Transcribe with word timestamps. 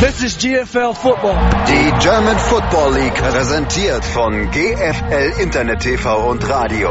This 0.00 0.24
is 0.24 0.34
GFL 0.36 0.92
Football. 0.96 1.36
Die 1.68 1.92
German 2.00 2.36
Football 2.36 2.94
League 2.94 3.14
präsentiert 3.14 4.04
von 4.04 4.50
GFL 4.50 5.40
Internet 5.40 5.80
TV 5.80 6.30
und 6.30 6.46
Radio. 6.48 6.90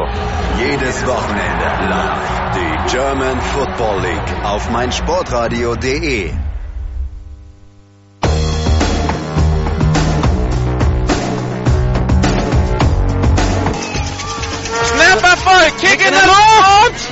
Jedes 0.57 1.05
Wochenende 1.05 1.65
live. 1.89 2.55
Die 2.55 2.95
German 2.95 3.41
Football 3.41 4.01
League 4.01 4.45
auf 4.45 4.69
meinsportradio.de. 4.71 6.31
Snap 14.85 15.23
Erfolg, 15.23 15.77
Kick 15.81 16.07
in 16.07 16.13
der 16.13 16.25
Luft! 16.25 17.09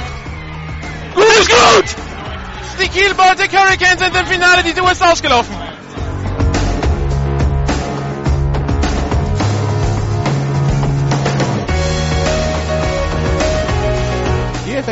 Gut, 1.16 1.26
ist 1.26 1.50
gut! 1.50 1.86
Die 2.82 2.88
Kiel 2.88 3.14
Baltic 3.14 3.52
Hurricanes 3.52 4.00
sind 4.00 4.16
im 4.16 4.26
Finale, 4.26 4.64
die 4.64 4.73
Tour 4.73 4.89
ist 4.92 5.04
ausgelaufen. 5.04 5.70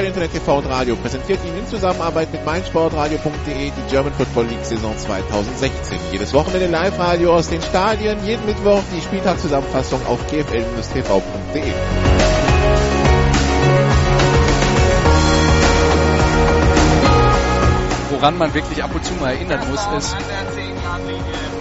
Internet 0.09 0.33
TV 0.33 0.57
und 0.57 0.65
Radio 0.65 0.95
präsentiert 0.95 1.39
Ihnen 1.45 1.59
in 1.59 1.67
Zusammenarbeit 1.67 2.31
mit 2.31 2.43
meinsportradio.de 2.43 3.53
die 3.69 3.89
German 3.91 4.11
Football 4.11 4.45
League 4.45 4.65
Saison 4.65 4.97
2016. 4.97 5.99
Jedes 6.11 6.33
Wochenende 6.33 6.65
Live-Radio 6.65 7.35
aus 7.35 7.47
den 7.47 7.61
Stadien, 7.61 8.17
jeden 8.25 8.43
Mittwoch 8.47 8.81
die 8.91 9.01
Spieltagszusammenfassung 9.01 10.03
auf 10.07 10.25
gfl-tv.de. 10.25 11.61
Woran 18.09 18.37
man 18.39 18.51
wirklich 18.55 18.83
ab 18.83 18.89
und 18.95 19.05
zu 19.05 19.13
mal 19.13 19.33
erinnern 19.33 19.61
muss, 19.69 19.85
ist, 19.95 20.17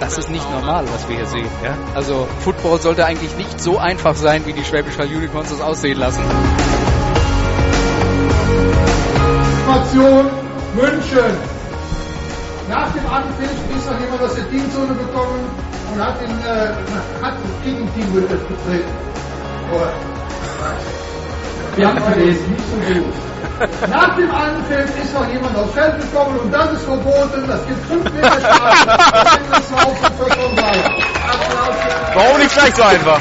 das 0.01 0.17
ist 0.17 0.31
nicht 0.31 0.51
normal, 0.51 0.87
was 0.91 1.07
wir 1.07 1.17
hier 1.17 1.27
sehen. 1.27 1.51
Ja? 1.63 1.77
Also 1.95 2.27
Football 2.41 2.81
sollte 2.81 3.05
eigentlich 3.05 3.37
nicht 3.37 3.61
so 3.61 3.77
einfach 3.77 4.15
sein, 4.15 4.47
wie 4.47 4.55
die 4.55 4.65
Schwäbisch 4.65 4.99
Unicorns 4.99 5.51
das 5.51 5.61
aussehen 5.61 5.99
lassen. 5.99 6.23
Situation 9.69 10.25
München. 10.75 11.37
Nach 12.71 12.91
dem 12.93 13.07
Anpfiff 13.07 13.51
ist 13.77 13.91
noch 13.91 14.01
jemand 14.01 14.23
aus 14.23 14.35
der 14.35 14.49
Teamzone 14.51 14.95
gekommen 14.95 15.45
und 15.93 16.03
hat 16.03 16.19
den, 16.23 16.31
äh, 16.31 16.69
hat 17.23 17.35
das 17.35 17.65
Gegenteam 17.65 18.15
betreten. 18.15 18.85
Oh. 19.71 19.81
Wir 21.77 21.89
haben 21.89 22.01
verlesen, 22.01 22.51
nicht 22.51 22.65
so 22.67 22.77
gut. 22.95 23.13
Nach 23.91 24.17
dem 24.17 24.31
Anpfiff 24.31 25.05
ist 25.05 25.13
noch 25.13 25.29
jemand 25.29 25.55
aufs 25.59 25.75
Feld 25.75 26.01
gekommen 26.01 26.39
und 26.39 26.51
das 26.53 26.73
ist 26.73 26.85
verboten. 26.85 27.47
Das 27.47 27.67
gibt 27.67 27.87
5 27.89 28.11
Meter 28.15 28.41
Strafe. 28.41 28.89
Warum 32.15 32.39
nicht 32.39 32.55
gleich 32.55 32.75
so 32.75 32.83
einfach? 32.83 33.21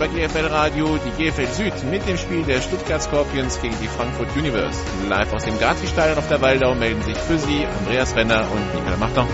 bei 0.00 0.08
GFL 0.08 0.46
Radio 0.46 0.96
die 0.96 1.22
GFL 1.22 1.46
Süd 1.46 1.74
mit 1.90 2.08
dem 2.08 2.16
Spiel 2.16 2.42
der 2.42 2.62
Stuttgart 2.62 3.02
Scorpions 3.02 3.60
gegen 3.60 3.78
die 3.82 3.86
Frankfurt 3.86 4.34
Universe. 4.34 4.80
Live 5.06 5.30
aus 5.34 5.44
dem 5.44 5.58
Gazi-Stadion 5.58 6.16
auf 6.16 6.26
der 6.26 6.40
Waldau 6.40 6.74
melden 6.74 7.02
sich 7.02 7.18
für 7.18 7.38
Sie 7.38 7.66
Andreas 7.66 8.16
Renner 8.16 8.50
und 8.50 8.74
Nicola 8.74 8.96
Machter. 8.96 9.26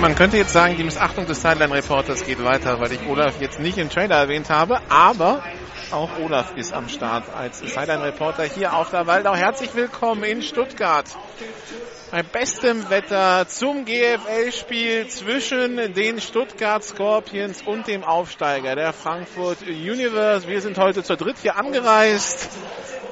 Man- 0.00 0.14
könnte 0.14 0.38
jetzt 0.38 0.54
sagen, 0.54 0.76
die 0.78 0.82
Missachtung 0.84 1.26
des 1.26 1.42
Sideline-Reporters 1.42 2.24
geht 2.24 2.42
weiter, 2.42 2.80
weil 2.80 2.90
ich 2.92 3.06
Olaf 3.06 3.38
jetzt 3.38 3.60
nicht 3.60 3.76
im 3.76 3.90
Trailer 3.90 4.16
erwähnt 4.16 4.48
habe, 4.48 4.80
aber 4.88 5.42
auch 5.90 6.08
Olaf 6.18 6.56
ist 6.56 6.72
am 6.72 6.88
Start 6.88 7.24
als 7.36 7.58
Sideline-Reporter 7.58 8.44
hier 8.44 8.74
auf 8.74 8.88
der 8.90 9.06
Waldau. 9.06 9.34
Herzlich 9.34 9.74
willkommen 9.74 10.24
in 10.24 10.40
Stuttgart. 10.40 11.04
Bei 12.10 12.22
bestem 12.22 12.88
Wetter 12.88 13.46
zum 13.46 13.84
GFL-Spiel 13.84 15.08
zwischen 15.08 15.76
den 15.92 16.20
Stuttgart 16.20 16.82
Scorpions 16.82 17.60
und 17.62 17.86
dem 17.86 18.02
Aufsteiger, 18.02 18.74
der 18.74 18.94
Frankfurt 18.94 19.62
Universe. 19.62 20.48
Wir 20.48 20.62
sind 20.62 20.78
heute 20.78 21.02
zur 21.02 21.16
dritt 21.16 21.36
hier 21.42 21.56
angereist. 21.56 22.48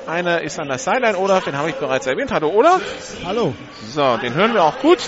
Einer 0.08 0.40
ist 0.40 0.58
an 0.58 0.68
der 0.68 0.78
Sideline, 0.78 1.18
Olaf, 1.18 1.44
den 1.44 1.54
habe 1.58 1.68
ich 1.68 1.74
bereits 1.76 2.06
erwähnt. 2.06 2.30
Hallo 2.32 2.48
Olaf. 2.48 2.80
Hallo. 3.26 3.54
So, 3.90 4.16
den 4.16 4.32
hören 4.32 4.54
wir 4.54 4.64
auch 4.64 4.78
gut. 4.80 4.98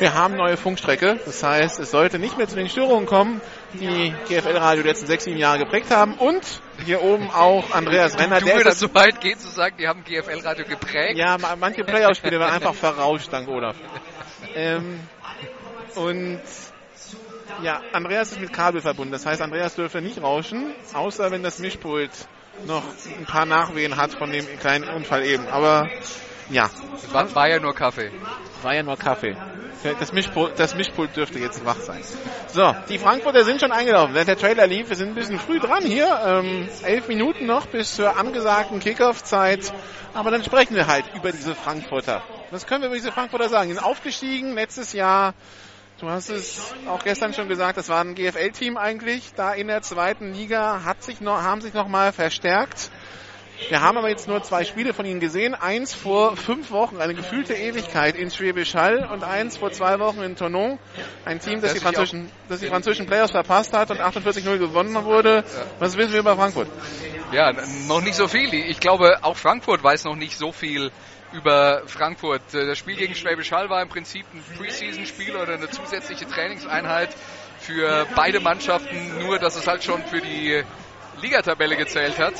Wir 0.00 0.14
haben 0.14 0.34
neue 0.36 0.56
Funkstrecke. 0.56 1.20
Das 1.24 1.40
heißt, 1.44 1.78
es 1.78 1.92
sollte 1.92 2.18
nicht 2.18 2.36
mehr 2.36 2.48
zu 2.48 2.56
den 2.56 2.68
Störungen 2.68 3.06
kommen, 3.06 3.40
die 3.74 4.12
GFL-Radio 4.28 4.82
die 4.82 4.88
letzten 4.88 5.06
sechs, 5.06 5.22
sieben 5.22 5.36
Jahre 5.38 5.60
geprägt 5.60 5.92
haben. 5.92 6.14
Und 6.14 6.42
hier 6.84 7.00
oben 7.00 7.30
auch 7.30 7.70
Andreas 7.72 8.18
Renner. 8.18 8.40
Du 8.40 8.46
Der 8.46 8.56
würdest 8.56 8.80
so 8.80 8.92
weit 8.92 9.20
gehen 9.20 9.38
zu 9.38 9.46
sagen, 9.48 9.76
die 9.78 9.86
haben 9.86 10.02
GFL-Radio 10.02 10.64
geprägt. 10.64 11.16
ja, 11.16 11.38
ma- 11.38 11.54
manche 11.54 11.84
Playoff-Spiele 11.84 12.40
waren 12.40 12.52
einfach 12.52 12.74
verrauscht, 12.74 13.28
dank 13.32 13.46
Olaf. 13.48 13.76
Ähm, 14.56 14.98
und 15.94 16.40
ja, 17.62 17.80
Andreas 17.92 18.32
ist 18.32 18.40
mit 18.40 18.52
Kabel 18.52 18.80
verbunden. 18.80 19.12
Das 19.12 19.24
heißt, 19.26 19.40
Andreas 19.42 19.76
dürfte 19.76 20.02
nicht 20.02 20.20
rauschen, 20.20 20.72
außer 20.92 21.30
wenn 21.30 21.44
das 21.44 21.60
Mischpult 21.60 22.10
noch 22.66 22.82
ein 23.18 23.26
paar 23.26 23.46
Nachwehen 23.46 23.96
hat 23.96 24.12
von 24.12 24.30
dem 24.30 24.46
kleinen 24.58 24.88
Unfall 24.88 25.24
eben. 25.24 25.46
Aber 25.48 25.88
ja, 26.50 26.68
War, 27.12 27.34
war 27.34 27.48
ja 27.48 27.60
nur 27.60 27.74
Kaffee. 27.74 28.10
war 28.62 28.74
ja 28.74 28.82
nur 28.82 28.96
Kaffee. 28.96 29.36
Das 29.98 30.12
Mischpult, 30.12 30.58
das 30.58 30.74
Mischpult 30.74 31.16
dürfte 31.16 31.38
jetzt 31.38 31.64
wach 31.64 31.78
sein. 31.78 32.02
So, 32.48 32.74
die 32.90 32.98
Frankfurter 32.98 33.44
sind 33.44 33.60
schon 33.60 33.72
eingelaufen. 33.72 34.12
Während 34.14 34.28
der 34.28 34.36
Trailer 34.36 34.66
lief, 34.66 34.90
wir 34.90 34.96
sind 34.96 35.08
ein 35.10 35.14
bisschen 35.14 35.38
früh 35.38 35.58
dran 35.58 35.82
hier. 35.84 36.20
Ähm, 36.22 36.68
elf 36.82 37.08
Minuten 37.08 37.46
noch 37.46 37.64
bis 37.66 37.94
zur 37.94 38.18
angesagten 38.18 38.78
Kickoff-Zeit. 38.80 39.72
Aber 40.12 40.30
dann 40.30 40.44
sprechen 40.44 40.74
wir 40.76 40.86
halt 40.86 41.04
über 41.14 41.32
diese 41.32 41.54
Frankfurter. 41.54 42.22
Was 42.50 42.66
können 42.66 42.82
wir 42.82 42.88
über 42.88 42.96
diese 42.96 43.12
Frankfurter 43.12 43.48
sagen? 43.48 43.68
Die 43.68 43.74
sind 43.74 43.82
aufgestiegen 43.82 44.52
letztes 44.54 44.92
Jahr. 44.92 45.32
Du 46.00 46.08
hast 46.08 46.30
es 46.30 46.74
auch 46.88 47.04
gestern 47.04 47.34
schon 47.34 47.46
gesagt, 47.46 47.76
das 47.76 47.90
war 47.90 48.00
ein 48.00 48.14
GFL-Team 48.14 48.78
eigentlich. 48.78 49.34
Da 49.36 49.52
in 49.52 49.66
der 49.66 49.82
zweiten 49.82 50.32
Liga 50.32 50.82
hat 50.82 51.02
sich 51.02 51.20
noch, 51.20 51.42
haben 51.42 51.60
sich 51.60 51.74
noch 51.74 51.88
mal 51.88 52.10
verstärkt. 52.14 52.90
Wir 53.68 53.82
haben 53.82 53.98
aber 53.98 54.08
jetzt 54.08 54.26
nur 54.26 54.42
zwei 54.42 54.64
Spiele 54.64 54.94
von 54.94 55.04
ihnen 55.04 55.20
gesehen. 55.20 55.54
Eins 55.54 55.92
vor 55.92 56.38
fünf 56.38 56.70
Wochen, 56.70 57.02
eine 57.02 57.14
gefühlte 57.14 57.52
Ewigkeit 57.52 58.16
in 58.16 58.30
Schwäbisch 58.30 58.74
Hall 58.74 59.10
und 59.12 59.24
eins 59.24 59.58
vor 59.58 59.72
zwei 59.72 59.98
Wochen 59.98 60.22
in 60.22 60.36
Tonon. 60.36 60.78
Ein 61.26 61.38
Team, 61.38 61.60
das 61.60 61.72
Das 61.72 61.74
die 61.74 61.80
französischen, 61.80 62.30
das 62.48 62.60
die 62.60 62.68
französischen 62.68 63.04
Playoffs 63.04 63.32
verpasst 63.32 63.74
hat 63.74 63.90
und 63.90 64.00
48-0 64.00 64.56
gewonnen 64.56 65.04
wurde. 65.04 65.44
Was 65.80 65.98
wissen 65.98 66.14
wir 66.14 66.20
über 66.20 66.34
Frankfurt? 66.34 66.68
Ja, 67.30 67.52
noch 67.86 68.00
nicht 68.00 68.14
so 68.14 68.26
viel. 68.26 68.54
Ich 68.54 68.80
glaube, 68.80 69.18
auch 69.20 69.36
Frankfurt 69.36 69.84
weiß 69.84 70.04
noch 70.04 70.16
nicht 70.16 70.38
so 70.38 70.50
viel 70.50 70.90
über 71.32 71.82
Frankfurt. 71.86 72.54
Äh, 72.54 72.66
Das 72.66 72.78
Spiel 72.78 72.96
gegen 72.96 73.14
Schwäbisch 73.14 73.52
Hall 73.52 73.70
war 73.70 73.82
im 73.82 73.88
Prinzip 73.88 74.26
ein 74.32 74.42
Preseason-Spiel 74.58 75.34
oder 75.36 75.54
eine 75.54 75.70
zusätzliche 75.70 76.26
Trainingseinheit 76.26 77.10
für 77.60 78.06
beide 78.16 78.40
Mannschaften, 78.40 79.18
nur 79.18 79.38
dass 79.38 79.56
es 79.56 79.66
halt 79.66 79.82
schon 79.84 80.02
für 80.02 80.20
die 80.20 80.62
Ligatabelle 81.20 81.76
gezählt 81.76 82.18
hat 82.18 82.34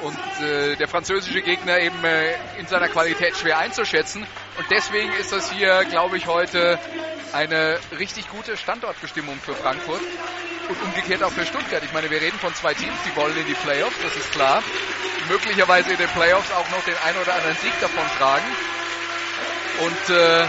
und 0.00 0.44
äh, 0.44 0.76
der 0.76 0.88
französische 0.88 1.42
Gegner 1.42 1.78
eben 1.78 2.02
äh, 2.04 2.34
in 2.58 2.66
seiner 2.66 2.88
Qualität 2.88 3.36
schwer 3.36 3.58
einzuschätzen. 3.58 4.26
Und 4.58 4.66
deswegen 4.70 5.12
ist 5.14 5.32
das 5.32 5.50
hier, 5.52 5.84
glaube 5.84 6.16
ich, 6.16 6.26
heute 6.26 6.78
eine 7.32 7.78
richtig 7.98 8.28
gute 8.28 8.56
Standortbestimmung 8.56 9.36
für 9.36 9.54
Frankfurt 9.54 10.02
und 10.68 10.82
umgekehrt 10.82 11.22
auch 11.22 11.32
für 11.32 11.46
Stuttgart. 11.46 11.82
Ich 11.82 11.92
meine, 11.92 12.10
wir 12.10 12.20
reden 12.20 12.38
von 12.38 12.54
zwei 12.54 12.74
Teams, 12.74 12.96
die 13.06 13.16
wollen 13.16 13.36
in 13.36 13.46
die 13.46 13.54
Playoffs, 13.54 13.96
das 14.02 14.16
ist 14.16 14.32
klar. 14.32 14.62
Möglicherweise 15.28 15.92
in 15.92 15.98
den 15.98 16.08
Playoffs 16.08 16.50
auch 16.52 16.68
noch 16.70 16.84
den 16.84 16.96
einen 17.06 17.18
oder 17.18 17.34
anderen 17.34 17.56
Sieg 17.56 17.72
davon 17.80 18.04
tragen. 18.18 18.46
Und 19.80 20.14
äh, 20.14 20.46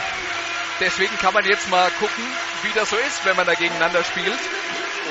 deswegen 0.80 1.16
kann 1.18 1.34
man 1.34 1.46
jetzt 1.46 1.70
mal 1.70 1.90
gucken, 2.00 2.24
wie 2.64 2.72
das 2.76 2.90
so 2.90 2.98
ist, 2.98 3.26
wenn 3.26 3.36
man 3.36 3.46
da 3.46 3.54
gegeneinander 3.54 4.04
spielt. 4.04 4.40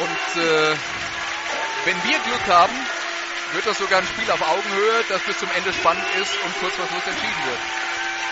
Und 0.01 0.43
äh, 0.43 0.75
wenn 1.85 1.97
wir 2.05 2.19
Glück 2.21 2.47
haben, 2.47 2.75
wird 3.53 3.67
das 3.67 3.79
sogar 3.79 4.01
ein 4.01 4.07
Spiel 4.07 4.31
auf 4.31 4.41
Augenhöhe, 4.41 5.05
das 5.09 5.21
bis 5.23 5.39
zum 5.39 5.49
Ende 5.57 5.73
spannend 5.73 6.05
ist 6.21 6.33
und 6.45 6.59
kurz 6.61 6.75
vor 6.75 6.87
Schluss 6.87 7.07
entschieden 7.07 7.45
wird. 7.47 7.59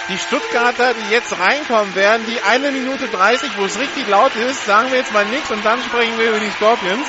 die 0.08 0.18
Stuttgarter, 0.18 0.94
die 0.94 1.10
jetzt 1.12 1.38
reinkommen 1.38 1.94
werden, 1.94 2.26
die 2.26 2.40
eine 2.42 2.72
Minute 2.72 3.08
30, 3.08 3.50
wo 3.58 3.64
es 3.64 3.78
richtig 3.78 4.08
laut 4.08 4.34
ist, 4.34 4.64
sagen 4.66 4.90
wir 4.90 4.98
jetzt 4.98 5.12
mal 5.12 5.24
nichts 5.26 5.50
und 5.50 5.64
dann 5.64 5.82
sprechen 5.82 6.18
wir 6.18 6.30
über 6.30 6.40
die 6.40 6.50
Scorpions. 6.50 7.06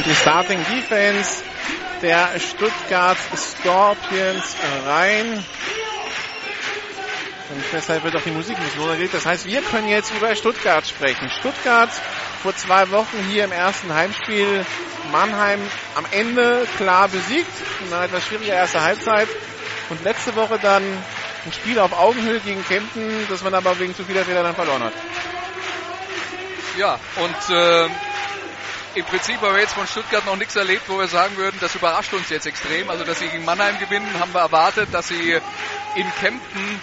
Kommt 0.00 0.06
die 0.06 0.20
Starting 0.22 0.64
Defense 0.64 1.42
der 2.00 2.30
Stuttgart 2.38 3.18
Scorpions 3.36 4.56
rein. 4.86 5.44
Und 7.50 7.64
deshalb 7.72 8.04
wird 8.04 8.16
auch 8.16 8.22
die 8.22 8.30
Musik 8.30 8.58
nicht 8.58 8.78
moderiert. 8.78 9.12
Das 9.12 9.26
heißt, 9.26 9.44
wir 9.44 9.60
können 9.60 9.88
jetzt 9.88 10.10
über 10.14 10.34
Stuttgart 10.34 10.86
sprechen. 10.86 11.28
Stuttgart 11.28 11.90
vor 12.42 12.56
zwei 12.56 12.90
Wochen 12.90 13.18
hier 13.28 13.44
im 13.44 13.52
ersten 13.52 13.92
Heimspiel 13.92 14.64
Mannheim 15.12 15.60
am 15.96 16.06
Ende 16.12 16.66
klar 16.78 17.08
besiegt. 17.08 17.52
Eine 17.90 18.04
etwas 18.04 18.24
schwierige 18.24 18.52
erste 18.52 18.80
Halbzeit. 18.80 19.28
Und 19.90 20.02
letzte 20.02 20.34
Woche 20.34 20.58
dann 20.62 20.82
ein 20.82 21.52
Spiel 21.52 21.78
auf 21.78 21.92
Augenhöhe 21.92 22.40
gegen 22.40 22.64
Kempten, 22.64 23.26
das 23.28 23.42
man 23.42 23.52
aber 23.52 23.78
wegen 23.78 23.94
zu 23.94 24.04
vieler 24.04 24.24
Fehler 24.24 24.44
dann 24.44 24.54
verloren 24.54 24.84
hat. 24.84 24.94
Ja, 26.78 26.98
und 27.16 27.54
äh, 27.54 27.88
im 28.94 29.04
Prinzip 29.04 29.40
haben 29.40 29.54
wir 29.54 29.60
jetzt 29.60 29.74
von 29.74 29.86
Stuttgart 29.86 30.24
noch 30.26 30.36
nichts 30.36 30.56
erlebt, 30.56 30.88
wo 30.88 30.98
wir 30.98 31.08
sagen 31.08 31.36
würden, 31.36 31.56
das 31.60 31.74
überrascht 31.74 32.12
uns 32.12 32.28
jetzt 32.28 32.46
extrem. 32.46 32.90
Also, 32.90 33.04
dass 33.04 33.18
sie 33.18 33.28
gegen 33.28 33.44
Mannheim 33.44 33.78
gewinnen, 33.78 34.08
haben 34.18 34.32
wir 34.32 34.40
erwartet, 34.40 34.88
dass 34.92 35.08
sie 35.08 35.38
in 35.94 36.14
Kempten 36.16 36.80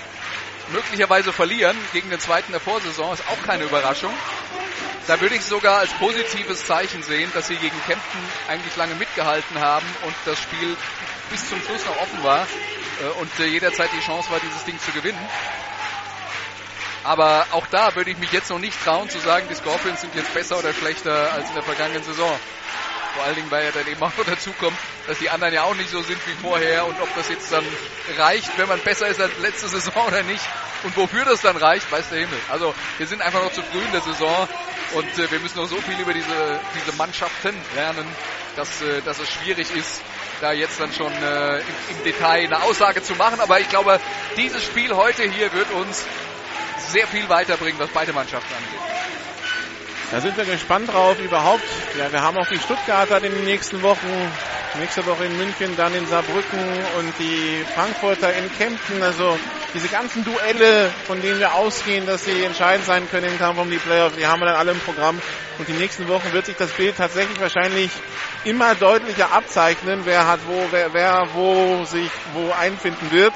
möglicherweise 0.72 1.32
verlieren 1.34 1.78
gegen 1.94 2.10
den 2.10 2.20
zweiten 2.20 2.52
der 2.52 2.62
Vorsaison, 2.62 3.14
ist 3.14 3.24
auch 3.30 3.46
keine 3.46 3.64
Überraschung. 3.64 4.14
Da 5.08 5.20
würde 5.22 5.36
ich 5.36 5.44
sogar 5.46 5.80
als 5.80 5.92
positives 5.94 6.66
Zeichen 6.66 7.02
sehen, 7.02 7.32
dass 7.34 7.48
sie 7.48 7.56
gegen 7.56 7.82
Kempten 7.86 8.20
eigentlich 8.50 8.76
lange 8.76 8.96
mitgehalten 8.96 9.60
haben 9.60 9.86
und 10.06 10.14
das 10.26 10.38
Spiel 10.38 10.76
bis 11.30 11.48
zum 11.50 11.62
Schluss 11.62 11.86
noch 11.86 12.02
offen 12.02 12.24
war 12.24 12.46
äh, 13.02 13.20
und 13.20 13.40
äh, 13.40 13.46
jederzeit 13.46 13.90
die 13.94 14.06
Chance 14.06 14.30
war, 14.30 14.40
dieses 14.42 14.66
Ding 14.66 14.78
zu 14.80 14.92
gewinnen. 14.92 15.20
Aber 17.04 17.46
auch 17.52 17.68
da 17.68 17.96
würde 17.96 18.12
ich 18.12 18.18
mich 18.18 18.32
jetzt 18.32 18.50
noch 18.50 18.60
nicht 18.60 18.78
trauen 18.84 19.10
zu 19.10 19.20
sagen, 19.20 19.48
die 19.50 19.56
Scorpions 19.56 20.02
sind 20.02 20.14
jetzt 20.16 20.34
besser 20.34 20.60
oder 20.60 20.74
schlechter 20.74 21.32
als 21.34 21.50
in 21.50 21.56
der 21.56 21.64
vergangenen 21.64 22.04
Saison. 22.04 22.32
Vor 23.16 23.26
allen 23.26 23.36
Dingen, 23.36 23.50
weil 23.50 23.66
ja 23.66 23.72
dann 23.72 23.88
eben 23.88 24.02
auch 24.04 24.16
noch 24.16 24.26
dazu 24.26 24.52
kommt, 24.60 24.78
dass 25.08 25.18
die 25.18 25.30
anderen 25.30 25.54
ja 25.54 25.64
auch 25.64 25.74
nicht 25.76 25.90
so 25.90 26.02
sind 26.04 26.20
wie 26.28 26.34
vorher 26.42 26.86
und 26.86 27.00
ob 27.02 27.14
das 27.16 27.30
jetzt 27.30 27.52
dann 27.52 27.66
reicht, 28.18 28.58
wenn 28.58 28.68
man 28.68 28.80
besser 28.82 29.08
ist 29.08 29.20
als 29.20 29.38
letzte 29.40 29.70
Saison 29.70 30.06
oder 30.08 30.22
nicht 30.24 30.44
und 30.84 30.96
wofür 30.96 31.26
das 31.26 31.42
dann 31.42 31.58
reicht, 31.58 31.92
weiß 31.92 32.10
der 32.10 32.20
Himmel. 32.20 32.40
Also 32.50 32.76
wir 32.98 33.08
sind 33.08 33.22
einfach 33.22 33.42
noch 33.42 33.52
zu 33.52 33.64
früh 33.64 33.80
in 33.80 33.92
der 33.92 34.02
Saison 34.02 34.48
und 34.94 35.18
äh, 35.18 35.32
wir 35.32 35.40
müssen 35.40 35.58
noch 35.58 35.68
so 35.68 35.78
viel 35.78 36.00
über 36.00 36.14
diese, 36.14 36.60
diese 36.76 36.96
Mannschaften 36.96 37.56
lernen, 37.76 38.06
dass, 38.56 38.82
äh, 38.82 39.02
dass 39.02 39.20
es 39.20 39.30
schwierig 39.30 39.72
ist, 39.76 40.02
da 40.42 40.52
jetzt 40.52 40.80
dann 40.80 40.94
schon 40.94 41.12
äh, 41.12 41.58
im, 41.60 41.66
im 41.90 42.04
Detail 42.04 42.46
eine 42.46 42.62
Aussage 42.64 43.02
zu 43.02 43.16
machen. 43.16 43.40
Aber 43.40 43.60
ich 43.60 43.70
glaube, 43.70 44.00
dieses 44.36 44.64
Spiel 44.64 44.96
heute 44.96 45.24
hier 45.24 45.52
wird 45.54 45.72
uns 45.72 46.06
sehr 46.78 47.08
viel 47.08 47.28
weiterbringen, 47.30 47.80
was 47.80 47.90
beide 47.90 48.14
Mannschaften 48.14 48.54
angeht. 48.54 48.82
Da 50.12 50.22
sind 50.22 50.38
wir 50.38 50.46
gespannt 50.46 50.88
drauf 50.90 51.20
überhaupt. 51.20 51.66
Ja, 51.98 52.10
wir 52.12 52.22
haben 52.22 52.38
auch 52.38 52.48
die 52.48 52.60
Stuttgarter 52.60 53.18
in 53.24 53.34
den 53.34 53.44
nächsten 53.44 53.82
Wochen. 53.82 54.32
Nächste 54.80 55.06
Woche 55.06 55.26
in 55.26 55.38
München, 55.38 55.76
dann 55.76 55.94
in 55.96 56.06
Saarbrücken 56.06 56.60
und 56.98 57.14
die 57.20 57.64
Frankfurter 57.74 58.34
in 58.34 58.50
Kempten. 58.54 59.02
Also 59.02 59.38
diese 59.74 59.90
ganzen 59.90 60.24
Duelle, 60.24 60.92
von 61.08 61.22
denen 61.22 61.40
wir 61.40 61.54
ausgehen, 61.56 62.06
dass 62.06 62.24
sie 62.24 62.44
entscheidend 62.44 62.86
sein 62.86 63.10
können 63.10 63.32
im 63.32 63.38
Kampf 63.38 63.60
um 63.60 63.70
die 63.70 63.78
Playoffs, 63.78 64.16
die 64.16 64.26
haben 64.28 64.40
wir 64.40 64.46
dann 64.46 64.56
alle 64.56 64.72
im 64.72 64.80
Programm. 64.80 65.20
Und 65.58 65.68
die 65.68 65.74
nächsten 65.74 66.08
Wochen 66.08 66.32
wird 66.32 66.46
sich 66.46 66.56
das 66.56 66.72
Bild 66.72 66.96
tatsächlich 66.96 67.40
wahrscheinlich 67.42 67.90
immer 68.46 68.76
deutlicher 68.76 69.32
abzeichnen, 69.34 70.02
wer 70.06 70.28
hat 70.28 70.40
wo, 70.48 70.68
wer, 70.72 70.94
wer 70.94 71.28
wo 71.34 71.84
sich 71.86 72.10
wo 72.34 72.52
einfinden 72.52 73.12
wird. 73.12 73.34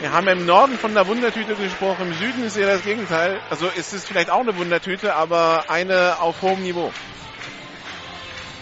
Wir 0.00 0.12
haben 0.12 0.28
im 0.28 0.46
Norden 0.46 0.78
von 0.78 0.94
der 0.94 1.08
Wundertüte 1.08 1.56
gesprochen, 1.56 2.12
im 2.12 2.14
Süden 2.14 2.44
ist 2.44 2.56
ja 2.56 2.68
das 2.68 2.84
Gegenteil. 2.84 3.40
Also 3.50 3.66
ist 3.66 3.92
es 3.92 4.04
vielleicht 4.04 4.30
auch 4.30 4.38
eine 4.40 4.56
Wundertüte, 4.56 5.16
aber 5.16 5.68
eine 5.68 6.20
auf 6.20 6.40
hohem 6.40 6.62
Niveau. 6.62 6.92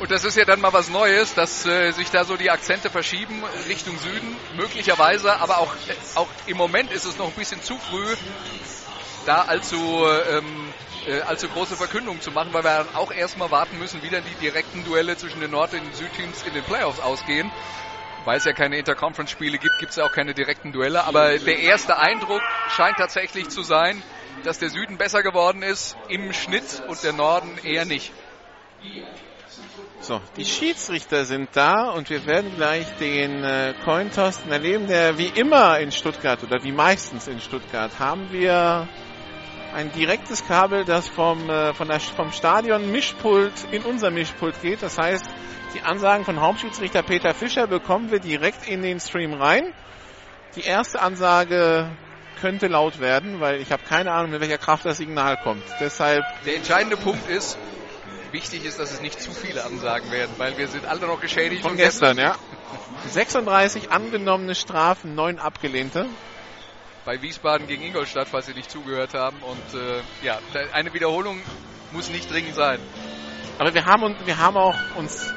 Und 0.00 0.10
das 0.10 0.24
ist 0.24 0.34
ja 0.36 0.46
dann 0.46 0.62
mal 0.62 0.72
was 0.72 0.88
Neues, 0.88 1.34
dass 1.34 1.66
äh, 1.66 1.90
sich 1.92 2.10
da 2.10 2.24
so 2.24 2.38
die 2.38 2.50
Akzente 2.50 2.88
verschieben 2.88 3.44
Richtung 3.68 3.98
Süden, 3.98 4.34
möglicherweise, 4.56 5.38
aber 5.38 5.58
auch, 5.58 5.74
auch 6.14 6.28
im 6.46 6.56
Moment 6.56 6.90
ist 6.90 7.04
es 7.04 7.18
noch 7.18 7.26
ein 7.26 7.34
bisschen 7.34 7.62
zu 7.62 7.76
früh, 7.76 8.14
da 9.26 9.42
allzu, 9.42 10.06
ähm, 10.30 10.72
äh, 11.06 11.20
allzu 11.20 11.48
große 11.48 11.76
Verkündungen 11.76 12.22
zu 12.22 12.30
machen, 12.30 12.54
weil 12.54 12.64
wir 12.64 12.78
dann 12.84 12.94
auch 12.94 13.12
erstmal 13.12 13.50
warten 13.50 13.78
müssen, 13.78 14.02
wie 14.02 14.08
dann 14.08 14.24
die 14.24 14.34
direkten 14.42 14.84
Duelle 14.84 15.18
zwischen 15.18 15.40
den 15.40 15.50
Nord- 15.50 15.74
und 15.74 15.94
Südteams 15.94 16.44
in 16.46 16.54
den 16.54 16.64
Playoffs 16.64 17.00
ausgehen 17.00 17.50
weil 18.26 18.38
es 18.38 18.44
ja 18.44 18.52
keine 18.52 18.76
Interconference-Spiele 18.76 19.56
gibt, 19.56 19.78
gibt 19.78 19.90
es 19.90 19.96
ja 19.96 20.04
auch 20.04 20.12
keine 20.12 20.34
direkten 20.34 20.72
Duelle. 20.72 21.04
Aber 21.04 21.38
der 21.38 21.60
erste 21.60 21.96
Eindruck 21.96 22.42
scheint 22.68 22.96
tatsächlich 22.96 23.48
zu 23.48 23.62
sein, 23.62 24.02
dass 24.44 24.58
der 24.58 24.68
Süden 24.68 24.98
besser 24.98 25.22
geworden 25.22 25.62
ist 25.62 25.96
im 26.08 26.32
Schnitt 26.32 26.82
und 26.88 27.02
der 27.02 27.12
Norden 27.12 27.56
eher 27.62 27.84
nicht. 27.84 28.12
So, 30.00 30.20
die 30.36 30.44
Schiedsrichter 30.44 31.24
sind 31.24 31.50
da 31.54 31.90
und 31.90 32.10
wir 32.10 32.26
werden 32.26 32.54
gleich 32.54 32.86
den 32.98 33.42
äh, 33.42 33.74
Cointosten 33.84 34.52
erleben, 34.52 34.86
der 34.88 35.18
wie 35.18 35.28
immer 35.28 35.78
in 35.78 35.90
Stuttgart 35.90 36.42
oder 36.42 36.62
wie 36.62 36.72
meistens 36.72 37.28
in 37.28 37.40
Stuttgart 37.40 37.98
haben 37.98 38.30
wir 38.30 38.88
ein 39.74 39.90
direktes 39.92 40.46
Kabel, 40.46 40.84
das 40.84 41.08
vom, 41.08 41.48
äh, 41.48 41.74
von 41.74 41.88
der, 41.88 42.00
vom 42.00 42.32
Stadion 42.32 42.90
Mischpult 42.92 43.52
in 43.72 43.82
unser 43.82 44.10
Mischpult 44.10 44.60
geht. 44.62 44.82
Das 44.82 44.98
heißt, 44.98 45.26
die 45.76 45.82
Ansagen 45.82 46.24
von 46.24 46.40
Hauptschiedsrichter 46.40 47.02
Peter 47.02 47.34
Fischer 47.34 47.66
bekommen 47.66 48.10
wir 48.10 48.18
direkt 48.18 48.66
in 48.66 48.80
den 48.80 48.98
Stream 48.98 49.34
rein. 49.34 49.74
Die 50.54 50.62
erste 50.62 51.02
Ansage 51.02 51.90
könnte 52.40 52.68
laut 52.68 52.98
werden, 52.98 53.40
weil 53.40 53.60
ich 53.60 53.72
habe 53.72 53.82
keine 53.82 54.12
Ahnung, 54.12 54.30
mit 54.30 54.40
welcher 54.40 54.56
Kraft 54.56 54.86
das 54.86 54.96
Signal 54.96 55.36
kommt. 55.36 55.62
Deshalb. 55.78 56.24
Der 56.46 56.56
entscheidende 56.56 56.96
Punkt 56.96 57.28
ist, 57.28 57.58
wichtig 58.32 58.64
ist, 58.64 58.78
dass 58.78 58.90
es 58.90 59.02
nicht 59.02 59.20
zu 59.20 59.32
viele 59.32 59.64
Ansagen 59.64 60.10
werden, 60.10 60.30
weil 60.38 60.56
wir 60.56 60.66
sind 60.68 60.86
alle 60.86 61.06
noch 61.06 61.20
geschädigt. 61.20 61.60
Von 61.60 61.76
gestern, 61.76 62.16
ja. 62.16 62.36
36 63.08 63.90
angenommene 63.90 64.54
Strafen, 64.54 65.14
9 65.14 65.38
abgelehnte. 65.38 66.06
Bei 67.04 67.20
Wiesbaden 67.20 67.66
gegen 67.66 67.82
Ingolstadt, 67.82 68.28
falls 68.28 68.46
Sie 68.46 68.54
nicht 68.54 68.70
zugehört 68.70 69.12
haben. 69.12 69.36
Und 69.42 69.78
äh, 69.78 70.00
ja, 70.22 70.38
eine 70.72 70.94
Wiederholung 70.94 71.42
muss 71.92 72.08
nicht 72.08 72.32
dringend 72.32 72.54
sein. 72.54 72.80
Aber 73.58 73.74
wir 73.74 73.84
haben, 73.84 74.16
wir 74.24 74.38
haben 74.38 74.56
auch 74.56 74.74
uns 74.96 75.32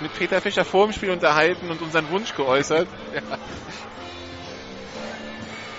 mit 0.00 0.12
Peter 0.14 0.40
Fischer 0.40 0.64
vor 0.64 0.86
dem 0.86 0.92
Spiel 0.92 1.10
unterhalten 1.10 1.70
und 1.70 1.80
unseren 1.82 2.10
Wunsch 2.10 2.34
geäußert. 2.34 2.88
Ja. 3.14 3.38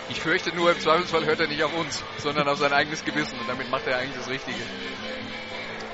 Ich 0.09 0.21
fürchte 0.21 0.55
nur, 0.55 0.71
im 0.71 0.79
Zweifelsfall 0.79 1.25
hört 1.25 1.39
er 1.39 1.47
nicht 1.47 1.63
auf 1.63 1.73
uns, 1.73 2.03
sondern 2.19 2.47
auf 2.47 2.57
sein 2.57 2.71
eigenes 2.71 3.03
Gewissen 3.03 3.39
und 3.39 3.49
damit 3.49 3.69
macht 3.69 3.87
er 3.87 3.97
eigentlich 3.97 4.17
das 4.17 4.29
Richtige. 4.29 4.59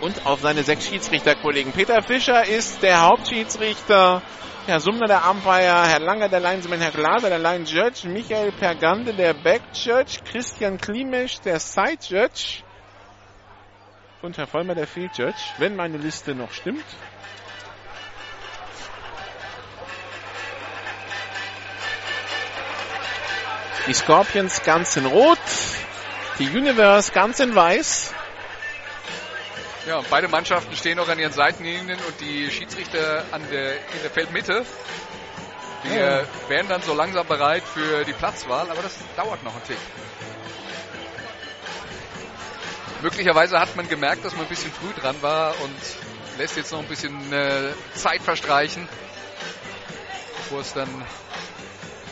Und 0.02 0.26
auf 0.26 0.42
seine 0.42 0.64
sechs 0.64 0.88
Schiedsrichterkollegen. 0.88 1.72
Peter 1.72 2.02
Fischer 2.02 2.46
ist 2.46 2.84
der 2.84 3.02
Hauptschiedsrichter, 3.02 4.22
Herr 4.66 4.80
Sumner 4.80 5.08
der 5.08 5.30
Umpire, 5.30 5.88
Herr 5.88 6.00
Langer 6.00 6.28
der 6.30 6.40
Linesman, 6.40 6.82
Herr 6.82 6.92
Glaser 6.92 7.30
der 7.30 7.40
Line 7.40 7.66
Judge, 7.66 8.08
Michael 8.08 8.52
Pergande 8.52 9.14
der 9.14 9.34
Back 9.34 9.62
Judge, 9.74 10.20
Christian 10.24 10.78
Klimesch 10.78 11.40
der 11.42 11.60
Side 11.60 12.00
Judge 12.02 12.64
und 14.22 14.38
Herr 14.38 14.48
Vollmer 14.48 14.76
der 14.76 14.88
Field 14.88 15.18
Judge, 15.18 15.54
wenn 15.58 15.76
meine 15.76 15.98
Liste 15.98 16.36
noch 16.36 16.52
stimmt. 16.52 16.86
Die 23.88 23.94
Scorpions 23.94 24.64
ganz 24.64 24.96
in 24.96 25.06
Rot. 25.06 25.40
Die 26.40 26.48
Universe 26.50 27.12
ganz 27.12 27.40
in 27.40 27.56
Weiß. 27.56 28.14
Ja, 29.88 30.02
beide 30.10 30.28
Mannschaften 30.28 30.76
stehen 30.76 30.98
noch 30.98 31.10
an 31.10 31.18
ihren 31.18 31.34
Seitenlinien 31.34 31.98
und 32.08 32.22
die 32.22 32.52
Schiedsrichter 32.52 33.26
an 33.32 33.42
der, 33.52 33.74
in 33.78 34.02
der 34.04 34.12
Feldmitte. 34.12 34.64
Die 35.84 35.96
ja. 35.96 36.22
wären 36.48 36.68
dann 36.68 36.84
so 36.84 36.94
langsam 36.94 37.26
bereit 37.26 37.64
für 37.64 38.06
die 38.06 38.14
Platzwahl, 38.14 38.70
aber 38.70 38.84
das 38.84 38.94
dauert 39.16 39.44
noch 39.44 39.56
einen 39.56 39.64
Tick. 39.64 39.78
Möglicherweise 43.02 43.60
hat 43.60 43.76
man 43.76 43.90
gemerkt, 43.90 44.24
dass 44.24 44.34
man 44.34 44.44
ein 44.44 44.50
bisschen 44.50 44.72
früh 44.72 44.94
dran 45.02 45.16
war 45.22 45.60
und 45.62 45.76
lässt 46.38 46.56
jetzt 46.56 46.72
noch 46.72 46.80
ein 46.80 46.88
bisschen 46.88 47.34
äh, 47.34 47.72
Zeit 47.96 48.22
verstreichen, 48.22 48.88
bevor 50.38 50.62
es 50.62 50.74
dann 50.74 50.90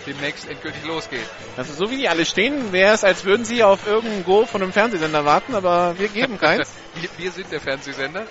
demnächst 0.06 0.48
endgültig 0.50 0.84
losgeht. 0.86 1.26
Also 1.58 1.74
so 1.74 1.92
wie 1.92 1.98
die 1.98 2.10
alle 2.10 2.26
stehen, 2.26 2.72
wäre 2.72 2.94
es, 2.94 3.04
als 3.04 3.26
würden 3.26 3.46
sie 3.46 3.64
auf 3.64 3.88
irgendein 3.88 4.24
Go 4.24 4.46
von 4.46 4.62
einem 4.62 4.74
Fernsehsender 4.74 5.26
warten, 5.26 5.56
aber 5.56 5.98
wir 5.98 6.08
geben 6.10 6.38
keins. 6.38 6.72
wir, 6.96 7.10
wir 7.18 7.32
sind 7.32 7.52
der 7.52 7.62
Fernsehsender 7.62 8.26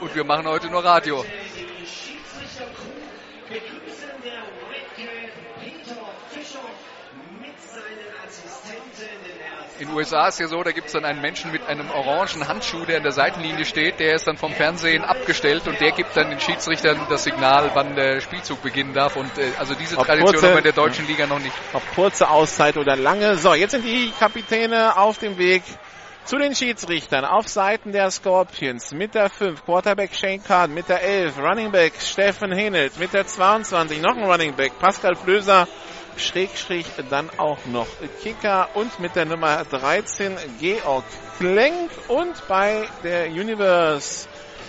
und 0.00 0.14
wir 0.14 0.24
machen 0.24 0.46
heute 0.46 0.68
nur 0.68 0.84
Radio. 0.84 1.24
In 9.78 9.88
den 9.88 9.94
USA 9.94 10.28
ist 10.28 10.40
ja 10.40 10.48
so, 10.48 10.62
da 10.62 10.72
gibt 10.72 10.86
es 10.86 10.94
dann 10.94 11.04
einen 11.04 11.20
Menschen 11.20 11.52
mit 11.52 11.66
einem 11.68 11.90
orangen 11.90 12.48
Handschuh, 12.48 12.84
der 12.86 12.96
an 12.96 13.02
der 13.02 13.12
Seitenlinie 13.12 13.64
steht, 13.66 14.00
der 14.00 14.14
ist 14.14 14.26
dann 14.26 14.36
vom 14.38 14.52
Fernsehen 14.52 15.04
abgestellt 15.04 15.68
und 15.68 15.80
der 15.80 15.92
gibt 15.92 16.16
dann 16.16 16.30
den 16.30 16.40
Schiedsrichtern 16.40 16.98
das 17.10 17.24
Signal, 17.24 17.70
wann 17.74 17.94
der 17.94 18.20
Spielzug 18.20 18.62
beginnen 18.62 18.94
darf. 18.94 19.16
Und 19.16 19.36
äh, 19.38 19.52
also 19.58 19.74
diese 19.74 19.98
ob 19.98 20.06
Tradition 20.06 20.32
kurze, 20.32 20.46
haben 20.46 20.54
wir 20.54 20.58
in 20.58 20.64
der 20.64 20.72
deutschen 20.72 21.06
Liga 21.06 21.26
noch 21.26 21.38
nicht. 21.38 21.54
Ob 21.74 21.82
kurze 21.94 22.28
Auszeit 22.30 22.76
oder 22.78 22.96
lange. 22.96 23.36
So, 23.36 23.54
jetzt 23.54 23.72
sind 23.72 23.84
die 23.84 24.12
Kapitäne 24.18 24.96
auf 24.96 25.18
dem 25.18 25.36
Weg 25.36 25.62
zu 26.26 26.38
den 26.38 26.54
Schiedsrichtern. 26.56 27.24
Auf 27.24 27.48
Seiten 27.48 27.92
der 27.92 28.10
Scorpions 28.10 28.92
mit 28.92 29.14
der 29.14 29.30
5 29.30 29.64
Quarterback 29.64 30.12
Shane 30.12 30.42
Kahn, 30.42 30.74
mit 30.74 30.88
der 30.88 31.02
11 31.02 31.38
Running 31.38 31.70
Back 31.70 31.94
Steffen 32.00 32.52
Henelt, 32.52 32.98
mit 32.98 33.12
der 33.12 33.26
22 33.26 34.02
noch 34.02 34.16
ein 34.16 34.24
Running 34.24 34.54
Back 34.54 34.78
Pascal 34.78 35.14
Flöser 35.14 35.68
Schrägstrich 36.16 36.86
dann 37.10 37.30
auch 37.36 37.58
noch 37.66 37.86
Kicker 38.22 38.70
und 38.74 38.98
mit 38.98 39.14
der 39.14 39.26
Nummer 39.26 39.64
13 39.64 40.36
Georg 40.58 41.04
Klenk 41.38 41.90
und 42.08 42.48
bei 42.48 42.88
der 43.04 43.26
Universe 43.26 44.26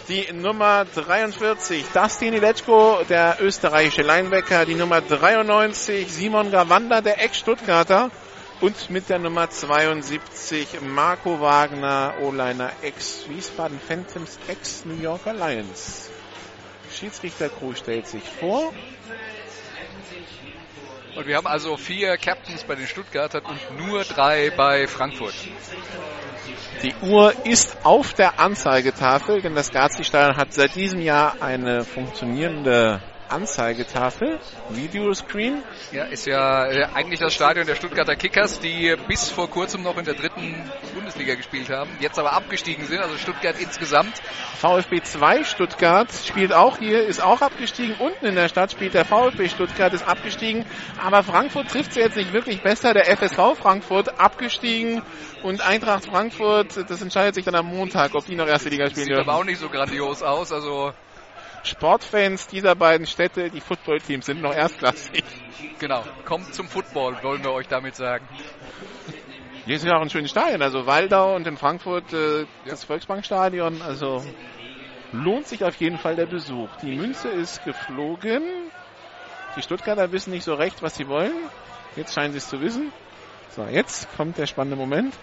die 0.09 0.31
Nummer 0.33 0.85
43 0.85 1.85
Dustin 1.93 2.33
Ilechko, 2.33 2.99
der 3.09 3.37
österreichische 3.41 4.03
Linebacker, 4.03 4.65
die 4.65 4.75
Nummer 4.75 5.01
93 5.01 6.11
Simon 6.11 6.51
Gawanda, 6.51 7.01
der 7.01 7.23
Ex-Stuttgarter 7.23 8.11
und 8.61 8.89
mit 8.89 9.09
der 9.09 9.19
Nummer 9.19 9.49
72 9.49 10.81
Marco 10.81 11.39
Wagner, 11.39 12.15
O-Liner 12.21 12.71
Ex-Wiesbaden 12.81 13.79
Phantoms, 13.79 14.39
Ex-New 14.47 14.95
Yorker 15.01 15.33
Lions. 15.33 16.09
Schiedsrichter-Crew 16.91 17.75
stellt 17.75 18.07
sich 18.07 18.23
vor. 18.23 18.73
Und 21.15 21.25
wir 21.25 21.35
haben 21.35 21.47
also 21.47 21.77
vier 21.77 22.15
Captains 22.17 22.63
bei 22.63 22.75
den 22.75 22.87
Stuttgartern 22.87 23.43
und 23.45 23.87
nur 23.87 24.03
drei 24.03 24.51
bei 24.51 24.87
Frankfurt. 24.87 25.33
Die 26.83 26.93
Uhr 27.01 27.33
ist 27.45 27.77
auf 27.83 28.13
der 28.13 28.39
Anzeigetafel, 28.39 29.41
denn 29.41 29.55
das 29.55 29.71
Gazi-Stadion 29.71 30.37
hat 30.37 30.53
seit 30.53 30.75
diesem 30.75 31.01
Jahr 31.01 31.41
eine 31.41 31.83
funktionierende 31.83 33.01
Anzeigetafel, 33.29 34.39
Videoscreen. 34.69 35.63
Ja, 35.91 36.05
ist 36.05 36.25
ja 36.25 36.65
äh, 36.65 36.87
eigentlich 36.93 37.19
das 37.19 37.33
Stadion 37.33 37.65
der 37.65 37.75
Stuttgarter 37.75 38.15
Kickers, 38.15 38.59
die 38.59 38.95
bis 39.07 39.29
vor 39.29 39.49
kurzem 39.49 39.83
noch 39.83 39.97
in 39.97 40.05
der 40.05 40.13
dritten 40.13 40.69
Bundesliga 40.93 41.35
gespielt 41.35 41.69
haben, 41.69 41.89
jetzt 41.99 42.17
aber 42.19 42.33
abgestiegen 42.33 42.85
sind, 42.85 42.99
also 42.99 43.17
Stuttgart 43.17 43.55
insgesamt. 43.59 44.13
VfB 44.59 45.01
2 45.01 45.43
Stuttgart 45.43 46.07
spielt 46.11 46.53
auch 46.53 46.77
hier, 46.77 47.05
ist 47.05 47.21
auch 47.21 47.41
abgestiegen. 47.41 47.95
Unten 47.99 48.25
in 48.25 48.35
der 48.35 48.49
Stadt 48.49 48.71
spielt 48.71 48.93
der 48.93 49.05
VfB 49.05 49.49
Stuttgart, 49.49 49.93
ist 49.93 50.07
abgestiegen. 50.07 50.65
Aber 51.03 51.23
Frankfurt 51.23 51.69
trifft 51.69 51.93
sie 51.93 51.99
jetzt 51.99 52.17
nicht 52.17 52.33
wirklich 52.33 52.61
besser. 52.61 52.93
Der 52.93 53.05
FSV 53.05 53.57
Frankfurt 53.59 54.19
abgestiegen 54.19 55.01
und 55.43 55.61
Eintracht 55.61 56.05
Frankfurt, 56.05 56.89
das 56.89 57.01
entscheidet 57.01 57.35
sich 57.35 57.45
dann 57.45 57.55
am 57.55 57.67
Montag, 57.67 58.15
ob 58.15 58.25
die 58.25 58.35
noch 58.35 58.47
erste 58.47 58.69
Liga 58.69 58.89
spielen 58.89 59.05
Sieht 59.05 59.15
dürfen. 59.15 59.29
aber 59.29 59.39
auch 59.39 59.43
nicht 59.43 59.59
so 59.59 59.69
grandios 59.69 60.23
aus, 60.23 60.51
also 60.51 60.93
Sportfans 61.67 62.47
dieser 62.47 62.75
beiden 62.75 63.05
Städte, 63.05 63.49
die 63.49 63.61
Footballteams, 63.61 64.25
sind 64.25 64.41
noch 64.41 64.53
erstklassig. 64.53 65.23
Genau, 65.79 66.03
kommt 66.25 66.53
zum 66.53 66.67
Football, 66.67 67.21
wollen 67.21 67.43
wir 67.43 67.51
euch 67.51 67.67
damit 67.67 67.95
sagen. 67.95 68.27
Hier 69.65 69.75
ist 69.75 69.85
ja 69.85 69.97
auch 69.97 70.01
ein 70.01 70.09
schönes 70.09 70.31
Stadion, 70.31 70.61
also 70.61 70.85
Waldau 70.85 71.35
und 71.35 71.45
in 71.45 71.57
Frankfurt 71.57 72.13
äh, 72.13 72.45
das 72.65 72.85
Volksbankstadion, 72.85 73.81
also 73.81 74.23
lohnt 75.11 75.47
sich 75.47 75.63
auf 75.63 75.75
jeden 75.75 75.97
Fall 75.97 76.15
der 76.15 76.25
Besuch. 76.25 76.69
Die 76.81 76.95
Münze 76.95 77.27
ist 77.29 77.63
geflogen. 77.65 78.43
Die 79.55 79.61
Stuttgarter 79.61 80.11
wissen 80.11 80.31
nicht 80.31 80.43
so 80.43 80.53
recht, 80.53 80.81
was 80.81 80.95
sie 80.95 81.07
wollen. 81.07 81.33
Jetzt 81.95 82.13
scheinen 82.13 82.31
sie 82.31 82.37
es 82.37 82.47
zu 82.47 82.61
wissen. 82.61 82.93
So, 83.49 83.65
jetzt 83.65 84.07
kommt 84.15 84.37
der 84.37 84.45
spannende 84.45 84.77
Moment. 84.77 85.13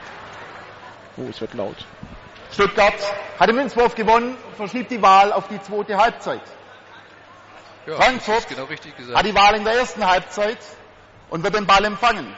Oh, 1.17 1.27
es 1.31 1.41
wird 1.41 1.55
laut. 1.55 1.87
Stuttgart 2.55 2.95
hat 3.39 3.51
im 3.51 3.57
Münzwurf 3.57 3.95
gewonnen, 3.95 4.37
verschiebt 4.57 4.91
die 4.91 5.03
Wahl 5.03 5.33
auf 5.33 5.49
die 5.49 5.61
zweite 5.61 5.97
Halbzeit. 5.97 6.41
Ja, 7.87 7.97
Frankfurt 7.97 8.49
genau 8.49 8.67
hat 9.15 9.27
die 9.27 9.35
Wahl 9.35 9.57
in 9.57 9.65
der 9.65 9.75
ersten 9.75 10.07
Halbzeit 10.09 10.59
und 11.31 11.43
wird 11.43 11.55
den 11.55 11.67
Ball 11.67 11.85
empfangen. 11.85 12.35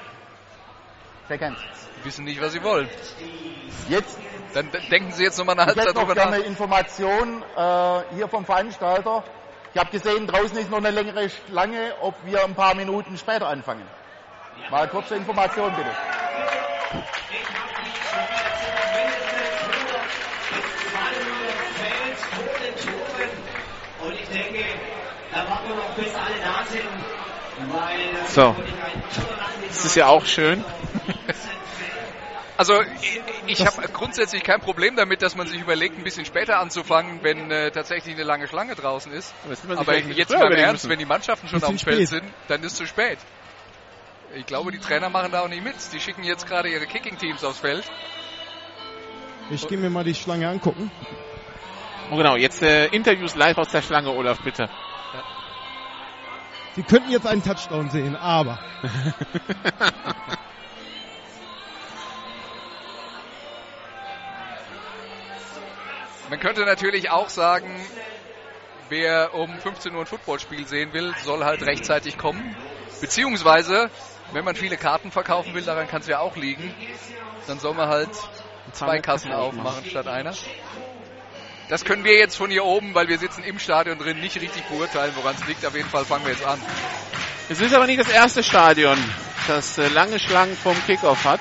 Wer 1.29 1.39
kennt's? 1.39 1.61
Wissen 2.03 2.25
nicht, 2.25 2.41
was 2.41 2.53
sie 2.53 2.63
wollen. 2.63 2.89
Jetzt. 3.89 4.19
Dann 4.55 4.71
denken 4.91 5.13
Sie 5.13 5.23
jetzt 5.23 5.39
nochmal 5.39 5.59
eine 5.59 5.67
Halbzeit 5.67 5.89
drüber 5.95 6.15
nach. 6.15 6.27
Ich 6.29 6.33
hätte 6.33 6.41
noch 6.41 6.47
Information 6.47 7.43
äh, 7.57 8.15
hier 8.17 8.29
vom 8.29 8.47
Veranstalter. 8.47 9.23
Ich 9.75 9.81
habe 9.81 9.91
gesehen, 9.91 10.27
draußen 10.27 10.57
ist 10.57 10.71
noch 10.71 10.79
eine 10.79 10.91
längere 10.91 11.29
Schlange, 11.29 11.93
ob 12.01 12.15
wir 12.25 12.43
ein 12.43 12.55
paar 12.55 12.75
Minuten 12.75 13.19
später 13.19 13.49
anfangen. 13.49 13.87
Mal 14.71 14.89
kurze 14.89 15.15
Information 15.17 15.71
bitte. 15.77 15.91
So. 28.29 28.55
Das 29.69 29.85
ist 29.85 29.97
ja 29.97 30.07
auch 30.07 30.25
schön. 30.25 30.65
Also 32.57 32.81
ich, 33.03 33.21
ich 33.47 33.67
habe 33.67 33.87
grundsätzlich 33.93 34.43
kein 34.43 34.61
Problem 34.61 34.97
damit, 34.97 35.21
dass 35.21 35.37
man 35.37 35.47
sich 35.47 35.61
überlegt, 35.61 35.99
ein 35.99 36.05
bisschen 36.05 36.25
später 36.25 36.59
anzufangen, 36.59 37.23
wenn 37.23 37.51
äh, 37.51 37.71
tatsächlich 37.71 38.15
eine 38.15 38.25
lange 38.25 38.49
Schlange 38.49 38.75
draußen 38.75 39.13
ist. 39.13 39.35
Aber 39.77 39.99
jetzt 39.99 40.33
mal 40.33 40.51
im 40.51 40.59
Ernst, 40.59 40.89
wenn 40.89 40.99
die 40.99 41.05
Mannschaften 41.05 41.49
schon 41.49 41.63
auf 41.63 41.69
dem 41.69 41.79
Feld 41.79 42.09
sind, 42.09 42.25
dann 42.49 42.63
ist 42.63 42.73
es 42.73 42.79
zu 42.79 42.87
spät. 42.87 43.19
Ich 44.35 44.47
glaube, 44.47 44.73
die 44.73 44.79
Trainer 44.79 45.11
machen 45.11 45.33
da 45.33 45.43
auch 45.43 45.49
nicht 45.49 45.63
mit. 45.63 45.75
Die 45.93 46.01
schicken 46.01 46.25
jetzt 46.25 46.47
gerade 46.47 46.69
ihre 46.69 46.87
Kicking-Teams 46.87 47.45
aufs 47.45 47.59
Feld. 47.59 47.85
Ich 49.51 49.69
gehe 49.69 49.79
mir 49.79 49.91
mal 49.91 50.05
die 50.05 50.15
Schlange 50.15 50.49
angucken. 50.49 50.91
Oh 52.11 52.17
genau, 52.17 52.37
jetzt 52.37 52.63
äh, 52.63 52.87
Interviews 52.87 53.35
live 53.35 53.59
aus 53.59 53.69
der 53.69 53.83
Schlange, 53.83 54.11
Olaf, 54.11 54.41
bitte. 54.41 54.69
Sie 56.77 56.83
könnten 56.83 57.11
jetzt 57.11 57.27
einen 57.27 57.43
Touchdown 57.43 57.89
sehen, 57.89 58.15
aber. 58.17 58.59
Man 66.29 66.39
könnte 66.39 66.67
natürlich 66.67 67.09
auch 67.09 67.31
sagen, 67.31 67.75
wer 68.91 69.33
um 69.33 69.59
15 69.59 69.95
Uhr 69.95 70.01
ein 70.01 70.07
Footballspiel 70.07 70.67
sehen 70.67 70.93
will, 70.93 71.15
soll 71.25 71.45
halt 71.45 71.63
rechtzeitig 71.63 72.19
kommen. 72.19 72.55
Beziehungsweise, 73.01 73.91
wenn 74.33 74.45
man 74.45 74.55
viele 74.55 74.77
Karten 74.77 75.11
verkaufen 75.11 75.55
will, 75.55 75.63
daran 75.63 75.89
kann 75.89 76.03
es 76.03 76.09
ja 76.09 76.19
auch 76.19 76.37
liegen, 76.37 76.75
dann 77.47 77.59
soll 77.59 77.73
man 77.73 77.89
halt 77.89 78.11
zwei 78.73 78.99
Kassen 78.99 79.33
aufmachen 79.33 79.87
statt 79.87 80.09
einer. 80.09 80.35
Das 81.69 81.85
können 81.85 82.05
wir 82.05 82.17
jetzt 82.17 82.37
von 82.37 82.51
hier 82.51 82.65
oben, 82.65 82.95
weil 82.95 83.09
wir 83.09 83.19
sitzen 83.19 83.43
im 83.43 83.59
Stadion 83.59 83.99
drin, 83.99 84.21
nicht 84.21 84.41
richtig 84.41 84.65
beurteilen, 84.69 85.13
woran 85.17 85.35
es 85.35 85.47
liegt. 85.49 85.65
Auf 85.67 85.75
jeden 85.75 85.89
Fall 85.89 86.05
fangen 86.05 86.25
wir 86.25 86.33
jetzt 86.33 86.45
an. 86.45 86.61
Es 87.49 87.61
ist 87.61 87.75
aber 87.75 87.87
nicht 87.87 88.01
das 88.01 88.09
erste 88.09 88.43
Stadion, 88.43 88.97
das 89.49 89.79
äh, 89.79 89.89
lange 89.89 90.19
Schlangen 90.19 90.57
vom 90.57 90.77
Kickoff 90.87 91.25
hat. 91.25 91.41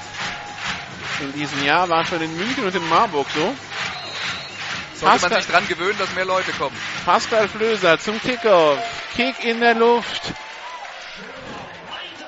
In 1.21 1.33
diesem 1.33 1.63
Jahr 1.63 1.87
war 1.89 2.05
schon 2.05 2.21
in 2.21 2.35
München 2.35 2.63
und 2.63 2.75
in 2.75 2.87
Marburg 2.89 3.27
so. 3.35 3.55
Sollte 4.95 5.19
Pascal, 5.19 5.29
man 5.29 5.41
sich 5.41 5.51
dran 5.51 5.67
gewöhnen, 5.67 5.97
dass 5.99 6.13
mehr 6.15 6.25
Leute 6.25 6.51
kommen. 6.53 6.75
Pascal 7.05 7.47
Flöser 7.47 7.99
zum 7.99 8.19
Kickoff. 8.19 8.79
Kick 9.15 9.43
in 9.43 9.59
der 9.59 9.75
Luft. 9.75 10.33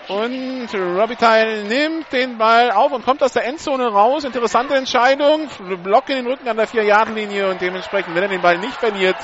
Und 0.07 0.69
Robitaille 0.73 1.63
nimmt 1.63 2.11
den 2.13 2.37
Ball 2.37 2.71
auf 2.71 2.93
und 2.93 3.03
kommt 3.03 3.21
aus 3.21 3.33
der 3.33 3.45
Endzone 3.45 3.87
raus. 3.87 4.23
Interessante 4.23 4.75
Entscheidung. 4.75 5.49
Block 5.83 6.07
in 6.09 6.15
den 6.15 6.27
Rücken 6.27 6.47
an 6.47 6.55
der 6.55 6.67
4-Yard-Linie 6.67 7.49
und 7.49 7.61
dementsprechend, 7.61 8.15
wenn 8.15 8.23
er 8.23 8.29
den 8.29 8.41
Ball 8.41 8.57
nicht 8.57 8.77
verliert, 8.77 9.17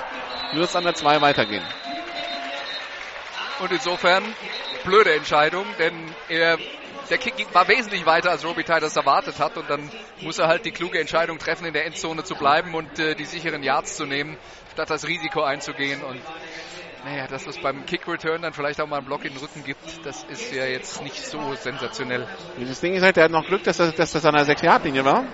wird 0.51 0.65
es 0.65 0.75
an 0.75 0.83
der 0.83 0.93
2 0.93 1.21
weitergehen. 1.21 1.63
Und 3.59 3.71
insofern 3.71 4.23
blöde 4.83 5.13
Entscheidung, 5.13 5.65
denn 5.79 5.93
er 6.27 6.57
der 7.09 7.17
Kick 7.17 7.53
war 7.53 7.67
wesentlich 7.67 8.05
weiter, 8.05 8.31
als 8.31 8.45
Robitaille 8.45 8.81
das 8.81 8.95
erwartet 8.95 9.39
hat. 9.39 9.57
Und 9.57 9.69
dann 9.69 9.89
muss 10.21 10.39
er 10.39 10.47
halt 10.47 10.65
die 10.65 10.71
kluge 10.71 10.99
Entscheidung 10.99 11.37
treffen, 11.37 11.65
in 11.65 11.73
der 11.73 11.85
Endzone 11.85 12.23
zu 12.23 12.35
bleiben 12.35 12.73
und 12.75 12.99
äh, 12.99 13.15
die 13.15 13.25
sicheren 13.25 13.63
Yards 13.63 13.97
zu 13.97 14.05
nehmen, 14.05 14.37
statt 14.73 14.89
das 14.89 15.07
Risiko 15.07 15.43
einzugehen. 15.43 16.01
Und 16.03 16.21
naja, 17.03 17.27
dass 17.27 17.45
es 17.47 17.59
beim 17.59 17.85
Kick-Return 17.85 18.41
dann 18.41 18.53
vielleicht 18.53 18.79
auch 18.79 18.87
mal 18.87 18.97
einen 18.97 19.05
Block 19.05 19.25
in 19.25 19.33
den 19.33 19.39
Rücken 19.39 19.63
gibt, 19.63 20.05
das 20.05 20.23
ist 20.25 20.51
ja 20.53 20.65
jetzt 20.65 21.01
nicht 21.03 21.25
so 21.25 21.53
sensationell. 21.55 22.27
Dieses 22.57 22.79
Ding 22.79 22.93
ist 22.93 23.03
halt, 23.03 23.17
der 23.17 23.25
hat 23.25 23.31
noch 23.31 23.45
Glück, 23.45 23.63
dass 23.63 23.77
das, 23.77 23.93
dass 23.95 24.11
das 24.11 24.25
an 24.25 24.35
der 24.35 24.45
6-Yard-Linie 24.45 25.03
war. 25.03 25.25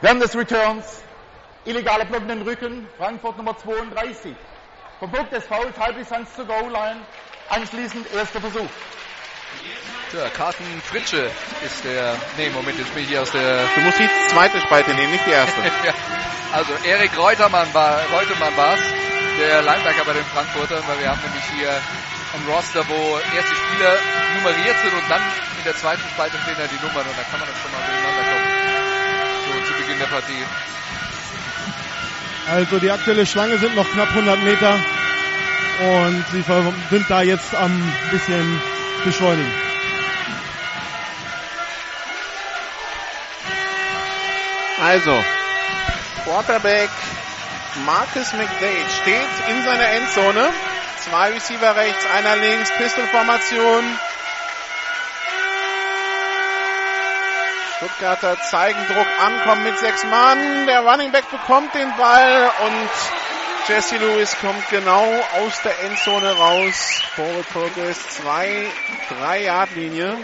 Während 0.00 0.22
des 0.22 0.36
Returns, 0.36 1.02
illegaler 1.64 2.04
Block 2.04 2.22
in 2.22 2.28
den 2.28 2.42
Rücken, 2.42 2.86
Frankfurt 2.96 3.36
Nummer 3.36 3.56
32. 3.56 4.34
Verbot 4.98 5.30
des 5.32 5.44
Fouls, 5.44 5.78
Halbdistanz 5.78 6.34
zur 6.34 6.46
Goal-Line, 6.46 7.00
anschließend 7.48 8.12
erster 8.12 8.40
Versuch. 8.40 8.68
Ja, 10.12 10.28
Carsten 10.30 10.64
Fritsche 10.82 11.30
ist 11.64 11.84
der. 11.84 12.16
Nee, 12.36 12.50
Moment, 12.50 12.78
jetzt 12.78 12.92
bin 12.94 13.02
ich 13.02 13.10
hier 13.10 13.22
aus 13.22 13.30
der. 13.30 13.66
Du 13.74 13.80
musst 13.82 13.98
die 13.98 14.08
zweite 14.28 14.58
Spalte 14.60 14.94
nehmen, 14.94 15.12
nicht 15.12 15.26
die 15.26 15.30
erste. 15.30 15.60
ja, 15.86 15.94
also 16.52 16.72
Erik 16.84 17.16
Reutermann 17.18 17.72
war 17.74 18.00
Reutermann 18.10 18.56
war's, 18.56 18.80
der 19.38 19.62
Linebacker 19.62 20.04
bei 20.04 20.14
den 20.14 20.24
Frankfurtern, 20.34 20.82
weil 20.86 20.98
wir 20.98 21.08
haben 21.08 21.20
nämlich 21.22 21.44
hier 21.54 21.70
ein 21.70 22.42
Roster, 22.50 22.82
wo 22.88 23.18
erste 23.34 23.54
Spieler 23.54 23.94
nummeriert 24.34 24.76
sind 24.82 24.92
und 24.92 25.06
dann 25.08 25.22
in 25.58 25.64
der 25.64 25.76
zweiten 25.76 26.02
Spalte 26.12 26.36
stehen 26.42 26.56
dann 26.58 26.68
die 26.68 26.82
Nummern 26.84 27.06
und 27.06 27.16
da 27.16 27.22
kann 27.22 27.38
man 27.38 27.48
das 27.48 27.56
schon 27.62 27.70
mal 27.70 27.80
durcheinander 27.86 28.24
kommen. 28.26 28.48
So 29.46 29.72
zu 29.72 29.72
Beginn 29.80 29.98
der 29.98 30.06
Partie. 30.06 30.44
Also 32.50 32.78
die 32.78 32.90
aktuelle 32.90 33.26
Schlange 33.26 33.58
sind 33.58 33.76
noch 33.76 33.90
knapp 33.92 34.08
100 34.08 34.42
Meter 34.42 34.80
und 35.80 36.24
sie 36.32 36.42
sind 36.90 37.08
da 37.08 37.22
jetzt 37.22 37.54
am 37.54 37.70
bisschen 38.10 38.60
beschleunigen. 39.04 39.52
Also, 44.80 45.24
Quarterback 46.24 46.90
Marcus 47.84 48.32
McDade 48.32 48.90
steht 49.02 49.48
in 49.48 49.64
seiner 49.64 49.88
Endzone. 49.88 50.52
Zwei 51.00 51.30
Receiver 51.30 51.76
rechts, 51.76 52.04
einer 52.06 52.36
links, 52.36 52.70
Pistolformation. 52.76 53.98
Stuttgarter 57.76 58.36
zeigen 58.42 58.78
Druck 58.88 59.06
an, 59.20 59.40
kommen 59.44 59.62
mit 59.64 59.78
sechs 59.78 60.04
Mann. 60.04 60.66
Der 60.66 60.80
Running 60.80 61.12
Back 61.12 61.30
bekommt 61.30 61.74
den 61.74 61.94
Ball 61.96 62.50
und 62.64 63.68
Jesse 63.68 63.96
Lewis 63.98 64.36
kommt 64.40 64.68
genau 64.70 65.04
aus 65.40 65.62
der 65.62 65.78
Endzone 65.84 66.32
raus. 66.32 67.02
Forward 67.14 67.48
Progress, 67.50 68.08
zwei, 68.10 68.66
drei 69.08 69.44
Yard 69.44 69.70
Linie. 69.76 70.16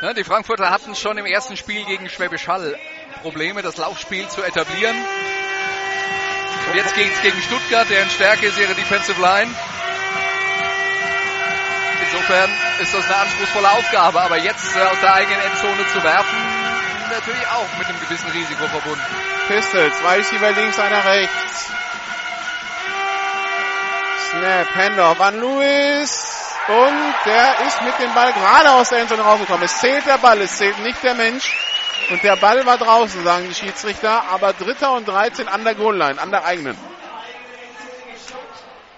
Ja, 0.00 0.14
die 0.14 0.24
Frankfurter 0.24 0.70
hatten 0.70 0.94
schon 0.94 1.18
im 1.18 1.26
ersten 1.26 1.56
Spiel 1.56 1.84
gegen 1.84 2.08
Schwäbisch 2.08 2.48
Hall 2.48 2.78
Probleme, 3.16 3.62
das 3.62 3.76
Laufspiel 3.76 4.28
zu 4.28 4.42
etablieren. 4.42 4.96
Und 6.70 6.76
jetzt 6.76 6.94
geht 6.94 7.12
es 7.12 7.22
gegen 7.22 7.40
Stuttgart, 7.42 7.88
deren 7.88 8.10
Stärke 8.10 8.46
ist 8.46 8.58
ihre 8.58 8.74
Defensive 8.74 9.20
Line. 9.20 9.50
Insofern 12.06 12.50
ist 12.80 12.94
das 12.94 13.04
eine 13.06 13.16
anspruchsvolle 13.16 13.70
Aufgabe, 13.70 14.20
aber 14.20 14.36
jetzt 14.36 14.76
äh, 14.76 14.80
aus 14.80 15.00
der 15.00 15.14
eigenen 15.14 15.40
Endzone 15.40 15.86
zu 15.92 16.02
werfen, 16.02 16.38
natürlich 17.10 17.46
auch 17.48 17.78
mit 17.78 17.88
einem 17.88 18.00
gewissen 18.00 18.30
Risiko 18.30 18.66
verbunden. 18.66 19.04
Pistol, 19.48 19.92
zwei 19.92 20.16
Receiver 20.16 20.52
links, 20.52 20.78
einer 20.78 21.04
rechts. 21.04 21.70
Snap, 24.30 24.74
Handoff 24.74 25.20
an 25.20 25.40
Lewis. 25.40 26.32
Und 26.68 27.14
der 27.24 27.66
ist 27.66 27.80
mit 27.82 27.98
dem 28.00 28.12
Ball 28.12 28.32
gerade 28.32 28.72
aus 28.72 28.88
der 28.88 28.98
Endzone 28.98 29.22
rausgekommen. 29.22 29.62
Es 29.62 29.78
zählt 29.78 30.04
der 30.04 30.18
Ball, 30.18 30.40
es 30.40 30.56
zählt 30.56 30.78
nicht 30.80 31.02
der 31.02 31.14
Mensch. 31.14 31.54
Und 32.10 32.22
der 32.22 32.36
Ball 32.36 32.64
war 32.66 32.78
draußen, 32.78 33.24
sagen 33.24 33.46
die 33.48 33.54
Schiedsrichter. 33.54 34.24
Aber 34.30 34.52
Dritter 34.52 34.92
und 34.92 35.08
13 35.08 35.48
an 35.48 35.64
der 35.64 35.74
Goal-Line, 35.74 36.20
an 36.20 36.30
der 36.30 36.44
eigenen. 36.44 36.76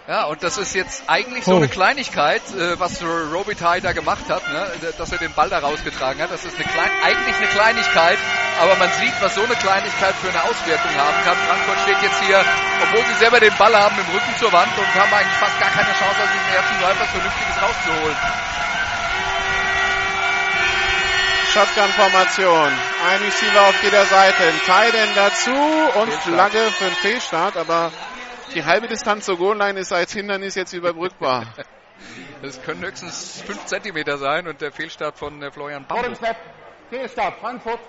Ja, 0.09 0.25
und 0.25 0.43
das 0.43 0.57
ist 0.57 0.75
jetzt 0.75 1.05
eigentlich 1.07 1.45
so 1.45 1.57
eine 1.57 1.69
Kleinigkeit, 1.69 2.41
äh, 2.57 2.81
was 2.81 3.05
Robitaille 3.05 3.83
da 3.83 3.93
gemacht 3.93 4.25
hat, 4.31 4.41
ne? 4.49 4.65
dass 4.97 5.13
er 5.13 5.19
den 5.19 5.35
Ball 5.35 5.51
da 5.51 5.59
rausgetragen 5.59 6.23
hat. 6.23 6.33
Das 6.33 6.47
ist 6.47 6.57
eine 6.57 6.65
klein, 6.65 6.89
eigentlich 7.05 7.37
eine 7.37 7.47
Kleinigkeit, 7.49 8.17
aber 8.59 8.75
man 8.77 8.89
sieht, 9.05 9.13
was 9.21 9.35
so 9.35 9.45
eine 9.45 9.55
Kleinigkeit 9.57 10.15
für 10.15 10.31
eine 10.31 10.43
Auswirkung 10.45 10.95
haben 10.97 11.25
kann. 11.29 11.37
Frankfurt 11.37 11.79
steht 11.85 12.01
jetzt 12.01 12.25
hier, 12.25 12.41
obwohl 12.89 13.05
sie 13.05 13.21
selber 13.21 13.39
den 13.39 13.55
Ball 13.59 13.77
haben, 13.77 13.99
im 14.01 14.09
Rücken 14.09 14.33
zur 14.41 14.51
Wand 14.51 14.73
und 14.79 14.95
haben 14.95 15.13
eigentlich 15.13 15.37
fast 15.37 15.61
gar 15.61 15.71
keine 15.77 15.93
Chance, 15.93 16.17
aus 16.25 16.33
diesem 16.33 16.57
ersten 16.57 16.77
Drive 16.81 17.01
was 17.05 17.11
Vernünftiges 17.13 17.57
rauszuholen. 17.61 18.17
Shotgun-Formation. 21.59 22.73
Ein 23.11 23.21
Receiver 23.21 23.63
auf 23.63 23.83
jeder 23.83 24.05
Seite. 24.05 24.45
Ein 24.45 24.61
Tight 24.65 24.95
dazu 25.17 25.51
und 26.01 26.13
Flagge 26.13 26.59
für 26.71 26.85
den 26.85 26.95
Fehlstart, 26.95 27.57
aber 27.57 27.91
die 28.55 28.65
halbe 28.65 28.87
Distanz 28.87 29.25
zur 29.25 29.39
Goal-Line 29.39 29.81
ist 29.81 29.93
als 29.93 30.13
Hindernis 30.13 30.55
jetzt 30.55 30.73
überbrückbar. 30.73 31.47
Das 32.41 32.63
können 32.63 32.85
höchstens 32.85 33.43
5 33.45 33.65
cm 33.65 34.17
sein 34.19 34.47
und 34.47 34.61
der 34.61 34.71
Fehlstart 34.71 35.19
von 35.19 35.43
äh, 35.43 35.51
Florian 35.51 35.85
Bambo. 35.85 36.05
Vor 36.05 36.29
dem 36.29 36.37
Fehlstart, 36.89 37.41
Frankfurt, 37.41 37.81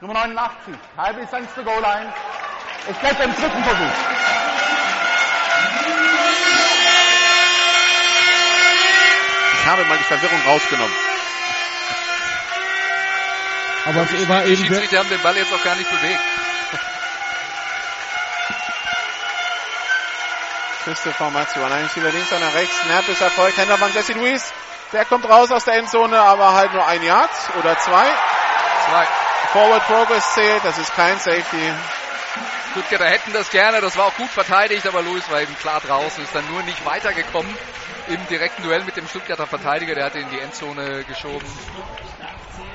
Nummer 0.00 0.14
89, 0.14 0.74
halbe 0.96 1.20
Distanz 1.20 1.54
zur 1.54 1.62
Goal-Line. 1.62 2.12
Es 2.90 2.96
bleibt 2.96 3.18
beim 3.18 3.32
dritten 3.32 3.62
Versuch. 3.62 3.94
Ich 9.60 9.66
habe 9.66 9.84
mal 9.84 9.98
die 9.98 10.04
Verwirrung 10.04 10.40
rausgenommen. 10.44 11.13
Aber 13.86 14.02
es 14.02 14.28
war 14.28 14.42
die 14.42 14.52
eben... 14.52 14.64
Schiedsrichter 14.64 14.98
haben 14.98 15.08
den 15.08 15.20
Ball 15.20 15.36
jetzt 15.36 15.52
auch 15.52 15.62
gar 15.62 15.76
nicht 15.76 15.90
bewegt. 15.90 16.20
Formation. 21.12 21.72
Ein 21.72 21.88
Spieler 21.88 22.10
links, 22.10 22.32
einer 22.32 22.54
rechts. 22.54 22.76
Snap 22.82 23.08
ist 23.08 23.20
erfolgt. 23.20 23.56
Händler 23.56 23.78
von 23.78 23.92
Jesse 23.92 24.12
Luis. 24.12 24.52
Der 24.92 25.04
kommt 25.06 25.28
raus 25.28 25.50
aus 25.50 25.64
der 25.64 25.74
Endzone, 25.78 26.20
aber 26.20 26.52
halt 26.52 26.72
nur 26.72 26.86
ein 26.86 27.02
Yard 27.02 27.30
oder 27.58 27.78
zwei. 27.78 28.04
Zwei. 28.88 29.06
Forward 29.52 29.86
Progress 29.86 30.34
zählt. 30.34 30.64
Das 30.64 30.76
ist 30.78 30.94
kein 30.94 31.18
Safety. 31.18 31.72
Stuttgarter 32.72 33.06
hätten 33.06 33.32
das 33.32 33.50
gerne, 33.50 33.80
das 33.80 33.96
war 33.96 34.06
auch 34.06 34.16
gut 34.16 34.30
verteidigt, 34.30 34.84
aber 34.88 35.00
Luis 35.00 35.30
war 35.30 35.40
eben 35.40 35.56
klar 35.58 35.80
draußen, 35.80 36.24
ist 36.24 36.34
dann 36.34 36.44
nur 36.50 36.60
nicht 36.64 36.84
weitergekommen 36.84 37.56
im 38.08 38.26
direkten 38.26 38.64
Duell 38.64 38.82
mit 38.82 38.96
dem 38.96 39.06
Stuttgarter 39.06 39.46
Verteidiger, 39.46 39.94
der 39.94 40.06
hat 40.06 40.16
ihn 40.16 40.22
in 40.22 40.30
die 40.30 40.40
Endzone 40.40 41.04
geschoben. 41.04 41.46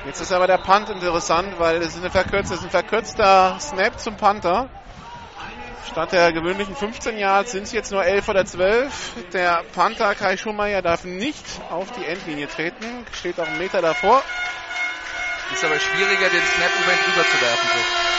Jetzt 0.06 0.22
ist 0.22 0.32
aber 0.32 0.46
der 0.46 0.56
Punt 0.56 0.88
interessant, 0.88 1.58
weil 1.58 1.76
es 1.82 1.88
ist, 1.94 1.98
eine 1.98 2.10
verkürzte, 2.10 2.54
es 2.54 2.60
ist 2.60 2.66
ein 2.66 2.70
verkürzter 2.70 3.58
Snap 3.60 4.00
zum 4.00 4.16
Panther. 4.16 4.70
Statt 5.90 6.12
der 6.12 6.32
gewöhnlichen 6.32 6.74
15 6.74 7.18
Yards 7.18 7.52
sind 7.52 7.64
es 7.64 7.72
jetzt 7.72 7.92
nur 7.92 8.02
11 8.02 8.28
oder 8.28 8.46
12. 8.46 9.30
Der 9.32 9.62
Panther 9.74 10.14
Kai 10.14 10.38
Schumacher 10.38 10.80
darf 10.80 11.04
nicht 11.04 11.44
auf 11.70 11.90
die 11.92 12.04
Endlinie 12.06 12.48
treten, 12.48 13.04
steht 13.12 13.38
auch 13.38 13.46
einen 13.46 13.58
Meter 13.58 13.82
davor. 13.82 14.22
Ist 15.52 15.64
aber 15.64 15.78
schwieriger, 15.78 16.28
den 16.30 16.42
Snap 16.42 16.70
über 16.82 16.92
ihn 16.92 16.98
drüber 17.04 17.26
zu 17.28 17.40
werfen. 17.42 17.68
So. 17.74 18.10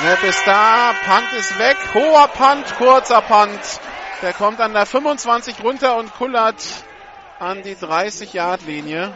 Snap 0.00 0.24
ist 0.24 0.46
da, 0.46 0.94
Punt 1.04 1.32
ist 1.38 1.58
weg, 1.58 1.76
hoher 1.94 2.28
Punt, 2.28 2.76
kurzer 2.78 3.22
Punt. 3.22 3.60
Der 4.22 4.32
kommt 4.32 4.60
an 4.60 4.72
der 4.72 4.86
25 4.86 5.62
runter 5.62 5.96
und 5.96 6.14
kullert 6.14 6.62
an 7.38 7.62
die 7.62 7.74
30-Yard-Linie. 7.74 9.12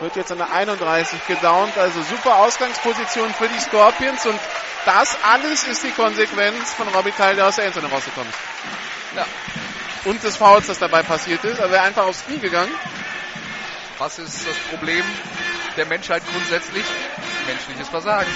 Wird 0.00 0.16
jetzt 0.16 0.32
an 0.32 0.38
der 0.38 0.50
31 0.52 1.26
gedownt, 1.26 1.76
also 1.76 2.00
super 2.02 2.36
Ausgangsposition 2.36 3.28
für 3.34 3.48
die 3.48 3.60
Scorpions 3.60 4.24
und 4.24 4.40
das 4.86 5.16
alles 5.22 5.68
ist 5.68 5.84
die 5.84 5.90
Konsequenz 5.90 6.72
von 6.72 6.88
Robbie 6.88 7.12
Teil, 7.12 7.36
der 7.36 7.48
aus 7.48 7.56
der 7.56 7.66
Endzone 7.66 7.88
rausgekommen 7.88 8.30
ist. 8.30 9.16
Ja. 9.16 9.26
Und 10.04 10.22
des 10.24 10.38
Fouls, 10.38 10.66
das 10.68 10.78
dabei 10.78 11.02
passiert 11.02 11.44
ist. 11.44 11.60
Also 11.60 11.74
er 11.74 11.82
einfach 11.82 12.04
aufs 12.06 12.24
Knie 12.24 12.38
gegangen. 12.38 12.72
Was 13.98 14.18
ist 14.18 14.48
das 14.48 14.56
Problem 14.70 15.04
der 15.76 15.84
Menschheit 15.84 16.22
grundsätzlich? 16.32 16.84
Menschliches 17.46 17.88
Versagen. 17.90 18.30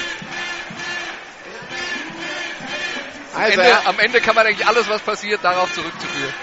Also, 3.35 3.61
Ende, 3.61 3.87
am 3.87 3.99
Ende 3.99 4.21
kann 4.21 4.35
man 4.35 4.47
eigentlich 4.47 4.67
alles, 4.67 4.89
was 4.89 5.03
passiert, 5.03 5.43
darauf 5.43 5.73
zurückzuführen. 5.73 6.35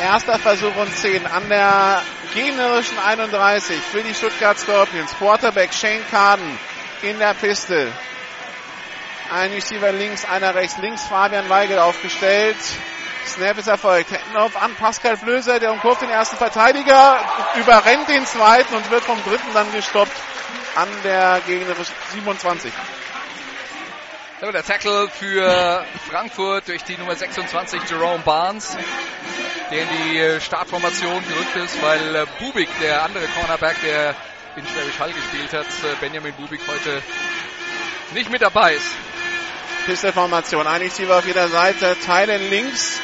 Erster 0.00 0.38
Versuch 0.38 0.74
und 0.76 0.96
10 0.96 1.26
an 1.26 1.48
der 1.48 2.02
gegnerischen 2.34 2.98
31 2.98 3.78
für 3.80 4.02
die 4.02 4.14
Stuttgart 4.14 4.58
Scorpions. 4.58 5.12
Quarterback 5.18 5.72
Shane 5.72 6.04
Carden 6.10 6.58
in 7.02 7.18
der 7.18 7.34
Piste. 7.34 7.92
Ein 9.30 9.52
Receiver 9.52 9.92
links, 9.92 10.24
einer 10.24 10.54
rechts. 10.54 10.78
Links 10.78 11.04
Fabian 11.04 11.48
Weigel 11.48 11.78
aufgestellt. 11.78 12.56
Snap 13.26 13.56
ist 13.58 13.68
erfolgt. 13.68 14.10
Handoff 14.12 14.60
an 14.60 14.74
Pascal 14.74 15.16
Flöser, 15.16 15.60
der 15.60 15.72
umkurvt 15.72 16.02
den 16.02 16.10
ersten 16.10 16.36
Verteidiger, 16.36 17.20
überrennt 17.56 18.08
den 18.08 18.26
zweiten 18.26 18.74
und 18.74 18.90
wird 18.90 19.04
vom 19.04 19.22
dritten 19.24 19.54
dann 19.54 19.70
gestoppt 19.72 20.16
an 20.74 20.88
der 21.04 21.40
gegnerischen 21.46 21.94
27. 22.12 22.72
So, 24.42 24.50
der 24.50 24.64
Tackle 24.64 25.08
für 25.08 25.84
Frankfurt 26.10 26.66
durch 26.66 26.82
die 26.82 26.98
Nummer 26.98 27.14
26 27.14 27.80
Jerome 27.88 28.24
Barnes, 28.24 28.76
der 29.70 29.82
in 29.82 29.88
die 29.88 30.40
Startformation 30.40 31.22
gerückt 31.28 31.54
ist, 31.64 31.80
weil 31.80 32.26
Bubik, 32.40 32.68
der 32.80 33.04
andere 33.04 33.28
Cornerback, 33.28 33.76
der 33.82 34.16
in 34.56 34.66
Schwäbisch 34.66 34.98
Hall 34.98 35.12
gespielt 35.12 35.52
hat, 35.52 35.66
Benjamin 36.00 36.32
Bubik 36.32 36.60
heute 36.66 37.00
nicht 38.14 38.32
mit 38.32 38.42
dabei 38.42 38.74
ist. 38.74 38.90
Pistolformation, 39.86 40.66
ein 40.66 40.82
Receiver 40.82 41.18
auf 41.18 41.24
jeder 41.24 41.46
Seite, 41.46 41.96
Teilen 42.04 42.50
links, 42.50 42.98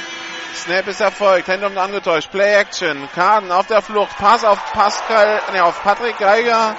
Snap 0.57 0.89
ist 0.89 1.01
erfolgt, 1.01 1.47
Hände 1.47 1.69
angetäuscht, 1.81 2.33
Play 2.33 2.53
Action, 2.57 3.09
Kaden 3.15 3.53
auf 3.53 3.69
der 3.69 3.81
Flucht, 3.83 4.19
Pass 4.19 4.43
auf 4.43 4.59
Pascal, 4.73 5.41
ne, 5.53 5.63
auf 5.63 5.81
Patrick 5.85 6.19
Geiger, 6.19 6.75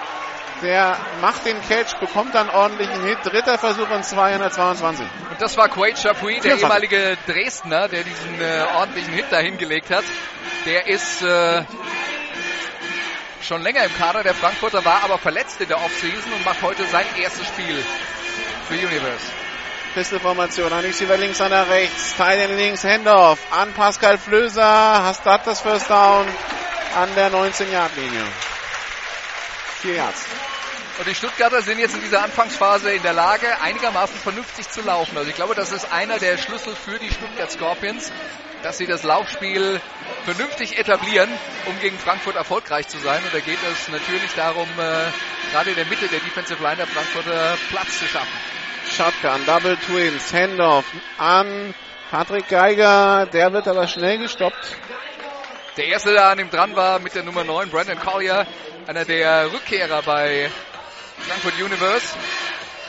der 0.61 0.97
macht 1.21 1.45
den 1.45 1.59
Catch, 1.67 1.99
bekommt 1.99 2.35
dann 2.35 2.49
ordentlichen 2.49 3.03
Hit. 3.03 3.17
Dritter 3.23 3.57
Versuch 3.57 3.89
und 3.89 4.03
222. 4.03 5.05
Und 5.31 5.41
das 5.41 5.57
war 5.57 5.69
Quaid 5.69 5.97
Chapuis, 5.97 6.41
der 6.41 6.57
ehemalige 6.57 7.17
Dresdner, 7.27 7.87
der 7.87 8.03
diesen 8.03 8.41
äh, 8.41 8.65
ordentlichen 8.75 9.13
Hit 9.13 9.25
da 9.29 9.39
hingelegt 9.39 9.89
hat. 9.89 10.03
Der 10.65 10.87
ist 10.87 11.21
äh, 11.21 11.63
schon 13.41 13.61
länger 13.61 13.83
im 13.83 13.95
Kader 13.97 14.23
der 14.23 14.33
Frankfurter, 14.33 14.83
war 14.85 15.03
aber 15.03 15.17
verletzt 15.17 15.61
in 15.61 15.67
der 15.67 15.77
Offseason 15.77 16.33
und 16.33 16.45
macht 16.45 16.61
heute 16.61 16.85
sein 16.85 17.05
erstes 17.17 17.47
Spiel 17.47 17.83
für 18.67 18.75
Universe. 18.75 19.25
Pistolformation, 19.93 20.71
ein 20.71 20.85
Receiver 20.85 21.17
links, 21.17 21.41
einer 21.41 21.67
rechts, 21.67 22.15
Teilen 22.15 22.55
links, 22.57 22.83
Handoff 22.83 23.39
an 23.51 23.73
Pascal 23.73 24.17
Flöser, 24.17 25.03
hast 25.03 25.25
das 25.25 25.61
First 25.61 25.89
Down 25.89 26.27
an 26.95 27.09
der 27.15 27.31
19-Yard-Linie. 27.31 28.23
Vier 29.81 29.95
Yards. 29.95 30.25
Und 30.99 31.07
die 31.07 31.15
Stuttgarter 31.15 31.61
sind 31.61 31.79
jetzt 31.79 31.95
in 31.95 32.01
dieser 32.01 32.21
Anfangsphase 32.23 32.91
in 32.91 33.01
der 33.03 33.13
Lage, 33.13 33.47
einigermaßen 33.61 34.17
vernünftig 34.17 34.69
zu 34.69 34.81
laufen. 34.81 35.17
Also 35.17 35.29
ich 35.29 35.35
glaube, 35.35 35.55
das 35.55 35.71
ist 35.71 35.89
einer 35.93 36.19
der 36.19 36.37
Schlüssel 36.37 36.75
für 36.75 36.99
die 36.99 37.09
Stuttgart 37.09 37.49
Scorpions, 37.49 38.11
dass 38.63 38.77
sie 38.77 38.85
das 38.85 39.03
Laufspiel 39.03 39.79
vernünftig 40.25 40.77
etablieren, 40.77 41.29
um 41.67 41.79
gegen 41.79 41.97
Frankfurt 41.97 42.35
erfolgreich 42.35 42.89
zu 42.89 42.97
sein. 42.97 43.23
Und 43.23 43.33
da 43.33 43.39
geht 43.39 43.59
es 43.71 43.87
natürlich 43.87 44.33
darum, 44.35 44.67
äh, 44.77 45.51
gerade 45.53 45.69
in 45.69 45.77
der 45.77 45.85
Mitte 45.85 46.09
der 46.09 46.19
Defensive 46.19 46.61
Line 46.61 46.75
der 46.75 46.87
Frankfurter 46.87 47.57
Platz 47.69 47.99
zu 47.99 48.05
schaffen. 48.05 48.37
Shotgun, 48.97 49.45
Double 49.45 49.77
Twins, 49.77 50.33
Handoff 50.33 50.83
an 51.17 51.73
Patrick 52.11 52.49
Geiger, 52.49 53.25
der 53.31 53.53
wird 53.53 53.69
aber 53.69 53.87
schnell 53.87 54.17
gestoppt. 54.17 54.75
Der 55.77 55.85
erste, 55.85 56.11
der 56.11 56.25
an 56.25 56.39
ihm 56.39 56.49
dran 56.49 56.75
war 56.75 56.99
mit 56.99 57.15
der 57.15 57.23
Nummer 57.23 57.45
9, 57.45 57.69
Brandon 57.69 57.97
Collier, 57.97 58.45
einer 58.85 59.05
der 59.05 59.53
Rückkehrer 59.53 60.01
bei 60.01 60.51
Frankfurt 61.27 61.55
Universe, 61.61 62.15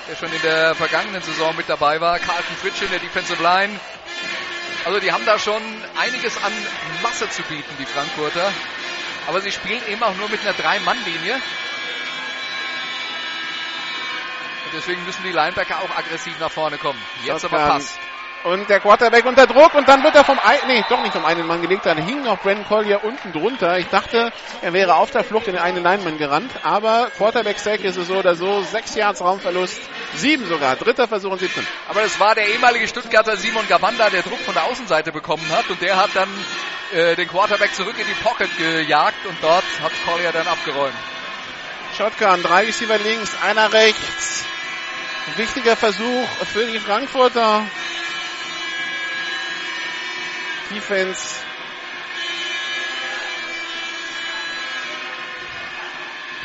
der 0.09 0.17
schon 0.17 0.33
in 0.33 0.43
der 0.43 0.75
vergangenen 0.75 1.23
Saison 1.23 1.55
mit 1.57 1.69
dabei 1.69 2.01
war. 2.01 2.19
Carlton 2.19 2.57
Fritsch 2.57 2.83
in 2.83 2.91
der 2.91 2.99
Defensive 2.99 3.43
Line. 3.43 3.79
Also 4.85 4.99
die 4.99 5.13
haben 5.13 5.27
da 5.27 5.39
schon 5.39 5.63
einiges 5.99 6.37
an 6.43 6.53
Masse 7.03 7.29
zu 7.29 7.43
bieten, 7.43 7.77
die 7.79 7.87
Frankfurter. 7.87 8.53
Aber 9.27 9.41
sie 9.41 9.53
spielen 9.53 9.83
eben 9.89 10.03
auch 10.03 10.15
nur 10.17 10.29
mit 10.29 10.41
einer 10.41 10.55
Drei-Mann-Linie. 10.55 11.35
Und 14.65 14.75
deswegen 14.75 15.05
müssen 15.05 15.23
die 15.23 15.33
Linebacker 15.33 15.79
auch 15.81 15.97
aggressiv 15.97 16.39
nach 16.39 16.51
vorne 16.51 16.79
kommen. 16.79 17.01
Jetzt 17.25 17.45
aber 17.45 17.59
Pass. 17.59 17.99
Und 18.43 18.71
der 18.71 18.81
Quarterback 18.81 19.27
unter 19.27 19.47
Druck 19.47 19.75
und 19.75 19.87
dann 19.87 20.03
wird 20.03 20.15
er 20.15 20.25
vom 20.25 20.39
einen, 20.39 20.67
nee, 20.67 20.83
doch 20.89 21.03
nicht 21.03 21.13
vom 21.13 21.27
einen 21.27 21.47
Mann 21.47 21.61
gelegt, 21.61 21.85
dann 21.85 21.99
hing 21.99 22.23
noch 22.23 22.41
Brandon 22.41 22.67
Collier 22.67 23.05
unten 23.05 23.33
drunter. 23.33 23.79
Ich 23.79 23.89
dachte, 23.89 24.33
er 24.63 24.73
wäre 24.73 24.95
auf 24.95 25.11
der 25.11 25.25
Flucht 25.25 25.47
in 25.49 25.55
den 25.55 25.63
einen 25.63 25.83
Lineman 25.83 26.17
gerannt, 26.17 26.51
aber 26.63 27.11
Quarterback 27.19 27.59
Sack 27.59 27.85
ist 27.85 27.97
es 27.97 28.07
so 28.09 28.15
oder 28.15 28.37
so, 28.37 28.63
sechs 28.63 28.95
Yards 28.95 29.21
Raumverlust, 29.21 29.79
sieben 30.15 30.47
sogar, 30.47 30.77
dritter 30.77 31.07
Versuch 31.07 31.33
und 31.33 31.41
17. 31.41 31.67
Aber 31.91 32.03
es 32.03 32.19
war 32.19 32.35
der 32.35 32.49
ehemalige 32.49 32.89
Stuttgarter 32.89 33.37
Simon 33.37 33.69
Gavanda, 33.69 34.09
der 34.09 34.23
Druck 34.23 34.41
von 34.41 34.55
der 34.55 34.65
Außenseite 34.65 35.13
bekommen 35.13 35.47
hat 35.51 35.69
und 35.69 35.83
der 35.83 35.99
hat 35.99 36.11
dann 36.15 36.29
äh, 36.95 37.17
den 37.17 37.29
Quarterback 37.29 37.75
zurück 37.75 37.97
in 37.99 38.07
die 38.07 38.23
Pocket 38.23 38.49
gejagt 38.57 39.27
und 39.27 39.37
dort 39.43 39.65
hat 39.83 39.93
Collier 40.07 40.33
dann 40.33 40.47
abgeräumt. 40.47 40.95
Shotgun, 41.95 42.43
drei 42.43 42.65
Receiver 42.65 42.97
links, 42.97 43.37
einer 43.45 43.71
rechts. 43.71 44.47
Wichtiger 45.37 45.77
Versuch 45.77 46.27
für 46.53 46.65
die 46.65 46.79
Frankfurter. 46.79 47.67
Defense. 50.71 51.43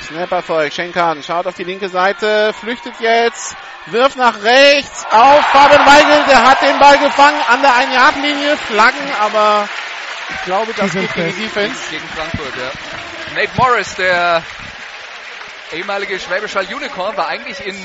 Snap-Erfolg. 0.02 0.72
Schenkan 0.74 1.24
schaut 1.24 1.48
auf 1.48 1.56
die 1.56 1.64
linke 1.64 1.90
Seite, 1.90 2.54
flüchtet 2.54 2.94
jetzt, 3.00 3.56
wirft 3.88 4.18
nach 4.18 4.42
rechts 4.44 5.06
auf 5.12 5.46
Fabian 5.48 5.86
Weigel. 5.86 6.26
Der 6.28 6.44
hat 6.44 6.62
den 6.62 6.78
Ball 6.80 6.98
gefangen 6.98 7.42
an 7.50 7.62
der 7.62 7.72
1-Yard-Linie. 7.72 8.58
Flaggen, 8.58 9.12
aber 9.20 9.68
ich 10.30 10.46
glaube, 10.46 10.74
das 10.76 10.92
geht 10.92 11.14
gegen 11.14 11.36
die 11.36 11.44
Defense. 11.44 11.76
Gegen 11.90 12.08
Frankfurt, 12.10 12.54
ja. 12.58 12.72
Nate 13.36 13.52
Morris, 13.58 13.96
der 13.96 14.44
ehemalige 15.74 16.20
Schwäbischer 16.20 16.62
Unicorn, 16.62 17.18
war 17.18 17.28
eigentlich 17.28 17.66
in, 17.66 17.76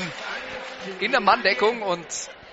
in 0.99 1.11
der 1.11 1.21
Manndeckung 1.21 1.81
und 1.81 2.05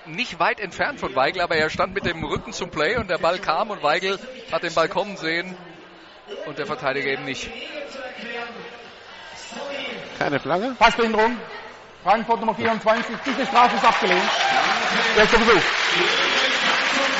nicht 0.05 0.39
weit 0.39 0.59
entfernt 0.59 0.99
von 0.99 1.15
Weigel, 1.15 1.41
aber 1.41 1.55
er 1.55 1.69
stand 1.69 1.93
mit 1.93 2.05
dem 2.05 2.23
Rücken 2.23 2.53
zum 2.53 2.69
Play 2.69 2.97
und 2.97 3.09
der 3.09 3.17
Ball 3.17 3.39
kam 3.39 3.69
und 3.69 3.83
Weigel 3.83 4.19
hat 4.51 4.63
den 4.63 4.73
Ball 4.73 4.89
kommen 4.89 5.17
sehen 5.17 5.55
und 6.45 6.57
der 6.57 6.65
Verteidiger 6.65 7.07
eben 7.07 7.25
nicht. 7.25 7.49
Keine 10.17 10.39
Flagge. 10.39 10.75
Passbehinderung. 10.77 11.37
Frankfurt 12.03 12.39
Nummer 12.39 12.55
24. 12.55 13.15
Diese 13.25 13.45
Strafe 13.45 13.75
ist 13.75 13.85
abgelehnt. 13.85 14.29
Erster 15.17 15.39
Versuch. 15.39 15.61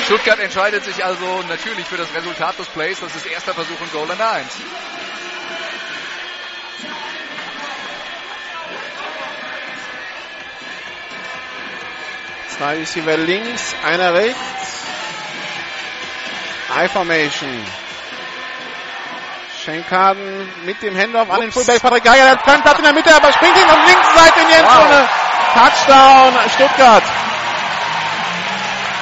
Stuttgart 0.05 0.39
entscheidet 0.39 0.83
sich 0.83 1.03
also 1.03 1.43
natürlich 1.47 1.85
für 1.85 1.97
das 1.97 2.13
Resultat 2.15 2.57
des 2.57 2.67
Plays. 2.67 2.99
Das 2.99 3.15
ist 3.15 3.25
erster 3.25 3.53
Versuch 3.53 3.79
in 3.79 3.91
Goal 3.91 4.09
an 4.11 4.19
1. 4.19 4.47
Zwei 12.59 12.75
Receiver 12.75 13.15
links, 13.15 13.73
einer 13.85 14.13
rechts. 14.13 14.37
I-Formation. 16.75 17.65
Schenkaden 19.63 20.49
mit 20.65 20.81
dem 20.81 20.93
Handoff 20.93 21.29
an 21.29 21.39
den 21.39 21.53
Fullback 21.53 21.81
Patrick 21.81 22.03
Geiger. 22.03 22.23
Der 22.23 22.31
hat 22.31 22.43
keinen 22.43 22.61
Platz 22.61 22.79
in 22.79 22.83
der 22.83 22.91
Mitte, 22.91 23.15
aber 23.15 23.31
springt 23.31 23.55
ihn 23.55 23.69
auf 23.69 23.87
linken 23.87 24.13
Seite 24.13 24.39
in 24.41 24.47
die 24.49 24.53
Endzone. 24.55 25.07
Wow. 25.07 25.53
Touchdown 25.53 26.33
Stuttgart. 26.53 27.03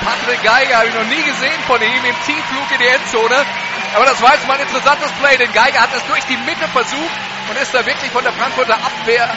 Patrick 0.07 0.41
Geiger 0.41 0.77
habe 0.77 0.87
ich 0.87 0.93
noch 0.95 1.03
nie 1.03 1.21
gesehen 1.21 1.59
von 1.67 1.81
ihm 1.81 2.05
im 2.05 2.15
Tiefflug 2.25 2.71
in 2.71 2.79
die 2.79 2.87
Endzone. 2.87 3.45
Aber 3.93 4.05
das 4.05 4.21
war 4.21 4.35
jetzt 4.35 4.47
mal 4.47 4.53
ein 4.53 4.61
interessantes 4.61 5.11
Play, 5.19 5.35
denn 5.35 5.51
Geiger 5.51 5.81
hat 5.81 5.89
es 5.93 6.05
durch 6.07 6.23
die 6.27 6.37
Mitte 6.37 6.65
versucht 6.71 7.11
und 7.49 7.61
ist 7.61 7.73
da 7.73 7.85
wirklich 7.85 8.09
von 8.11 8.23
der 8.23 8.31
Frankfurter 8.31 8.75
Abwehr, 8.75 9.27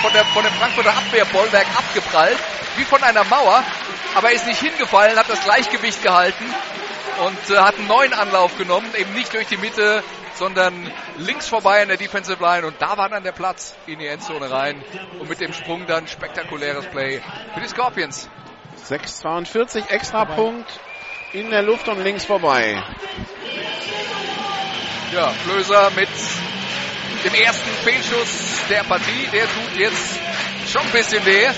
von, 0.00 0.12
der, 0.12 0.24
von 0.26 0.44
dem 0.44 0.52
Frankfurter 0.52 0.96
Abwehrbollwerk 0.96 1.66
abgeprallt, 1.76 2.38
wie 2.76 2.84
von 2.84 3.02
einer 3.02 3.24
Mauer. 3.24 3.64
Aber 4.14 4.28
er 4.28 4.34
ist 4.36 4.46
nicht 4.46 4.60
hingefallen, 4.60 5.18
hat 5.18 5.28
das 5.28 5.42
Gleichgewicht 5.42 6.00
gehalten 6.04 6.44
und 7.26 7.50
äh, 7.50 7.58
hat 7.58 7.76
einen 7.78 7.88
neuen 7.88 8.12
Anlauf 8.12 8.56
genommen, 8.56 8.94
eben 8.96 9.12
nicht 9.14 9.34
durch 9.34 9.48
die 9.48 9.56
Mitte, 9.56 10.04
sondern 10.36 10.88
links 11.18 11.48
vorbei 11.48 11.82
an 11.82 11.88
der 11.88 11.96
Defensive 11.96 12.40
Line 12.40 12.64
und 12.64 12.80
da 12.80 12.96
war 12.96 13.08
dann 13.08 13.24
der 13.24 13.32
Platz 13.32 13.74
in 13.86 13.98
die 13.98 14.06
Endzone 14.06 14.48
rein 14.48 14.84
und 15.18 15.28
mit 15.28 15.40
dem 15.40 15.52
Sprung 15.52 15.84
dann 15.88 16.06
spektakuläres 16.06 16.86
Play 16.86 17.20
für 17.54 17.60
die 17.60 17.68
Scorpions. 17.68 18.28
6,42 18.92 19.88
extra 19.88 20.26
Punkt 20.26 20.70
in 21.32 21.48
der 21.48 21.62
Luft 21.62 21.88
und 21.88 22.02
links 22.04 22.26
vorbei. 22.26 22.82
Ja, 25.14 25.30
Flöser 25.30 25.90
mit 25.96 26.10
dem 27.24 27.34
ersten 27.34 27.70
Fehlschuss 27.84 28.28
der 28.68 28.84
Partie. 28.84 29.28
Der 29.32 29.44
tut 29.44 29.76
jetzt 29.78 30.18
schon 30.70 30.82
ein 30.82 30.90
bisschen 30.90 31.24
weh. 31.24 31.48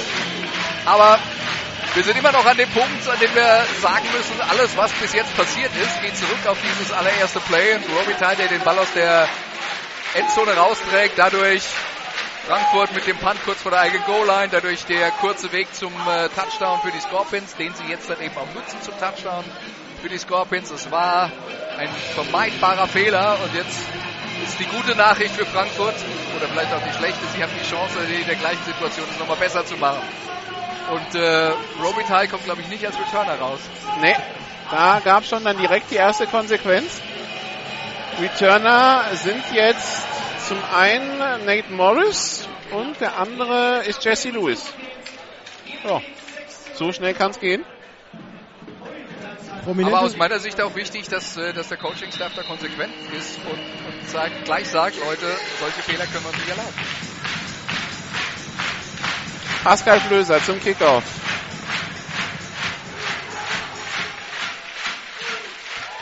Aber 0.84 1.18
wir 1.94 2.04
sind 2.04 2.16
immer 2.16 2.30
noch 2.30 2.46
an 2.46 2.56
dem 2.56 2.70
Punkt, 2.70 3.08
an 3.08 3.18
dem 3.18 3.34
wir 3.34 3.64
sagen 3.82 4.06
müssen, 4.16 4.40
alles, 4.40 4.76
was 4.76 4.92
bis 4.92 5.12
jetzt 5.12 5.36
passiert 5.36 5.72
ist, 5.74 6.02
geht 6.02 6.16
zurück 6.16 6.46
auf 6.46 6.58
dieses 6.62 6.92
allererste 6.92 7.40
Play. 7.40 7.74
Und 7.74 7.84
Robitaille, 7.98 8.36
der 8.36 8.48
den 8.48 8.62
Ball 8.62 8.78
aus 8.78 8.92
der 8.94 9.28
Endzone 10.14 10.54
rausträgt, 10.54 11.14
dadurch 11.16 11.64
Frankfurt 12.46 12.92
mit 12.92 13.06
dem 13.06 13.16
Punt 13.16 13.42
kurz 13.46 13.62
vor 13.62 13.70
der 13.70 13.80
eigenen 13.80 14.04
Goal-Line, 14.04 14.48
dadurch 14.50 14.84
der 14.84 15.10
kurze 15.12 15.50
Weg 15.52 15.74
zum 15.74 15.92
äh, 16.06 16.28
Touchdown 16.28 16.78
für 16.80 16.90
die 16.90 17.00
Scorpions, 17.00 17.56
den 17.56 17.72
sie 17.74 17.84
jetzt 17.90 18.10
dann 18.10 18.20
eben 18.20 18.36
auch 18.36 18.52
nutzen 18.54 18.76
zum 18.82 18.92
Touchdown 19.00 19.42
für 20.02 20.10
die 20.10 20.18
Scorpions. 20.18 20.70
Es 20.70 20.90
war 20.90 21.30
ein 21.78 21.88
vermeidbarer 22.14 22.86
Fehler 22.86 23.38
und 23.42 23.54
jetzt 23.54 23.80
ist 24.46 24.60
die 24.60 24.66
gute 24.66 24.94
Nachricht 24.94 25.34
für 25.34 25.46
Frankfurt 25.46 25.94
oder 26.36 26.46
vielleicht 26.48 26.70
auch 26.74 26.82
die 26.86 26.92
schlechte. 26.92 27.24
Sie 27.34 27.42
haben 27.42 27.52
die 27.58 27.66
Chance, 27.66 27.98
in 28.00 28.26
der 28.26 28.36
gleichen 28.36 28.62
Situation 28.64 29.06
es 29.10 29.18
nochmal 29.18 29.38
besser 29.38 29.64
zu 29.64 29.78
machen. 29.78 30.02
Und 30.90 31.14
äh, 31.18 31.50
Robitaille 31.82 32.28
kommt, 32.28 32.44
glaube 32.44 32.60
ich, 32.60 32.68
nicht 32.68 32.84
als 32.84 32.98
Returner 32.98 33.38
raus. 33.40 33.60
Nee, 34.02 34.16
da 34.70 35.00
gab 35.02 35.22
es 35.22 35.30
schon 35.30 35.44
dann 35.44 35.56
direkt 35.56 35.90
die 35.90 35.96
erste 35.96 36.26
Konsequenz. 36.26 37.00
Returner 38.20 39.04
sind 39.14 39.42
jetzt 39.54 40.13
zum 40.46 40.58
einen 40.74 41.18
Nate 41.46 41.72
Morris 41.72 42.46
und 42.70 43.00
der 43.00 43.18
andere 43.18 43.84
ist 43.86 44.04
Jesse 44.04 44.30
Lewis. 44.30 44.72
Ja. 45.84 46.00
So 46.74 46.92
schnell 46.92 47.14
kann 47.14 47.30
es 47.30 47.40
gehen. 47.40 47.64
Aber 49.66 50.02
aus 50.02 50.16
meiner 50.16 50.38
Sicht 50.38 50.60
auch 50.60 50.74
wichtig, 50.74 51.08
dass, 51.08 51.38
äh, 51.38 51.54
dass 51.54 51.68
der 51.68 51.78
Coaching-Staff 51.78 52.34
da 52.34 52.42
konsequent 52.42 52.92
ist 53.16 53.38
und, 53.38 53.58
und 53.58 54.08
sagt, 54.10 54.44
gleich 54.44 54.68
sagt, 54.68 54.96
Leute, 54.98 55.26
solche 55.58 55.80
Fehler 55.82 56.04
können 56.06 56.24
wir 56.24 56.28
uns 56.28 56.38
nicht 56.38 56.50
erlauben. 56.50 56.74
Pascal 59.62 60.00
Flöser 60.00 60.44
zum 60.44 60.60
Kickoff. 60.60 61.04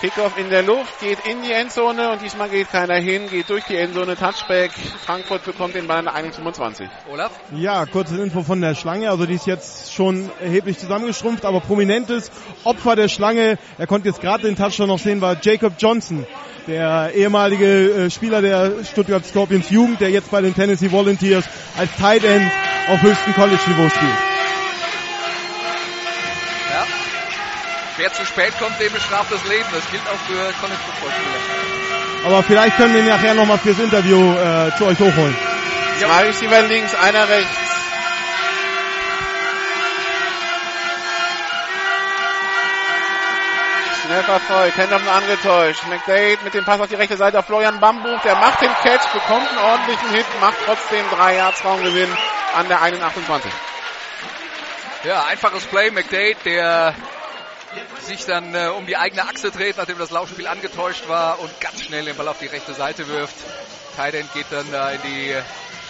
Kickoff 0.03 0.37
in 0.37 0.51
der 0.51 0.65
Luft, 0.65 0.99
geht 0.99 1.19
in 1.31 1.43
die 1.43 1.53
Endzone 1.53 2.11
und 2.11 2.21
diesmal 2.21 2.49
geht 2.49 2.73
keiner 2.73 2.97
hin, 2.97 3.29
geht 3.31 3.49
durch 3.49 3.62
die 3.67 3.77
Endzone, 3.77 4.17
Touchback. 4.17 4.73
Frankfurt 5.07 5.45
bekommt 5.45 5.77
den 5.77 5.87
Ball 5.87 5.99
an 5.99 6.07
der 6.07 6.33
1,25. 6.33 6.88
Olaf? 7.09 7.31
Ja, 7.55 7.87
kurzes 7.87 8.19
Info 8.19 8.43
von 8.43 8.61
der 8.61 8.75
Schlange. 8.75 9.09
Also 9.11 9.27
die 9.27 9.35
ist 9.35 9.47
jetzt 9.47 9.95
schon 9.95 10.29
erheblich 10.41 10.81
zusammengeschrumpft, 10.81 11.45
aber 11.45 11.61
prominentes 11.61 12.33
Opfer 12.65 12.97
der 12.97 13.07
Schlange. 13.07 13.59
Er 13.79 13.87
konnte 13.87 14.09
jetzt 14.09 14.21
gerade 14.21 14.43
den 14.43 14.57
Touchdown 14.57 14.88
noch 14.88 14.99
sehen, 14.99 15.21
war 15.21 15.37
Jacob 15.41 15.75
Johnson, 15.79 16.27
der 16.67 17.12
ehemalige 17.15 18.07
äh, 18.07 18.11
Spieler 18.11 18.43
der 18.43 18.85
Stuttgart 18.85 19.25
Scorpions 19.25 19.71
Jugend, 19.71 20.01
der 20.01 20.11
jetzt 20.11 20.33
bei 20.33 20.41
den 20.41 20.53
Tennessee 20.53 20.91
Volunteers 20.91 21.45
als 21.79 21.95
Tight 21.95 22.25
End 22.25 22.51
auf 22.88 23.01
höchstem 23.03 23.35
College-Niveau 23.35 23.88
spielt. 23.88 24.32
Wer 27.96 28.12
zu 28.12 28.24
spät 28.24 28.59
kommt, 28.59 28.81
dem 28.81 28.92
bestraft 28.92 29.31
das 29.31 29.44
Leben. 29.44 29.68
Das 29.72 29.88
gilt 29.90 30.02
auch 30.09 30.18
für 30.26 30.52
College 30.61 30.81
Football 30.87 31.11
Spieler. 31.11 32.26
Aber 32.26 32.42
vielleicht 32.42 32.76
können 32.76 32.94
wir 32.94 33.00
ihn 33.00 33.09
nachher 33.09 33.35
nochmal 33.35 33.59
fürs 33.59 33.78
Interview 33.78 34.33
äh, 34.33 34.74
zu 34.76 34.87
euch 34.87 34.98
hochholen. 34.98 35.37
Zwei 35.98 36.22
Receiver 36.24 36.62
links, 36.62 36.94
einer 36.94 37.28
rechts. 37.28 37.59
Schnell 44.05 44.22
verfolgt, 44.22 44.76
Hendon 44.78 45.09
angetäuscht. 45.09 45.87
McDade 45.88 46.38
mit 46.44 46.55
dem 46.55 46.64
Pass 46.64 46.81
auf 46.81 46.88
die 46.88 46.94
rechte 46.94 47.16
Seite 47.16 47.38
auf 47.38 47.46
Florian 47.46 47.78
Bambuch. 47.78 48.20
Der 48.24 48.37
macht 48.37 48.61
den 48.62 48.72
Catch, 48.83 49.12
bekommt 49.12 49.48
einen 49.48 49.59
ordentlichen 49.59 50.11
Hit, 50.11 50.26
macht 50.40 50.57
trotzdem 50.64 51.05
drei 51.14 51.37
Yards 51.37 51.64
Raumgewinn 51.64 52.11
an 52.55 52.68
der 52.68 52.81
1,28. 52.81 53.42
Ja, 55.05 55.24
einfaches 55.24 55.64
Play. 55.66 55.90
McDade, 55.90 56.37
der 56.44 56.94
sich 58.00 58.24
dann 58.24 58.54
äh, 58.54 58.68
um 58.68 58.87
die 58.87 58.96
eigene 58.96 59.22
Achse 59.22 59.50
dreht, 59.50 59.76
nachdem 59.76 59.98
das 59.98 60.11
Laufspiel 60.11 60.46
angetäuscht 60.46 61.08
war 61.08 61.40
und 61.40 61.61
ganz 61.61 61.82
schnell 61.82 62.04
den 62.04 62.16
Ball 62.16 62.28
auf 62.28 62.38
die 62.38 62.46
rechte 62.46 62.74
Seite 62.74 63.08
wirft. 63.08 63.35
Tident 63.96 64.32
geht 64.32 64.46
dann 64.50 64.72
äh, 64.72 64.94
in 64.96 65.02
die 65.02 65.35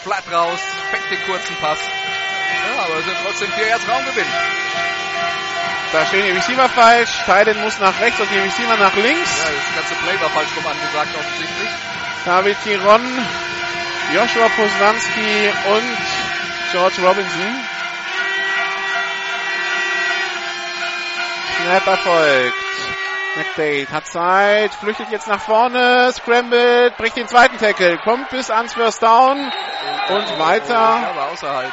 Flat 0.02 0.24
raus, 0.32 0.58
fängt 0.90 1.10
den 1.10 1.24
kurzen 1.26 1.56
Pass. 1.56 1.78
Ja, 1.78 2.84
aber 2.84 2.98
es 2.98 3.04
sind 3.04 3.16
trotzdem 3.24 3.52
vier 3.52 3.68
Yards 3.68 3.88
Raumgewinn. 3.88 4.26
Da 5.92 6.06
stehen 6.06 6.24
die 6.24 6.30
Receiver 6.30 6.68
falsch. 6.68 7.10
Tident 7.26 7.60
muss 7.60 7.78
nach 7.78 7.98
rechts 8.00 8.18
und 8.20 8.30
die 8.30 8.38
Receiver 8.38 8.76
nach 8.76 8.94
links. 8.94 9.30
Ja, 9.38 9.50
das 9.52 9.76
ganze 9.76 9.94
Play 10.02 10.20
war 10.20 10.30
falsch 10.30 10.48
rum 10.56 10.66
angesagt 10.66 11.14
offensichtlich. 11.14 11.70
David 12.24 12.56
Tiron, 12.62 13.26
Joshua 14.14 14.48
Posnanski 14.48 15.50
und 15.68 15.98
George 16.72 17.02
Robinson. 17.02 17.81
Snap 21.60 21.86
erfolgt. 21.86 22.56
McDade 23.36 23.90
hat 23.90 24.06
Zeit, 24.06 24.74
flüchtet 24.74 25.10
jetzt 25.10 25.26
nach 25.26 25.40
vorne, 25.40 26.12
scrambled, 26.12 26.96
bricht 26.98 27.16
den 27.16 27.26
zweiten 27.28 27.56
Tackle, 27.56 27.96
kommt 27.98 28.28
bis 28.28 28.50
ans 28.50 28.74
First 28.74 29.02
Down 29.02 29.38
und 30.08 30.38
weiter. 30.38 30.78
Aber 30.78 31.30
außerhalb. 31.32 31.72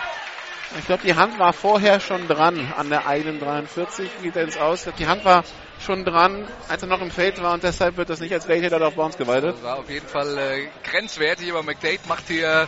Ich 0.78 0.86
glaube, 0.86 1.02
die 1.04 1.16
Hand 1.16 1.40
war 1.40 1.52
vorher 1.52 2.00
schon 2.00 2.28
dran 2.28 2.72
an 2.78 2.90
der 2.90 3.08
eigenen 3.08 3.40
43, 3.40 4.10
geht 4.22 4.36
er 4.36 4.44
ins 4.44 4.58
Aus. 4.58 4.80
Ich 4.80 4.84
glaube, 4.84 4.98
die 5.00 5.08
Hand 5.08 5.26
war 5.26 5.44
schon 5.84 6.06
dran, 6.06 6.48
als 6.68 6.84
er 6.84 6.88
noch 6.88 7.02
im 7.02 7.12
Feld 7.12 7.42
war 7.42 7.54
und 7.54 7.64
deshalb 7.64 7.98
wird 7.98 8.10
das 8.10 8.20
nicht 8.20 8.34
als 8.34 8.48
Late 8.48 8.62
Hitter 8.62 8.86
auf 8.86 8.96
Bounce 8.96 9.18
geweitet. 9.18 9.56
Das 9.56 9.64
war 9.64 9.80
auf 9.80 9.90
jeden 9.90 10.08
Fall 10.08 10.38
äh, 10.38 10.68
grenzwertig, 10.84 11.50
aber 11.50 11.64
McDade 11.64 12.00
macht 12.08 12.28
hier 12.28 12.68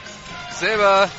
selber 0.51 1.09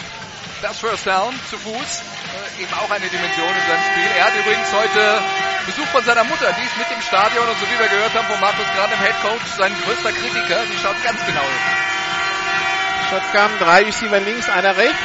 das 0.62 0.78
First 0.78 1.06
Down 1.06 1.34
zu 1.50 1.58
Fuß. 1.58 1.74
Äh, 1.74 2.62
eben 2.62 2.72
auch 2.74 2.90
eine 2.90 3.06
Dimension 3.08 3.48
in 3.48 3.66
seinem 3.66 3.84
Spiel. 3.90 4.10
Er 4.16 4.24
hat 4.24 4.34
übrigens 4.38 4.72
heute 4.72 5.20
Besuch 5.66 5.86
von 5.88 6.04
seiner 6.04 6.24
Mutter. 6.24 6.52
Die 6.52 6.64
ist 6.64 6.78
mit 6.78 6.86
im 6.94 7.02
Stadion 7.02 7.46
und 7.46 7.58
so 7.58 7.66
wie 7.66 7.78
wir 7.78 7.88
gehört 7.88 8.14
haben 8.14 8.26
von 8.26 8.40
Markus 8.40 8.66
gerade 8.74 8.94
im 8.94 9.00
Head 9.00 9.20
Coach, 9.22 9.46
sein 9.58 9.74
größter 9.84 10.12
Kritiker. 10.12 10.62
Die 10.70 10.78
schaut 10.78 11.02
ganz 11.02 11.18
genau 11.26 11.42
hin. 11.42 11.82
Shotgun, 13.10 13.58
drei 13.58 13.82
Receiver 13.84 14.20
links, 14.20 14.48
einer 14.48 14.76
rechts. 14.76 14.96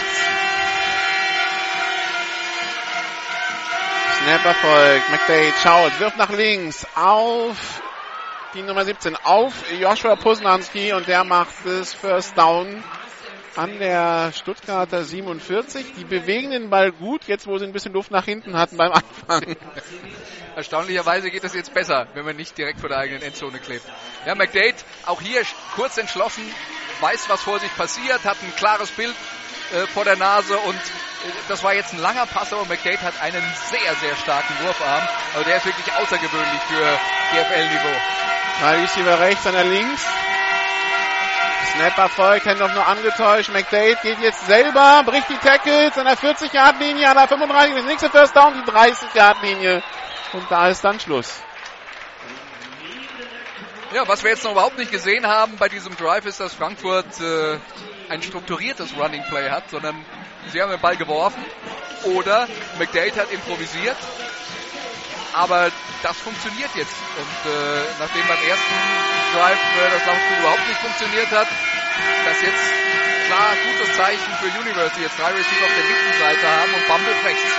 Snap 4.23 4.45
erfolgt. 4.45 5.09
McDade 5.09 5.53
schaut, 5.61 5.99
wirft 5.99 6.17
nach 6.17 6.29
links 6.29 6.85
auf 6.95 7.57
die 8.53 8.61
Nummer 8.61 8.85
17, 8.85 9.15
auf 9.23 9.53
Joshua 9.79 10.15
Posnanski 10.15 10.93
und 10.93 11.07
der 11.07 11.23
macht 11.23 11.53
das 11.65 11.93
First 11.93 12.37
Down 12.37 12.83
an 13.57 13.79
der 13.79 14.31
Stuttgarter 14.33 15.03
47. 15.03 15.85
Die 15.97 16.05
bewegen 16.05 16.51
den 16.51 16.69
Ball 16.69 16.91
gut, 16.91 17.23
jetzt 17.27 17.47
wo 17.47 17.57
sie 17.57 17.65
ein 17.65 17.73
bisschen 17.73 17.93
Luft 17.93 18.11
nach 18.11 18.25
hinten 18.25 18.55
hatten 18.55 18.77
beim 18.77 18.91
Anfang. 18.91 19.55
Erstaunlicherweise 20.55 21.29
geht 21.29 21.43
das 21.43 21.53
jetzt 21.53 21.73
besser, 21.73 22.07
wenn 22.13 22.25
man 22.25 22.35
nicht 22.35 22.57
direkt 22.57 22.79
vor 22.79 22.89
der 22.89 22.99
eigenen 22.99 23.21
Endzone 23.21 23.59
klebt. 23.59 23.85
Ja, 24.25 24.35
McDade 24.35 24.75
auch 25.05 25.21
hier 25.21 25.41
kurz 25.75 25.97
entschlossen, 25.97 26.43
weiß, 27.01 27.29
was 27.29 27.41
vor 27.41 27.59
sich 27.59 27.75
passiert, 27.75 28.23
hat 28.25 28.37
ein 28.41 28.55
klares 28.55 28.89
Bild 28.91 29.15
äh, 29.73 29.87
vor 29.87 30.05
der 30.05 30.17
Nase 30.17 30.57
und 30.57 30.75
äh, 30.75 31.31
das 31.47 31.63
war 31.63 31.73
jetzt 31.73 31.93
ein 31.93 31.99
langer 31.99 32.25
Pass, 32.25 32.53
aber 32.53 32.65
McDade 32.65 33.01
hat 33.01 33.21
einen 33.21 33.43
sehr, 33.69 33.95
sehr 33.95 34.15
starken 34.15 34.53
Wurfarm. 34.65 35.07
Also 35.33 35.45
der 35.45 35.57
ist 35.57 35.65
wirklich 35.65 35.93
außergewöhnlich 35.93 36.61
für 36.61 36.99
GFL-Niveau. 37.33 38.01
Drei 38.61 38.81
Receiver 38.81 39.19
rechts, 39.19 39.45
einer 39.45 39.63
links. 39.63 40.05
Snap 41.73 41.97
erfolgt, 41.97 42.45
Händler 42.45 42.69
nur 42.69 42.87
angetäuscht. 42.87 43.49
McDade 43.51 43.97
geht 44.01 44.19
jetzt 44.19 44.45
selber, 44.45 45.03
bricht 45.05 45.29
die 45.29 45.37
Tackles 45.37 45.97
an 45.97 46.05
der 46.05 46.17
40-Yard-Linie, 46.17 47.09
an 47.09 47.17
der 47.17 47.27
35, 47.27 47.75
das 47.75 47.85
nächste 47.85 48.09
First 48.09 48.35
Down, 48.35 48.53
die 48.53 48.71
30-Yard-Linie. 48.71 49.83
Und 50.33 50.49
da 50.49 50.69
ist 50.69 50.83
dann 50.83 50.99
Schluss. 50.99 51.41
Ja, 53.93 54.07
was 54.07 54.23
wir 54.23 54.31
jetzt 54.31 54.43
noch 54.43 54.51
überhaupt 54.51 54.77
nicht 54.77 54.91
gesehen 54.91 55.25
haben 55.25 55.55
bei 55.57 55.69
diesem 55.69 55.95
Drive 55.95 56.25
ist, 56.25 56.39
dass 56.39 56.53
Frankfurt 56.53 57.21
äh, 57.21 57.57
ein 58.09 58.21
strukturiertes 58.21 58.97
Running 58.97 59.23
Play 59.29 59.49
hat, 59.49 59.69
sondern 59.69 59.95
sie 60.51 60.61
haben 60.61 60.71
den 60.71 60.81
Ball 60.81 60.97
geworfen 60.97 61.43
oder 62.03 62.47
McDade 62.77 63.15
hat 63.15 63.31
improvisiert 63.31 63.95
aber 65.33 65.71
das 66.03 66.17
funktioniert 66.17 66.69
jetzt. 66.75 66.95
Und 67.17 67.51
äh, 67.51 67.83
nachdem 67.99 68.27
beim 68.27 68.43
ersten 68.47 68.75
Drive 69.33 69.59
äh, 69.59 69.89
das 69.91 70.05
Laufspiel 70.05 70.37
überhaupt 70.39 70.67
nicht 70.67 70.79
funktioniert 70.79 71.31
hat, 71.31 71.47
das 72.25 72.41
jetzt 72.41 72.65
klar 73.27 73.51
gutes 73.65 73.95
Zeichen 73.97 74.31
für 74.39 74.47
University. 74.59 75.01
Jetzt 75.03 75.19
drei 75.19 75.31
Receiver 75.31 75.65
auf 75.65 75.75
der 75.75 75.87
linken 75.87 76.13
Seite 76.19 76.45
haben 76.47 76.71
und 76.73 76.87
Bumble 76.87 77.15
rechts. 77.25 77.51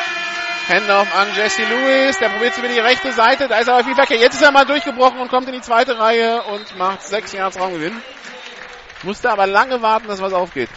Handoff 0.68 1.08
an 1.16 1.28
Jesse 1.34 1.64
Lewis, 1.64 2.18
der 2.18 2.28
probiert 2.28 2.52
es 2.52 2.58
über 2.58 2.68
die 2.68 2.78
rechte 2.78 3.10
Seite, 3.12 3.48
da 3.48 3.58
ist 3.58 3.70
aber 3.70 3.84
viel 3.84 3.94
Verkehr. 3.94 4.18
Jetzt 4.18 4.34
ist 4.34 4.42
er 4.42 4.50
mal 4.50 4.66
durchgebrochen 4.66 5.18
und 5.18 5.28
kommt 5.30 5.46
in 5.48 5.54
die 5.54 5.62
zweite 5.62 5.98
Reihe 5.98 6.42
und 6.42 6.76
macht 6.76 7.02
sechs 7.02 7.32
Yards 7.32 7.58
Raumgewinn. 7.58 8.02
Musste 9.02 9.30
aber 9.30 9.46
lange 9.46 9.80
warten, 9.80 10.08
dass 10.08 10.20
was 10.20 10.34
aufgeht. 10.34 10.68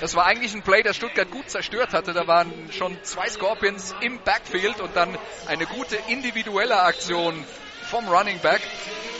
Das 0.00 0.14
war 0.14 0.26
eigentlich 0.26 0.54
ein 0.54 0.62
Play, 0.62 0.82
das 0.82 0.96
Stuttgart 0.96 1.30
gut 1.30 1.48
zerstört 1.50 1.92
hatte. 1.92 2.12
Da 2.12 2.26
waren 2.26 2.52
schon 2.76 2.96
zwei 3.02 3.28
Scorpions 3.28 3.94
im 4.00 4.18
Backfield 4.20 4.80
und 4.80 4.96
dann 4.96 5.16
eine 5.46 5.66
gute 5.66 5.96
individuelle 6.08 6.80
Aktion 6.80 7.44
vom 7.88 8.08
Running 8.08 8.38
Back. 8.40 8.60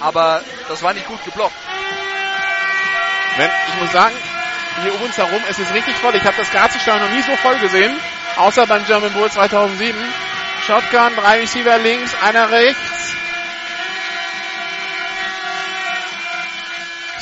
Aber 0.00 0.42
das 0.68 0.82
war 0.82 0.92
nicht 0.92 1.06
gut 1.06 1.24
geblockt. 1.24 1.54
Ich 3.38 3.82
muss 3.82 3.92
sagen, 3.92 4.14
hier 4.82 4.94
um 4.94 5.02
uns 5.02 5.16
herum 5.16 5.42
ist 5.48 5.58
es 5.58 5.72
richtig 5.74 5.94
voll. 5.96 6.14
Ich 6.14 6.24
habe 6.24 6.36
das 6.36 6.50
Grazistadion 6.50 7.08
noch 7.08 7.14
nie 7.14 7.22
so 7.22 7.36
voll 7.36 7.58
gesehen, 7.58 7.94
außer 8.36 8.66
beim 8.66 8.84
German 8.86 9.12
Bowl 9.12 9.30
2007. 9.30 9.94
Shotgun, 10.66 11.14
drei 11.16 11.40
Receiver 11.40 11.78
links, 11.78 12.14
einer 12.22 12.50
rechts. 12.50 12.80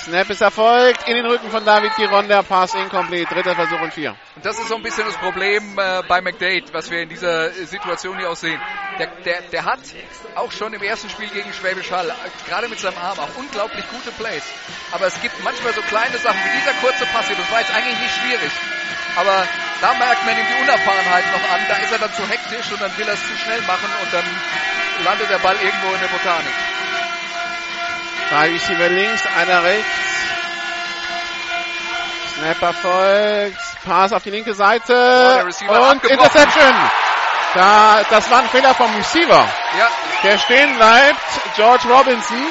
Snap 0.04 0.28
ist 0.28 0.42
erfolgt 0.42 1.08
in 1.08 1.16
den 1.16 1.24
Rücken 1.24 1.50
von 1.50 1.64
David 1.64 1.96
Giron, 1.96 2.28
der 2.28 2.42
Pass 2.42 2.74
incomplete, 2.74 3.32
dritter 3.32 3.54
Versuch 3.54 3.80
und 3.80 3.94
vier. 3.94 4.14
Und 4.36 4.44
das 4.44 4.58
ist 4.58 4.68
so 4.68 4.76
ein 4.76 4.82
bisschen 4.82 5.06
das 5.06 5.16
Problem 5.16 5.78
äh, 5.78 6.02
bei 6.06 6.20
McDade, 6.20 6.64
was 6.72 6.90
wir 6.90 7.00
in 7.00 7.08
dieser 7.08 7.50
Situation 7.64 8.18
hier 8.18 8.28
auch 8.28 8.36
sehen. 8.36 8.60
Der, 8.98 9.06
der, 9.24 9.40
der 9.48 9.64
hat 9.64 9.80
auch 10.34 10.52
schon 10.52 10.74
im 10.74 10.82
ersten 10.82 11.08
Spiel 11.08 11.28
gegen 11.30 11.50
Schwäbisch 11.54 11.90
Hall, 11.90 12.12
gerade 12.46 12.68
mit 12.68 12.80
seinem 12.80 12.98
Arm, 12.98 13.18
auch 13.18 13.34
unglaublich 13.38 13.88
gute 13.88 14.10
Plays. 14.12 14.44
Aber 14.92 15.06
es 15.06 15.18
gibt 15.22 15.42
manchmal 15.42 15.72
so 15.72 15.80
kleine 15.80 16.18
Sachen 16.18 16.36
wie 16.36 16.58
dieser 16.60 16.76
kurze 16.84 17.06
Pass 17.06 17.26
hier, 17.26 17.36
das 17.36 17.50
war 17.50 17.60
jetzt 17.60 17.74
eigentlich 17.74 17.98
nicht 17.98 18.14
schwierig. 18.20 18.52
Aber 19.16 19.48
da 19.80 19.94
merkt 19.94 20.20
man 20.26 20.36
ihm 20.36 20.44
die 20.52 20.62
Unerfahrenheit 20.68 21.24
noch 21.32 21.48
an, 21.48 21.60
da 21.66 21.76
ist 21.80 21.92
er 21.92 21.98
dann 21.98 22.12
zu 22.12 22.28
hektisch 22.28 22.70
und 22.72 22.82
dann 22.82 22.92
will 22.98 23.08
er 23.08 23.14
es 23.14 23.24
zu 23.24 23.36
schnell 23.40 23.62
machen 23.62 23.88
und 24.04 24.12
dann 24.12 24.26
landet 25.02 25.30
der 25.30 25.38
Ball 25.38 25.56
irgendwo 25.56 25.94
in 25.94 26.00
der 26.00 26.12
Botanik. 26.12 26.73
Drei 28.34 28.50
Receiver 28.50 28.88
links, 28.88 29.22
einer 29.38 29.62
rechts. 29.62 29.86
Snapper 32.34 32.72
folgt. 32.72 33.58
Pass 33.86 34.12
auf 34.12 34.24
die 34.24 34.30
linke 34.30 34.54
Seite. 34.54 35.46
Oh, 35.68 35.90
und 35.92 36.04
Interception. 36.04 36.74
Da, 37.54 38.00
das 38.10 38.28
war 38.32 38.40
ein 38.40 38.48
Fehler 38.48 38.74
vom 38.74 38.92
Receiver. 38.96 39.48
Ja. 39.78 39.88
Der 40.24 40.38
stehen 40.38 40.74
bleibt, 40.74 41.20
George 41.54 41.84
Robinson, 41.88 42.44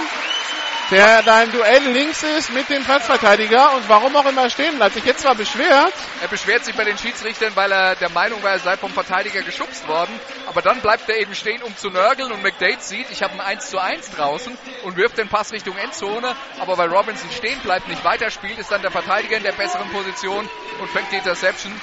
der 0.94 1.24
da 1.24 1.42
im 1.42 1.52
Duell 1.52 1.90
links 1.90 2.22
ist 2.22 2.54
mit 2.54 2.70
dem 2.70 2.84
Platzverteidiger 2.84 3.74
und 3.76 3.90
warum 3.90 4.16
auch 4.16 4.26
immer 4.26 4.48
stehen 4.50 4.76
bleibt. 4.76 4.94
Sich 4.94 5.06
jetzt 5.06 5.22
zwar 5.22 5.34
beschwert. 5.34 5.94
Er 6.22 6.28
beschwert 6.28 6.66
sich 6.66 6.76
bei 6.76 6.84
den 6.84 6.98
Schiedsrichtern, 6.98 7.56
weil 7.56 7.72
er 7.72 7.96
der 7.96 8.10
Meinung 8.10 8.44
war, 8.44 8.52
er 8.52 8.60
sei 8.60 8.78
vom 8.78 8.92
Verteidiger 8.92 9.42
geschubst 9.42 9.88
worden. 9.88 10.20
Aber 10.48 10.62
dann 10.62 10.82
bleibt 10.82 11.10
er 11.10 11.18
eben 11.18 11.34
stehen, 11.34 11.64
um 11.64 11.76
zu 11.76 11.90
nörgeln 11.90 12.32
und 12.32 12.44
McDade 12.44 12.80
sieht, 12.80 13.10
ich 13.10 13.24
habe 13.24 13.34
ein 13.34 13.42
1 13.42 13.72
zu 13.72 13.80
1 13.80 14.12
draußen 14.12 14.56
und 14.84 14.96
wirft 14.96 15.18
den 15.18 15.30
Pass 15.30 15.52
Richtung 15.52 15.76
Endzone. 15.78 16.36
Aber 16.60 16.78
weil 16.78 16.90
Robinson 16.90 17.32
stehen 17.32 17.60
bleibt, 17.62 17.88
nicht 17.88 18.04
weiterspielt, 18.04 18.60
ist 18.60 18.72
dann 18.72 18.84
der 18.84 18.92
Verteidiger 18.92 19.38
in 19.38 19.44
der 19.44 19.54
besseren 19.54 19.90
Position 19.90 20.48
und 20.80 20.90
fängt 20.92 21.12
die 21.12 21.18
Interception. 21.18 21.74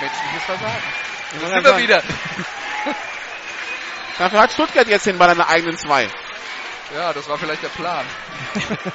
Menschliches 0.00 0.44
Versagen. 0.46 0.82
Das 1.40 1.50
sind 1.50 1.64
wir 1.64 1.78
wieder. 1.78 2.02
Dafür 4.18 4.40
hat 4.40 4.52
Stuttgart 4.52 4.86
jetzt 4.86 5.06
den 5.06 5.18
Ball 5.18 5.30
an 5.30 5.38
der 5.38 5.48
eigenen 5.48 5.76
2. 5.76 6.08
Ja, 6.94 7.12
das 7.12 7.28
war 7.28 7.36
vielleicht 7.38 7.62
der 7.62 7.68
Plan. 7.68 8.04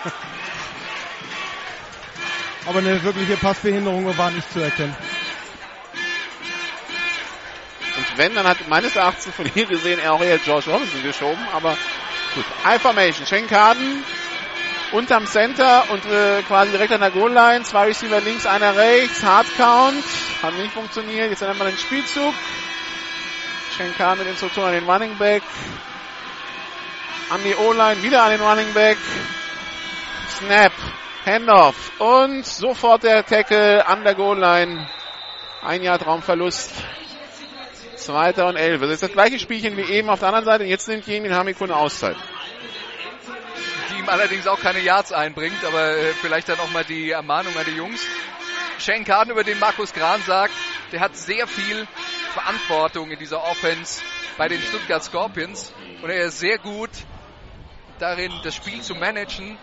Aber 2.65 2.79
eine 2.79 3.03
wirkliche 3.03 3.37
Passbehinderung 3.37 4.17
war 4.17 4.31
nicht 4.31 4.51
zu 4.51 4.59
erkennen. 4.61 4.95
Und 7.97 8.17
wenn, 8.17 8.33
dann 8.33 8.47
hat 8.47 8.67
meines 8.67 8.95
Erachtens 8.95 9.35
von 9.35 9.45
hier 9.45 9.65
gesehen 9.65 9.99
er 9.99 10.13
auch 10.13 10.21
eher 10.21 10.39
George 10.39 10.71
Robinson 10.71 11.03
geschoben, 11.03 11.45
aber 11.51 11.77
gut. 12.33 12.45
I-Formation, 12.65 13.27
Schenkaden 13.27 14.03
unterm 14.93 15.25
Center 15.27 15.83
und 15.89 16.05
äh, 16.05 16.41
quasi 16.43 16.71
direkt 16.71 16.93
an 16.93 17.01
der 17.01 17.11
Goal-Line. 17.11 17.63
Zwei 17.63 17.87
Receiver 17.87 18.21
links, 18.21 18.45
einer 18.45 18.75
rechts. 18.75 19.23
Hard-Count. 19.23 20.03
Hat 20.41 20.53
nicht 20.55 20.73
funktioniert. 20.73 21.29
Jetzt 21.29 21.41
haben 21.41 21.57
wir 21.57 21.65
den 21.65 21.77
Spielzug. 21.77 22.33
Schenkaden 23.75 24.19
mit 24.19 24.27
Instruktion 24.27 24.65
an 24.65 24.73
den 24.73 24.89
Running 24.89 25.17
Back 25.17 25.43
an 27.33 27.43
die 27.43 27.55
O-Line, 27.55 28.03
wieder 28.03 28.21
an 28.21 28.29
den 28.29 28.41
Running 28.41 28.73
Back. 28.73 28.97
Snap, 30.37 30.71
Handoff 31.25 31.99
und 31.99 32.45
sofort 32.45 33.03
der 33.03 33.25
Tackle 33.25 33.87
an 33.87 34.03
der 34.03 34.13
Goal-Line. 34.13 34.87
Ein 35.63 35.81
Jahr 35.81 35.97
Traumverlust. 35.97 36.71
Zweiter 37.95 38.45
und 38.47 38.55
elf. 38.55 38.81
Das 38.81 38.91
ist 38.91 39.03
das 39.03 39.11
gleiche 39.11 39.39
Spielchen 39.39 39.75
wie 39.77 39.81
eben 39.81 40.11
auf 40.11 40.19
der 40.19 40.27
anderen 40.27 40.45
Seite. 40.45 40.63
Jetzt 40.65 40.87
nimmt 40.87 41.07
Jemin 41.07 41.33
Hamiko 41.33 41.63
eine 41.63 41.75
Auszeit. 41.75 42.17
Die 43.89 43.99
ihm 43.99 44.09
allerdings 44.09 44.45
auch 44.45 44.59
keine 44.59 44.79
Yards 44.79 45.11
einbringt, 45.11 45.65
aber 45.65 45.97
äh, 45.97 46.13
vielleicht 46.21 46.49
dann 46.49 46.59
auch 46.59 46.69
mal 46.69 46.83
die 46.83 47.09
Ermahnung 47.09 47.57
an 47.57 47.65
die 47.65 47.75
Jungs. 47.75 48.05
Shane 48.77 49.05
Carden, 49.05 49.31
über 49.31 49.43
den 49.43 49.57
Markus 49.57 49.91
Gran 49.91 50.21
sagt, 50.21 50.53
der 50.91 50.99
hat 50.99 51.17
sehr 51.17 51.47
viel 51.47 51.87
Verantwortung 52.33 53.09
in 53.09 53.17
dieser 53.17 53.43
Offense 53.43 54.03
bei 54.37 54.47
den 54.49 54.61
Stuttgart 54.61 55.03
Scorpions 55.03 55.73
und 56.03 56.11
er 56.11 56.25
ist 56.25 56.39
sehr 56.39 56.59
gut 56.59 56.89
darin, 57.99 58.31
das 58.43 58.55
Spiel 58.55 58.81
zu 58.81 58.95
managen. 58.95 59.57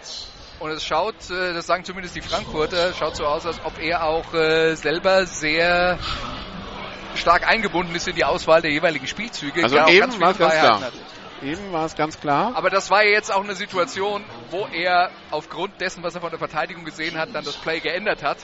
Und 0.58 0.70
es 0.70 0.84
schaut, 0.84 1.14
äh, 1.30 1.54
das 1.54 1.66
sagen 1.66 1.84
zumindest 1.84 2.16
die 2.16 2.20
Frankfurter, 2.20 2.92
schaut 2.92 3.16
so 3.16 3.24
aus, 3.24 3.46
als 3.46 3.58
ob 3.64 3.78
er 3.80 4.04
auch 4.04 4.34
äh, 4.34 4.74
selber 4.74 5.24
sehr 5.24 5.98
stark 7.14 7.48
eingebunden 7.48 7.94
ist 7.94 8.06
in 8.08 8.14
die 8.14 8.24
Auswahl 8.24 8.60
der 8.60 8.70
jeweiligen 8.70 9.06
Spielzüge. 9.06 9.62
Also 9.62 9.76
eben 9.88 10.20
war 10.20 10.30
es 10.32 10.38
ganz 10.38 10.54
klar. 10.54 10.80
Hat. 10.80 10.92
Eben 11.42 11.72
war 11.72 11.86
es 11.86 11.96
ganz 11.96 12.20
klar. 12.20 12.52
Aber 12.54 12.68
das 12.68 12.90
war 12.90 13.02
ja 13.02 13.12
jetzt 13.12 13.32
auch 13.32 13.42
eine 13.42 13.54
Situation, 13.54 14.22
wo 14.50 14.66
er 14.66 15.10
aufgrund 15.30 15.80
dessen, 15.80 16.02
was 16.02 16.14
er 16.14 16.20
von 16.20 16.30
der 16.30 16.38
Verteidigung 16.38 16.84
gesehen 16.84 17.16
hat, 17.18 17.34
dann 17.34 17.44
das 17.44 17.56
Play 17.56 17.80
geändert 17.80 18.22
hat. 18.22 18.38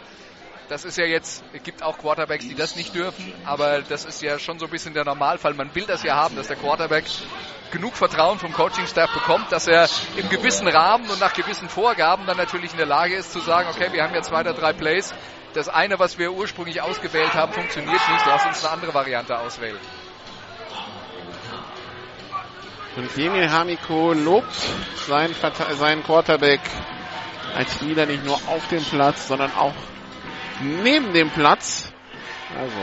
Das 0.69 0.85
ist 0.85 0.99
ja 0.99 1.05
jetzt, 1.05 1.45
es 1.53 1.63
gibt 1.63 1.83
auch 1.85 1.97
Quarterbacks, 1.97 2.49
die 2.49 2.57
das 2.57 2.75
nicht 2.75 2.93
dürfen, 2.93 3.33
aber 3.45 3.83
das 3.83 4.05
ist 4.05 4.21
ja 4.21 4.39
schon 4.41 4.59
so 4.59 4.67
ein 4.67 4.71
bisschen 4.71 4.95
der 4.95 5.05
Normalfall. 5.05 5.55
Man 5.55 5.73
will 5.77 5.87
das 5.87 6.03
ja 6.03 6.17
haben, 6.17 6.35
dass 6.35 6.49
der 6.49 6.57
Quarterback 6.57 7.05
genug 7.71 7.95
Vertrauen 7.95 8.39
vom 8.41 8.53
Coaching-Staff 8.53 9.13
bekommt, 9.13 9.53
dass 9.53 9.69
er 9.69 9.89
im 10.17 10.29
gewissen 10.29 10.67
Rahmen 10.67 11.09
und 11.09 11.21
nach 11.21 11.35
gewissen 11.35 11.69
Vorgaben 11.69 12.27
dann 12.27 12.37
natürlich 12.37 12.73
in 12.73 12.79
der 12.79 12.87
Lage 12.87 13.15
ist 13.15 13.33
zu 13.33 13.41
sagen, 13.41 13.69
okay, 13.71 13.93
wir 13.93 14.03
haben 14.03 14.15
ja 14.15 14.23
zwei 14.23 14.41
oder 14.41 14.55
drei 14.55 14.73
Plays. 14.73 15.15
Das 15.55 15.69
eine, 15.69 16.01
was 16.01 16.19
wir 16.19 16.33
ursprünglich 16.33 16.83
ausgewählt 16.83 17.35
haben, 17.35 17.53
funktioniert 17.53 17.93
nicht. 18.09 18.27
Lass 18.27 18.45
uns 18.45 18.65
eine 18.65 18.73
andere 18.73 18.93
Variante 18.93 19.39
auswählen. 19.39 19.79
Und 22.97 23.17
Demir 23.17 23.53
Hamiko 23.53 24.13
lobt 24.15 24.57
seinen, 25.07 25.35
seinen 25.79 26.03
Quarterback 26.03 26.61
als 27.55 27.75
Spieler 27.75 28.07
nicht 28.07 28.25
nur 28.25 28.37
auf 28.49 28.67
dem 28.69 28.85
Platz, 28.85 29.29
sondern 29.29 29.53
auch 29.55 29.75
neben 30.61 31.13
dem 31.13 31.31
Platz. 31.31 31.93
Also 32.59 32.77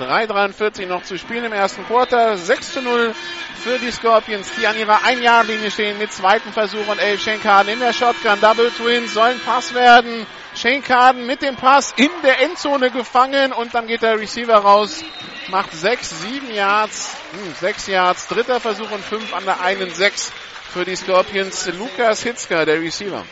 3,43 0.00 0.86
noch 0.86 1.02
zu 1.02 1.18
spielen 1.18 1.44
im 1.44 1.52
ersten 1.52 1.84
Quarter. 1.86 2.36
6 2.38 2.72
zu 2.72 2.82
0 2.82 3.14
für 3.62 3.78
die 3.78 3.90
Scorpions, 3.90 4.50
die 4.58 4.66
an 4.66 4.78
ihrer 4.78 5.04
Ein-Jahr-Linie 5.04 5.70
stehen 5.70 5.98
mit 5.98 6.12
zweiten 6.12 6.52
Versuch 6.52 6.86
und 6.88 6.98
elf 6.98 7.22
Schenkaden 7.22 7.72
in 7.72 7.80
der 7.80 7.92
Shotgun. 7.92 8.40
Double 8.40 8.70
Twins 8.70 9.12
sollen 9.12 9.38
Pass 9.40 9.74
werden. 9.74 10.26
Schenkaden 10.54 11.26
mit 11.26 11.42
dem 11.42 11.56
Pass 11.56 11.92
in 11.96 12.10
der 12.24 12.40
Endzone 12.40 12.90
gefangen 12.90 13.52
und 13.52 13.74
dann 13.74 13.86
geht 13.86 14.02
der 14.02 14.18
Receiver 14.18 14.56
raus, 14.56 15.04
macht 15.48 15.72
sechs, 15.72 16.22
sieben 16.22 16.52
Yards, 16.52 17.16
hm, 17.32 17.54
sechs 17.60 17.86
Yards, 17.86 18.26
dritter 18.26 18.58
Versuch 18.58 18.90
und 18.90 19.04
fünf 19.04 19.32
an 19.32 19.44
der 19.44 19.60
einen 19.60 19.90
sechs 19.90 20.32
für 20.72 20.84
die 20.84 20.96
Scorpions. 20.96 21.70
Lukas 21.78 22.22
Hitzker, 22.22 22.64
der 22.64 22.80
Receiver. 22.80 23.24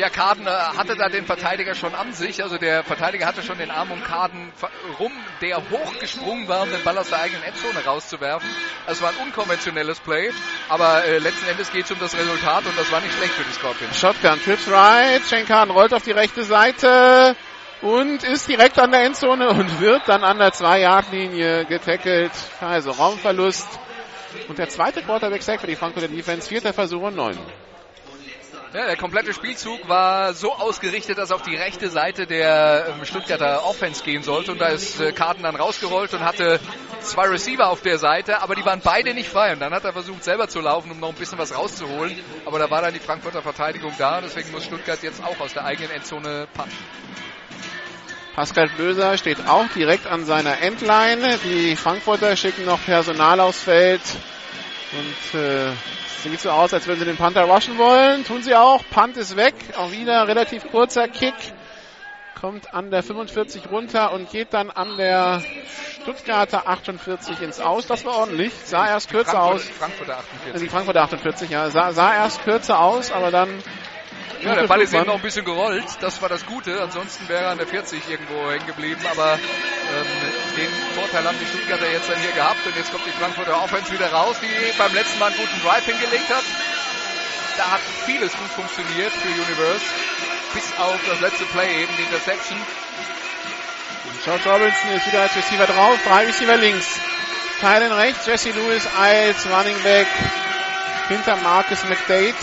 Ja, 0.00 0.08
Kaden 0.08 0.46
äh, 0.46 0.50
hatte 0.50 0.96
da 0.96 1.10
den 1.10 1.26
Verteidiger 1.26 1.74
schon 1.74 1.94
an 1.94 2.14
sich. 2.14 2.42
Also 2.42 2.56
der 2.56 2.82
Verteidiger 2.84 3.26
hatte 3.26 3.42
schon 3.42 3.58
den 3.58 3.70
Arm 3.70 3.90
um 3.90 4.02
Kaden 4.02 4.50
rum, 4.98 5.12
der 5.42 5.58
hochgesprungen 5.58 6.48
war, 6.48 6.62
um 6.62 6.70
den 6.70 6.82
Ball 6.82 6.96
aus 6.96 7.10
der 7.10 7.20
eigenen 7.20 7.42
Endzone 7.42 7.84
rauszuwerfen. 7.84 8.48
Es 8.86 9.02
war 9.02 9.10
ein 9.10 9.16
unkonventionelles 9.26 10.00
Play, 10.00 10.30
aber 10.70 11.04
äh, 11.04 11.18
letzten 11.18 11.46
Endes 11.50 11.70
geht 11.70 11.84
es 11.84 11.90
um 11.90 11.98
das 11.98 12.16
Resultat 12.16 12.64
und 12.64 12.78
das 12.78 12.90
war 12.90 13.02
nicht 13.02 13.14
schlecht 13.14 13.34
für 13.34 13.44
die 13.44 13.52
Scorpions. 13.52 14.00
Shotgun, 14.00 14.42
trips 14.42 14.70
right, 14.70 15.20
Shane 15.28 15.44
Kaden 15.44 15.70
rollt 15.70 15.92
auf 15.92 16.02
die 16.02 16.12
rechte 16.12 16.44
Seite 16.44 17.36
und 17.82 18.24
ist 18.24 18.48
direkt 18.48 18.78
an 18.78 18.92
der 18.92 19.04
Endzone 19.04 19.50
und 19.50 19.82
wird 19.82 20.08
dann 20.08 20.24
an 20.24 20.38
der 20.38 20.54
2-Yard-Linie 20.54 21.66
getackelt. 21.66 22.32
Also 22.62 22.92
Raumverlust. 22.92 23.68
Und 24.48 24.58
der 24.58 24.70
zweite 24.70 25.02
Quarterback-Sack 25.02 25.60
für 25.60 25.66
die 25.66 25.76
Frankfurter 25.76 26.08
Defense, 26.08 26.48
vierter 26.48 26.72
Versuch 26.72 27.02
und 27.02 27.16
neun. 27.16 27.36
Ja, 28.72 28.86
der 28.86 28.96
komplette 28.96 29.34
Spielzug 29.34 29.88
war 29.88 30.32
so 30.32 30.52
ausgerichtet, 30.54 31.18
dass 31.18 31.32
auf 31.32 31.42
die 31.42 31.56
rechte 31.56 31.90
Seite 31.90 32.28
der 32.28 32.86
ähm, 32.88 33.04
Stuttgarter 33.04 33.64
Offense 33.64 34.04
gehen 34.04 34.22
sollte. 34.22 34.52
Und 34.52 34.60
da 34.60 34.68
ist 34.68 35.00
äh, 35.00 35.10
Karten 35.10 35.42
dann 35.42 35.56
rausgerollt 35.56 36.14
und 36.14 36.20
hatte 36.20 36.60
zwei 37.00 37.26
Receiver 37.26 37.68
auf 37.68 37.82
der 37.82 37.98
Seite, 37.98 38.40
aber 38.42 38.54
die 38.54 38.64
waren 38.64 38.80
beide 38.80 39.12
nicht 39.12 39.28
frei. 39.28 39.52
Und 39.54 39.58
dann 39.58 39.74
hat 39.74 39.84
er 39.84 39.92
versucht, 39.92 40.22
selber 40.22 40.46
zu 40.46 40.60
laufen, 40.60 40.92
um 40.92 41.00
noch 41.00 41.08
ein 41.08 41.16
bisschen 41.16 41.36
was 41.36 41.52
rauszuholen. 41.52 42.16
Aber 42.46 42.60
da 42.60 42.70
war 42.70 42.80
dann 42.80 42.94
die 42.94 43.00
Frankfurter 43.00 43.42
Verteidigung 43.42 43.92
da. 43.98 44.20
Deswegen 44.20 44.52
muss 44.52 44.66
Stuttgart 44.66 45.02
jetzt 45.02 45.20
auch 45.24 45.40
aus 45.40 45.52
der 45.52 45.64
eigenen 45.64 45.90
Endzone 45.90 46.46
punten. 46.54 46.76
Pascal 48.36 48.68
Böser 48.76 49.18
steht 49.18 49.48
auch 49.48 49.66
direkt 49.74 50.06
an 50.06 50.24
seiner 50.24 50.62
Endline. 50.62 51.40
Die 51.42 51.74
Frankfurter 51.74 52.36
schicken 52.36 52.66
noch 52.66 52.80
Personal 52.84 53.40
aufs 53.40 53.64
Feld. 53.64 54.02
Und 54.92 55.40
äh, 55.40 55.72
Sieht 56.22 56.40
so 56.40 56.50
aus, 56.50 56.74
als 56.74 56.86
würden 56.86 56.98
sie 56.98 57.06
den 57.06 57.16
Panther 57.16 57.44
rushen 57.44 57.78
wollen. 57.78 58.24
Tun 58.24 58.42
sie 58.42 58.54
auch. 58.54 58.84
Punt 58.90 59.16
ist 59.16 59.36
weg. 59.36 59.54
Auch 59.78 59.90
wieder 59.90 60.28
relativ 60.28 60.70
kurzer 60.70 61.08
Kick. 61.08 61.34
Kommt 62.38 62.74
an 62.74 62.90
der 62.90 63.02
45 63.02 63.70
runter 63.70 64.12
und 64.12 64.30
geht 64.30 64.52
dann 64.52 64.70
an 64.70 64.98
der 64.98 65.42
Stuttgarter 66.02 66.68
48 66.68 67.40
ins 67.40 67.60
Aus. 67.60 67.86
Das 67.86 68.04
war 68.04 68.16
ordentlich. 68.16 68.52
Sah 68.64 68.86
erst 68.86 69.10
kürzer 69.10 69.32
Frankfurt, 69.32 69.54
aus. 69.54 69.68
Frankfurter 69.78 70.18
48. 70.18 70.60
Die 70.60 70.68
Frankfurter 70.68 71.02
48, 71.02 71.50
ja. 71.50 71.70
Sah, 71.70 71.92
sah 71.92 72.14
erst 72.14 72.44
kürzer 72.44 72.80
aus, 72.80 73.12
aber 73.12 73.30
dann 73.30 73.48
ja, 74.42 74.54
der 74.54 74.66
Ball 74.66 74.80
ist 74.80 74.94
eben 74.94 75.06
noch 75.06 75.16
ein 75.16 75.22
bisschen 75.22 75.44
gerollt. 75.44 75.84
Das 76.00 76.22
war 76.22 76.28
das 76.28 76.46
Gute. 76.46 76.80
Ansonsten 76.80 77.28
wäre 77.28 77.44
er 77.44 77.50
an 77.50 77.58
der 77.58 77.66
40 77.66 78.08
irgendwo 78.08 78.50
hängen 78.50 78.66
geblieben. 78.66 79.00
Aber 79.10 79.34
ähm, 79.34 80.06
den 80.56 80.68
Vorteil 80.94 81.24
haben 81.24 81.36
die 81.38 81.46
Stuttgarter 81.46 81.90
jetzt 81.90 82.08
dann 82.08 82.18
hier 82.20 82.32
gehabt. 82.32 82.64
Und 82.66 82.76
jetzt 82.76 82.92
kommt 82.92 83.04
die 83.06 83.10
Frankfurter 83.10 83.62
Offense 83.62 83.92
wieder 83.92 84.10
raus, 84.12 84.36
die 84.40 84.78
beim 84.78 84.94
letzten 84.94 85.18
Mal 85.18 85.26
einen 85.26 85.36
guten 85.36 85.60
Drive 85.62 85.84
hingelegt 85.84 86.30
hat. 86.30 86.44
Da 87.56 87.70
hat 87.72 87.80
vieles 88.06 88.32
gut 88.32 88.50
funktioniert 88.56 89.12
für 89.12 89.28
Universe. 89.28 89.84
Bis 90.54 90.64
auf 90.78 90.98
das 91.06 91.20
letzte 91.20 91.44
Play 91.46 91.82
eben, 91.82 91.92
die 91.98 92.02
Interception. 92.02 92.58
George 94.24 94.48
Robinson 94.50 94.90
ist 94.96 95.06
wieder 95.06 95.22
als 95.22 95.36
Receiver 95.36 95.66
drauf. 95.66 95.98
Drei 96.06 96.26
Receiver 96.26 96.56
links. 96.56 96.86
Teilen 97.60 97.92
rechts. 97.92 98.26
Jesse 98.26 98.50
Lewis 98.50 98.86
als 98.98 99.46
Running 99.46 99.80
Back 99.82 100.06
hinter 101.08 101.36
Marcus 101.36 101.84
McDade. 101.84 102.34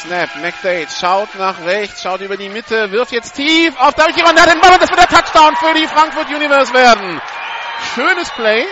Snap, 0.00 0.34
McDade 0.36 0.88
schaut 0.88 1.34
nach 1.34 1.60
rechts, 1.62 2.02
schaut 2.02 2.22
über 2.22 2.38
die 2.38 2.48
Mitte, 2.48 2.90
wirft 2.90 3.12
jetzt 3.12 3.34
tief 3.34 3.78
auf 3.78 3.92
David 3.94 4.16
Giron, 4.16 4.34
der 4.34 4.44
hat 4.44 4.52
den 4.54 4.60
Ball 4.60 4.78
das 4.78 4.88
wird 4.88 4.98
der 4.98 5.08
Touchdown 5.08 5.54
für 5.56 5.74
die 5.74 5.86
Frankfurt 5.86 6.28
Universe 6.28 6.72
werden. 6.72 7.20
Schönes 7.94 8.30
Play. 8.30 8.64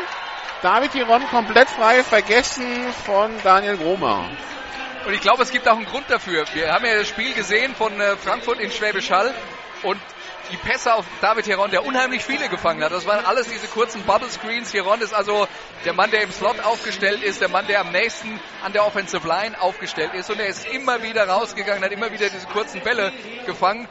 David 0.62 0.92
Giron 0.92 1.22
komplett 1.28 1.68
frei, 1.68 2.02
vergessen 2.02 2.66
von 3.04 3.30
Daniel 3.44 3.76
Gromer. 3.76 4.30
Und 5.06 5.12
ich 5.12 5.20
glaube, 5.20 5.42
es 5.42 5.50
gibt 5.50 5.68
auch 5.68 5.76
einen 5.76 5.84
Grund 5.84 6.06
dafür. 6.08 6.46
Wir 6.54 6.72
haben 6.72 6.86
ja 6.86 6.96
das 6.96 7.08
Spiel 7.08 7.34
gesehen 7.34 7.74
von 7.74 8.00
äh, 8.00 8.16
Frankfurt 8.16 8.58
in 8.58 8.70
Schwäbisch 8.70 9.10
Hall 9.10 9.34
und 9.82 10.00
die 10.50 10.56
Pässe 10.56 10.94
auf 10.94 11.04
David 11.20 11.46
Heron, 11.46 11.70
der 11.70 11.84
unheimlich 11.84 12.24
viele 12.24 12.48
gefangen 12.48 12.82
hat. 12.82 12.92
Das 12.92 13.06
waren 13.06 13.24
alles 13.24 13.48
diese 13.48 13.66
kurzen 13.68 14.02
Bubble 14.02 14.28
Screens. 14.28 14.72
Heron 14.72 15.00
ist 15.00 15.14
also 15.14 15.46
der 15.84 15.92
Mann, 15.92 16.10
der 16.10 16.22
im 16.22 16.32
Slot 16.32 16.60
aufgestellt 16.60 17.22
ist, 17.22 17.40
der 17.40 17.48
Mann, 17.48 17.66
der 17.66 17.80
am 17.80 17.92
nächsten 17.92 18.40
an 18.62 18.72
der 18.72 18.84
Offensive 18.84 19.26
Line 19.26 19.60
aufgestellt 19.60 20.14
ist. 20.14 20.30
Und 20.30 20.40
er 20.40 20.46
ist 20.46 20.66
immer 20.68 21.02
wieder 21.02 21.28
rausgegangen, 21.28 21.82
hat 21.82 21.92
immer 21.92 22.10
wieder 22.12 22.28
diese 22.28 22.46
kurzen 22.46 22.80
Bälle 22.80 23.12
gefangen. 23.46 23.88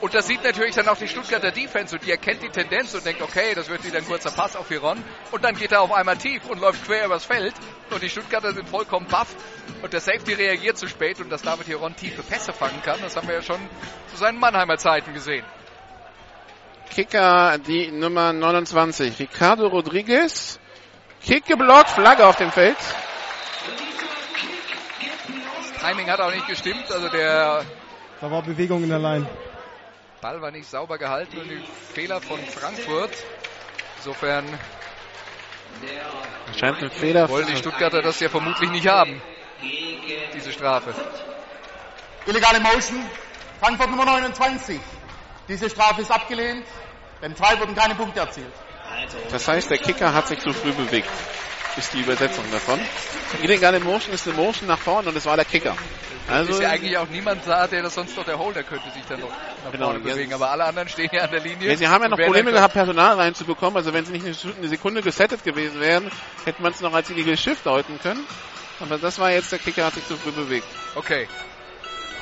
Und 0.00 0.12
das 0.12 0.26
sieht 0.26 0.44
natürlich 0.44 0.74
dann 0.74 0.88
auch 0.88 0.98
die 0.98 1.08
Stuttgarter 1.08 1.50
Defense 1.50 1.94
und 1.94 2.04
die 2.04 2.10
erkennt 2.10 2.42
die 2.42 2.50
Tendenz 2.50 2.94
und 2.94 3.06
denkt, 3.06 3.22
okay, 3.22 3.54
das 3.54 3.70
wird 3.70 3.84
wieder 3.84 3.98
ein 3.98 4.04
kurzer 4.04 4.30
Pass 4.30 4.54
auf 4.54 4.68
Heron. 4.68 5.02
Und 5.30 5.44
dann 5.44 5.54
geht 5.54 5.72
er 5.72 5.80
auf 5.80 5.92
einmal 5.92 6.18
tief 6.18 6.44
und 6.46 6.60
läuft 6.60 6.84
quer 6.84 7.06
übers 7.06 7.24
Feld. 7.24 7.54
Und 7.90 8.02
die 8.02 8.10
Stuttgarter 8.10 8.52
sind 8.52 8.68
vollkommen 8.68 9.06
baff. 9.06 9.34
Und 9.82 9.92
der 9.92 10.00
Safety 10.00 10.34
reagiert 10.34 10.76
zu 10.76 10.88
spät 10.88 11.20
und 11.20 11.30
dass 11.30 11.42
David 11.42 11.68
Heron 11.68 11.96
tiefe 11.96 12.22
Pässe 12.22 12.52
fangen 12.52 12.82
kann, 12.82 13.00
das 13.00 13.16
haben 13.16 13.28
wir 13.28 13.36
ja 13.36 13.42
schon 13.42 13.60
zu 14.10 14.16
seinen 14.16 14.38
Mannheimer 14.38 14.76
Zeiten 14.76 15.14
gesehen. 15.14 15.44
Kicker 16.90 17.58
die 17.58 17.90
Nummer 17.90 18.32
29, 18.32 19.18
Ricardo 19.18 19.66
Rodriguez. 19.66 20.58
Kick 21.24 21.46
geblockt, 21.46 21.90
Flagge 21.90 22.26
auf 22.26 22.36
dem 22.36 22.52
Feld. 22.52 22.76
Das 25.58 25.80
Timing 25.80 26.10
hat 26.10 26.20
auch 26.20 26.32
nicht 26.32 26.46
gestimmt, 26.46 26.90
also 26.90 27.08
der. 27.08 27.64
Da 28.20 28.30
war 28.30 28.42
Bewegung 28.42 28.82
in 28.82 28.90
der 28.90 28.98
Line. 28.98 29.26
Ball 30.20 30.40
war 30.40 30.50
nicht 30.50 30.68
sauber 30.68 30.98
gehalten 30.98 31.38
und 31.38 31.50
ein 31.50 31.62
Fehler 31.92 32.20
von 32.20 32.38
Frankfurt. 32.40 33.10
Insofern. 33.98 34.46
Scheint 36.58 36.82
ein 36.82 36.90
Fehler. 36.90 37.28
Wollen 37.28 37.46
die 37.46 37.56
Stuttgarter 37.56 38.00
das 38.02 38.20
ja 38.20 38.28
vermutlich 38.28 38.70
nicht 38.70 38.86
haben. 38.86 39.20
Diese 40.34 40.52
Strafe. 40.52 40.94
Illegale 42.26 42.60
Motion. 42.60 43.04
Frankfurt 43.60 43.90
Nummer 43.90 44.04
29. 44.04 44.80
Diese 45.48 45.68
Strafe 45.68 46.02
ist 46.02 46.10
abgelehnt, 46.10 46.64
denn 47.22 47.36
zwei 47.36 47.58
wurden 47.60 47.74
keine 47.74 47.94
Punkte 47.94 48.20
erzielt. 48.20 48.52
Das 49.30 49.46
heißt, 49.48 49.70
der 49.70 49.78
Kicker 49.78 50.14
hat 50.14 50.28
sich 50.28 50.38
zu 50.40 50.52
früh 50.52 50.72
bewegt. 50.72 51.10
Ist 51.76 51.92
die 51.92 52.00
Übersetzung 52.00 52.44
davon. 52.52 52.78
Illegale 53.42 53.80
Motion 53.80 54.14
ist 54.14 54.28
eine 54.28 54.36
Motion 54.36 54.68
nach 54.68 54.78
vorne 54.78 55.08
und 55.08 55.16
es 55.16 55.26
war 55.26 55.36
der 55.36 55.44
Kicker. 55.44 55.76
Also 56.28 56.52
ist 56.52 56.62
ja 56.62 56.70
eigentlich 56.70 56.96
auch 56.96 57.08
niemand 57.08 57.46
da, 57.46 57.66
der 57.66 57.82
das 57.82 57.94
sonst 57.94 58.16
noch 58.16 58.24
der 58.24 58.38
Holder 58.38 58.62
könnte 58.62 58.90
sich 58.90 59.04
dann 59.06 59.20
noch 59.20 59.30
nach 59.64 59.72
genau, 59.72 59.86
vorne 59.86 60.00
bewegen. 60.00 60.32
Aber 60.32 60.50
alle 60.50 60.64
anderen 60.64 60.88
stehen 60.88 61.10
ja 61.12 61.22
an 61.22 61.30
der 61.30 61.40
Linie. 61.40 61.68
Ja, 61.68 61.76
sie 61.76 61.88
haben 61.88 62.02
ja 62.02 62.08
noch 62.08 62.18
Probleme 62.18 62.52
gehabt, 62.52 62.72
Personal 62.74 63.16
reinzubekommen. 63.16 63.76
Also 63.76 63.92
wenn 63.92 64.06
sie 64.06 64.12
nicht 64.12 64.24
eine 64.24 64.68
Sekunde 64.68 65.02
gesettet 65.02 65.44
gewesen 65.44 65.80
wären, 65.80 66.10
hätte 66.44 66.62
man 66.62 66.72
es 66.72 66.80
noch 66.80 66.94
als 66.94 67.10
Illegal 67.10 67.36
Shift 67.36 67.66
deuten 67.66 67.98
können. 68.00 68.24
Aber 68.80 68.96
das 68.98 69.18
war 69.18 69.32
jetzt, 69.32 69.52
der 69.52 69.58
Kicker 69.58 69.84
hat 69.84 69.94
sich 69.94 70.06
zu 70.06 70.16
früh 70.16 70.32
bewegt. 70.32 70.66
Okay. 70.94 71.28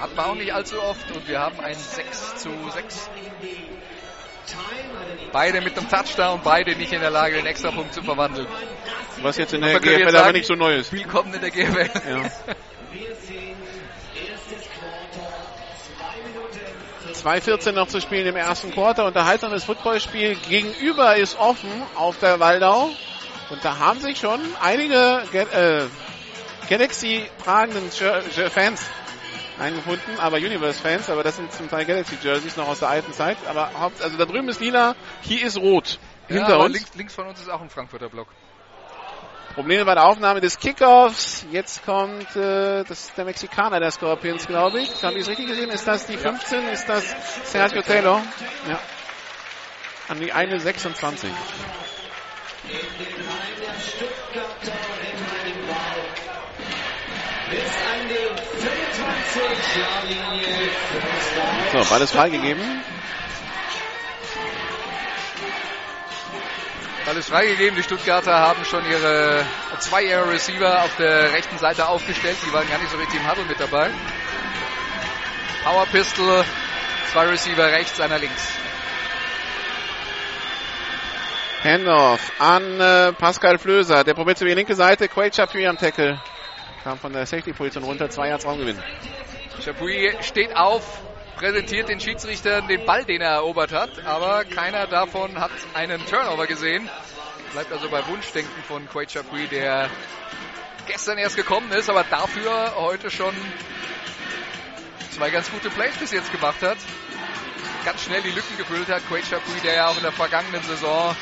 Hat 0.02 0.16
man 0.16 0.26
auch 0.26 0.34
nicht 0.34 0.52
allzu 0.52 0.82
oft 0.82 1.12
und 1.12 1.28
wir 1.28 1.38
haben 1.38 1.60
ein 1.60 1.76
6 1.76 2.34
zu 2.42 2.50
6. 2.74 3.08
Beide 5.30 5.60
mit 5.60 5.78
einem 5.78 5.88
Touchdown, 5.88 6.40
beide 6.42 6.74
nicht 6.74 6.92
in 6.92 7.00
der 7.00 7.10
Lage, 7.10 7.36
den 7.36 7.46
Extrapunkt 7.46 7.94
zu 7.94 8.02
verwandeln. 8.02 8.48
Was 9.20 9.36
jetzt 9.36 9.54
in 9.54 9.60
der 9.60 9.78
GFL 9.78 10.06
sagen, 10.06 10.16
aber 10.16 10.32
nicht 10.32 10.46
so 10.46 10.54
neu 10.54 10.74
ist. 10.74 10.92
Willkommen 10.92 11.32
in 11.34 11.40
der 11.40 11.52
GFL. 11.52 11.90
Ja. 12.10 12.30
2.14 17.22 17.70
noch 17.70 17.86
zu 17.86 18.00
spielen 18.00 18.26
im 18.26 18.34
ersten 18.34 18.72
Quarter. 18.72 19.06
Unterhaltsames 19.06 19.62
Footballspiel. 19.62 20.34
Gegenüber 20.34 21.14
ist 21.14 21.38
offen 21.38 21.70
auf 21.94 22.18
der 22.18 22.40
Waldau. 22.40 22.90
Und 23.50 23.64
da 23.64 23.78
haben 23.78 24.00
sich 24.00 24.18
schon 24.18 24.40
einige 24.60 25.22
äh, 25.32 25.86
Galaxy-tragenden 26.68 27.92
Fans 28.50 28.84
eingefunden, 29.62 30.18
aber 30.18 30.36
Universe-Fans, 30.36 31.08
aber 31.08 31.22
das 31.22 31.36
sind 31.36 31.52
zum 31.52 31.70
Teil 31.70 31.84
Galaxy-Jerseys 31.84 32.56
noch 32.56 32.68
aus 32.68 32.80
der 32.80 32.88
alten 32.88 33.12
Zeit. 33.12 33.38
Aber 33.48 33.70
also 33.76 34.18
da 34.18 34.24
drüben 34.24 34.48
ist 34.48 34.60
lila, 34.60 34.94
hier 35.22 35.46
ist 35.46 35.56
rot. 35.56 35.98
Ja, 36.28 36.36
hinter 36.36 36.60
uns. 36.60 36.74
Links, 36.74 36.94
links 36.94 37.14
von 37.14 37.28
uns 37.28 37.40
ist 37.40 37.48
auch 37.48 37.60
ein 37.60 37.70
Frankfurter 37.70 38.08
Block. 38.08 38.28
Probleme 39.54 39.84
bei 39.84 39.94
der 39.94 40.04
Aufnahme 40.04 40.40
des 40.40 40.58
Kickoffs. 40.58 41.44
Jetzt 41.50 41.84
kommt 41.84 42.34
äh, 42.36 42.84
das 42.84 43.08
ist 43.08 43.18
der 43.18 43.26
Mexikaner 43.26 43.80
der 43.80 43.90
Scorpions, 43.90 44.46
glaube 44.46 44.80
ich. 44.80 45.04
Habe 45.04 45.16
ich 45.16 45.22
es 45.22 45.28
richtig 45.28 45.46
gesehen? 45.46 45.70
Ist 45.70 45.86
das 45.86 46.06
die 46.06 46.16
15? 46.16 46.68
Ist 46.68 46.88
das 46.88 47.04
Sergio 47.50 47.82
Taylor? 47.82 48.22
Ja. 48.68 48.80
An 50.08 50.20
die 50.20 50.32
eine 50.32 50.58
26. 50.58 51.30
So, 51.30 51.36
Ball 54.34 54.46
ist 54.62 54.72
freigegeben. 55.28 55.68
Ball 55.68 56.01
ist 67.22 67.28
freigegeben. 67.28 67.76
Die 67.76 67.82
Stuttgarter 67.82 68.32
haben 68.32 68.64
schon 68.64 68.84
ihre 68.90 69.44
zwei 69.78 70.04
ihrer 70.04 70.28
Receiver 70.28 70.82
auf 70.82 70.96
der 70.96 71.32
rechten 71.32 71.58
Seite 71.58 71.86
aufgestellt. 71.86 72.36
Die 72.46 72.52
waren 72.52 72.68
gar 72.68 72.78
nicht 72.78 72.90
so 72.90 72.96
richtig 72.96 73.20
im 73.20 73.30
Huddle 73.30 73.44
mit 73.44 73.60
dabei. 73.60 73.90
Power 75.64 75.86
Pistol, 75.86 76.44
zwei 77.12 77.26
Receiver 77.26 77.66
rechts, 77.66 78.00
einer 78.00 78.18
links. 78.18 78.48
Handoff 81.62 82.32
an 82.40 82.80
äh, 82.80 83.12
Pascal 83.12 83.58
Flöser. 83.58 84.02
Der 84.02 84.14
probiert 84.14 84.40
über 84.40 84.50
die 84.50 84.56
linke 84.56 84.74
Seite. 84.74 85.06
Quaid 85.06 85.36
Chapuis 85.36 85.68
am 85.68 85.78
Tackle. 85.78 86.20
Kam 86.82 86.98
von 86.98 87.12
der 87.12 87.26
Safety-Position 87.26 87.84
runter. 87.84 88.10
Zwei 88.10 88.28
Yards 88.28 88.44
Raumgewinn. 88.44 88.78
Chapuis 89.64 90.14
steht 90.26 90.56
auf, 90.56 91.00
präsentiert 91.36 91.88
den 91.88 92.00
Schiedsrichtern 92.00 92.66
den 92.66 92.84
Ball, 92.84 93.04
den 93.04 93.20
er 93.20 93.30
erobert 93.30 93.72
hat, 93.72 94.04
aber 94.04 94.44
keiner 94.44 94.86
davon 94.88 95.38
hat 95.38 95.52
einen 95.74 96.04
Turnover 96.06 96.46
gesehen. 96.46 96.88
Bleibt 97.52 97.70
also 97.70 97.88
bei 97.88 98.04
Wunschdenken 98.08 98.62
von 98.64 98.88
Quay 98.88 99.06
Chapuis, 99.06 99.48
der 99.50 99.90
gestern 100.86 101.18
erst 101.18 101.36
gekommen 101.36 101.70
ist, 101.70 101.88
aber 101.88 102.02
dafür 102.04 102.74
heute 102.76 103.10
schon 103.10 103.34
zwei 105.10 105.30
ganz 105.30 105.50
gute 105.50 105.70
Plays 105.70 105.96
bis 105.98 106.10
jetzt 106.10 106.32
gemacht 106.32 106.62
hat. 106.62 106.78
Ganz 107.84 108.02
schnell 108.02 108.22
die 108.22 108.30
Lücken 108.30 108.56
gefüllt 108.56 108.88
hat. 108.88 109.06
Quay 109.08 109.22
Chapuis, 109.22 109.62
der 109.62 109.74
ja 109.74 109.88
auch 109.88 109.96
in 109.96 110.02
der 110.02 110.12
vergangenen 110.12 110.62
Saison 110.62 111.14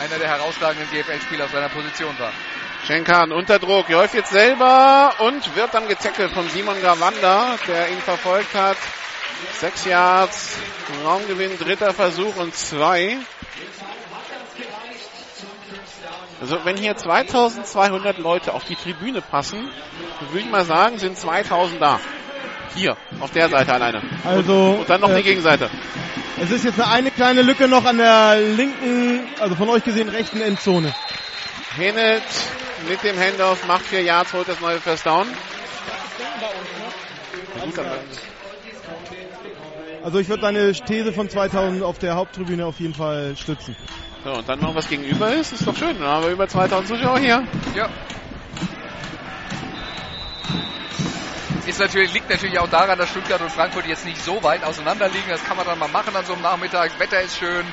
einer 0.00 0.18
der 0.18 0.28
herausragenden 0.28 0.88
GFL-Spieler 0.90 1.46
auf 1.46 1.50
seiner 1.50 1.68
Position 1.68 2.16
war. 2.18 2.32
Schenkan 2.86 3.32
unter 3.32 3.58
Druck, 3.58 3.88
läuft 3.88 4.12
jetzt 4.12 4.30
selber 4.30 5.14
und 5.20 5.56
wird 5.56 5.72
dann 5.72 5.88
getackelt 5.88 6.32
von 6.32 6.46
Simon 6.50 6.82
Gawanda, 6.82 7.56
der 7.66 7.88
ihn 7.90 7.98
verfolgt 7.98 8.54
hat. 8.54 8.76
Sechs 9.58 9.86
Yards, 9.86 10.58
Raumgewinn, 11.02 11.58
dritter 11.58 11.94
Versuch 11.94 12.36
und 12.36 12.54
zwei. 12.54 13.16
Also 16.42 16.58
wenn 16.64 16.76
hier 16.76 16.94
2200 16.94 18.18
Leute 18.18 18.52
auf 18.52 18.64
die 18.64 18.76
Tribüne 18.76 19.22
passen, 19.22 19.66
würde 20.28 20.40
ich 20.40 20.50
mal 20.50 20.66
sagen, 20.66 20.98
sind 20.98 21.16
2000 21.16 21.80
da. 21.80 22.00
Hier, 22.74 22.98
auf 23.20 23.30
der 23.30 23.48
Seite 23.48 23.72
alleine. 23.72 24.02
Also, 24.24 24.76
und 24.80 24.90
dann 24.90 25.00
noch 25.00 25.10
äh, 25.10 25.16
die 25.16 25.22
Gegenseite. 25.22 25.70
Es 26.38 26.50
ist 26.50 26.64
jetzt 26.64 26.80
eine 26.80 27.10
kleine 27.10 27.40
Lücke 27.40 27.66
noch 27.66 27.86
an 27.86 27.96
der 27.96 28.36
linken, 28.36 29.20
also 29.40 29.54
von 29.54 29.70
euch 29.70 29.84
gesehen 29.84 30.10
rechten 30.10 30.42
Endzone. 30.42 30.92
Hinnelt 31.76 32.22
mit 32.88 33.02
dem 33.02 33.18
Handoff, 33.18 33.66
macht 33.66 33.86
vier 33.86 34.02
Yards, 34.02 34.32
holt 34.32 34.48
das 34.48 34.60
neue 34.60 34.80
First 34.80 35.06
Down. 35.06 35.26
Also 40.02 40.18
ich 40.18 40.28
würde 40.28 40.42
deine 40.42 40.72
These 40.72 41.12
von 41.12 41.28
2000 41.30 41.82
auf 41.82 41.98
der 41.98 42.14
Haupttribüne 42.14 42.66
auf 42.66 42.78
jeden 42.78 42.94
Fall 42.94 43.36
stützen. 43.36 43.74
So, 44.24 44.32
und 44.32 44.48
dann 44.48 44.60
noch 44.60 44.74
was 44.74 44.88
gegenüber 44.88 45.32
ist, 45.32 45.52
ist 45.52 45.66
doch 45.66 45.76
schön. 45.76 45.98
Dann 45.98 46.08
haben 46.08 46.24
wir 46.24 46.32
über 46.32 46.46
2000 46.46 46.88
Zuschauer 46.88 47.18
hier. 47.18 47.46
Ja. 47.74 47.88
Ist 51.66 51.80
natürlich, 51.80 52.12
liegt 52.12 52.28
natürlich 52.28 52.58
auch 52.58 52.68
daran, 52.68 52.98
dass 52.98 53.08
Stuttgart 53.08 53.40
und 53.40 53.50
Frankfurt 53.50 53.86
jetzt 53.86 54.04
nicht 54.04 54.22
so 54.22 54.42
weit 54.42 54.62
auseinander 54.64 55.08
liegen. 55.08 55.28
Das 55.28 55.42
kann 55.44 55.56
man 55.56 55.66
dann 55.66 55.78
mal 55.78 55.88
machen 55.88 56.14
an 56.14 56.24
so 56.24 56.34
einem 56.34 56.42
Nachmittag. 56.42 56.90
Das 56.90 57.00
Wetter 57.00 57.20
ist 57.22 57.38
schön. 57.38 57.64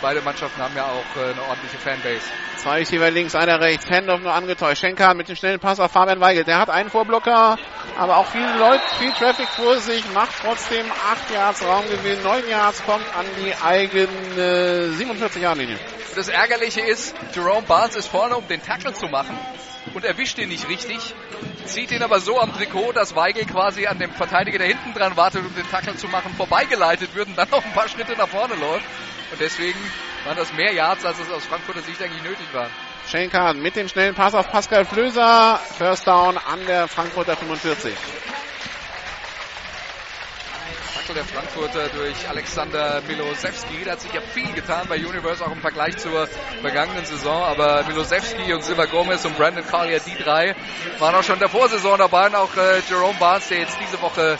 Beide 0.00 0.20
Mannschaften 0.22 0.62
haben 0.62 0.76
ja 0.76 0.84
auch 0.84 1.20
äh, 1.20 1.32
eine 1.32 1.42
ordentliche 1.42 1.78
Fanbase. 1.78 2.22
Zwei 2.56 2.78
Receiver 2.78 3.10
links, 3.10 3.34
einer 3.34 3.60
rechts. 3.60 3.90
Handoff 3.90 4.20
nur 4.20 4.32
angetäuscht. 4.32 4.80
Schenker 4.80 5.14
mit 5.14 5.28
dem 5.28 5.36
schnellen 5.36 5.58
Pass 5.60 5.80
auf 5.80 5.90
Fabian 5.92 6.20
Weigel. 6.20 6.44
Der 6.44 6.58
hat 6.58 6.70
einen 6.70 6.90
Vorblocker, 6.90 7.56
aber 7.96 8.16
auch 8.18 8.26
viele 8.26 8.58
Leute, 8.58 8.82
viel 8.98 9.12
Traffic 9.12 9.48
vor 9.48 9.76
sich, 9.78 10.04
macht 10.12 10.32
trotzdem 10.40 10.86
8 10.90 11.30
Yards 11.34 11.64
Raumgewinn. 11.64 12.22
9 12.22 12.48
Yards 12.48 12.84
kommt 12.84 13.04
an 13.16 13.26
die 13.44 13.54
eigene 13.54 14.92
47 14.92 15.42
Yard 15.42 15.58
Linie. 15.58 15.78
Das 16.14 16.28
Ärgerliche 16.28 16.80
ist, 16.80 17.14
Jerome 17.32 17.62
Barnes 17.62 17.96
ist 17.96 18.08
vorne, 18.08 18.36
um 18.36 18.46
den 18.48 18.62
Tackle 18.62 18.92
zu 18.92 19.06
machen 19.06 19.38
und 19.94 20.04
erwischt 20.04 20.38
ihn 20.38 20.48
nicht 20.48 20.68
richtig. 20.68 21.14
Zieht 21.64 21.90
ihn 21.90 22.02
aber 22.02 22.20
so 22.20 22.40
am 22.40 22.52
Trikot, 22.52 22.92
dass 22.92 23.14
Weigel 23.14 23.44
quasi 23.44 23.86
an 23.86 23.98
dem 23.98 24.10
Verteidiger, 24.10 24.58
der 24.58 24.68
hinten 24.68 24.94
dran 24.94 25.16
wartet, 25.16 25.44
um 25.44 25.54
den 25.54 25.68
Tackle 25.70 25.96
zu 25.96 26.08
machen, 26.08 26.32
vorbeigeleitet 26.34 27.14
wird 27.14 27.28
und 27.28 27.36
dann 27.36 27.50
noch 27.50 27.64
ein 27.64 27.72
paar 27.72 27.88
Schritte 27.88 28.12
nach 28.12 28.28
vorne 28.28 28.54
läuft. 28.54 28.84
Und 29.30 29.40
deswegen 29.40 29.78
waren 30.24 30.36
das 30.36 30.52
mehr 30.52 30.72
Yards, 30.72 31.04
als 31.04 31.18
es 31.18 31.30
aus 31.30 31.44
Frankfurter 31.44 31.82
Sicht 31.82 32.00
eigentlich 32.02 32.22
nötig 32.22 32.46
war. 32.52 32.70
Shane 33.10 33.30
Kahn 33.30 33.60
mit 33.60 33.76
dem 33.76 33.88
schnellen 33.88 34.14
Pass 34.14 34.34
auf 34.34 34.50
Pascal 34.50 34.84
Flöser. 34.84 35.60
First 35.76 36.06
Down 36.06 36.36
an 36.38 36.66
der 36.66 36.88
Frankfurter 36.88 37.36
45. 37.36 37.94
Tackle 41.08 41.14
der 41.14 41.24
Frankfurter 41.24 41.88
durch 41.88 42.28
Alexander 42.28 43.00
Milosevski. 43.06 43.84
Da 43.84 43.92
hat 43.92 44.00
sich 44.00 44.12
ja 44.12 44.20
viel 44.20 44.52
getan 44.52 44.86
bei 44.88 44.96
Universe, 44.96 45.44
auch 45.44 45.52
im 45.52 45.60
Vergleich 45.60 45.96
zur 45.96 46.26
vergangenen 46.60 47.04
Saison. 47.04 47.44
Aber 47.44 47.84
Milosevski 47.84 48.52
und 48.52 48.62
Silva 48.62 48.84
Gomez 48.84 49.24
und 49.24 49.36
Brandon 49.36 49.66
Collier, 49.66 50.00
die 50.00 50.22
drei, 50.22 50.54
waren 50.98 51.14
auch 51.14 51.22
schon 51.22 51.36
in 51.36 51.40
der 51.40 51.48
Vorsaison 51.48 51.98
dabei. 51.98 52.26
Und 52.26 52.34
auch 52.34 52.54
äh, 52.56 52.80
Jerome 52.88 53.18
Barnes, 53.18 53.48
der 53.48 53.60
jetzt 53.60 53.78
diese 53.80 54.00
Woche 54.02 54.38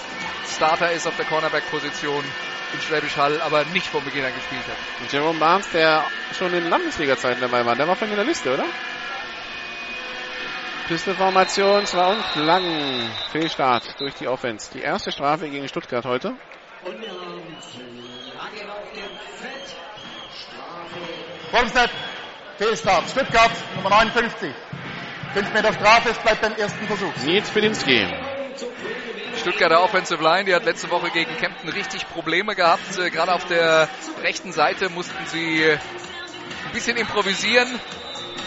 Starter 0.55 0.93
ist 0.93 1.07
auf 1.07 1.17
der 1.17 1.27
Cornerback-Position 1.27 2.25
in 2.73 2.81
Schwäbisch 2.81 3.17
Hall, 3.17 3.41
aber 3.41 3.65
nicht 3.67 3.87
von 3.87 4.05
Beginn 4.05 4.25
an 4.25 4.35
gespielt 4.35 4.67
hat. 4.67 4.77
Und 5.01 5.13
Jerome 5.13 5.39
Barnes, 5.39 5.69
der 5.71 6.05
schon 6.37 6.53
in 6.53 6.69
Landesliga-Zeiten 6.69 7.41
dabei 7.41 7.65
war, 7.65 7.77
der 7.77 7.89
war 7.89 7.97
von 7.97 8.09
in 8.09 8.17
der 8.17 8.25
Liste, 8.25 8.53
oder? 8.53 8.65
Pisteformation, 10.89 11.85
zwar 11.87 12.11
und 12.11 12.47
lang. 12.47 13.11
Fehlstart 13.31 14.01
durch 14.01 14.15
die 14.15 14.27
Offense. 14.27 14.71
Die 14.73 14.81
erste 14.81 15.13
Strafe 15.13 15.49
gegen 15.49 15.69
Stuttgart 15.69 16.05
heute. 16.07 16.35
Formstedt, 21.51 21.91
Fehlstart. 22.57 23.05
Stuttgart, 23.11 23.51
Nummer 23.77 23.91
59. 23.91 24.55
5 25.35 25.53
Meter 25.53 25.73
Strafe, 25.75 26.11
es 26.11 26.19
bleibt 26.19 26.41
beim 26.41 26.55
ersten 26.55 26.87
Versuch. 26.87 27.15
Nils 27.25 27.51
Pilinski. 27.51 28.07
Stuttgarter 29.39 29.81
Offensive 29.83 30.23
Line, 30.23 30.45
die 30.45 30.55
hat 30.55 30.65
letzte 30.65 30.91
Woche 30.91 31.11
gegen 31.11 31.31
Kempten 31.37 31.69
richtig 31.69 32.09
Probleme 32.09 32.57
gehabt. 32.57 32.99
Äh, 32.99 33.11
gerade 33.11 33.33
auf 33.33 33.47
der 33.47 33.89
rechten 34.23 34.53
Seite 34.53 34.89
mussten 34.89 35.27
sie 35.27 35.65
ein 35.65 36.73
bisschen 36.73 36.97
improvisieren, 36.97 37.69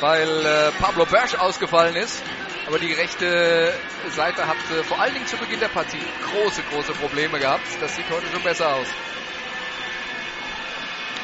weil 0.02 0.28
äh, 0.46 0.72
Pablo 0.80 1.06
Bersch 1.06 1.36
ausgefallen 1.36 1.96
ist. 1.96 2.22
Aber 2.68 2.78
die 2.78 2.92
rechte 2.92 3.74
Seite 4.10 4.48
hat 4.48 4.58
äh, 4.70 4.84
vor 4.84 5.00
allen 5.00 5.14
Dingen 5.14 5.28
zu 5.28 5.38
Beginn 5.38 5.62
der 5.62 5.70
Partie 5.70 5.98
große, 6.30 6.62
große 6.64 6.94
Probleme 6.94 7.40
gehabt. 7.40 7.66
Das 7.80 7.96
sieht 7.96 8.10
heute 8.10 8.28
schon 8.28 8.44
besser 8.44 8.76
aus. 8.76 8.88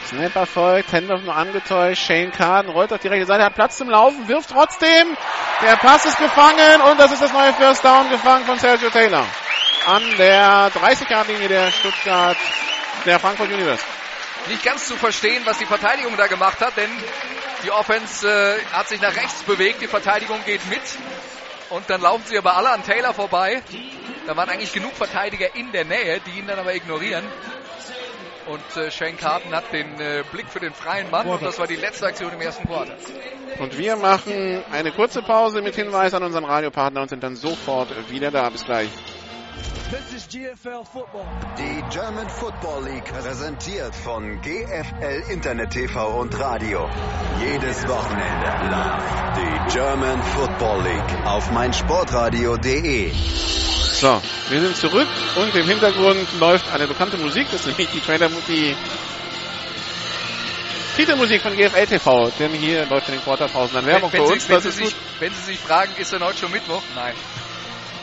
Snap 0.08 0.36
erfolgt, 0.38 0.94
Handoff 0.94 1.22
nur 1.22 1.36
angetäuscht. 1.36 2.02
Shane 2.02 2.32
Carden 2.32 2.72
rollt 2.72 2.94
auf 2.94 3.00
die 3.00 3.10
rechte 3.10 3.26
Seite, 3.26 3.44
hat 3.44 3.56
Platz 3.56 3.78
zum 3.78 3.90
Laufen, 3.90 4.28
wirft 4.30 4.50
trotzdem. 4.50 5.18
Der 5.62 5.76
Pass 5.76 6.06
ist 6.06 6.18
gefangen 6.18 6.82
und 6.90 6.98
das 6.98 7.12
ist 7.12 7.22
das 7.22 7.34
neue 7.34 7.54
First 7.54 7.84
Down 7.84 8.10
gefangen 8.10 8.46
von 8.46 8.58
Sergio 8.58 8.90
Taylor. 8.90 9.26
An 9.86 10.04
der 10.18 10.72
30-Yard-Linie 10.72 11.50
der 11.50 11.72
Stuttgart, 11.72 12.38
der 13.06 13.20
Frankfurt 13.20 13.50
Universe. 13.50 13.84
Nicht 14.48 14.64
ganz 14.64 14.88
zu 14.88 14.96
verstehen, 14.96 15.42
was 15.46 15.58
die 15.58 15.66
Verteidigung 15.66 16.16
da 16.16 16.28
gemacht 16.28 16.62
hat, 16.62 16.78
denn 16.78 16.90
die 17.64 17.72
Offense 17.72 18.30
äh, 18.30 18.64
hat 18.72 18.88
sich 18.88 19.02
nach 19.02 19.14
rechts 19.14 19.44
bewegt, 19.44 19.82
die 19.82 19.88
Verteidigung 19.88 20.40
geht 20.46 20.66
mit. 20.70 20.82
Und 21.70 21.90
dann 21.90 22.00
laufen 22.00 22.24
sie 22.26 22.38
aber 22.38 22.56
alle 22.56 22.70
an 22.70 22.82
Taylor 22.84 23.14
vorbei. 23.14 23.62
Da 24.26 24.38
waren 24.38 24.50
eigentlich 24.50 24.72
genug 24.72 24.94
Verteidiger 24.94 25.54
in 25.56 25.74
der 25.74 25.84
Nähe, 25.84 26.22
die 26.26 26.40
ihn 26.40 26.48
dann 26.48 26.60
aber 26.60 26.74
ignorieren. 26.74 27.26
Und 28.48 28.78
äh, 28.82 28.90
Shane 28.92 29.18
Carton 29.18 29.52
hat 29.54 29.72
den 29.74 30.00
äh, 30.00 30.24
Blick 30.32 30.48
für 30.48 30.60
den 30.60 30.74
freien 30.74 31.12
Mann 31.12 31.28
und 31.28 31.42
das 31.42 31.60
war 31.60 31.68
die 31.68 31.76
letzte 31.76 32.06
Aktion 32.08 32.32
im 32.32 32.42
ersten 32.42 32.66
Quarter. 32.66 32.96
Und 33.60 33.78
wir 33.78 33.96
machen 33.96 34.64
eine 34.72 34.92
kurze 34.92 35.22
Pause 35.22 35.62
mit 35.62 35.76
Hinweis 35.76 36.14
an 36.14 36.24
unseren 36.24 36.46
Radiopartner 36.46 37.02
und 37.02 37.10
sind 37.10 37.24
dann 37.24 37.36
sofort 37.36 37.90
wieder 38.10 38.32
da. 38.32 38.50
Bis 38.50 38.64
gleich. 38.64 38.90
This 39.90 40.14
is 40.14 40.28
GFL 40.28 40.84
Football. 40.84 41.26
Die 41.58 41.82
German 41.96 42.28
Football 42.28 42.84
League 42.84 43.06
präsentiert 43.06 43.96
von 43.96 44.42
GFL 44.42 45.32
Internet 45.32 45.70
TV 45.70 46.20
und 46.20 46.38
Radio. 46.38 46.90
Jedes 47.40 47.88
Wochenende 47.88 48.48
live. 48.70 49.38
Die 49.38 49.74
German 49.74 50.22
Football 50.24 50.84
League 50.84 51.26
auf 51.26 51.50
meinsportradio.de. 51.52 53.14
So, 53.14 54.22
wir 54.50 54.60
sind 54.60 54.76
zurück 54.76 55.08
und 55.38 55.56
im 55.56 55.66
Hintergrund 55.66 56.28
läuft 56.38 56.70
eine 56.74 56.86
bekannte 56.86 57.18
Musik, 57.18 57.48
das 57.50 57.62
ist 57.62 57.68
nämlich 57.68 57.88
die 57.90 58.02
Trailer, 58.02 58.30
die 58.50 58.76
Titelmusik 60.98 61.42
von 61.42 61.56
GFL 61.56 61.88
TV, 61.88 62.30
denn 62.38 62.52
hier 62.52 62.86
läuft 62.88 63.08
in 63.08 63.16
den 63.16 63.24
Quarterpausen 63.24 63.76
dann 63.76 63.86
Werbung 63.86 64.12
wenn, 64.12 64.20
wenn 64.20 64.28
für 64.28 64.34
uns. 64.34 64.48
Sie, 64.48 64.50
wenn, 64.50 64.62
Sie 64.62 64.72
sich, 64.72 64.96
wenn 65.20 65.32
Sie 65.32 65.44
sich 65.44 65.60
fragen, 65.60 65.94
ist 65.98 66.12
denn 66.12 66.22
heute 66.22 66.40
schon 66.40 66.52
Mittwoch? 66.52 66.82
Nein. 66.94 67.14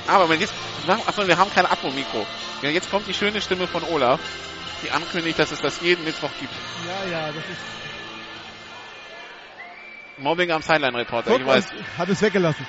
Aber 0.07 0.29
wenn 0.29 0.41
jetzt, 0.41 0.53
achso, 1.07 1.27
wir 1.27 1.39
haben 1.39 1.51
kein 1.55 1.67
Abo-Mikro. 1.67 2.27
Ja, 2.63 2.71
jetzt 2.71 2.91
kommt 2.91 3.07
die 3.07 3.15
schöne 3.15 3.41
Stimme 3.41 3.67
von 3.67 3.83
Olaf, 3.85 4.21
die 4.83 4.91
ankündigt, 4.91 5.39
dass 5.39 5.51
es 5.51 5.61
das 5.61 5.81
jeden 5.81 6.05
Mittwoch 6.05 6.31
gibt. 6.41 6.53
Ja, 6.87 7.11
ja, 7.11 7.27
das 7.29 7.37
ist. 7.37 7.61
Mobbing 10.19 10.51
am 10.53 10.63
Sideline-Reporter, 10.63 11.37
ich 11.37 11.47
weiß. 11.47 11.67
Hat 11.99 12.09
es 12.09 12.23
weggelassen. 12.23 12.67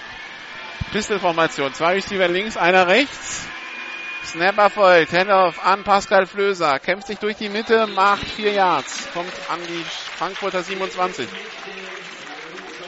Pistol-Formation. 0.91 1.73
Zwei 1.73 1.93
Receiver 1.93 2.27
links, 2.27 2.57
einer 2.57 2.87
rechts. 2.87 3.45
Snap 4.25 4.57
erfolgt. 4.57 5.13
Handoff 5.13 5.63
an 5.63 5.83
Pascal 5.83 6.25
Flöser. 6.25 6.79
Kämpft 6.79 7.07
sich 7.07 7.19
durch 7.19 7.37
die 7.37 7.49
Mitte, 7.49 7.85
macht 7.87 8.25
vier 8.25 8.51
Yards. 8.51 9.07
Kommt 9.13 9.31
an 9.49 9.59
die 9.67 9.83
Frankfurter 10.17 10.63
27. 10.63 11.27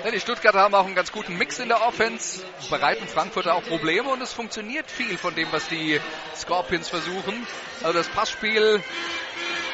Ja, 0.07 0.11
die 0.11 0.21
Stuttgarter 0.21 0.61
haben 0.61 0.73
auch 0.73 0.85
einen 0.85 0.95
ganz 0.95 1.11
guten 1.11 1.37
Mix 1.37 1.59
in 1.59 1.67
der 1.67 1.85
Offense, 1.85 2.41
bereiten 2.69 3.09
Frankfurter 3.09 3.55
auch 3.55 3.63
Probleme 3.63 4.07
und 4.07 4.21
es 4.21 4.31
funktioniert 4.31 4.89
viel 4.89 5.17
von 5.17 5.35
dem, 5.35 5.51
was 5.51 5.67
die 5.67 5.99
Scorpions 6.33 6.87
versuchen. 6.87 7.45
Also 7.83 7.97
das 7.97 8.07
Passspiel 8.07 8.81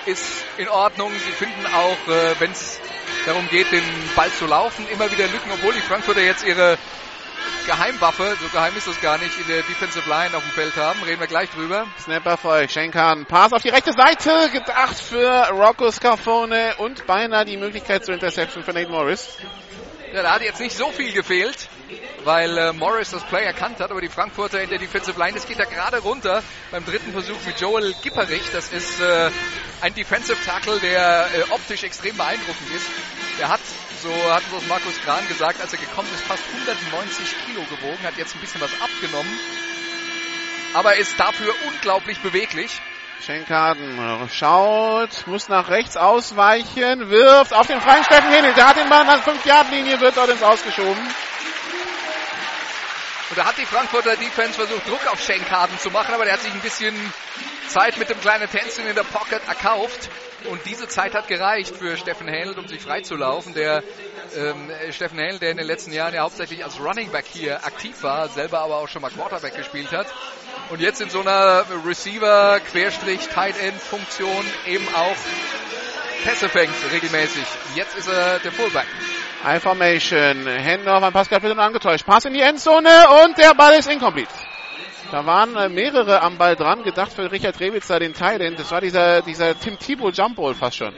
ist 0.07 0.25
in 0.57 0.69
Ordnung. 0.69 1.11
Sie 1.13 1.31
finden 1.34 1.67
auch, 1.67 2.11
äh, 2.11 2.34
wenn 2.39 2.49
es 2.49 2.79
darum 3.27 3.47
geht, 3.49 3.71
den 3.71 3.84
Ball 4.15 4.31
zu 4.31 4.47
laufen, 4.47 4.88
immer 4.88 5.11
wieder 5.11 5.27
Lücken, 5.27 5.51
obwohl 5.51 5.75
die 5.75 5.81
Frankfurter 5.81 6.21
jetzt 6.21 6.43
ihre 6.43 6.79
Geheimwaffe, 7.67 8.36
so 8.41 8.47
geheim 8.47 8.75
ist 8.75 8.88
das 8.88 8.99
gar 9.01 9.19
nicht, 9.19 9.39
in 9.39 9.45
der 9.45 9.61
Defensive 9.61 10.09
Line 10.09 10.36
auf 10.36 10.41
dem 10.41 10.51
Feld 10.53 10.75
haben. 10.77 10.99
Reden 11.03 11.19
wir 11.19 11.27
gleich 11.27 11.51
drüber. 11.51 11.86
Snapper 11.99 12.38
voll. 12.38 12.67
Schenkan. 12.69 13.27
Pass 13.27 13.53
auf 13.53 13.61
die 13.61 13.69
rechte 13.69 13.93
Seite. 13.93 14.49
Gedacht 14.51 14.99
für 14.99 15.49
Rocco 15.51 15.91
Scarfone 15.91 16.73
und 16.79 17.05
beinahe 17.05 17.45
die 17.45 17.57
Möglichkeit 17.57 18.03
zur 18.03 18.15
Interception 18.15 18.63
für 18.63 18.73
Nate 18.73 18.89
Morris. 18.89 19.38
Ja, 20.14 20.22
da 20.22 20.34
hat 20.36 20.43
jetzt 20.43 20.59
nicht 20.59 20.78
so 20.78 20.91
viel 20.91 21.11
gefehlt, 21.11 21.68
weil 22.24 22.55
äh, 22.55 22.72
Morris 22.72 23.09
das 23.09 23.24
Play 23.24 23.45
erkannt 23.45 23.80
hat, 23.80 23.89
aber 23.89 23.99
die 23.99 24.09
Frankfurter 24.09 24.61
in 24.61 24.70
der 24.70 24.78
Defensive 24.78 25.20
Line, 25.20 25.34
das 25.34 25.47
geht 25.47 25.57
da 25.57 25.64
gerade 25.64 25.97
runter 25.97 26.43
beim 26.70 26.86
dritten 26.86 27.11
Versuch 27.14 27.43
mit 27.47 27.59
Joel 27.59 27.95
Gipperich. 28.03 28.43
Das 28.51 28.72
ist 28.72 29.01
äh, 29.01 29.32
ein 29.82 29.95
Defensive 29.95 30.38
Tackle, 30.45 30.80
der 30.82 31.30
äh, 31.34 31.41
optisch 31.49 31.82
extrem 31.82 32.16
beeindruckend 32.16 32.70
ist. 32.76 32.86
Der 33.39 33.49
hat, 33.49 33.61
so 34.03 34.14
hat 34.32 34.43
uns 34.51 34.68
Markus 34.68 35.01
Kran 35.03 35.28
gesagt, 35.28 35.59
als 35.59 35.74
er 35.74 35.80
gekommen 35.80 36.09
ist, 36.14 36.22
fast 36.26 36.43
190 36.47 37.36
Kilo 37.47 37.64
gewogen, 37.64 38.03
hat 38.03 38.16
jetzt 38.16 38.36
ein 38.36 38.39
bisschen 38.39 38.61
was 38.61 38.72
abgenommen, 38.80 39.39
aber 40.76 40.95
ist 40.95 41.20
dafür 41.20 41.55
unglaublich 41.66 42.20
beweglich. 42.20 42.80
Schenkaden 43.26 44.30
schaut, 44.30 45.28
muss 45.28 45.47
nach 45.47 45.69
rechts 45.69 45.95
ausweichen, 45.95 47.09
wirft 47.09 47.53
auf 47.53 47.67
den 47.67 47.80
freien 47.80 48.03
Steffen 48.03 48.30
hin. 48.30 48.43
Der 48.55 48.67
hat 48.67 48.76
den 48.76 48.89
Ball 48.89 49.07
an 49.07 49.07
der 49.07 49.34
5-Yard-Linie, 49.34 50.01
wird 50.01 50.17
dort 50.17 50.30
ins 50.30 50.43
Ausgeschoben. 50.43 51.01
Und 53.30 53.38
da 53.38 53.45
hat 53.45 53.57
die 53.57 53.65
Frankfurter 53.65 54.17
Defense 54.17 54.53
versucht, 54.53 54.86
Druck 54.88 55.07
auf 55.09 55.21
Schenkaden 55.21 55.80
zu 55.80 55.89
machen, 55.89 56.13
aber 56.13 56.26
der 56.26 56.34
hat 56.34 56.41
sich 56.41 56.51
ein 56.51 56.59
bisschen 56.59 56.93
Zeit 57.69 57.97
mit 57.97 58.09
dem 58.09 58.19
kleinen 58.19 58.49
Tänzchen 58.49 58.86
in 58.88 58.95
der 58.95 59.03
Pocket 59.03 59.41
erkauft. 59.47 60.09
Und 60.49 60.65
diese 60.65 60.89
Zeit 60.89 61.15
hat 61.15 61.30
gereicht 61.30 61.78
für 61.78 61.95
Steffen 61.95 62.28
Hähnel, 62.28 62.59
um 62.59 62.67
sich 62.67 62.82
freizulaufen. 62.82 63.53
Der 63.53 63.84
ähm, 64.36 64.69
Steffen 64.91 65.17
Hähnel, 65.17 65.39
der 65.39 65.51
in 65.51 65.57
den 65.57 65.67
letzten 65.67 65.93
Jahren 65.93 66.13
ja 66.13 66.24
hauptsächlich 66.24 66.65
als 66.65 66.78
Running 66.78 67.09
Back 67.09 67.26
hier 67.32 67.65
aktiv 67.65 68.03
war, 68.03 68.28
selber 68.28 68.59
aber 68.59 68.76
auch 68.80 68.89
schon 68.89 69.01
mal 69.01 69.11
Quarterback 69.11 69.55
gespielt 69.55 69.93
hat. 69.93 70.07
Und 70.70 70.82
jetzt 70.82 71.01
in 71.01 71.09
so 71.09 71.22
einer 71.22 71.66
Receiver, 71.86 72.59
Querstrich, 72.72 73.28
Tight 73.28 73.59
End 73.61 73.80
Funktion 73.80 74.45
eben 74.66 74.88
auch 74.95 75.16
Pässe 76.24 76.47
fängt 76.47 76.74
regelmäßig. 76.91 77.43
Jetzt 77.76 77.97
ist 77.97 78.07
er 78.07 78.39
der 78.39 78.51
Fullback. 78.51 78.88
I-Formation. 79.45 80.47
Handoff 80.47 81.03
an 81.03 81.11
Pascal 81.11 81.41
Pitt 81.41 81.57
angetäuscht. 81.57 82.05
Pass 82.05 82.24
in 82.26 82.34
die 82.34 82.39
Endzone 82.39 82.89
und 83.26 83.38
der 83.38 83.53
Ball 83.53 83.74
ist 83.74 83.91
incomplete. 83.91 84.32
Da 85.11 85.26
waren 85.26 85.55
äh, 85.55 85.70
mehrere 85.70 86.22
am 86.22 86.38
Ball 86.38 86.55
dran, 86.55 86.84
gedacht 86.84 87.14
für 87.14 87.30
Richard 87.32 87.59
Rewitzer, 87.59 87.99
den 87.99 88.14
Thailand. 88.14 88.57
Das 88.57 88.72
war 88.72 88.82
dieser, 88.82 89.22
dieser 89.22 89.59
Tim 89.59 89.78
Thibault 89.78 90.18
Jump 90.18 90.38
Ball 90.38 90.55
fast 90.55 90.78
schon. 90.78 90.95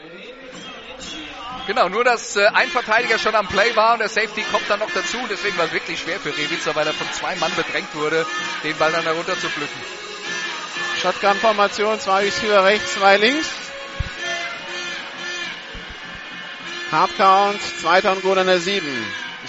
Genau, 1.68 1.90
nur 1.90 2.04
dass 2.04 2.36
äh, 2.36 2.46
ein 2.54 2.70
Verteidiger 2.70 3.18
schon 3.18 3.34
am 3.34 3.48
Play 3.48 3.76
war 3.76 3.94
und 3.94 4.00
der 4.00 4.10
Safety 4.10 4.44
kommt 4.52 4.70
dann 4.70 4.80
noch 4.80 4.92
dazu. 4.92 5.18
Deswegen 5.30 5.58
war 5.58 5.66
es 5.66 5.72
wirklich 5.72 6.00
schwer 6.00 6.20
für 6.20 6.30
Rewitzer, 6.30 6.76
weil 6.76 6.86
er 6.86 6.94
von 6.94 7.12
zwei 7.12 7.36
Mann 7.38 7.52
bedrängt 7.56 7.94
wurde, 7.96 8.26
den 8.64 8.78
Ball 8.78 8.92
dann 8.92 9.04
herunter 9.04 9.34
zu 9.34 9.50
pflücken. 9.50 9.82
Shotgun-Formation, 11.02 12.00
zwei 12.00 12.26
Receiver 12.26 12.64
rechts, 12.64 12.94
zwei 12.94 13.18
links. 13.18 13.50
Hardcount, 16.92 17.60
zweiter 17.82 18.12
und 18.12 18.22
Goal 18.22 18.40
an 18.40 18.48
der 18.48 18.60
7. 18.60 18.88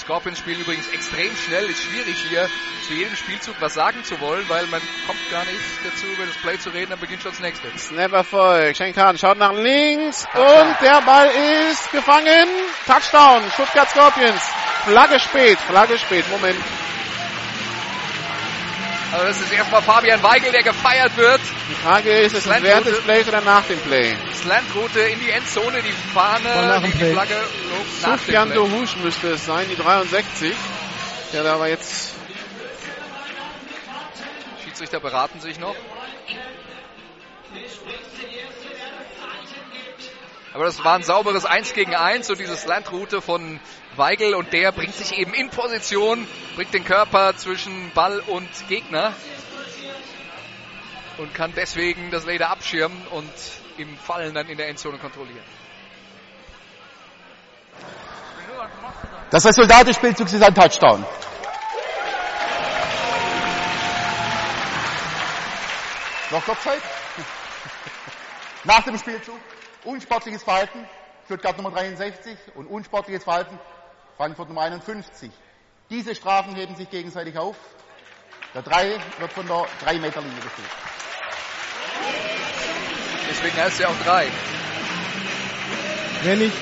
Scorpions 0.06 0.38
spielen 0.38 0.60
übrigens 0.60 0.88
extrem 0.90 1.34
schnell. 1.34 1.64
Ist 1.68 1.82
schwierig 1.82 2.16
hier 2.28 2.48
zu 2.86 2.94
jedem 2.94 3.16
Spielzug 3.16 3.56
was 3.58 3.74
sagen 3.74 4.04
zu 4.04 4.20
wollen, 4.20 4.48
weil 4.48 4.64
man 4.68 4.80
kommt 5.04 5.18
gar 5.32 5.44
nicht 5.44 5.58
dazu, 5.84 6.06
über 6.06 6.24
das 6.24 6.36
Play 6.36 6.56
zu 6.60 6.70
reden, 6.70 6.90
dann 6.90 7.00
beginnt 7.00 7.22
schon 7.22 7.32
das 7.32 7.40
nächste. 7.40 7.76
Snap 7.76 8.12
Erfolg. 8.12 8.76
Schenkan 8.76 9.18
schaut 9.18 9.36
nach 9.36 9.52
links 9.52 10.24
und 10.32 10.76
der 10.80 11.02
Ball 11.02 11.28
ist 11.70 11.90
gefangen. 11.90 12.46
Touchdown. 12.86 13.42
Stuttgart 13.54 13.90
Scorpions. 13.90 14.42
Flagge 14.84 15.18
spät, 15.18 15.58
Flagge 15.58 15.98
spät. 15.98 16.24
Moment. 16.30 16.62
Also 19.12 19.26
das 19.26 19.40
ist 19.40 19.52
erstmal 19.52 19.82
Fabian 19.82 20.22
Weigel, 20.22 20.50
der 20.50 20.62
gefeiert 20.62 21.16
wird. 21.16 21.40
Die 21.70 21.74
Frage 21.74 22.10
ist, 22.10 22.34
ist 22.34 22.46
es 22.46 22.62
während 22.62 22.86
des 22.86 23.00
Plays 23.02 23.28
oder 23.28 23.40
nach 23.40 23.64
dem 23.64 23.78
Play? 23.80 24.16
Slantroute 24.34 25.00
in 25.00 25.20
die 25.20 25.30
Endzone, 25.30 25.80
die 25.80 25.92
Fahne, 26.12 26.82
die, 26.84 26.90
die 26.98 27.12
Flagge. 27.12 27.34
Sufjan 28.00 28.52
Dohusch 28.52 28.96
müsste 28.96 29.28
es 29.28 29.46
sein, 29.46 29.66
die 29.70 29.76
63. 29.76 30.52
Der 31.32 31.44
da 31.44 31.54
aber 31.54 31.68
jetzt... 31.68 32.14
Schiedsrichter 34.64 35.00
beraten 35.00 35.40
sich 35.40 35.58
noch. 35.58 35.76
Aber 40.52 40.64
das 40.64 40.82
war 40.82 40.94
ein 40.94 41.02
sauberes 41.02 41.44
1 41.44 41.74
gegen 41.74 41.94
1 41.94 42.30
und 42.30 42.40
diese 42.40 42.56
Slantroute 42.56 43.20
von 43.20 43.60
Weigel 43.98 44.34
und 44.34 44.52
der 44.52 44.72
bringt 44.72 44.94
sich 44.94 45.18
eben 45.18 45.34
in 45.34 45.50
Position, 45.50 46.26
bringt 46.54 46.72
den 46.74 46.84
Körper 46.84 47.36
zwischen 47.36 47.90
Ball 47.92 48.20
und 48.20 48.48
Gegner 48.68 49.12
und 51.18 51.34
kann 51.34 51.52
deswegen 51.56 52.10
das 52.10 52.26
Leder 52.26 52.50
abschirmen 52.50 53.06
und 53.08 53.32
im 53.78 53.96
Fallen 53.96 54.34
dann 54.34 54.48
in 54.48 54.56
der 54.56 54.68
Endzone 54.68 54.98
kontrollieren. 54.98 55.44
Das 59.30 59.44
Resultat 59.44 59.86
des 59.88 59.96
Spielzugs 59.96 60.32
ist 60.32 60.42
ein 60.42 60.54
Touchdown. 60.54 61.04
Noch 66.30 66.44
Kopfzeit? 66.44 66.82
Nach 68.64 68.82
dem 68.82 68.98
Spielzug 68.98 69.38
unsportliches 69.84 70.42
Verhalten, 70.42 70.84
Stuttgart 71.26 71.56
Nummer 71.56 71.70
63 71.70 72.36
und 72.54 72.66
unsportliches 72.66 73.24
Verhalten, 73.24 73.58
Frankfurt 74.16 74.48
Nummer 74.48 74.62
51. 74.62 75.30
Diese 75.90 76.14
Strafen 76.14 76.54
heben 76.56 76.74
sich 76.74 76.90
gegenseitig 76.90 77.36
auf. 77.38 77.56
Der 78.54 78.62
3 78.62 78.98
wird 79.18 79.32
von 79.32 79.46
der 79.46 79.66
3-Meter-Linie 79.84 80.40
gespielt. 80.40 80.70
Deswegen 83.28 83.56
heißt 83.56 83.80
er 83.80 83.90
auch 83.90 84.02
3. 84.04 84.26
Wenn 86.22 86.40
ich 86.40 86.52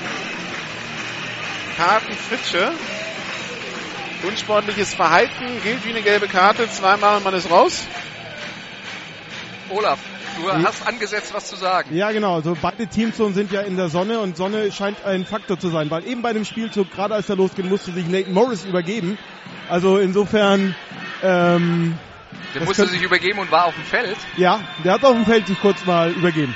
Karten 1.77 2.13
Fritsche. 2.13 2.71
Unsportliches 4.23 4.93
Verhalten 4.93 5.61
gilt 5.61 5.85
wie 5.85 5.89
eine 5.89 6.01
gelbe 6.01 6.27
Karte. 6.27 6.69
Zweimal 6.69 7.17
und 7.17 7.23
man 7.23 7.33
ist 7.33 7.49
raus. 7.49 7.85
Olaf, 9.69 9.99
du 10.37 10.51
hast 10.51 10.87
angesetzt, 10.87 11.33
was 11.33 11.47
zu 11.47 11.55
sagen. 11.55 11.95
Ja, 11.95 12.11
genau. 12.11 12.35
Also 12.35 12.55
beide 12.61 12.87
Teamzonen 12.87 13.33
sind 13.33 13.51
ja 13.51 13.61
in 13.61 13.77
der 13.77 13.89
Sonne 13.89 14.19
und 14.19 14.37
Sonne 14.37 14.71
scheint 14.71 15.03
ein 15.05 15.25
Faktor 15.25 15.59
zu 15.59 15.69
sein, 15.69 15.89
weil 15.89 16.05
eben 16.07 16.21
bei 16.21 16.33
dem 16.33 16.45
Spielzug, 16.45 16.91
gerade 16.91 17.15
als 17.15 17.29
er 17.29 17.35
losging, 17.35 17.69
musste 17.69 17.91
sich 17.91 18.07
Nathan 18.07 18.33
Morris 18.33 18.65
übergeben. 18.65 19.17
Also 19.69 19.97
insofern. 19.97 20.75
Ähm, 21.23 21.97
der 22.53 22.63
musste 22.63 22.87
sich 22.87 23.01
übergeben 23.01 23.39
und 23.39 23.51
war 23.51 23.65
auf 23.65 23.75
dem 23.75 23.83
Feld. 23.83 24.17
Ja, 24.37 24.59
der 24.83 24.93
hat 24.93 25.03
auf 25.03 25.13
dem 25.13 25.25
Feld 25.25 25.47
sich 25.47 25.59
kurz 25.59 25.85
mal 25.85 26.11
übergeben. 26.11 26.55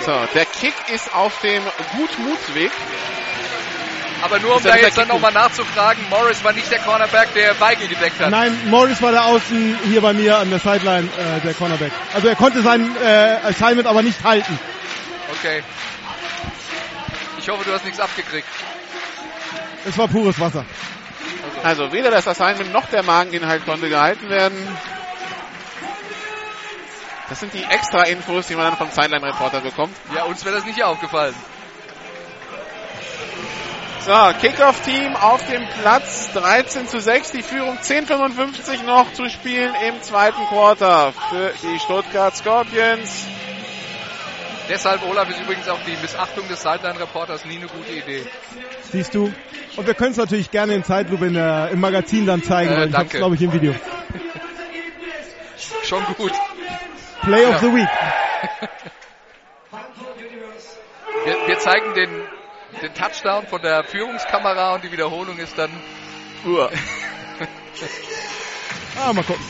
So, 0.00 0.12
der 0.34 0.44
Kick 0.44 0.74
ist 0.92 1.14
auf 1.14 1.40
dem 1.40 1.62
Gutmutsweg. 1.96 2.70
Aber 4.22 4.38
nur 4.40 4.56
um 4.56 4.62
da 4.62 4.76
jetzt 4.76 4.98
dann 4.98 5.08
nochmal 5.08 5.32
nachzufragen, 5.32 6.04
Morris 6.10 6.42
war 6.42 6.52
nicht 6.52 6.70
der 6.70 6.80
Cornerback, 6.80 7.32
der 7.34 7.58
Weigel 7.60 7.88
gedeckt 7.88 8.20
hat. 8.20 8.30
Nein, 8.30 8.56
Morris 8.68 9.00
war 9.00 9.12
der 9.12 9.24
Außen 9.24 9.78
hier 9.84 10.00
bei 10.00 10.12
mir 10.12 10.38
an 10.38 10.50
der 10.50 10.58
Sideline, 10.58 11.08
äh, 11.18 11.40
der 11.40 11.54
Cornerback. 11.54 11.92
Also 12.14 12.28
er 12.28 12.34
konnte 12.34 12.62
sein 12.62 12.96
äh, 13.02 13.36
Assignment 13.44 13.86
aber 13.86 14.02
nicht 14.02 14.22
halten. 14.24 14.58
Okay. 15.38 15.62
Ich 17.38 17.48
hoffe, 17.48 17.64
du 17.64 17.72
hast 17.72 17.84
nichts 17.84 18.00
abgekriegt. 18.00 18.48
Es 19.86 19.96
war 19.96 20.08
pures 20.08 20.38
Wasser. 20.40 20.64
Also, 21.62 21.82
also 21.82 21.92
weder 21.92 22.10
das 22.10 22.26
Assignment 22.26 22.72
noch 22.72 22.86
der 22.86 23.02
Mageninhalt 23.02 23.64
konnte 23.64 23.88
gehalten 23.88 24.28
werden. 24.28 24.76
Das 27.28 27.40
sind 27.40 27.52
die 27.52 27.62
extra 27.62 28.02
Infos, 28.04 28.46
die 28.46 28.54
man 28.54 28.64
dann 28.64 28.76
vom 28.76 28.90
Sideline-Reporter 28.90 29.60
bekommt. 29.60 29.94
Ja, 30.14 30.24
uns 30.24 30.44
wäre 30.44 30.56
das 30.56 30.64
nicht 30.64 30.82
aufgefallen. 30.82 31.34
So, 34.06 34.32
Kickoff-Team 34.40 35.16
auf 35.16 35.44
dem 35.48 35.66
Platz 35.82 36.30
13 36.32 36.88
zu 36.88 37.00
6. 37.00 37.32
Die 37.32 37.42
Führung 37.42 37.76
10,55 37.78 38.84
noch 38.84 39.12
zu 39.12 39.28
spielen 39.28 39.74
im 39.86 40.00
zweiten 40.02 40.40
Quarter 40.46 41.12
für 41.30 41.52
die 41.62 41.78
Stuttgart 41.78 42.34
Scorpions. 42.34 43.26
Deshalb, 44.70 45.02
Olaf, 45.06 45.28
ist 45.28 45.40
übrigens 45.40 45.68
auch 45.68 45.78
die 45.86 45.96
Missachtung 46.00 46.46
des 46.48 46.62
Sideline-Reporters 46.62 47.44
nie 47.46 47.56
eine 47.56 47.66
gute 47.66 47.90
Idee. 47.92 48.26
Siehst 48.92 49.14
du? 49.14 49.32
Und 49.76 49.86
wir 49.86 49.94
können 49.94 50.12
es 50.12 50.16
natürlich 50.16 50.50
gerne 50.50 50.74
in 50.74 50.84
Zeitlupe 50.84 51.26
in 51.26 51.34
der, 51.34 51.70
im 51.72 51.80
Magazin 51.80 52.24
dann 52.26 52.42
zeigen, 52.42 52.72
Äh, 52.72 52.76
weil 52.76 52.88
ich 52.88 52.94
hab's, 52.94 53.04
danke. 53.04 53.18
glaube 53.18 53.34
ich, 53.34 53.42
im 53.42 53.52
Video. 53.52 53.74
Schon 55.84 56.04
gut. 56.16 56.32
Play 57.22 57.44
of 57.46 57.52
Ja. 57.52 57.58
the 57.58 57.74
Week. 57.74 57.88
Wir, 61.24 61.36
wir 61.46 61.58
zeigen 61.58 61.92
den, 61.94 62.08
den 62.82 62.94
Touchdown 62.94 63.46
von 63.46 63.60
der 63.62 63.84
Führungskamera 63.84 64.74
und 64.74 64.84
die 64.84 64.92
Wiederholung 64.92 65.38
ist 65.38 65.56
dann. 65.58 65.70
Uhr. 66.44 66.70
Ah, 69.00 69.12
mal 69.12 69.22
gucken. 69.22 69.44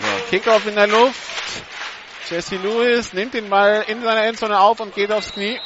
So, 0.00 0.30
Kickoff 0.30 0.66
in 0.66 0.74
der 0.74 0.88
Luft. 0.88 1.14
Jesse 2.28 2.56
Lewis 2.56 3.12
nimmt 3.12 3.34
den 3.34 3.48
Ball 3.48 3.84
in 3.86 4.02
seiner 4.02 4.24
Endzone 4.24 4.58
auf 4.58 4.80
und 4.80 4.92
geht 4.92 5.12
aufs 5.12 5.32
Knie. 5.32 5.60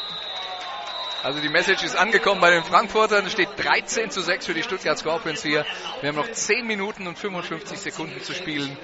Also 1.22 1.40
die 1.40 1.50
Message 1.50 1.82
ist 1.84 1.96
angekommen 1.96 2.40
bei 2.40 2.50
den 2.50 2.64
Frankfurtern. 2.64 3.26
Es 3.26 3.32
steht 3.32 3.50
13 3.58 4.10
zu 4.10 4.22
6 4.22 4.46
für 4.46 4.54
die 4.54 4.62
Stuttgart 4.62 4.98
Scorpions 4.98 5.42
hier. 5.42 5.66
Wir 6.00 6.08
haben 6.08 6.16
noch 6.16 6.30
10 6.30 6.66
Minuten 6.66 7.06
und 7.06 7.18
55 7.18 7.78
Sekunden 7.78 8.22
zu 8.22 8.32
spielen 8.32 8.74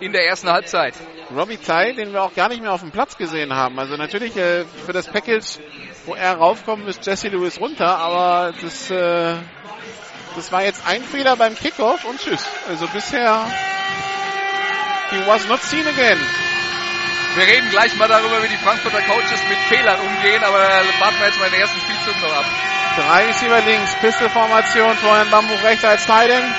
in 0.00 0.12
der 0.12 0.26
ersten 0.26 0.50
Halbzeit. 0.50 0.94
Robbie 1.34 1.56
Ty, 1.56 1.94
den 1.94 2.12
wir 2.12 2.22
auch 2.22 2.34
gar 2.34 2.50
nicht 2.50 2.60
mehr 2.60 2.72
auf 2.72 2.80
dem 2.80 2.90
Platz 2.90 3.16
gesehen 3.16 3.54
haben. 3.54 3.78
Also 3.78 3.96
natürlich 3.96 4.36
äh, 4.36 4.64
für 4.84 4.92
das 4.92 5.06
Package, 5.06 5.58
wo 6.04 6.14
er 6.14 6.34
raufkommt, 6.34 6.86
ist 6.86 7.04
Jesse 7.06 7.28
Lewis 7.28 7.58
runter, 7.58 7.96
aber 7.98 8.52
das, 8.60 8.90
äh, 8.90 9.34
das 10.34 10.52
war 10.52 10.64
jetzt 10.64 10.86
ein 10.86 11.02
Fehler 11.02 11.36
beim 11.36 11.54
Kickoff 11.54 12.04
und 12.04 12.20
tschüss. 12.20 12.46
Also 12.68 12.86
bisher, 12.88 13.46
he 15.10 15.26
was 15.26 15.48
not 15.48 15.62
seen 15.62 15.86
again. 15.86 16.18
Wir 17.36 17.46
reden 17.46 17.68
gleich 17.68 17.94
mal 17.96 18.08
darüber, 18.08 18.42
wie 18.42 18.48
die 18.48 18.56
Frankfurter 18.56 19.02
Coaches 19.02 19.40
mit 19.50 19.58
Fehlern 19.68 20.00
umgehen, 20.00 20.42
aber 20.42 20.58
warten 20.58 21.18
wir 21.18 21.26
jetzt 21.26 21.38
mal 21.38 21.50
den 21.50 21.60
ersten 21.60 21.78
Spielzug 21.80 22.22
noch 22.22 22.34
ab. 22.34 22.46
Drei 22.96 23.26
Receiver 23.26 23.60
links, 23.60 23.94
Pistolformation, 23.96 24.96
Florian 24.96 25.28
Bambuch 25.28 25.62
rechts 25.62 25.84
als 25.84 26.06
Titan. 26.06 26.54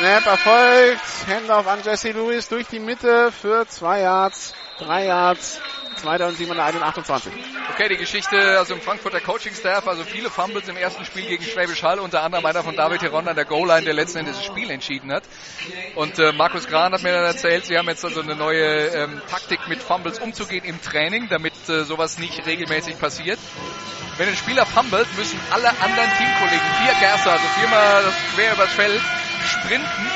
Snap 0.00 0.26
erfolgt. 0.26 1.00
Handoff 1.28 1.66
an 1.68 1.80
Jesse 1.84 2.10
Lewis 2.10 2.48
durch 2.48 2.66
die 2.66 2.80
Mitte 2.80 3.30
für 3.30 3.68
zwei 3.68 4.00
Yards, 4.00 4.54
drei 4.78 5.06
Yards, 5.06 5.60
728. 5.98 7.32
Okay, 7.74 7.88
die 7.88 7.96
Geschichte 7.96 8.58
also 8.58 8.74
im 8.74 8.80
Frankfurter 8.80 9.20
Coaching-Staff, 9.20 9.86
also 9.86 10.04
viele 10.04 10.30
Fumbles 10.30 10.68
im 10.68 10.76
ersten 10.76 11.04
Spiel 11.04 11.26
gegen 11.26 11.44
Schwäbisch 11.44 11.82
Hall, 11.82 12.00
unter 12.00 12.22
anderem 12.22 12.44
einer 12.46 12.62
von 12.62 12.76
David 12.76 13.02
Heron 13.02 13.28
an 13.28 13.36
der 13.36 13.44
Goal-Line, 13.44 13.84
der 13.84 13.94
letzten 13.94 14.18
Endes 14.18 14.36
das 14.36 14.44
Spiel 14.46 14.70
entschieden 14.70 15.12
hat. 15.12 15.24
Und 15.94 16.18
äh, 16.18 16.32
Markus 16.32 16.66
Gran 16.66 16.92
hat 16.92 17.02
mir 17.02 17.12
dann 17.12 17.24
erzählt, 17.24 17.66
sie 17.66 17.76
haben 17.78 17.88
jetzt 17.88 18.04
also 18.04 18.20
eine 18.20 18.34
neue 18.36 18.86
ähm, 18.88 19.20
Taktik 19.30 19.68
mit 19.68 19.82
Fumbles 19.82 20.18
umzugehen 20.18 20.64
im 20.64 20.80
Training, 20.82 21.28
damit 21.28 21.54
äh, 21.68 21.84
sowas 21.84 22.18
nicht 22.18 22.46
regelmäßig 22.46 22.98
passiert. 22.98 23.38
Wenn 24.16 24.28
ein 24.28 24.36
Spieler 24.36 24.66
fummelt, 24.66 25.06
müssen 25.16 25.38
alle 25.50 25.68
anderen 25.68 26.10
Teamkollegen, 26.16 26.68
vier 26.82 26.94
Gerster, 27.00 27.32
also 27.32 27.44
viermal 27.60 28.02
quer 28.34 28.52
übers 28.54 28.72
Feld, 28.72 29.00
sprinten 29.46 30.10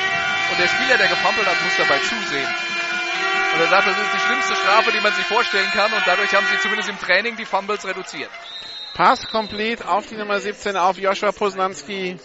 und 0.50 0.58
der 0.58 0.68
Spieler, 0.68 0.98
der 0.98 1.08
gefummelt 1.08 1.46
hat, 1.46 1.62
muss 1.62 1.76
dabei 1.76 1.98
zusehen. 1.98 2.71
Und 3.55 3.61
er 3.61 3.68
sagt, 3.68 3.86
das 3.86 3.98
ist 3.98 4.14
die 4.14 4.18
schlimmste 4.18 4.55
Strafe, 4.57 4.92
die 4.92 5.00
man 5.00 5.12
sich 5.12 5.24
vorstellen 5.26 5.70
kann 5.72 5.92
und 5.92 6.03
dadurch 6.07 6.34
haben 6.34 6.46
sie 6.50 6.59
zumindest 6.61 6.88
im 6.88 6.98
Training 6.98 7.36
die 7.36 7.44
Fumbles 7.44 7.84
reduziert. 7.86 8.30
Pass 8.94 9.26
complete 9.28 9.86
auf 9.88 10.07
die 10.07 10.16
Nummer 10.16 10.40
17 10.40 10.76
auf 10.76 10.98
Joshua 10.98 11.32
Posnanski. 11.32 12.18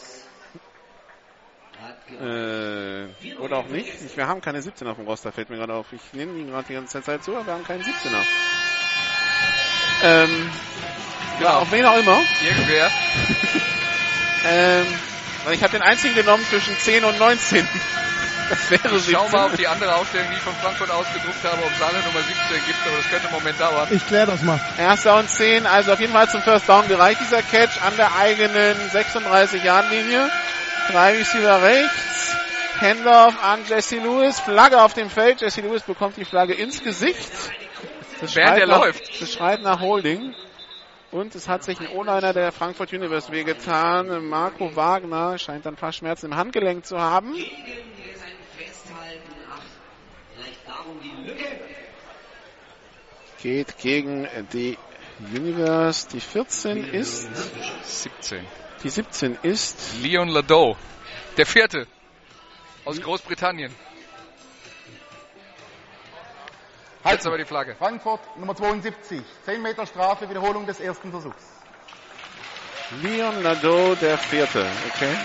Äh, 2.10 3.36
oder 3.40 3.58
auch 3.58 3.68
nicht. 3.68 4.16
Wir 4.16 4.28
haben 4.28 4.42
keine 4.42 4.62
17 4.62 4.88
auf 4.88 4.96
dem 4.96 5.06
Roster, 5.06 5.32
fällt 5.32 5.50
mir 5.50 5.58
gerade 5.58 5.74
auf. 5.74 5.88
Ich 5.92 6.02
nehme 6.14 6.38
ihn 6.40 6.48
gerade 6.50 6.66
die 6.68 6.74
ganze 6.74 7.02
Zeit 7.02 7.24
zu, 7.24 7.36
aber 7.36 7.46
wir 7.46 7.54
haben 7.54 7.64
keinen 7.66 7.84
17er. 7.84 8.24
Ähm, 10.04 10.50
ja, 11.42 11.58
auf 11.58 11.72
wen 11.72 11.86
auch 11.86 11.98
immer. 11.98 12.20
Irgendwer. 12.44 12.90
Ähm, 14.50 14.86
Ich 15.52 15.62
habe 15.64 15.74
den 15.74 15.82
einzigen 15.82 16.16
genommen 16.16 16.46
zwischen 16.46 16.78
10 16.78 17.04
und 17.04 17.18
19. 17.20 17.68
Das 18.50 18.72
wäre 18.84 18.96
ich 18.96 19.10
schau 19.12 19.28
mal 19.30 19.46
auf 19.46 19.56
die 19.56 19.68
andere 19.68 19.96
Aufstellung, 19.96 20.28
die 20.30 20.36
ich 20.36 20.42
von 20.42 20.54
Frankfurt 20.56 20.90
ausgedruckt 20.90 21.44
habe, 21.44 21.62
ob 21.64 21.72
es 21.72 21.82
alle 21.82 22.00
Nummer 22.04 22.22
17 22.22 22.66
gibt, 22.66 22.80
aber 22.88 22.98
das 22.98 23.10
könnte 23.10 23.28
im 23.28 23.34
Moment 23.34 23.60
dauern. 23.60 23.88
Ich 23.92 24.08
kläre 24.08 24.28
das 24.28 24.42
mal. 24.42 24.60
Erster 24.78 25.18
und 25.18 25.30
10, 25.30 25.66
also 25.66 25.94
auf 25.94 26.00
jeden 26.00 26.14
Fall 26.14 26.30
zum 26.30 26.42
First 26.42 26.70
Down 26.70 26.88
gereicht 26.88 27.20
dieser 27.22 27.42
Catch 27.42 27.82
an 27.86 27.96
der 27.98 28.16
eigenen 28.16 28.76
36-Yard-Linie. 28.92 30.30
Drei 30.92 31.18
Receiver 31.18 31.62
rechts. 31.62 32.36
Handoff 32.80 33.34
an 33.44 33.62
Jesse 33.68 33.98
Lewis. 33.98 34.40
Flagge 34.40 34.82
auf 34.82 34.94
dem 34.94 35.10
Feld. 35.10 35.42
Jesse 35.42 35.62
Lewis 35.62 35.84
bekommt 35.84 36.16
die 36.18 36.26
Flagge 36.26 36.54
ins 36.54 36.84
Gesicht. 36.84 37.32
Das 38.22 38.36
Während 38.36 38.60
er 38.60 38.68
nach, 38.68 38.82
läuft. 38.82 39.22
Das 39.22 39.34
schreit 39.34 39.62
nach 39.62 39.82
Holding. 39.82 40.34
Und 41.12 41.36
es 41.36 41.48
hat 41.48 41.64
sich 41.64 41.80
ein 41.80 41.88
O-Liner 41.88 42.34
der 42.34 42.52
Frankfurt 42.52 42.94
Universe 42.94 43.32
wehgetan. 43.32 44.28
Marco 44.28 44.76
Wagner 44.76 45.38
scheint 45.38 45.66
dann 45.66 45.78
fast 45.78 46.00
Schmerzen 46.00 46.28
im 46.28 46.36
Handgelenk 46.36 46.86
zu 46.86 47.00
haben. 47.00 47.34
Geht 53.42 53.78
gegen 53.78 54.28
die 54.52 54.78
Universe. 55.20 56.08
Die 56.10 56.20
14 56.20 56.94
ist 56.94 57.30
17. 57.84 58.46
Die 58.84 58.90
17 58.90 59.38
ist 59.44 59.78
Leon 60.02 60.30
Ladeau. 60.30 60.76
Der 61.38 61.46
vierte. 61.46 61.88
Aus 62.86 63.00
Großbritannien. 63.02 63.74
Jetzt 67.06 67.26
aber 67.26 67.38
die 67.38 67.46
Flagge. 67.46 67.76
Frankfurt 67.76 68.20
Nummer 68.38 68.56
72. 68.56 69.22
10 69.46 69.62
Meter 69.62 69.86
Strafe, 69.86 70.30
Wiederholung 70.30 70.66
des 70.66 70.80
ersten 70.80 71.12
Versuchs. 71.12 71.44
Leon 73.02 73.44
Nadeau, 73.44 73.96
der 73.96 74.18
vierte. 74.18 74.66
Okay. 74.94 75.16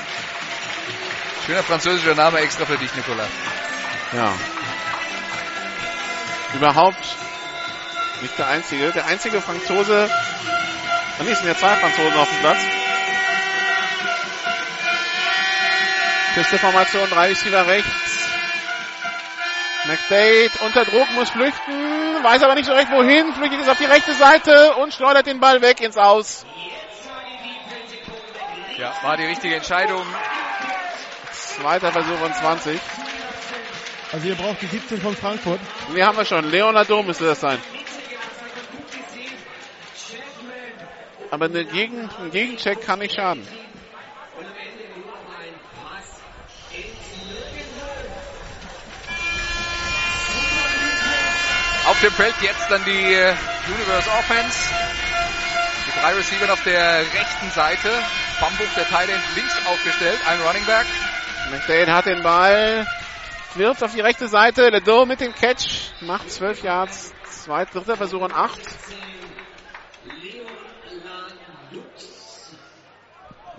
Schöner 1.46 1.62
französischer 1.62 2.14
Name 2.14 2.38
extra 2.38 2.66
für 2.66 2.76
dich, 2.76 2.94
Nicolas. 2.94 3.28
Ja. 4.12 4.32
Überhaupt 6.54 7.16
nicht 8.22 8.38
der 8.38 8.46
einzige. 8.48 8.90
Der 8.92 9.06
einzige 9.06 9.40
Franzose. 9.40 10.10
Am 11.18 11.26
nächsten 11.26 11.46
ja 11.46 11.56
zwei 11.56 11.76
Franzosen 11.76 12.14
auf 12.14 12.28
dem 12.28 12.38
Platz. 12.38 12.58
Feste 16.34 16.58
Formation, 16.58 17.10
drei 17.10 17.28
Receiver 17.28 17.66
rechts. 17.66 17.90
McDade 19.84 20.50
unter 20.64 20.84
Druck, 20.84 21.10
muss 21.10 21.28
flüchten, 21.30 22.22
weiß 22.22 22.42
aber 22.44 22.54
nicht 22.54 22.66
so 22.66 22.72
recht 22.72 22.90
wohin, 22.92 23.34
flüchtet 23.34 23.60
es 23.62 23.68
auf 23.68 23.78
die 23.78 23.84
rechte 23.84 24.14
Seite 24.14 24.74
und 24.76 24.94
schleudert 24.94 25.26
den 25.26 25.40
Ball 25.40 25.60
weg 25.60 25.80
ins 25.80 25.96
Aus. 25.96 26.46
Ja, 28.78 28.94
war 29.02 29.16
die 29.16 29.24
richtige 29.24 29.56
Entscheidung. 29.56 30.02
Zweiter 31.32 31.92
Versuch 31.92 32.20
und 32.20 32.34
20. 32.34 32.80
Also 34.12 34.28
ihr 34.28 34.34
braucht 34.36 34.62
die 34.62 34.66
17 34.66 35.00
von 35.00 35.16
Frankfurt. 35.16 35.60
Nee, 35.92 36.02
haben 36.02 36.16
wir 36.16 36.24
schon. 36.24 36.50
Leonardo 36.50 37.02
müsste 37.02 37.26
das 37.26 37.40
sein. 37.40 37.58
Aber 41.32 41.46
eine 41.46 41.64
Gegen, 41.64 42.10
ein 42.20 42.30
Gegencheck 42.30 42.82
kann 42.82 42.98
nicht 42.98 43.14
schaden. 43.14 43.42
Auf 51.86 52.00
dem 52.02 52.12
Feld 52.12 52.34
jetzt 52.42 52.70
dann 52.70 52.84
die 52.84 53.14
äh, 53.14 53.34
Universe 53.66 54.10
Offense. 54.10 54.74
Die 55.86 56.00
drei 56.00 56.12
Receiver 56.12 56.52
auf 56.52 56.62
der 56.64 57.00
rechten 57.00 57.50
Seite. 57.54 57.88
Bambuch, 58.38 58.66
der 58.76 59.00
End, 59.00 59.22
links 59.34 59.66
aufgestellt. 59.66 60.18
Ein 60.28 60.38
Running 60.42 60.66
Back. 60.66 60.86
McDade 61.50 61.94
hat 61.94 62.04
den 62.04 62.22
Ball. 62.22 62.86
Wirft 63.54 63.82
auf 63.82 63.94
die 63.94 64.02
rechte 64.02 64.28
Seite. 64.28 64.68
Ledo 64.68 65.06
mit 65.06 65.22
dem 65.22 65.34
Catch. 65.34 65.92
Macht 66.02 66.30
12 66.30 66.62
Yards. 66.62 67.14
Zweiter, 67.30 67.80
dritter 67.80 67.96
Versuch 67.96 68.20
und 68.20 68.34
8. 68.34 68.60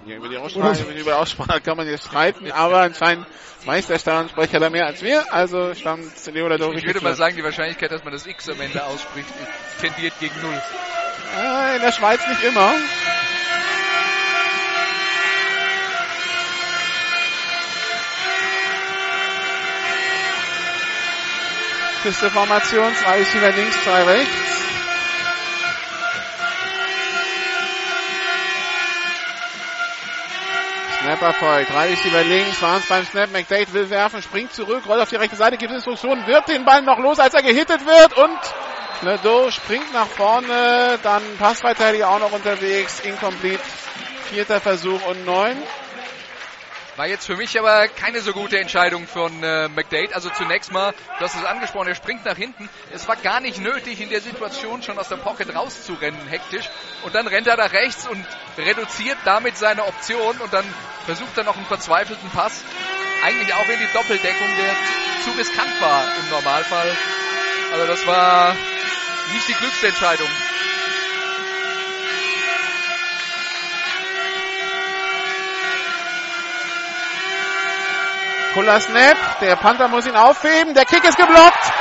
Ja, 0.05 0.17
über 0.17 0.27
die 0.27 0.37
Aussprache, 0.37 0.83
über 0.83 0.93
die 0.93 1.11
Aussprache 1.11 1.61
kann 1.61 1.77
man 1.77 1.87
jetzt 1.87 2.05
streiten, 2.05 2.51
aber 2.51 2.81
anscheinend 2.81 3.25
weiß 3.65 3.87
der 3.87 3.99
Stadionsprecher 3.99 4.59
da 4.59 4.69
mehr 4.69 4.85
als 4.85 5.01
wir, 5.01 5.31
also 5.33 5.73
stammt 5.73 6.11
Leonardo 6.25 6.73
Ich 6.73 6.85
würde 6.85 7.01
mal 7.01 7.15
sagen, 7.15 7.37
die 7.37 7.43
Wahrscheinlichkeit, 7.43 7.91
dass 7.91 8.03
man 8.03 8.11
das 8.11 8.25
X 8.25 8.49
am 8.49 8.59
Ende 8.59 8.83
ausspricht, 8.83 9.29
tendiert 9.79 10.13
gegen 10.19 10.35
Null. 10.41 10.61
Äh, 11.37 11.75
in 11.77 11.81
der 11.81 11.91
Schweiz 11.93 12.19
nicht 12.27 12.43
immer. 12.43 12.73
Feste 22.01 22.29
Formation, 22.31 22.93
zwei 22.95 23.19
Receiver 23.19 23.51
links, 23.51 23.81
zwei 23.81 24.03
rechts. 24.03 24.52
Snap 31.03 31.21
erfolgt. 31.21 31.69
Drei 31.69 31.89
Receiver 31.89 32.23
links, 32.23 32.61
waren 32.61 32.79
es 32.79 32.87
beim 32.87 33.05
Snap. 33.05 33.29
McDade 33.29 33.73
will 33.73 33.89
werfen, 33.89 34.21
springt 34.21 34.53
zurück, 34.53 34.83
rollt 34.87 35.01
auf 35.01 35.09
die 35.09 35.17
rechte 35.17 35.35
Seite, 35.35 35.57
gibt 35.57 35.73
Instruktionen, 35.73 36.25
wird 36.27 36.47
den 36.47 36.63
Ball 36.63 36.81
noch 36.81 36.97
los, 36.97 37.19
als 37.19 37.33
er 37.33 37.41
gehittet 37.41 37.85
wird 37.85 38.17
und 38.17 38.39
Ledo 39.01 39.51
springt 39.51 39.91
nach 39.91 40.07
vorne, 40.07 40.97
dann 41.03 41.21
Passverteidiger 41.37 42.09
auch 42.09 42.19
noch 42.19 42.31
unterwegs, 42.31 43.01
incomplete. 43.01 43.59
Vierter 44.29 44.61
Versuch 44.61 45.05
und 45.05 45.25
neun. 45.25 45.57
War 46.95 47.07
jetzt 47.07 47.25
für 47.25 47.35
mich 47.35 47.57
aber 47.57 47.87
keine 47.87 48.21
so 48.21 48.33
gute 48.33 48.59
Entscheidung 48.59 49.07
von 49.07 49.41
äh, 49.41 49.67
McDade. 49.67 50.13
Also 50.13 50.29
zunächst 50.29 50.71
mal, 50.71 50.93
du 51.17 51.25
hast 51.25 51.35
es 51.35 51.43
angesprochen, 51.43 51.87
er 51.87 51.95
springt 51.95 52.23
nach 52.23 52.37
hinten. 52.37 52.69
Es 52.93 53.07
war 53.07 53.15
gar 53.15 53.39
nicht 53.39 53.57
nötig, 53.59 53.99
in 53.99 54.09
der 54.09 54.21
Situation 54.21 54.83
schon 54.83 54.99
aus 54.99 55.09
der 55.09 55.15
Pocket 55.15 55.55
rauszurennen, 55.55 56.27
hektisch. 56.27 56.69
Und 57.03 57.15
dann 57.15 57.25
rennt 57.25 57.47
er 57.47 57.57
nach 57.57 57.71
rechts 57.73 58.07
und 58.07 58.23
reduziert 58.59 59.17
damit 59.25 59.57
seine 59.57 59.85
Option 59.85 60.37
und 60.37 60.53
dann 60.53 60.65
versucht 61.05 61.35
er 61.35 61.45
noch 61.45 61.57
einen 61.57 61.65
verzweifelten 61.65 62.29
Pass. 62.29 62.63
Eigentlich 63.23 63.51
auch 63.55 63.67
in 63.67 63.79
die 63.79 63.93
Doppeldeckung, 63.93 64.47
der 64.57 64.75
zu 65.25 65.31
riskant 65.39 65.81
war 65.81 66.03
im 66.19 66.29
Normalfall. 66.29 66.95
Also 67.73 67.87
das 67.87 68.05
war 68.05 68.55
nicht 69.33 69.47
die 69.47 69.53
glückste 69.53 69.87
Entscheidung. 78.53 78.63
Puller 78.63 78.79
Snap, 78.79 79.39
der 79.41 79.55
Panther 79.55 79.87
muss 79.87 80.05
ihn 80.05 80.15
aufheben, 80.15 80.73
der 80.73 80.85
Kick 80.85 81.03
ist 81.03 81.17
geblockt. 81.17 81.73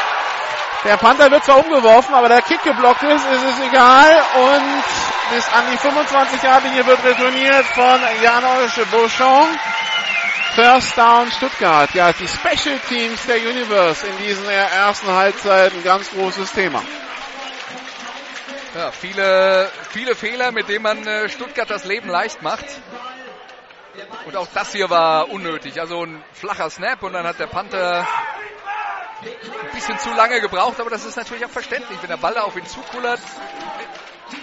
Der 0.85 0.97
Panther 0.97 1.31
wird 1.31 1.45
zwar 1.45 1.65
umgeworfen, 1.65 2.15
aber 2.15 2.29
der 2.29 2.43
Kick 2.43 2.63
geblockt 2.65 3.03
ist, 3.05 3.25
ist 3.25 3.45
es 3.45 3.67
egal. 3.69 4.23
Und 4.35 5.35
bis 5.35 5.47
an 5.53 5.65
die 5.73 5.79
25 5.79 6.43
Jahre 6.43 6.67
linie 6.67 6.85
wird 6.87 7.05
retourniert 7.05 7.67
von 7.67 8.01
Janosch 8.23 8.81
Beauchamp. 8.91 9.59
First 10.55 10.99
Down 10.99 11.31
Stuttgart. 11.31 11.95
Ja, 11.95 12.13
die 12.13 12.29
Special 12.29 12.79
Teams 12.89 13.25
der 13.27 13.37
Universe 13.37 14.07
in 14.07 14.19
diesen 14.19 14.47
ersten 14.49 15.07
Halbzeiten 15.11 15.83
ganz 15.83 16.11
großes 16.11 16.53
Thema. 16.53 16.83
Ja, 18.75 18.91
viele, 18.91 19.71
viele 19.91 20.15
Fehler, 20.15 20.51
mit 20.51 20.69
denen 20.69 20.83
man 20.83 21.07
äh, 21.07 21.29
Stuttgart 21.29 21.71
das 21.71 21.85
Leben 21.85 22.09
leicht 22.09 22.43
macht. 22.43 22.65
Und 24.27 24.37
auch 24.37 24.49
das 24.55 24.73
hier 24.73 24.89
war 24.91 25.29
unnötig. 25.31 25.81
Also 25.81 26.05
ein 26.05 26.23
flacher 26.33 26.71
Snap 26.71 27.03
und 27.03 27.13
dann 27.13 27.27
hat 27.27 27.39
der 27.39 27.47
Panther 27.47 28.07
ein 29.23 29.75
bisschen 29.75 29.99
zu 29.99 30.13
lange 30.15 30.41
gebraucht, 30.41 30.81
aber 30.81 30.91
das 30.91 31.05
ist 31.05 31.17
natürlich 31.17 31.45
auch 31.45 31.51
verständlich, 31.51 31.99
wenn 32.01 32.09
der 32.09 32.17
Ball 32.17 32.35
da 32.35 32.43
auf 32.43 32.57
ihn 32.57 32.67
zukullert. 32.67 33.21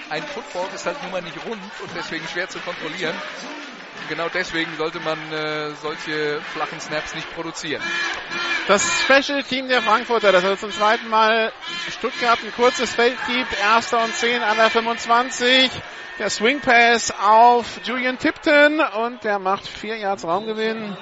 Ein 0.09 0.23
Football 0.23 0.67
ist 0.73 0.85
halt 0.85 1.01
nun 1.03 1.11
mal 1.11 1.21
nicht 1.21 1.37
rund 1.45 1.61
und 1.81 1.89
deswegen 1.95 2.27
schwer 2.27 2.47
zu 2.47 2.59
kontrollieren. 2.59 3.15
Genau 4.07 4.27
deswegen 4.29 4.75
sollte 4.77 4.99
man 4.99 5.17
äh, 5.31 5.71
solche 5.81 6.41
flachen 6.53 6.79
Snaps 6.79 7.13
nicht 7.15 7.29
produzieren. 7.33 7.81
Das 8.67 8.83
Special 9.01 9.43
Team 9.43 9.67
der 9.67 9.81
Frankfurter, 9.81 10.31
das 10.31 10.43
also 10.43 10.67
zum 10.67 10.71
zweiten 10.71 11.09
Mal 11.09 11.51
Stuttgart 11.89 12.39
ein 12.43 12.53
kurzes 12.53 12.93
Feld 12.93 13.17
gibt. 13.27 13.59
Erster 13.59 14.03
und 14.03 14.13
zehn 14.15 14.41
an 14.41 14.57
der 14.57 14.69
25. 14.69 15.71
Der 16.19 16.29
Swing 16.29 16.59
Pass 16.59 17.11
auf 17.11 17.79
Julian 17.83 18.17
Tipton 18.17 18.79
und 18.79 19.23
der 19.23 19.39
macht 19.39 19.67
vier 19.67 19.95
Yards 19.97 20.23
Raumgewinn 20.25 20.97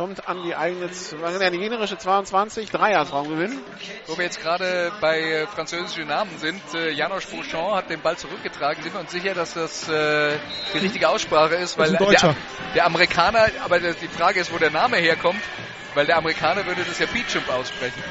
kommt 0.00 0.26
an 0.26 0.42
die 0.42 0.56
eigene, 0.56 0.86
an 0.86 1.52
die 1.52 1.58
generische 1.58 1.98
22, 1.98 2.70
3 2.70 2.92
Yards 2.92 3.12
Raumgewinn. 3.12 3.58
Wo 4.06 4.16
wir 4.16 4.24
jetzt 4.24 4.40
gerade 4.40 4.90
bei 4.98 5.20
äh, 5.20 5.46
französischen 5.46 6.06
Namen 6.06 6.38
sind, 6.38 6.62
äh, 6.72 6.90
Janosch 6.90 7.26
Bouchon 7.26 7.74
hat 7.74 7.90
den 7.90 8.00
Ball 8.00 8.16
zurückgetragen. 8.16 8.82
Sind 8.82 8.94
wir 8.94 9.00
uns 9.00 9.10
sicher, 9.10 9.34
dass 9.34 9.52
das 9.52 9.90
äh, 9.90 10.38
die 10.72 10.78
richtige 10.78 11.06
Aussprache 11.06 11.56
ist? 11.56 11.76
Weil 11.76 11.98
der, 11.98 12.34
der, 12.74 12.86
Amerikaner, 12.86 13.48
aber 13.62 13.78
die 13.78 14.08
Frage 14.08 14.40
ist, 14.40 14.50
wo 14.50 14.56
der 14.56 14.70
Name 14.70 14.96
herkommt, 14.96 15.42
weil 15.92 16.06
der 16.06 16.16
Amerikaner 16.16 16.64
würde 16.64 16.82
das 16.82 16.98
ja 16.98 17.04
Beecham 17.04 17.42
aussprechen. 17.50 18.02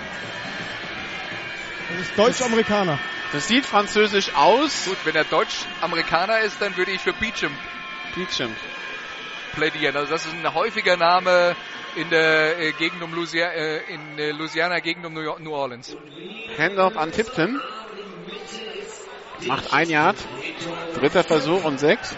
Das 1.90 2.08
ist 2.08 2.16
Deutsch-Amerikaner. 2.16 3.00
Das 3.32 3.48
sieht 3.48 3.66
französisch 3.66 4.36
aus. 4.36 4.86
Gut, 4.86 4.98
wenn 5.06 5.16
er 5.16 5.24
Deutsch-Amerikaner 5.24 6.42
ist, 6.42 6.62
dann 6.62 6.78
würde 6.78 6.92
ich 6.92 7.02
für 7.02 7.14
Beecham. 7.14 7.58
Beecham. 8.14 8.56
plädieren. 9.56 9.96
Also 9.96 10.12
das 10.12 10.28
ist 10.28 10.36
ein 10.36 10.54
häufiger 10.54 10.96
Name 10.96 11.56
in 11.96 12.10
der 12.10 12.60
äh, 12.60 12.72
Gegend 12.74 13.02
um 13.02 13.14
Louisiana, 13.14 13.54
äh, 13.54 13.94
in 13.94 14.20
äh, 14.20 14.32
Louisiana 14.32 14.80
Gegend 14.80 15.06
um 15.06 15.14
New, 15.14 15.22
New 15.40 15.54
Orleans. 15.54 15.96
Handoff 16.58 16.98
an 16.98 17.12
Tipton. 17.12 17.60
Macht 19.46 19.74
ein 19.74 19.90
Yard. 19.90 20.18
Dritter 20.96 21.24
Versuch 21.24 21.64
und 21.64 21.80
sechs. 21.80 22.16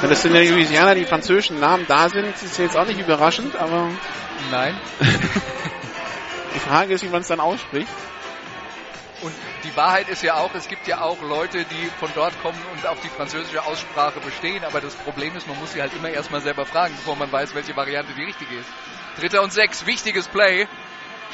Wenn 0.00 0.10
das 0.10 0.24
in 0.24 0.32
der 0.34 0.44
Louisiana 0.44 0.94
die 0.94 1.04
französischen 1.04 1.60
Namen 1.60 1.86
da 1.88 2.08
sind, 2.08 2.26
ist 2.26 2.58
jetzt 2.58 2.76
auch 2.76 2.84
nicht 2.84 3.00
überraschend, 3.00 3.56
aber 3.56 3.90
Nein. 4.50 4.78
die 6.54 6.58
Frage 6.58 6.94
ist, 6.94 7.02
wie 7.04 7.08
man 7.08 7.22
es 7.22 7.28
dann 7.28 7.40
ausspricht. 7.40 7.88
Und 9.24 9.34
die 9.64 9.74
Wahrheit 9.74 10.10
ist 10.10 10.22
ja 10.22 10.34
auch, 10.34 10.54
es 10.54 10.68
gibt 10.68 10.86
ja 10.86 11.00
auch 11.00 11.20
Leute, 11.22 11.64
die 11.64 11.90
von 11.98 12.10
dort 12.14 12.38
kommen 12.42 12.60
und 12.74 12.86
auf 12.86 13.00
die 13.00 13.08
französische 13.08 13.64
Aussprache 13.64 14.20
bestehen. 14.20 14.62
Aber 14.64 14.82
das 14.82 14.94
Problem 14.96 15.34
ist, 15.34 15.48
man 15.48 15.58
muss 15.58 15.72
sie 15.72 15.80
halt 15.80 15.94
immer 15.94 16.10
erstmal 16.10 16.42
selber 16.42 16.66
fragen, 16.66 16.94
bevor 16.94 17.16
man 17.16 17.32
weiß, 17.32 17.54
welche 17.54 17.74
Variante 17.74 18.12
die 18.12 18.24
richtige 18.24 18.54
ist. 18.54 18.68
Dritter 19.18 19.40
und 19.42 19.50
sechs, 19.50 19.86
wichtiges 19.86 20.28
Play. 20.28 20.68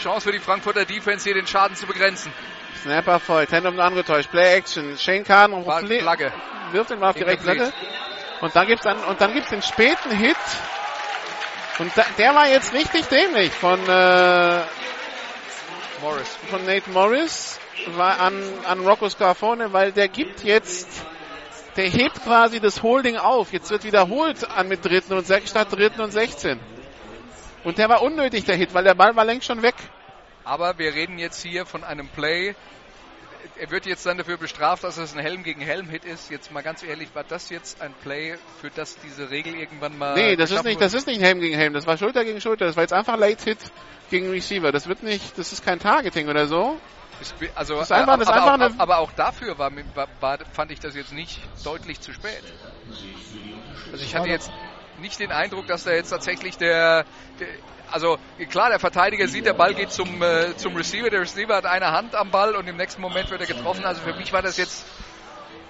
Chance 0.01 0.28
für 0.28 0.32
die 0.32 0.38
Frankfurter 0.38 0.84
Defense 0.84 1.24
hier 1.24 1.34
den 1.34 1.49
Schaden 1.49 1.74
zu 1.74 1.86
begrenzen. 1.86 2.32
Snapper 2.80 3.18
folgt, 3.18 3.53
Hand 3.53 3.66
angetäuscht, 3.66 4.30
Play 4.30 4.55
Action, 4.55 4.97
Shane 4.97 5.24
Carden 5.24 5.66
War 5.66 5.80
Flagge. 5.84 6.32
wirft 6.70 6.93
ihn 6.93 7.01
mal 7.01 7.11
auf 7.11 7.16
die 7.16 7.24
rechte 7.24 7.45
Seite. 7.45 7.72
Und 8.41 8.55
dann 8.55 8.68
gibt's 8.68 8.84
dann, 8.84 9.03
und 9.05 9.20
dann 9.20 9.34
gibt's 9.34 9.51
den 9.51 9.62
späten 9.62 10.12
Hit. 10.12 10.36
Und 11.78 11.91
da, 11.97 12.05
der 12.16 12.34
war 12.34 12.47
jetzt 12.47 12.72
richtig 12.72 13.07
dämlich 13.07 13.53
von, 13.53 13.80
äh, 13.88 14.62
Morris. 16.01 16.38
von 16.49 16.64
Nate 16.64 16.88
Morris 16.91 17.59
an, 17.99 18.35
an 18.66 18.81
Rocco 18.81 19.09
Scarfone, 19.09 19.72
weil 19.72 19.93
der 19.93 20.09
gibt 20.09 20.45
jetzt, 20.45 20.89
der 21.76 21.89
hebt 21.89 22.22
quasi 22.22 22.61
das 22.61 22.83
Holding 22.83 23.16
auf. 23.16 23.53
Jetzt 23.53 23.70
wird 23.70 23.85
wiederholt 23.85 24.51
an 24.51 24.68
mit 24.68 24.85
dritten 24.85 25.12
und 25.14 25.26
sechs 25.26 25.51
statt 25.51 25.68
dritten 25.70 26.01
und 26.01 26.12
16. 26.12 26.59
Und 27.64 27.78
der 27.78 27.89
war 27.89 28.03
unnötig, 28.03 28.45
der 28.45 28.57
Hit, 28.57 28.72
weil 28.74 28.85
der 28.85 28.95
Ball 28.95 29.14
war 29.16 29.24
längst 29.24 29.47
schon 29.47 29.62
weg. 29.62 29.74
Aber 30.45 30.78
wir 30.78 30.95
reden 30.95 31.18
jetzt 31.18 31.43
hier 31.43 31.66
von 31.66 31.85
einem 31.85 32.09
Play. 32.09 32.55
Er 33.57 33.70
wird 33.70 33.85
jetzt 33.85 34.07
dann 34.07 34.16
dafür 34.16 34.39
bestraft, 34.39 34.85
dass 34.85 34.97
es 34.97 35.14
ein 35.14 35.20
Helm 35.20 35.43
gegen 35.43 35.61
Helm-Hit 35.61 36.07
ist. 36.07 36.31
Jetzt 36.31 36.51
mal 36.51 36.62
ganz 36.62 36.83
ehrlich, 36.83 37.14
war 37.14 37.24
das 37.24 37.51
jetzt 37.51 37.83
ein 37.83 37.93
Play, 38.03 38.37
für 38.61 38.70
das 38.70 38.97
diese 38.99 39.31
Regel 39.31 39.55
irgendwann 39.55 39.99
mal. 39.99 40.14
Nee, 40.14 40.37
das 40.37 40.51
ist 40.51 40.64
nicht, 40.64 40.81
das 40.81 40.95
ist 40.95 41.07
nicht 41.07 41.20
Helm 41.20 41.41
gegen 41.41 41.57
Helm, 41.57 41.74
das 41.74 41.87
war 41.87 41.99
Schulter 41.99 42.24
gegen 42.24 42.41
Schulter, 42.41 42.64
das 42.64 42.76
war 42.76 42.85
jetzt 42.85 42.95
einfach 42.95 43.18
Late 43.18 43.45
Hit 43.45 43.59
gegen 44.11 44.31
Receiver. 44.31 44.72
Das 44.72 44.89
wird 44.89 45.03
nicht, 45.03 45.37
das 45.37 45.53
ist 45.53 45.64
kein 45.64 45.78
Targeting 45.78 46.28
oder 46.28 46.47
so. 46.47 46.78
Bin- 47.39 47.51
Also, 47.55 47.81
ist 47.81 47.93
einfach- 47.93 48.18
ist 48.21 48.29
aber, 48.29 48.37
einfach 48.37 48.49
auch, 48.49 48.55
eine- 48.55 48.81
aber 48.81 48.99
auch 48.99 49.12
dafür 49.12 49.59
war, 49.59 49.71
war, 49.95 50.09
war, 50.21 50.39
fand 50.53 50.71
ich 50.73 50.81
das 50.81 50.95
jetzt 50.95 51.12
nicht 51.12 51.39
deutlich 51.64 52.01
zu 52.01 52.12
spät. 52.12 52.43
Also 53.93 54.05
ich 54.05 54.14
hatte 54.14 54.29
jetzt 54.29 54.51
nicht 55.01 55.18
den 55.18 55.33
Eindruck, 55.33 55.66
dass 55.66 55.85
da 55.85 55.93
jetzt 55.93 56.11
tatsächlich 56.11 56.57
der, 56.59 57.05
der 57.39 57.49
also 57.91 58.18
klar, 58.51 58.68
der 58.71 58.79
Verteidiger 58.79 59.27
sieht, 59.27 59.47
der 59.47 59.53
Ball 59.55 59.75
geht 59.75 59.91
zum, 59.91 60.23
äh, 60.23 60.57
zum 60.57 60.77
Receiver, 60.77 61.11
der 61.11 61.21
Receiver 61.23 61.57
hat 61.57 61.66
eine 61.66 61.91
Hand 61.91 62.14
am 62.14 62.31
Ball 62.31 62.55
und 62.55 62.68
im 62.68 62.77
nächsten 62.77 63.01
Moment 63.01 63.31
wird 63.31 63.41
er 63.41 63.47
getroffen. 63.49 63.85
Also 63.85 64.01
für 64.03 64.14
mich 64.14 64.33
war 64.33 64.43
das 64.43 64.57
jetzt 64.57 64.85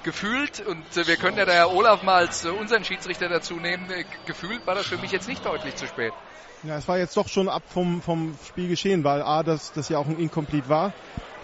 gefühlt 0.03 0.61
und 0.67 0.85
äh, 0.97 1.07
wir 1.07 1.17
können 1.17 1.37
ja 1.39 1.45
da 1.45 1.67
Olaf 1.67 2.03
mal 2.03 2.17
als 2.17 2.45
äh, 2.45 2.49
unseren 2.49 2.85
Schiedsrichter 2.85 3.29
dazu 3.29 3.55
nehmen, 3.55 3.91
äh, 3.91 4.05
gefühlt 4.27 4.67
war 4.67 4.75
das 4.75 4.87
für 4.87 4.99
mich 4.99 5.13
jetzt 5.13 5.29
nicht 5.29 5.45
deutlich 5.45 5.77
zu 5.77 5.87
spät. 5.87 6.13
Ja, 6.63 6.77
es 6.77 6.87
war 6.89 6.99
jetzt 6.99 7.17
doch 7.17 7.29
schon 7.29 7.49
ab 7.49 7.63
vom, 7.73 8.03
vom 8.03 8.37
Spiel 8.47 8.69
geschehen, 8.69 9.03
weil 9.05 9.23
A, 9.23 9.43
das, 9.43 9.73
das 9.73 9.89
ja 9.89 9.99
auch 9.99 10.07
ein 10.07 10.19
Incomplete 10.19 10.69
war. 10.69 10.93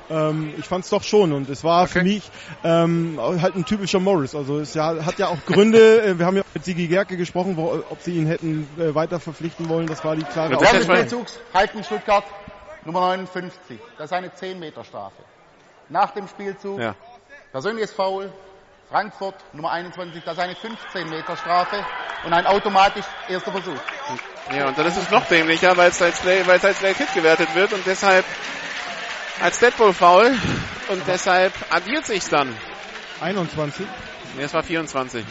Ähm, 0.09 0.55
ich 0.57 0.67
fand 0.67 0.85
es 0.85 0.91
doch 0.91 1.03
schon 1.03 1.33
und 1.33 1.49
es 1.51 1.65
war 1.65 1.87
für 1.89 2.01
Okay. 2.01 2.09
mich 2.09 2.31
ähm, 2.63 3.19
halt 3.21 3.57
ein 3.57 3.65
typischer 3.65 3.99
Morris. 4.01 4.35
Also 4.35 4.59
es 4.59 4.75
ja, 4.75 5.05
hat 5.05 5.19
ja 5.19 5.29
auch 5.29 5.45
Gründe. 5.47 6.03
Äh, 6.03 6.19
Wir 6.19 6.27
haben 6.27 6.37
ja 6.37 6.43
mit 6.55 6.65
Sigi 6.65 6.87
Gerke 6.87 7.17
gesprochen, 7.17 7.57
wo, 7.57 7.73
ob 7.91 8.01
sie 8.01 8.15
ihn 8.15 8.27
hätten 8.27 8.69
äh, 8.79 8.95
weiter 8.95 9.19
verpflichten 9.21 9.69
wollen. 9.69 9.89
Das 9.89 10.05
war 10.05 10.15
die 10.17 10.23
klare 10.25 10.55
Spielzugs 10.83 11.39
halten 11.53 11.83
Stuttgart 11.85 12.25
Nummer 12.85 13.01
59. 13.01 13.79
Das 13.99 14.07
ist 14.07 14.13
eine 14.13 14.33
10 14.33 14.59
Meter 14.61 14.85
Strafe. 14.85 15.23
Nach 15.89 16.13
dem 16.13 16.29
Spielzug 16.29 16.81
Ja. 16.81 16.95
persönliches 17.53 17.93
Foul. 17.93 18.31
Frankfurt 18.89 19.35
Nummer 19.53 19.73
21. 19.73 20.23
Das 20.25 20.35
ist 20.35 20.43
eine 20.45 20.55
15 20.55 21.11
Meter 21.11 21.37
Strafe 21.37 21.85
und 22.25 22.33
ein 22.33 22.47
automatisch 22.47 23.05
erster 23.29 23.51
Versuch. 23.51 23.81
Ja, 24.57 24.69
und 24.69 24.79
dann 24.79 24.87
ist 24.87 24.97
es 24.97 25.11
noch 25.11 25.27
dämlicher, 25.27 25.77
weil 25.77 25.91
es 25.91 26.01
als 26.01 26.23
Late, 26.23 26.47
weil 26.47 26.59
es 26.59 26.65
als 26.65 26.81
Late 26.83 26.99
Hit 26.99 27.13
gewertet 27.15 27.49
wird 27.57 27.73
und 27.73 27.85
deshalb 27.85 28.25
als 29.41 29.59
Deadpool 29.59 29.93
Foul 29.93 30.37
und 30.89 31.03
deshalb 31.07 31.53
addiert 31.71 32.07
sich's 32.07 32.29
dann. 32.29 32.57
21. 33.21 33.87
Nee, 34.37 34.43
es 34.43 34.55
war 34.55 34.63
24. 34.63 35.25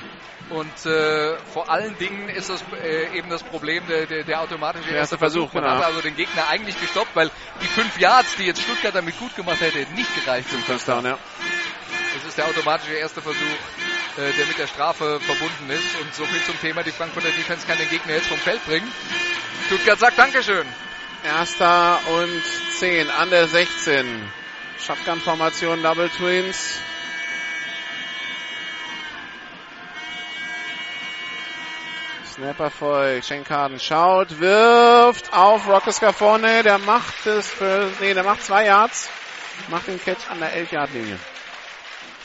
Und 0.50 0.86
äh, 0.86 1.38
vor 1.54 1.70
allen 1.70 1.98
Dingen 1.98 2.30
ist 2.30 2.50
das 2.50 2.64
äh, 2.84 3.18
eben 3.18 3.30
das 3.30 3.42
Problem 3.42 3.84
der, 3.88 4.06
der, 4.06 4.24
der 4.24 4.42
automatische 4.42 4.90
Der 4.90 4.98
erste 4.98 5.16
erste 5.16 5.18
Versuch. 5.18 5.50
Versuch, 5.50 5.54
Man 5.56 5.64
genau. 5.64 5.76
hat 5.78 5.86
also 5.86 6.02
den 6.02 6.16
Gegner 6.16 6.48
eigentlich 6.50 6.80
gestoppt, 6.80 7.16
weil 7.16 7.32
die 7.62 7.68
fünf 7.68 8.00
Yards, 8.00 8.36
die 8.36 8.44
jetzt 8.44 8.62
Stuttgart 8.62 8.94
damit 8.94 9.18
gut 9.18 9.36
gemacht 9.36 9.60
hätte, 9.62 9.80
nicht 9.96 10.14
gereicht 10.24 10.50
zum. 10.50 10.64
Touchdown, 10.66 11.06
ja. 11.06 11.18
Das 12.14 12.30
ist 12.30 12.38
der 12.38 12.46
automatische 12.46 12.94
erste 12.94 13.22
Versuch, 13.22 13.40
äh, 14.18 14.32
der 14.38 14.46
mit 14.46 14.58
der 14.60 14.68
Strafe 14.68 15.20
verbunden 15.20 15.70
ist. 15.70 16.00
Und 16.02 16.14
so 16.14 16.26
viel 16.26 16.42
zum 16.44 16.60
Thema, 16.62 16.84
die 16.84 16.92
Frankfurter 16.92 17.30
Defense 17.30 17.66
kann 17.66 17.78
den 17.78 17.90
Gegner 17.90 18.14
jetzt 18.14 18.28
vom 18.28 18.38
Feld 18.38 18.64
bringen. 18.66 18.88
Stuttgart 19.66 20.00
sagt 20.00 20.18
Dankeschön. 20.18 20.68
Erster 21.26 22.00
und 22.08 22.44
10 22.78 23.10
an 23.10 23.32
der 23.32 23.48
16. 23.48 24.32
Shotgun-Formation, 24.80 25.82
Double 25.82 26.08
Twins. 26.10 26.80
Snapper 32.32 32.70
folgt, 32.70 33.26
Schenkaden 33.26 33.80
schaut, 33.80 34.40
wirft 34.40 35.34
auf 35.34 35.68
Rockeska 35.68 36.12
vorne, 36.12 36.62
der 36.62 36.78
macht 36.78 37.26
es 37.26 37.50
für, 37.50 37.90
nee, 38.02 38.14
der 38.14 38.24
macht 38.24 38.44
zwei 38.44 38.66
Yards, 38.66 39.10
macht 39.70 39.88
den 39.88 40.00
Catch 40.00 40.30
an 40.30 40.40
der 40.40 40.56
11-Yard-Linie. 40.56 41.18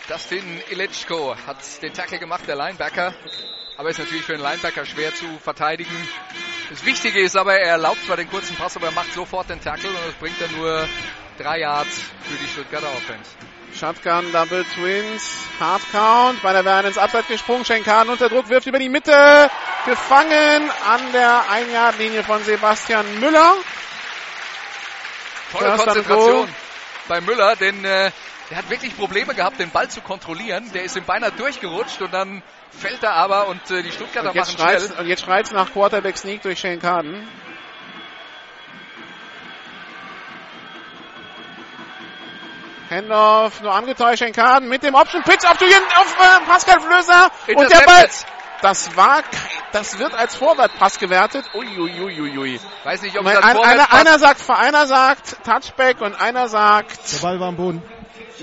Dustin 0.08 0.60
Ilitschko 0.70 1.36
hat 1.46 1.56
den 1.80 1.94
Tackle 1.94 2.18
gemacht, 2.18 2.42
der 2.46 2.56
Linebacker. 2.56 3.14
Aber 3.78 3.88
ist 3.88 3.98
natürlich 3.98 4.24
für 4.24 4.34
einen 4.34 4.42
Linebacker 4.42 4.84
schwer 4.84 5.14
zu 5.14 5.24
verteidigen. 5.38 5.96
Das 6.70 6.84
Wichtige 6.84 7.20
ist 7.20 7.36
aber, 7.36 7.54
er 7.54 7.72
erlaubt 7.72 8.04
zwar 8.06 8.16
den 8.16 8.30
kurzen 8.30 8.54
Pass, 8.54 8.76
aber 8.76 8.86
er 8.86 8.92
macht 8.92 9.12
sofort 9.12 9.50
den 9.50 9.60
Tackle 9.60 9.90
und 9.90 9.98
das 10.06 10.14
bringt 10.14 10.40
dann 10.40 10.52
nur 10.56 10.88
drei 11.36 11.58
Yards 11.58 12.02
für 12.22 12.38
die 12.38 12.46
Stuttgarter 12.46 12.86
Offense. 12.92 13.30
Shotgun, 13.74 14.30
Double 14.32 14.64
Twins, 14.74 15.46
Hard 15.58 15.82
Count, 15.90 16.40
bei 16.42 16.52
der 16.52 16.64
werden 16.64 16.86
ins 16.86 16.98
Abseits 16.98 17.26
gesprungen, 17.26 17.64
Schenkaden 17.64 18.10
unter 18.12 18.28
Druck, 18.28 18.48
wirft 18.48 18.68
über 18.68 18.78
die 18.78 18.88
Mitte, 18.88 19.50
gefangen 19.84 20.70
an 20.88 21.00
der 21.12 21.42
1-Yard-Linie 21.50 22.22
von 22.22 22.42
Sebastian 22.44 23.18
Müller. 23.18 23.56
Tolle 25.50 25.70
First 25.72 25.84
Konzentration 25.84 26.48
bei 27.08 27.20
Müller, 27.20 27.56
denn 27.56 27.84
äh, 27.84 28.12
der 28.50 28.58
hat 28.58 28.70
wirklich 28.70 28.96
Probleme 28.96 29.34
gehabt, 29.34 29.58
den 29.58 29.70
Ball 29.70 29.88
zu 29.88 30.00
kontrollieren. 30.00 30.70
Der 30.72 30.84
ist 30.84 30.96
ihm 30.96 31.04
beinahe 31.04 31.32
durchgerutscht 31.32 32.00
und 32.00 32.12
dann 32.12 32.42
fällt 32.70 33.02
er 33.02 33.14
aber 33.14 33.48
und 33.48 33.70
äh, 33.70 33.82
die 33.82 33.92
Stuttgarter 33.92 34.30
Und 34.30 34.34
jetzt, 34.34 34.58
machen 34.58 34.58
schnell. 34.58 34.80
schreit's, 34.80 34.98
und 34.98 35.06
jetzt 35.06 35.22
schreit's 35.22 35.52
nach 35.52 35.72
Quarterback 35.72 36.16
Sneak 36.16 36.42
durch 36.42 36.58
Shane 36.58 36.78
Carden. 36.80 37.26
Handoff, 42.90 43.60
nur 43.60 43.72
angetäuscht, 43.72 44.18
Shane 44.18 44.32
Carden 44.32 44.68
mit 44.68 44.82
dem 44.82 44.94
Option 44.94 45.22
Pitch 45.22 45.44
auf, 45.44 45.52
auf 45.52 46.16
äh, 46.18 46.46
Pascal 46.46 46.80
Flößer. 46.80 47.30
Und 47.54 47.70
der 47.70 47.80
Ball, 47.86 48.08
das 48.62 48.96
war, 48.96 49.22
das 49.72 49.98
wird 49.98 50.12
als 50.14 50.34
Vorwärtspass 50.34 50.98
gewertet. 50.98 51.44
Uiuiuiui. 51.54 52.60
Weiß 52.84 53.02
nicht, 53.02 53.16
ob 53.16 53.24
Mein, 53.24 53.36
es 53.36 53.44
ein, 53.44 53.56
einer, 53.56 53.92
einer 53.92 54.18
sagt, 54.18 54.50
einer 54.50 54.86
sagt 54.86 55.44
Touchback 55.44 56.00
und 56.00 56.20
einer 56.20 56.48
sagt, 56.48 57.12
Der 57.12 57.18
Ball 57.18 57.40
war 57.40 57.48
am 57.48 57.56
Boden. 57.56 57.82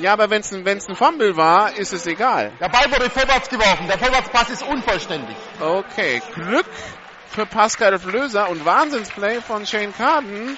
Ja, 0.01 0.13
aber 0.13 0.29
wenn 0.29 0.41
es 0.41 0.51
ein, 0.51 0.65
wenn's 0.65 0.87
ein 0.87 0.95
Fumble 0.95 1.35
war, 1.37 1.75
ist 1.75 1.93
es 1.93 2.05
egal. 2.07 2.51
Der 2.59 2.69
Ball 2.69 2.91
wurde 2.91 3.09
vorwärts 3.09 3.49
geworfen. 3.49 3.87
Der 3.87 3.97
Vorwärtspass 3.97 4.49
ist 4.49 4.63
unvollständig. 4.63 5.35
Okay, 5.59 6.21
Glück 6.33 6.65
für 7.29 7.45
Pascal 7.45 7.99
Flöser 7.99 8.49
und 8.49 8.65
Wahnsinnsplay 8.65 9.41
von 9.41 9.65
Shane 9.65 9.93
Carden, 9.95 10.57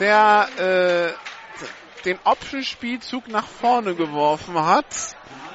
der 0.00 0.48
äh, 0.58 2.04
den 2.04 2.18
Option-Spielzug 2.24 3.28
nach 3.28 3.46
vorne 3.46 3.94
geworfen 3.94 4.62
hat. 4.64 4.86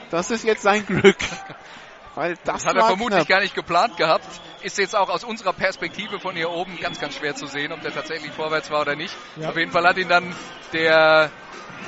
Das 0.09 0.31
ist 0.31 0.43
jetzt 0.43 0.61
sein 0.61 0.85
Glück. 0.85 1.17
Weil 2.15 2.35
das, 2.43 2.61
Das 2.61 2.65
hat 2.67 2.75
er 2.75 2.85
vermutlich 2.85 3.17
knapp. 3.19 3.27
gar 3.27 3.41
nicht 3.41 3.55
geplant 3.55 3.97
gehabt. 3.97 4.25
Ist 4.61 4.77
jetzt 4.77 4.95
auch 4.95 5.09
aus 5.09 5.23
unserer 5.23 5.53
Perspektive 5.53 6.19
von 6.19 6.35
hier 6.35 6.51
oben 6.51 6.79
ganz, 6.79 6.99
ganz 6.99 7.15
schwer 7.15 7.35
zu 7.35 7.47
sehen, 7.47 7.71
ob 7.71 7.81
der 7.81 7.91
tatsächlich 7.91 8.31
vorwärts 8.31 8.69
war 8.69 8.81
oder 8.81 8.95
nicht. 8.95 9.15
Ja. 9.35 9.49
Auf 9.49 9.57
jeden 9.57 9.71
Fall 9.71 9.85
hat 9.87 9.97
ihn 9.97 10.09
dann 10.09 10.35
der, 10.73 11.31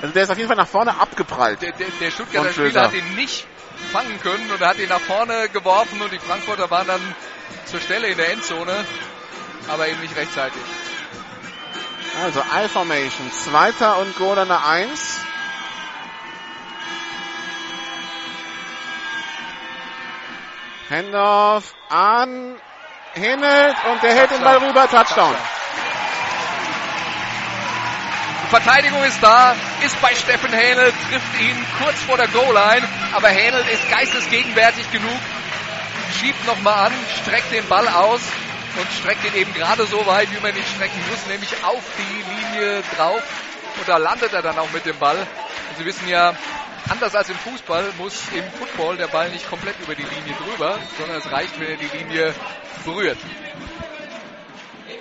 Also 0.02 0.14
der 0.14 0.24
ist 0.24 0.30
auf 0.30 0.38
jeden 0.38 0.48
Fall 0.48 0.58
nach 0.58 0.68
vorne 0.68 1.00
abgeprallt. 1.00 1.62
der, 1.62 1.72
der, 1.72 1.88
der 2.00 2.12
Stuttgarter. 2.12 2.52
Spieler 2.52 2.84
hat 2.84 2.94
ihn 2.94 3.16
nicht 3.16 3.48
fangen 3.92 4.20
können 4.22 4.52
und 4.52 4.62
er 4.62 4.70
hat 4.70 4.80
ihn 4.80 4.90
nach 4.90 5.00
vorne 5.00 5.50
geworfen 5.50 6.02
und 6.02 6.12
die 6.12 6.20
Frankfurter 6.20 6.70
waren 6.70 6.88
dann 6.88 7.16
zur 7.66 7.80
Stelle 7.80 8.08
in 8.08 8.18
der 8.18 8.32
Endzone, 8.32 8.86
aber 9.68 9.88
eben 9.88 10.02
nicht 10.02 10.16
rechtzeitig. 10.16 10.62
Also 12.24 12.40
I-Formation, 12.40 13.32
zweiter 13.32 13.98
und 13.98 14.16
Goal 14.18 14.40
an 14.40 14.48
der 14.48 14.66
1. 14.66 15.20
Handoff 20.90 21.74
an 21.90 22.56
Hinnelt 23.14 23.76
und 23.92 24.04
der 24.04 24.14
hält 24.14 24.32
den 24.32 24.42
Ball 24.42 24.58
rüber, 24.58 24.88
Touchdown. 24.90 25.36
Verteidigung 28.48 29.04
ist 29.04 29.22
da, 29.22 29.56
ist 29.84 30.00
bei 30.02 30.14
Steffen 30.14 30.54
Hähnel, 30.54 30.94
trifft 31.10 31.42
ihn 31.42 31.66
kurz 31.82 32.00
vor 32.04 32.18
der 32.18 32.28
Goal-Line, 32.28 32.88
aber 33.14 33.30
Hähnel 33.30 33.64
ist 33.72 33.90
geistesgegenwärtig 33.90 34.92
genug, 34.92 35.20
schiebt 36.20 36.46
nochmal 36.46 36.88
an, 36.88 36.94
streckt 37.22 37.52
den 37.52 37.68
Ball 37.68 37.88
aus 37.88 38.22
und 38.78 38.88
streckt 39.00 39.26
ihn 39.26 39.36
eben 39.36 39.54
gerade 39.54 39.86
so 39.86 40.06
weit, 40.06 40.30
wie 40.32 40.42
man 40.42 40.56
ihn 40.56 40.64
strecken 40.76 41.02
muss, 41.10 41.26
nämlich 41.28 41.52
auf 41.64 41.84
die 41.98 42.58
Linie 42.58 42.84
drauf. 42.96 43.22
Und 43.78 43.88
da 43.88 43.98
landet 43.98 44.34
er 44.34 44.42
dann 44.42 44.58
auch 44.58 44.72
mit 44.72 44.86
dem 44.86 44.98
Ball. 44.98 45.18
Und 45.18 45.78
Sie 45.78 45.86
wissen 45.86 46.08
ja, 46.08 46.34
anders 46.90 47.16
als 47.16 47.30
im 47.30 47.38
Fußball 47.38 47.94
muss 47.98 48.22
im 48.34 48.44
Football 48.58 48.98
der 48.98 49.08
Ball 49.08 49.30
nicht 49.30 49.50
komplett 49.50 49.80
über 49.82 49.96
die 49.96 50.04
Linie 50.04 50.36
drüber, 50.36 50.78
sondern 50.98 51.18
es 51.18 51.32
reicht, 51.32 51.60
wenn 51.60 51.70
er 51.70 51.78
die 51.78 51.98
Linie 51.98 52.34
berührt. 52.86 53.18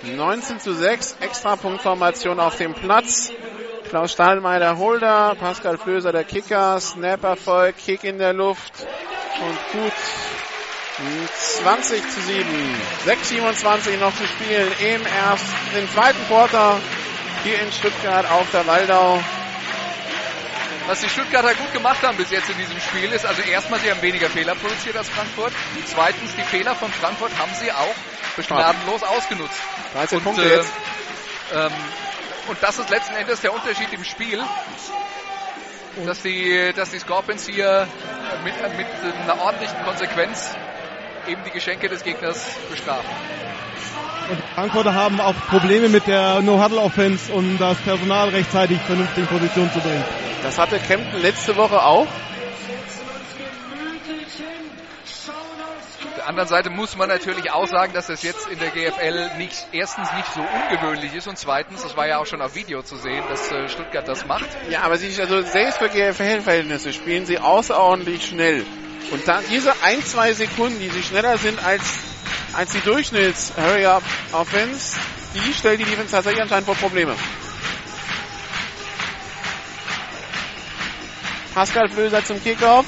19 0.05 0.59
zu 0.59 0.73
6, 0.73 1.17
Extrapunktformation 1.21 2.39
auf 2.39 2.57
dem 2.57 2.73
Platz. 2.73 3.31
Klaus 3.89 4.11
Stahlmeier 4.13 4.59
der 4.59 4.77
Holder, 4.77 5.35
Pascal 5.39 5.77
Flöser 5.77 6.11
der 6.11 6.23
Kicker, 6.23 6.79
Snap-Erfolg, 6.79 7.75
Kick 7.77 8.03
in 8.03 8.17
der 8.17 8.33
Luft 8.33 8.73
und 9.41 9.81
gut 9.81 9.93
20 11.27 12.01
zu 12.09 12.21
7. 12.21 12.45
6,27 13.05 13.97
noch 13.97 14.15
zu 14.15 14.25
spielen 14.27 14.71
im 14.79 15.05
ersten, 15.05 15.77
im 15.77 15.89
zweiten 15.91 16.25
Quarter 16.27 16.79
hier 17.43 17.61
in 17.61 17.71
Stuttgart 17.71 18.29
auf 18.31 18.49
der 18.51 18.65
Waldau. 18.65 19.19
Was 20.87 21.01
die 21.01 21.09
Stuttgarter 21.09 21.55
gut 21.55 21.73
gemacht 21.73 22.03
haben 22.03 22.15
bis 22.17 22.29
jetzt 22.29 22.47
in 22.49 22.57
diesem 22.57 22.79
Spiel 22.79 23.11
ist, 23.11 23.25
also 23.25 23.41
erstmal, 23.41 23.79
sie 23.79 23.89
haben 23.89 24.01
weniger 24.03 24.29
Fehler 24.29 24.53
produziert 24.53 24.95
als 24.95 25.09
Frankfurt. 25.09 25.51
Zweitens, 25.85 26.35
die 26.35 26.43
Fehler 26.43 26.75
von 26.75 26.91
Frankfurt 26.91 27.35
haben 27.39 27.51
sie 27.55 27.71
auch 27.71 27.95
gnadenlos 28.47 29.01
ausgenutzt. 29.01 29.59
13 29.93 30.17
und, 30.19 30.23
Punkte 30.23 30.43
äh, 30.43 30.57
jetzt. 30.57 30.71
Ähm, 31.53 31.71
und 32.47 32.61
das 32.61 32.77
ist 32.77 32.89
letzten 32.91 33.15
Endes 33.15 33.41
der 33.41 33.53
Unterschied 33.53 33.91
im 33.93 34.03
Spiel, 34.03 34.43
dass 36.05 36.21
die, 36.21 36.71
dass 36.75 36.91
die 36.91 36.99
Scorpions 36.99 37.47
hier 37.47 37.87
mit, 38.43 38.53
mit 38.77 38.87
einer 39.23 39.41
ordentlichen 39.41 39.83
Konsequenz 39.83 40.55
eben 41.27 41.43
die 41.43 41.51
Geschenke 41.51 41.89
des 41.89 42.03
Gegners 42.03 42.45
bestrafen. 42.69 43.09
Und 44.29 44.37
die 44.37 44.53
Frankfurter 44.55 44.93
haben 44.93 45.19
auch 45.19 45.35
Probleme 45.49 45.89
mit 45.89 46.07
der 46.07 46.41
No-Huddle-Offense, 46.41 47.31
um 47.31 47.57
das 47.59 47.77
Personal 47.77 48.29
rechtzeitig 48.29 48.79
vernünftig 48.79 49.19
in 49.19 49.27
Position 49.27 49.71
zu 49.71 49.79
bringen. 49.79 50.03
Das 50.41 50.57
hatte 50.57 50.79
Kempten 50.79 51.21
letzte 51.21 51.55
Woche 51.55 51.83
auch. 51.83 52.07
Auf 56.05 56.15
der 56.17 56.27
anderen 56.27 56.49
Seite 56.49 56.69
muss 56.71 56.97
man 56.97 57.07
natürlich 57.07 57.51
auch 57.51 57.67
sagen, 57.67 57.93
dass 57.93 58.07
das 58.07 58.23
jetzt 58.23 58.47
in 58.47 58.57
der 58.57 58.69
GFL 58.69 59.37
nicht, 59.37 59.67
erstens 59.71 60.11
nicht 60.13 60.33
so 60.33 60.41
ungewöhnlich 60.41 61.13
ist 61.13 61.27
und 61.27 61.37
zweitens, 61.37 61.83
das 61.83 61.95
war 61.95 62.07
ja 62.07 62.17
auch 62.17 62.25
schon 62.25 62.41
auf 62.41 62.55
Video 62.55 62.81
zu 62.81 62.95
sehen, 62.95 63.23
dass 63.29 63.51
äh, 63.51 63.67
Stuttgart 63.67 64.07
das 64.07 64.25
macht. 64.25 64.47
Ja, 64.69 64.81
aber 64.81 64.97
sie, 64.97 65.21
also 65.21 65.41
selbst 65.41 65.77
für 65.77 65.89
GFL-Verhältnisse 65.89 66.93
spielen 66.93 67.27
sie 67.27 67.37
außerordentlich 67.37 68.25
schnell. 68.25 68.65
Und 69.11 69.27
dann 69.27 69.45
diese 69.49 69.83
ein, 69.83 70.03
zwei 70.03 70.33
Sekunden, 70.33 70.79
die 70.79 70.89
sie 70.89 71.03
schneller 71.03 71.37
sind 71.37 71.63
als, 71.63 71.83
als 72.53 72.71
die 72.71 72.81
Durchschnitts-Hurry-Up-Offense, 72.81 74.97
die 75.35 75.53
stellt 75.53 75.79
die 75.79 75.85
Defense 75.85 76.09
tatsächlich 76.11 76.41
anscheinend 76.41 76.65
vor 76.65 76.73
Probleme. 76.75 77.15
Pascal 81.53 81.87
Flöser 81.89 82.25
zum 82.25 82.41
Kickoff. 82.43 82.87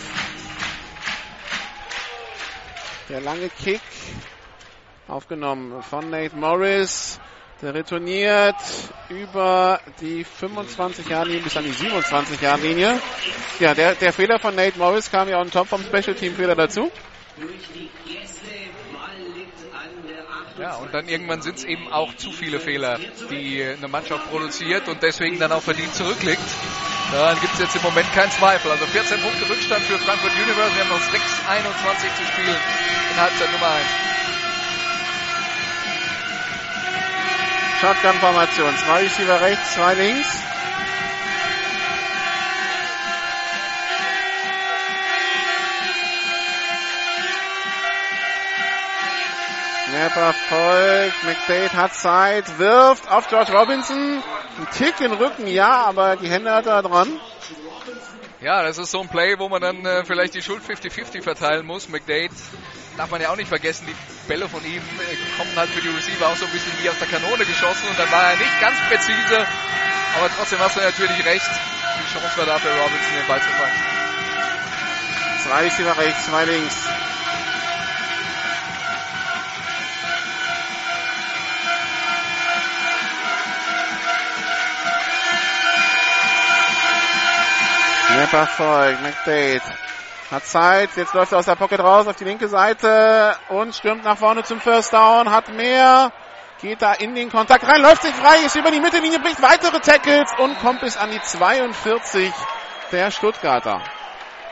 Der 3.09 3.21
lange 3.21 3.49
Kick 3.49 3.79
aufgenommen 5.07 5.83
von 5.83 6.09
Nate 6.09 6.35
Morris. 6.35 7.19
Der 7.61 7.73
retourniert 7.73 8.55
über 9.09 9.79
die 9.99 10.23
25 10.23 11.09
Jahre 11.09 11.25
Linie 11.27 11.41
bis 11.41 11.57
an 11.57 11.63
die 11.63 11.71
27 11.71 12.39
Jahre 12.39 12.61
Linie. 12.61 12.99
Ja, 13.59 13.73
der, 13.73 13.95
der 13.95 14.13
Fehler 14.13 14.37
von 14.37 14.53
Nate 14.53 14.77
Morris 14.77 15.09
kam 15.09 15.27
ja 15.27 15.41
on 15.41 15.49
top 15.49 15.67
vom 15.67 15.81
Special 15.81 16.15
Team 16.15 16.35
Fehler 16.35 16.53
dazu. 16.55 16.91
Ja, 20.59 20.75
und 20.75 20.93
dann 20.93 21.07
irgendwann 21.07 21.41
sind 21.41 21.57
es 21.57 21.63
eben 21.63 21.91
auch 21.91 22.15
zu 22.15 22.31
viele 22.31 22.59
Fehler, 22.59 22.99
die 23.31 23.63
eine 23.63 23.87
Mannschaft 23.87 24.29
produziert 24.29 24.87
und 24.87 25.01
deswegen 25.01 25.39
dann 25.39 25.51
auch 25.51 25.61
verdient 25.61 25.95
zurückliegt. 25.95 26.41
Daran 27.11 27.39
gibt 27.41 27.53
es 27.53 27.59
jetzt 27.59 27.75
im 27.75 27.81
Moment 27.81 28.11
keinen 28.13 28.31
Zweifel. 28.31 28.69
Also 28.69 28.85
14 28.85 29.19
Punkte 29.19 29.49
Rückstand 29.49 29.81
für 29.83 29.97
Frankfurt 29.97 30.33
Universe. 30.33 30.75
Wir 30.75 30.83
haben 30.83 30.89
noch 30.89 30.99
6,21 30.99 32.17
zu 32.17 32.23
spielen 32.33 32.57
in 33.11 33.17
Halbzeit 33.17 33.51
Nummer 33.51 33.67
1. 33.67 34.36
Shotgun-Formation. 37.79 38.75
Zwei 38.77 39.03
Receiver 39.03 39.39
rechts, 39.39 39.75
zwei 39.75 39.93
links. 39.93 40.27
Snap 49.87 50.15
erfolgt. 50.15 51.23
McDade 51.23 51.73
hat 51.73 51.93
Zeit, 51.93 52.57
wirft 52.57 53.11
auf 53.11 53.27
George 53.27 53.51
Robinson. 53.51 54.23
Ein 54.59 54.67
Tick 54.75 54.99
in 54.99 55.11
den 55.11 55.19
Rücken, 55.19 55.45
ja, 55.45 55.85
aber 55.85 56.15
die 56.15 56.29
Hände 56.29 56.51
hat 56.51 56.65
er 56.65 56.81
dran. 56.81 57.19
Ja, 58.41 58.63
das 58.63 58.79
ist 58.79 58.89
so 58.89 59.01
ein 59.01 59.07
Play, 59.07 59.37
wo 59.37 59.49
man 59.49 59.61
dann 59.61 59.85
äh, 59.85 60.03
vielleicht 60.03 60.33
die 60.33 60.41
Schuld 60.41 60.63
50-50 60.63 61.21
verteilen 61.21 61.65
muss. 61.65 61.89
McDade 61.89 62.33
darf 62.97 63.11
man 63.11 63.21
ja 63.21 63.29
auch 63.29 63.35
nicht 63.35 63.47
vergessen, 63.47 63.85
die 63.87 63.95
Bälle 64.27 64.49
von 64.49 64.63
ihm 64.65 64.81
äh, 64.81 65.37
kommen 65.37 65.55
halt 65.55 65.69
für 65.69 65.81
die 65.81 65.89
Receiver 65.89 66.27
auch 66.27 66.35
so 66.35 66.45
ein 66.45 66.51
bisschen 66.51 66.73
wie 66.81 66.89
aus 66.89 66.97
der 66.97 67.07
Kanone 67.07 67.45
geschossen 67.45 67.87
und 67.87 67.97
dann 67.97 68.11
war 68.11 68.31
er 68.31 68.37
nicht 68.37 68.59
ganz 68.59 68.75
präzise, 68.89 69.45
aber 70.17 70.29
trotzdem 70.35 70.59
hast 70.59 70.75
du 70.75 70.81
natürlich 70.81 71.25
recht. 71.25 71.45
Die 71.45 72.13
Chance 72.13 72.37
war 72.37 72.45
da 72.45 72.57
für 72.57 72.69
Robinson, 72.69 73.15
den 73.15 73.27
Ball 73.27 73.39
zu 73.39 73.49
fangen. 73.49 73.71
Zwei 75.45 75.61
Receiver 75.61 75.97
rechts, 75.97 76.25
zwei 76.25 76.45
links. 76.45 76.75
Snap 88.07 88.33
erfolgt, 88.33 89.01
McDade 89.03 89.61
hat 90.31 90.45
Zeit, 90.45 90.89
jetzt 90.95 91.13
läuft 91.13 91.31
er 91.31 91.39
aus 91.39 91.45
der 91.45 91.55
Pocket 91.55 91.79
raus 91.79 92.07
auf 92.07 92.15
die 92.15 92.25
linke 92.25 92.47
Seite 92.47 93.35
und 93.49 93.73
stürmt 93.73 94.03
nach 94.03 94.17
vorne 94.17 94.43
zum 94.43 94.59
First 94.59 94.93
Down, 94.93 95.31
hat 95.31 95.53
mehr, 95.53 96.11
geht 96.61 96.81
da 96.81 96.93
in 96.93 97.15
den 97.15 97.31
Kontakt 97.31 97.65
rein, 97.67 97.81
läuft 97.81 98.01
sich 98.01 98.13
frei, 98.13 98.45
ist 98.45 98.55
über 98.55 98.71
die 98.71 98.79
Mittellinie, 98.79 99.19
bricht 99.19 99.41
weitere 99.41 99.79
Tackles 99.79 100.29
und 100.39 100.59
kommt 100.59 100.81
bis 100.81 100.97
an 100.97 101.11
die 101.11 101.21
42 101.21 102.33
der 102.91 103.11
Stuttgarter. 103.11 103.81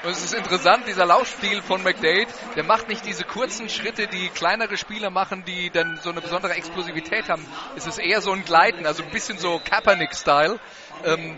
Und 0.04 0.12
es 0.12 0.24
ist 0.24 0.36
interessant, 0.36 0.88
dieser 0.88 1.08
Laufstil 1.08 1.64
von 1.64 1.82
McDade, 1.82 2.28
der 2.56 2.64
macht 2.64 2.88
nicht 2.88 3.04
diese 3.08 3.24
kurzen 3.24 3.70
Schritte, 3.70 4.06
die 4.06 4.30
kleinere 4.30 4.78
Spieler 4.78 5.10
machen, 5.10 5.44
die 5.46 5.72
dann 5.72 5.98
so 5.98 6.12
eine 6.12 6.22
besondere 6.22 6.54
Explosivität 6.54 7.28
haben. 7.28 7.44
Es 7.76 7.88
ist 7.88 7.98
eher 7.98 8.22
so 8.22 8.32
ein 8.32 8.46
Gleiten, 8.46 8.86
also 8.86 9.02
ein 9.02 9.10
bisschen 9.10 9.40
so 9.40 9.60
Kaepernick-Style. 9.68 10.60
Ähm, 11.04 11.36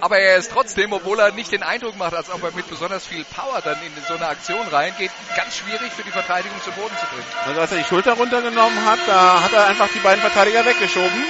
aber 0.00 0.18
er 0.18 0.36
ist 0.36 0.50
trotzdem, 0.52 0.92
obwohl 0.92 1.18
er 1.20 1.32
nicht 1.32 1.52
den 1.52 1.62
Eindruck 1.62 1.96
macht, 1.96 2.14
als 2.14 2.30
ob 2.30 2.42
er 2.42 2.52
mit 2.52 2.68
besonders 2.68 3.06
viel 3.06 3.24
Power 3.24 3.60
dann 3.62 3.76
in 3.82 3.92
so 4.06 4.14
eine 4.14 4.28
Aktion 4.28 4.66
reingeht, 4.68 5.10
ganz 5.36 5.56
schwierig 5.56 5.92
für 5.92 6.02
die 6.02 6.10
Verteidigung 6.10 6.60
zu 6.62 6.70
Boden 6.72 6.94
zu 6.98 7.06
bringen. 7.06 7.26
Also 7.46 7.60
als 7.60 7.72
er 7.72 7.78
die 7.78 7.84
Schulter 7.84 8.12
runtergenommen 8.12 8.84
hat, 8.84 9.00
da 9.06 9.42
hat 9.42 9.52
er 9.52 9.66
einfach 9.66 9.88
die 9.94 10.00
beiden 10.00 10.20
Verteidiger 10.20 10.64
weggeschoben. 10.64 11.24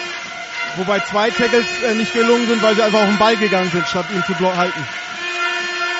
Wobei 0.76 1.00
zwei 1.00 1.30
Tackles 1.30 1.66
äh, 1.82 1.94
nicht 1.94 2.12
gelungen 2.12 2.46
sind, 2.46 2.62
weil 2.62 2.74
sie 2.76 2.82
einfach 2.82 3.00
auf 3.00 3.08
den 3.08 3.18
Ball 3.18 3.36
gegangen 3.36 3.70
sind, 3.70 3.86
statt 3.88 4.06
ihn 4.10 4.22
zu 4.24 4.56
halten. 4.56 4.86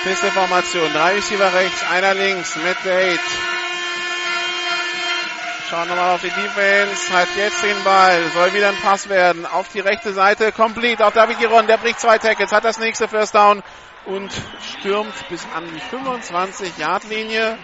Piste-Formation. 0.04 0.92
Drei 0.92 1.14
Receiver 1.14 1.52
rechts, 1.52 1.84
einer 1.90 2.14
links 2.14 2.56
mit 2.56 2.76
Date. 2.84 3.20
Schauen 5.70 5.86
nochmal 5.86 6.16
auf 6.16 6.20
die 6.20 6.30
Defense, 6.30 7.12
hat 7.16 7.28
jetzt 7.36 7.62
den 7.62 7.84
Ball, 7.84 8.20
soll 8.34 8.52
wieder 8.54 8.70
ein 8.70 8.76
Pass 8.82 9.08
werden, 9.08 9.46
auf 9.46 9.68
die 9.68 9.78
rechte 9.78 10.12
Seite, 10.12 10.50
complete, 10.50 11.06
auf 11.06 11.14
David 11.14 11.38
Giron, 11.38 11.68
der 11.68 11.76
bricht 11.76 12.00
zwei 12.00 12.18
Tackles, 12.18 12.50
hat 12.50 12.64
das 12.64 12.80
nächste 12.80 13.06
First 13.06 13.36
Down 13.36 13.62
und 14.04 14.32
stürmt 14.60 15.14
bis 15.28 15.46
an 15.54 15.64
die 15.72 15.96
25-Yard-Linie. 15.96 17.56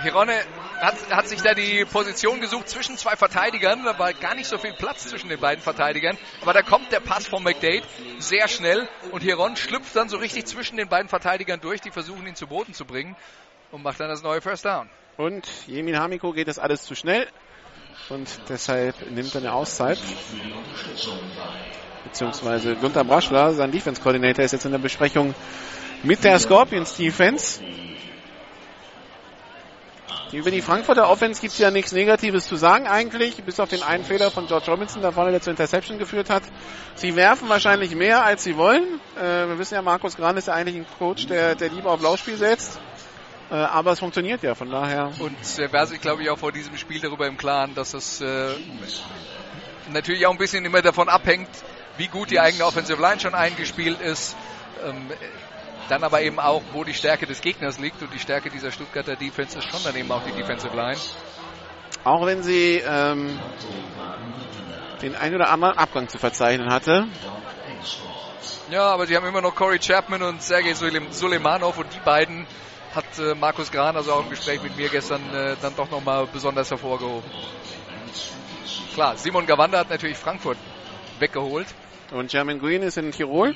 Hirone 0.00 0.32
hat, 0.80 0.94
hat 1.10 1.28
sich 1.28 1.42
da 1.42 1.52
die 1.52 1.84
Position 1.84 2.40
gesucht 2.40 2.70
zwischen 2.70 2.96
zwei 2.96 3.16
Verteidigern. 3.16 3.84
Da 3.84 3.98
war 3.98 4.14
gar 4.14 4.34
nicht 4.34 4.48
so 4.48 4.56
viel 4.56 4.72
Platz 4.72 5.06
zwischen 5.06 5.28
den 5.28 5.38
beiden 5.38 5.62
Verteidigern. 5.62 6.16
Aber 6.40 6.54
da 6.54 6.62
kommt 6.62 6.90
der 6.90 7.00
Pass 7.00 7.26
von 7.26 7.42
McDade 7.42 7.82
sehr 8.18 8.48
schnell 8.48 8.88
und 9.10 9.20
Hiron 9.20 9.56
schlüpft 9.56 9.94
dann 9.94 10.08
so 10.08 10.16
richtig 10.16 10.46
zwischen 10.46 10.78
den 10.78 10.88
beiden 10.88 11.10
Verteidigern 11.10 11.60
durch. 11.60 11.82
Die 11.82 11.90
versuchen 11.90 12.26
ihn 12.26 12.34
zu 12.34 12.46
Boden 12.46 12.72
zu 12.72 12.86
bringen 12.86 13.14
und 13.70 13.82
macht 13.82 14.00
dann 14.00 14.08
das 14.08 14.22
neue 14.22 14.40
First 14.40 14.64
Down. 14.64 14.88
Und 15.16 15.46
Jemin 15.66 15.98
Hamiko 15.98 16.32
geht 16.32 16.48
das 16.48 16.58
alles 16.58 16.84
zu 16.84 16.94
schnell. 16.94 17.26
und 18.08 18.28
deshalb 18.48 18.94
nimmt 19.10 19.34
er 19.34 19.40
eine 19.40 19.52
Auszeit. 19.52 19.98
Beziehungsweise 22.04 22.74
Gunther 22.76 23.04
Braschler, 23.04 23.52
sein 23.52 23.70
Defense 23.70 24.00
Coordinator, 24.00 24.44
ist 24.44 24.52
jetzt 24.52 24.64
in 24.64 24.72
der 24.72 24.78
Besprechung 24.78 25.34
mit 26.02 26.24
der 26.24 26.38
Scorpions 26.38 26.96
Defense. 26.96 27.60
Über 30.32 30.50
die 30.50 30.62
Frankfurter 30.62 31.10
Offense 31.10 31.42
gibt 31.42 31.52
es 31.52 31.58
ja 31.58 31.70
nichts 31.70 31.92
Negatives 31.92 32.48
zu 32.48 32.56
sagen 32.56 32.86
eigentlich, 32.86 33.36
bis 33.44 33.60
auf 33.60 33.68
den 33.68 33.82
einen 33.82 34.02
Fehler 34.02 34.30
von 34.30 34.46
George 34.46 34.70
Robinson 34.70 35.02
da 35.02 35.12
vorne, 35.12 35.30
der 35.30 35.42
zur 35.42 35.50
Interception 35.50 35.98
geführt 35.98 36.30
hat. 36.30 36.42
Sie 36.94 37.16
werfen 37.16 37.50
wahrscheinlich 37.50 37.94
mehr, 37.94 38.24
als 38.24 38.42
sie 38.42 38.56
wollen. 38.56 38.98
Äh, 39.16 39.48
wir 39.48 39.58
wissen 39.58 39.74
ja, 39.74 39.82
Markus 39.82 40.16
Gran 40.16 40.38
ist 40.38 40.48
ja 40.48 40.54
eigentlich 40.54 40.76
ein 40.76 40.86
Coach, 40.98 41.26
der, 41.26 41.54
der 41.54 41.68
lieber 41.68 41.90
auf 41.90 42.00
Laufspiel 42.00 42.38
setzt. 42.38 42.80
Äh, 43.52 43.56
aber 43.56 43.92
es 43.92 43.98
funktioniert 43.98 44.42
ja, 44.42 44.54
von 44.54 44.70
daher. 44.70 45.12
Und 45.18 45.36
er 45.58 45.70
wäre 45.70 45.86
sich, 45.86 46.00
glaube 46.00 46.22
ich, 46.22 46.30
auch 46.30 46.38
vor 46.38 46.52
diesem 46.52 46.78
Spiel 46.78 47.00
darüber 47.00 47.26
im 47.26 47.36
Klaren, 47.36 47.74
dass 47.74 47.92
es 47.92 48.22
äh, 48.22 48.54
natürlich 49.90 50.26
auch 50.26 50.30
ein 50.30 50.38
bisschen 50.38 50.64
immer 50.64 50.80
davon 50.80 51.10
abhängt, 51.10 51.50
wie 51.98 52.06
gut 52.08 52.30
die 52.30 52.40
eigene 52.40 52.64
Offensive 52.64 52.98
Line 52.98 53.20
schon 53.20 53.34
eingespielt 53.34 54.00
ist. 54.00 54.34
Ähm, 54.82 55.10
dann 55.90 56.02
aber 56.02 56.22
eben 56.22 56.40
auch, 56.40 56.62
wo 56.72 56.82
die 56.82 56.94
Stärke 56.94 57.26
des 57.26 57.42
Gegners 57.42 57.78
liegt. 57.78 58.00
Und 58.00 58.14
die 58.14 58.18
Stärke 58.18 58.48
dieser 58.48 58.70
Stuttgarter 58.70 59.16
Defense 59.16 59.58
ist 59.58 59.68
schon 59.68 59.82
dann 59.84 59.96
eben 59.96 60.10
auch 60.10 60.22
die 60.24 60.32
Defensive 60.32 60.74
Line. 60.74 60.98
Auch 62.04 62.24
wenn 62.24 62.42
sie 62.42 62.82
ähm, 62.86 63.38
den 65.02 65.14
ein 65.14 65.34
oder 65.34 65.50
anderen 65.50 65.76
Abgang 65.76 66.08
zu 66.08 66.16
verzeichnen 66.16 66.72
hatte. 66.72 67.06
Ja, 68.70 68.86
aber 68.86 69.06
sie 69.06 69.14
haben 69.14 69.26
immer 69.26 69.42
noch 69.42 69.54
Corey 69.54 69.78
Chapman 69.78 70.22
und 70.22 70.42
Sergei 70.42 70.72
Suleimanov 70.72 71.76
und 71.76 71.92
die 71.92 72.00
beiden 72.00 72.46
hat 72.94 73.18
äh, 73.18 73.34
Markus 73.34 73.70
Gran, 73.70 73.96
also 73.96 74.12
auch 74.12 74.24
im 74.24 74.30
Gespräch 74.30 74.62
mit 74.62 74.76
mir 74.76 74.88
gestern, 74.88 75.22
äh, 75.34 75.56
dann 75.60 75.74
doch 75.76 75.90
nochmal 75.90 76.26
besonders 76.26 76.70
hervorgehoben. 76.70 77.28
Klar, 78.94 79.16
Simon 79.16 79.46
Gawanda 79.46 79.78
hat 79.78 79.90
natürlich 79.90 80.18
Frankfurt 80.18 80.58
weggeholt. 81.18 81.66
Und 82.10 82.30
German 82.30 82.58
Green 82.58 82.82
ist 82.82 82.98
in 82.98 83.10
Tirol. 83.10 83.54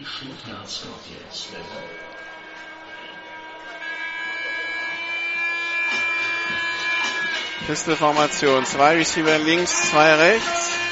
Pistol-Formation. 7.66 8.64
Zwei 8.64 8.96
Receiver 8.96 9.38
links, 9.38 9.90
zwei 9.90 10.14
rechts. 10.14 10.85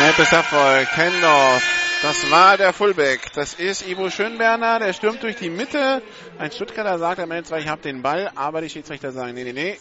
Nettes 0.00 0.32
Erfolg. 0.32 0.88
Kendorf. 0.92 1.62
Das 2.02 2.30
war 2.30 2.56
der 2.56 2.72
Fullback. 2.72 3.32
Das 3.34 3.54
ist 3.54 3.86
Ivo 3.86 4.10
Schönberner. 4.10 4.78
Der 4.78 4.92
stürmt 4.92 5.22
durch 5.24 5.36
die 5.36 5.50
Mitte. 5.50 6.02
Ein 6.38 6.52
Stuttgarter 6.52 6.98
sagt 6.98 7.18
am 7.18 7.30
Ende 7.32 7.44
zwar, 7.44 7.58
ich 7.58 7.66
habe 7.66 7.82
den 7.82 8.02
Ball, 8.02 8.30
aber 8.36 8.60
die 8.60 8.70
Schiedsrichter 8.70 9.10
sagen, 9.10 9.34
nee, 9.34 9.44
nee, 9.44 9.52
nee. 9.52 9.78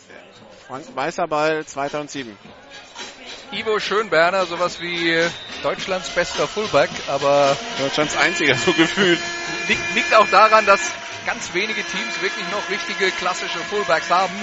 Frank 0.67 0.85
Weißer 0.95 1.27
Ball 1.27 1.63
2007. 1.63 2.35
Ivo 3.51 3.79
Schönberner, 3.79 4.45
sowas 4.47 4.81
wie 4.81 5.23
Deutschlands 5.61 6.09
bester 6.09 6.47
Fullback, 6.47 6.89
aber 7.07 7.55
Deutschlands 7.79 8.17
einziger, 8.17 8.55
so 8.55 8.73
gefühlt. 8.73 9.19
Liegt, 9.67 9.95
liegt 9.95 10.13
auch 10.15 10.27
daran, 10.29 10.65
dass 10.65 10.81
ganz 11.25 11.53
wenige 11.53 11.83
Teams 11.83 12.21
wirklich 12.21 12.45
noch 12.51 12.69
richtige 12.69 13.11
klassische 13.11 13.59
Fullbacks 13.59 14.09
haben. 14.09 14.33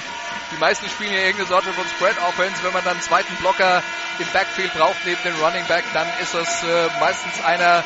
Die 0.52 0.56
meisten 0.58 0.88
spielen 0.88 1.12
ja 1.12 1.20
irgendeine 1.20 1.48
Sorte 1.48 1.72
von 1.72 1.84
Spread 1.88 2.18
Offense. 2.22 2.62
Wenn 2.62 2.72
man 2.72 2.84
dann 2.84 2.94
einen 2.94 3.02
zweiten 3.02 3.34
Blocker 3.36 3.82
im 4.18 4.26
Backfield 4.32 4.72
braucht 4.74 5.04
neben 5.04 5.22
dem 5.22 5.34
Running 5.42 5.66
Back, 5.66 5.84
dann 5.92 6.06
ist 6.20 6.34
das 6.34 6.62
äh, 6.62 6.88
meistens 7.00 7.42
einer, 7.44 7.82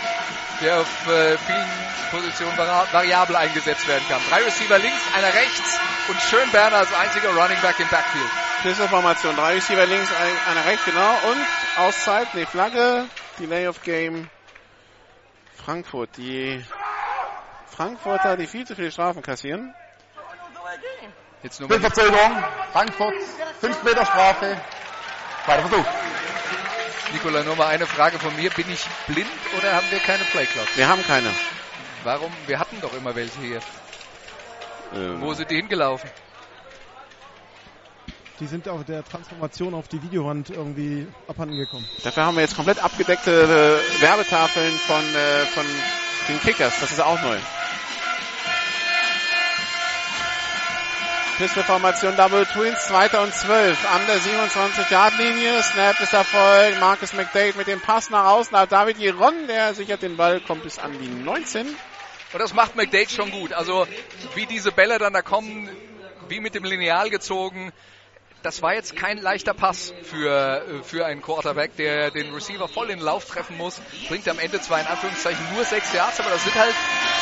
der 0.61 0.81
auf 0.81 1.07
äh, 1.09 1.39
vielen 1.39 1.71
Positionen 2.11 2.57
vari 2.57 2.93
variabel 2.93 3.37
eingesetzt 3.37 3.87
werden 3.87 4.05
kann. 4.09 4.21
Drei 4.29 4.43
Receiver 4.43 4.79
links, 4.79 5.01
einer 5.15 5.33
rechts 5.33 5.79
und 6.09 6.21
Schönberner 6.21 6.79
als 6.79 6.93
einziger 6.95 7.31
Running 7.31 7.61
Back 7.61 7.79
im 7.81 7.89
Backfield. 7.89 8.31
Schlüsselformation. 8.63 9.37
Drei 9.37 9.55
Receiver 9.55 9.87
links, 9.87 10.11
ein, 10.11 10.57
einer 10.57 10.67
rechts, 10.67 10.85
genau. 10.85 11.11
Und 11.31 11.47
Auszeit, 11.77 12.35
ne 12.35 12.45
Flagge, 12.47 13.07
Delay 13.39 13.69
of 13.69 13.83
Game. 13.83 14.29
Frankfurt, 15.65 16.17
die 16.17 16.65
Frankfurter, 17.67 18.37
die 18.37 18.47
viel 18.47 18.67
zu 18.67 18.75
viele 18.75 18.91
Strafen 18.91 19.23
kassieren. 19.23 19.75
Jetzt 21.43 21.61
nur 21.61 21.69
Verzögerung. 21.69 22.45
Frankfurt, 22.73 23.15
5 23.61 23.83
Meter 23.85 24.05
Strafe. 24.05 24.61
Zweiter 25.45 25.69
Versuch. 25.69 25.87
Nikola, 27.13 27.43
nur 27.43 27.57
mal 27.57 27.69
eine 27.69 27.87
Frage 27.87 28.19
von 28.19 28.35
mir. 28.37 28.51
Bin 28.51 28.71
ich 28.71 28.85
blind 29.07 29.29
oder 29.57 29.73
haben 29.73 29.87
wir 29.91 29.99
keine 30.01 30.25
Playclock? 30.25 30.67
Wir 30.77 30.89
haben 30.89 31.03
keine. 31.05 31.31
Warum? 32.05 32.31
Wir 32.47 32.59
hatten 32.59 32.81
doch 32.81 32.93
immer 32.93 33.15
welche 33.15 33.41
hier. 33.41 33.61
Ähm. 34.95 35.21
Wo 35.21 35.33
sind 35.33 35.51
die 35.51 35.57
hingelaufen? 35.57 36.11
Die 38.41 38.47
sind 38.47 38.69
auf 38.69 38.85
der 38.85 39.05
Transformation 39.05 39.75
auf 39.75 39.89
die 39.89 40.01
Videowand 40.03 40.51
irgendwie 40.51 41.09
abhanden 41.27 41.57
gekommen. 41.57 41.85
Dafür 42.05 42.25
haben 42.27 42.37
wir 42.37 42.43
jetzt 42.43 42.55
komplett 42.55 42.83
abgedeckte 42.83 43.31
äh, 43.33 44.03
Werbetafeln 44.03 44.73
von, 44.87 45.03
äh, 45.15 45.47
von 45.47 45.67
den 46.29 46.41
Kickers. 46.41 46.79
Das 46.81 46.93
ist 46.93 47.01
auch 47.01 47.21
neu. 47.21 47.37
Pistolformation 51.39 52.17
Double 52.17 52.45
Twins, 52.47 52.89
zweiter 52.89 53.23
und 53.23 53.33
zwölf 53.33 53.79
an 53.95 54.01
der 54.09 54.17
27-Yard-Linie. 54.17 55.63
Snap 55.63 56.01
ist 56.01 56.13
Erfolg. 56.13 56.81
Marcus 56.81 57.13
McDade 57.13 57.57
mit 57.57 57.69
dem 57.69 57.81
Pass 57.81 58.11
nach 58.11 58.25
außen 58.25 58.57
auf 58.57 58.67
David 58.67 58.99
Giron. 58.99 59.47
Der 59.47 59.73
sichert 59.73 60.03
den 60.03 60.17
Ball, 60.17 60.41
kommt 60.41 60.65
bis 60.65 60.81
an 60.81 60.99
die 60.99 61.07
19. 61.07 61.69
Und 61.69 62.39
das 62.41 62.55
macht 62.55 62.75
McDade 62.75 63.09
schon 63.09 63.31
gut. 63.31 63.53
Also 63.53 63.87
wie 64.35 64.47
diese 64.47 64.73
Bälle 64.73 64.99
dann 64.99 65.13
da 65.13 65.23
kommen, 65.23 65.69
wie 66.29 66.41
mit 66.41 66.57
dem 66.57 66.65
Lineal 66.65 67.09
gezogen. 67.09 67.73
Das 68.49 68.63
war 68.63 68.73
jetzt 68.73 68.97
kein 68.97 69.19
leichter 69.19 69.53
Pass 69.53 69.93
für, 70.05 70.63
für 70.83 71.05
einen 71.05 71.21
Quarterback, 71.21 71.77
der 71.77 72.11
den 72.11 72.33
Receiver 72.33 72.67
voll 72.67 72.89
in 72.89 72.97
den 72.97 73.05
Lauf 73.05 73.27
treffen 73.27 73.59
muss. 73.59 73.79
Bringt 74.09 74.27
am 74.27 74.39
Ende 74.39 74.59
zwar 74.59 74.81
in 74.81 74.87
Anführungszeichen 74.87 75.55
nur 75.55 75.65
sechs 75.65 75.93
Yards, 75.93 76.19
aber 76.19 76.31
das 76.31 76.45
sind 76.45 76.55
halt 76.55 76.75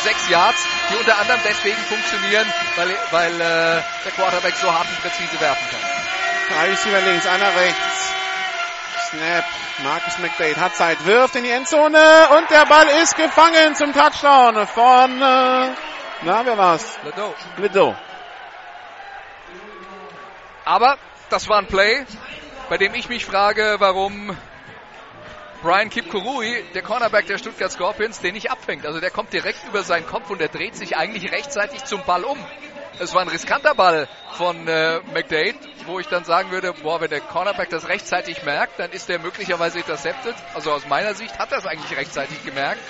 sechs 0.05 0.31
Yards, 0.31 0.65
die 0.89 0.95
unter 0.95 1.19
anderem 1.19 1.41
deswegen 1.45 1.79
funktionieren, 1.79 2.47
weil, 2.77 2.97
weil 3.11 3.35
äh, 3.41 3.83
der 4.05 4.13
Quarterback 4.15 4.55
so 4.55 4.73
hart 4.73 4.87
und 4.87 5.03
präzise 5.03 5.41
werfen 5.41 5.67
kann. 5.69 5.81
Drei 6.57 6.71
Receiver 6.71 7.01
links, 7.01 7.27
einer 7.27 7.57
rechts. 7.57 8.15
Snap. 9.11 9.45
Marcus 9.83 10.19
McDade 10.21 10.61
hat 10.61 10.77
Zeit, 10.77 11.05
wirft 11.07 11.35
in 11.35 11.43
die 11.43 11.51
Endzone 11.51 12.29
und 12.39 12.49
der 12.51 12.67
Ball 12.67 12.87
ist 13.03 13.17
gefangen 13.17 13.75
zum 13.75 13.93
Touchdown 13.93 14.65
von, 14.69 15.11
äh, 15.21 15.75
na, 16.23 16.47
wer 16.47 16.57
war's? 16.57 17.01
Ledo. 17.03 17.35
Ledo. 17.57 17.97
Aber 20.65 20.99
das 21.31 21.49
war 21.49 21.59
ein 21.59 21.67
Play, 21.67 22.05
bei 22.69 22.79
dem 22.79 22.95
ich 22.95 23.09
mich 23.09 23.25
frage, 23.25 23.77
warum 23.79 24.37
Brian 25.63 25.91
Kipkurui, 25.91 26.65
der 26.75 26.83
Cornerback 26.83 27.27
der 27.27 27.39
Stuttgart 27.39 27.73
Scorpions, 27.73 28.21
den 28.21 28.35
nicht 28.35 28.51
abfängt. 28.51 28.87
Also 28.87 29.01
der 29.01 29.11
kommt 29.11 29.33
direkt 29.33 29.67
über 29.67 29.83
seinen 29.83 30.07
Kopf 30.07 30.31
und 30.31 30.41
der 30.41 30.49
dreht 30.49 30.77
sich 30.77 30.97
eigentlich 30.97 31.33
rechtzeitig 31.33 31.85
zum 31.85 32.03
Ball 32.05 32.25
um. 32.25 32.39
Es 32.99 33.15
war 33.15 33.23
ein 33.23 33.29
riskanter 33.29 33.75
Ball 33.75 34.09
von 34.33 34.69
äh, 34.69 35.01
McDade, 35.13 35.57
wo 35.85 35.99
ich 35.99 36.07
dann 36.07 36.25
sagen 36.25 36.51
würde, 36.51 36.73
boah, 36.73 37.01
wenn 37.01 37.11
der 37.11 37.21
Cornerback 37.21 37.69
das 37.69 37.89
rechtzeitig 37.89 38.43
merkt, 38.45 38.79
dann 38.79 38.91
ist 38.91 39.09
der 39.09 39.19
möglicherweise 39.19 39.79
intercepted. 39.79 40.35
Also 40.55 40.73
aus 40.73 40.87
meiner 40.87 41.15
Sicht 41.15 41.39
hat 41.39 41.53
er 41.53 41.59
es 41.59 41.67
eigentlich 41.67 41.97
rechtzeitig 41.97 42.43
gemerkt. 42.45 42.81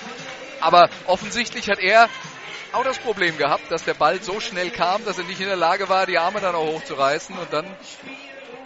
Aber 0.61 0.89
offensichtlich 1.07 1.69
hat 1.69 1.81
er 1.81 2.09
auch 2.73 2.85
das 2.85 2.99
Problem 2.99 3.37
gehabt, 3.37 3.71
dass 3.71 3.85
der 3.85 3.95
Ball 3.95 4.23
so 4.23 4.39
schnell 4.41 4.71
kam, 4.71 5.05
dass 5.05 5.19
er 5.19 5.25
nicht 5.25 5.41
in 5.41 5.47
der 5.47 5.57
Lage 5.57 5.89
war, 5.89 6.07
die 6.07 6.19
Arme 6.19 6.41
dann 6.41 6.55
auch 6.55 6.67
hochzureißen 6.67 7.37
und 7.37 7.53
dann 7.53 7.67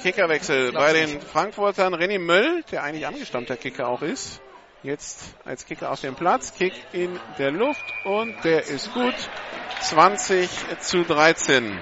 Kickerwechsel 0.02 0.72
bei 0.72 0.93
den 0.93 1.20
Frankfurtern. 1.20 1.94
René 1.94 2.18
Möll, 2.18 2.64
der 2.70 2.82
eigentlich 2.82 3.06
angestammter 3.06 3.56
Kicker 3.56 3.89
auch 3.89 4.02
ist, 4.02 4.40
jetzt 4.82 5.35
als 5.44 5.66
Kicker 5.66 5.90
auf 5.90 6.01
dem 6.01 6.14
Platz, 6.14 6.55
Kick 6.55 6.72
in 6.93 7.20
der 7.39 7.51
Luft 7.51 7.85
und 8.05 8.35
der 8.44 8.66
ist 8.66 8.93
gut. 8.94 9.14
20 9.81 10.48
zu 10.81 11.05
13. 11.05 11.78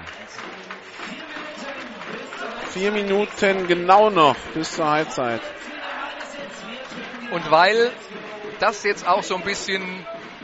Vier 2.73 2.93
Minuten 2.93 3.66
genau 3.66 4.11
noch 4.11 4.36
bis 4.55 4.73
zur 4.73 4.89
Halbzeit. 4.89 5.40
Und 7.32 7.51
weil 7.51 7.90
das 8.61 8.85
jetzt 8.85 9.07
auch 9.07 9.23
so 9.23 9.35
ein 9.35 9.43
bisschen 9.43 9.82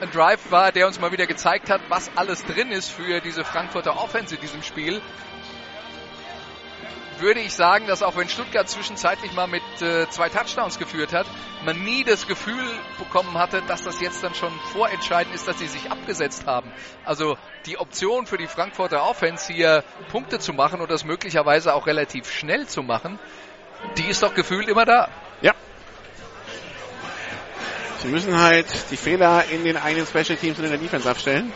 ein 0.00 0.10
Drive 0.10 0.50
war, 0.50 0.72
der 0.72 0.86
uns 0.86 1.00
mal 1.00 1.12
wieder 1.12 1.26
gezeigt 1.26 1.70
hat, 1.70 1.80
was 1.88 2.10
alles 2.16 2.44
drin 2.44 2.72
ist 2.72 2.90
für 2.90 3.20
diese 3.20 3.44
Frankfurter 3.44 4.02
Offense 4.02 4.34
in 4.34 4.40
diesem 4.40 4.62
Spiel, 4.62 5.00
würde 7.20 7.40
ich 7.40 7.54
sagen, 7.54 7.86
dass 7.86 8.02
auch 8.02 8.16
wenn 8.16 8.28
Stuttgart 8.28 8.68
zwischenzeitlich 8.68 9.32
mal 9.32 9.46
mit 9.46 9.62
äh, 9.80 10.08
zwei 10.10 10.28
Touchdowns 10.28 10.78
geführt 10.78 11.12
hat, 11.12 11.26
man 11.64 11.82
nie 11.82 12.04
das 12.04 12.26
Gefühl 12.26 12.64
bekommen 12.98 13.36
hatte, 13.38 13.62
dass 13.62 13.82
das 13.82 14.00
jetzt 14.00 14.22
dann 14.22 14.34
schon 14.34 14.52
vorentscheidend 14.72 15.34
ist, 15.34 15.48
dass 15.48 15.58
sie 15.58 15.66
sich 15.66 15.90
abgesetzt 15.90 16.46
haben. 16.46 16.72
Also 17.04 17.36
die 17.66 17.78
Option 17.78 18.26
für 18.26 18.38
die 18.38 18.46
Frankfurter 18.46 19.08
Offense 19.08 19.52
hier 19.52 19.84
Punkte 20.10 20.38
zu 20.38 20.52
machen 20.52 20.80
und 20.80 20.90
das 20.90 21.04
möglicherweise 21.04 21.74
auch 21.74 21.86
relativ 21.86 22.30
schnell 22.30 22.66
zu 22.66 22.82
machen, 22.82 23.18
die 23.98 24.06
ist 24.06 24.22
doch 24.22 24.34
gefühlt 24.34 24.68
immer 24.68 24.84
da. 24.84 25.08
Ja. 25.40 25.52
Sie 28.02 28.08
müssen 28.08 28.38
halt 28.38 28.66
die 28.90 28.96
Fehler 28.96 29.44
in 29.50 29.64
den 29.64 29.76
eigenen 29.76 30.06
Special 30.06 30.36
Teams 30.36 30.58
und 30.58 30.64
in 30.64 30.70
der 30.70 30.80
Defense 30.80 31.08
abstellen. 31.08 31.52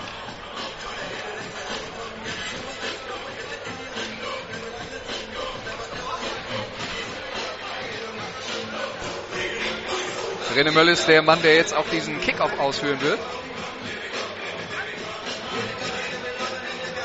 René 10.59 10.73
Möll 10.73 10.89
ist 10.89 11.07
der 11.07 11.23
Mann, 11.23 11.41
der 11.41 11.55
jetzt 11.55 11.73
auch 11.73 11.89
diesen 11.89 12.21
Kickoff 12.21 12.59
ausführen 12.59 13.01
wird. 13.01 13.21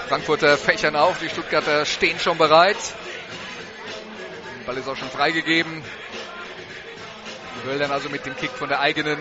Frankfurter 0.10 0.58
fächern 0.58 0.96
auf, 0.96 1.20
die 1.20 1.30
Stuttgarter 1.30 1.86
stehen 1.86 2.18
schon 2.18 2.40
bereit. 2.40 2.78
Der 4.60 4.66
Ball 4.66 4.78
ist 4.78 4.88
auch 4.88 4.96
schon 4.96 5.10
freigegeben. 5.10 5.84
Möll 7.64 7.78
dann 7.78 7.92
also 7.92 8.10
mit 8.10 8.26
dem 8.26 8.36
Kick 8.36 8.50
von 8.50 8.70
der 8.70 8.80
eigenen 8.80 9.20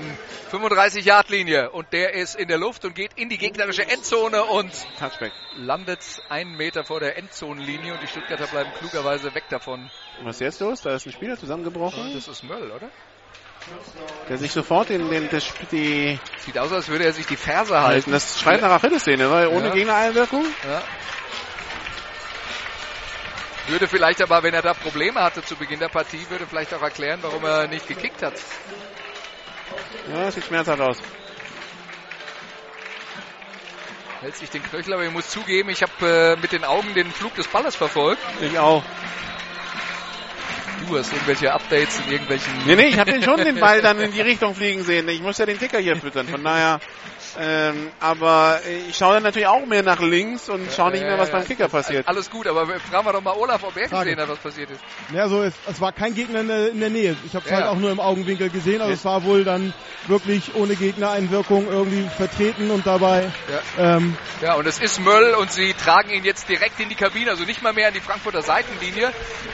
35-Yard-Linie. 0.51 1.71
Und 1.71 1.93
der 1.93 2.15
ist 2.15 2.35
in 2.35 2.49
der 2.49 2.57
Luft 2.57 2.87
und 2.87 2.95
geht 2.95 3.13
in 3.17 3.29
die 3.29 3.37
gegnerische 3.37 3.87
Endzone 3.87 4.45
und 4.45 4.73
Touchback. 4.99 5.33
landet 5.59 6.01
einen 6.31 6.57
Meter 6.57 6.85
vor 6.85 7.01
der 7.01 7.19
Endzonenlinie 7.19 7.93
und 7.93 8.03
die 8.03 8.07
Stuttgarter 8.09 8.47
bleiben 8.47 8.71
klugerweise 8.79 9.35
weg 9.35 9.45
davon. 9.51 9.91
Und 10.21 10.25
was 10.25 10.37
ist 10.37 10.41
jetzt 10.41 10.61
los? 10.61 10.81
Da 10.81 10.95
ist 10.95 11.05
ein 11.05 11.13
Spieler 11.13 11.37
zusammengebrochen, 11.37 12.15
Das 12.15 12.29
ist 12.29 12.43
Möll, 12.45 12.71
oder? 12.71 12.89
Der 14.28 14.39
sich 14.39 14.52
sofort 14.52 14.90
in 14.90 15.10
den, 15.10 15.28
das, 15.30 15.52
die 15.70 16.18
Sieht 16.39 16.59
aus, 16.59 16.72
als 16.72 16.89
würde 16.89 17.05
er 17.05 17.12
sich 17.12 17.26
die 17.26 17.36
Ferse 17.36 17.80
halten. 17.80 18.10
Das 18.10 18.40
schreit 18.40 18.60
nach 18.60 18.70
Achillessehne, 18.70 19.30
weil 19.30 19.47
ohne 19.48 19.68
Ja. 19.68 19.74
Gegnereinwirkung. 19.74 20.44
Ja. 20.66 20.82
Würde 23.68 23.86
vielleicht 23.86 24.20
aber, 24.20 24.43
wenn 24.43 24.55
er 24.55 24.62
da 24.62 24.74
Probleme 24.74 25.22
hatte 25.22 25.43
zu 25.43 25.55
Beginn 25.55 25.78
der 25.78 25.89
Partie, 25.89 26.26
würde 26.28 26.47
vielleicht 26.47 26.74
auch 26.74 26.82
erklären, 26.82 27.20
warum 27.22 27.44
er 27.44 27.68
nicht 27.68 27.86
gekickt 27.86 28.22
hat. 28.22 28.34
Ja, 30.12 30.30
sieht 30.30 30.44
schmerzhaft 30.44 30.80
aus. 30.80 30.98
Hält 34.20 34.36
sich 34.36 34.51
den 34.51 34.62
Knöchel, 34.62 34.94
aber 34.94 35.05
ich 35.05 35.12
muss 35.12 35.28
zugeben, 35.28 35.68
ich 35.70 35.82
habe 35.82 36.36
äh, 36.36 36.36
mit 36.40 36.52
den 36.52 36.64
Augen 36.64 36.94
den 36.94 37.10
Flug 37.10 37.34
des 37.34 37.48
Balles 37.48 37.76
verfolgt. 37.76 38.22
Ich 38.40 38.59
auch. 38.59 38.82
Du 40.89 40.99
hast 40.99 41.13
irgendwelche 41.13 41.53
Updates 41.53 42.01
in 42.07 42.13
irgendwelchen... 42.13 42.53
Nee, 42.67 42.77
nee, 42.77 42.87
ich 42.89 42.99
habe 42.99 43.13
den 43.13 43.23
schon 43.23 43.37
den 43.39 43.59
Ball 43.59 43.81
dann 43.81 43.99
in 44.01 44.13
die 44.13 44.21
Richtung 44.33 44.55
fliegen 44.55 44.83
sehen. 44.85 45.09
Ich 45.09 45.23
muss 45.23 45.39
ja 45.39 45.47
den 45.47 45.59
Ticker 45.59 45.79
hier 45.79 45.97
füttern. 45.97 46.27
Von 46.29 46.43
daher, 46.45 46.81
ähm, 47.41 47.89
aber 48.01 48.61
ich 48.89 48.97
schaue 48.97 49.15
dann 49.15 49.23
natürlich 49.23 49.47
auch 49.49 49.65
mehr 49.67 49.83
nach 49.83 50.01
links 50.01 50.49
und 50.49 50.71
schaue 50.73 50.91
nicht 50.93 51.03
mehr, 51.03 51.19
was 51.19 51.31
beim 51.31 51.45
Kicker 51.47 51.69
passiert. 51.69 52.07
Alles 52.09 52.29
gut, 52.31 52.47
aber 52.47 52.67
fragen 52.67 53.07
wir 53.07 53.13
doch 53.13 53.23
mal 53.23 53.35
Olaf, 53.35 53.63
ob 53.65 53.77
er 53.77 53.89
Frage. 53.89 54.05
gesehen 54.11 54.21
hat, 54.21 54.29
was 54.29 54.39
passiert 54.39 54.71
ist. 54.71 54.81
Ja, 55.15 55.29
so 55.29 55.43
es, 55.43 55.55
es 55.71 55.81
war 55.81 55.93
kein 55.93 56.15
Gegner 56.15 56.41
in 56.41 56.49
der, 56.49 56.71
in 56.71 56.81
der 56.81 56.91
Nähe. 56.91 57.17
Ich 57.27 57.35
habe 57.35 57.45
es 57.45 57.51
Ja. 57.51 57.59
halt 57.59 57.67
auch 57.69 57.77
nur 57.77 57.91
im 57.91 58.01
Augenwinkel 58.01 58.51
gesehen, 58.51 58.81
also 58.81 58.93
es 58.93 59.05
war 59.05 59.25
wohl 59.25 59.45
dann 59.45 59.73
wirklich 60.09 60.55
ohne 60.55 60.75
Gegnereinwirkung 60.75 61.69
irgendwie 61.71 62.09
vertreten 62.17 62.71
und 62.71 62.87
dabei 62.87 63.31
ähm, 63.79 64.17
Ja, 64.41 64.55
und 64.55 64.67
es 64.67 64.79
ist 64.81 65.01
Möll 65.01 65.35
und 65.35 65.53
sie 65.53 65.75
tragen 65.75 66.11
ihn 66.11 66.25
jetzt 66.25 66.49
direkt 66.49 66.81
in 66.81 66.89
die 66.89 66.95
Kabine, 66.97 67.31
also 67.31 67.45
nicht 67.45 67.63
mal 67.63 67.73
mehr 67.73 67.89
an 67.89 67.95
die 67.95 68.01
Frankfurter 68.01 68.43
Seitenlinie, 68.43 69.11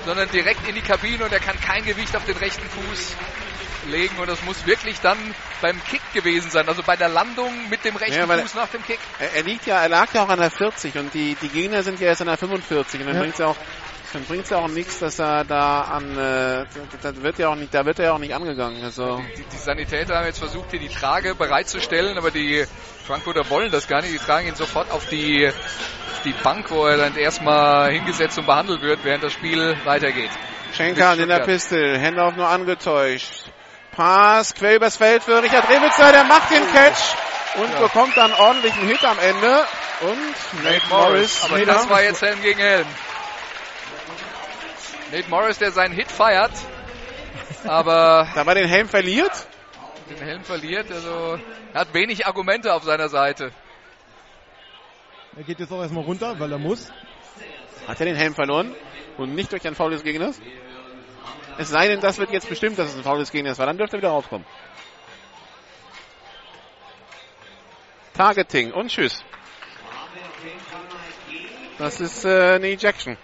sondern 0.06 0.28
direkt 0.30 0.66
in 0.68 0.74
die 0.74 0.80
Kabine 0.80 1.17
und 1.22 1.32
er 1.32 1.40
kann 1.40 1.58
kein 1.60 1.84
Gewicht 1.84 2.14
auf 2.16 2.24
den 2.24 2.36
rechten 2.36 2.66
Fuß 2.68 3.16
legen 3.90 4.16
und 4.18 4.28
das 4.28 4.42
muss 4.42 4.66
wirklich 4.66 5.00
dann 5.00 5.18
beim 5.60 5.80
Kick 5.84 6.00
gewesen 6.12 6.50
sein, 6.50 6.68
also 6.68 6.82
bei 6.82 6.96
der 6.96 7.08
Landung 7.08 7.52
mit 7.70 7.84
dem 7.84 7.96
rechten 7.96 8.28
Ja, 8.28 8.38
Fuß 8.38 8.54
nach 8.54 8.68
dem 8.68 8.84
Kick. 8.84 8.98
Er, 9.18 9.32
er 9.34 9.42
liegt 9.42 9.66
ja, 9.66 9.80
er 9.80 9.88
lag 9.88 10.12
ja 10.14 10.24
auch 10.24 10.28
an 10.28 10.40
der 10.40 10.50
40 10.50 10.96
und 10.98 11.14
die, 11.14 11.36
die 11.40 11.48
Gegner 11.48 11.82
sind 11.82 12.00
ja 12.00 12.08
erst 12.08 12.20
an 12.20 12.26
der 12.28 12.36
45 12.36 13.00
und 13.00 13.06
dann 13.06 13.16
Ja. 13.16 13.22
bringt's 13.22 13.38
ja 13.38 13.46
auch 13.46 13.56
dann 14.12 14.24
bringt's 14.24 14.50
ja 14.50 14.58
auch 14.58 14.68
nichts, 14.68 14.98
dass 15.00 15.18
er 15.18 15.44
da 15.44 15.82
an 15.82 16.12
äh, 16.16 16.64
da 17.02 17.22
wird 17.22 17.38
ja 17.38 17.48
auch 17.48 17.54
nicht, 17.56 17.74
da 17.74 17.84
wird 17.84 17.98
er 17.98 18.06
ja 18.06 18.12
auch 18.12 18.18
nicht 18.18 18.34
angegangen. 18.34 18.82
Also 18.82 19.22
Die, 19.36 19.42
die 19.44 19.56
Sanitäter 19.56 20.16
haben 20.16 20.26
jetzt 20.26 20.38
versucht, 20.38 20.70
hier 20.70 20.80
die 20.80 20.88
Trage 20.88 21.34
bereitzustellen, 21.34 22.16
aber 22.16 22.30
die 22.30 22.64
Frankfurter 23.06 23.48
wollen 23.50 23.70
das 23.70 23.86
gar 23.86 24.00
nicht. 24.00 24.14
Die 24.14 24.18
tragen 24.18 24.48
ihn 24.48 24.54
sofort 24.54 24.90
auf 24.90 25.06
die, 25.06 25.46
auf 25.48 26.22
die 26.24 26.32
Bank, 26.42 26.70
wo 26.70 26.86
er 26.86 26.96
dann 26.96 27.16
erstmal 27.16 27.90
hingesetzt 27.92 28.38
und 28.38 28.46
behandelt 28.46 28.82
wird, 28.82 29.04
während 29.04 29.24
das 29.24 29.32
Spiel 29.32 29.76
weitergeht. 29.84 30.30
Schenker 30.74 31.12
Bis 31.12 31.22
in 31.22 31.28
der 31.28 31.36
Stuttgart. 31.36 31.46
Pistol, 31.46 31.98
Handoff 32.00 32.36
nur 32.36 32.48
angetäuscht. 32.48 33.32
Pass, 33.92 34.54
quer 34.54 34.76
übers 34.76 34.96
Feld 34.96 35.22
für 35.22 35.42
Richard 35.42 35.68
Rewitzer, 35.68 36.12
der 36.12 36.24
macht 36.24 36.50
den 36.50 36.62
Catch 36.72 37.16
und 37.56 37.72
Ja. 37.72 37.80
bekommt 37.80 38.16
dann 38.16 38.32
ordentlichen 38.32 38.86
Hit 38.86 39.04
am 39.04 39.18
Ende. 39.18 39.64
Und 40.00 40.62
Nate 40.64 40.86
Morris. 40.88 41.42
Aber 41.44 41.56
wieder. 41.58 41.72
das 41.74 41.88
war 41.90 42.02
jetzt 42.02 42.22
Helm 42.22 42.40
gegen 42.40 42.60
Helm. 42.60 42.86
Nate 45.10 45.30
Morris, 45.30 45.58
der 45.58 45.72
seinen 45.72 45.94
Hit 45.94 46.10
feiert, 46.10 46.52
aber 47.64 48.28
Da 48.34 48.44
war 48.44 48.54
den 48.54 48.68
Helm 48.68 48.88
verliert. 48.88 49.32
den 50.10 50.18
Helm 50.18 50.44
verliert. 50.44 50.90
Also 50.92 51.38
er 51.72 51.80
hat 51.80 51.94
wenig 51.94 52.26
Argumente 52.26 52.74
auf 52.74 52.82
seiner 52.82 53.08
Seite. 53.08 53.52
er 55.36 55.44
geht 55.44 55.60
jetzt 55.60 55.72
auch 55.72 55.80
erstmal 55.80 56.04
runter, 56.04 56.38
weil 56.38 56.52
er 56.52 56.58
muss. 56.58 56.92
Hat 57.86 57.98
er 58.00 58.06
den 58.06 58.16
Helm 58.16 58.34
verloren 58.34 58.74
und 59.16 59.34
nicht 59.34 59.50
durch 59.50 59.66
ein 59.66 59.74
Foul 59.74 59.92
des 59.92 60.02
Gegners? 60.02 60.40
Es 61.56 61.70
sei 61.70 61.88
denn, 61.88 62.00
das 62.00 62.18
wird 62.18 62.30
jetzt 62.30 62.48
bestimmt, 62.48 62.78
dass 62.78 62.90
es 62.90 62.96
ein 62.96 63.02
Foul 63.02 63.18
des 63.18 63.32
Gegners 63.32 63.58
war, 63.58 63.66
dann 63.66 63.78
dürfte 63.78 63.96
er 63.96 64.00
wieder 64.00 64.10
rauskommen. 64.10 64.46
Targeting 68.12 68.72
und 68.72 68.88
Tschüss. 68.88 69.24
Das 71.78 72.00
ist 72.00 72.24
äh, 72.24 72.56
eine 72.56 72.66
Ejection. 72.66 73.16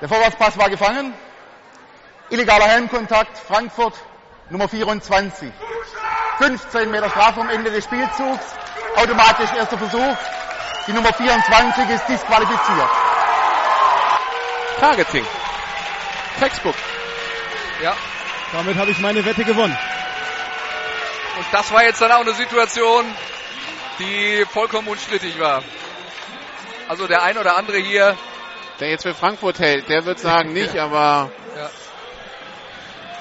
Der 0.00 0.08
Vorwärtspass 0.08 0.58
war 0.58 0.68
gefangen. 0.70 1.14
Illegaler 2.30 2.66
Helmkontakt, 2.66 3.38
Frankfurt, 3.38 3.94
Nummer 4.50 4.68
24. 4.68 5.50
15 6.38 6.90
Meter 6.90 7.08
Strafe 7.08 7.40
am 7.40 7.48
Ende 7.50 7.70
des 7.70 7.84
Spielzugs. 7.84 8.44
Automatisch 8.96 9.50
erster 9.56 9.78
Versuch. 9.78 10.16
Die 10.86 10.92
Nummer 10.92 11.12
24 11.12 11.90
ist 11.90 12.08
disqualifiziert. 12.08 12.90
Targeting. 14.80 15.24
Textbook. 16.38 16.74
Ja, 17.82 17.94
Damit 18.52 18.76
habe 18.76 18.90
ich 18.90 18.98
meine 19.00 19.24
Wette 19.24 19.44
gewonnen. 19.44 19.76
und 21.38 21.46
das 21.52 21.70
war 21.72 21.84
jetzt 21.84 22.00
dann 22.00 22.10
auch 22.12 22.20
eine 22.20 22.32
Situation, 22.32 23.04
die 23.98 24.44
vollkommen 24.50 24.88
unstrittig 24.88 25.38
war. 25.38 25.62
Also 26.88 27.06
der 27.06 27.22
ein 27.22 27.36
oder 27.36 27.56
andere 27.56 27.78
hier, 27.78 28.16
Der 28.80 28.90
jetzt 28.90 29.02
für 29.02 29.14
Frankfurt 29.14 29.58
hält, 29.58 29.88
der 29.88 30.04
wird 30.04 30.18
sagen 30.18 30.52
nicht, 30.52 30.76
aber 30.78 31.30
ja, 31.56 31.70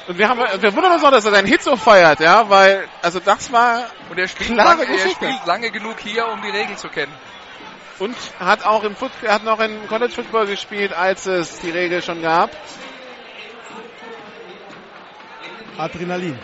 und 0.07 0.18
wir 0.19 0.30
haben 0.30 0.40
wir 0.40 0.76
wundern 0.76 0.91
uns 0.91 1.03
auch, 1.03 1.11
dass 1.11 1.26
er 1.26 1.32
seinen 1.32 1.48
Hit 1.48 1.64
so 1.64 1.76
feiert, 1.76 2.19
ja, 2.19 2.49
weil 2.49 2.88
also 3.02 3.19
das 3.19 3.52
war 3.52 3.86
und 4.10 4.19
er 4.19 4.27
spielt, 4.27 4.53
Klare 4.53 4.84
lange, 4.84 4.98
er 4.98 5.10
spielt 5.10 5.45
lange 5.45 5.72
genug 5.72 5.99
hier, 5.99 6.27
um 6.27 6.41
die 6.41 6.49
Regeln 6.49 6.77
zu 6.77 6.90
kennen. 6.90 7.14
und 7.99 8.15
hat 8.40 8.65
auch 8.65 8.84
im 8.84 8.95
Foot, 8.95 9.11
hat 9.27 9.44
noch 9.44 9.60
in 9.60 9.88
College 9.88 10.14
Football 10.14 10.45
gespielt, 10.48 10.94
als 10.94 11.26
es 11.26 11.60
die 11.60 11.72
Regel 11.72 12.02
schon 12.03 12.22
gab. 12.22 12.52
Adrenalin. 15.77 16.38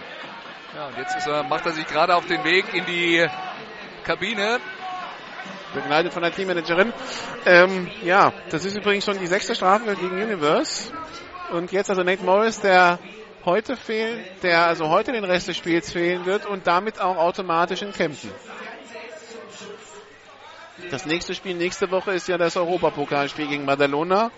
Ja, 0.75 0.87
und 0.87 0.97
jetzt 0.97 1.15
ist 1.17 1.27
er, 1.27 1.43
macht 1.43 1.65
er 1.65 1.73
sich 1.73 1.85
gerade 1.85 2.15
auf 2.15 2.25
den 2.25 2.43
Weg 2.43 2.73
in 2.73 2.85
die 2.85 3.27
Kabine. 4.03 4.59
Begleitet 5.73 6.13
von 6.13 6.23
der 6.23 6.33
Teammanagerin. 6.33 6.93
Ähm, 7.45 7.89
ja, 8.03 8.33
das 8.49 8.65
ist 8.65 8.77
übrigens 8.77 9.05
schon 9.05 9.19
die 9.19 9.27
sechste 9.27 9.55
Strafe 9.55 9.95
gegen 9.95 10.21
Universe. 10.21 10.91
Und 11.51 11.71
jetzt 11.71 11.89
also 11.89 12.03
Nate 12.03 12.23
Morris, 12.23 12.59
der 12.61 12.99
heute 13.45 13.75
fehlt, 13.75 14.43
der 14.43 14.65
also 14.65 14.89
heute 14.89 15.11
den 15.11 15.23
Rest 15.23 15.47
des 15.47 15.57
Spiels 15.57 15.91
fehlen 15.91 16.25
wird 16.25 16.45
und 16.45 16.67
damit 16.67 16.99
auch 16.99 17.17
automatisch 17.17 17.81
in 17.81 17.91
Kempten. 17.91 18.31
Das 20.89 21.05
nächste 21.05 21.35
Spiel 21.35 21.55
nächste 21.55 21.91
Woche 21.91 22.11
ist 22.11 22.27
ja 22.27 22.37
das 22.37 22.57
Europapokalspiel 22.57 23.47
gegen 23.47 23.65
Badalona. 23.65 24.31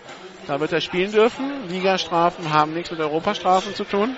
Da 0.48 0.60
wird 0.60 0.74
er 0.74 0.82
spielen 0.82 1.12
dürfen. 1.12 1.70
Ligastrafen 1.70 2.52
haben 2.52 2.74
nichts 2.74 2.92
mit 2.92 3.00
Europastrafen 3.00 3.74
zu 3.76 3.86
tun. 3.86 4.18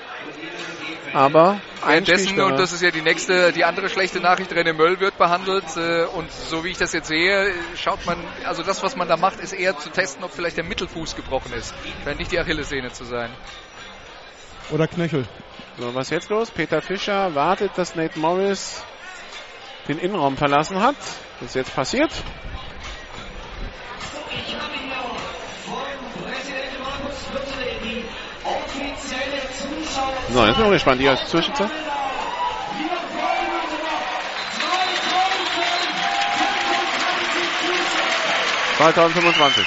Aber 1.15 1.61
ein 1.81 1.87
Währenddessen, 1.87 2.23
Spielsperre. 2.27 2.47
und 2.51 2.59
das 2.59 2.73
ist 2.73 2.81
ja 2.81 2.91
die 2.91 3.01
nächste, 3.01 3.53
die 3.53 3.63
andere 3.63 3.87
schlechte 3.87 4.19
Nachricht, 4.19 4.51
René 4.51 4.73
Möll 4.73 4.99
wird 4.99 5.17
behandelt. 5.17 5.63
äh, 5.77 6.03
Und 6.13 6.29
so 6.29 6.65
wie 6.65 6.71
ich 6.71 6.77
das 6.77 6.91
jetzt 6.91 7.07
sehe, 7.07 7.53
schaut 7.77 8.05
man, 8.05 8.17
also 8.43 8.63
das, 8.63 8.83
was 8.83 8.97
man 8.97 9.07
da 9.07 9.15
macht, 9.15 9.39
ist 9.39 9.53
eher 9.53 9.77
zu 9.77 9.89
testen, 9.89 10.25
ob 10.25 10.33
vielleicht 10.33 10.57
der 10.57 10.65
Mittelfuß 10.65 11.15
gebrochen 11.15 11.53
ist. 11.53 11.73
Scheint 12.03 12.19
nicht 12.19 12.33
die 12.33 12.39
Achillessehne 12.39 12.91
zu 12.91 13.05
sein. 13.05 13.31
Oder 14.71 14.89
Knöchel. 14.89 15.25
So, 15.79 15.95
was 15.95 16.09
jetzt 16.09 16.27
los? 16.29 16.51
Peter 16.51 16.81
Fischer 16.81 17.33
wartet, 17.33 17.71
dass 17.77 17.95
Nate 17.95 18.19
Morris 18.19 18.83
den 19.87 19.99
Innenraum 19.99 20.35
verlassen 20.35 20.81
hat. 20.81 20.97
Das 21.39 21.51
ist 21.51 21.55
jetzt 21.55 21.73
passiert. 21.73 22.11
So, 30.33 30.45
jetzt 30.45 30.57
bin 30.57 30.65
ich 30.65 30.71
gespannt. 30.71 31.01
Die 31.01 31.15
Zwischenzeit. 31.27 31.69
...2025. 38.77 39.65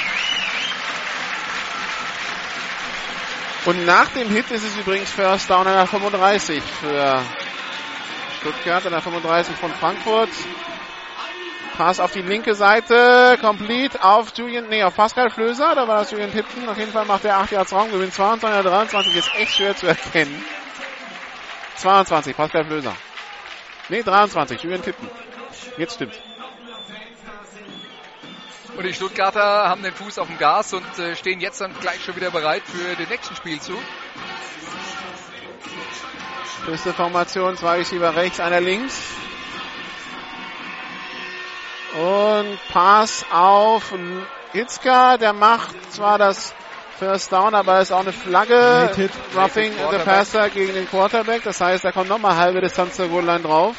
Und 3.64 3.84
nach 3.86 4.08
dem 4.08 4.28
Hit 4.30 4.50
ist 4.50 4.64
es 4.64 4.76
übrigens 4.76 5.10
First 5.10 5.50
Down 5.50 5.66
an 5.66 5.74
der 5.74 5.86
35 5.86 6.62
für 6.62 7.22
Stuttgart, 8.40 8.86
an 8.86 8.92
der 8.92 9.02
35 9.02 9.56
von 9.56 9.72
Frankfurt. 9.72 10.30
Pass 11.78 12.00
auf 12.00 12.10
die 12.10 12.22
linke 12.22 12.56
Seite, 12.56 13.38
complete 13.40 14.02
auf 14.02 14.32
Julian, 14.34 14.66
nee, 14.68 14.82
auf 14.82 14.96
Pascal 14.96 15.30
Flöser, 15.30 15.76
da 15.76 15.86
war 15.86 15.98
das 15.98 16.10
Julian 16.10 16.32
Tipton. 16.32 16.68
Auf 16.68 16.76
jeden 16.76 16.90
Fall 16.90 17.04
macht 17.04 17.24
er 17.24 17.38
8 17.38 17.52
Yards 17.52 17.72
Raumgewinn, 17.72 18.10
22, 18.10 18.68
23 18.68 19.14
ist 19.14 19.30
echt 19.36 19.54
schwer 19.54 19.76
zu 19.76 19.86
erkennen. 19.86 20.44
22, 21.76 22.36
Pascal 22.36 22.64
Flöser. 22.64 22.96
Nee, 23.90 24.02
23, 24.02 24.60
Julian 24.60 24.82
Tipton. 24.82 25.08
Jetzt 25.76 25.94
stimmt. 25.94 26.20
Und 28.76 28.82
die 28.84 28.92
Stuttgarter 28.92 29.68
haben 29.68 29.84
den 29.84 29.94
Fuß 29.94 30.18
auf 30.18 30.26
dem 30.26 30.38
Gas 30.38 30.72
und 30.72 30.98
äh, 30.98 31.14
stehen 31.14 31.38
jetzt 31.38 31.60
dann 31.60 31.72
gleich 31.78 32.02
schon 32.02 32.16
wieder 32.16 32.32
bereit 32.32 32.64
für 32.64 32.96
den 32.96 33.08
nächsten 33.08 33.36
Spielzug. 33.36 33.78
Beste 36.66 36.92
Formation, 36.92 37.56
zwei 37.56 37.76
Receiver 37.76 38.16
rechts, 38.16 38.40
einer 38.40 38.60
links. 38.60 39.12
Und 41.94 42.58
Pass 42.70 43.24
auf 43.32 43.92
Hitzka, 44.52 45.16
der 45.16 45.32
macht 45.32 45.92
zwar 45.92 46.18
das 46.18 46.54
First 46.98 47.32
Down, 47.32 47.54
aber 47.54 47.80
ist 47.80 47.92
auch 47.92 48.00
eine 48.00 48.12
Flagge. 48.12 48.54
Nated. 48.54 49.10
Roughing 49.34 49.72
the 49.90 49.98
Passer 49.98 50.50
gegen 50.50 50.74
den 50.74 50.88
Quarterback. 50.88 51.44
Das 51.44 51.60
heißt, 51.60 51.84
da 51.84 51.92
kommt 51.92 52.08
nochmal 52.08 52.36
halbe 52.36 52.60
Distanz 52.60 52.96
zur 52.96 53.08
Goal-Line 53.08 53.40
drauf. 53.40 53.76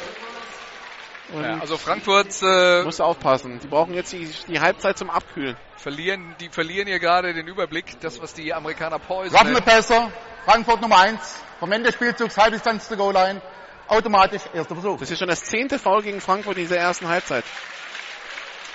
Und 1.32 1.44
Ja, 1.44 1.58
also 1.60 1.76
Frankfurt 1.76 2.28
äh, 2.42 2.82
muss 2.82 3.00
aufpassen. 3.00 3.60
Die 3.62 3.68
brauchen 3.68 3.94
jetzt 3.94 4.12
die, 4.12 4.28
die 4.48 4.60
Halbzeit 4.60 4.98
zum 4.98 5.10
Abkühlen. 5.10 5.56
verlieren, 5.76 6.34
die 6.40 6.48
verlieren 6.48 6.88
hier 6.88 6.98
gerade 6.98 7.32
den 7.34 7.46
Überblick, 7.46 8.00
das 8.00 8.20
was 8.20 8.34
die 8.34 8.52
Amerikaner 8.52 8.98
the 9.46 9.52
nennen. 9.52 9.64
Passer, 9.64 10.10
Frankfurt 10.44 10.80
Nummer 10.80 10.98
1, 10.98 11.36
vom 11.60 11.70
Ende 11.70 11.86
des 11.88 11.94
Spielzugs, 11.94 12.36
Halbdistanz 12.36 12.88
zur 12.88 12.96
Goal-Line, 12.96 13.40
automatisch 13.86 14.42
erster 14.52 14.74
Versuch. 14.74 14.98
Das 14.98 15.10
ist 15.10 15.18
schon 15.18 15.28
das 15.28 15.44
zehnte 15.44 15.78
Foul 15.78 16.02
gegen 16.02 16.20
Frankfurt 16.20 16.56
in 16.56 16.64
dieser 16.64 16.78
ersten 16.78 17.06
Halbzeit. 17.06 17.44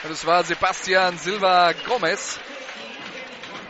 Das 0.07 0.25
war 0.25 0.43
Sebastian 0.43 1.17
Silva 1.17 1.73
Gomez. 1.87 2.39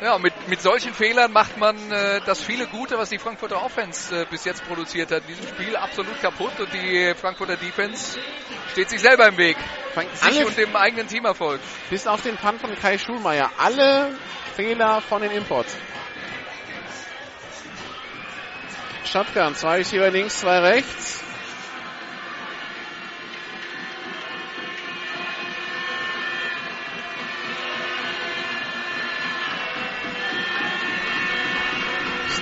Ja, 0.02 0.18
mit, 0.18 0.34
mit 0.50 0.62
solchen 0.62 0.94
Fehlern 0.94 1.32
macht 1.32 1.58
man 1.58 1.78
äh, 1.90 2.20
das 2.26 2.42
viele 2.42 2.68
Gute, 2.68 2.98
was 2.98 3.10
die 3.10 3.18
Frankfurter 3.18 3.64
Offense 3.64 4.24
äh, 4.24 4.26
bis 4.30 4.44
jetzt 4.44 4.66
produziert 4.68 5.10
hat, 5.12 5.22
in 5.22 5.28
diesem 5.28 5.48
Spiel 5.48 5.76
absolut 5.78 6.20
kaputt 6.22 6.60
und 6.60 6.74
die 6.74 7.14
Frankfurter 7.16 7.56
Defense 7.56 8.20
steht 8.74 8.90
sich 8.90 9.00
selber 9.00 9.28
im 9.30 9.38
Weg. 9.38 9.56
Sich 10.16 10.46
und 10.46 10.58
dem 10.58 10.76
eigenen 10.76 11.08
Teamerfolg. 11.08 11.62
bis 11.90 12.06
auf 12.06 12.22
den 12.22 12.36
Punt 12.36 12.60
von 12.60 12.76
Kai 12.76 12.98
Schulmeier. 12.98 13.50
Alle 13.58 14.12
Fehler 14.56 15.00
von 15.02 15.22
den 15.22 15.32
Imports. 15.32 15.78
Shotgun, 19.06 19.56
zwei 19.56 19.78
Receiver 19.78 20.12
links, 20.12 20.40
zwei 20.40 20.60
rechts. 20.60 21.25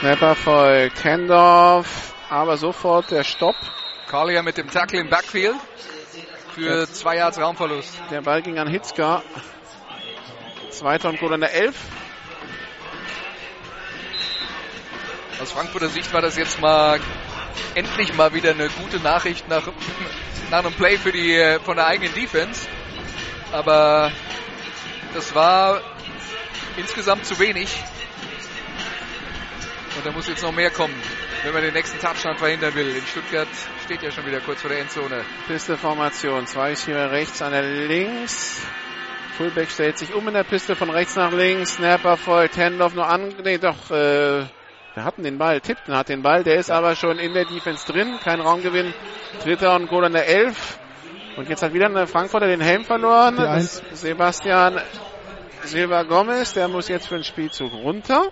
Snapper 0.03 0.35
folgt, 0.35 1.05
Handoff, 1.05 2.13
aber 2.30 2.57
sofort 2.57 3.09
der 3.09 3.23
Stopp. 3.23 3.55
Collier 4.11 4.43
mit 4.43 4.57
dem 4.57 4.69
Tackle 4.69 4.99
im 4.99 5.09
Backfield 5.09 5.55
für 6.53 6.85
zwei 6.91 7.15
Yards 7.15 7.39
Raumverlust. 7.39 8.01
Der 8.11 8.19
Ball 8.19 8.41
ging 8.41 8.59
an 8.59 8.67
Hitzka. 8.67 9.23
Zweiter 10.71 11.07
und 11.07 11.21
Goal 11.21 11.35
an 11.35 11.39
der 11.39 11.53
11. 11.53 11.73
Aus 15.41 15.53
Frankfurter 15.53 15.88
Sicht 15.88 16.11
war 16.11 16.21
das 16.21 16.35
jetzt 16.35 16.59
mal 16.59 16.99
endlich 17.73 18.13
mal 18.13 18.34
wieder 18.34 18.51
eine 18.51 18.67
gute 18.67 18.99
Nachricht 18.99 19.47
nach, 19.47 19.69
nach 20.51 20.65
einem 20.65 20.73
Play 20.73 20.97
für 20.97 21.13
die 21.13 21.59
von 21.63 21.77
der 21.77 21.88
eigenen 21.88 22.13
Defense. 22.13 22.67
Aber 23.53 24.11
das 25.13 25.34
war 25.34 25.80
insgesamt 26.75 27.25
zu 27.25 27.39
wenig. 27.39 27.69
Und 29.95 30.05
da 30.05 30.11
muss 30.11 30.27
jetzt 30.27 30.41
noch 30.41 30.51
mehr 30.51 30.71
kommen, 30.71 30.95
wenn 31.43 31.53
man 31.53 31.61
den 31.61 31.73
nächsten 31.73 31.99
Touchdown 31.99 32.35
verhindern 32.37 32.73
will. 32.73 32.95
In 32.95 33.05
Stuttgart 33.05 33.47
steht 33.85 34.01
ja 34.01 34.11
schon 34.11 34.25
wieder 34.25 34.39
kurz 34.39 34.61
vor 34.61 34.69
der 34.69 34.79
Endzone. 34.79 35.23
Piste-Formation. 35.47 36.47
Zwei 36.47 36.71
ist 36.71 36.85
hier 36.85 37.11
rechts, 37.11 37.41
einer 37.41 37.61
links. 37.61 38.61
Fullback 39.37 39.69
stellt 39.69 39.97
sich 39.97 40.13
um 40.13 40.27
in 40.27 40.33
der 40.33 40.43
Piste 40.43 40.75
von 40.75 40.89
rechts 40.89 41.15
nach 41.15 41.31
links. 41.31 41.75
Snapper 41.75 42.17
folgt. 42.17 42.57
Handoff 42.57 42.95
nur 42.95 43.07
an. 43.07 43.33
Nee, 43.43 43.59
doch, 43.59 43.91
äh, 43.91 44.45
wir 44.93 45.03
hatten 45.03 45.23
den 45.23 45.37
Ball. 45.37 45.61
Tipton 45.61 45.95
hat 45.95 46.09
den 46.09 46.23
Ball. 46.23 46.43
Der 46.43 46.55
ist 46.55 46.71
aber 46.71 46.95
schon 46.95 47.19
in 47.19 47.33
der 47.33 47.45
Defense 47.45 47.91
drin. 47.91 48.19
Kein 48.23 48.41
Raumgewinn. 48.41 48.93
Dritter 49.43 49.75
und 49.75 49.87
Goal 49.87 50.05
an 50.05 50.13
der 50.13 50.27
11. 50.27 50.79
Und 51.37 51.49
jetzt 51.49 51.61
hat 51.61 51.73
wieder 51.73 51.87
eine 51.87 52.07
Frankfurter 52.07 52.47
den 52.47 52.61
Helm 52.61 52.83
verloren. 52.83 53.37
Sebastian 53.93 54.79
Silva 55.63 56.03
Gomez. 56.03 56.53
Der 56.53 56.67
muss 56.67 56.87
jetzt 56.87 57.07
für 57.07 57.15
den 57.15 57.23
Spielzug 57.23 57.73
runter. 57.73 58.31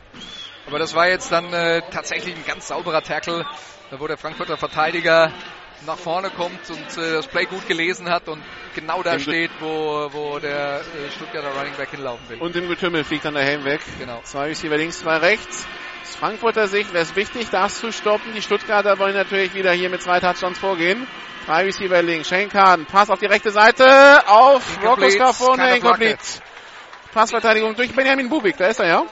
Aber 0.68 0.80
das 0.80 0.94
war 0.94 1.08
jetzt 1.08 1.32
dann 1.32 1.52
äh, 1.54 1.82
tatsächlich 1.92 2.36
ein 2.36 2.46
ganz 2.46 2.68
sauberer 2.68 3.02
Tackle, 3.02 3.46
da 3.90 4.00
wo 4.00 4.08
der 4.08 4.18
Frankfurter 4.18 4.58
Verteidiger 4.58 5.32
nach 5.86 5.98
vorne 5.98 6.30
kommt 6.30 6.70
und 6.70 6.98
äh, 6.98 7.14
das 7.14 7.28
Play 7.28 7.46
gut 7.46 7.68
gelesen 7.68 8.10
hat 8.10 8.28
und 8.30 8.44
genau 8.76 9.02
da 9.02 9.14
Im 9.14 9.20
steht, 9.20 9.52
wo, 9.60 10.10
wo 10.12 10.40
der 10.40 10.82
äh, 10.82 11.10
Stuttgarter 11.16 11.50
Running 11.58 11.76
Back 11.76 11.90
hinlaufen 11.90 12.30
will. 12.30 12.38
Und 12.40 12.56
im 12.56 12.68
Getümmel 12.68 13.04
fliegt 13.04 13.26
dann 13.26 13.34
der 13.34 13.44
Helm 13.44 13.66
weg. 13.66 13.82
Genau. 14.00 14.22
Zwei 14.24 14.48
Receiver 14.48 14.78
links, 14.78 15.00
zwei 15.00 15.18
rechts. 15.18 15.66
Aus 16.04 16.16
Frankfurter 16.16 16.68
Sicht 16.68 16.94
wäre 16.94 17.04
es 17.04 17.16
wichtig, 17.16 17.50
das 17.52 17.80
zu 17.80 17.92
stoppen. 17.92 18.34
Die 18.36 18.42
Stuttgarter 18.42 19.00
wollen 19.00 19.16
natürlich 19.16 19.54
wieder 19.54 19.72
hier 19.72 19.90
mit 19.90 20.02
zwei 20.02 20.20
Touchdowns 20.20 20.60
vorgehen. 20.60 21.08
Drei 21.46 21.64
Receiver 21.64 22.02
links. 22.02 22.28
Shane 22.28 22.50
Carden. 22.50 22.86
Pass 22.86 23.10
auf 23.10 23.20
die 23.20 23.26
rechte 23.26 23.52
Seite. 23.52 24.28
Auf 24.28 24.80
Rocco. 24.84 25.56
Keine 25.56 25.78
Incomplete. 25.78 26.20
Passverteidigung 27.14 27.76
durch 27.76 27.94
Benjamin 27.94 28.30
Bubik. 28.30 28.58
Da 28.58 28.68
ist 28.68 28.80
er 28.80 28.88
ja. 28.88 29.06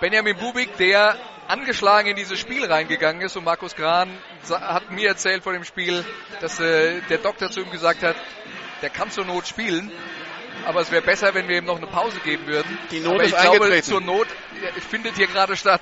Benjamin 0.00 0.36
Bubik, 0.36 0.76
der 0.76 1.16
angeschlagen 1.48 2.08
in 2.10 2.16
dieses 2.16 2.38
Spiel 2.38 2.64
reingegangen 2.70 3.22
ist 3.22 3.36
und 3.36 3.44
Markus 3.44 3.74
Gran 3.74 4.08
sa- 4.42 4.60
hat 4.74 4.90
mir 4.90 5.08
erzählt 5.08 5.42
vor 5.42 5.52
dem 5.52 5.64
Spiel, 5.64 6.04
dass 6.40 6.60
äh, 6.60 7.00
der 7.08 7.18
Doktor 7.18 7.50
zu 7.50 7.60
ihm 7.60 7.70
gesagt 7.70 8.02
hat, 8.02 8.16
der 8.82 8.90
kann 8.90 9.10
zur 9.10 9.24
Not 9.24 9.46
spielen, 9.48 9.90
aber 10.66 10.80
es 10.82 10.90
wäre 10.92 11.02
besser, 11.02 11.34
wenn 11.34 11.48
wir 11.48 11.58
ihm 11.58 11.64
noch 11.64 11.78
eine 11.78 11.86
Pause 11.86 12.18
geben 12.20 12.46
würden. 12.46 12.78
Die 12.90 13.00
Not 13.00 13.14
aber 13.14 13.24
ist 13.24 13.32
ich 13.34 13.40
glaube, 13.40 13.56
eingetreten. 13.64 13.88
zur 13.88 14.00
Not 14.00 14.28
äh, 14.76 14.80
findet 14.80 15.16
hier 15.16 15.26
gerade 15.26 15.56
statt. 15.56 15.80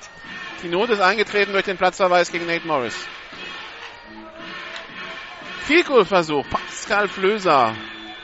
Die 0.63 0.69
Not 0.69 0.89
ist 0.89 1.01
eingetreten 1.01 1.51
durch 1.51 1.65
den 1.65 1.77
Platzverweis 1.77 2.31
gegen 2.31 2.47
Nate 2.47 2.65
Morris. 2.65 2.95
Vielkohlversuch. 5.65 6.45
Pascal 6.49 7.07
Flöser. 7.07 7.75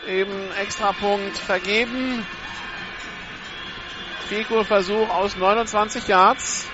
Eben 0.07 0.51
Extrapunkt 0.61 1.37
vergeben. 1.37 2.25
Vielkohlversuch 4.33 5.09
aus 5.09 5.35
29 5.37 6.07
Yards. 6.07 6.67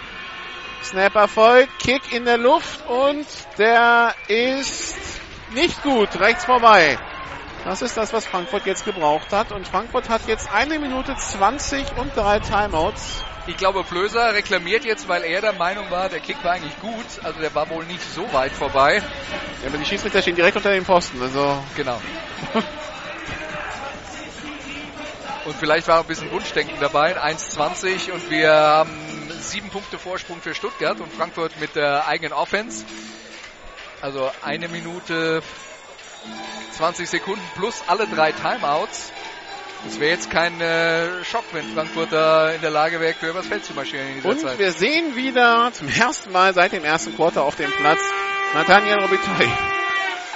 Snap 0.82 1.14
erfolgt. 1.16 1.78
Kick 1.80 2.14
in 2.14 2.24
der 2.24 2.38
Luft 2.38 2.88
und 2.88 3.28
der 3.58 4.16
ist 4.30 4.96
nicht 5.54 5.84
gut. 5.84 6.18
Rechts 6.22 6.46
vorbei. 6.46 6.98
Das 7.66 7.82
ist 7.82 7.98
das, 7.98 8.14
was 8.14 8.26
Frankfurt 8.26 8.66
jetzt 8.66 8.86
gebraucht 8.86 9.34
hat. 9.34 9.52
Und 9.52 9.68
Frankfurt 9.68 10.08
hat 10.08 10.22
jetzt 10.28 10.50
eine 10.54 10.80
Minute 10.80 11.14
20 11.18 11.98
und 11.98 12.16
drei 12.16 12.40
Timeouts. 12.40 13.26
Ich 13.48 13.58
glaube, 13.58 13.84
Flöser 13.84 14.34
reklamiert 14.34 14.86
jetzt, 14.86 15.10
weil 15.10 15.26
er 15.26 15.42
der 15.42 15.54
Meinung 15.54 15.92
war, 15.92 16.08
der 16.08 16.22
Kick 16.22 16.42
war 16.46 16.54
eigentlich 16.54 16.80
gut. 16.80 17.24
Also 17.24 17.42
der 17.42 17.54
war 17.56 17.70
wohl 17.70 17.84
nicht 17.86 18.02
so 18.14 18.32
weit 18.32 18.54
vorbei. 18.54 19.02
Ja, 19.62 19.68
aber 19.68 19.78
die 19.78 19.86
Schiedsrichter 19.86 20.22
stehen 20.22 20.36
direkt 20.36 20.56
unter 20.56 20.72
dem 20.72 20.86
Posten. 20.86 21.22
Also 21.22 21.62
Genau. 21.76 22.00
Und 25.50 25.56
vielleicht 25.56 25.88
war 25.88 25.98
auch 25.98 26.04
ein 26.04 26.08
bisschen 26.08 26.30
Wunschdenken 26.30 26.80
dabei. 26.80 27.20
1,20 27.20 28.12
und 28.12 28.30
wir 28.30 28.52
haben 28.54 28.92
sieben 29.40 29.70
Punkte 29.70 29.98
Vorsprung 29.98 30.42
für 30.42 30.54
Stuttgart 30.54 31.00
und 31.00 31.12
Frankfurt 31.12 31.60
mit 31.60 31.76
der 31.76 32.08
eigenen 32.08 32.34
Offense. 32.34 32.86
Also 34.00 34.30
eine 34.44 34.68
Minute 34.68 35.42
20 36.74 37.10
Sekunden 37.10 37.42
plus 37.56 37.82
alle 37.88 38.06
drei 38.06 38.32
Timeouts. 38.32 39.12
Das 39.86 40.00
wäre 40.00 40.12
jetzt 40.12 40.30
kein 40.30 40.62
äh, 40.62 41.24
Schock, 41.24 41.46
wenn 41.54 41.66
Frankfurt 41.74 42.12
da 42.12 42.52
in 42.52 42.62
der 42.62 42.70
Lage 42.70 43.00
wäre, 43.00 43.16
übers 43.28 43.48
Feld 43.48 43.66
zu 43.66 43.74
marschieren 43.74 44.08
in 44.08 44.16
dieser 44.18 44.30
Und 44.30 44.40
Zeit. 44.42 44.60
wir 44.60 44.72
sehen 44.72 45.16
wieder 45.16 45.72
zum 45.74 45.90
ersten 45.90 46.32
Mal 46.32 46.54
seit 46.54 46.74
dem 46.74 46.84
ersten 46.86 47.16
Quarter 47.16 47.44
auf 47.44 47.56
dem 47.56 47.72
Platz 47.72 48.02
Nathaniel 48.54 49.00
Robitaille 49.00 49.50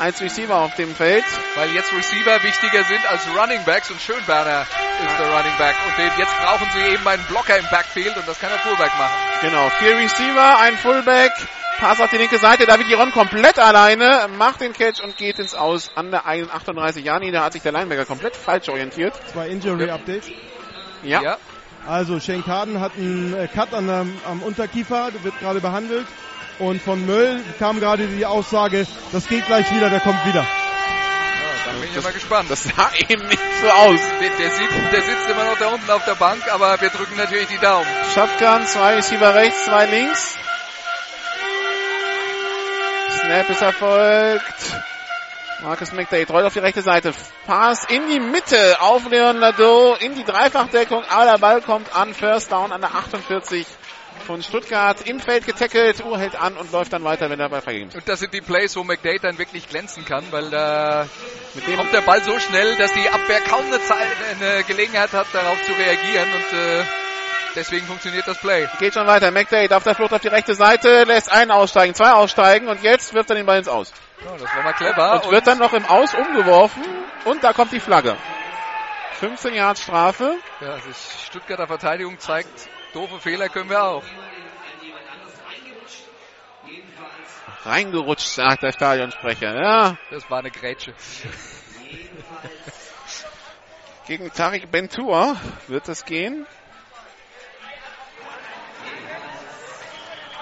als 0.03 0.21
Receiver 0.21 0.55
auf 0.55 0.75
dem 0.75 0.93
Feld. 0.93 1.23
Weil 1.55 1.71
jetzt 1.71 1.93
Receiver 1.93 2.43
wichtiger 2.43 2.83
sind 2.83 3.09
als 3.09 3.25
Running 3.29 3.63
Backs 3.65 3.89
und 3.89 4.01
Schönberner 4.01 4.61
ist 4.61 5.17
der 5.17 5.31
Running 5.31 5.57
Back. 5.57 5.75
Und 5.87 5.97
den, 5.97 6.11
jetzt 6.19 6.37
brauchen 6.43 6.67
sie 6.73 6.93
eben 6.93 7.07
einen 7.07 7.23
Blocker 7.23 7.57
im 7.57 7.65
Backfield 7.71 8.15
und 8.17 8.27
das 8.27 8.37
kann 8.39 8.49
der 8.49 8.59
Fullback 8.59 8.91
machen. 8.97 9.15
Genau, 9.41 9.69
vier 9.79 9.97
Receiver, 9.97 10.59
ein 10.59 10.77
Fullback. 10.77 11.31
Pass 11.79 12.01
auf 12.01 12.09
die 12.09 12.17
linke 12.17 12.37
Seite. 12.37 12.65
David 12.65 12.87
Giron 12.87 13.11
komplett 13.11 13.59
alleine, 13.59 14.27
macht 14.37 14.61
den 14.61 14.73
Catch 14.73 15.01
und 15.01 15.15
geht 15.17 15.39
ins 15.39 15.55
Aus 15.55 15.91
an 15.95 16.11
der 16.11 16.25
38 16.25 17.03
Jani. 17.03 17.31
Da 17.31 17.45
hat 17.45 17.53
sich 17.53 17.61
der 17.61 17.71
Linebacker 17.71 18.05
komplett 18.05 18.35
falsch 18.35 18.67
orientiert. 18.69 19.13
Zwei 19.31 19.47
Injury 19.47 19.89
Updates. 19.89 20.29
Ja. 21.01 21.21
Ja. 21.21 21.37
Also 21.87 22.19
Shane 22.19 22.43
Carden 22.43 22.79
hat 22.79 22.93
einen 22.97 23.33
äh, 23.33 23.47
Cut 23.47 23.73
an 23.73 23.87
der, 23.87 24.05
am 24.29 24.41
Unterkiefer, 24.43 25.11
der 25.11 25.23
wird 25.23 25.37
gerade 25.39 25.59
behandelt. 25.59 26.07
Und 26.59 26.81
von 26.81 27.05
Möll 27.05 27.43
kam 27.59 27.79
gerade 27.79 28.07
die 28.07 28.25
Aussage, 28.25 28.85
das 29.11 29.27
geht 29.27 29.45
gleich 29.47 29.71
wieder, 29.73 29.89
der 29.89 29.99
kommt 29.99 30.23
wieder. 30.25 30.45
Dann 31.65 31.79
bin 31.79 31.89
ich 31.89 31.95
ja 31.95 32.01
mal 32.01 32.13
gespannt. 32.13 32.51
Das 32.51 32.63
sah 32.63 32.91
eben 33.09 33.27
nicht 33.27 33.41
so 33.61 33.69
aus. 33.69 33.99
Der, 34.21 34.29
der, 34.29 34.51
sitzt, 34.51 34.91
der 34.91 35.01
sitzt 35.01 35.29
immer 35.29 35.45
noch 35.45 35.57
da 35.57 35.67
unten 35.67 35.89
auf 35.89 36.05
der 36.05 36.15
Bank, 36.15 36.43
aber 36.51 36.79
wir 36.79 36.89
drücken 36.89 37.15
natürlich 37.17 37.47
die 37.47 37.57
Daumen. 37.57 37.87
Shotgun, 38.13 38.67
zwei 38.67 38.95
Receiver 38.95 39.33
rechts, 39.33 39.65
zwei 39.65 39.85
links. 39.85 40.37
Snap 43.19 43.49
ist 43.49 43.61
erfolgt. 43.61 44.83
Marcus 45.63 45.93
McDade 45.93 46.27
rollt 46.27 46.45
auf 46.45 46.53
die 46.53 46.59
rechte 46.59 46.81
Seite. 46.81 47.13
Pass 47.47 47.85
in 47.85 48.09
die 48.09 48.19
Mitte 48.19 48.81
auf 48.81 49.09
Leon 49.09 49.37
Lado, 49.37 49.95
in 49.95 50.13
die 50.13 50.25
Dreifachdeckung, 50.25 51.05
aber 51.09 51.31
der 51.31 51.37
Ball 51.37 51.61
kommt 51.61 51.95
an. 51.95 52.13
First 52.13 52.51
down 52.51 52.73
an 52.73 52.81
der 52.81 52.93
48 52.93 53.65
von 54.23 54.41
Stuttgart. 54.41 55.07
Im 55.07 55.19
Feld 55.19 55.45
getackelt, 55.45 56.03
Uhr 56.03 56.17
hält 56.17 56.35
an 56.35 56.57
und 56.57 56.71
läuft 56.71 56.93
dann 56.93 57.03
weiter, 57.03 57.29
wenn 57.29 57.39
der 57.39 57.49
Ball 57.49 57.61
ist. 57.67 57.95
Und 57.95 58.07
das 58.07 58.19
sind 58.19 58.33
die 58.33 58.41
Plays, 58.41 58.75
wo 58.75 58.83
McDade 58.83 59.19
dann 59.19 59.37
wirklich 59.37 59.67
glänzen 59.67 60.05
kann, 60.05 60.25
weil 60.31 60.49
da 60.49 61.07
mit 61.53 61.67
dem 61.67 61.77
kommt 61.77 61.93
der 61.93 62.01
Ball 62.01 62.21
so 62.23 62.37
schnell, 62.39 62.75
dass 62.77 62.91
die 62.93 63.07
Abwehr 63.09 63.41
kaum 63.41 63.65
eine, 63.65 63.81
Zeit, 63.81 64.07
eine 64.39 64.63
Gelegenheit 64.63 65.11
hat, 65.13 65.27
darauf 65.33 65.61
zu 65.63 65.71
reagieren 65.73 66.27
und 66.33 66.57
äh, 66.57 66.83
deswegen 67.55 67.85
funktioniert 67.85 68.27
das 68.27 68.37
Play. 68.39 68.67
Geht 68.79 68.93
schon 68.93 69.05
weiter. 69.05 69.31
McDade 69.31 69.75
auf 69.75 69.83
der 69.83 69.95
Flucht 69.95 70.13
auf 70.13 70.21
die 70.21 70.29
rechte 70.29 70.55
Seite, 70.55 71.03
lässt 71.03 71.31
einen 71.31 71.51
aussteigen, 71.51 71.93
zwei 71.93 72.13
aussteigen 72.13 72.67
und 72.67 72.81
jetzt 72.81 73.13
wirft 73.13 73.29
er 73.29 73.35
den 73.35 73.45
Ball 73.45 73.59
ins 73.59 73.67
Aus. 73.67 73.93
Ja, 74.25 74.31
das 74.37 74.55
war 74.55 74.63
mal 74.63 74.73
clever. 74.73 75.23
Und 75.25 75.31
wird 75.31 75.47
dann 75.47 75.59
noch 75.59 75.73
im 75.73 75.85
Aus 75.85 76.13
umgeworfen 76.13 76.83
und 77.25 77.43
da 77.43 77.53
kommt 77.53 77.71
die 77.71 77.79
Flagge. 77.79 78.15
15 79.19 79.53
Yards 79.53 79.81
Strafe. 79.81 80.35
Ja, 80.59 80.77
die 80.77 80.93
Stuttgarter 81.27 81.67
Verteidigung 81.67 82.19
zeigt, 82.19 82.67
doofe 82.93 83.19
Fehler 83.19 83.49
können 83.49 83.69
wir 83.69 83.83
auch. 83.83 84.03
Reingerutscht, 87.65 88.27
sagt 88.27 88.63
der 88.63 88.71
Stadionsprecher. 88.73 89.55
Ja, 89.55 89.97
Das 90.11 90.29
war 90.29 90.39
eine 90.39 90.51
Grätsche. 90.51 90.93
gegen 94.07 94.31
Tarik 94.33 94.69
Bentour 94.69 95.37
wird 95.67 95.87
es 95.87 96.03
gehen. 96.05 96.45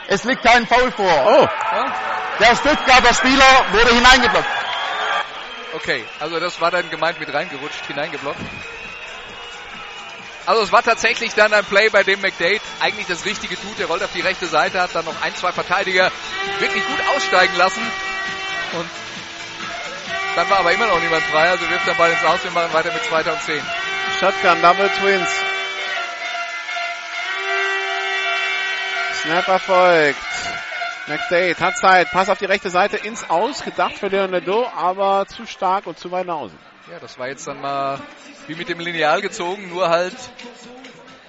Es 0.08 0.24
liegt 0.24 0.44
kein 0.44 0.66
Foul 0.68 0.92
vor. 0.92 1.26
Oh, 1.26 1.48
Ja? 1.72 1.96
Der 2.40 2.56
Stuttgarter 2.56 3.14
Spieler 3.14 3.66
wurde 3.72 3.94
hineingeblockt. 3.94 4.50
Okay, 5.74 6.04
also 6.20 6.40
das 6.40 6.60
war 6.60 6.72
dann 6.72 6.90
gemeint 6.90 7.20
mit 7.20 7.32
reingerutscht, 7.32 7.86
hineingeblockt. 7.86 8.40
Also 10.46 10.64
es 10.64 10.72
war 10.72 10.84
tatsächlich 10.84 11.34
dann 11.34 11.54
ein 11.54 11.66
Play, 11.66 11.90
bei 11.90 12.04
dem 12.04 12.20
McDade 12.22 12.62
eigentlich 12.80 13.08
das 13.08 13.26
Richtige 13.26 13.56
tut. 13.56 13.80
Er 13.80 13.88
rollt 13.88 14.04
auf 14.04 14.12
die 14.12 14.22
rechte 14.22 14.48
Seite, 14.48 14.82
hat 14.82 14.94
dann 14.94 15.06
noch 15.06 15.22
ein, 15.22 15.36
zwei 15.36 15.52
Verteidiger 15.52 16.12
wirklich 16.60 16.86
gut 16.88 17.00
aussteigen 17.16 17.56
lassen. 17.58 17.82
Und 18.74 18.90
dann 20.36 20.50
war 20.50 20.60
aber 20.60 20.72
immer 20.72 20.88
noch 20.88 21.00
niemand 21.00 21.24
frei, 21.24 21.50
also 21.50 21.70
wirft 21.70 21.88
der 21.88 21.94
Ball 21.94 22.12
ins 22.12 22.24
Aus. 22.24 22.44
Wir 22.44 22.52
machen 22.52 22.74
weiter 22.74 22.92
mit 22.92 23.04
2010. 23.04 23.62
Shotgun, 24.20 24.62
Double 24.62 24.90
Twins. 25.00 25.30
Snap 29.22 29.48
erfolgt. 29.48 30.20
McDade 31.08 31.60
hat 31.60 31.78
Zeit. 31.78 32.12
Pass 32.12 32.30
auf 32.30 32.38
die 32.40 32.46
rechte 32.46 32.70
Seite 32.70 32.98
ins 32.98 33.30
Aus. 33.30 33.64
Gedacht 33.64 33.98
für 34.00 34.08
Leonardo, 34.08 34.68
aber 34.76 35.26
zu 35.28 35.46
stark 35.46 35.86
und 35.86 36.00
zu 36.00 36.12
weit 36.12 36.26
nach 36.26 36.36
außen. 36.36 36.71
Ja, 36.92 37.00
das 37.00 37.18
war 37.18 37.30
jetzt 37.30 37.48
dann 37.48 37.62
mal 37.62 38.00
wie 38.48 38.56
mit 38.56 38.68
dem 38.68 38.82
Lineal 38.82 39.22
gezogen, 39.22 39.70
nur 39.70 39.88
halt 39.88 40.14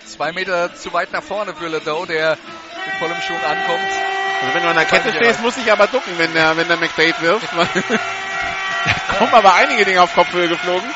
zwei 0.05 0.33
Meter 0.33 0.75
zu 0.75 0.93
weit 0.93 1.13
nach 1.13 1.23
vorne 1.23 1.55
für 1.55 1.69
Ledo, 1.69 2.05
der 2.05 2.37
mit 2.85 2.95
vollem 2.97 3.21
Schwung 3.23 3.39
ankommt. 3.45 3.93
Also 4.41 4.55
wenn 4.55 4.63
du 4.65 4.69
an 4.71 4.75
der 4.75 4.87
Kette 4.87 5.13
stehst, 5.13 5.41
muss 5.41 5.57
ich 5.57 5.71
aber 5.71 5.87
ducken, 5.87 6.19
wenn 6.19 6.35
der, 6.35 6.57
wenn 6.57 6.67
der 6.67 6.79
McDade 6.79 7.15
wirft. 7.21 7.47
da 7.55 9.15
kommen 9.19 9.35
aber 9.35 9.55
einige 9.55 9.85
Dinge 9.85 10.03
auf 10.03 10.13
Kopfhöhe 10.13 10.49
geflogen. 10.49 10.91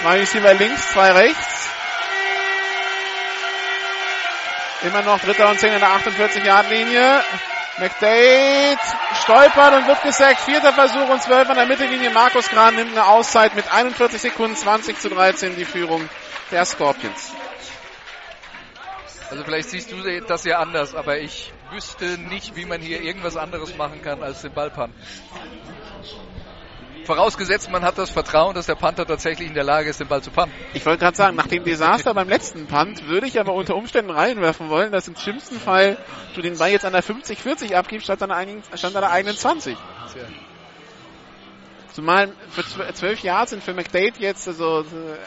Zwei 0.00 0.20
Receiver 0.20 0.54
links, 0.54 0.92
zwei 0.92 1.10
rechts. 1.10 1.68
Immer 4.84 5.02
noch 5.02 5.20
dritter 5.20 5.50
und 5.50 5.60
zehn 5.60 5.74
in 5.74 5.80
der 5.80 5.90
48-Yard-Linie. 5.90 7.22
McDade 7.80 8.78
stolpert 9.22 9.74
und 9.74 9.86
wird 9.88 10.02
gesackt. 10.02 10.40
Vierter 10.40 10.72
Versuch 10.72 11.08
und 11.08 11.22
zwölf 11.22 11.48
an 11.48 11.56
der 11.56 11.66
Mittellinie. 11.66 12.10
Markus 12.10 12.48
Gran 12.48 12.74
nimmt 12.76 12.92
eine 12.92 13.06
Auszeit 13.06 13.54
mit 13.56 13.72
41 13.72 14.20
Sekunden, 14.20 14.54
20 14.54 14.98
zu 14.98 15.08
13 15.08 15.56
die 15.56 15.64
Führung 15.64 16.08
der 16.50 16.64
Scorpions. 16.64 17.32
Also 19.30 19.44
vielleicht 19.44 19.70
siehst 19.70 19.92
du 19.92 20.20
das 20.26 20.44
ja 20.44 20.58
anders, 20.58 20.94
aber 20.94 21.18
ich 21.18 21.52
wüsste 21.70 22.18
nicht, 22.18 22.56
wie 22.56 22.64
man 22.64 22.80
hier 22.80 23.00
irgendwas 23.00 23.36
anderes 23.36 23.76
machen 23.76 24.02
kann 24.02 24.22
als 24.22 24.42
den 24.42 24.52
Ball. 24.52 24.70
Vorausgesetzt, 27.04 27.70
man 27.70 27.82
hat 27.82 27.98
das 27.98 28.10
Vertrauen, 28.10 28.54
dass 28.54 28.66
der 28.66 28.74
Panther 28.74 29.06
tatsächlich 29.06 29.48
in 29.48 29.54
der 29.54 29.64
Lage 29.64 29.88
ist, 29.88 30.00
den 30.00 30.06
Ball 30.08 30.22
zu 30.22 30.30
punten. 30.30 30.52
Ich 30.74 30.84
wollte 30.86 31.00
gerade 31.00 31.16
sagen, 31.16 31.34
nach 31.36 31.46
dem 31.46 31.64
Desaster 31.64 32.14
beim 32.14 32.28
letzten 32.28 32.66
Punt 32.66 33.06
würde 33.08 33.26
ich 33.26 33.40
aber 33.40 33.52
unter 33.54 33.74
Umständen 33.74 34.10
reinwerfen 34.10 34.68
wollen, 34.68 34.92
dass 34.92 35.08
im 35.08 35.16
schlimmsten 35.16 35.58
Fall 35.58 35.96
du 36.34 36.42
den 36.42 36.56
Ball 36.58 36.70
jetzt 36.70 36.84
an 36.84 36.92
der 36.92 37.02
50-40 37.02 37.74
abgibst, 37.74 38.04
statt 38.04 38.22
an 38.22 38.28
der, 38.28 38.38
eigenen, 38.38 38.62
statt 38.74 38.94
an 38.94 39.00
der 39.00 39.10
eigenen 39.10 39.36
20. 39.36 39.76
Tja. 40.12 40.22
Zumal 41.92 42.32
für 42.50 42.60
zw- 42.60 42.92
12 42.92 43.20
Jahre 43.24 43.48
sind 43.48 43.64
für 43.64 43.74
McDade 43.74 44.12
jetzt 44.18 44.46
also, 44.46 44.84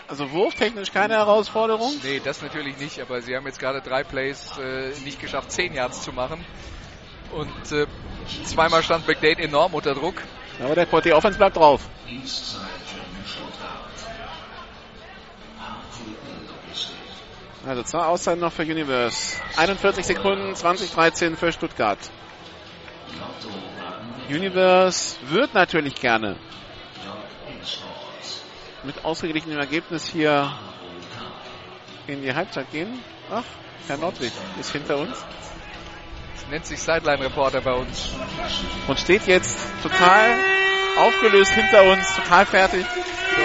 also 0.07 0.31
wurftechnisch 0.31 0.93
keine 0.93 1.15
Herausforderung. 1.15 1.91
Nee, 2.03 2.21
das 2.23 2.41
natürlich 2.41 2.77
nicht, 2.77 3.01
aber 3.01 3.21
sie 3.21 3.35
haben 3.35 3.45
jetzt 3.45 3.59
gerade 3.59 3.81
drei 3.81 4.03
Plays 4.03 4.57
äh, 4.57 4.91
nicht 5.03 5.19
geschafft, 5.19 5.51
10 5.51 5.73
Yards 5.73 6.03
zu 6.03 6.13
machen. 6.13 6.45
Und 7.33 7.71
äh, 7.73 7.85
zweimal 8.45 8.81
stand 8.83 9.07
McDade 9.07 9.41
enorm 9.41 9.73
unter 9.73 9.93
Druck. 9.93 10.15
Aber 10.63 10.75
der, 10.75 10.85
die 10.85 11.13
Offense 11.13 11.37
bleibt 11.37 11.57
drauf. 11.57 11.81
Also 17.65 17.83
zwei 17.83 18.05
Auszeiten 18.05 18.41
noch 18.41 18.51
für 18.51 18.63
Universe. 18.63 19.37
41 19.57 20.05
Sekunden, 20.05 20.55
2013 20.55 21.35
für 21.37 21.51
Stuttgart. 21.51 21.99
Universe 24.29 25.17
wird 25.29 25.53
natürlich 25.53 25.95
gerne 25.95 26.37
mit 28.83 29.03
ausgeglichenem 29.05 29.59
Ergebnis 29.59 30.07
hier 30.07 30.51
in 32.07 32.21
die 32.21 32.33
Halbzeit 32.33 32.71
gehen. 32.71 32.99
Ach, 33.31 33.43
Herr 33.87 33.97
Nordwig 33.97 34.31
ist 34.59 34.71
hinter 34.71 34.97
uns 34.97 35.25
nennt 36.49 36.65
sich 36.65 36.79
Sideline-Reporter 36.81 37.61
bei 37.61 37.73
uns. 37.73 38.09
und 38.87 38.99
steht 38.99 39.27
jetzt 39.27 39.57
total 39.81 40.37
aufgelöst 40.97 41.51
hinter 41.53 41.83
uns, 41.83 42.15
total 42.15 42.45
fertig. 42.45 42.85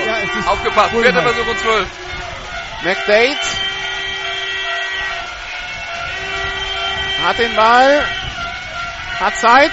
Ja, 0.06 0.18
es 0.18 0.34
ist 0.34 0.48
Aufgepasst, 0.48 0.90
vierter. 0.90 1.22
Versuch 1.22 1.48
und 1.48 1.58
12. 1.58 1.88
McDade 2.84 3.38
hat 7.24 7.38
den 7.38 7.56
Ball, 7.56 8.04
hat 9.18 9.36
Zeit, 9.36 9.72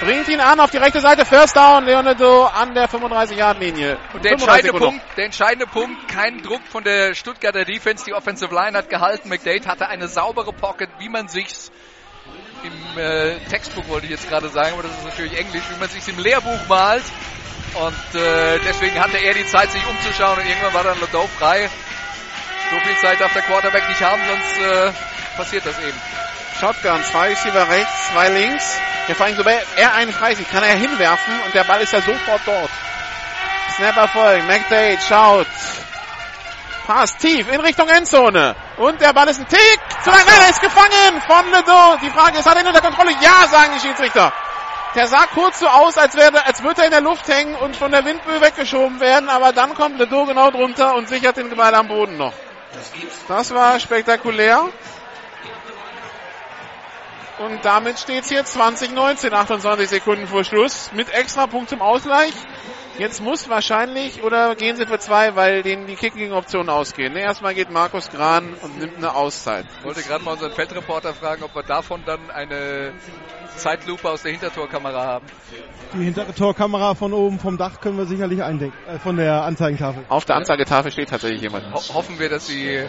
bringt 0.00 0.28
ihn 0.28 0.40
an 0.40 0.60
auf 0.60 0.70
die 0.70 0.78
rechte 0.78 1.00
Seite, 1.00 1.24
First 1.24 1.56
Down, 1.56 1.84
Leonardo 1.84 2.46
an 2.46 2.74
der 2.74 2.88
35-Yard-Linie. 2.88 3.98
Und 4.14 4.24
der 4.24 4.32
entscheidende 4.32 4.78
Punkt, 4.78 5.02
der 5.16 5.24
entscheidende 5.26 5.66
Punkt, 5.66 6.08
kein 6.08 6.42
Druck 6.42 6.62
von 6.68 6.84
der 6.84 7.14
Stuttgarter 7.14 7.64
Defense. 7.64 8.04
Die 8.04 8.14
Offensive 8.14 8.54
Line 8.54 8.78
hat 8.78 8.88
gehalten. 8.88 9.28
McDade 9.28 9.66
hatte 9.66 9.88
eine 9.88 10.08
saubere 10.08 10.52
Pocket, 10.52 10.88
wie 10.98 11.08
man 11.08 11.28
sich's 11.28 11.70
im 12.62 12.98
äh, 12.98 13.38
Textbook 13.50 13.88
wollte 13.88 14.06
ich 14.06 14.12
jetzt 14.12 14.28
gerade 14.28 14.48
sagen, 14.48 14.72
aber 14.74 14.82
das 14.82 14.92
ist 14.92 15.04
natürlich 15.04 15.38
Englisch, 15.38 15.64
wie 15.70 15.78
man 15.78 15.88
sich's 15.88 16.08
im 16.08 16.18
Lehrbuch 16.18 16.66
malt. 16.68 17.04
Und 17.74 18.20
äh, 18.20 18.58
deswegen 18.66 18.98
hatte 18.98 19.18
er 19.18 19.34
die 19.34 19.46
Zeit, 19.46 19.70
sich 19.70 19.82
umzuschauen 19.86 20.38
und 20.38 20.46
irgendwann 20.46 20.74
war 20.74 20.84
dann 20.84 21.00
Lodeau 21.00 21.26
frei. 21.38 21.68
So 22.70 22.80
viel 22.80 22.96
Zeit 22.96 23.20
darf 23.20 23.32
der 23.32 23.42
Quarterback 23.42 23.88
nicht 23.88 24.00
haben, 24.00 24.20
sonst 24.26 24.58
äh, 24.58 24.92
passiert 25.36 25.66
das 25.66 25.78
eben. 25.78 26.00
Shotgun, 26.58 27.04
zwei 27.04 27.28
Receiver 27.28 27.68
rechts, 27.68 28.08
zwei 28.12 28.28
links. 28.30 28.78
Vor 29.14 29.26
allem, 29.26 29.36
sobald 29.36 29.64
er 29.76 29.94
einen 29.94 30.12
frei 30.12 30.34
kann 30.34 30.64
er 30.64 30.74
hinwerfen 30.74 31.34
und 31.44 31.54
der 31.54 31.64
Ball 31.64 31.80
ist 31.80 31.92
ja 31.92 32.00
sofort 32.00 32.40
dort. 32.44 32.70
Snap 33.76 33.96
Erfolg, 33.96 34.42
McDade 34.46 34.98
schaut. 35.06 35.46
Pass 36.86 37.16
tief 37.16 37.52
in 37.52 37.60
Richtung 37.60 37.88
Endzone. 37.88 38.54
Und 38.76 39.00
der 39.00 39.12
Ball 39.12 39.28
ist 39.28 39.40
ein 39.40 39.48
Tick. 39.48 39.80
Zu 40.04 40.10
nein, 40.10 40.20
er 40.40 40.50
ist 40.50 40.60
gefangen 40.60 41.20
von 41.26 41.44
Ledo. 41.50 41.96
Die 42.00 42.10
Frage 42.10 42.38
ist, 42.38 42.46
hat 42.46 42.54
er 42.54 42.62
ihn 42.62 42.68
unter 42.68 42.80
Kontrolle? 42.80 43.10
Ja, 43.20 43.48
sagen 43.48 43.72
die 43.74 43.80
Schiedsrichter. 43.80 44.32
Der 44.94 45.08
sah 45.08 45.26
kurz 45.26 45.58
so 45.58 45.66
aus, 45.66 45.98
als, 45.98 46.14
wäre, 46.14 46.46
als 46.46 46.62
würde 46.62 46.82
er 46.82 46.84
in 46.86 46.90
der 46.92 47.00
Luft 47.00 47.28
hängen 47.28 47.54
und 47.56 47.76
von 47.76 47.90
der 47.90 48.04
Windböe 48.04 48.40
weggeschoben 48.40 49.00
werden, 49.00 49.28
aber 49.28 49.52
dann 49.52 49.74
kommt 49.74 49.98
Ledo 49.98 50.24
genau 50.24 50.50
drunter 50.50 50.94
und 50.94 51.08
sichert 51.08 51.36
den 51.36 51.54
Ball 51.54 51.74
am 51.74 51.88
Boden 51.88 52.16
noch. 52.16 52.32
Das 53.28 53.52
war 53.52 53.78
spektakulär. 53.80 54.64
Und 57.38 57.64
damit 57.64 57.98
steht 57.98 58.22
es 58.24 58.30
hier 58.30 58.44
2019, 58.44 59.34
28 59.34 59.88
Sekunden 59.88 60.26
vor 60.26 60.44
Schluss 60.44 60.90
mit 60.94 61.12
Extrapunkt 61.12 61.68
zum 61.68 61.82
Ausgleich. 61.82 62.32
Jetzt 62.98 63.22
muss 63.22 63.48
wahrscheinlich, 63.50 64.22
oder 64.22 64.54
gehen 64.54 64.76
sie 64.76 64.86
für 64.86 64.98
zwei, 64.98 65.36
weil 65.36 65.62
denen 65.62 65.86
die 65.86 65.96
Kicking-Optionen 65.96 66.70
ausgehen. 66.70 67.12
Ne, 67.12 67.20
erstmal 67.20 67.54
geht 67.54 67.70
Markus 67.70 68.08
Gran 68.08 68.54
und 68.62 68.78
nimmt 68.78 68.96
eine 68.96 69.14
Auszeit. 69.14 69.66
Ich 69.80 69.84
wollte 69.84 70.02
gerade 70.02 70.24
mal 70.24 70.32
unseren 70.32 70.52
Feldreporter 70.52 71.12
fragen, 71.12 71.42
ob 71.42 71.54
wir 71.54 71.62
davon 71.62 72.02
dann 72.06 72.30
eine 72.30 72.94
Zeitlupe 73.54 74.08
aus 74.08 74.22
der 74.22 74.32
Hintertorkamera 74.32 75.04
haben. 75.04 75.26
Die 75.92 76.04
hintere 76.04 76.32
Torkamera 76.34 76.94
von 76.94 77.12
oben 77.12 77.38
vom 77.38 77.58
Dach 77.58 77.80
können 77.80 77.98
wir 77.98 78.06
sicherlich 78.06 78.42
eindecken, 78.42 78.74
äh, 78.88 78.98
von 78.98 79.16
der 79.16 79.42
Anzeigentafel. 79.42 80.04
Auf 80.08 80.24
der 80.24 80.36
Anzeigetafel 80.36 80.90
steht 80.90 81.10
tatsächlich 81.10 81.42
jemand. 81.42 81.66
Ho 81.74 81.94
hoffen 81.94 82.18
wir, 82.18 82.30
dass 82.30 82.46
sie 82.46 82.82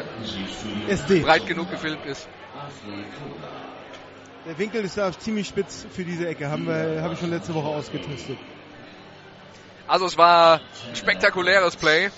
SD. 0.87 1.19
breit 1.19 1.45
genug 1.47 1.69
gefilmt 1.69 2.05
ist. 2.05 2.29
Der 4.45 4.57
Winkel 4.57 4.85
ist 4.85 4.97
da 4.97 5.11
ziemlich 5.11 5.47
spitz 5.47 5.85
für 5.91 6.05
diese 6.05 6.27
Ecke, 6.29 6.49
haben 6.49 6.65
wir, 6.65 7.01
habe 7.01 7.13
ich 7.13 7.19
schon 7.19 7.29
letzte 7.29 7.53
Woche 7.53 7.67
ausgetestet. 7.67 8.37
Also 9.87 10.05
es 10.05 10.17
war 10.17 10.55
ein 10.89 10.95
spektakuläres 10.95 11.77
Play 11.77 12.11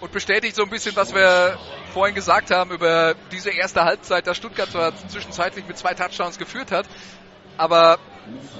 und 0.00 0.10
bestätigt 0.12 0.56
so 0.56 0.62
ein 0.64 0.70
bisschen, 0.70 0.96
was 0.96 1.14
wir 1.14 1.56
vorhin 1.92 2.14
gesagt 2.14 2.50
haben 2.50 2.72
über 2.72 3.14
diese 3.30 3.50
erste 3.50 3.84
Halbzeit, 3.84 4.26
dass 4.26 4.36
Stuttgart 4.36 4.70
zwar 4.70 4.92
zwischenzeitlich 5.08 5.66
mit 5.66 5.78
zwei 5.78 5.94
Touchdowns 5.94 6.38
geführt 6.38 6.72
hat, 6.72 6.86
aber 7.56 7.98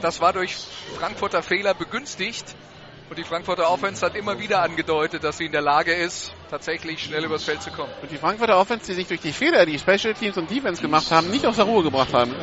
das 0.01 0.21
war 0.21 0.33
durch 0.33 0.57
Frankfurter 0.95 1.43
Fehler 1.43 1.75
begünstigt. 1.75 2.55
Und 3.09 3.19
die 3.19 3.25
Frankfurter 3.25 3.71
Offense 3.71 4.05
hat 4.05 4.17
immer 4.17 4.41
wieder 4.41 4.63
angedeutet, 4.63 5.23
dass 5.23 5.39
sie 5.39 5.47
in 5.47 5.53
der 5.53 5.61
Lage 5.61 5.93
ist, 5.93 6.33
tatsächlich 6.51 7.01
schnell 7.01 7.25
übers 7.25 7.45
Feld 7.45 7.63
zu 7.63 7.71
kommen. 7.71 7.93
Und 8.03 8.11
die 8.11 8.17
Frankfurter 8.17 8.59
Offense, 8.59 8.87
die 8.87 8.95
sich 8.95 9.07
durch 9.07 9.21
die 9.21 9.33
Fehler, 9.33 9.65
die 9.65 9.79
Special 9.79 10.13
Teams 10.13 10.37
und 10.37 10.51
Defense 10.51 10.83
gemacht 10.83 11.13
haben, 11.13 11.31
nicht 11.31 11.47
aus 11.47 11.55
der 11.55 11.67
Ruhe 11.67 11.85
gebracht 11.85 12.13
haben 12.13 12.35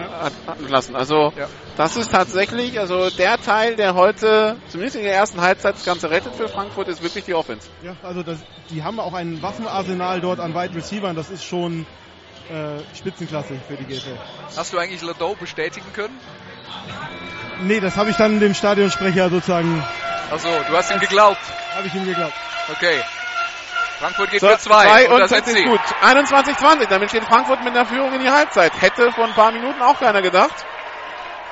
hatten 0.48 0.68
lassen. 0.70 0.96
Also 0.96 1.34
ja. 1.36 1.50
das 1.76 1.98
ist 1.98 2.12
tatsächlich, 2.12 2.80
also 2.80 3.10
der 3.10 3.38
Teil, 3.42 3.76
der 3.76 3.94
heute 3.96 4.56
zumindest 4.70 4.96
in 4.96 5.04
der 5.04 5.16
ersten 5.16 5.42
Halbzeit 5.42 5.76
das 5.76 5.84
Ganze 5.84 6.10
rettet 6.10 6.34
für 6.36 6.48
Frankfurt, 6.48 6.88
ist 6.88 7.04
wirklich 7.04 7.26
die 7.26 7.34
Offense. 7.34 7.68
Ja, 7.82 7.98
also 8.02 8.24
das, 8.24 8.40
die 8.70 8.84
haben 8.84 9.02
auch 9.02 9.14
ein 9.14 9.42
Waffenarsenal 9.42 10.22
dort 10.22 10.40
an 10.40 10.56
Wide 10.56 10.76
Receivern. 10.76 11.18
Das 11.18 11.30
ist 11.30 11.44
schon 11.44 11.86
äh, 12.50 12.80
Spitzenklasse 12.96 13.56
für 13.68 13.76
die 13.76 13.86
GFL. 13.86 14.18
Hast 14.56 14.72
du 14.72 14.78
eigentlich 14.78 15.02
Ladeau 15.02 15.36
bestätigen 15.36 15.92
können? 15.94 16.18
Nee, 17.62 17.80
das 17.80 17.96
habe 17.98 18.10
ich 18.10 18.18
dann 18.18 18.40
dem 18.40 18.54
Stadionsprecher 18.54 19.30
sozusagen. 19.30 19.84
Achso, 20.32 20.50
du 20.68 20.76
hast 20.76 20.92
ihm 20.92 21.00
geglaubt. 21.00 21.42
Habe 21.76 21.88
ich 21.88 21.94
ihm 21.96 22.06
geglaubt. 22.06 22.34
Okay. 22.72 23.02
Frankfurt 24.00 24.32
geht 24.32 24.42
so, 24.42 24.48
für 24.48 24.58
zwei. 24.58 24.84
zwei 24.84 25.08
und, 25.08 25.14
und 25.14 25.20
das 25.20 25.32
ist 25.32 25.64
gut. 25.64 25.80
21-20. 26.02 26.88
Damit 26.90 27.10
steht 27.10 27.24
Frankfurt 27.24 27.64
mit 27.64 27.76
der 27.76 27.86
Führung 27.86 28.14
in 28.14 28.22
die 28.22 28.30
Halbzeit. 28.30 28.74
Hätte 28.82 29.12
vor 29.12 29.26
ein 29.26 29.34
paar 29.34 29.52
Minuten 29.52 29.82
auch 29.82 30.00
keiner 30.00 30.22
gedacht. 30.22 30.66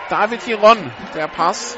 David 0.10 0.42
Hiron, 0.44 0.92
der 1.16 1.30
Pass. 1.30 1.78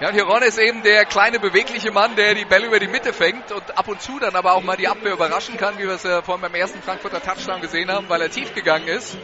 Ja, 0.00 0.08
und 0.08 0.14
Hiron 0.14 0.42
ist 0.42 0.58
eben 0.58 0.82
der 0.82 1.04
kleine 1.04 1.38
bewegliche 1.38 1.90
Mann, 1.90 2.16
der 2.16 2.34
die 2.34 2.44
Bälle 2.44 2.66
über 2.66 2.78
die 2.78 2.88
Mitte 2.88 3.12
fängt 3.12 3.52
und 3.52 3.76
ab 3.76 3.88
und 3.88 4.00
zu 4.00 4.18
dann 4.18 4.36
aber 4.36 4.52
auch 4.52 4.62
mal 4.62 4.76
die 4.76 4.88
Abwehr 4.88 5.12
überraschen 5.12 5.56
kann, 5.56 5.76
wie 5.78 5.84
wir 5.84 5.94
es 5.94 6.02
ja 6.02 6.22
vorhin 6.22 6.42
beim 6.42 6.54
ersten 6.54 6.82
Frankfurter 6.82 7.22
Touchdown 7.22 7.60
gesehen 7.60 7.90
haben, 7.90 8.08
weil 8.08 8.22
er 8.22 8.30
tief 8.30 8.54
gegangen 8.54 8.88
ist. 8.88 9.16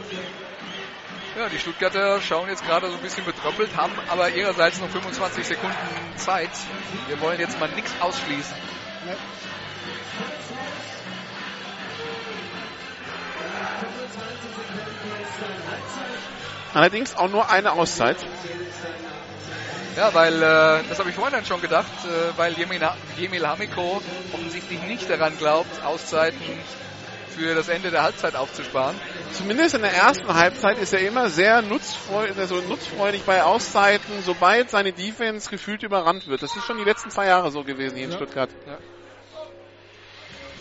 Ja, 1.35 1.49
die 1.49 1.57
Stuttgarter 1.57 2.21
schauen 2.21 2.47
jetzt 2.47 2.63
gerade 2.63 2.87
so 2.89 2.93
ein 2.93 3.01
bisschen 3.01 3.25
betröppelt, 3.25 3.75
haben 3.75 3.93
aber 4.07 4.29
ihrerseits 4.29 4.79
noch 4.79 4.89
25 4.89 5.47
Sekunden 5.47 5.75
Zeit. 6.15 6.51
Wir 7.07 7.19
wollen 7.21 7.39
jetzt 7.39 7.59
mal 7.59 7.69
nichts 7.69 7.91
ausschließen. 7.99 8.55
Ja. 9.07 9.15
Allerdings 16.75 17.15
auch 17.15 17.29
nur 17.29 17.49
eine 17.49 17.71
Auszeit. 17.71 18.17
Ja, 19.95 20.13
weil, 20.13 20.35
äh, 20.35 20.83
das 20.87 20.99
habe 20.99 21.09
ich 21.09 21.15
vorhin 21.15 21.33
dann 21.33 21.45
schon 21.45 21.61
gedacht, 21.61 21.91
äh, 22.05 22.37
weil 22.37 22.53
Jemil 22.53 23.47
Hamiko 23.47 24.01
offensichtlich 24.33 24.81
nicht 24.83 25.09
daran 25.09 25.37
glaubt, 25.37 25.83
Auszeiten 25.83 26.39
für 27.35 27.55
das 27.55 27.67
Ende 27.67 27.91
der 27.91 28.03
Halbzeit 28.03 28.35
aufzusparen. 28.35 28.95
Zumindest 29.33 29.75
in 29.75 29.81
der 29.81 29.93
ersten 29.93 30.33
Halbzeit 30.33 30.77
ist 30.77 30.93
er 30.93 30.99
immer 30.99 31.29
sehr 31.29 31.61
nutzfreudig, 31.61 32.37
also 32.37 32.61
nutzfreudig 32.61 33.23
bei 33.23 33.43
Auszeiten, 33.43 34.21
sobald 34.25 34.69
seine 34.69 34.93
Defense 34.93 35.49
gefühlt 35.49 35.83
überrannt 35.83 36.27
wird. 36.27 36.43
Das 36.43 36.55
ist 36.55 36.65
schon 36.65 36.77
die 36.77 36.83
letzten 36.83 37.09
zwei 37.09 37.27
Jahre 37.27 37.51
so 37.51 37.63
gewesen 37.63 37.95
hier 37.95 38.05
in 38.05 38.11
ja. 38.11 38.17
Stuttgart. 38.17 38.49
Ja. 38.67 38.77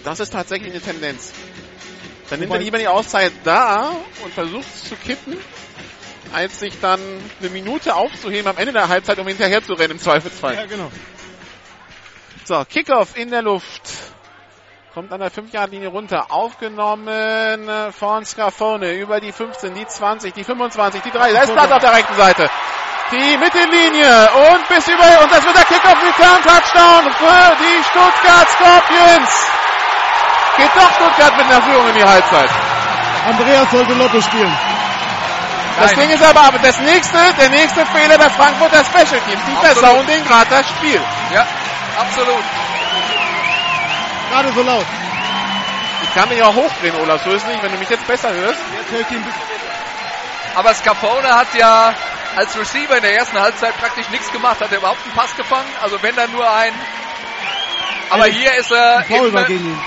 Das 0.04 0.20
ist 0.20 0.32
tatsächlich 0.32 0.72
eine 0.72 0.80
Tendenz. 0.80 1.32
Dann 2.30 2.40
nimmt 2.40 2.52
er 2.52 2.58
lieber 2.58 2.78
die 2.78 2.88
Auszeit 2.88 3.32
da 3.44 3.92
und 4.24 4.32
versucht 4.32 4.66
es 4.74 4.88
zu 4.88 4.96
kippen, 4.96 5.36
als 6.32 6.60
sich 6.60 6.80
dann 6.80 7.00
eine 7.40 7.50
Minute 7.50 7.94
aufzuheben 7.94 8.48
am 8.48 8.56
Ende 8.56 8.72
der 8.72 8.88
Halbzeit, 8.88 9.18
um 9.18 9.28
hinterher 9.28 9.62
zu 9.62 9.74
rennen 9.74 9.92
im 9.92 9.98
Zweifelsfall. 9.98 10.54
Ja, 10.54 10.66
genau. 10.66 10.90
So, 12.44 12.64
Kickoff 12.64 13.16
in 13.16 13.30
der 13.30 13.42
Luft. 13.42 13.82
Kommt 14.94 15.10
an 15.10 15.20
der 15.20 15.32
5-Yard-Linie 15.32 15.88
runter. 15.88 16.26
Aufgenommen 16.28 17.08
von 17.98 18.26
Scafone 18.26 18.92
über 18.92 19.20
die 19.20 19.32
15, 19.32 19.72
die 19.72 19.86
20, 19.86 20.34
die 20.34 20.44
25, 20.44 21.00
die 21.00 21.10
3. 21.10 21.32
Da 21.32 21.42
ist 21.44 21.52
Platz 21.54 21.72
auf 21.72 21.78
der 21.78 21.94
rechten 21.94 22.14
Seite. 22.14 22.50
Die 23.10 23.38
Mittellinie 23.38 24.28
und 24.52 24.68
bis 24.68 24.86
über, 24.88 25.22
und 25.24 25.32
das 25.32 25.44
wird 25.44 25.56
der 25.56 25.64
Kickoff 25.64 25.96
Return 25.96 26.42
Touchdown 26.44 27.08
für 27.08 27.56
die 27.56 27.84
Stuttgart 27.88 28.48
Scorpions. 28.52 29.30
Geht 30.58 30.76
doch 30.76 30.92
Stuttgart 30.92 31.36
mit 31.38 31.46
einer 31.46 31.62
Führung 31.62 31.88
in 31.88 31.94
die 31.94 32.04
Halbzeit. 32.04 32.50
Andreas 33.28 33.70
sollte 33.70 33.94
Lotto 33.94 34.20
spielen. 34.20 34.52
Das 35.80 35.96
Nein. 35.96 36.00
Ding 36.00 36.10
ist 36.10 36.22
aber, 36.22 36.40
aber 36.42 36.58
das 36.58 36.78
nächste, 36.80 37.16
der 37.40 37.48
nächste 37.48 37.86
Fehler 37.86 38.18
der 38.18 38.28
Frankfurter 38.28 38.84
Special 38.84 39.22
Teams. 39.24 39.40
Die 39.46 39.56
Absolut. 39.56 39.78
versauen 39.78 40.06
den 40.06 40.22
gerade 40.26 40.50
das 40.50 40.68
Spiel. 40.68 41.00
Ja, 41.32 41.46
absolut 41.98 42.44
gerade 44.32 44.52
so 44.52 44.62
laut. 44.62 44.86
Ich 46.02 46.14
kann 46.14 46.28
mich 46.28 46.42
auch 46.42 46.54
hochdrehen, 46.54 46.96
Olaf. 46.96 47.22
So 47.22 47.30
ist 47.30 47.42
es 47.42 47.48
nicht. 47.48 47.62
Wenn 47.62 47.72
du 47.72 47.78
mich 47.78 47.88
jetzt 47.88 48.06
besser 48.06 48.32
hörst. 48.32 48.60
Jetzt 48.90 49.06
Aber 50.54 50.74
Scapone 50.74 51.34
hat 51.34 51.54
ja 51.54 51.94
als 52.36 52.56
Receiver 52.58 52.96
in 52.96 53.02
der 53.02 53.14
ersten 53.14 53.38
Halbzeit 53.38 53.76
praktisch 53.78 54.08
nichts 54.08 54.30
gemacht. 54.32 54.60
Hat 54.60 54.72
er 54.72 54.78
überhaupt 54.78 55.00
einen 55.04 55.14
Pass 55.14 55.36
gefangen? 55.36 55.68
Also 55.82 56.02
wenn 56.02 56.16
dann 56.16 56.32
nur 56.32 56.50
ein. 56.50 56.72
Aber 58.10 58.26
hier 58.26 58.54
ist 58.54 58.70
er 58.72 59.04
im 59.08 59.78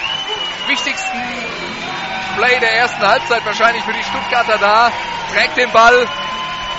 wichtigsten 0.67 1.21
Play 2.37 2.59
der 2.59 2.73
ersten 2.77 3.07
Halbzeit 3.07 3.45
wahrscheinlich 3.45 3.83
für 3.83 3.93
die 3.93 4.03
Stuttgarter 4.03 4.57
da. 4.57 4.91
Trägt 5.33 5.57
den 5.57 5.71
Ball 5.71 6.07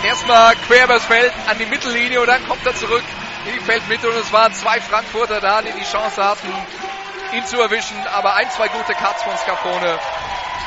erstmal 0.05 0.55
quer 0.67 0.85
übers 0.85 1.05
Feld 1.05 1.33
an 1.49 1.59
die 1.59 1.67
Mittellinie 1.67 2.21
und 2.21 2.27
dann 2.27 2.47
kommt 2.47 2.65
er 2.67 2.75
zurück 2.75 3.05
in 3.47 3.55
die 3.55 3.61
Feldmitte 3.61 4.09
und 4.09 4.17
es 4.17 4.33
waren 4.33 4.53
zwei 4.55 4.81
Frankfurter 4.81 5.41
da, 5.41 5.63
die 5.63 5.73
die 5.73 5.85
Chance 5.85 6.23
hatten, 6.23 6.49
ihn 7.37 7.47
zu 7.47 7.61
erwischen. 7.61 7.97
Aber 8.09 8.35
ein, 8.35 8.51
zwei 8.51 8.69
gute 8.69 8.95
Cuts 8.95 9.23
von 9.23 9.37
Scafone. 9.37 9.99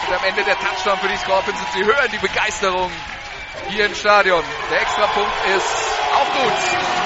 Und 0.07 0.15
am 0.15 0.23
Ende 0.23 0.43
der 0.43 0.57
Touchdown 0.57 0.97
für 0.99 1.07
die 1.07 1.17
Scorpions. 1.17 1.59
Und 1.59 1.73
sie 1.73 1.85
hören 1.85 2.09
die 2.11 2.17
Begeisterung 2.19 2.91
hier 3.69 3.85
im 3.85 3.95
Stadion. 3.95 4.43
Der 4.71 4.81
Extrapunkt 4.81 5.31
ist 5.55 5.75
auch 6.15 6.41
gut. 6.41 6.53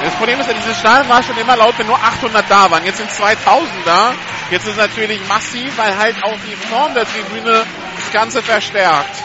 Das 0.03 0.13
Problem 0.15 0.39
ist 0.39 0.47
ja, 0.47 0.53
dieses 0.53 0.79
Stadion 0.79 1.09
war 1.09 1.23
schon 1.23 1.37
immer 1.37 1.55
laut, 1.55 1.77
wenn 1.77 1.87
nur 1.87 1.97
800 1.97 2.45
da 2.49 2.71
waren. 2.71 2.85
Jetzt 2.85 2.97
sind 2.97 3.11
2000 3.11 3.69
da. 3.85 4.13
Jetzt 4.51 4.65
ist 4.65 4.71
es 4.71 4.77
natürlich 4.77 5.25
massiv, 5.27 5.77
weil 5.77 5.97
halt 5.97 6.23
auch 6.23 6.37
die 6.45 6.55
Form 6.67 6.93
der 6.93 7.05
Tribüne 7.05 7.65
das 7.95 8.11
Ganze 8.11 8.43
verstärkt. 8.43 9.15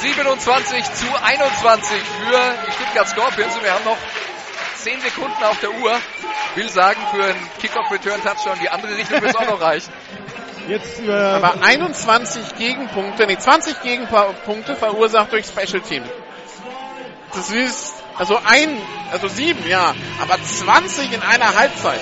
27 0.00 0.84
zu 0.94 1.06
21 1.22 2.02
für 2.02 2.54
die 2.66 2.72
Stuttgart 2.72 3.08
Scorpions. 3.08 3.56
Und 3.56 3.64
wir 3.64 3.72
haben 3.72 3.84
noch 3.84 3.98
10 4.82 5.00
Sekunden 5.00 5.42
auf 5.44 5.58
der 5.60 5.70
Uhr. 5.70 5.98
Will 6.54 6.68
sagen, 6.68 7.00
für 7.12 7.24
einen 7.24 7.48
Kickoff-Return-Touchdown 7.60 8.58
die 8.60 8.68
andere 8.68 8.96
Richtung 8.96 9.20
wird 9.22 9.34
es 9.34 9.36
auch 9.36 9.48
noch 9.48 9.60
reichen. 9.60 9.92
Jetzt 10.68 11.00
äh 11.00 11.10
Aber 11.12 11.62
21 11.62 12.56
Gegenpunkte, 12.56 13.26
nee, 13.26 13.38
20 13.38 13.82
Gegenpunkte 13.82 14.76
verursacht 14.76 15.32
durch 15.32 15.46
Special 15.46 15.80
Team. 15.80 16.04
Das 17.34 17.50
ist, 17.50 17.94
also 18.18 18.38
ein, 18.44 18.78
also 19.10 19.28
sieben, 19.28 19.66
ja, 19.68 19.94
aber 20.20 20.42
20 20.42 21.12
in 21.12 21.22
einer 21.22 21.54
Halbzeit 21.54 22.00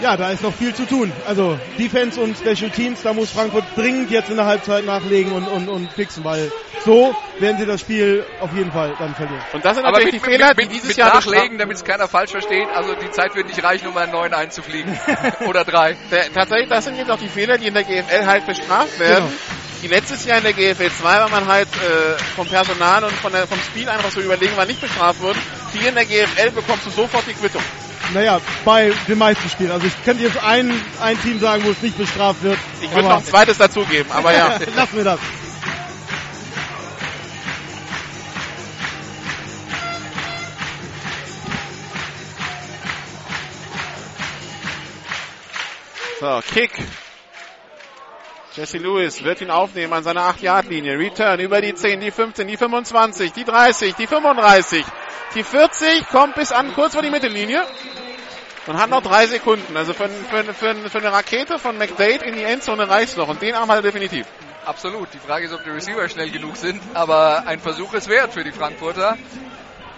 ja, 0.00 0.16
da 0.16 0.30
ist 0.30 0.42
noch 0.42 0.54
viel 0.54 0.74
zu 0.74 0.86
tun. 0.86 1.12
Also 1.26 1.58
Defense 1.78 2.20
und 2.20 2.36
Special 2.36 2.70
Teams, 2.70 3.02
da 3.02 3.12
muss 3.12 3.30
Frankfurt 3.30 3.64
dringend 3.76 4.10
jetzt 4.10 4.30
in 4.30 4.36
der 4.36 4.46
Halbzeit 4.46 4.84
nachlegen 4.84 5.32
und, 5.32 5.46
und, 5.48 5.68
und 5.68 5.92
fixen, 5.92 6.24
weil 6.24 6.50
so 6.84 7.14
werden 7.40 7.58
sie 7.58 7.66
das 7.66 7.80
Spiel 7.80 8.24
auf 8.40 8.54
jeden 8.54 8.72
Fall 8.72 8.94
dann 8.98 9.14
verlieren. 9.14 9.42
Und 9.52 9.64
das 9.64 9.74
sind 9.76 9.84
natürlich 9.84 10.12
mit, 10.12 10.14
die 10.14 10.30
Fehler, 10.30 10.48
mit, 10.56 10.66
die 10.66 10.68
dieses 10.68 10.88
mit 10.88 10.96
Jahr 10.96 11.14
nachlegen, 11.14 11.58
damit 11.58 11.76
es 11.76 11.84
keiner 11.84 12.08
falsch 12.08 12.30
versteht. 12.30 12.68
Also 12.74 12.94
die 12.94 13.10
Zeit 13.10 13.34
wird 13.34 13.48
nicht 13.48 13.62
reichen, 13.62 13.88
um 13.88 13.96
einen 13.96 14.12
neuen 14.12 14.34
einzufliegen. 14.34 14.98
Oder 15.46 15.64
drei. 15.64 15.96
Der, 16.10 16.32
tatsächlich, 16.32 16.68
das 16.68 16.84
sind 16.84 16.96
jetzt 16.96 17.10
auch 17.10 17.18
die 17.18 17.28
Fehler, 17.28 17.58
die 17.58 17.66
in 17.66 17.74
der 17.74 17.84
GFL 17.84 18.26
halt 18.26 18.46
bestraft 18.46 18.98
werden. 18.98 19.26
Genau. 19.26 19.82
Die 19.82 19.86
letztes 19.88 20.24
Jahr 20.24 20.38
in 20.38 20.44
der 20.44 20.54
GFL 20.54 20.90
2 20.90 21.02
war 21.04 21.28
man 21.28 21.46
halt 21.46 21.68
äh, 21.68 22.18
vom 22.34 22.48
Personal 22.48 23.04
und 23.04 23.12
von 23.12 23.30
der, 23.30 23.46
vom 23.46 23.58
Spiel 23.60 23.88
einfach 23.88 24.10
so 24.10 24.20
überlegen, 24.20 24.56
war 24.56 24.66
nicht 24.66 24.80
bestraft 24.80 25.20
wurden. 25.20 25.38
Hier 25.72 25.90
in 25.90 25.94
der 25.94 26.04
GFL 26.04 26.50
bekommst 26.50 26.86
du 26.86 26.90
sofort 26.90 27.24
die 27.28 27.34
Quittung. 27.34 27.62
Naja, 28.14 28.40
bei 28.64 28.92
den 29.06 29.18
meisten 29.18 29.48
Spielen. 29.50 29.70
Also 29.70 29.86
ich 29.86 30.04
könnte 30.04 30.22
jetzt 30.22 30.42
ein, 30.42 30.72
ein 31.00 31.20
Team 31.20 31.40
sagen, 31.40 31.64
wo 31.64 31.70
es 31.70 31.82
nicht 31.82 31.98
bestraft 31.98 32.42
wird. 32.42 32.58
Ich 32.80 32.90
würde 32.90 33.08
noch 33.08 33.18
ein 33.18 33.24
zweites 33.24 33.58
dazugeben, 33.58 34.10
aber 34.10 34.32
ja. 34.32 34.58
Lassen 34.76 34.96
wir 34.96 35.04
das. 35.04 35.20
So, 46.20 46.40
Kick. 46.52 46.72
Jesse 48.56 48.78
Lewis 48.78 49.22
wird 49.22 49.40
ihn 49.40 49.50
aufnehmen 49.50 49.92
an 49.92 50.02
seiner 50.02 50.22
8-Yard-Linie. 50.22 50.98
Return 50.98 51.38
über 51.38 51.60
die 51.60 51.74
10, 51.74 52.00
die 52.00 52.10
15, 52.10 52.48
die 52.48 52.56
25, 52.56 53.32
die 53.32 53.44
30, 53.44 53.94
die 53.94 54.08
35, 54.08 54.84
die 55.36 55.44
40, 55.44 56.08
kommt 56.08 56.34
bis 56.34 56.50
an 56.50 56.74
kurz 56.74 56.94
vor 56.94 57.02
die 57.02 57.10
Mittellinie 57.10 57.64
und 58.68 58.78
hat 58.78 58.90
noch 58.90 59.02
drei 59.02 59.26
Sekunden. 59.26 59.76
Also 59.76 59.94
für, 59.94 60.08
für, 60.08 60.44
für, 60.54 60.74
für 60.74 60.98
eine 60.98 61.12
Rakete 61.12 61.58
von 61.58 61.76
McDade 61.78 62.24
in 62.24 62.36
die 62.36 62.44
Endzone 62.44 62.88
reicht 62.88 63.16
noch 63.16 63.28
und 63.28 63.42
den 63.42 63.54
Arm 63.54 63.68
hat 63.70 63.76
er 63.76 63.82
definitiv. 63.82 64.26
Absolut. 64.66 65.08
Die 65.14 65.18
Frage 65.18 65.46
ist, 65.46 65.54
ob 65.54 65.64
die 65.64 65.70
Receiver 65.70 66.06
schnell 66.08 66.30
genug 66.30 66.56
sind, 66.56 66.80
aber 66.92 67.44
ein 67.46 67.60
Versuch 67.60 67.94
ist 67.94 68.08
wert 68.08 68.34
für 68.34 68.44
die 68.44 68.52
Frankfurter. 68.52 69.16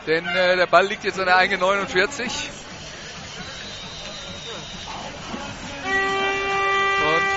Denn 0.06 0.24
äh, 0.24 0.56
der 0.56 0.66
Ball 0.66 0.86
liegt 0.86 1.02
jetzt 1.04 1.18
an 1.18 1.26
der 1.26 1.36
eigenen 1.36 1.60
49. 1.60 2.50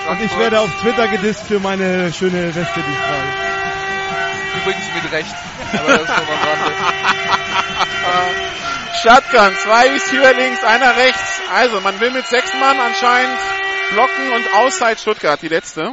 Und 0.08 0.20
ich 0.22 0.38
werde 0.38 0.60
auf 0.60 0.70
Twitter 0.80 1.08
gedisst 1.08 1.42
für 1.42 1.58
meine 1.58 2.12
schöne 2.12 2.54
Weste, 2.54 2.80
die 2.80 2.92
ich 2.92 2.98
trage. 2.98 3.28
Übrigens 4.62 4.84
mit 5.02 5.12
Recht. 5.12 5.34
Aber 5.72 5.98
das 5.98 6.02
ist 6.02 6.10
Shotgun, 9.02 9.54
zwei 9.56 9.90
Receiver 9.90 10.32
links, 10.34 10.62
einer 10.64 10.96
rechts. 10.96 11.40
Also 11.52 11.80
man 11.80 11.98
will 12.00 12.10
mit 12.10 12.26
sechs 12.26 12.52
Mann 12.54 12.78
anscheinend 12.78 13.38
blocken 13.92 14.32
und 14.32 14.54
Auszeit 14.54 14.98
Stuttgart, 14.98 15.40
die 15.42 15.48
letzte. 15.48 15.92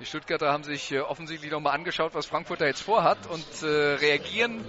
Die 0.00 0.06
Stuttgarter 0.06 0.52
haben 0.52 0.64
sich 0.64 0.92
äh, 0.92 1.00
offensichtlich 1.00 1.50
nochmal 1.50 1.74
angeschaut, 1.74 2.14
was 2.14 2.26
Frankfurt 2.26 2.60
da 2.60 2.66
jetzt 2.66 2.82
vorhat 2.82 3.18
und 3.26 3.44
äh, 3.62 3.66
reagieren 3.66 4.64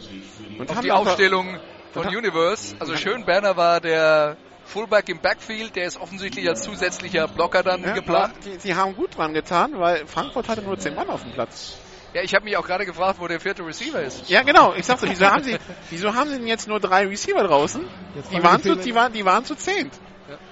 Und 0.57 0.69
auf 0.69 0.79
die 0.81 0.91
Aufstellung 0.91 1.59
von 1.93 2.07
Universe. 2.07 2.75
Also 2.79 2.95
schön, 2.95 3.25
Berner 3.25 3.57
war 3.57 3.81
der 3.81 4.37
Fullback 4.65 5.09
im 5.09 5.19
Backfield, 5.19 5.75
der 5.75 5.85
ist 5.85 5.99
offensichtlich 5.99 6.47
als 6.47 6.61
zusätzlicher 6.63 7.27
Blocker 7.27 7.63
dann 7.63 7.83
Ja, 7.83 7.93
geplant. 7.93 8.35
Die, 8.45 8.57
die 8.57 8.75
haben 8.75 8.95
gut 8.95 9.17
dran 9.17 9.33
getan, 9.33 9.79
weil 9.79 10.05
Frankfurt 10.05 10.47
hatte 10.47 10.61
nur 10.61 10.77
zehn 10.77 10.95
Mann 10.95 11.09
auf 11.09 11.23
dem 11.23 11.31
Platz. 11.31 11.77
Ja, 12.17 12.23
ich 12.23 12.33
habe 12.33 12.45
mich 12.45 12.57
auch 12.57 12.65
gerade 12.65 12.83
gefragt, 12.87 13.19
wo 13.19 13.27
der 13.27 13.39
vierte 13.39 13.63
Receiver 13.63 14.01
ist. 14.01 14.27
Ja, 14.27 14.41
genau. 14.41 14.73
Ich 14.73 14.87
sagte, 14.87 15.07
wieso 15.07 15.27
haben 15.27 15.43
sie, 15.43 15.55
wieso 15.91 16.15
haben 16.15 16.31
sie 16.31 16.37
denn 16.37 16.47
jetzt 16.47 16.67
nur 16.67 16.79
drei 16.79 17.05
Receiver 17.05 17.43
draußen? 17.43 17.83
Die 18.31 18.41
waren, 18.41 18.59
die 18.59 18.69
zu, 18.69 18.75
die, 18.75 18.95
waren, 18.95 19.13
die 19.13 19.23
waren 19.23 19.45
zu 19.45 19.53
zehnt. 19.53 19.93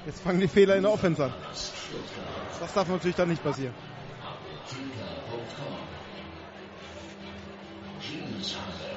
Jetzt 0.06 0.22
fangen 0.22 0.40
die 0.40 0.48
Fehler 0.48 0.76
in 0.76 0.84
der 0.84 0.92
Offense 0.92 1.24
an. 1.24 1.34
Das 2.60 2.72
darf 2.72 2.88
natürlich 2.88 3.16
dann 3.16 3.30
nicht 3.30 3.44
passieren. 3.44 3.74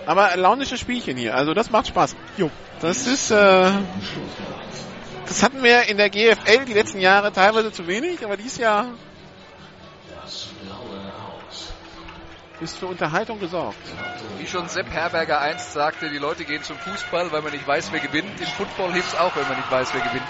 Aber 0.05 0.37
launische 0.37 0.77
Spielchen 0.77 1.17
hier. 1.17 1.35
Also 1.37 1.55
das 1.55 1.71
macht 1.71 1.87
Spaß. 1.87 2.17
Jo. 2.37 2.51
Das 2.83 3.07
ist, 3.07 3.31
äh, 3.31 3.71
das 5.27 5.43
hatten 5.43 5.63
wir 5.63 5.89
in 5.89 5.97
der 5.97 6.11
GFL 6.11 6.67
die 6.67 6.75
letzten 6.75 7.01
Jahre 7.01 7.33
teilweise 7.33 7.73
zu 7.73 7.87
wenig, 7.87 8.23
aber 8.27 8.37
dieses 8.37 8.59
Jahr 8.59 8.89
ist 12.61 12.79
für 12.79 12.87
Unterhaltung 12.87 13.39
gesorgt. 13.41 13.77
Wie 14.39 14.47
schon 14.47 14.69
Sepp 14.69 14.91
Herberger 14.91 15.41
einst 15.41 15.73
sagte, 15.73 16.11
die 16.11 16.19
Leute 16.19 16.45
gehen 16.45 16.63
zum 16.63 16.77
Fußball, 16.79 17.31
weil 17.33 17.43
man 17.43 17.53
nicht 17.53 17.67
weiß, 17.67 17.93
wer 17.93 18.01
gewinnt. 18.01 18.41
Im 18.41 18.47
Football 18.47 18.93
hilft 18.93 19.13
es 19.13 19.19
auch, 19.19 19.35
wenn 19.37 19.47
man 19.49 19.57
nicht 19.57 19.71
weiß, 19.71 19.89
wer 19.93 20.01
gewinnt. 20.01 20.27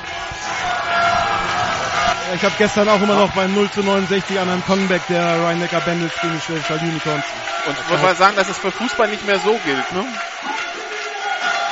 Ich 2.35 2.43
habe 2.43 2.55
gestern 2.59 2.89
auch 2.89 3.01
immer 3.01 3.17
noch 3.17 3.33
beim 3.33 3.55
0 3.55 3.71
zu 3.71 3.83
69 3.83 4.39
an 4.39 4.51
einem 4.51 4.65
Conback 4.65 5.07
der 5.09 5.43
Rhein-Neckar 5.45 5.81
Bandits 5.81 6.21
gegen 6.21 6.35
die 6.35 6.41
Schwäbisch 6.41 6.71
Unicorns. 6.71 7.25
Und 7.67 7.91
muss 7.91 8.03
man 8.03 8.17
sagen, 8.17 8.37
dass 8.37 8.49
es 8.49 8.59
für 8.59 8.71
Fußball 8.71 9.09
nicht 9.09 9.25
mehr 9.27 9.39
so 9.39 9.59
gilt, 9.65 9.93
ne? 9.93 10.05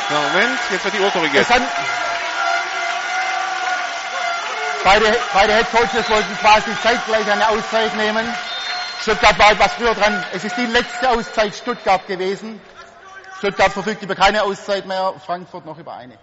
So, 0.08 0.14
Moment, 0.14 0.58
jetzt 0.70 0.84
wird 0.84 0.94
die 0.94 1.00
Uhr 1.00 1.10
korrigiert. 1.10 1.46
Beide, 4.84 5.16
beide 5.34 5.52
Head 5.52 5.70
Coaches 5.72 6.08
wollten 6.08 6.38
quasi 6.38 6.70
zeitgleich 6.82 7.30
eine 7.30 7.48
Auszeit 7.48 7.94
nehmen. 7.96 8.26
Stuttgart 9.06 9.38
war 9.38 9.52
etwas 9.52 9.74
früher 9.74 9.94
dran. 9.94 10.24
Es 10.32 10.42
ist 10.42 10.56
die 10.56 10.66
letzte 10.66 11.08
Auszeit 11.08 11.54
Stuttgart 11.54 12.04
gewesen. 12.08 12.60
Stuttgart 13.38 13.72
verfügt 13.72 14.02
über 14.02 14.16
keine 14.16 14.42
Auszeit 14.42 14.84
mehr, 14.84 15.14
Frankfurt 15.24 15.64
noch 15.64 15.78
über 15.78 15.94
eine. 15.94 16.18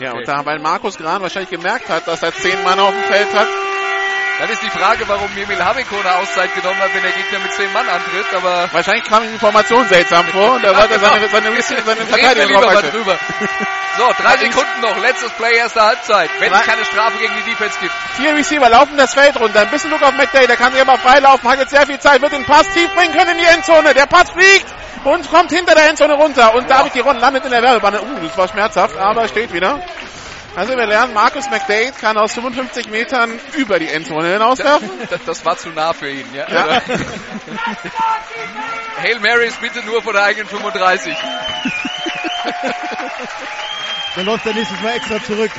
Ja, 0.00 0.14
und 0.14 0.26
da, 0.26 0.44
weil 0.44 0.58
Markus 0.58 0.98
Gran 0.98 1.22
wahrscheinlich 1.22 1.50
gemerkt 1.50 1.88
hat, 1.88 2.08
dass 2.08 2.20
er 2.24 2.34
zehn 2.34 2.64
Mann 2.64 2.80
auf 2.80 2.90
dem 2.90 3.04
Feld 3.04 3.32
hat, 3.32 3.46
Dann 4.40 4.50
ist 4.50 4.62
die 4.64 4.70
Frage, 4.70 5.06
warum 5.06 5.30
Emil 5.36 5.64
Haviko 5.64 5.94
eine 6.00 6.16
Auszeit 6.16 6.52
genommen 6.56 6.80
hat, 6.80 6.92
wenn 6.94 7.02
der 7.02 7.12
Gegner 7.12 7.38
mit 7.38 7.52
zehn 7.52 7.72
Mann 7.72 7.88
antritt, 7.88 8.34
aber 8.34 8.68
wahrscheinlich 8.72 9.04
kam 9.04 9.22
ihm 9.22 9.32
die 9.32 9.38
Formation 9.38 9.86
seltsam 9.88 10.26
vor 10.26 10.54
und 10.54 10.64
da 10.64 10.76
wollte 10.76 10.94
er 10.94 10.98
seine, 10.98 11.28
seine, 11.28 11.62
seine, 11.62 11.82
seine 11.82 12.06
Verteidigung 12.06 12.60
lieber 12.60 12.72
mal 12.72 12.82
drüber. 12.82 13.18
So, 13.98 14.04
drei 14.22 14.36
Sekunden 14.36 14.80
noch, 14.80 14.96
letztes 14.98 15.32
Play 15.32 15.56
erster 15.56 15.86
Halbzeit, 15.86 16.30
wenn 16.38 16.52
es 16.52 16.62
keine 16.62 16.84
Strafe 16.84 17.18
gegen 17.18 17.32
die 17.34 17.50
Defense 17.50 17.76
gibt. 17.80 17.92
Vier 18.16 18.32
Receiver 18.32 18.68
laufen 18.68 18.96
das 18.96 19.12
Feld 19.12 19.38
runter. 19.40 19.62
Ein 19.62 19.70
bisschen 19.70 19.90
Druck 19.90 20.04
auf 20.04 20.12
McDay. 20.12 20.46
Der 20.46 20.56
kann 20.56 20.72
sich 20.72 20.80
aber 20.80 20.96
freilaufen. 20.98 21.50
Hat 21.50 21.58
jetzt 21.58 21.70
sehr 21.70 21.84
viel 21.84 21.98
Zeit. 21.98 22.22
Wird 22.22 22.30
den 22.30 22.44
Pass 22.44 22.68
tief 22.72 22.94
bringen 22.94 23.12
können 23.12 23.30
in 23.30 23.38
die 23.38 23.44
Endzone. 23.44 23.94
Der 23.94 24.06
Pass 24.06 24.30
fliegt 24.30 24.66
und 25.02 25.28
kommt 25.28 25.50
hinter 25.50 25.74
der 25.74 25.90
Endzone 25.90 26.14
runter. 26.14 26.54
Und 26.54 26.70
David 26.70 26.92
Giron 26.92 27.18
landet 27.18 27.44
in 27.44 27.50
der 27.50 27.60
Werbebahn. 27.60 27.94
Uh, 27.94 28.20
das 28.22 28.38
war 28.38 28.46
schmerzhaft, 28.46 28.96
aber 28.96 29.26
steht 29.26 29.52
wieder. 29.52 29.80
Also 30.54 30.76
wir 30.76 30.86
lernen, 30.86 31.12
Markus 31.12 31.50
McDade 31.50 31.92
kann 32.00 32.16
aus 32.16 32.34
55 32.34 32.90
Metern 32.90 33.38
über 33.56 33.78
die 33.78 33.88
Endzone 33.88 34.32
hinauswerfen. 34.32 34.90
Das, 35.10 35.20
das 35.24 35.44
war 35.44 35.56
zu 35.56 35.70
nah 35.70 35.92
für 35.92 36.10
ihn, 36.10 36.26
ja. 36.34 36.46
Ja. 36.48 36.66
Also, 36.66 36.82
Hail 39.02 39.20
Marys 39.20 39.56
bitte 39.56 39.84
nur 39.84 40.02
von 40.02 40.12
der 40.12 40.24
eigenen 40.24 40.48
35. 40.48 41.16
Dann 44.16 44.26
läuft 44.26 44.46
er 44.46 44.54
nächstes 44.54 44.80
Mal 44.80 44.96
extra 44.96 45.22
zurück. 45.22 45.50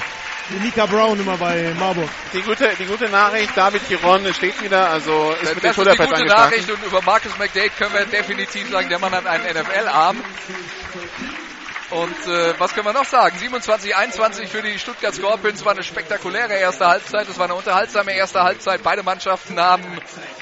Wie 0.50 0.60
Mika 0.66 0.86
Brown 0.88 1.20
immer 1.20 1.38
bei 1.38 1.74
Marburg. 1.78 2.10
Die 2.34 2.42
gute, 2.42 2.72
die 2.80 2.86
gute 2.86 3.08
Nachricht, 3.08 3.56
David 3.56 3.88
Giron 3.88 4.34
steht 4.34 4.60
wieder, 4.64 4.90
also 4.90 5.32
ist 5.34 5.54
mit 5.56 5.64
den 5.64 5.76
Das 5.76 5.78
ist 5.78 5.98
die 6.00 6.08
gute. 6.08 6.26
Nachricht 6.26 6.70
und 6.72 6.84
über 6.84 7.02
Marcus 7.04 7.38
McDade 7.38 7.70
können 7.78 7.94
wir 7.94 8.06
definitiv 8.06 8.70
sagen, 8.72 8.90
der 8.90 8.98
Mann 8.98 9.12
hat 9.14 9.28
einen 9.28 9.44
NFL-Arm. 9.46 10.18
Und 11.92 12.28
äh, 12.28 12.54
was 12.60 12.74
können 12.74 12.86
wir 12.86 12.94
noch 12.94 13.06
sagen? 13.06 13.36
27-21 13.38 14.48
für 14.48 14.62
die 14.62 14.78
Stuttgart 14.78 15.14
Scorpions 15.14 15.66
war 15.66 15.74
eine 15.74 15.84
spektakuläre 15.84 16.54
erste 16.54 16.88
Halbzeit. 16.88 17.28
Es 17.28 17.38
war 17.38 17.46
eine 17.46 17.56
unterhaltsame 17.56 18.14
erste 18.14 18.44
Halbzeit. 18.44 18.82
Beide 18.84 19.02
Mannschaften 19.04 19.60
haben 19.60 19.84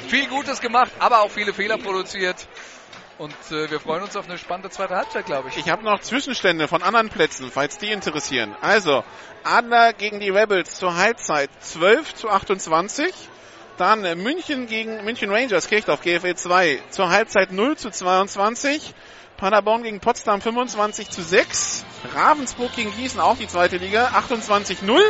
viel 0.07 0.27
Gutes 0.27 0.59
gemacht, 0.59 0.91
aber 0.99 1.21
auch 1.21 1.31
viele 1.31 1.53
Fehler 1.53 1.77
produziert. 1.77 2.47
Und 3.17 3.33
äh, 3.49 3.71
wir 3.71 3.79
freuen 3.79 4.03
uns 4.03 4.15
auf 4.15 4.25
eine 4.25 4.37
spannende 4.37 4.69
zweite 4.69 4.95
Halbzeit, 4.95 5.25
glaube 5.25 5.49
ich. 5.49 5.57
Ich 5.57 5.69
habe 5.69 5.83
noch 5.83 6.01
Zwischenstände 6.01 6.67
von 6.67 6.83
anderen 6.83 7.09
Plätzen, 7.09 7.49
falls 7.51 7.79
die 7.79 7.91
interessieren. 7.91 8.55
Also, 8.61 9.03
Adler 9.43 9.93
gegen 9.93 10.19
die 10.19 10.29
Rebels 10.29 10.75
zur 10.75 10.95
Halbzeit 10.95 11.49
12 11.59 12.13
zu 12.13 12.29
28. 12.29 13.11
Dann 13.77 14.05
äh, 14.05 14.15
München 14.15 14.67
gegen 14.67 15.03
München 15.03 15.31
Rangers, 15.31 15.67
Kirchdorf 15.67 16.01
GFL 16.01 16.35
2 16.35 16.81
zur 16.91 17.09
Halbzeit 17.09 17.51
0 17.51 17.77
zu 17.77 17.89
22. 17.89 18.93
Paderborn 19.37 19.83
gegen 19.83 19.99
Potsdam 19.99 20.41
25 20.41 21.09
zu 21.09 21.23
6. 21.23 21.85
Ravensburg 22.13 22.75
gegen 22.75 22.91
Gießen, 22.95 23.19
auch 23.19 23.37
die 23.37 23.47
zweite 23.47 23.77
Liga, 23.77 24.11
28 24.13 24.83
0. 24.83 25.01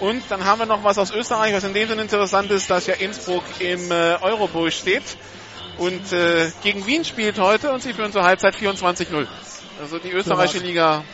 Und 0.00 0.22
dann 0.28 0.44
haben 0.44 0.58
wir 0.58 0.66
noch 0.66 0.82
was 0.82 0.98
aus 0.98 1.12
Österreich, 1.12 1.54
was 1.54 1.62
in 1.62 1.72
dem 1.72 1.88
Sinne 1.88 2.02
interessant 2.02 2.50
ist, 2.50 2.68
dass 2.68 2.86
ja 2.86 2.94
Innsbruck 2.94 3.44
im 3.60 3.92
äh, 3.92 4.16
Eurobowl 4.20 4.72
steht. 4.72 5.04
Und 5.78 6.12
äh, 6.12 6.50
gegen 6.62 6.86
Wien 6.86 7.04
spielt 7.04 7.38
heute 7.38 7.72
und 7.72 7.82
sie 7.82 7.92
führen 7.92 8.12
zur 8.12 8.22
Halbzeit 8.24 8.54
24-0. 8.54 9.26
Also 9.80 9.98
die 9.98 10.10
österreichische 10.10 10.64
Liga 10.64 11.04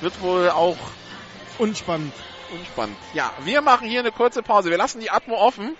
wird 0.00 0.20
wohl 0.20 0.50
auch 0.50 0.76
Unspannend. 1.58 2.12
unspannend. 2.52 2.96
Ja, 3.14 3.32
wir 3.44 3.60
machen 3.62 3.88
hier 3.88 4.00
eine 4.00 4.12
kurze 4.12 4.42
Pause. 4.42 4.70
Wir 4.70 4.78
lassen 4.78 5.00
die 5.00 5.10
Atmo 5.10 5.36
offen, 5.36 5.76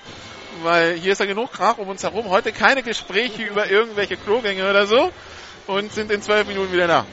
weil 0.62 0.94
hier 0.94 1.12
ist 1.12 1.18
ja 1.18 1.26
genug 1.26 1.52
Krach 1.52 1.78
um 1.78 1.88
uns 1.88 2.02
herum. 2.02 2.28
Heute 2.28 2.52
keine 2.52 2.82
Gespräche 2.82 3.42
über 3.42 3.70
irgendwelche 3.70 4.16
Klogänge 4.16 4.68
oder 4.68 4.86
so. 4.86 5.12
Und 5.66 5.92
sind 5.92 6.10
in 6.10 6.20
zwölf 6.22 6.48
Minuten 6.48 6.72
wieder 6.72 6.86
da. 6.86 7.06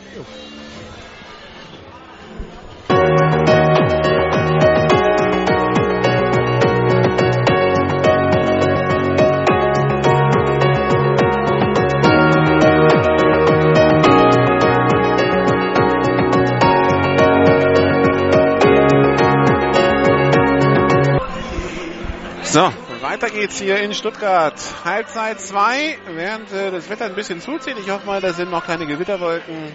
So, 22.58 22.74
weiter 23.02 23.30
geht's 23.30 23.60
hier 23.60 23.80
in 23.82 23.94
Stuttgart. 23.94 24.56
Halbzeit 24.84 25.40
2, 25.40 26.00
während 26.16 26.52
äh, 26.52 26.72
das 26.72 26.90
Wetter 26.90 27.06
ein 27.06 27.14
bisschen 27.14 27.40
zuzieht. 27.40 27.78
Ich 27.78 27.92
hoffe 27.92 28.08
mal, 28.08 28.20
da 28.20 28.34
sind 28.34 28.50
noch 28.50 28.66
keine 28.66 28.88
Gewitterwolken. 28.88 29.72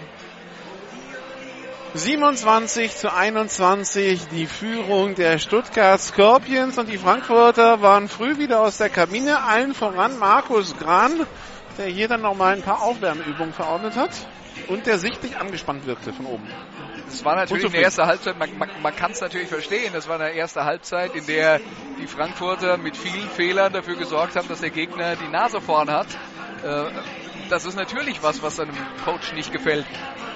27 1.93 2.93
zu 2.93 3.13
21 3.13 4.27
die 4.27 4.47
Führung 4.47 5.15
der 5.15 5.37
Stuttgart 5.37 6.01
Scorpions 6.01 6.77
und 6.77 6.89
die 6.89 6.97
Frankfurter 6.97 7.81
waren 7.81 8.09
früh 8.09 8.37
wieder 8.37 8.59
aus 8.59 8.79
der 8.79 8.89
Kabine, 8.89 9.41
allen 9.45 9.73
voran 9.73 10.19
Markus 10.19 10.75
Gran, 10.77 11.25
der 11.77 11.85
hier 11.85 12.09
dann 12.09 12.19
nochmal 12.19 12.53
ein 12.53 12.63
paar 12.63 12.81
Aufwärmübungen 12.81 13.53
verordnet 13.53 13.95
hat 13.95 14.11
und 14.67 14.87
der 14.87 14.97
sichtlich 14.97 15.37
angespannt 15.37 15.85
wirkte 15.85 16.11
von 16.11 16.25
oben. 16.25 16.49
Das 17.13 17.23
war 17.23 17.35
natürlich 17.35 17.65
eine 17.67 17.77
erste 17.77 18.07
Halbzeit, 18.07 18.39
man, 18.39 18.57
man, 18.57 18.69
man 18.81 18.95
kann 18.95 19.11
es 19.11 19.21
natürlich 19.21 19.47
verstehen, 19.47 19.93
das 19.93 20.07
war 20.07 20.19
eine 20.19 20.31
erste 20.31 20.65
Halbzeit, 20.65 21.13
in 21.13 21.23
der 21.27 21.61
die 21.99 22.07
Frankfurter 22.07 22.77
mit 22.77 22.97
vielen 22.97 23.29
Fehlern 23.29 23.71
dafür 23.71 23.95
gesorgt 23.95 24.35
haben, 24.35 24.47
dass 24.47 24.61
der 24.61 24.71
Gegner 24.71 25.15
die 25.15 25.27
Nase 25.27 25.61
vorn 25.61 25.91
hat. 25.91 26.07
Äh, 26.63 26.85
das 27.51 27.65
ist 27.65 27.75
natürlich 27.75 28.23
was, 28.23 28.41
was 28.41 28.59
einem 28.59 28.75
Coach 29.05 29.31
nicht 29.33 29.51
gefällt. 29.51 29.85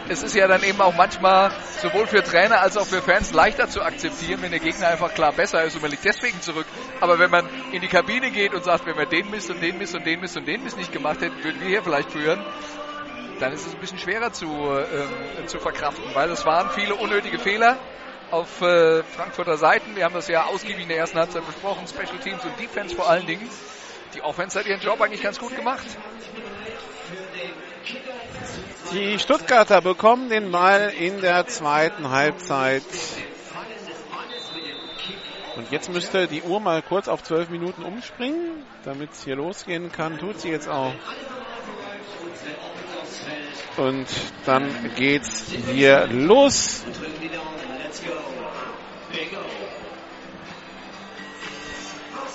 Es 0.07 0.21
ist 0.21 0.35
ja 0.35 0.47
dann 0.47 0.61
eben 0.61 0.79
auch 0.79 0.93
manchmal 0.93 1.49
sowohl 1.81 2.05
für 2.05 2.23
Trainer 2.23 2.61
als 2.61 2.77
auch 2.77 2.85
für 2.85 3.01
Fans 3.01 3.33
leichter 3.33 3.67
zu 3.67 3.81
akzeptieren, 3.81 4.43
wenn 4.43 4.51
der 4.51 4.59
Gegner 4.59 4.89
einfach 4.89 5.15
klar 5.15 5.33
besser 5.33 5.63
ist 5.63 5.75
und 5.75 5.81
man 5.81 5.89
liegt 5.89 6.05
deswegen 6.05 6.39
zurück. 6.43 6.67
Aber 7.01 7.17
wenn 7.17 7.31
man 7.31 7.49
in 7.71 7.81
die 7.81 7.87
Kabine 7.87 8.29
geht 8.29 8.53
und 8.53 8.63
sagt, 8.63 8.85
wenn 8.85 8.97
wir 8.97 9.07
den 9.07 9.31
Mist 9.31 9.49
und 9.49 9.63
den 9.63 9.79
Mist 9.79 9.95
und 9.95 10.05
den 10.05 10.19
Mist 10.19 10.37
und 10.37 10.47
den 10.47 10.63
Mist 10.63 10.77
nicht 10.77 10.91
gemacht 10.91 11.21
hätten, 11.21 11.43
würden 11.43 11.59
wir 11.59 11.69
hier 11.69 11.81
vielleicht 11.81 12.11
führen, 12.11 12.39
dann 13.39 13.53
ist 13.53 13.65
es 13.67 13.73
ein 13.73 13.79
bisschen 13.79 13.99
schwerer 13.99 14.31
zu, 14.31 14.47
äh, 14.47 15.45
zu 15.45 15.59
verkraften, 15.59 16.03
weil 16.13 16.29
es 16.31 16.45
waren 16.45 16.69
viele 16.71 16.95
unnötige 16.95 17.39
Fehler 17.39 17.77
auf 18.31 18.61
äh, 18.61 19.03
Frankfurter 19.03 19.57
Seiten. 19.57 19.95
Wir 19.95 20.03
haben 20.03 20.13
das 20.13 20.27
ja 20.27 20.45
ausgiebig 20.45 20.83
in 20.83 20.89
der 20.89 20.97
ersten 20.97 21.17
Halbzeit 21.17 21.45
besprochen, 21.45 21.87
Special 21.87 22.19
Teams 22.23 22.43
und 22.43 22.59
Defense 22.59 22.95
vor 22.95 23.09
allen 23.09 23.25
Dingen. 23.25 23.49
Die 24.13 24.21
Offense 24.21 24.59
hat 24.59 24.65
ihren 24.65 24.81
Job 24.81 24.99
eigentlich 25.01 25.21
ganz 25.21 25.39
gut 25.39 25.55
gemacht. 25.55 25.85
Die 28.91 29.19
Stuttgarter 29.19 29.81
bekommen 29.81 30.29
den 30.29 30.51
Ball 30.51 30.93
in 30.97 31.21
der 31.21 31.45
zweiten 31.47 32.09
Halbzeit. 32.09 32.83
Und 35.55 35.71
jetzt 35.71 35.91
müsste 35.91 36.27
die 36.27 36.43
Uhr 36.43 36.59
mal 36.59 36.81
kurz 36.81 37.07
auf 37.07 37.23
zwölf 37.23 37.49
Minuten 37.49 37.83
umspringen, 37.83 38.63
damit 38.83 39.11
es 39.13 39.23
hier 39.23 39.35
losgehen 39.35 39.91
kann. 39.91 40.19
Tut 40.19 40.39
sie 40.39 40.49
jetzt 40.49 40.69
auch. 40.69 40.93
Und 43.77 44.07
dann 44.45 44.91
geht's 44.95 45.51
hier 45.71 46.07
los. 46.07 46.83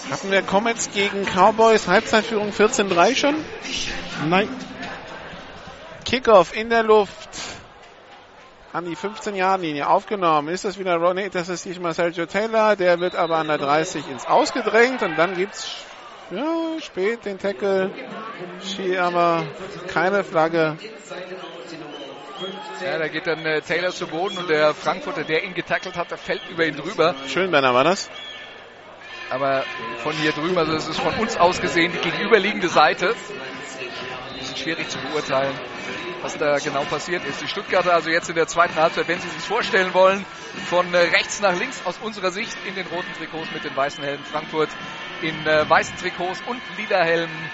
Hatten 0.08 0.30
wir 0.30 0.42
Comets 0.42 0.90
gegen 0.92 1.24
Cowboys 1.24 1.88
Halbzeitführung 1.88 2.50
14-3 2.50 3.16
schon? 3.16 3.34
Nein. 4.28 4.48
Kickoff 6.04 6.54
in 6.54 6.70
der 6.70 6.84
Luft. 6.84 7.30
An 8.72 8.84
die 8.84 8.96
15-Jahr-Linie 8.96 9.88
aufgenommen. 9.88 10.48
Ist 10.48 10.64
das 10.64 10.78
wieder 10.78 10.96
Ronnie? 10.96 11.28
Das 11.28 11.48
ist 11.48 11.64
diesmal 11.64 11.92
Sergio 11.92 12.26
Taylor. 12.26 12.76
Der 12.76 13.00
wird 13.00 13.16
aber 13.16 13.36
an 13.38 13.48
der 13.48 13.58
30 13.58 14.08
ins 14.08 14.26
Ausgedrängt. 14.26 15.02
Und 15.02 15.16
dann 15.16 15.34
gibt's 15.34 15.84
ja, 16.32 16.80
spät 16.80 17.24
den 17.24 17.38
Tackle. 17.38 17.90
Ski 18.64 18.98
aber 18.98 19.44
keine 19.88 20.24
Flagge. 20.24 20.76
Ja, 22.84 22.98
da 22.98 23.08
geht 23.08 23.26
dann 23.26 23.44
äh, 23.46 23.60
Taylor 23.60 23.90
zu 23.90 24.06
Boden 24.06 24.38
und 24.38 24.50
der 24.50 24.74
Frankfurter, 24.74 25.22
der 25.22 25.44
ihn 25.44 25.54
getackelt 25.54 25.96
hat, 25.96 26.10
der 26.10 26.18
fällt 26.18 26.42
über 26.50 26.66
ihn 26.66 26.76
drüber. 26.76 27.14
Schönberner 27.28 27.74
war 27.74 27.84
das. 27.84 28.10
Aber 29.30 29.64
von 29.98 30.12
hier 30.14 30.32
drüben, 30.32 30.58
also 30.58 30.72
es 30.72 30.88
ist 30.88 31.00
von 31.00 31.14
uns 31.14 31.36
aus 31.36 31.60
gesehen 31.60 31.92
die 31.92 31.98
gegenüberliegende 31.98 32.68
Seite. 32.68 33.14
Bisschen 34.38 34.56
schwierig 34.56 34.88
zu 34.88 34.98
beurteilen, 34.98 35.54
was 36.22 36.36
da 36.38 36.58
genau 36.58 36.84
passiert 36.84 37.24
ist. 37.24 37.40
Die 37.42 37.48
Stuttgarter 37.48 37.94
also 37.94 38.10
jetzt 38.10 38.28
in 38.28 38.36
der 38.36 38.46
zweiten 38.46 38.76
Halbzeit, 38.76 39.08
wenn 39.08 39.20
Sie 39.20 39.28
sich 39.28 39.42
vorstellen 39.42 39.92
wollen, 39.94 40.24
von 40.68 40.92
äh, 40.94 40.98
rechts 40.98 41.40
nach 41.40 41.56
links 41.58 41.84
aus 41.84 41.98
unserer 41.98 42.30
Sicht 42.30 42.56
in 42.66 42.74
den 42.74 42.86
roten 42.86 43.12
Trikots 43.18 43.50
mit 43.52 43.64
den 43.64 43.74
weißen 43.74 44.02
Helmen. 44.02 44.24
Frankfurt 44.24 44.70
in 45.20 45.46
äh, 45.46 45.68
weißen 45.68 45.96
Trikots 45.96 46.42
und 46.46 46.60
lila 46.76 47.02
Helmen 47.02 47.50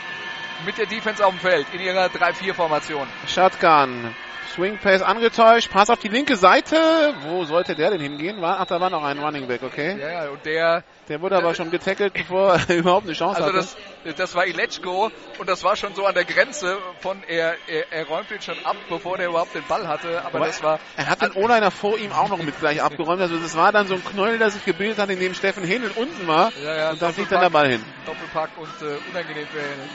mit 0.65 0.78
der 0.78 0.86
Defense 0.86 1.24
auf 1.24 1.32
dem 1.32 1.40
Feld 1.40 1.66
in 1.73 1.81
ihrer 1.81 2.07
3-4-Formation. 2.07 3.07
Shotgun. 3.27 4.15
Swing 4.59 4.76
Pace 4.78 5.02
angetäuscht. 5.02 5.70
Pass 5.70 5.89
auf 5.89 6.01
die 6.01 6.09
linke 6.09 6.35
Seite. 6.35 6.74
Wo 7.22 7.44
sollte 7.44 7.76
der 7.76 7.90
denn 7.93 8.01
hingehen? 8.01 8.43
War, 8.43 8.59
ach, 8.59 8.66
da 8.66 8.80
war 8.80 8.90
noch 8.90 9.05
ein 9.05 9.20
Running 9.20 9.47
Back, 9.47 9.62
okay. 9.62 9.97
Ja, 9.97 10.24
ja, 10.24 10.30
und 10.30 10.44
der. 10.44 10.82
Der 11.09 11.20
wurde 11.20 11.36
aber 11.36 11.55
schon 11.55 11.70
getackelt, 11.70 12.12
bevor 12.12 12.55
er 12.55 12.68
überhaupt 12.76 13.06
eine 13.06 13.14
Chance 13.14 13.40
Also 13.40 13.56
hatte. 13.56 13.76
das, 14.05 14.16
das 14.16 14.35
war 14.35 14.47
Ilechko 14.48 15.12
und 15.39 15.48
das 15.48 15.62
war 15.62 15.76
schon 15.76 15.94
so 15.94 16.06
an 16.06 16.14
der 16.14 16.24
Grenze 16.24 16.76
von 16.98 17.22
er, 17.28 17.55
er, 17.68 17.93
er 17.93 18.06
räumt 18.09 18.32
ihn 18.32 18.43
schon 18.43 18.56
ab, 18.64 18.74
bevor 18.89 19.16
der 19.16 19.28
überhaupt 19.28 19.55
den 19.55 19.64
Ball 19.68 19.86
hatte. 19.86 20.22
Aber, 20.24 20.39
Aber 20.39 20.47
das 20.47 20.60
war. 20.60 20.80
Er 20.97 21.06
hat 21.06 21.22
den 21.22 21.30
O-Liner 21.40 21.70
vor 21.70 21.97
ihm 21.97 22.10
auch 22.10 22.28
noch 22.28 22.43
mit 22.43 22.59
gleich 22.59 22.82
abgeräumt. 22.82 23.22
Also 23.22 23.39
das 23.39 23.56
war 23.56 23.70
dann 23.70 23.86
so 23.86 23.94
ein 23.94 24.05
Knäuel, 24.05 24.39
der 24.39 24.51
sich 24.51 24.64
gebildet 24.64 24.98
hat, 24.98 25.09
in 25.09 25.20
dem 25.20 25.35
Steffen 25.35 25.62
Hähnel 25.62 25.93
unten 25.94 26.26
war. 26.26 26.51
Ja, 26.64 26.76
ja, 26.76 26.90
und 26.90 27.01
da 27.01 27.12
fliegt 27.12 27.30
dann 27.30 27.43
der 27.43 27.51
Ball 27.51 27.68
hin. 27.68 27.85
Doppelpack 28.06 28.51
und 28.56 28.82
äh, 28.82 28.98
unangenehm 29.09 29.47
für 29.47 29.60
Hähnel. 29.60 29.89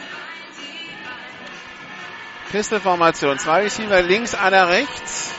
Pistolformation. 2.53 3.39
Zwei 3.39 3.63
Receiver 3.63 4.03
links, 4.03 4.35
einer 4.35 4.67
rechts. 4.67 5.33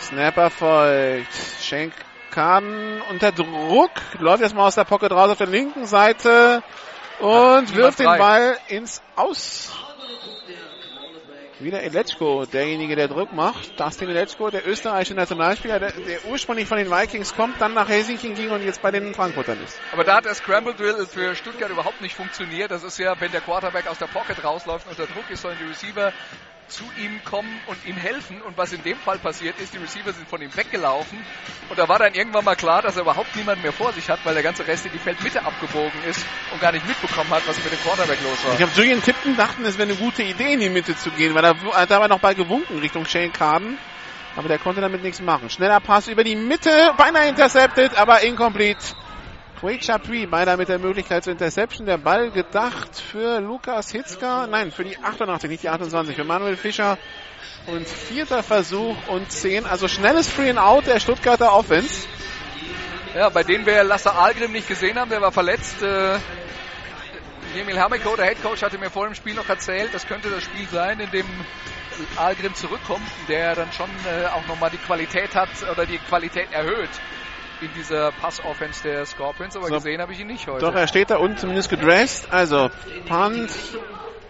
Snapper 0.00 0.48
folgt. 0.48 1.34
Schenk 1.60 1.92
kann 2.30 3.02
unter 3.10 3.30
Druck. 3.30 3.90
Läuft 4.18 4.42
erstmal 4.42 4.68
aus 4.68 4.76
der 4.76 4.84
Pocket 4.84 5.12
raus 5.12 5.32
auf 5.32 5.36
der 5.36 5.48
linken 5.48 5.84
Seite 5.84 6.62
und 7.20 7.76
wirft 7.76 7.98
den. 7.98 8.06
Ball 8.06 8.56
ins 8.68 9.02
Aus. 9.16 9.70
Wieder 11.64 11.82
Eletschko, 11.82 12.44
derjenige, 12.44 12.94
der 12.94 13.08
Druck 13.08 13.32
macht. 13.32 13.80
Dustin 13.80 14.10
Eletschko, 14.10 14.50
der 14.50 14.68
österreichische 14.68 15.14
Nationalspieler, 15.14 15.80
der, 15.80 15.92
der 15.92 16.22
ursprünglich 16.26 16.68
von 16.68 16.76
den 16.76 16.90
Vikings 16.90 17.34
kommt, 17.34 17.58
dann 17.58 17.72
nach 17.72 17.88
Helsinki 17.88 18.34
ging 18.34 18.50
und 18.50 18.62
jetzt 18.62 18.82
bei 18.82 18.90
den 18.90 19.14
Frankfurtern 19.14 19.58
ist. 19.64 19.80
Aber 19.90 20.04
da 20.04 20.16
hat 20.16 20.26
der 20.26 20.34
Scramble 20.34 20.74
Drill 20.74 21.06
für 21.06 21.34
Stuttgart 21.34 21.70
überhaupt 21.70 22.02
nicht 22.02 22.16
funktioniert. 22.16 22.70
Das 22.70 22.84
ist 22.84 22.98
ja, 22.98 23.18
wenn 23.18 23.32
der 23.32 23.40
Quarterback 23.40 23.86
aus 23.86 23.96
der 23.96 24.08
Pocket 24.08 24.44
rausläuft 24.44 24.86
und 24.86 24.98
unter 25.00 25.10
Druck 25.10 25.30
ist, 25.30 25.40
sollen 25.40 25.56
die 25.58 25.64
Receiver 25.64 26.12
zu 26.68 26.84
ihm 26.98 27.22
kommen 27.24 27.60
und 27.66 27.76
ihm 27.86 27.96
helfen. 27.96 28.42
Und 28.42 28.56
was 28.56 28.72
in 28.72 28.82
dem 28.82 28.96
Fall 28.96 29.18
passiert 29.18 29.58
ist, 29.60 29.74
die 29.74 29.78
Receiver 29.78 30.12
sind 30.12 30.28
von 30.28 30.40
ihm 30.42 30.54
weggelaufen. 30.56 31.18
Und 31.68 31.78
da 31.78 31.88
war 31.88 31.98
dann 31.98 32.14
irgendwann 32.14 32.44
mal 32.44 32.56
klar, 32.56 32.82
dass 32.82 32.96
er 32.96 33.02
überhaupt 33.02 33.34
niemanden 33.36 33.62
mehr 33.62 33.72
vor 33.72 33.92
sich 33.92 34.08
hat, 34.08 34.20
weil 34.24 34.34
der 34.34 34.42
ganze 34.42 34.66
Rest 34.66 34.86
in 34.86 34.92
die 34.92 34.98
Feldmitte 34.98 35.44
abgebogen 35.44 36.02
ist 36.08 36.24
und 36.52 36.60
gar 36.60 36.72
nicht 36.72 36.86
mitbekommen 36.86 37.30
hat, 37.30 37.46
was 37.46 37.56
mit 37.56 37.72
dem 37.72 37.80
Quarterback 37.80 38.18
los 38.22 38.44
war. 38.44 38.52
Ich 38.52 38.58
glaube, 38.58 38.72
Julian 38.76 39.02
Tipton 39.02 39.36
dachten, 39.36 39.64
es 39.64 39.78
wäre 39.78 39.88
eine 39.88 39.98
gute 39.98 40.22
Idee, 40.22 40.54
in 40.54 40.60
die 40.60 40.70
Mitte 40.70 40.96
zu 40.96 41.10
gehen, 41.10 41.34
weil 41.34 41.44
er 41.44 41.56
hat 41.74 41.90
dabei 41.90 42.08
noch 42.08 42.20
Ball 42.20 42.34
gewunken 42.34 42.78
Richtung 42.78 43.06
Shane 43.06 43.32
Carden. 43.32 43.78
Aber 44.36 44.48
der 44.48 44.58
konnte 44.58 44.80
damit 44.80 45.02
nichts 45.02 45.20
machen. 45.20 45.48
Schneller 45.48 45.78
Pass 45.78 46.08
über 46.08 46.24
die 46.24 46.34
Mitte, 46.34 46.92
beinahe 46.96 47.28
intercepted, 47.28 47.96
aber 47.96 48.22
incomplete. 48.22 48.96
Quay 49.60 49.78
Chapuis, 49.78 50.28
beinahe 50.28 50.56
mit 50.56 50.68
der 50.68 50.78
Möglichkeit 50.78 51.22
zur 51.24 51.32
Interception. 51.32 51.86
Der 51.86 51.98
Ball 51.98 52.30
gedacht 52.30 52.96
für 52.98 53.40
Lukas 53.40 53.90
Hitzka, 53.92 54.46
nein, 54.48 54.72
für 54.72 54.84
die 54.84 54.98
88, 54.98 55.48
nicht 55.48 55.62
die 55.62 55.68
28, 55.68 56.16
für 56.16 56.24
Manuel 56.24 56.56
Fischer. 56.56 56.98
Und 57.66 57.86
vierter 57.86 58.42
Versuch 58.42 58.96
und 59.08 59.30
10, 59.30 59.64
also 59.64 59.86
schnelles 59.88 60.28
Free 60.28 60.50
and 60.50 60.58
Out 60.58 60.86
der 60.86 60.98
Stuttgarter 60.98 61.52
Offense. 61.52 62.06
Ja, 63.14 63.28
bei 63.28 63.44
denen 63.44 63.64
wir 63.64 63.84
Lasse 63.84 64.12
Algrim 64.12 64.52
nicht 64.52 64.66
gesehen 64.66 64.98
haben, 64.98 65.08
der 65.08 65.20
war 65.20 65.32
verletzt. 65.32 65.82
Äh, 65.82 66.18
Emil 67.56 67.78
Hamiko, 67.78 68.16
der 68.16 68.26
Headcoach, 68.26 68.62
hatte 68.62 68.78
mir 68.78 68.90
vor 68.90 69.06
dem 69.06 69.14
Spiel 69.14 69.34
noch 69.34 69.48
erzählt, 69.48 69.94
das 69.94 70.06
könnte 70.06 70.28
das 70.30 70.42
Spiel 70.42 70.66
sein, 70.72 70.98
in 70.98 71.10
dem 71.12 71.26
Algrim 72.16 72.54
zurückkommt, 72.54 73.08
der 73.28 73.54
dann 73.54 73.70
schon 73.72 73.88
äh, 74.04 74.26
auch 74.26 74.46
nochmal 74.48 74.70
die 74.70 74.78
Qualität 74.78 75.36
hat 75.36 75.48
oder 75.70 75.86
die 75.86 75.98
Qualität 75.98 76.52
erhöht 76.52 76.90
in 77.60 77.70
dieser 77.74 78.12
Pass-Offense 78.12 78.82
der 78.82 79.06
Scorpions, 79.06 79.56
aber 79.56 79.68
So. 79.68 79.74
gesehen 79.74 80.00
habe 80.00 80.12
ich 80.12 80.20
ihn 80.20 80.26
nicht 80.26 80.46
heute. 80.46 80.64
Doch, 80.64 80.74
er 80.74 80.88
steht 80.88 81.10
da 81.10 81.16
unten 81.16 81.36
zumindest 81.36 81.70
gedressed. 81.70 82.32
Also, 82.32 82.70
Punt 83.08 83.50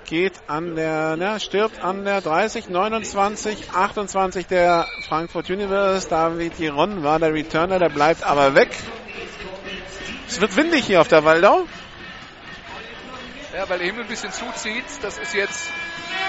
geht 0.04 0.34
an 0.46 0.76
der, 0.76 1.16
ne, 1.16 1.40
stirbt 1.40 1.82
an 1.82 2.04
der 2.04 2.20
30, 2.20 2.68
29, 2.68 3.72
28 3.72 4.46
der 4.46 4.86
Frankfurt 5.08 5.50
Universe. 5.50 6.08
David 6.08 6.56
Giron 6.56 7.02
war 7.02 7.18
der 7.18 7.32
Returner, 7.32 7.78
der 7.78 7.88
bleibt 7.88 8.22
aber 8.22 8.54
weg. 8.54 8.70
Es 10.28 10.40
wird 10.40 10.56
windig 10.56 10.86
hier 10.86 11.00
auf 11.00 11.08
der 11.08 11.24
Waldau. 11.24 11.64
Ja, 13.54 13.68
weil 13.68 13.78
der 13.78 13.86
Himmel 13.86 14.02
ein 14.02 14.08
bisschen 14.08 14.32
zuzieht. 14.32 14.84
Das 15.02 15.18
ist 15.18 15.32
jetzt 15.32 15.70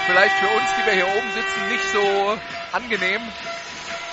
vielleicht 0.06 0.36
für 0.36 0.46
uns, 0.46 0.64
die 0.78 0.86
wir 0.86 0.92
hier 0.94 1.08
oben 1.08 1.32
sitzen, 1.34 1.68
nicht 1.68 1.84
so 1.92 2.38
angenehm. 2.72 3.20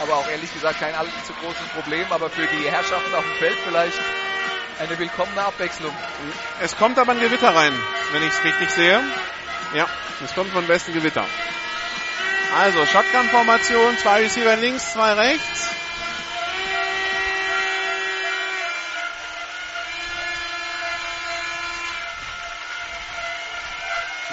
Aber 0.03 0.17
auch 0.17 0.27
ehrlich 0.27 0.53
gesagt 0.53 0.79
kein 0.79 0.93
allzu 0.93 1.33
großes 1.41 1.67
Problem. 1.73 2.05
Aber 2.11 2.29
für 2.29 2.45
die 2.45 2.69
Herrschaften 2.69 3.15
auf 3.15 3.23
dem 3.23 3.35
Feld 3.39 3.57
vielleicht 3.65 3.97
eine 4.79 4.99
willkommene 4.99 5.41
Abwechslung. 5.41 5.93
Es 6.61 6.75
kommt 6.75 6.99
aber 6.99 7.13
ein 7.13 7.21
Gewitter 7.21 7.55
rein, 7.55 7.73
wenn 8.11 8.21
ich 8.21 8.29
es 8.29 8.43
richtig 8.43 8.69
sehe. 8.69 8.99
Ja, 9.73 9.87
es 10.23 10.35
kommt 10.35 10.51
von 10.51 10.67
Westen 10.67 10.93
Gewitter. 10.93 11.25
Also, 12.59 12.85
Shotgun-Formation, 12.85 13.97
zwei 13.97 14.21
Receiver 14.23 14.57
links, 14.57 14.91
zwei 14.93 15.13
rechts. 15.13 15.69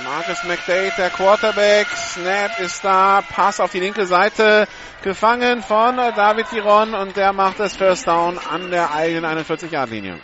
Marcus 0.04 0.44
McDade, 0.44 0.92
der 0.96 1.10
Quarterback. 1.10 1.86
Snap 1.88 2.58
ist 2.60 2.84
da. 2.84 3.22
Pass 3.22 3.60
auf 3.60 3.70
die 3.70 3.80
linke 3.80 4.06
Seite. 4.06 4.66
Gefangen 5.02 5.62
von 5.62 5.96
David 5.96 6.50
Giron 6.50 6.94
und 6.94 7.16
der 7.16 7.32
macht 7.32 7.60
das 7.60 7.76
First 7.76 8.06
Down 8.06 8.38
an 8.38 8.70
der 8.70 8.92
eigenen 8.92 9.24
41-Yard-Linie. 9.24 10.20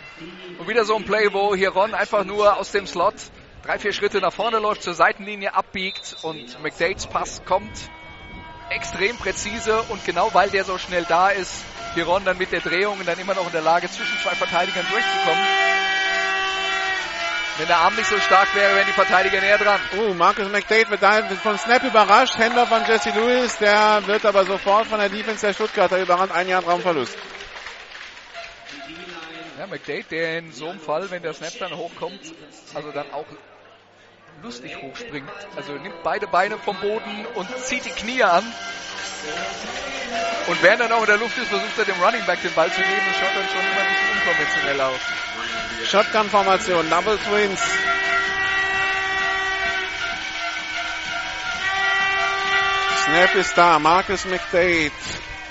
Und 0.59 0.67
wieder 0.67 0.85
so 0.85 0.95
ein 0.95 1.03
Play, 1.03 1.29
wo 1.31 1.55
Hiron 1.55 1.93
einfach 1.93 2.23
nur 2.23 2.57
aus 2.57 2.71
dem 2.71 2.87
Slot 2.87 3.15
drei, 3.63 3.79
vier 3.79 3.93
Schritte 3.93 4.19
nach 4.19 4.33
vorne 4.33 4.59
läuft, 4.59 4.83
zur 4.83 4.93
Seitenlinie 4.93 5.53
abbiegt 5.53 6.15
und 6.21 6.61
McDades 6.63 7.07
Pass 7.07 7.43
kommt 7.45 7.89
extrem 8.69 9.17
präzise 9.17 9.81
und 9.89 10.03
genau 10.05 10.29
weil 10.33 10.49
der 10.49 10.63
so 10.63 10.77
schnell 10.77 11.05
da 11.07 11.29
ist, 11.29 11.63
Hiron 11.95 12.25
dann 12.25 12.37
mit 12.37 12.51
der 12.51 12.61
Drehung 12.61 12.97
dann 13.05 13.17
immer 13.19 13.33
noch 13.33 13.45
in 13.45 13.51
der 13.51 13.61
Lage, 13.61 13.89
zwischen 13.89 14.17
zwei 14.19 14.35
Verteidigern 14.35 14.85
durchzukommen. 14.89 15.43
Wenn 17.57 17.67
der 17.67 17.77
Arm 17.77 17.95
nicht 17.95 18.07
so 18.07 18.19
stark 18.19 18.53
wäre, 18.53 18.75
wären 18.75 18.85
die 18.85 18.93
Verteidiger 18.93 19.41
näher 19.41 19.57
dran. 19.57 19.79
Uh, 19.97 20.13
Marcus 20.13 20.47
McDade 20.49 20.91
wird 20.91 21.01
da 21.01 21.23
von 21.41 21.57
Snap 21.57 21.83
überrascht. 21.83 22.37
Händler 22.37 22.67
von 22.67 22.85
Jesse 22.85 23.09
Lewis, 23.09 23.57
der 23.57 24.05
wird 24.05 24.25
aber 24.27 24.45
sofort 24.45 24.85
von 24.85 24.99
der 24.99 25.09
Defense 25.09 25.43
der 25.43 25.53
Stuttgarter 25.53 25.99
überrannt. 25.99 26.31
Ein 26.31 26.47
Jahr 26.47 26.63
Raumverlust. 26.63 27.17
Ja, 29.57 29.65
McDade, 29.65 30.03
der 30.03 30.37
in 30.37 30.51
so 30.51 30.69
einem 30.69 30.79
Fall, 30.79 31.09
wenn 31.09 31.23
der 31.23 31.33
Snap 31.33 31.53
dann 31.59 31.75
hochkommt, 31.75 32.21
also 32.75 32.91
dann 32.91 33.11
auch 33.11 33.25
lustig 34.43 34.77
hochspringt. 34.79 35.31
Also 35.55 35.73
nimmt 35.73 36.03
beide 36.03 36.27
Beine 36.27 36.59
vom 36.59 36.79
Boden 36.79 37.25
und 37.33 37.57
zieht 37.57 37.85
die 37.85 37.89
Knie 37.89 38.21
an. 38.21 38.45
Und 40.47 40.61
während 40.61 40.81
er 40.81 40.89
noch 40.89 40.99
in 40.99 41.07
der 41.07 41.17
Luft 41.17 41.37
ist, 41.39 41.47
versucht 41.47 41.77
er 41.77 41.85
dem 41.85 41.99
Running 42.01 42.23
Back 42.27 42.39
den 42.43 42.53
Ball 42.53 42.71
zu 42.71 42.81
geben. 42.81 43.01
Das 43.07 43.17
schaut 43.17 43.35
dann 43.35 43.49
schon 43.49 43.61
immer 43.61 43.81
ein 43.81 43.87
bisschen 43.87 44.11
unkonventionell 44.13 44.81
aus. 44.81 44.99
Shotgun-Formation, 45.85 46.89
Double 46.89 47.17
Twins. 47.17 47.59
Snap 53.05 53.35
ist 53.35 53.57
da, 53.57 53.79
Marcus 53.79 54.25
McDade 54.25 54.91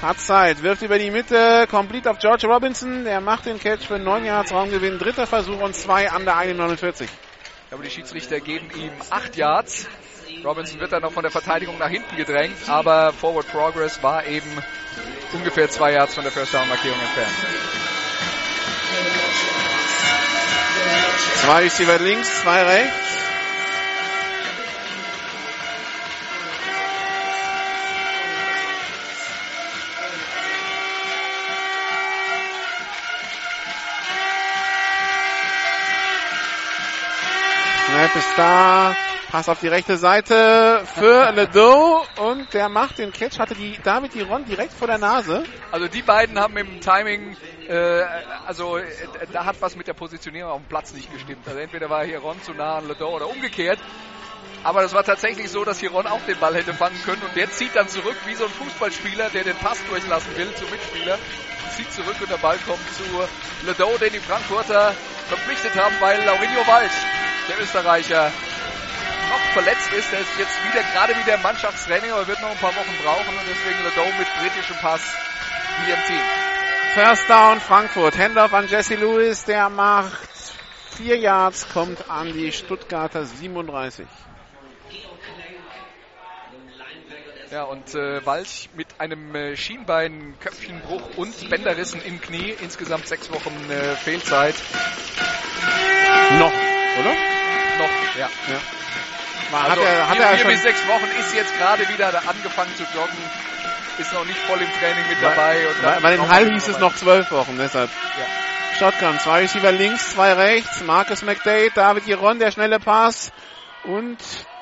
hat 0.02 0.20
Zeit, 0.20 0.62
wirft 0.62 0.82
über 0.82 0.98
die 0.98 1.10
Mitte, 1.10 1.66
complete 1.70 2.10
auf 2.10 2.18
George 2.18 2.46
Robinson, 2.46 3.04
der 3.04 3.22
macht 3.22 3.46
den 3.46 3.58
Catch 3.58 3.86
für 3.86 3.98
9 3.98 4.26
Yards 4.26 4.52
Raumgewinn, 4.52 4.98
dritter 4.98 5.26
Versuch 5.26 5.60
und 5.60 5.74
zwei 5.74 6.10
an 6.10 6.26
der 6.26 6.34
1,49. 6.34 7.08
Aber 7.70 7.82
die 7.82 7.90
Schiedsrichter 7.90 8.40
geben 8.40 8.68
ihm 8.76 8.92
8 9.10 9.36
Yards. 9.36 9.88
Robinson 10.44 10.78
wird 10.80 10.92
dann 10.92 11.02
noch 11.02 11.12
von 11.12 11.22
der 11.22 11.32
Verteidigung 11.32 11.78
nach 11.78 11.88
hinten 11.88 12.14
gedrängt, 12.16 12.56
aber 12.68 13.12
Forward 13.12 13.48
Progress 13.48 14.02
war 14.02 14.26
eben 14.26 14.50
ungefähr 15.32 15.70
2 15.70 15.92
Yards 15.92 16.14
von 16.14 16.24
der 16.24 16.32
First 16.32 16.52
Down 16.52 16.68
Markierung 16.68 16.98
entfernt. 17.00 17.34
Zwei 21.42 21.62
Receiver 21.62 21.98
links, 21.98 22.42
zwei 22.42 22.62
rechts. 22.62 23.06
Snap 37.86 38.16
ist 38.16 38.32
da. 38.36 38.96
Pass 39.36 39.50
auf 39.50 39.60
die 39.60 39.68
rechte 39.68 39.98
Seite 39.98 40.82
für 40.94 41.30
Ledoux 41.32 42.00
und 42.16 42.54
der 42.54 42.70
macht 42.70 42.96
den 42.96 43.12
Catch. 43.12 43.38
Hatte 43.38 43.54
die 43.54 43.78
David 43.84 44.14
Diron 44.14 44.46
direkt 44.46 44.72
vor 44.72 44.88
der 44.88 44.96
Nase. 44.96 45.44
Also 45.70 45.88
die 45.88 46.00
beiden 46.00 46.40
haben 46.40 46.56
im 46.56 46.80
Timing, 46.80 47.36
äh, 47.68 48.00
also 48.46 48.78
äh, 48.78 48.86
da 49.34 49.44
hat 49.44 49.56
was 49.60 49.76
mit 49.76 49.88
der 49.88 49.92
Positionierung 49.92 50.52
auf 50.52 50.62
dem 50.62 50.68
Platz 50.68 50.94
nicht 50.94 51.12
gestimmt. 51.12 51.46
Also 51.46 51.58
entweder 51.58 51.90
war 51.90 52.02
Hiron 52.02 52.40
zu 52.40 52.54
nah 52.54 52.76
an 52.76 52.88
Ledoux 52.88 53.10
oder 53.14 53.28
umgekehrt. 53.28 53.78
Aber 54.64 54.80
das 54.80 54.94
war 54.94 55.04
tatsächlich 55.04 55.50
so, 55.50 55.66
dass 55.66 55.80
Hiron 55.80 56.06
auch 56.06 56.22
den 56.26 56.38
Ball 56.38 56.54
hätte 56.54 56.72
fangen 56.72 56.98
können 57.04 57.20
und 57.20 57.36
der 57.36 57.50
zieht 57.50 57.76
dann 57.76 57.90
zurück 57.90 58.16
wie 58.24 58.36
so 58.36 58.44
ein 58.44 58.50
Fußballspieler, 58.50 59.28
der 59.28 59.44
den 59.44 59.56
Pass 59.56 59.76
durchlassen 59.90 60.34
will 60.38 60.48
zum 60.54 60.70
Mitspieler. 60.70 61.18
Zieht 61.76 61.92
zurück 61.92 62.16
und 62.22 62.30
der 62.30 62.38
Ball 62.38 62.56
kommt 62.66 62.80
zu 62.94 63.66
Ledoux, 63.66 63.98
den 63.98 64.14
die 64.14 64.18
Frankfurter 64.18 64.94
verpflichtet 65.28 65.76
haben, 65.76 65.94
weil 66.00 66.24
Laurinho 66.24 66.66
Wald, 66.66 66.90
der 67.50 67.60
Österreicher, 67.60 68.32
noch 69.28 69.40
verletzt 69.52 69.92
ist. 69.92 70.12
Er 70.12 70.20
ist 70.20 70.38
jetzt 70.38 70.56
wieder 70.64 70.82
gerade 70.92 71.16
wieder 71.16 71.34
im 71.34 71.42
Mannschaftstraining, 71.42 72.10
aber 72.12 72.26
wird 72.26 72.40
noch 72.40 72.50
ein 72.50 72.58
paar 72.58 72.74
Wochen 72.74 72.96
brauchen 73.02 73.36
und 73.38 73.46
deswegen 73.48 73.82
Ledoux 73.84 74.12
mit 74.18 74.28
britischem 74.40 74.76
Pass 74.76 75.02
hier 75.84 75.94
im 75.94 76.00
Team. 76.06 76.22
First 76.94 77.28
Down 77.28 77.60
Frankfurt. 77.60 78.16
Handoff 78.16 78.54
an 78.54 78.68
Jesse 78.68 78.94
Lewis, 78.94 79.44
der 79.44 79.68
macht 79.68 80.28
vier 80.96 81.18
Yards, 81.18 81.68
kommt 81.72 82.08
an 82.08 82.32
die 82.32 82.52
Stuttgarter 82.52 83.26
37. 83.26 84.06
Ja, 87.50 87.62
und 87.64 87.94
äh, 87.94 88.24
Walch 88.26 88.70
mit 88.74 88.88
einem 88.98 89.34
äh, 89.34 89.56
Schienbein-Köpfchenbruch 89.56 91.16
und 91.16 91.48
Bänderrissen 91.48 92.02
im 92.04 92.20
Knie. 92.20 92.56
Insgesamt 92.60 93.06
sechs 93.06 93.30
Wochen 93.30 93.70
äh, 93.70 93.94
Fehlzeit. 93.94 94.54
Noch, 96.38 96.52
oder? 96.98 97.14
Noch, 97.78 98.18
ja. 98.18 98.28
Ja. 98.48 98.60
Also 99.52 99.70
hat 99.70 99.78
er, 99.78 100.08
hat 100.08 100.16
vier, 100.16 100.24
er 100.24 100.36
vier 100.36 100.46
bis 100.46 100.62
sechs 100.62 100.86
Wochen 100.88 101.06
ist 101.20 101.34
jetzt 101.34 101.56
gerade 101.58 101.88
wieder 101.88 102.08
angefangen 102.08 102.74
zu 102.76 102.84
joggen. 102.94 103.16
Ist 103.98 104.12
noch 104.12 104.24
nicht 104.26 104.38
voll 104.40 104.58
im 104.60 104.68
Training 104.78 105.08
mit 105.08 105.22
dabei. 105.22 105.66
Und 105.68 105.82
bei, 105.82 106.00
bei 106.00 106.16
den 106.16 106.28
Hall 106.28 106.52
hieß 106.52 106.68
es 106.68 106.78
noch 106.78 106.94
zwölf 106.94 107.30
Wochen, 107.30 107.56
deshalb. 107.58 107.88
Ja. 108.18 108.26
Shotgun, 108.78 109.18
zwei 109.20 109.40
Receiver 109.40 109.72
links, 109.72 110.12
zwei 110.12 110.34
rechts. 110.34 110.82
Marcus 110.82 111.22
McDade, 111.22 111.70
David 111.74 112.04
Giron, 112.04 112.38
der 112.38 112.50
schnelle 112.50 112.78
Pass. 112.78 113.32
Und 113.84 114.18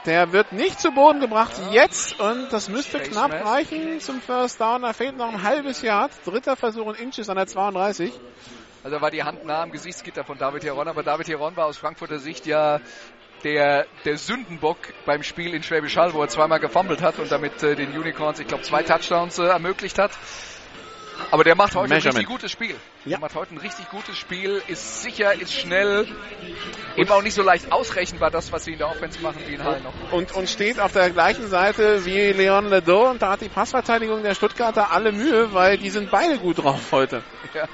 der 0.06 0.32
wird 0.32 0.52
nicht 0.52 0.78
zu 0.78 0.93
Boden 0.93 1.19
gebracht 1.20 1.52
jetzt. 1.73 2.20
Und 2.20 2.52
das 2.52 2.69
müsste 2.69 2.98
Face 2.98 3.11
knapp 3.11 3.32
Mask. 3.32 3.44
reichen 3.44 4.01
zum 4.01 4.20
First 4.20 4.61
Down. 4.61 4.82
Da 4.82 4.93
fehlt 4.93 5.16
noch 5.16 5.32
ein 5.32 5.43
halbes 5.43 5.82
Yard. 5.82 6.12
Dritter 6.24 6.55
Versuch 6.55 6.94
in 6.94 7.06
Inches 7.06 7.28
an 7.28 7.36
der 7.36 7.47
32. 7.47 8.12
Also 8.85 9.01
war 9.01 9.11
die 9.11 9.24
Hand 9.24 9.47
nah 9.47 9.62
am 9.62 9.73
Gesichtsgitter 9.73 10.24
von 10.24 10.36
David 10.36 10.62
Heron, 10.62 10.86
aber 10.86 11.02
David 11.02 11.27
Heron 11.27 11.56
war 11.56 11.65
aus 11.65 11.78
Frankfurter 11.78 12.19
Sicht 12.19 12.44
ja 12.44 12.81
der, 13.45 13.87
der 14.05 14.19
Sündenbock 14.19 14.79
beim 15.05 15.23
Spiel 15.23 15.55
in 15.55 15.62
Schwäbisch 15.62 15.97
Hall, 15.97 16.15
wo 16.15 16.23
er 16.23 16.29
zweimal 16.29 16.61
gefummelt 16.61 17.03
hat 17.03 17.19
und 17.19 17.31
damit 17.31 17.62
äh, 17.62 17.77
den 17.77 17.97
Unicorns, 17.97 18.41
ich 18.41 18.47
glaube, 18.47 18.62
zwei 18.62 18.83
Touchdowns 18.83 19.39
äh, 19.39 19.45
ermöglicht 19.45 19.99
hat. 19.99 20.12
Aber 21.31 21.45
der 21.45 21.55
macht 21.55 21.75
heute 21.77 21.95
ein 21.95 22.01
richtig 22.01 22.27
gutes 22.27 22.51
Spiel. 22.51 22.75
Ja. 23.05 23.11
Der 23.11 23.19
macht 23.21 23.35
heute 23.35 23.55
ein 23.55 23.59
richtig 23.59 23.89
gutes 23.91 24.16
Spiel, 24.16 24.62
ist 24.66 25.03
sicher, 25.03 25.33
ist 25.41 25.53
schnell, 25.53 26.07
eben 26.97 27.11
auch 27.11 27.23
nicht 27.23 27.35
so 27.35 27.43
leicht 27.43 27.71
ausrechenbar, 27.71 28.31
das, 28.31 28.51
was 28.51 28.65
sie 28.65 28.73
in 28.73 28.79
der 28.79 28.89
Offense 28.89 29.21
machen, 29.21 29.41
wie 29.47 29.55
in 29.55 29.62
Hall 29.62 29.81
noch. 29.81 30.12
Und, 30.12 30.33
und 30.33 30.49
steht 30.49 30.81
auf 30.81 30.93
der 30.93 31.11
gleichen 31.11 31.47
Seite 31.49 32.05
wie 32.05 32.33
Leon 32.33 32.69
Ledoux. 32.69 33.11
Und 33.11 33.23
da 33.23 33.31
hat 33.31 33.43
die 33.43 33.49
Passverteidigung 33.49 34.23
der 34.23 34.35
Stuttgarter 34.35 34.91
alle 34.91 35.12
Mühe, 35.12 35.53
weil 35.53 35.79
die 35.79 35.91
sind 35.91 36.11
beide 36.11 36.39
gut 36.39 36.59
drauf 36.59 36.91
heute. 36.91 37.23
Ja. 37.53 37.69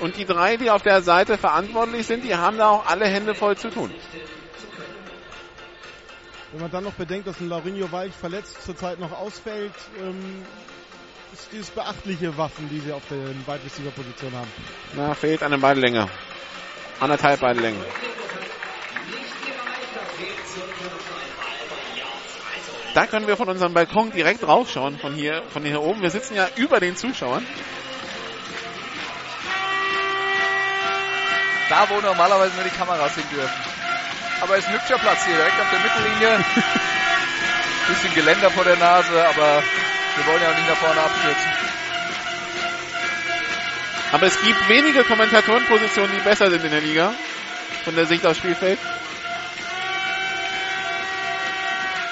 Und 0.00 0.16
die 0.16 0.24
drei, 0.24 0.56
die 0.56 0.70
auf 0.70 0.82
der 0.82 1.02
Seite 1.02 1.38
verantwortlich 1.38 2.06
sind, 2.06 2.24
die 2.24 2.34
haben 2.34 2.58
da 2.58 2.68
auch 2.68 2.86
alle 2.86 3.06
Hände 3.06 3.34
voll 3.34 3.56
zu 3.56 3.70
tun. 3.70 3.92
Wenn 6.52 6.60
man 6.60 6.70
dann 6.70 6.84
noch 6.84 6.92
bedenkt, 6.92 7.26
dass 7.26 7.40
ein 7.40 7.48
Laurinho 7.48 7.90
Walch 7.92 8.14
verletzt 8.14 8.62
zurzeit 8.64 8.98
noch 8.98 9.12
ausfällt, 9.12 9.74
ähm, 10.00 10.44
ist 11.32 11.48
dieses 11.52 11.70
beachtliche 11.70 12.36
Waffen, 12.36 12.68
die 12.70 12.80
sie 12.80 12.92
auf 12.92 13.02
der 13.10 13.18
Wide 13.18 13.60
Receiver 13.64 13.90
Position 13.90 14.32
haben. 14.34 14.50
Na, 14.94 15.14
fehlt 15.14 15.42
eine 15.42 15.58
Beidlänge. 15.58 16.08
Anderthalb 17.00 17.40
Beidlängen. 17.40 17.82
Da 22.94 23.06
können 23.06 23.26
wir 23.26 23.36
von 23.36 23.50
unserem 23.50 23.74
Balkon 23.74 24.10
direkt 24.10 24.46
raufschauen, 24.46 24.98
von 24.98 25.12
hier, 25.12 25.42
von 25.50 25.62
hier 25.62 25.82
oben. 25.82 26.00
Wir 26.00 26.08
sitzen 26.08 26.34
ja 26.34 26.48
über 26.56 26.80
den 26.80 26.96
Zuschauern. 26.96 27.46
Da, 31.68 31.88
wo 31.88 32.00
normalerweise 32.00 32.54
nur 32.54 32.64
die 32.64 32.70
Kameras 32.70 33.14
hin 33.14 33.24
dürfen. 33.30 33.60
Aber 34.40 34.56
es 34.56 34.64
ist 34.64 34.70
ein 34.70 34.74
hübscher 34.74 34.98
Platz 34.98 35.24
hier, 35.24 35.36
direkt 35.36 35.58
auf 35.60 35.70
der 35.70 35.80
Mittellinie. 35.80 36.44
Bisschen 37.88 38.14
Geländer 38.14 38.50
vor 38.50 38.64
der 38.64 38.76
Nase, 38.76 39.28
aber 39.28 39.62
wir 40.16 40.26
wollen 40.26 40.42
ja 40.42 40.50
auch 40.50 40.56
nicht 40.56 40.68
nach 40.68 40.76
vorne 40.76 41.00
abstürzen. 41.00 41.50
Aber 44.12 44.26
es 44.26 44.40
gibt 44.40 44.68
wenige 44.68 45.04
Kommentatorenpositionen, 45.04 46.12
die 46.16 46.22
besser 46.22 46.50
sind 46.50 46.64
in 46.64 46.70
der 46.70 46.80
Liga. 46.80 47.12
Von 47.84 47.94
der 47.94 48.06
Sicht 48.06 48.24
aufs 48.26 48.38
Spielfeld. 48.38 48.78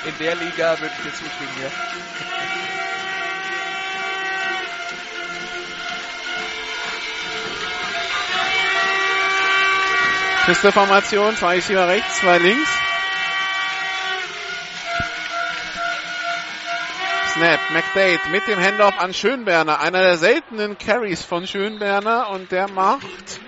In 0.04 0.18
der 0.18 0.34
Liga 0.36 0.78
würde 0.80 0.92
ich 0.98 1.02
dir 1.02 1.10
zustimmen, 1.10 1.56
ja. 1.62 2.03
Feste 10.44 10.72
Formation, 10.72 11.34
zwei 11.36 11.54
Receiver 11.54 11.88
rechts, 11.88 12.18
zwei 12.18 12.36
links. 12.36 12.68
Snap, 17.32 17.60
McDade 17.70 18.20
mit 18.30 18.46
dem 18.46 18.60
Handoff 18.60 19.00
an 19.00 19.14
Schönberner. 19.14 19.80
Einer 19.80 20.02
der 20.02 20.18
seltenen 20.18 20.76
Carries 20.76 21.24
von 21.24 21.46
Schönberner 21.46 22.28
und 22.28 22.52
der 22.52 22.68
macht 22.68 23.40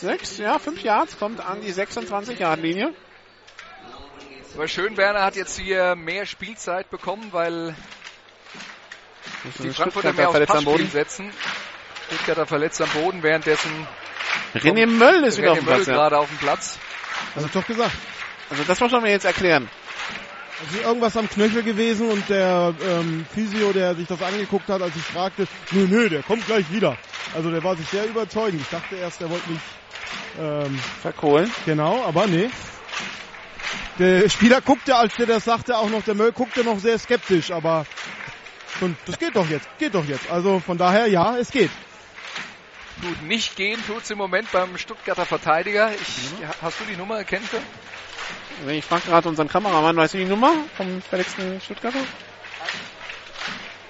sechs, 0.00 0.38
ja, 0.38 0.58
fünf 0.58 0.82
Yards, 0.82 1.16
kommt 1.16 1.38
an 1.38 1.60
die 1.60 1.70
26 1.70 2.40
Yard 2.40 2.60
Linie. 2.60 2.92
Aber 4.56 4.66
Schönwerner 4.66 5.22
hat 5.22 5.36
jetzt 5.36 5.56
hier 5.56 5.94
mehr 5.94 6.26
Spielzeit 6.26 6.90
bekommen, 6.90 7.28
weil 7.30 7.76
die 9.60 9.70
Frankfurter 9.70 10.12
mehr 10.12 10.30
aufs 10.30 10.44
Passspiel 10.46 10.88
setzen. 10.88 11.32
Stuttgarter 12.06 12.46
verletzt 12.46 12.80
am 12.80 12.88
Boden, 12.90 13.22
währenddessen 13.22 13.70
René 14.54 14.86
Möll 14.86 15.24
ist 15.24 15.38
wieder 15.38 15.48
René 15.48 15.52
auf 15.52 15.58
dem 15.58 15.64
Möll 15.66 15.74
Platz. 15.74 15.86
Ja. 15.86 15.94
gerade 15.94 16.18
auf 16.18 16.28
dem 16.28 16.38
Platz. 16.38 16.78
Das 17.34 17.50
doch 17.50 17.66
gesagt. 17.66 17.96
Also 18.50 18.62
das 18.64 18.80
muss 18.80 18.92
man 18.92 19.02
mir 19.02 19.10
jetzt 19.10 19.24
erklären. 19.24 19.68
Also 20.64 20.88
irgendwas 20.88 21.16
am 21.16 21.28
Knöchel 21.28 21.62
gewesen 21.62 22.08
und 22.08 22.28
der 22.30 22.74
ähm, 22.82 23.26
Physio, 23.34 23.72
der 23.72 23.94
sich 23.94 24.06
das 24.06 24.22
angeguckt 24.22 24.68
hat, 24.68 24.80
als 24.80 24.96
ich 24.96 25.02
fragte, 25.02 25.46
nö, 25.72 25.86
nö, 25.86 26.08
der 26.08 26.22
kommt 26.22 26.46
gleich 26.46 26.70
wieder. 26.72 26.96
Also 27.34 27.50
der 27.50 27.62
war 27.62 27.76
sich 27.76 27.86
sehr 27.88 28.06
überzeugend. 28.06 28.62
Ich 28.62 28.68
dachte 28.68 28.96
erst, 28.96 29.20
der 29.20 29.28
wollte 29.28 29.50
mich 29.50 29.60
ähm, 30.40 30.78
Verkohlen. 31.02 31.50
genau, 31.66 32.04
aber 32.04 32.26
nee. 32.26 32.48
Der 33.98 34.28
Spieler 34.30 34.60
guckte, 34.60 34.96
als 34.96 35.14
der 35.16 35.26
das 35.26 35.44
sagte, 35.44 35.76
auch 35.76 35.90
noch, 35.90 36.02
der 36.02 36.14
Möll 36.14 36.32
guckte 36.32 36.64
noch 36.64 36.78
sehr 36.78 36.98
skeptisch, 36.98 37.50
aber 37.50 37.84
und 38.80 38.96
das 39.06 39.18
geht 39.18 39.34
doch 39.34 39.48
jetzt, 39.48 39.66
geht 39.78 39.94
doch 39.94 40.04
jetzt. 40.04 40.30
Also 40.30 40.60
von 40.60 40.78
daher, 40.78 41.06
ja, 41.06 41.36
es 41.36 41.50
geht. 41.50 41.70
Gut, 43.02 43.22
nicht 43.22 43.56
gehen 43.56 43.84
tut's 43.86 44.10
im 44.10 44.18
Moment 44.18 44.50
beim 44.52 44.78
Stuttgarter 44.78 45.26
Verteidiger. 45.26 45.92
Ich, 45.92 46.00
Mhm. 46.40 46.48
Hast 46.62 46.80
du 46.80 46.84
die 46.84 46.96
Nummer, 46.96 47.22
du? 47.52 47.58
Ich 48.70 48.84
frage 48.84 49.02
gerade 49.06 49.28
unseren 49.28 49.48
Kameramann, 49.48 49.96
weißt 49.96 50.14
du 50.14 50.18
die 50.18 50.24
Nummer 50.24 50.52
vom 50.76 51.02
verletzten 51.02 51.60
Stuttgarter? 51.60 52.00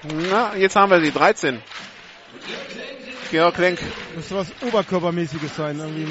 Na, 0.02 0.56
jetzt 0.56 0.74
haben 0.76 0.90
wir 0.90 1.00
sie, 1.00 1.12
13. 1.12 1.62
Georg 3.30 3.58
Lenk. 3.58 3.78
Müsste 4.14 4.36
was 4.36 4.52
Oberkörpermäßiges 4.62 5.56
sein. 5.56 5.78
Irgendwie 5.78 6.06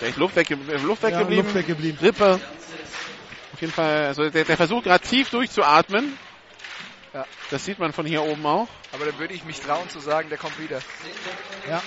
Der 0.00 0.08
ist 0.08 0.16
Luft, 0.16 0.36
wegge 0.36 0.54
Luft 0.54 1.02
ja, 1.02 1.08
weggeblieben. 1.10 1.44
Luft 1.44 1.54
weggeblieben. 1.54 1.98
Rippe. 2.00 2.40
Auf 3.52 3.60
jeden 3.60 3.72
Fall, 3.72 4.06
also 4.06 4.28
der, 4.30 4.44
der 4.44 4.56
versucht 4.56 4.84
gerade 4.84 5.04
tief 5.06 5.30
durchzuatmen. 5.30 6.16
Ja. 7.14 7.24
Das 7.50 7.64
sieht 7.64 7.78
man 7.78 7.92
von 7.92 8.06
hier 8.06 8.22
oben 8.22 8.44
auch. 8.44 8.68
Aber 8.92 9.06
dann 9.06 9.18
würde 9.18 9.34
ich 9.34 9.44
mich 9.44 9.60
trauen 9.60 9.88
zu 9.88 10.00
sagen, 10.00 10.28
der 10.28 10.38
kommt 10.38 10.58
wieder. 10.58 10.80
Ja. 11.68 11.82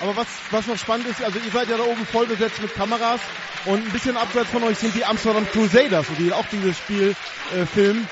Aber 0.00 0.16
was, 0.16 0.28
was 0.50 0.66
noch 0.66 0.78
spannend 0.78 1.06
ist, 1.08 1.22
also 1.22 1.38
ihr 1.38 1.50
seid 1.50 1.68
ja 1.68 1.76
da 1.76 1.84
oben 1.84 2.06
voll 2.06 2.26
besetzt 2.26 2.60
mit 2.60 2.74
Kameras 2.74 3.20
und 3.66 3.84
ein 3.84 3.92
bisschen 3.92 4.16
abseits 4.16 4.50
von 4.50 4.62
euch 4.62 4.78
sind 4.78 4.94
die 4.94 5.04
Amsterdam 5.04 5.46
Crusaders, 5.50 6.06
die 6.18 6.32
auch 6.32 6.46
dieses 6.46 6.78
Spiel 6.78 7.14
äh, 7.54 7.66
filmen. 7.66 8.08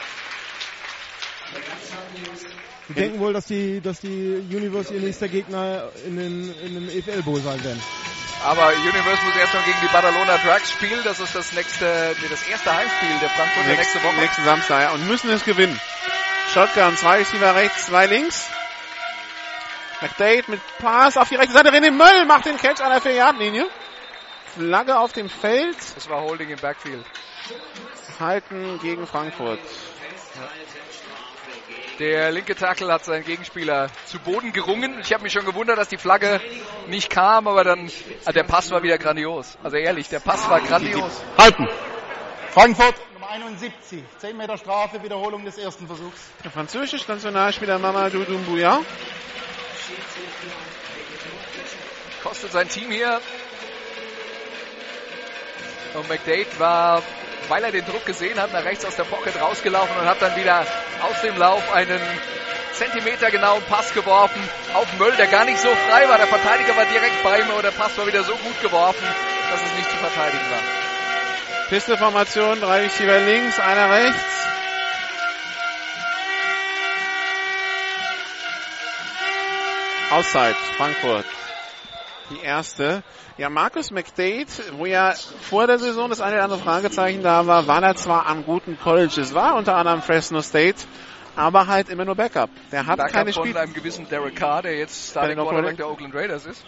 Die 2.89 2.95
denken 2.95 3.19
wohl, 3.19 3.33
dass 3.35 3.47
die, 3.47 3.81
dass 3.81 4.01
die 4.01 4.47
Universe 4.51 4.95
ihr 4.95 5.01
nächster 5.01 5.29
Gegner 5.29 5.91
in 6.07 6.17
den, 6.17 6.55
in 6.61 6.75
den 6.75 6.89
EFL 6.89 7.23
Bowl 7.23 7.41
sein 7.41 7.63
werden. 7.63 7.83
Aber 8.44 8.69
Universe 8.69 9.24
muss 9.24 9.36
erst 9.36 9.55
noch 9.55 9.65
gegen 9.65 9.78
die 9.82 9.93
Badalona 9.93 10.39
Drugs 10.39 10.70
spielen. 10.70 11.01
Das 11.05 11.19
ist 11.20 11.35
das 11.35 11.52
nächste, 11.52 12.16
nee, 12.20 12.28
das 12.28 12.47
erste 12.48 12.74
Heimspiel 12.74 13.19
der 13.20 13.31
Frankfurter 13.31 13.69
nächste 13.69 14.02
Woche. 14.02 14.15
Nächsten 14.16 14.44
Samstag, 14.44 14.82
ja. 14.82 14.90
Und 14.93 15.06
müssen 15.09 15.31
es 15.31 15.44
gewinnen. 15.44 15.78
Shotgun, 16.55 16.97
zwei 16.97 17.19
Receiver 17.19 17.55
rechts, 17.55 17.86
zwei 17.86 18.06
links. 18.06 18.48
McDade 20.01 20.44
mit 20.47 20.60
Pass 20.78 21.16
auf 21.16 21.28
die 21.28 21.35
rechte 21.35 21.52
Seite. 21.52 21.70
René 21.70 21.90
Möll 21.90 22.24
macht 22.27 22.47
den 22.47 22.56
Catch 22.56 22.81
an 22.81 22.90
der 22.90 23.02
4-Yard-Linie. 23.02 23.66
Flagge 24.55 24.98
auf 24.98 25.12
dem 25.12 25.28
Feld. 25.28 25.77
Das 25.97 26.09
war 26.09 26.23
Holding 26.23 26.51
im 26.51 26.59
Backfield. 26.59 27.05
Halten 28.20 28.78
gegen 28.81 29.06
Frankfurt. 29.06 29.60
Der 31.99 32.31
linke 32.31 32.55
Tackle 32.55 32.93
hat 32.93 33.05
seinen 33.05 33.25
Gegenspieler 33.25 33.91
zu 34.07 34.20
Boden 34.20 34.53
gerungen. 34.53 35.01
Ich 35.01 35.12
habe 35.12 35.25
mich 35.25 35.33
schon 35.33 35.45
gewundert, 35.45 35.79
dass 35.79 35.89
die 35.89 35.97
Flagge 35.97 36.41
nicht 36.87 37.11
kam, 37.11 37.49
aber 37.49 37.65
dann, 37.65 37.91
ah, 38.25 38.31
der 38.31 38.45
Pass 38.45 38.70
war 38.70 38.85
wieder 38.85 38.99
grandios. 38.99 39.59
Also 39.65 39.79
ehrlich, 39.79 40.09
der 40.09 40.20
Pass 40.20 40.49
war 40.49 40.61
grandios. 40.61 41.11
Halten. 41.37 41.66
Frankfurt, 42.51 42.95
Nummer 43.15 43.31
71. 43.31 44.05
10 44.19 44.37
Meter 44.37 44.57
Strafe, 44.59 45.03
Wiederholung 45.03 45.45
des 45.45 45.59
ersten 45.59 45.89
Versuchs. 45.89 46.20
Der 46.45 46.53
französische 46.53 47.11
Nationalspieler 47.11 47.81
Mamadou 47.81 48.23
Doumbouya. 48.23 48.81
Kostet 52.23 52.53
sein 52.53 52.69
Team 52.69 52.93
hier. 52.93 53.20
Und 55.95 56.09
McDade 56.09 56.47
war, 56.59 57.03
weil 57.49 57.65
er 57.65 57.73
den 57.73 57.85
Druck 57.85 58.05
gesehen 58.07 58.41
hat, 58.41 58.53
nach 58.53 58.65
rechts 58.65 58.85
aus 58.85 58.97
der 58.97 59.05
Pocket 59.05 59.41
rausgelaufen 59.41 59.97
und 59.97 60.07
hat 60.07 60.20
dann 60.20 60.37
wieder 60.37 60.66
aus 61.01 61.20
dem 61.23 61.37
Lauf 61.37 61.62
einen 61.73 62.01
Zentimeter 62.73 63.31
genauen 63.31 63.62
Pass 63.69 63.93
geworfen 63.93 64.41
auf 64.75 64.87
Möll, 64.99 65.12
der 65.16 65.27
gar 65.27 65.45
nicht 65.45 65.59
so 65.59 65.69
frei 65.69 66.09
war. 66.09 66.19
Der 66.19 66.27
Verteidiger 66.27 66.77
war 66.77 66.85
direkt 66.85 67.23
bei 67.25 67.41
ihm 67.41 67.51
und 67.51 67.65
der 67.65 67.73
Pass 67.73 67.97
war 67.99 68.07
wieder 68.07 68.23
so 68.23 68.33
gut 68.33 68.62
geworfen, 68.62 69.05
dass 69.51 69.61
es 69.61 69.77
nicht 69.77 69.91
zu 69.91 69.97
verteidigen 69.97 70.51
war. 70.51 71.69
Pisteformation, 71.69 72.61
drei 72.61 72.83
Receiver 72.83 73.19
links, 73.20 73.59
einer 73.59 73.91
rechts. 73.91 74.39
Auszeit, 80.11 80.57
Frankfurt. 80.77 81.27
Die 82.31 82.41
erste. 82.41 83.03
Ja, 83.39 83.49
Markus 83.49 83.91
McDade, 83.91 84.47
wo 84.73 84.85
ja 84.87 85.15
vor 85.41 85.67
der 85.67 85.79
Saison 85.79 86.11
das 86.11 86.21
eine 86.21 86.35
oder 86.35 86.45
andere 86.45 86.61
Fragezeichen 86.61 87.23
da 87.23 87.47
war, 87.47 87.67
war 87.67 87.83
er 87.83 87.97
zwar 87.97 88.27
an 88.27 88.45
guten 88.45 88.79
Colleges, 88.79 89.33
war 89.35 89.57
unter 89.57 89.77
anderem 89.77 90.03
Fresno 90.03 90.43
State, 90.43 90.85
aber 91.37 91.67
halt 91.69 91.89
immer 91.89 92.05
nur 92.05 92.17
Backup. 92.17 92.51
Der 92.71 92.87
hat 92.87 92.99
Backup 92.99 93.13
keine 93.13 93.33
von 93.33 93.45
Spiel 93.45 93.57
einem 93.57 93.73
gewissen 93.73 94.09
Derek 94.09 94.37
Carr, 94.37 94.63
der 94.63 94.77
jetzt 94.77 95.11
Starting 95.11 95.37
Quarterback 95.39 95.77
der 95.77 95.89
Oakland 95.89 96.15
Raiders 96.15 96.45
ist. 96.47 96.65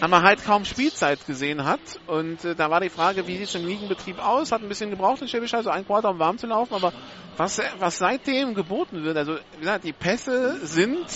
aber 0.00 0.22
halt 0.22 0.44
kaum 0.44 0.64
Spielzeit 0.64 1.24
gesehen 1.26 1.64
hat. 1.64 1.80
Und 2.06 2.44
äh, 2.44 2.54
da 2.54 2.70
war 2.70 2.80
die 2.80 2.88
Frage, 2.88 3.26
wie 3.26 3.36
sieht 3.36 3.48
es 3.48 3.54
im 3.54 3.66
Ligenbetrieb 3.66 4.18
aus? 4.18 4.50
Hat 4.50 4.62
ein 4.62 4.68
bisschen 4.68 4.90
gebraucht 4.90 5.22
in 5.22 5.28
Schäbisch, 5.28 5.54
also 5.54 5.70
ein 5.70 5.86
Quarter, 5.86 6.10
um 6.10 6.18
warm 6.18 6.38
zu 6.38 6.46
laufen. 6.46 6.74
Aber 6.74 6.92
was, 7.36 7.60
was 7.78 7.98
seitdem 7.98 8.54
geboten 8.54 9.04
wird, 9.04 9.16
also 9.16 9.36
wie 9.52 9.60
gesagt, 9.60 9.84
die 9.84 9.92
Pässe 9.92 10.58
sind 10.66 11.06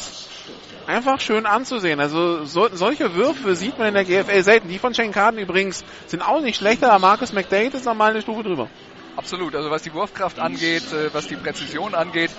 einfach 0.87 1.21
schön 1.21 1.47
anzusehen. 1.47 2.01
Also 2.01 2.45
so, 2.45 2.69
solche 2.73 3.15
Würfe 3.15 3.55
sieht 3.57 3.79
man 3.79 3.89
in 3.89 3.95
der 3.95 4.05
GFL 4.05 4.43
selten. 4.43 4.69
Die 4.69 4.79
von 4.79 4.95
Shane 4.95 5.13
Carden 5.13 5.39
übrigens 5.39 5.85
sind 6.07 6.23
auch 6.23 6.41
nicht 6.41 6.57
schlechter, 6.57 6.91
aber 6.91 7.01
Marcus 7.01 7.33
McDade 7.33 7.77
ist 7.77 7.85
nochmal 7.85 8.11
eine 8.11 8.23
Stufe 8.23 8.43
drüber. 8.43 8.69
Absolut. 9.17 9.55
Also 9.55 9.71
was 9.71 9.83
die 9.83 9.93
Wurfkraft 9.93 10.39
angeht, 10.39 10.93
äh, 10.93 11.13
was 11.13 11.27
die 11.29 11.37
Präzision 11.37 11.95
angeht, 11.95 12.31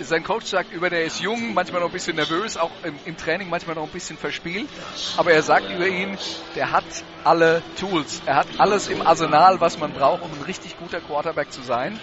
sein 0.00 0.24
Coach 0.24 0.46
sagt 0.46 0.72
über, 0.72 0.90
der 0.90 1.04
ist 1.04 1.20
jung, 1.20 1.54
manchmal 1.54 1.80
noch 1.80 1.88
ein 1.88 1.92
bisschen 1.92 2.16
nervös, 2.16 2.56
auch 2.56 2.70
im, 2.82 2.98
im 3.04 3.16
Training 3.16 3.48
manchmal 3.48 3.76
noch 3.76 3.84
ein 3.84 3.90
bisschen 3.90 4.18
verspielt. 4.18 4.68
Aber 5.16 5.32
er 5.32 5.42
sagt 5.42 5.70
über 5.70 5.86
ihn, 5.86 6.18
der 6.54 6.70
hat 6.70 6.84
alle 7.24 7.62
Tools. 7.78 8.20
Er 8.26 8.36
hat 8.36 8.46
alles 8.58 8.88
im 8.88 9.06
Arsenal, 9.06 9.60
was 9.60 9.78
man 9.78 9.92
braucht, 9.92 10.22
um 10.22 10.30
ein 10.32 10.42
richtig 10.42 10.78
guter 10.78 11.00
Quarterback 11.00 11.50
zu 11.50 11.62
sein. 11.62 11.98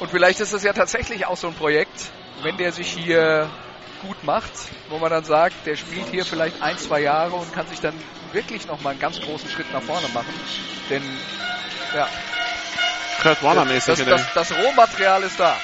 Und 0.00 0.10
vielleicht 0.10 0.40
ist 0.40 0.52
es 0.52 0.62
ja 0.62 0.72
tatsächlich 0.72 1.26
auch 1.26 1.36
so 1.36 1.48
ein 1.48 1.54
Projekt, 1.54 2.10
wenn 2.42 2.56
der 2.56 2.72
sich 2.72 2.88
hier 2.88 3.48
gut 4.02 4.22
macht, 4.22 4.52
wo 4.88 4.98
man 4.98 5.10
dann 5.10 5.24
sagt, 5.24 5.66
der 5.66 5.76
spielt 5.76 6.08
hier 6.08 6.24
vielleicht 6.24 6.60
ein, 6.62 6.76
zwei 6.76 7.00
Jahre 7.00 7.36
und 7.36 7.52
kann 7.52 7.66
sich 7.68 7.80
dann 7.80 7.94
wirklich 8.32 8.66
nochmal 8.66 8.92
einen 8.92 9.00
ganz 9.00 9.20
großen 9.20 9.48
Schritt 9.50 9.72
nach 9.72 9.82
vorne 9.82 10.08
machen. 10.08 10.34
Denn 10.90 11.02
ja, 11.94 12.08
Kurt 13.22 13.42
Warner 13.42 13.64
mäßig. 13.64 14.04
das, 14.04 14.32
das, 14.34 14.48
das 14.50 14.58
Rohmaterial 14.58 15.22
ist 15.22 15.38
da. 15.38 15.56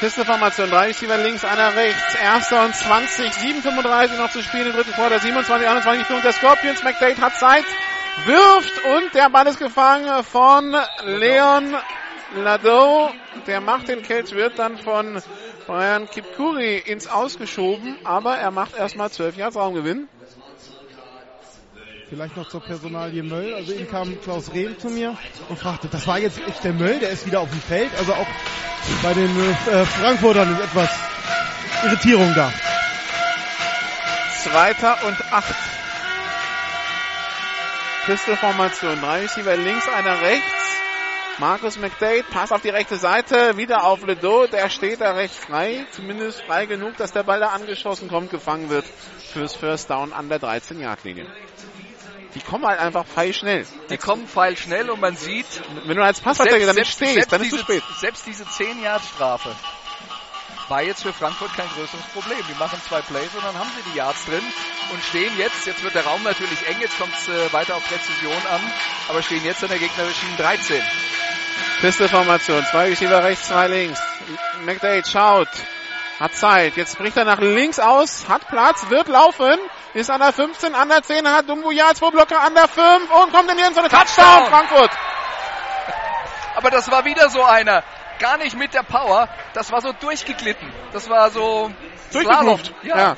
Pisteformation, 0.00 0.70
drei 0.70 0.86
Receiver 0.86 1.16
links, 1.18 1.44
einer 1.44 1.74
rechts. 1.76 2.14
Erster 2.16 2.64
und 2.64 2.74
20, 2.74 3.30
7,35 3.30 4.16
noch 4.16 4.30
zu 4.30 4.42
spielen 4.42 4.66
im 4.66 4.72
dritten 4.72 4.92
Quarter, 4.92 5.20
27, 5.20 5.68
21 5.68 6.02
die 6.02 6.06
Führung 6.06 6.22
der 6.22 6.32
Scorpions. 6.32 6.82
McDade 6.82 7.20
hat 7.20 7.36
Zeit, 7.36 7.64
wirft 8.24 8.84
und 8.84 9.14
der 9.14 9.30
Ball 9.30 9.46
ist 9.46 9.58
gefangen 9.58 10.24
von 10.24 10.76
Leon 11.04 11.76
Lado. 12.36 13.10
Der 13.46 13.60
macht 13.60 13.88
den 13.88 14.02
Catch, 14.02 14.32
wird 14.32 14.58
dann 14.58 14.78
von 14.78 15.20
Brian 15.66 16.08
Kipkuri 16.08 16.78
ins 16.78 17.06
Ausgeschoben, 17.06 17.96
aber 18.04 18.36
er 18.36 18.50
macht 18.50 18.76
erstmal 18.76 19.10
12 19.10 19.36
Yards 19.36 19.56
Raumgewinn. 19.56 20.08
Vielleicht 22.08 22.36
noch 22.36 22.48
zur 22.48 22.60
Personalie 22.60 23.22
Möll. 23.22 23.54
Also 23.54 23.72
eben 23.72 23.88
kam 23.88 24.20
Klaus 24.20 24.52
Rehm 24.52 24.78
zu 24.78 24.88
mir 24.88 25.16
und 25.48 25.58
fragte, 25.58 25.88
das 25.88 26.06
war 26.06 26.18
jetzt 26.18 26.38
echt 26.46 26.62
der 26.62 26.72
Möll, 26.72 26.98
der 27.00 27.10
ist 27.10 27.26
wieder 27.26 27.40
auf 27.40 27.50
dem 27.50 27.60
Feld. 27.60 27.90
Also 27.98 28.12
auch 28.12 28.26
bei 29.02 29.14
den 29.14 29.30
äh, 29.70 29.84
Frankfurtern 29.84 30.52
ist 30.52 30.60
etwas 30.62 30.90
Irritierung 31.84 32.32
da. 32.34 32.52
Zweiter 34.42 34.98
und 35.06 35.16
acht. 35.32 35.54
Pistolformation. 38.04 39.00
Drei 39.00 39.22
Receiver 39.22 39.56
links, 39.56 39.88
einer 39.88 40.20
rechts. 40.20 40.63
Markus 41.38 41.76
McDade, 41.78 42.24
Pass 42.30 42.52
auf 42.52 42.62
die 42.62 42.68
rechte 42.68 42.96
Seite, 42.96 43.56
wieder 43.56 43.84
auf 43.84 44.06
Ledo, 44.06 44.46
der 44.46 44.70
steht 44.70 45.00
da 45.00 45.12
recht 45.12 45.34
frei, 45.34 45.84
zumindest 45.90 46.42
frei 46.42 46.66
genug, 46.66 46.96
dass 46.96 47.10
der 47.10 47.24
Ball 47.24 47.40
da 47.40 47.48
angeschossen 47.48 48.08
kommt, 48.08 48.30
gefangen 48.30 48.70
wird 48.70 48.84
fürs 49.32 49.56
First 49.56 49.90
Down 49.90 50.12
an 50.12 50.28
der 50.28 50.40
13-Yard-Linie. 50.40 51.26
Die 52.36 52.40
kommen 52.40 52.64
halt 52.66 52.78
einfach 52.78 53.04
schnell. 53.32 53.66
Die 53.90 53.96
kommen 53.96 54.28
feilschnell 54.28 54.90
und 54.90 55.00
man 55.00 55.16
sieht, 55.16 55.46
Wenn 55.86 55.96
du 55.96 56.04
als 56.04 56.20
Passverteidiger 56.20 56.66
damit 56.66 56.86
stehst, 56.86 57.32
dann 57.32 57.42
ist 57.42 57.52
diese, 57.52 57.56
es 57.56 57.62
spät. 57.62 57.82
Selbst 57.98 58.26
diese 58.26 58.44
10-Yard-Strafe 58.44 59.56
war 60.68 60.82
jetzt 60.82 61.02
für 61.02 61.12
Frankfurt 61.12 61.52
kein 61.54 61.68
größeres 61.68 62.04
Problem. 62.12 62.38
Die 62.48 62.58
machen 62.58 62.80
zwei 62.88 63.00
Plays 63.02 63.34
und 63.34 63.44
dann 63.44 63.58
haben 63.58 63.70
sie 63.76 63.90
die 63.90 63.98
Yards 63.98 64.24
drin 64.24 64.42
und 64.92 65.02
stehen 65.02 65.36
jetzt, 65.36 65.66
jetzt 65.66 65.82
wird 65.82 65.94
der 65.94 66.04
Raum 66.04 66.22
natürlich 66.22 66.66
eng, 66.68 66.76
jetzt 66.80 66.98
kommt 66.98 67.12
es 67.12 67.28
äh, 67.28 67.52
weiter 67.52 67.76
auf 67.76 67.84
Präzision 67.88 68.46
an, 68.50 68.60
aber 69.08 69.22
stehen 69.22 69.44
jetzt 69.44 69.62
an 69.62 69.70
der 69.70 69.78
gegnerischen 69.78 70.36
13. 70.38 70.82
Pistol-Formation. 71.84 72.64
Zwei 72.64 72.88
Receiver 72.88 73.22
rechts, 73.22 73.48
zwei 73.48 73.68
links. 73.68 74.00
McDade 74.64 75.04
schaut. 75.04 75.48
Hat 76.18 76.34
Zeit. 76.34 76.78
Jetzt 76.78 76.96
bricht 76.96 77.14
er 77.18 77.26
nach 77.26 77.40
links 77.40 77.78
aus. 77.78 78.26
Hat 78.26 78.48
Platz. 78.48 78.88
Wird 78.88 79.08
laufen. 79.08 79.58
Ist 79.92 80.10
an 80.10 80.20
der 80.20 80.32
15, 80.32 80.74
an 80.74 80.88
der 80.88 81.02
10. 81.02 81.28
Hat 81.28 81.46
Dumbuya 81.46 81.94
zwei 81.94 82.10
Blocker 82.10 82.40
an 82.40 82.54
der 82.54 82.68
5. 82.68 83.10
Und 83.10 83.34
kommt 83.34 83.50
in 83.50 83.58
die 83.58 83.62
Endzone. 83.64 83.90
Touchdown, 83.90 84.46
Frankfurt. 84.46 84.92
Aber 86.56 86.70
das 86.70 86.90
war 86.90 87.04
wieder 87.04 87.28
so 87.28 87.44
einer. 87.44 87.84
Gar 88.18 88.38
nicht 88.38 88.56
mit 88.56 88.72
der 88.72 88.84
Power. 88.84 89.28
Das 89.52 89.70
war 89.70 89.82
so 89.82 89.92
durchgeglitten. 89.92 90.72
Das 90.94 91.10
war 91.10 91.30
so 91.32 91.70
Slalom. 92.10 92.60
Ja. 92.82 92.96
ja. 92.96 93.16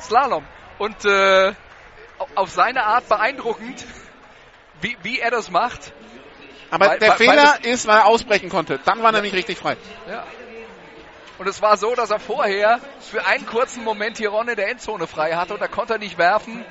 Slalom. 0.00 0.44
Und 0.78 1.04
äh, 1.04 1.54
auf 2.34 2.50
seine 2.50 2.84
Art 2.84 3.08
beeindruckend, 3.08 3.84
wie, 4.80 4.96
wie 5.02 5.20
er 5.20 5.30
das 5.30 5.52
macht. 5.52 5.92
Aber 6.70 6.88
weil, 6.88 6.98
der 6.98 7.10
weil, 7.10 7.16
Fehler 7.16 7.58
weil 7.62 7.72
ist, 7.72 7.86
weil 7.86 7.98
er 7.98 8.06
ausbrechen 8.06 8.48
konnte. 8.48 8.80
Dann 8.84 8.98
war 9.02 9.10
er 9.10 9.12
nämlich 9.12 9.34
richtig 9.34 9.58
frei. 9.58 9.76
Ja. 10.08 10.24
Und 11.38 11.46
es 11.48 11.60
war 11.60 11.76
so, 11.76 11.94
dass 11.94 12.10
er 12.10 12.18
vorher 12.18 12.80
für 13.00 13.26
einen 13.26 13.46
kurzen 13.46 13.84
Moment 13.84 14.16
hier 14.16 14.30
Ronne 14.30 14.56
der 14.56 14.70
Endzone 14.70 15.06
frei 15.06 15.32
hatte 15.32 15.54
und 15.54 15.60
da 15.60 15.68
konnte 15.68 15.94
er 15.94 15.98
nicht 15.98 16.16
werfen 16.16 16.64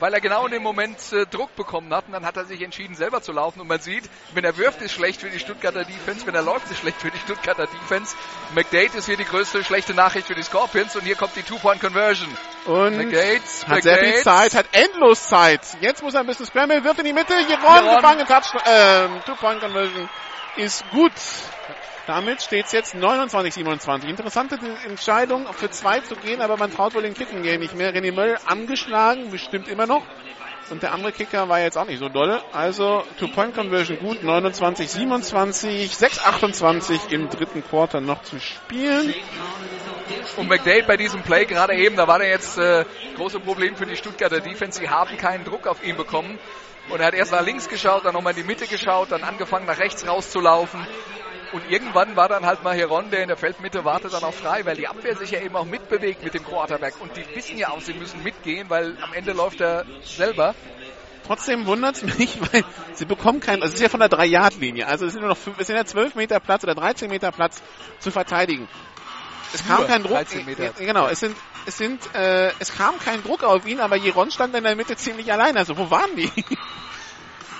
weil 0.00 0.14
er 0.14 0.20
genau 0.20 0.46
in 0.46 0.52
dem 0.52 0.62
Moment 0.62 0.96
äh, 1.12 1.26
Druck 1.26 1.54
bekommen 1.56 1.92
hat 1.92 2.06
und 2.06 2.12
dann 2.12 2.24
hat 2.24 2.36
er 2.36 2.44
sich 2.44 2.62
entschieden, 2.62 2.94
selber 2.94 3.22
zu 3.22 3.32
laufen. 3.32 3.60
Und 3.60 3.68
man 3.68 3.80
sieht, 3.80 4.08
wenn 4.34 4.44
er 4.44 4.56
wirft, 4.56 4.82
ist 4.82 4.92
schlecht 4.92 5.20
für 5.20 5.30
die 5.30 5.38
Stuttgarter 5.38 5.84
Defense, 5.84 6.26
wenn 6.26 6.34
er 6.34 6.42
läuft, 6.42 6.70
ist 6.70 6.78
schlecht 6.78 7.00
für 7.00 7.10
die 7.10 7.18
Stuttgarter 7.18 7.66
Defense. 7.66 8.16
McDade 8.54 8.96
ist 8.96 9.06
hier 9.06 9.16
die 9.16 9.24
größte 9.24 9.64
schlechte 9.64 9.94
Nachricht 9.94 10.26
für 10.26 10.34
die 10.34 10.42
Scorpions 10.42 10.94
und 10.96 11.02
hier 11.02 11.16
kommt 11.16 11.36
die 11.36 11.42
Two-Point-Conversion. 11.42 12.28
Und 12.66 12.96
McDade, 12.96 13.40
hat 13.40 13.68
McDade. 13.68 13.82
sehr 13.82 13.98
viel 13.98 14.22
Zeit, 14.22 14.54
hat 14.54 14.66
endlos 14.72 15.28
Zeit. 15.28 15.60
Jetzt 15.80 16.02
muss 16.02 16.14
er 16.14 16.20
ein 16.20 16.26
bisschen 16.26 16.46
scramble, 16.46 16.82
wirft 16.84 16.98
in 17.00 17.06
die 17.06 17.12
Mitte, 17.12 17.34
Jeron, 17.48 17.94
gefangen, 17.96 18.26
Touch, 18.26 18.54
äh, 18.64 19.08
Two-Point-Conversion 19.26 20.08
ist 20.56 20.84
gut. 20.90 21.12
Damit 22.08 22.40
steht 22.40 22.64
es 22.64 22.72
jetzt 22.72 22.94
29-27. 22.94 24.08
Interessante 24.08 24.58
Entscheidung, 24.86 25.46
für 25.52 25.68
zwei 25.68 26.00
zu 26.00 26.16
gehen, 26.16 26.40
aber 26.40 26.56
man 26.56 26.72
traut 26.72 26.94
wohl 26.94 27.02
den 27.02 27.12
Kicken 27.12 27.42
gehen 27.42 27.60
nicht 27.60 27.74
mehr. 27.74 27.94
René 27.94 28.14
Möll 28.14 28.38
angeschlagen, 28.46 29.30
bestimmt 29.30 29.68
immer 29.68 29.86
noch. 29.86 30.02
Und 30.70 30.82
der 30.82 30.94
andere 30.94 31.12
Kicker 31.12 31.50
war 31.50 31.60
jetzt 31.60 31.76
auch 31.76 31.84
nicht 31.84 31.98
so 31.98 32.08
dolle. 32.08 32.42
Also 32.54 33.04
Two-Point-Conversion 33.18 33.98
gut, 33.98 34.22
29-27, 34.22 35.94
6-28 35.94 37.10
im 37.10 37.28
dritten 37.28 37.62
Quarter 37.62 38.00
noch 38.00 38.22
zu 38.22 38.40
spielen. 38.40 39.14
Und 40.38 40.48
McDade 40.48 40.84
bei 40.86 40.96
diesem 40.96 41.20
Play 41.20 41.44
gerade 41.44 41.74
eben, 41.74 41.96
da 41.96 42.08
war 42.08 42.20
der 42.20 42.30
jetzt 42.30 42.56
äh, 42.56 42.86
große 43.16 43.38
Problem 43.40 43.76
für 43.76 43.84
die 43.84 43.96
Stuttgarter 43.96 44.40
Defense. 44.40 44.80
Sie 44.80 44.88
haben 44.88 45.18
keinen 45.18 45.44
Druck 45.44 45.66
auf 45.66 45.84
ihn 45.84 45.98
bekommen. 45.98 46.38
Und 46.88 47.00
er 47.00 47.08
hat 47.08 47.14
erst 47.14 47.32
nach 47.32 47.44
links 47.44 47.68
geschaut, 47.68 48.06
dann 48.06 48.14
nochmal 48.14 48.32
in 48.32 48.40
die 48.40 48.46
Mitte 48.46 48.66
geschaut, 48.66 49.12
dann 49.12 49.22
angefangen 49.24 49.66
nach 49.66 49.78
rechts 49.78 50.06
rauszulaufen. 50.08 50.86
Und 51.52 51.70
irgendwann 51.70 52.16
war 52.16 52.28
dann 52.28 52.44
halt 52.44 52.62
mal 52.62 52.76
Heron, 52.76 53.10
der 53.10 53.22
in 53.22 53.28
der 53.28 53.36
Feldmitte 53.36 53.84
wartet, 53.84 54.12
dann 54.12 54.22
auch 54.22 54.34
frei, 54.34 54.64
weil 54.64 54.76
die 54.76 54.86
Abwehr 54.86 55.16
sich 55.16 55.30
ja 55.30 55.40
eben 55.40 55.56
auch 55.56 55.64
mitbewegt 55.64 56.22
mit 56.22 56.34
dem 56.34 56.44
Quarterback. 56.44 56.94
Und 57.00 57.16
die 57.16 57.24
wissen 57.34 57.56
ja 57.56 57.70
auch, 57.70 57.80
sie 57.80 57.94
müssen 57.94 58.22
mitgehen, 58.22 58.68
weil 58.68 58.96
am 59.02 59.12
Ende 59.12 59.32
läuft 59.32 59.60
er 59.60 59.84
selber. 60.02 60.54
Trotzdem 61.26 61.66
wundert 61.66 61.96
es 61.96 62.02
mich, 62.02 62.38
weil 62.52 62.64
sie 62.94 63.04
bekommen 63.04 63.40
keinen, 63.40 63.62
also 63.62 63.72
es 63.72 63.80
ist 63.80 63.82
ja 63.82 63.88
von 63.88 64.00
der 64.00 64.10
3-Yard-Linie, 64.10 64.86
also 64.86 65.06
es 65.06 65.12
sind 65.12 65.20
nur 65.20 65.30
noch 65.30 65.36
fünf, 65.36 65.58
es 65.58 65.66
sind 65.66 65.76
ja 65.76 65.84
12 65.84 66.14
Meter 66.14 66.40
Platz 66.40 66.64
oder 66.64 66.74
13 66.74 67.10
Meter 67.10 67.32
Platz 67.32 67.62
zu 67.98 68.10
verteidigen. 68.10 68.66
Es 69.52 69.66
kam 69.66 69.86
kein 69.86 70.02
Druck, 70.02 70.18
genau, 70.78 71.06
es 71.08 71.20
sind, 71.20 71.36
es 71.66 71.78
sind, 71.78 72.14
äh, 72.14 72.50
es 72.58 72.74
kam 72.74 72.98
kein 72.98 73.22
Druck 73.22 73.42
auf 73.44 73.66
ihn, 73.66 73.80
aber 73.80 73.96
Jeron 73.96 74.30
stand 74.30 74.54
in 74.54 74.64
der 74.64 74.76
Mitte 74.76 74.96
ziemlich 74.96 75.32
allein, 75.32 75.56
also 75.56 75.76
wo 75.76 75.90
waren 75.90 76.14
die? 76.16 76.30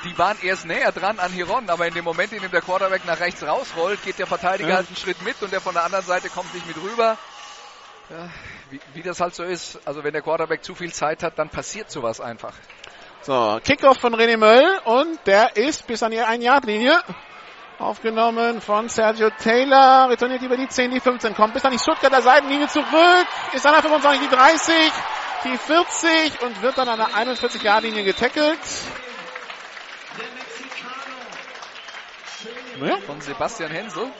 die 0.05 0.16
waren 0.19 0.37
erst 0.43 0.66
näher 0.66 0.93
dran 0.93 1.19
an 1.19 1.33
Hiron, 1.33 1.69
aber 1.70 1.87
in 1.87 1.95
dem 1.95 2.05
Moment, 2.05 2.33
in 2.33 2.41
dem 2.41 2.51
der 2.51 2.61
Quarterback 2.61 3.05
nach 3.07 3.20
rechts 3.20 3.43
rausrollt, 3.43 4.03
geht 4.05 4.19
der 4.19 4.27
Verteidiger 4.27 4.70
ja. 4.70 4.77
halt 4.77 4.87
einen 4.89 4.97
Schritt 4.97 5.23
mit 5.23 5.43
und 5.43 5.53
der 5.53 5.61
von 5.61 5.75
der 5.75 5.85
anderen 5.85 6.05
Seite 6.05 6.29
kommt 6.29 6.53
nicht 6.55 6.66
mit 6.66 6.77
rüber. 6.77 7.16
Ja, 8.11 8.31
wie, 8.70 8.81
wie, 8.95 9.03
das 9.03 9.20
halt 9.20 9.35
so 9.35 9.45
ist, 9.45 9.79
also 9.87 10.03
wenn 10.03 10.12
der 10.12 10.23
Quarterback 10.23 10.65
zu 10.65 10.75
viel 10.75 10.93
Zeit 10.93 11.23
hat, 11.23 11.39
dann 11.39 11.51
passiert 11.51 11.91
sowas 11.91 12.20
einfach. 12.20 12.55
So, 13.23 13.61
Kickoff 13.62 13.99
von 13.99 14.15
René 14.15 14.37
Möll 14.37 14.81
und 14.85 15.19
der 15.27 15.57
ist 15.57 15.87
bis 15.87 16.03
an 16.03 16.12
die 16.12 16.20
1-Yard-Linie. 16.20 17.01
Aufgenommen 17.79 18.61
von 18.61 18.89
Sergio 18.89 19.31
Taylor, 19.31 20.09
retourniert 20.11 20.43
über 20.43 20.57
die 20.57 20.69
10, 20.69 20.91
die 20.91 21.01
15, 21.01 21.35
kommt 21.35 21.55
bis 21.55 21.65
an 21.65 21.73
die 21.73 21.79
Stuttgarter 21.79 22.23
Seitenlinie 22.23 22.66
zurück, 22.66 23.27
ist 23.53 23.66
an 23.66 23.73
der 23.73 23.83
25, 23.83 24.29
die 24.29 24.35
30, 24.35 24.93
die 25.45 25.59
40 25.59 26.43
und 26.43 26.62
wird 26.62 26.79
dann 26.79 26.89
an 26.89 26.99
der 26.99 27.09
41-Yard-Linie 27.09 28.05
getackelt. 28.05 28.59
Ja. 32.87 32.99
von 32.99 33.21
Sebastian 33.21 33.71
Hensel. 33.71 34.11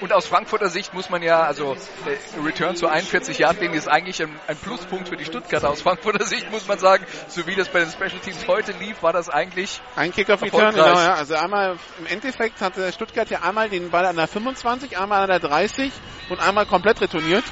Und 0.00 0.12
aus 0.12 0.26
Frankfurter 0.26 0.68
Sicht 0.68 0.94
muss 0.94 1.10
man 1.10 1.22
ja, 1.22 1.42
also 1.42 1.74
äh, 1.74 2.40
Return 2.44 2.76
zu 2.76 2.88
41 2.88 3.38
Yard 3.38 3.60
Linie 3.60 3.78
ist 3.78 3.88
eigentlich 3.88 4.22
ein, 4.22 4.38
ein, 4.46 4.56
Pluspunkt 4.56 5.08
für 5.08 5.16
die 5.16 5.24
Stuttgarter. 5.24 5.70
Aus 5.70 5.80
Frankfurter 5.80 6.24
Sicht 6.24 6.50
muss 6.50 6.66
man 6.66 6.78
sagen, 6.78 7.06
so 7.28 7.46
wie 7.46 7.54
das 7.54 7.68
bei 7.68 7.80
den 7.80 7.90
Special 7.90 8.18
Teams 8.22 8.46
heute 8.46 8.72
lief, 8.72 9.02
war 9.02 9.12
das 9.12 9.28
eigentlich 9.28 9.80
ein 9.94 10.12
Kick-off 10.12 10.42
Return. 10.42 10.74
Genau, 10.74 10.86
ja. 10.86 11.14
Also 11.14 11.34
einmal 11.34 11.78
im 11.98 12.06
Endeffekt 12.06 12.60
hatte 12.60 12.92
Stuttgart 12.92 13.30
ja 13.30 13.42
einmal 13.42 13.68
den 13.68 13.90
Ball 13.90 14.06
an 14.06 14.16
der 14.16 14.28
25, 14.28 14.98
einmal 14.98 15.22
an 15.22 15.28
der 15.28 15.40
30 15.40 15.92
und 16.28 16.40
einmal 16.40 16.66
komplett 16.66 17.00
retourniert. 17.00 17.44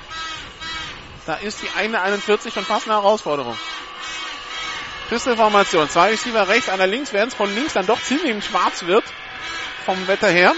Da 1.27 1.35
ist 1.37 1.63
die 1.63 1.69
eine 1.79 2.03
41 2.03 2.53
schon 2.53 2.65
fast 2.65 2.87
eine 2.87 2.97
Herausforderung. 2.97 3.57
Schlüsselformation. 5.09 5.89
Zwei 5.89 6.11
Receiver 6.11 6.49
rechts, 6.49 6.69
einer 6.69 6.87
links, 6.87 7.13
während 7.13 7.33
es 7.33 7.35
von 7.37 7.55
links 7.55 7.75
dann 7.75 7.87
doch 7.87 8.01
ziemlich 8.03 8.45
schwarz 8.45 8.85
wird. 8.85 9.05
Vom 9.85 10.07
Wetter 10.09 10.29
her. 10.29 10.55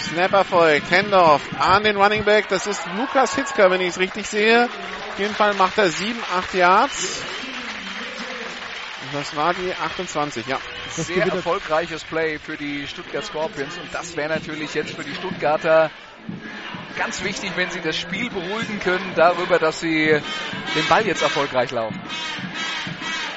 Snapper 0.00 0.44
folgt, 0.44 0.90
Handoff 0.90 1.42
an 1.58 1.84
den 1.84 1.96
Running 1.96 2.24
Back. 2.24 2.48
Das 2.48 2.66
ist 2.66 2.80
Lukas 2.96 3.34
Hitzker, 3.34 3.70
wenn 3.70 3.80
ich 3.80 3.88
es 3.88 3.98
richtig 3.98 4.26
sehe. 4.26 4.64
Auf 5.12 5.18
jeden 5.18 5.34
Fall 5.34 5.54
macht 5.54 5.76
er 5.76 5.90
7, 5.90 6.18
8 6.36 6.54
Yards. 6.54 7.22
Das 9.12 9.36
war 9.36 9.54
die 9.54 9.72
28, 9.74 10.46
ja. 10.46 10.58
Sehr 10.90 11.26
erfolgreiches 11.26 12.04
Play 12.04 12.38
für 12.38 12.56
die 12.56 12.86
Stuttgart 12.86 13.24
Scorpions 13.24 13.76
und 13.78 13.92
das 13.94 14.16
wäre 14.16 14.28
natürlich 14.28 14.74
jetzt 14.74 14.94
für 14.94 15.04
die 15.04 15.14
Stuttgarter 15.14 15.90
ganz 16.96 17.22
wichtig, 17.24 17.52
wenn 17.56 17.70
sie 17.70 17.80
das 17.80 17.96
Spiel 17.96 18.28
beruhigen 18.28 18.80
können 18.80 19.12
darüber, 19.14 19.58
dass 19.58 19.80
sie 19.80 20.20
den 20.74 20.88
Ball 20.88 21.06
jetzt 21.06 21.22
erfolgreich 21.22 21.70
laufen. 21.70 22.00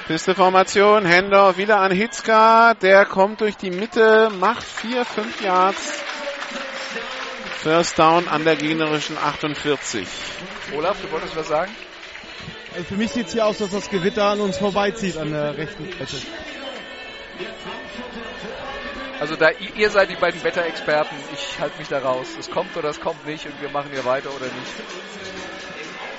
Pisteformation, 0.07 1.05
Händler 1.05 1.55
wieder 1.57 1.80
an 1.80 1.91
Hitzka, 1.91 2.73
der 2.73 3.05
kommt 3.05 3.39
durch 3.41 3.55
die 3.55 3.69
Mitte, 3.69 4.30
macht 4.39 4.63
4, 4.63 5.05
5 5.05 5.41
Yards. 5.41 6.03
First 7.61 7.99
Down 7.99 8.27
an 8.27 8.43
der 8.43 8.55
gegnerischen 8.55 9.18
48. 9.18 10.07
Olaf, 10.76 10.97
du 11.01 11.11
wolltest 11.11 11.35
was 11.35 11.47
sagen? 11.47 11.72
Für 12.88 12.95
mich 12.95 13.11
sieht 13.11 13.27
es 13.27 13.34
hier 13.34 13.45
aus, 13.45 13.59
dass 13.59 13.69
das 13.69 13.89
Gewitter 13.89 14.26
an 14.26 14.41
uns 14.41 14.57
vorbeizieht 14.57 15.18
an 15.18 15.31
der 15.31 15.55
rechten 15.55 15.85
Seite. 15.91 16.18
Also 19.22 19.35
da 19.35 19.52
ihr 19.52 19.89
seid 19.91 20.10
die 20.10 20.15
beiden 20.15 20.43
Wetterexperten, 20.43 21.15
ich 21.31 21.60
halte 21.60 21.77
mich 21.77 21.88
da 21.88 21.99
raus. 21.99 22.30
Es 22.39 22.49
kommt 22.49 22.76
oder 22.76 22.89
es 22.89 22.99
kommt 22.99 23.23
nicht 23.27 23.45
und 23.45 23.61
wir 23.61 23.69
machen 23.69 23.91
hier 23.91 24.03
weiter 24.03 24.30
oder 24.30 24.45
nicht. 24.45 24.73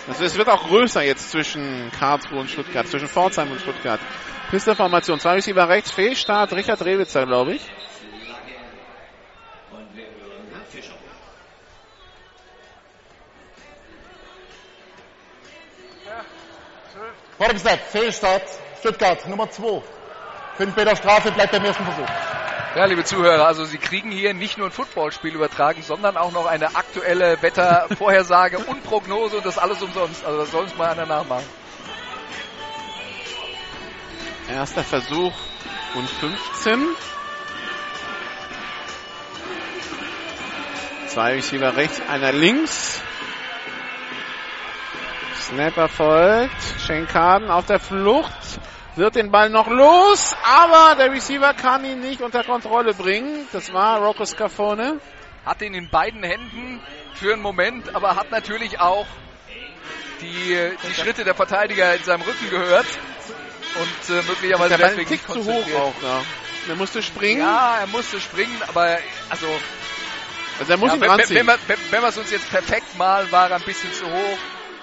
Also 0.07 0.23
es 0.23 0.39
wird 0.39 0.49
auch 0.49 0.69
größer 0.69 1.03
jetzt 1.03 1.33
zwischen 1.33 1.91
Karlsruhe 1.99 2.39
und 2.39 2.49
Stuttgart, 2.49 2.87
zwischen 2.87 3.09
Pforzheim 3.09 3.51
und 3.51 3.61
Stuttgart. 3.61 3.99
Pisteformation, 4.51 5.19
zwei 5.19 5.33
Receiver 5.33 5.69
rechts, 5.69 5.91
Fehlstart, 5.91 6.53
Richard 6.53 6.81
Rewitzer, 6.85 7.27
glaube 7.27 7.55
ich. 7.55 7.63
Vordergesetz, 17.37 17.81
Fehlstart, 17.91 18.45
Stuttgart, 18.79 19.27
Nummer 19.27 19.51
2. 19.51 19.83
Fünf 20.57 20.77
Meter 20.77 20.95
Strafe 20.95 21.33
bleibt 21.33 21.51
beim 21.51 21.65
ersten 21.65 21.83
Versuch. 21.83 22.07
Ja, 22.75 22.87
liebe 22.87 23.05
Zuhörer, 23.05 23.47
also 23.47 23.67
Sie 23.67 23.77
kriegen 23.77 24.11
hier 24.11 24.33
nicht 24.33 24.57
nur 24.57 24.69
ein 24.69 24.73
Footballspiel 24.73 25.35
übertragen, 25.35 25.83
sondern 25.83 26.17
auch 26.17 26.33
noch 26.33 26.47
eine 26.47 26.75
aktuelle 26.75 27.37
Wettervorhersage 27.43 28.61
und 28.61 28.83
Prognose 28.83 29.37
und 29.37 29.45
das 29.45 29.59
alles 29.59 29.83
umsonst. 29.83 30.25
Also 30.25 30.39
das 30.39 30.51
soll 30.51 30.63
uns 30.63 30.77
mal 30.79 30.89
einer 30.89 31.05
nachmachen. 31.05 31.45
Erster 34.49 34.83
Versuch 34.83 35.35
und 35.95 36.09
15. 36.09 36.89
Zwei 41.09 41.35
Receiver 41.35 41.77
rechts, 41.77 42.01
einer 42.09 42.33
links. 42.33 43.03
Snapper 45.43 45.91
folgt. 45.91 46.57
Schenkaden 46.87 47.51
auf 47.51 47.67
der 47.67 47.81
Flucht 47.81 48.62
wird 48.97 49.15
den 49.17 49.31
Ball 49.31 49.49
noch 49.49 49.69
los, 49.69 50.35
aber 50.45 50.97
der 50.97 51.13
Receiver 51.13 51.55
kann 51.55 51.85
ihn 51.85 52.01
nicht 52.01 52.21
unter 52.21 52.45
Kontrolle 52.45 52.95
bringen. 52.95 53.47
Das 53.53 53.73
war 53.73 54.01
Rocco 54.01 54.25
Scafone. 54.25 55.01
Hat 55.45 55.61
ihn 55.63 55.75
in 55.75 55.89
beiden 55.89 56.23
Händen 56.23 56.81
für 57.15 57.33
einen 57.33 57.43
Moment, 57.43 57.95
aber 57.95 58.17
hat 58.17 58.31
natürlich 58.31 58.79
auch 58.79 59.07
die, 60.21 60.57
die 60.89 60.95
Schritte 60.95 61.25
der 61.25 61.35
Verteidiger 61.35 61.95
in 61.97 62.05
seinem 62.05 62.23
Rücken 62.23 62.49
gehört 62.49 62.87
und 63.75 64.15
äh, 64.15 64.23
möglicherweise 64.23 64.77
Der 64.77 64.89
deswegen 64.89 65.11
nicht 65.11 65.27
zu 65.27 65.45
hoch 65.45 65.67
auch, 65.75 66.03
ja. 66.03 66.23
Er 66.69 66.77
musste 66.77 67.03
springen. 67.03 67.41
Ja, 67.41 67.79
er 67.81 67.87
musste 67.89 68.21
springen, 68.21 68.57
aber 68.69 68.99
also, 69.31 69.47
Also 70.61 70.73
er 70.73 70.79
muss 70.79 70.91
ja, 70.91 70.95
ihn 70.95 71.01
wenn, 71.01 71.09
wenn, 71.11 71.47
wenn, 71.49 71.79
wenn 71.91 72.03
wir 72.03 72.09
es 72.09 72.19
uns 72.19 72.31
jetzt 72.31 72.49
perfekt 72.51 72.97
malen, 72.97 73.33
war 73.33 73.51
er 73.51 73.57
ein 73.57 73.63
bisschen 73.63 73.93
zu 73.93 74.05
hoch, 74.05 74.39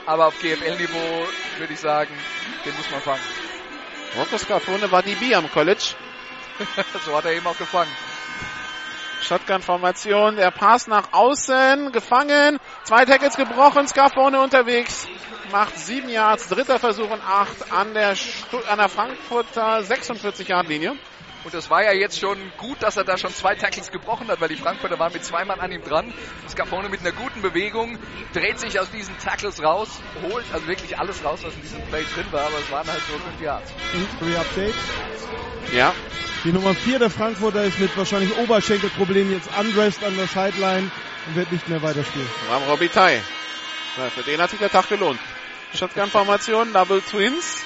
aber 0.06 0.28
auf 0.28 0.40
GFL-Niveau 0.40 1.28
würde 1.58 1.74
ich 1.74 1.80
sagen, 1.80 2.14
den 2.66 2.76
muss 2.76 2.92
man 2.92 3.02
fangen. 3.02 3.49
Rocco 4.16 4.38
Scarfone 4.38 4.92
war 4.92 5.04
DB 5.04 5.36
am 5.36 5.50
College. 5.52 5.96
so 7.06 7.16
hat 7.16 7.26
er 7.26 7.34
eben 7.34 7.46
auch 7.46 7.58
gefangen. 7.58 7.92
Shotgun-Formation, 9.22 10.38
der 10.38 10.50
Pass 10.52 10.88
nach 10.88 11.14
außen, 11.14 11.92
gefangen, 11.92 12.58
zwei 12.84 13.06
Tackles 13.06 13.36
gebrochen, 13.36 13.88
Scarfone 13.88 14.42
unterwegs, 14.42 15.08
macht 15.52 15.78
sieben 15.78 16.10
Yards, 16.10 16.48
dritter 16.48 16.80
Versuch 16.80 17.10
und 17.10 17.22
acht 17.22 17.72
an 17.72 17.94
der, 17.94 18.16
Stu 18.16 18.58
an 18.70 18.80
der 18.80 18.90
Frankfurter 18.90 19.80
46-Yard-Linie. 19.80 20.98
Und 21.44 21.54
das 21.54 21.70
war 21.70 21.84
ja 21.84 21.94
jetzt 21.94 22.20
schon 22.20 22.38
gut, 22.58 22.82
dass 22.82 22.98
er 22.98 23.06
da 23.06 23.18
schon 23.18 23.34
zwei 23.34 23.56
Tackles 23.56 23.92
gebrochen 23.92 24.28
hat, 24.28 24.42
weil 24.42 24.50
die 24.50 24.58
Frankfurter 24.58 25.00
waren 25.00 25.14
mit 25.14 25.24
zwei 25.24 25.46
Mann 25.46 25.60
an 25.60 25.72
ihm 25.72 25.82
dran. 25.84 26.14
Scarpone 26.50 26.90
mit 26.90 27.00
einer 27.00 27.14
guten 27.14 27.42
Bewegung 27.42 27.98
dreht 28.34 28.60
sich 28.60 28.80
aus 28.80 28.92
diesen 28.92 29.18
Tackles 29.20 29.64
raus, 29.64 29.90
holt 30.30 30.46
also 30.52 30.68
wirklich 30.68 31.00
alles 31.00 31.24
raus, 31.24 31.40
was 31.44 31.54
in 31.54 31.62
diesem 31.62 31.82
Play 31.84 32.04
drin 32.14 32.26
war, 32.32 32.42
aber 32.42 32.60
es 32.60 32.70
waren 32.72 32.88
halt 32.88 33.02
nur 33.10 33.20
fünf 33.20 33.42
Yards. 33.42 33.72
Injury 33.94 34.36
Update. 34.38 34.76
Ja, 35.74 35.94
Die 36.46 36.54
Nummer 36.54 36.74
4 36.74 37.00
der 37.00 37.10
Frankfurter 37.10 37.64
ist 37.64 37.80
mit 37.80 37.96
wahrscheinlich 37.98 38.36
Oberschenkelproblemen 38.38 39.34
jetzt 39.34 39.50
undressed 39.60 40.04
an 40.06 40.16
der 40.16 40.28
Sideline 40.28 40.90
und 41.28 41.36
wird 41.36 41.52
nicht 41.52 41.68
mehr 41.68 41.82
weiterspielen. 41.82 42.28
Ram 42.50 42.64
Robitaille. 42.64 43.22
Ja, 43.98 44.10
für 44.10 44.24
den 44.24 44.42
hat 44.42 44.50
sich 44.50 44.60
der 44.60 44.70
Tag 44.70 44.88
gelohnt. 44.88 45.20
Shotgun-Formation, 45.74 46.72
Double 46.74 47.02
Twins. 47.02 47.64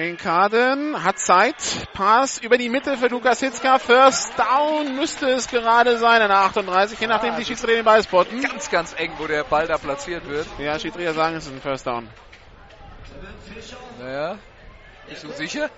Shane 0.00 0.16
Carden 0.16 1.04
hat 1.04 1.18
Zeit. 1.18 1.56
Pass 1.92 2.38
über 2.38 2.56
die 2.56 2.70
Mitte 2.70 2.96
für 2.96 3.08
Lukas 3.08 3.40
Hitzka. 3.40 3.78
First 3.78 4.32
Down 4.38 4.96
müsste 4.96 5.28
es 5.28 5.46
gerade 5.46 5.98
sein. 5.98 6.22
Eine 6.22 6.36
38, 6.36 6.98
je 6.98 7.06
nachdem 7.06 7.34
Ah, 7.34 7.36
die 7.36 7.44
Schiedsrichter 7.44 7.76
den 7.76 7.84
Ball 7.84 8.02
spotten. 8.02 8.40
Ganz, 8.40 8.70
ganz 8.70 8.94
eng, 8.96 9.12
wo 9.18 9.26
der 9.26 9.44
Ball 9.44 9.66
da 9.66 9.76
platziert 9.76 10.26
wird. 10.26 10.46
Ja, 10.58 10.78
Schiedsrichter 10.78 11.12
sagen, 11.12 11.36
es 11.36 11.44
ist 11.44 11.52
ein 11.52 11.60
First 11.60 11.86
Down. 11.86 12.08
Naja, 13.98 14.38
bist 15.06 15.22
du 15.22 15.32
sicher? 15.32 15.68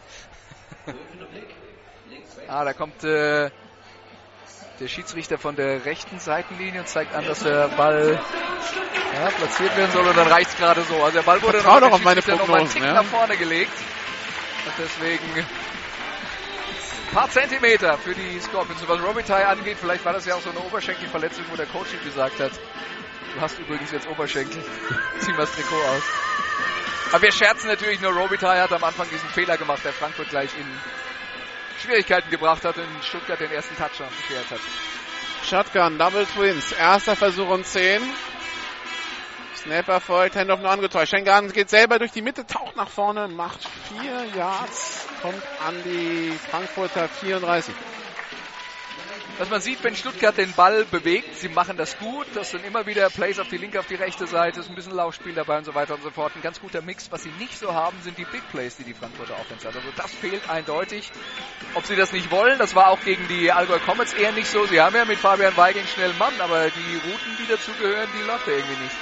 ah, 2.47 2.65
da 2.65 2.75
kommt 2.75 3.03
äh, 3.03 3.51
der 4.79 4.87
Schiedsrichter 4.87 5.37
von 5.37 5.57
der 5.57 5.85
rechten 5.85 6.21
Seitenlinie 6.21 6.83
und 6.83 6.87
zeigt 6.87 7.13
an, 7.17 7.27
dass 7.27 7.41
der 7.41 7.67
Ball 7.71 8.21
ja, 9.15 9.31
platziert 9.31 9.77
werden 9.77 9.91
soll 9.91 10.07
und 10.07 10.17
dann 10.17 10.29
reicht's 10.29 10.57
gerade 10.57 10.83
so. 10.83 10.95
Also 11.03 11.17
der 11.17 11.23
Ball 11.23 11.43
wurde 11.43 11.59
noch, 11.59 11.81
doch 11.81 11.91
auf 11.91 12.05
meine 12.05 12.21
noch 12.21 12.27
mal 12.29 12.35
einen 12.35 12.47
Prognosen, 12.47 12.75
Tick 12.75 12.83
ja. 12.85 12.93
nach 12.93 13.05
vorne 13.05 13.37
gelegt. 13.37 13.73
Und 14.65 14.73
deswegen 14.79 15.25
ein 15.35 17.15
paar 17.15 17.29
Zentimeter 17.31 17.99
für 17.99 18.15
die 18.15 18.41
Scorpions. 18.41 18.81
Was 18.87 19.03
Robitaille 19.03 19.47
angeht, 19.47 19.77
vielleicht 19.81 20.05
war 20.05 20.13
das 20.13 20.25
ja 20.25 20.35
auch 20.35 20.41
so 20.41 20.51
eine 20.51 20.61
Oberschenkelverletzung, 20.61 21.45
wo 21.51 21.57
der 21.57 21.67
Coach 21.67 21.93
ihm 21.93 22.05
gesagt 22.05 22.41
hat, 22.41 22.53
du 23.35 23.41
hast 23.41 23.59
übrigens 23.59 23.91
jetzt 23.91 24.09
Oberschenkel, 24.09 24.63
zieh 25.21 25.33
mal 25.33 25.39
das 25.39 25.53
Trikot 25.53 25.83
aus. 25.83 26.03
Aber 27.13 27.23
wir 27.23 27.33
scherzen 27.33 27.69
natürlich 27.69 28.01
nur, 28.01 28.13
Robitaille 28.13 28.63
hat 28.63 28.73
am 28.73 28.85
Anfang 28.85 29.09
diesen 29.11 29.29
Fehler 29.31 29.59
gemacht, 29.59 29.85
der 29.85 29.93
Frankfurt 29.93 30.31
gleich 30.31 30.51
in 30.59 30.67
Schwierigkeiten 31.83 32.31
gebracht 32.31 32.65
hat 32.65 32.79
und 32.79 33.05
Stuttgart 33.05 33.41
den 33.41 33.51
ersten 33.51 33.77
Touchdown 33.77 34.09
beschert 34.17 34.51
hat. 34.51 34.61
Shotgun, 35.45 35.99
Double 35.99 36.25
Twins. 36.25 36.73
Erster 36.73 37.17
Versuch 37.17 37.49
und 37.49 37.67
10. 37.67 38.01
Snapper 39.63 40.01
folgt, 40.01 40.35
Handoff 40.35 40.61
nur 40.61 40.71
angetäuscht. 40.71 41.11
Schengen 41.11 41.53
geht 41.53 41.71
selber 41.71 41.99
durch 41.99 42.11
die 42.11 42.23
Mitte, 42.23 42.45
taucht 42.45 42.75
nach 42.75 42.89
vorne, 42.89 43.29
macht 43.29 43.61
4 44.01 44.37
Yards, 44.37 45.07
kommt 45.21 45.43
an 45.67 45.75
die 45.85 46.33
Frankfurter 46.51 47.09
34. 47.09 47.73
Was 49.39 49.49
man 49.49 49.61
sieht, 49.61 49.83
wenn 49.83 49.97
Stuttgart 49.97 50.37
den 50.37 50.53
Ball 50.53 50.85
bewegt, 50.85 51.39
sie 51.39 51.49
machen 51.49 51.77
das 51.77 51.99
gut. 51.99 52.27
Das 52.35 52.51
sind 52.51 52.65
immer 52.67 52.87
wieder 52.87 53.09
Plays 53.09 53.39
auf 53.39 53.49
die 53.49 53.57
linke, 53.57 53.79
auf 53.79 53.87
die 53.87 53.95
rechte 53.95 54.27
Seite, 54.27 54.61
ist 54.61 54.69
ein 54.69 54.75
bisschen 54.75 54.95
Laufspiel 54.95 55.33
dabei 55.33 55.59
und 55.59 55.65
so 55.65 55.75
weiter 55.75 55.95
und 55.95 56.03
so 56.03 56.11
fort. 56.11 56.33
Ein 56.37 56.43
ganz 56.43 56.61
guter 56.61 56.83
Mix. 56.83 57.11
Was 57.11 57.23
sie 57.23 57.33
nicht 57.39 57.59
so 57.59 57.73
haben, 57.73 57.97
sind 58.03 58.19
die 58.19 58.25
Big 58.25 58.47
Plays, 58.51 58.77
die 58.77 58.85
die 58.85 58.95
Frankfurter 58.95 59.35
Offense 59.41 59.67
hat. 59.67 59.75
Also 59.75 59.89
das 59.97 60.13
fehlt 60.13 60.49
eindeutig. 60.51 61.11
Ob 61.75 61.87
sie 61.87 61.97
das 61.97 62.13
nicht 62.13 62.31
wollen, 62.31 62.59
das 62.59 62.75
war 62.75 62.89
auch 62.89 63.01
gegen 63.01 63.27
die 63.29 63.51
Allgäu 63.51 63.79
Comets 63.79 64.13
eher 64.13 64.33
nicht 64.33 64.49
so. 64.49 64.67
Sie 64.67 64.81
haben 64.81 64.95
ja 64.95 65.05
mit 65.05 65.19
Fabian 65.19 65.55
schnell 65.55 66.11
einen 66.11 66.19
Mann, 66.19 66.35
aber 66.41 66.69
die 66.69 66.97
Routen, 66.97 67.37
die 67.39 67.47
dazugehören, 67.51 68.09
die 68.17 68.27
läuft 68.27 68.47
ja 68.47 68.53
irgendwie 68.53 68.83
nicht. 68.83 68.97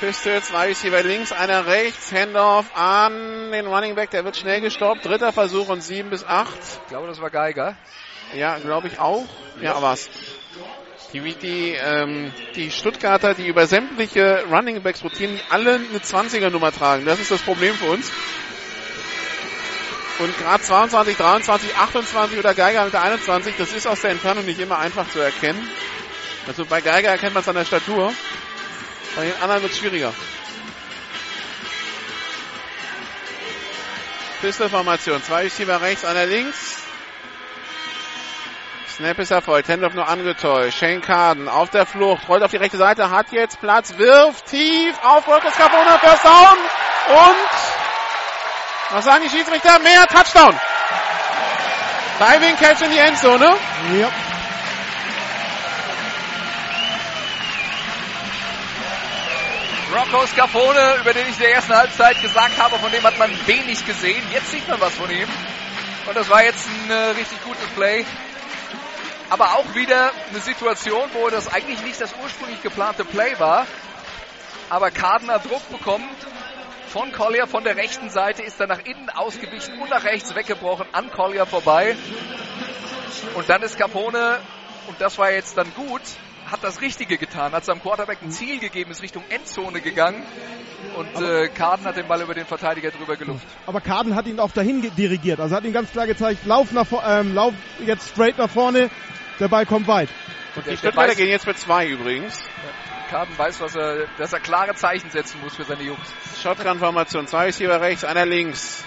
Pistols, 0.00 0.46
zwei 0.46 0.68
Receiver 0.68 1.02
links, 1.02 1.30
einer 1.30 1.66
rechts, 1.66 2.10
Handoff 2.10 2.64
an 2.74 3.52
den 3.52 3.66
Running 3.66 3.94
Back, 3.94 4.10
der 4.10 4.24
wird 4.24 4.34
schnell 4.34 4.62
gestoppt. 4.62 5.04
Dritter 5.04 5.30
Versuch 5.30 5.68
und 5.68 5.82
7 5.82 6.08
bis 6.08 6.24
8. 6.24 6.48
Ich 6.84 6.88
glaube, 6.88 7.06
das 7.06 7.20
war 7.20 7.28
Geiger. 7.28 7.76
Ja, 8.34 8.58
glaube 8.58 8.88
ich 8.88 8.98
auch. 8.98 9.26
Ja, 9.60 9.82
war's. 9.82 10.08
Die, 11.12 11.20
die, 11.20 11.72
ähm, 11.72 12.32
die 12.54 12.70
Stuttgarter, 12.70 13.34
die 13.34 13.46
über 13.46 13.66
sämtliche 13.66 14.44
Running 14.50 14.82
Backs 14.82 15.04
rotieren, 15.04 15.36
die 15.36 15.42
alle 15.52 15.74
eine 15.74 15.98
20er 15.98 16.48
Nummer 16.48 16.72
tragen. 16.72 17.04
Das 17.04 17.20
ist 17.20 17.30
das 17.30 17.42
Problem 17.42 17.74
für 17.74 17.90
uns. 17.90 18.10
Und 20.18 20.38
gerade 20.38 20.62
22, 20.62 21.16
23, 21.16 21.76
28 21.76 22.38
oder 22.38 22.54
Geiger 22.54 22.84
mit 22.84 22.94
der 22.94 23.02
21, 23.02 23.54
das 23.58 23.72
ist 23.74 23.86
aus 23.86 24.00
der 24.00 24.12
Entfernung 24.12 24.46
nicht 24.46 24.60
immer 24.60 24.78
einfach 24.78 25.10
zu 25.10 25.18
erkennen. 25.18 25.68
Also 26.46 26.64
bei 26.64 26.80
Geiger 26.80 27.10
erkennt 27.10 27.34
man 27.34 27.42
es 27.42 27.48
an 27.48 27.56
der 27.56 27.64
Statur. 27.66 28.12
Bei 29.16 29.24
den 29.24 29.42
anderen 29.42 29.62
wird 29.62 29.72
es 29.72 29.78
schwieriger. 29.78 30.12
Pistolformation. 34.40 35.22
Zwei 35.22 35.42
Receiver 35.42 35.80
rechts, 35.80 36.04
einer 36.04 36.26
links. 36.26 36.80
Snap 38.96 39.18
ist 39.18 39.30
erfolgt. 39.30 39.68
Handoff 39.68 39.94
nur 39.94 40.08
angetäuscht. 40.08 40.78
Shane 40.78 41.00
Carden 41.00 41.48
auf 41.48 41.70
der 41.70 41.86
Flucht. 41.86 42.28
Rollt 42.28 42.42
auf 42.42 42.50
die 42.50 42.58
rechte 42.58 42.76
Seite. 42.76 43.10
Hat 43.10 43.32
jetzt 43.32 43.60
Platz. 43.60 43.96
Wirft 43.96 44.46
tief. 44.46 44.94
Auf 45.02 45.26
Marcus 45.26 45.54
Carbona. 45.54 45.98
First 45.98 46.24
down. 46.24 46.58
Und 47.08 47.36
was 48.90 49.04
sagen 49.04 49.22
die 49.24 49.30
Schiedsrichter? 49.30 49.78
Mehr 49.78 50.06
Touchdown. 50.06 50.58
Diving 52.18 52.56
Catch 52.56 52.82
in 52.82 52.90
die 52.90 52.98
Endzone. 52.98 53.56
Ja. 53.98 54.29
Rocco 59.92 60.24
Scafone, 60.26 60.98
über 61.00 61.12
den 61.12 61.26
ich 61.26 61.34
in 61.34 61.40
der 61.40 61.54
ersten 61.54 61.74
Halbzeit 61.74 62.22
gesagt 62.22 62.56
habe, 62.58 62.78
von 62.78 62.92
dem 62.92 63.02
hat 63.02 63.18
man 63.18 63.28
wenig 63.46 63.84
gesehen. 63.84 64.22
Jetzt 64.32 64.52
sieht 64.52 64.68
man 64.68 64.80
was 64.80 64.94
von 64.94 65.10
ihm. 65.10 65.28
Und 66.06 66.16
das 66.16 66.30
war 66.30 66.44
jetzt 66.44 66.64
ein 66.68 66.90
äh, 66.90 66.94
richtig 67.18 67.42
gutes 67.42 67.66
Play. 67.74 68.04
Aber 69.30 69.54
auch 69.54 69.74
wieder 69.74 70.12
eine 70.30 70.38
Situation, 70.38 71.10
wo 71.12 71.28
das 71.28 71.52
eigentlich 71.52 71.82
nicht 71.82 72.00
das 72.00 72.14
ursprünglich 72.22 72.62
geplante 72.62 73.04
Play 73.04 73.36
war. 73.38 73.66
Aber 74.68 74.92
Kardener 74.92 75.40
Druck 75.40 75.68
bekommt 75.70 76.04
von 76.86 77.10
Collier 77.10 77.48
von 77.48 77.64
der 77.64 77.76
rechten 77.76 78.10
Seite, 78.10 78.42
ist 78.42 78.60
dann 78.60 78.68
nach 78.68 78.84
innen 78.84 79.10
ausgewichen 79.10 79.80
und 79.80 79.90
nach 79.90 80.04
rechts 80.04 80.36
weggebrochen 80.36 80.86
an 80.92 81.10
Collier 81.10 81.46
vorbei. 81.46 81.96
Und 83.34 83.48
dann 83.48 83.62
ist 83.62 83.76
Capone, 83.76 84.38
und 84.86 85.00
das 85.00 85.18
war 85.18 85.32
jetzt 85.32 85.56
dann 85.56 85.74
gut, 85.74 86.02
hat 86.50 86.64
das 86.64 86.80
Richtige 86.80 87.16
getan, 87.16 87.52
hat 87.52 87.64
seinem 87.64 87.80
Quarterback 87.80 88.18
ein 88.22 88.30
Ziel 88.30 88.58
gegeben, 88.58 88.90
ist 88.90 89.02
Richtung 89.02 89.22
Endzone 89.28 89.80
gegangen 89.80 90.22
und 90.96 91.22
äh, 91.22 91.48
Karden 91.48 91.84
hat 91.86 91.96
den 91.96 92.08
Ball 92.08 92.20
über 92.22 92.34
den 92.34 92.46
Verteidiger 92.46 92.90
drüber 92.90 93.16
gelupft. 93.16 93.46
Aber 93.66 93.80
Carden 93.80 94.14
hat 94.14 94.26
ihn 94.26 94.40
auch 94.40 94.50
dahin 94.50 94.82
dirigiert. 94.96 95.40
Also 95.40 95.54
hat 95.54 95.64
ihm 95.64 95.72
ganz 95.72 95.92
klar 95.92 96.06
gezeigt, 96.06 96.44
lauf 96.46 96.72
nach 96.72 96.86
ähm, 97.06 97.34
lauf 97.34 97.54
jetzt 97.84 98.10
straight 98.10 98.38
nach 98.38 98.50
vorne. 98.50 98.90
Der 99.38 99.48
Ball 99.48 99.66
kommt 99.66 99.86
weit. 99.86 100.08
Und 100.56 100.66
Die 100.66 100.76
Stuttgarter 100.76 101.10
weiß, 101.10 101.16
gehen 101.16 101.28
jetzt 101.28 101.44
für 101.44 101.54
zwei 101.54 101.86
übrigens. 101.86 102.42
Karden 103.08 103.36
weiß, 103.36 103.60
was 103.60 103.76
er, 103.76 104.06
dass 104.18 104.32
er 104.32 104.40
klare 104.40 104.74
Zeichen 104.74 105.10
setzen 105.10 105.40
muss 105.42 105.56
für 105.56 105.64
seine 105.64 105.82
Jungs. 105.82 106.12
Shotgun-Formation. 106.42 107.26
Zwei 107.26 107.46
Receiver 107.46 107.80
rechts, 107.80 108.04
einer 108.04 108.26
links. 108.26 108.84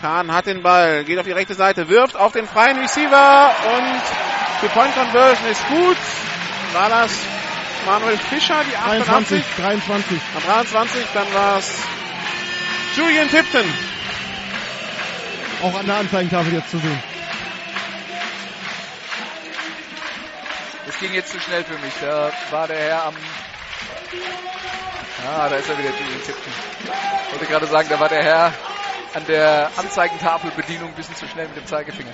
Kahn 0.00 0.32
hat 0.32 0.46
den 0.46 0.62
Ball, 0.62 1.04
geht 1.04 1.18
auf 1.18 1.24
die 1.24 1.32
rechte 1.32 1.54
Seite, 1.54 1.88
wirft 1.88 2.16
auf 2.16 2.32
den 2.32 2.46
freien 2.46 2.78
Receiver 2.78 3.54
und 3.76 4.02
die 4.62 4.68
Point 4.68 4.94
Conversion 4.94 5.50
ist 5.50 5.66
gut. 5.68 5.96
War 6.76 6.90
das 6.90 7.10
Manuel 7.86 8.18
Fischer, 8.18 8.62
die 8.64 8.72
23, 8.72 9.40
88? 9.40 9.44
23. 9.56 10.20
Am 10.36 10.42
23, 10.42 11.06
dann 11.14 11.32
war 11.32 11.56
es 11.56 11.72
Julian 12.94 13.30
Tipton. 13.30 13.64
Auch 15.62 15.74
an 15.80 15.86
der 15.86 15.96
Anzeigentafel 15.96 16.52
jetzt 16.52 16.70
zu 16.70 16.76
sehen. 16.76 17.02
Das 20.84 20.98
ging 20.98 21.14
jetzt 21.14 21.32
zu 21.32 21.40
schnell 21.40 21.64
für 21.64 21.78
mich. 21.78 21.94
Da 22.02 22.30
war 22.50 22.68
der 22.68 22.78
Herr 22.78 23.06
am. 23.06 23.14
Ah, 25.26 25.48
da 25.48 25.56
ist 25.56 25.70
er 25.70 25.78
wieder, 25.78 25.88
Julian 25.88 26.22
Tipton. 26.26 26.52
Ich 27.24 27.32
wollte 27.32 27.46
gerade 27.46 27.66
sagen, 27.68 27.88
da 27.88 27.98
war 27.98 28.10
der 28.10 28.22
Herr 28.22 28.52
an 29.14 29.24
der 29.26 29.70
Anzeigentafelbedienung 29.78 30.90
ein 30.90 30.94
bisschen 30.94 31.16
zu 31.16 31.26
schnell 31.26 31.48
mit 31.48 31.56
dem 31.56 31.66
Zeigefinger. 31.66 32.12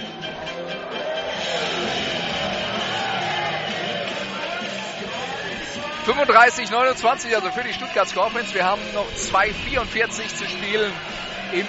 35, 6.05 6.71
29, 6.71 7.35
also 7.37 7.51
für 7.51 7.63
die 7.63 7.73
Stuttgart 7.73 8.09
Scorpions. 8.09 8.53
Wir 8.55 8.65
haben 8.65 8.81
noch 8.95 9.07
2,44 9.17 10.35
zu 10.37 10.49
spielen 10.49 10.93
im 11.53 11.67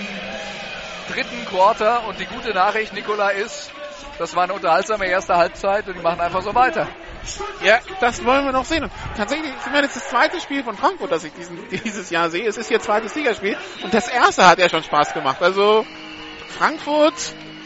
dritten 1.14 1.46
Quarter. 1.46 2.06
Und 2.08 2.20
die 2.20 2.26
gute 2.26 2.52
Nachricht, 2.54 2.94
Nikola, 2.94 3.30
ist, 3.30 3.72
das 4.18 4.36
war 4.36 4.44
eine 4.44 4.54
unterhaltsame 4.54 5.06
erste 5.06 5.36
Halbzeit 5.36 5.88
und 5.88 5.96
die 5.98 6.02
machen 6.02 6.20
einfach 6.20 6.42
so 6.42 6.56
weiter. 6.56 6.88
Ja, 7.64 7.80
das 8.02 8.24
wollen 8.26 8.46
wir 8.46 8.52
noch 8.52 8.66
sehen. 8.66 8.84
Und 8.84 8.92
tatsächlich, 9.16 9.52
ich 9.66 9.72
meine, 9.72 9.88
das 9.88 9.96
ist 9.96 10.04
das 10.06 10.10
zweite 10.10 10.42
Spiel 10.42 10.64
von 10.64 10.76
Frankfurt, 10.76 11.12
das 11.12 11.24
ich 11.24 11.34
diesen, 11.34 11.58
dieses 11.70 12.10
Jahr 12.10 12.30
sehe. 12.30 12.48
Es 12.48 12.58
ist 12.58 12.70
ihr 12.72 12.82
zweites 12.82 13.16
Ligaspiel 13.16 13.56
und 13.84 13.94
das 13.94 14.08
erste 14.10 14.48
hat 14.48 14.58
ja 14.60 14.68
schon 14.68 14.84
Spaß 14.84 15.14
gemacht. 15.14 15.42
Also 15.42 15.86
Frankfurt, 16.58 17.14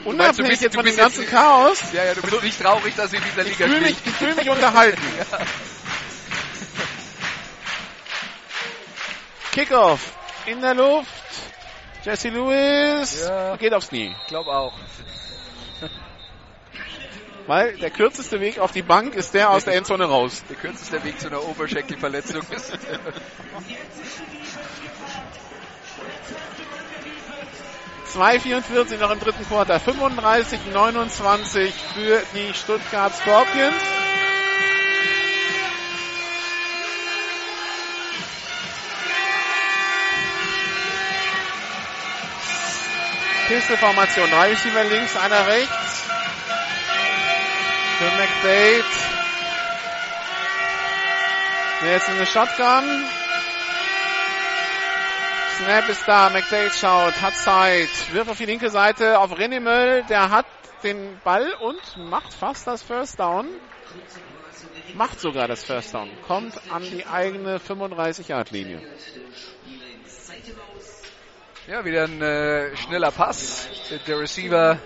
unabhängig 0.06 0.50
bist- 0.52 0.62
jetzt 0.64 0.76
von 0.76 0.86
dem 0.86 0.96
ganzen 0.96 1.26
Chaos, 1.28 1.82
Ja, 1.94 2.04
ja, 2.04 2.14
du 2.14 2.22
bist 2.22 2.44
nicht 2.44 2.62
traurig, 2.62 2.94
dass 2.96 3.10
sie 3.10 3.18
in 3.18 3.24
dieser 3.24 3.42
ich 3.48 3.58
Liga 3.58 3.66
fühle 3.66 3.78
spielen. 3.78 3.84
mich, 3.84 3.98
ich 4.06 4.14
fühle 4.14 4.36
mich 4.36 4.50
unterhalten. 4.50 5.02
Kickoff 9.58 10.14
in 10.46 10.62
der 10.62 10.76
Luft. 10.76 11.10
Jesse 12.04 12.30
Lewis 12.30 13.26
Ja. 13.28 13.56
geht 13.56 13.74
aufs 13.74 13.90
Knie. 13.90 14.16
Ich 14.22 14.28
glaube 14.28 14.52
auch. 14.52 14.74
Weil 17.48 17.76
der 17.78 17.90
kürzeste 17.90 18.40
Weg 18.40 18.60
auf 18.60 18.72
die 18.72 18.84
Bank 18.84 19.16
ist 19.16 19.34
der 19.34 19.50
aus 19.50 19.66
der 19.66 19.74
Endzone 19.74 20.06
raus. 20.06 20.44
Der 20.48 20.58
kürzeste 20.58 21.04
Weg 21.04 21.20
zu 21.20 21.26
einer 21.26 21.44
Oberschenkelverletzung 21.44 22.44
ist. 22.52 22.72
2,44 28.14 29.00
noch 29.00 29.10
im 29.10 29.20
dritten 29.20 29.48
Quarter. 29.48 29.80
35, 29.80 30.60
29 30.72 31.74
für 31.96 32.22
die 32.36 32.54
Stuttgart 32.54 33.16
Scorpions. 33.16 33.82
Pisteformation. 43.48 44.30
Drei 44.30 44.50
Receiver 44.50 44.84
links, 44.84 45.16
einer 45.16 45.48
rechts. 45.48 46.04
Für 47.98 48.12
McDade. 48.18 48.84
Der 51.82 51.92
jetzt 51.94 52.10
in 52.10 52.16
eine 52.16 52.26
Shotgun. 52.26 53.06
Snap 55.58 55.90
ist 55.90 56.08
da, 56.08 56.30
McDade 56.30 56.72
schaut, 56.72 57.20
hat 57.22 57.36
Zeit, 57.36 57.90
wirft 58.12 58.30
auf 58.30 58.38
die 58.38 58.46
linke 58.46 58.70
Seite 58.70 59.18
auf 59.20 59.32
René 59.32 59.60
Möll, 59.60 60.04
der 60.04 60.30
hat 60.30 60.46
den 60.84 61.20
Ball 61.24 61.52
und 61.54 61.82
macht 61.98 62.32
fast 62.34 62.68
das 62.68 62.84
First 62.84 63.20
Down. 63.20 63.48
Macht 64.94 65.20
sogar 65.20 65.48
das 65.48 65.64
First 65.64 65.96
Down, 65.96 66.10
kommt 66.28 66.54
an 66.72 66.84
die 66.84 67.08
eigene 67.08 67.58
35-Yard-Linie. 67.58 68.82
Ja, 71.68 71.84
wieder 71.84 72.06
ein 72.06 72.22
äh, 72.22 72.78
schneller 72.78 73.12
Pass. 73.12 73.68
Der 74.08 74.20
Receiver 74.20 74.80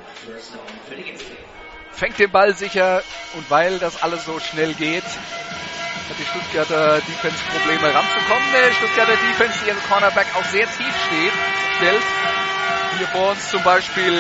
fängt 1.92 2.18
den 2.18 2.32
Ball 2.32 2.56
sicher 2.56 3.04
und 3.36 3.48
weil 3.52 3.78
das 3.78 4.02
alles 4.02 4.26
so 4.26 4.40
schnell 4.40 4.74
geht, 4.74 5.04
hat 5.04 6.18
die 6.18 6.26
Stuttgarter 6.26 6.96
Defense 7.02 7.38
Probleme 7.52 7.94
ranzukommen. 7.94 8.52
Der 8.52 8.74
Stuttgarter 8.74 9.12
Defense, 9.12 9.60
die 9.62 9.68
ihren 9.68 9.84
Cornerback 9.88 10.26
auch 10.36 10.46
sehr 10.46 10.66
tief 10.66 10.96
steht, 11.06 11.34
stellt. 11.78 12.04
Hier 12.98 13.08
vor 13.10 13.30
uns 13.30 13.52
zum 13.52 13.62
Beispiel 13.62 14.14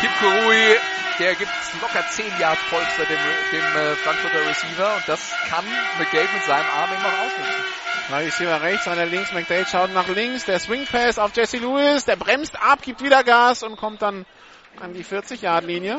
Kip 0.00 0.10
Kurui, 0.20 0.76
der 1.20 1.34
gibt 1.34 1.52
locker 1.80 2.02
10 2.08 2.24
Yards 2.40 2.60
Polster 2.70 3.04
dem, 3.04 3.18
dem 3.52 3.60
äh, 3.60 3.94
Frankfurter 3.96 4.40
Receiver 4.48 4.94
und 4.96 5.06
das 5.06 5.20
kann 5.48 5.64
McGade 5.98 6.28
mit 6.32 6.42
seinem 6.44 6.66
Arm 6.70 6.90
immer 6.90 7.12
ausnutzen. 7.20 7.64
Drei 8.08 8.24
Receiver 8.24 8.62
rechts, 8.62 8.88
einer 8.88 9.06
links, 9.06 9.32
McDade 9.32 9.66
schaut 9.70 9.92
nach 9.92 10.08
links, 10.08 10.46
der 10.46 10.58
Swing 10.58 10.86
Pass 10.86 11.18
auf 11.18 11.36
Jesse 11.36 11.58
Lewis, 11.58 12.06
der 12.06 12.16
bremst 12.16 12.60
ab, 12.60 12.80
gibt 12.82 13.02
wieder 13.02 13.22
Gas 13.22 13.62
und 13.62 13.76
kommt 13.76 14.00
dann 14.00 14.24
an 14.80 14.94
die 14.94 15.04
40-Yard-Linie. 15.04 15.98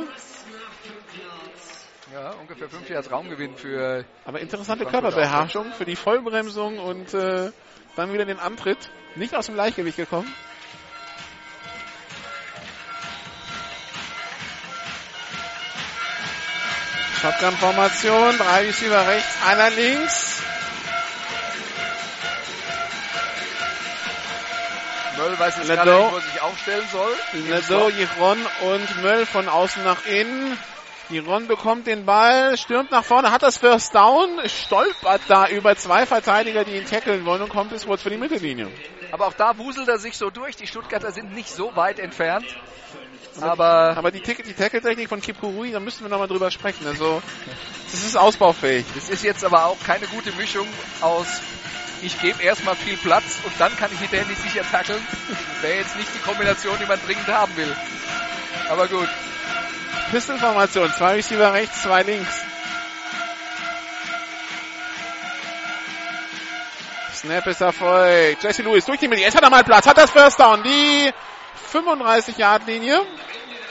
Ja, 2.13 2.31
ungefähr 2.31 2.67
5 2.67 2.89
Yards 2.89 3.11
Raumgewinn 3.11 3.55
für 3.55 4.03
Aber 4.25 4.39
interessante 4.39 4.85
Körperbeherrschung 4.85 5.71
für 5.73 5.85
die 5.85 5.95
Vollbremsung 5.95 6.79
und 6.79 7.13
äh, 7.13 7.51
dann 7.95 8.11
wieder 8.11 8.25
den 8.25 8.39
Antritt. 8.39 8.89
Nicht 9.15 9.35
aus 9.35 9.45
dem 9.45 9.55
Gleichgewicht 9.55 9.97
gekommen. 9.97 10.33
Shotgun-Formation, 17.21 18.37
drei 18.37 18.65
Receiver 18.65 19.07
rechts, 19.07 19.37
einer 19.47 19.69
links. 19.69 20.41
Möll 25.17 25.39
weiß 25.39 25.57
jetzt 25.57 25.67
gerade 25.67 25.91
nicht, 25.91 26.11
wo 26.11 26.15
er 26.15 26.21
sich 26.21 26.41
aufstellen 26.41 26.87
soll. 26.91 27.15
Ledo, 27.33 27.89
Jiron 27.89 28.39
und 28.61 29.03
Möll 29.03 29.25
von 29.27 29.47
außen 29.47 29.83
nach 29.83 30.03
innen. 30.07 30.57
Jiron 31.09 31.47
bekommt 31.47 31.85
den 31.85 32.05
Ball, 32.05 32.57
stürmt 32.57 32.89
nach 32.89 33.03
vorne, 33.03 33.31
hat 33.31 33.43
das 33.43 33.57
First 33.57 33.93
Down, 33.93 34.39
stolpert 34.47 35.21
da 35.27 35.47
über 35.47 35.75
zwei 35.75 36.07
Verteidiger, 36.07 36.63
die 36.63 36.77
ihn 36.77 36.85
tackeln 36.85 37.25
wollen 37.25 37.43
und 37.43 37.49
kommt 37.49 37.69
bis 37.69 37.85
kurz 37.85 38.01
für 38.01 38.09
die 38.09 38.17
Mittellinie. 38.17 38.67
Aber 39.11 39.27
auch 39.27 39.33
da 39.33 39.57
wuselt 39.59 39.89
er 39.89 39.99
sich 39.99 40.17
so 40.17 40.31
durch. 40.31 40.55
Die 40.55 40.65
Stuttgarter 40.65 41.11
sind 41.11 41.33
nicht 41.33 41.49
so 41.49 41.75
weit 41.75 41.99
entfernt. 41.99 42.45
Aber 43.39 43.95
Aber 43.97 44.11
die, 44.11 44.19
Tick- 44.21 44.43
die 44.43 44.53
Tackle-Technik 44.53 45.07
von 45.07 45.21
Kipkurui, 45.21 45.71
da 45.71 45.79
müssen 45.79 46.03
wir 46.03 46.09
nochmal 46.09 46.27
drüber 46.27 46.51
sprechen. 46.51 46.85
Also, 46.85 47.21
das 47.91 48.03
ist 48.03 48.17
ausbaufähig. 48.17 48.85
es 48.97 49.09
ist 49.09 49.23
jetzt 49.23 49.43
aber 49.45 49.65
auch 49.65 49.77
keine 49.85 50.07
gute 50.07 50.31
Mischung 50.33 50.67
aus 51.01 51.27
ich 52.03 52.19
gebe 52.19 52.41
erstmal 52.41 52.75
viel 52.75 52.97
Platz 52.97 53.39
und 53.43 53.53
dann 53.59 53.75
kann 53.77 53.91
ich 53.93 53.99
hinterher 53.99 54.25
nicht 54.25 54.41
sicher 54.41 54.63
tackeln. 54.71 55.05
Wäre 55.61 55.75
jetzt 55.77 55.95
nicht 55.95 56.09
die 56.15 56.19
Kombination, 56.19 56.75
die 56.81 56.87
man 56.87 56.99
dringend 57.05 57.27
haben 57.27 57.55
will. 57.55 57.75
Aber 58.69 58.87
gut. 58.87 59.07
Pistol-Formation, 60.09 60.91
zwei 60.97 61.13
Receiver 61.13 61.53
rechts, 61.53 61.83
zwei 61.83 62.01
links. 62.01 62.41
Snap 67.13 67.45
ist 67.45 67.61
erfolgt. 67.61 68.43
Jesse 68.43 68.63
Lewis 68.63 68.85
durch 68.85 68.99
die 68.99 69.07
Mitte. 69.07 69.21
Jetzt 69.21 69.35
hat 69.35 69.43
er 69.43 69.49
mal 69.51 69.63
Platz, 69.63 69.85
hat 69.85 69.97
das 69.97 70.09
First 70.09 70.39
Down. 70.39 70.63
Die 70.63 71.11
35-Yard-Linie. 71.71 73.01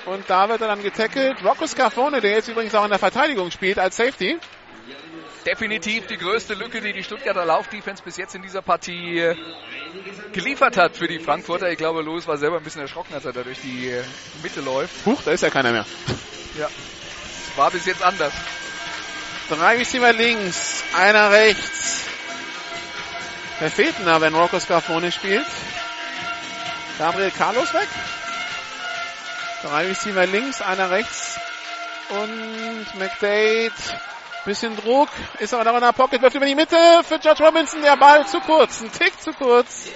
Und 0.06 0.28
da 0.28 0.48
wird 0.48 0.60
er 0.60 0.68
dann 0.68 0.82
getackelt. 0.82 1.44
Rocco 1.44 1.66
Scarfone, 1.66 2.20
der 2.20 2.32
jetzt 2.32 2.48
übrigens 2.48 2.74
auch 2.74 2.84
in 2.84 2.90
der 2.90 2.98
Verteidigung 2.98 3.50
spielt 3.50 3.78
als 3.78 3.96
Safety. 3.96 4.38
Definitiv 5.46 6.06
die 6.06 6.16
größte 6.16 6.54
Lücke, 6.54 6.80
die 6.80 6.92
die 6.92 7.02
Stuttgarter 7.02 7.44
Laufdefense 7.44 8.02
bis 8.02 8.16
jetzt 8.16 8.34
in 8.34 8.42
dieser 8.42 8.60
Partie 8.60 9.18
äh, 9.18 9.36
geliefert 10.32 10.76
hat 10.76 10.96
für 10.96 11.08
die 11.08 11.18
Frankfurter. 11.18 11.70
Ich 11.70 11.78
glaube, 11.78 12.02
Lewis 12.02 12.26
war 12.26 12.36
selber 12.36 12.58
ein 12.58 12.62
bisschen 12.62 12.82
erschrocken, 12.82 13.14
als 13.14 13.24
er 13.24 13.32
da 13.32 13.42
durch 13.42 13.60
die 13.60 13.88
äh, 13.88 14.04
Mitte 14.42 14.60
läuft. 14.60 15.06
Huch, 15.06 15.22
da 15.24 15.30
ist 15.30 15.42
ja 15.42 15.50
keiner 15.50 15.72
mehr. 15.72 15.86
Ja. 16.58 16.68
War 17.56 17.70
bis 17.70 17.86
jetzt 17.86 18.02
anders. 18.02 18.32
Drei 19.48 19.78
Receiver 19.78 20.12
links, 20.12 20.84
einer 20.96 21.30
rechts. 21.30 22.04
Wer 23.58 23.70
fehlt 23.70 23.98
denn 23.98 24.06
da, 24.06 24.20
wenn 24.20 24.34
Rocco 24.34 24.58
Scarfone 24.58 25.10
spielt? 25.10 25.46
Gabriel 27.00 27.30
Carlos 27.30 27.72
weg. 27.72 27.88
Drei 29.62 29.86
Receiver 29.86 30.26
links, 30.26 30.60
einer 30.60 30.90
rechts. 30.90 31.40
Und 32.10 32.98
McDade. 32.98 33.72
Bisschen 34.44 34.76
Druck. 34.76 35.08
Ist 35.38 35.54
aber 35.54 35.64
noch 35.64 35.76
in 35.76 35.80
der 35.80 35.92
Pocket. 35.92 36.20
Wirft 36.20 36.36
über 36.36 36.44
die 36.44 36.54
Mitte 36.54 36.76
für 37.04 37.18
George 37.18 37.42
Robinson. 37.42 37.80
Der 37.80 37.96
Ball 37.96 38.26
zu 38.26 38.38
kurz. 38.40 38.82
Ein 38.82 38.92
Tick 38.92 39.18
zu 39.18 39.32
kurz. 39.32 39.90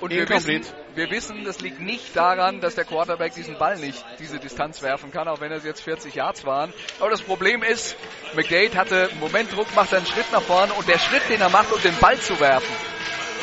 Und 0.00 0.10
wir 0.10 0.26
wissen, 0.26 0.64
wir 0.94 1.10
wissen, 1.10 1.44
das 1.44 1.60
liegt 1.60 1.80
nicht 1.80 2.16
daran, 2.16 2.62
dass 2.62 2.74
der 2.74 2.86
Quarterback 2.86 3.34
diesen 3.34 3.58
Ball 3.58 3.76
nicht 3.76 4.02
diese 4.18 4.38
Distanz 4.38 4.80
werfen 4.80 5.10
kann, 5.10 5.28
auch 5.28 5.40
wenn 5.42 5.52
es 5.52 5.64
jetzt 5.64 5.82
40 5.82 6.14
Yards 6.14 6.46
waren. 6.46 6.72
Aber 6.98 7.10
das 7.10 7.20
Problem 7.20 7.62
ist, 7.62 7.94
McDade 8.34 8.74
hatte 8.74 9.10
einen 9.10 9.20
Moment 9.20 9.54
Druck, 9.54 9.66
macht 9.74 9.92
einen 9.92 10.06
Schritt 10.06 10.32
nach 10.32 10.40
vorne 10.40 10.72
und 10.72 10.88
der 10.88 10.98
Schritt, 10.98 11.28
den 11.28 11.42
er 11.42 11.50
macht, 11.50 11.70
um 11.72 11.82
den 11.82 11.96
Ball 11.98 12.18
zu 12.18 12.40
werfen, 12.40 12.74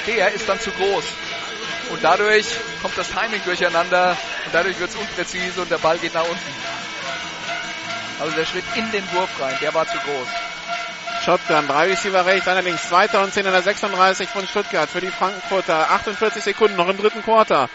der 0.07 0.33
ist 0.33 0.49
dann 0.49 0.59
zu 0.59 0.71
groß. 0.71 1.03
Und 1.91 2.03
dadurch 2.03 2.45
kommt 2.81 2.97
das 2.97 3.09
Timing 3.09 3.41
durcheinander 3.43 4.17
und 4.45 4.53
dadurch 4.53 4.79
wird 4.79 4.89
es 4.89 4.95
unpräzise 4.95 5.61
und 5.61 5.71
der 5.71 5.77
Ball 5.77 5.97
geht 5.97 6.13
nach 6.13 6.23
unten. 6.23 6.53
Also 8.19 8.35
der 8.35 8.45
Schritt 8.45 8.63
in 8.75 8.91
den 8.91 9.03
Wurf 9.13 9.29
rein, 9.39 9.55
der 9.61 9.73
war 9.73 9.85
zu 9.85 9.97
groß. 9.97 10.27
Shotgun. 11.25 11.67
Drei 11.67 11.87
Receiver 11.87 12.25
rechts, 12.25 12.47
einer 12.47 12.61
links. 12.61 12.87
Zweiter 12.87 13.23
und 13.23 13.33
10 13.33 13.47
an 13.47 13.53
der 13.53 13.63
36 13.63 14.29
von 14.29 14.47
Stuttgart 14.47 14.89
für 14.89 15.01
die 15.01 15.09
Frankfurter. 15.09 15.89
48 15.91 16.43
Sekunden 16.43 16.75
noch 16.75 16.87
im 16.87 16.97
dritten 16.97 17.23
Quarter. 17.23 17.69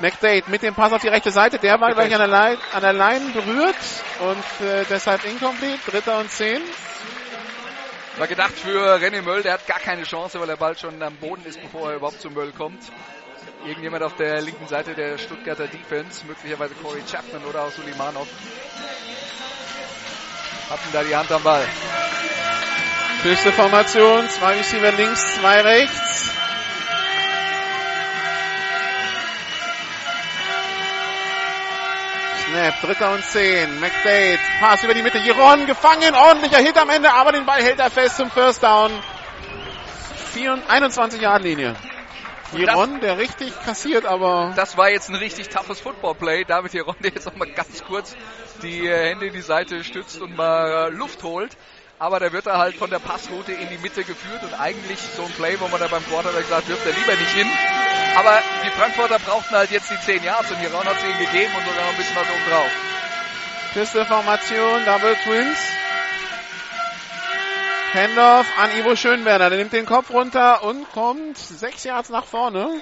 McDade 0.00 0.44
mit 0.46 0.62
dem 0.62 0.74
Pass 0.74 0.92
auf 0.92 1.02
die 1.02 1.08
rechte 1.08 1.30
Seite. 1.30 1.58
Der 1.58 1.80
war 1.80 1.92
gleich 1.92 2.12
an 2.14 2.20
der, 2.20 2.28
Line, 2.28 2.58
an 2.72 2.82
der 2.82 2.92
Line 2.92 3.32
berührt 3.32 3.76
und 4.20 4.66
äh, 4.66 4.84
deshalb 4.88 5.24
incomplete. 5.24 5.90
Dritter 5.90 6.18
und 6.18 6.30
10. 6.30 6.60
War 8.18 8.26
gedacht 8.26 8.52
für 8.52 8.96
René 8.96 9.22
Möll, 9.22 9.42
der 9.42 9.54
hat 9.54 9.66
gar 9.66 9.78
keine 9.78 10.02
Chance, 10.04 10.38
weil 10.38 10.46
der 10.46 10.56
Ball 10.56 10.76
schon 10.76 11.02
am 11.02 11.16
Boden 11.16 11.44
ist, 11.46 11.60
bevor 11.60 11.90
er 11.90 11.96
überhaupt 11.96 12.20
zu 12.20 12.30
Möll 12.30 12.52
kommt. 12.52 12.82
Irgendjemand 13.64 14.02
auf 14.02 14.16
der 14.16 14.40
linken 14.40 14.66
Seite 14.66 14.94
der 14.94 15.18
Stuttgarter 15.18 15.68
Defense, 15.68 16.26
möglicherweise 16.26 16.74
Corey 16.74 17.02
Chapman 17.08 17.44
oder 17.44 17.62
auch 17.62 17.70
Sulimanov, 17.70 18.26
hatten 20.68 20.88
da 20.92 21.04
die 21.04 21.14
Hand 21.14 21.30
am 21.30 21.42
Ball. 21.44 21.64
Höchste 23.22 23.52
Formation, 23.52 24.28
zwei 24.30 24.56
Receiver 24.56 24.90
links, 24.92 25.36
zwei 25.36 25.60
rechts. 25.60 26.32
Snap, 32.48 32.80
dritter 32.80 33.12
und 33.12 33.24
zehn. 33.24 33.80
McDade, 33.80 34.40
Pass 34.60 34.82
über 34.82 34.94
die 34.94 35.02
Mitte. 35.02 35.18
Jiron 35.18 35.66
gefangen, 35.66 36.14
ordentlicher 36.16 36.58
Hit 36.58 36.76
am 36.76 36.90
Ende, 36.90 37.12
aber 37.12 37.30
den 37.30 37.46
Ball 37.46 37.62
hält 37.62 37.78
er 37.78 37.90
fest 37.90 38.16
zum 38.16 38.28
First 38.30 38.62
Down. 38.64 38.90
21 40.68 41.20
Yard 41.20 41.42
Linie. 41.44 41.76
Jiron, 42.54 43.00
der 43.00 43.18
richtig 43.18 43.52
kassiert, 43.64 44.04
aber. 44.04 44.52
Das 44.56 44.76
war 44.76 44.90
jetzt 44.90 45.08
ein 45.08 45.16
richtig 45.16 45.48
toughes 45.48 45.80
Football-Play. 45.80 46.44
David 46.44 46.74
Jiron, 46.74 46.96
der 47.00 47.12
jetzt 47.12 47.26
auch 47.28 47.36
mal 47.36 47.50
ganz 47.50 47.82
kurz 47.84 48.14
die 48.62 48.86
äh, 48.86 49.10
Hände 49.10 49.26
in 49.26 49.32
die 49.32 49.42
Seite 49.42 49.82
stützt 49.84 50.20
und 50.20 50.36
mal 50.36 50.88
äh, 50.88 50.88
Luft 50.90 51.22
holt. 51.22 51.56
Aber 51.98 52.18
der 52.18 52.32
wird 52.32 52.46
da 52.46 52.58
halt 52.58 52.74
von 52.76 52.90
der 52.90 52.98
Passroute 52.98 53.52
in 53.52 53.68
die 53.68 53.78
Mitte 53.78 54.02
geführt 54.02 54.42
und 54.42 54.54
eigentlich 54.58 54.98
so 54.98 55.22
ein 55.22 55.30
Play, 55.32 55.56
wo 55.60 55.68
man 55.68 55.78
da 55.78 55.86
beim 55.86 56.04
Quarterback 56.04 56.46
sagt, 56.46 56.68
wirft 56.68 56.84
er 56.84 56.92
lieber 56.92 57.12
nicht 57.12 57.30
hin. 57.30 57.46
Aber 58.16 58.42
die 58.64 58.70
Frankfurter 58.70 59.18
brauchten 59.20 59.54
halt 59.54 59.70
jetzt 59.70 59.90
die 59.90 60.00
10 60.00 60.24
Yards 60.24 60.50
und 60.50 60.60
Jiron 60.60 60.84
hat 60.84 61.00
sie 61.00 61.06
ihnen 61.06 61.18
gegeben 61.18 61.52
und 61.56 61.64
sogar 61.64 61.82
noch 61.82 61.92
ein 61.92 61.96
bisschen 61.96 62.16
was 62.16 62.28
oben 62.28 62.50
drauf. 62.50 62.70
Piste 63.72 64.04
Formation, 64.04 64.84
Double 64.84 65.16
Twins. 65.24 65.81
Handoff 67.94 68.46
an 68.56 68.70
Ivo 68.78 68.96
Schönberger. 68.96 69.50
Der 69.50 69.58
nimmt 69.58 69.74
den 69.74 69.84
Kopf 69.84 70.10
runter 70.10 70.64
und 70.64 70.90
kommt 70.92 71.36
sechs 71.36 71.84
Yards 71.84 72.08
nach 72.08 72.24
vorne. 72.24 72.80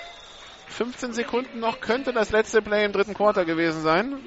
15 0.69 1.15
Sekunden 1.15 1.59
noch 1.59 1.81
könnte 1.81 2.13
das 2.13 2.31
letzte 2.31 2.63
Play 2.63 2.85
im 2.85 2.93
dritten 2.93 3.15
Quarter 3.15 3.45
gewesen 3.45 3.83
sein. 3.83 4.21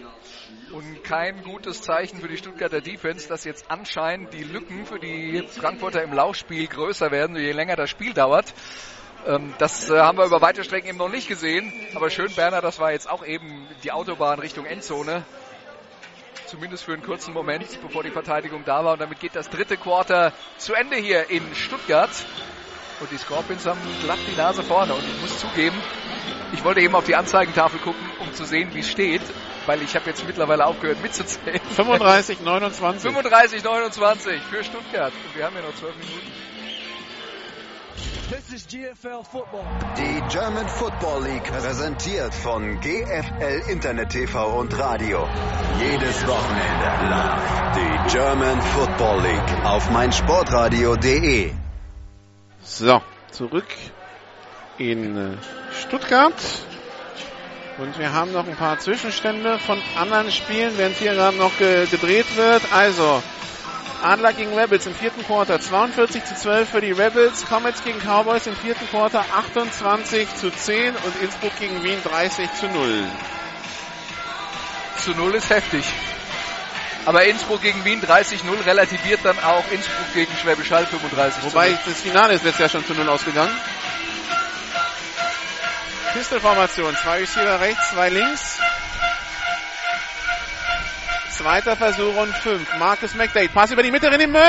Und 0.73 1.01
kein 1.05 1.41
gutes 1.43 1.81
Zeichen 1.81 2.19
für 2.19 2.27
die 2.27 2.35
Stuttgarter 2.35 2.81
Defense, 2.81 3.29
dass 3.29 3.45
jetzt 3.45 3.71
anscheinend 3.71 4.33
die 4.33 4.43
Lücken 4.43 4.85
für 4.85 4.99
die 4.99 5.47
Frankfurter 5.47 6.03
im 6.03 6.11
Laufspiel 6.11 6.67
größer 6.67 7.11
werden, 7.11 7.37
je 7.37 7.53
länger 7.53 7.77
das 7.77 7.89
Spiel 7.89 8.13
dauert. 8.13 8.53
Ähm, 9.25 9.53
das 9.59 9.89
äh, 9.89 9.97
haben 9.97 10.17
wir 10.17 10.25
über 10.25 10.41
weite 10.41 10.65
Strecken 10.65 10.89
eben 10.89 10.97
noch 10.97 11.07
nicht 11.07 11.29
gesehen. 11.29 11.71
Aber 11.95 12.09
Schönberner, 12.09 12.59
das 12.59 12.79
war 12.79 12.91
jetzt 12.91 13.09
auch 13.09 13.25
eben 13.25 13.69
die 13.85 13.93
Autobahn 13.93 14.39
Richtung 14.39 14.65
Endzone 14.65 15.23
zumindest 16.53 16.83
für 16.83 16.93
einen 16.93 17.01
kurzen 17.01 17.33
Moment, 17.33 17.65
bevor 17.81 18.03
die 18.03 18.11
Verteidigung 18.11 18.63
da 18.63 18.85
war. 18.85 18.93
Und 18.93 19.01
damit 19.01 19.19
geht 19.19 19.35
das 19.35 19.49
dritte 19.49 19.75
Quarter 19.75 20.33
zu 20.59 20.75
Ende 20.75 20.97
hier 20.97 21.31
in 21.31 21.41
Stuttgart. 21.55 22.11
Und 22.99 23.11
die 23.11 23.17
Scorpions 23.17 23.65
haben 23.65 23.79
glatt 24.03 24.19
die 24.31 24.37
Nase 24.37 24.61
vorne. 24.61 24.93
Und 24.93 25.03
ich 25.03 25.19
muss 25.19 25.39
zugeben, 25.39 25.75
ich 26.53 26.63
wollte 26.63 26.81
eben 26.81 26.93
auf 26.93 27.05
die 27.05 27.15
Anzeigentafel 27.15 27.79
gucken, 27.79 28.07
um 28.19 28.31
zu 28.33 28.45
sehen, 28.45 28.69
wie 28.75 28.81
es 28.81 28.89
steht. 28.91 29.23
Weil 29.65 29.81
ich 29.81 29.95
habe 29.95 30.07
jetzt 30.07 30.27
mittlerweile 30.27 30.67
aufgehört 30.67 31.01
mitzuzählen. 31.01 31.59
35, 31.75 32.41
29. 32.41 33.01
35, 33.01 33.63
29 33.63 34.41
für 34.43 34.63
Stuttgart. 34.63 35.13
Und 35.25 35.35
wir 35.35 35.45
haben 35.45 35.55
ja 35.55 35.63
noch 35.63 35.73
zwölf 35.73 35.95
Minuten. 35.95 36.52
This 38.33 38.51
is 38.51 38.65
GFL 38.65 39.23
Football. 39.23 39.63
Die 39.95 40.19
German 40.27 40.67
Football 40.67 41.21
League 41.21 41.43
präsentiert 41.43 42.33
von 42.33 42.79
GFL 42.79 43.69
Internet 43.69 44.09
TV 44.09 44.59
und 44.59 44.75
Radio. 44.75 45.27
Jedes 45.79 46.25
Wochenende 46.25 47.09
live 47.11 47.75
die 47.75 48.11
German 48.11 48.59
Football 48.59 49.21
League 49.21 49.65
auf 49.65 49.87
meinsportradio.de. 49.91 51.51
So, 52.63 53.03
zurück 53.29 53.67
in 54.79 55.15
äh, 55.15 55.37
Stuttgart. 55.71 56.33
Und 57.77 57.99
wir 57.99 58.13
haben 58.13 58.31
noch 58.31 58.47
ein 58.47 58.55
paar 58.55 58.79
Zwischenstände 58.79 59.59
von 59.59 59.79
anderen 59.95 60.31
Spielen, 60.31 60.75
während 60.77 60.95
hier 60.95 61.13
gerade 61.13 61.37
noch 61.37 61.55
gedreht 61.59 62.35
wird. 62.35 62.63
Also, 62.73 63.21
Adler 64.03 64.33
gegen 64.33 64.53
Rebels 64.53 64.85
im 64.85 64.93
vierten 64.93 65.23
Quarter 65.23 65.61
42 65.61 66.25
zu 66.25 66.35
12 66.35 66.69
für 66.69 66.81
die 66.81 66.91
Rebels. 66.91 67.45
Comets 67.45 67.83
gegen 67.85 67.99
Cowboys 67.99 68.47
im 68.47 68.55
vierten 68.55 68.85
Quarter 68.89 69.23
28 69.33 70.27
zu 70.35 70.51
10 70.51 70.93
und 70.93 71.21
Innsbruck 71.21 71.57
gegen 71.57 71.81
Wien 71.83 71.97
30 72.03 72.49
zu 72.59 72.67
0. 72.67 73.05
Zu 75.05 75.11
0 75.11 75.35
ist 75.35 75.49
heftig. 75.49 75.85
Aber 77.05 77.23
Innsbruck 77.23 77.61
gegen 77.61 77.83
Wien 77.85 78.01
30-0 78.01 78.65
relativiert 78.65 79.21
dann 79.23 79.39
auch 79.39 79.63
Innsbruck 79.71 80.13
gegen 80.13 80.31
Schwäbisch 80.41 80.71
Hall 80.71 80.85
35 80.85 81.43
Wobei 81.43 81.77
das 81.85 82.01
Finale 82.01 82.33
ist 82.33 82.43
letztes 82.43 82.59
Jahr 82.59 82.69
schon 82.69 82.85
zu 82.85 82.93
0 82.93 83.07
ausgegangen. 83.07 83.55
Pistolformation. 86.13 86.95
Zwei 87.01 87.19
Receiver 87.19 87.59
rechts, 87.59 87.89
zwei 87.91 88.09
links. 88.09 88.59
Zweiter 91.37 91.75
Versuch 91.75 92.15
und 92.15 92.31
fünf. 92.35 92.77
Marcus 92.77 93.15
McDade. 93.15 93.49
Pass 93.49 93.71
über 93.71 93.81
die 93.81 93.89
Mitte 93.89 94.05
in 94.07 94.19
den 94.19 94.31
Müll. 94.31 94.41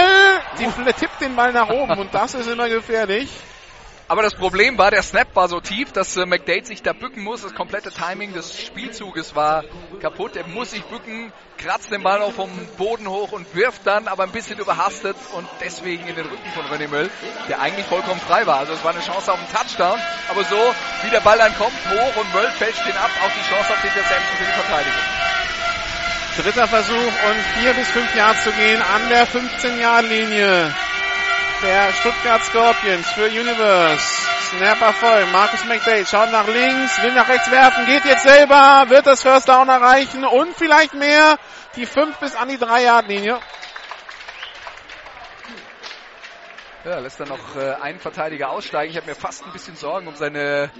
Die 0.59 0.93
tippt 0.93 1.19
den 1.21 1.35
Ball 1.35 1.51
nach 1.51 1.71
oben 1.71 1.99
und 1.99 2.13
das 2.13 2.35
ist 2.35 2.47
immer 2.47 2.69
gefährlich. 2.69 3.31
Aber 4.07 4.23
das 4.23 4.35
Problem 4.35 4.77
war, 4.77 4.91
der 4.91 5.01
Snap 5.01 5.35
war 5.35 5.49
so 5.49 5.61
tief, 5.61 5.91
dass 5.93 6.15
äh, 6.19 6.27
McDade 6.27 6.67
sich 6.67 6.83
da 6.83 6.93
bücken 6.93 7.23
muss. 7.23 7.41
Das 7.41 7.55
komplette 7.55 7.91
Timing 7.91 8.35
des 8.35 8.61
Spielzuges 8.61 9.35
war 9.35 9.65
kaputt. 9.99 10.37
Er 10.37 10.47
muss 10.47 10.73
sich 10.73 10.85
bücken, 10.85 11.33
kratzt 11.57 11.91
den 11.91 12.03
Ball 12.03 12.21
auch 12.21 12.33
vom 12.33 12.51
Boden 12.77 13.09
hoch 13.09 13.33
und 13.33 13.55
wirft 13.55 13.87
dann 13.87 14.07
aber 14.07 14.25
ein 14.25 14.33
bisschen 14.33 14.59
überhastet 14.59 15.17
und 15.33 15.49
deswegen 15.63 16.07
in 16.07 16.17
den 16.17 16.27
Rücken 16.27 16.51
von 16.53 16.67
René 16.67 16.89
Möll, 16.89 17.11
der 17.49 17.61
eigentlich 17.61 17.87
vollkommen 17.87 18.21
frei 18.21 18.47
war. 18.47 18.59
Also 18.59 18.75
es 18.75 18.85
war 18.85 18.91
eine 18.91 19.01
Chance 19.01 19.33
auf 19.33 19.39
einen 19.39 19.51
Touchdown. 19.51 19.99
Aber 20.29 20.45
so, 20.45 20.75
wie 21.03 21.11
der 21.11 21.21
Ball 21.21 21.39
dann 21.39 21.55
kommt, 21.57 21.73
hoch 21.73 22.17
und 22.21 22.35
Möll 22.35 22.51
fälscht 22.59 22.87
den 22.87 22.97
ab, 22.97 23.11
auch 23.25 23.31
die 23.31 23.49
Chance 23.49 23.73
auf 23.73 23.81
den 23.81 23.89
Interception 23.89 24.37
für 24.37 24.45
die 24.45 24.61
Verteidigung. 24.61 25.25
Dritter 26.37 26.67
Versuch 26.67 26.97
und 26.97 27.61
vier 27.61 27.75
bis 27.75 27.89
fünf 27.91 28.13
Yards 28.17 28.43
zu 28.43 28.51
gehen 28.51 28.83
an 28.83 29.09
der 29.09 29.27
15-Yard-Linie 29.29 30.75
der 31.63 31.93
Stuttgart 31.93 32.43
Scorpions 32.43 33.09
für 33.11 33.27
Universe. 33.27 34.03
Snapper 34.51 34.93
voll. 34.95 35.27
Marcus 35.27 35.65
McDade 35.65 36.05
schaut 36.05 36.33
nach 36.33 36.47
links, 36.47 37.01
will 37.03 37.15
nach 37.15 37.29
rechts 37.29 37.51
werfen, 37.51 37.87
geht 37.87 38.05
jetzt 38.05 38.25
selber, 38.25 38.85
wird 38.89 39.07
das 39.07 39.23
First 39.23 39.49
Down 39.49 39.69
erreichen 39.69 40.25
und 40.25 40.55
vielleicht 40.57 40.95
mehr. 40.95 41.39
Die 41.77 41.87
5 41.87 42.19
bis 42.19 42.35
an 42.35 42.49
die 42.49 42.59
3-Yard-Linie. 42.59 43.39
Ja, 46.85 46.99
lässt 46.99 47.19
dann 47.21 47.29
noch 47.29 47.57
äh, 47.57 47.75
einen 47.81 47.99
Verteidiger 48.01 48.51
aussteigen. 48.51 48.91
Ich 48.91 48.97
habe 48.97 49.07
mir 49.07 49.17
fast 49.17 49.45
ein 49.45 49.53
bisschen 49.53 49.75
Sorgen 49.77 50.07
um 50.07 50.17
seine 50.17 50.71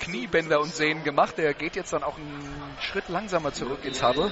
Kniebänder 0.00 0.60
und 0.60 0.74
Sehnen 0.74 1.02
gemacht. 1.02 1.38
Er 1.38 1.54
geht 1.54 1.76
jetzt 1.76 1.92
dann 1.92 2.02
auch 2.02 2.16
einen 2.16 2.51
Schritt 2.90 3.08
langsamer 3.08 3.52
zurück 3.52 3.84
ins 3.84 4.02
Huddle. 4.02 4.30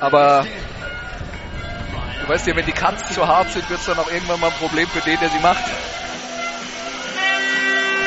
Aber 0.00 0.46
du 2.20 2.28
weißt 2.28 2.46
ja, 2.46 2.56
wenn 2.56 2.66
die 2.66 2.72
Cuts 2.72 3.14
zu 3.14 3.26
hart 3.26 3.52
sind, 3.52 3.68
wird 3.68 3.80
es 3.80 3.86
dann 3.86 3.98
auch 3.98 4.10
irgendwann 4.10 4.40
mal 4.40 4.48
ein 4.48 4.58
Problem 4.58 4.88
für 4.88 5.00
den, 5.00 5.20
der 5.20 5.28
sie 5.28 5.38
macht. 5.38 5.64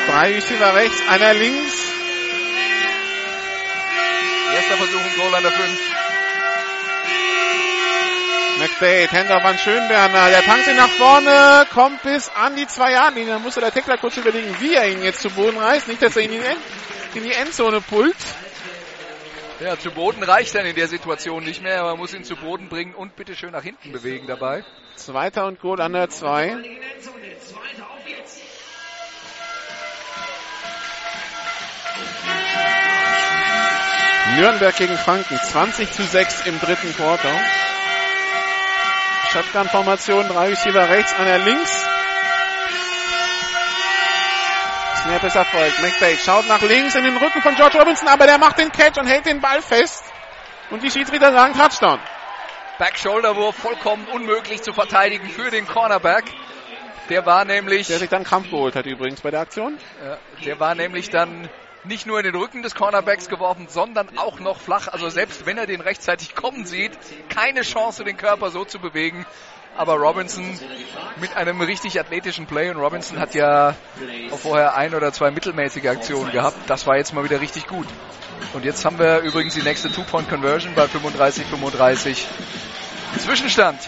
Drei 0.08 0.34
Receiver 0.34 0.74
rechts, 0.74 1.02
einer 1.08 1.34
links. 1.34 1.74
Erster 4.54 4.76
Versuch 4.76 5.00
im 5.00 5.20
Goal 5.20 5.34
an 5.34 5.42
der 5.42 5.52
5. 5.52 5.96
McDade, 8.58 9.08
Händler 9.10 9.44
van 9.44 9.58
Schönberner, 9.58 10.30
der 10.30 10.42
tankt 10.42 10.66
ihn 10.66 10.76
nach 10.76 10.88
vorne, 10.88 11.66
kommt 11.74 12.02
bis 12.02 12.30
an 12.30 12.56
die 12.56 12.66
2 12.66 12.92
Yard 12.92 13.14
linie 13.14 13.34
Da 13.34 13.38
musste 13.38 13.60
der 13.60 13.72
Tackler 13.72 13.98
kurz 13.98 14.16
überlegen, 14.16 14.56
wie 14.60 14.74
er 14.74 14.88
ihn 14.88 15.02
jetzt 15.02 15.20
zu 15.20 15.28
Boden 15.28 15.58
reißt. 15.58 15.88
Nicht, 15.88 16.00
dass 16.00 16.16
er 16.16 16.22
ihn 16.22 16.32
in 16.32 16.42
in 17.14 17.24
die 17.24 17.32
Endzone 17.32 17.80
pullt. 17.80 18.16
Ja, 19.60 19.78
zu 19.78 19.90
Boden 19.90 20.22
reicht 20.22 20.54
dann 20.54 20.66
in 20.66 20.76
der 20.76 20.88
Situation 20.88 21.42
nicht 21.42 21.62
mehr, 21.62 21.80
aber 21.80 21.90
man 21.90 21.98
muss 21.98 22.12
ihn 22.12 22.24
zu 22.24 22.36
Boden 22.36 22.68
bringen 22.68 22.94
und 22.94 23.16
bitte 23.16 23.34
schön 23.34 23.52
nach 23.52 23.62
hinten 23.62 23.90
bewegen 23.90 24.26
dabei. 24.26 24.64
Zweiter 24.96 25.46
und 25.46 25.60
Goal 25.60 25.80
an 25.80 25.94
der 25.94 26.10
2. 26.10 26.58
Nürnberg 34.36 34.76
gegen 34.76 34.96
Franken, 34.98 35.38
20 35.38 35.92
zu 35.92 36.02
6 36.02 36.46
im 36.46 36.60
dritten 36.60 36.94
Quarter. 36.94 37.32
Shotgun-Formation, 39.32 40.28
drei 40.28 40.48
Receiver 40.48 40.90
rechts, 40.90 41.14
einer 41.14 41.38
links. 41.38 41.86
Snap 45.06 45.22
ist 45.22 45.36
erfolgt. 45.36 45.80
McBade 45.80 46.18
schaut 46.18 46.48
nach 46.48 46.62
links 46.62 46.96
in 46.96 47.04
den 47.04 47.16
Rücken 47.16 47.40
von 47.40 47.54
George 47.54 47.78
Robinson, 47.78 48.08
aber 48.08 48.26
der 48.26 48.38
macht 48.38 48.58
den 48.58 48.72
Catch 48.72 48.98
und 48.98 49.06
hält 49.06 49.24
den 49.24 49.40
Ball 49.40 49.62
fest. 49.62 50.02
Und 50.70 50.82
die 50.82 50.90
Schiedsrichter 50.90 51.32
sagen 51.32 51.54
Touchdown. 51.54 52.00
Back-Shoulder-Wurf 52.78 53.54
vollkommen 53.54 54.08
unmöglich 54.08 54.62
zu 54.62 54.72
verteidigen 54.72 55.28
für 55.28 55.50
den 55.50 55.68
Cornerback. 55.68 56.24
Der 57.08 57.24
war 57.24 57.44
nämlich... 57.44 57.86
Der 57.86 58.00
sich 58.00 58.08
dann 58.08 58.24
Krampf 58.24 58.50
geholt 58.50 58.74
hat 58.74 58.84
übrigens 58.86 59.20
bei 59.20 59.30
der 59.30 59.40
Aktion. 59.40 59.78
der 60.44 60.58
war 60.58 60.74
nämlich 60.74 61.08
dann 61.08 61.48
nicht 61.84 62.06
nur 62.06 62.18
in 62.18 62.24
den 62.24 62.34
Rücken 62.34 62.62
des 62.62 62.74
Cornerbacks 62.74 63.28
geworfen, 63.28 63.68
sondern 63.68 64.18
auch 64.18 64.40
noch 64.40 64.60
flach. 64.60 64.88
Also 64.88 65.08
selbst 65.08 65.46
wenn 65.46 65.56
er 65.56 65.66
den 65.66 65.82
rechtzeitig 65.82 66.34
kommen 66.34 66.66
sieht, 66.66 66.98
keine 67.28 67.60
Chance, 67.60 68.02
den 68.02 68.16
Körper 68.16 68.50
so 68.50 68.64
zu 68.64 68.80
bewegen. 68.80 69.24
Aber 69.76 69.94
Robinson 69.94 70.58
mit 71.20 71.36
einem 71.36 71.60
richtig 71.60 71.98
athletischen 72.00 72.46
Play 72.46 72.70
und 72.70 72.78
Robinson 72.78 73.18
hat 73.18 73.34
ja 73.34 73.74
auch 74.30 74.38
vorher 74.38 74.74
ein 74.74 74.94
oder 74.94 75.12
zwei 75.12 75.30
mittelmäßige 75.30 75.86
Aktionen 75.86 76.32
gehabt. 76.32 76.56
Das 76.66 76.86
war 76.86 76.96
jetzt 76.96 77.12
mal 77.12 77.24
wieder 77.24 77.40
richtig 77.40 77.66
gut. 77.66 77.86
Und 78.54 78.64
jetzt 78.64 78.84
haben 78.84 78.98
wir 78.98 79.20
übrigens 79.20 79.54
die 79.54 79.62
nächste 79.62 79.90
Two-Point-Conversion 79.90 80.74
bei 80.74 80.84
35-35 80.84 82.24
Zwischenstand. 83.18 83.80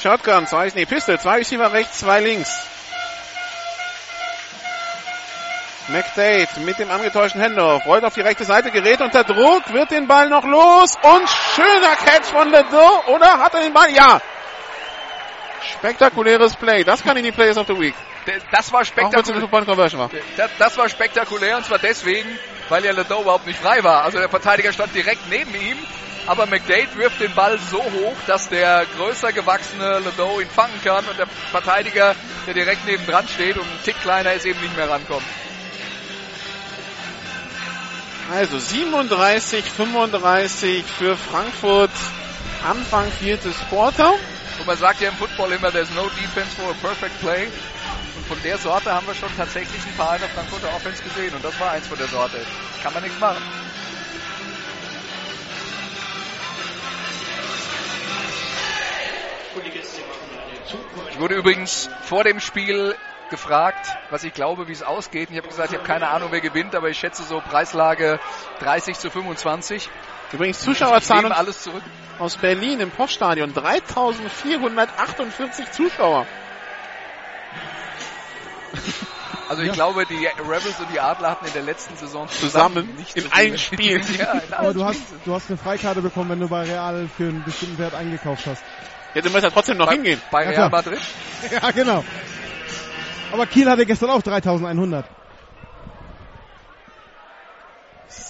Shotgun, 0.00 0.46
zwei, 0.46 0.70
nee, 0.74 0.84
Pistol, 0.84 1.18
zwei 1.18 1.38
Receiver 1.38 1.72
rechts, 1.72 2.00
zwei 2.00 2.20
links. 2.20 2.66
McDade 5.88 6.48
mit 6.64 6.78
dem 6.80 6.90
angetäuschten 6.90 7.40
Handoff, 7.40 7.86
rollt 7.86 8.04
auf 8.04 8.14
die 8.14 8.20
rechte 8.20 8.44
Seite, 8.44 8.72
gerät 8.72 9.00
unter 9.00 9.22
Druck, 9.22 9.72
wird 9.72 9.92
den 9.92 10.08
Ball 10.08 10.28
noch 10.28 10.44
los 10.44 10.96
und 11.00 11.28
schöner 11.28 11.94
Catch 12.04 12.26
von 12.26 12.50
Ledoux, 12.50 13.06
oder 13.06 13.38
hat 13.38 13.54
er 13.54 13.60
den 13.60 13.72
Ball? 13.72 13.92
Ja. 13.92 14.20
Spektakuläres 15.86 16.56
Play, 16.56 16.82
das 16.82 17.00
kann 17.02 17.16
in 17.16 17.22
die 17.22 17.30
Players 17.30 17.56
of 17.56 17.68
the 17.68 17.78
Week. 17.78 17.94
Das 18.50 18.72
war 18.72 18.84
spektakulär. 18.84 19.42
war. 19.98 20.10
Das, 20.36 20.50
das 20.58 20.76
war 20.76 20.88
spektakulär 20.88 21.58
und 21.58 21.64
zwar 21.64 21.78
deswegen, 21.78 22.28
weil 22.68 22.84
ja 22.84 22.90
Ledoux 22.90 23.20
überhaupt 23.20 23.46
nicht 23.46 23.60
frei 23.60 23.84
war. 23.84 24.02
Also 24.02 24.18
der 24.18 24.28
Verteidiger 24.28 24.72
stand 24.72 24.92
direkt 24.96 25.30
neben 25.30 25.54
ihm, 25.54 25.76
aber 26.26 26.46
McDade 26.46 26.88
wirft 26.96 27.20
den 27.20 27.32
Ball 27.34 27.56
so 27.70 27.78
hoch, 27.78 28.16
dass 28.26 28.48
der 28.48 28.84
größer 28.96 29.32
gewachsene 29.32 30.00
Ledoux 30.00 30.40
ihn 30.40 30.48
fangen 30.48 30.80
kann 30.82 31.04
und 31.04 31.16
der 31.20 31.28
Verteidiger, 31.52 32.16
der 32.48 32.54
direkt 32.54 32.84
neben 32.84 33.06
dran 33.06 33.28
steht 33.28 33.56
und 33.56 33.62
ein 33.62 33.78
Tick 33.84 34.00
kleiner 34.02 34.32
ist, 34.32 34.44
eben 34.44 34.60
nicht 34.60 34.76
mehr 34.76 34.90
rankommt. 34.90 35.22
Also 38.34 38.58
37, 38.58 39.64
35 39.64 40.84
für 40.84 41.16
Frankfurt, 41.16 41.92
Anfang 42.68 43.08
viertes 43.12 43.54
Quarter. 43.68 44.14
Und 44.58 44.66
man 44.66 44.76
sagt 44.76 45.00
ja 45.00 45.08
im 45.08 45.16
Football 45.16 45.52
immer, 45.52 45.70
there's 45.70 45.90
no 45.94 46.08
defense 46.10 46.50
for 46.56 46.70
a 46.70 46.74
perfect 46.74 47.18
play. 47.20 47.44
Und 48.16 48.26
von 48.26 48.42
der 48.42 48.58
Sorte 48.58 48.92
haben 48.92 49.06
wir 49.06 49.14
schon 49.14 49.30
tatsächlich 49.36 49.80
ein 49.86 49.96
paar 49.96 50.14
in 50.14 50.20
der 50.20 50.30
Frankfurter 50.30 50.74
Offense 50.74 51.02
gesehen. 51.02 51.34
Und 51.34 51.44
das 51.44 51.58
war 51.60 51.72
eins 51.72 51.86
von 51.86 51.98
der 51.98 52.08
Sorte. 52.08 52.38
Kann 52.82 52.94
man 52.94 53.02
nichts 53.02 53.18
machen. 53.20 53.42
Ich 61.10 61.18
wurde 61.18 61.34
übrigens 61.34 61.88
vor 62.02 62.24
dem 62.24 62.40
Spiel 62.40 62.94
gefragt, 63.30 63.96
was 64.10 64.22
ich 64.24 64.34
glaube, 64.34 64.68
wie 64.68 64.72
es 64.72 64.82
ausgeht. 64.82 65.28
Und 65.28 65.34
ich 65.34 65.38
habe 65.38 65.48
gesagt, 65.48 65.70
ich 65.70 65.78
habe 65.78 65.86
keine 65.86 66.08
Ahnung, 66.08 66.28
wer 66.30 66.40
gewinnt, 66.40 66.74
aber 66.74 66.90
ich 66.90 66.98
schätze 66.98 67.22
so 67.22 67.40
Preislage 67.40 68.20
30 68.60 68.98
zu 68.98 69.10
25. 69.10 69.88
Übrigens 70.32 70.60
Zuschauerzahlen 70.60 71.24
nehme 71.24 71.36
alles 71.36 71.62
zurück. 71.62 71.82
aus 72.18 72.36
Berlin 72.36 72.80
im 72.80 72.90
Poststadion. 72.90 73.52
3448 73.54 75.70
Zuschauer. 75.72 76.26
Also 79.48 79.62
ich 79.62 79.72
glaube, 79.72 80.04
die 80.06 80.26
Rebels 80.26 80.80
und 80.80 80.92
die 80.92 80.98
Adler 80.98 81.30
hatten 81.30 81.46
in 81.46 81.52
der 81.52 81.62
letzten 81.62 81.96
Saison 81.96 82.28
Zusammen 82.28 82.96
nicht 82.96 83.16
in 83.16 83.22
so 83.22 83.28
allen 83.30 83.56
Spielen. 83.58 84.02
ja, 84.18 84.32
in 84.32 84.52
Aber 84.52 84.68
allen 84.68 84.74
du 84.74 84.84
hast, 84.84 85.00
du 85.24 85.32
hast 85.34 85.48
eine 85.48 85.56
Freikarte 85.56 86.02
bekommen, 86.02 86.30
wenn 86.30 86.40
du 86.40 86.48
bei 86.48 86.62
Real 86.64 87.08
für 87.16 87.28
einen 87.28 87.44
bestimmten 87.44 87.78
Wert 87.78 87.94
eingekauft 87.94 88.44
hast. 88.46 88.62
Ja, 89.14 89.22
du 89.22 89.30
musst 89.30 89.44
ja 89.44 89.50
trotzdem 89.50 89.76
noch 89.78 89.86
bei, 89.86 89.94
hingehen. 89.94 90.20
bei 90.32 90.42
Ja, 90.42 90.48
Real 90.50 90.68
klar. 90.68 90.70
Madrid. 90.70 91.00
Ja, 91.52 91.70
genau. 91.70 92.04
Aber 93.32 93.46
Kiel 93.46 93.70
hatte 93.70 93.86
gestern 93.86 94.10
auch 94.10 94.22
3100. 94.22 95.04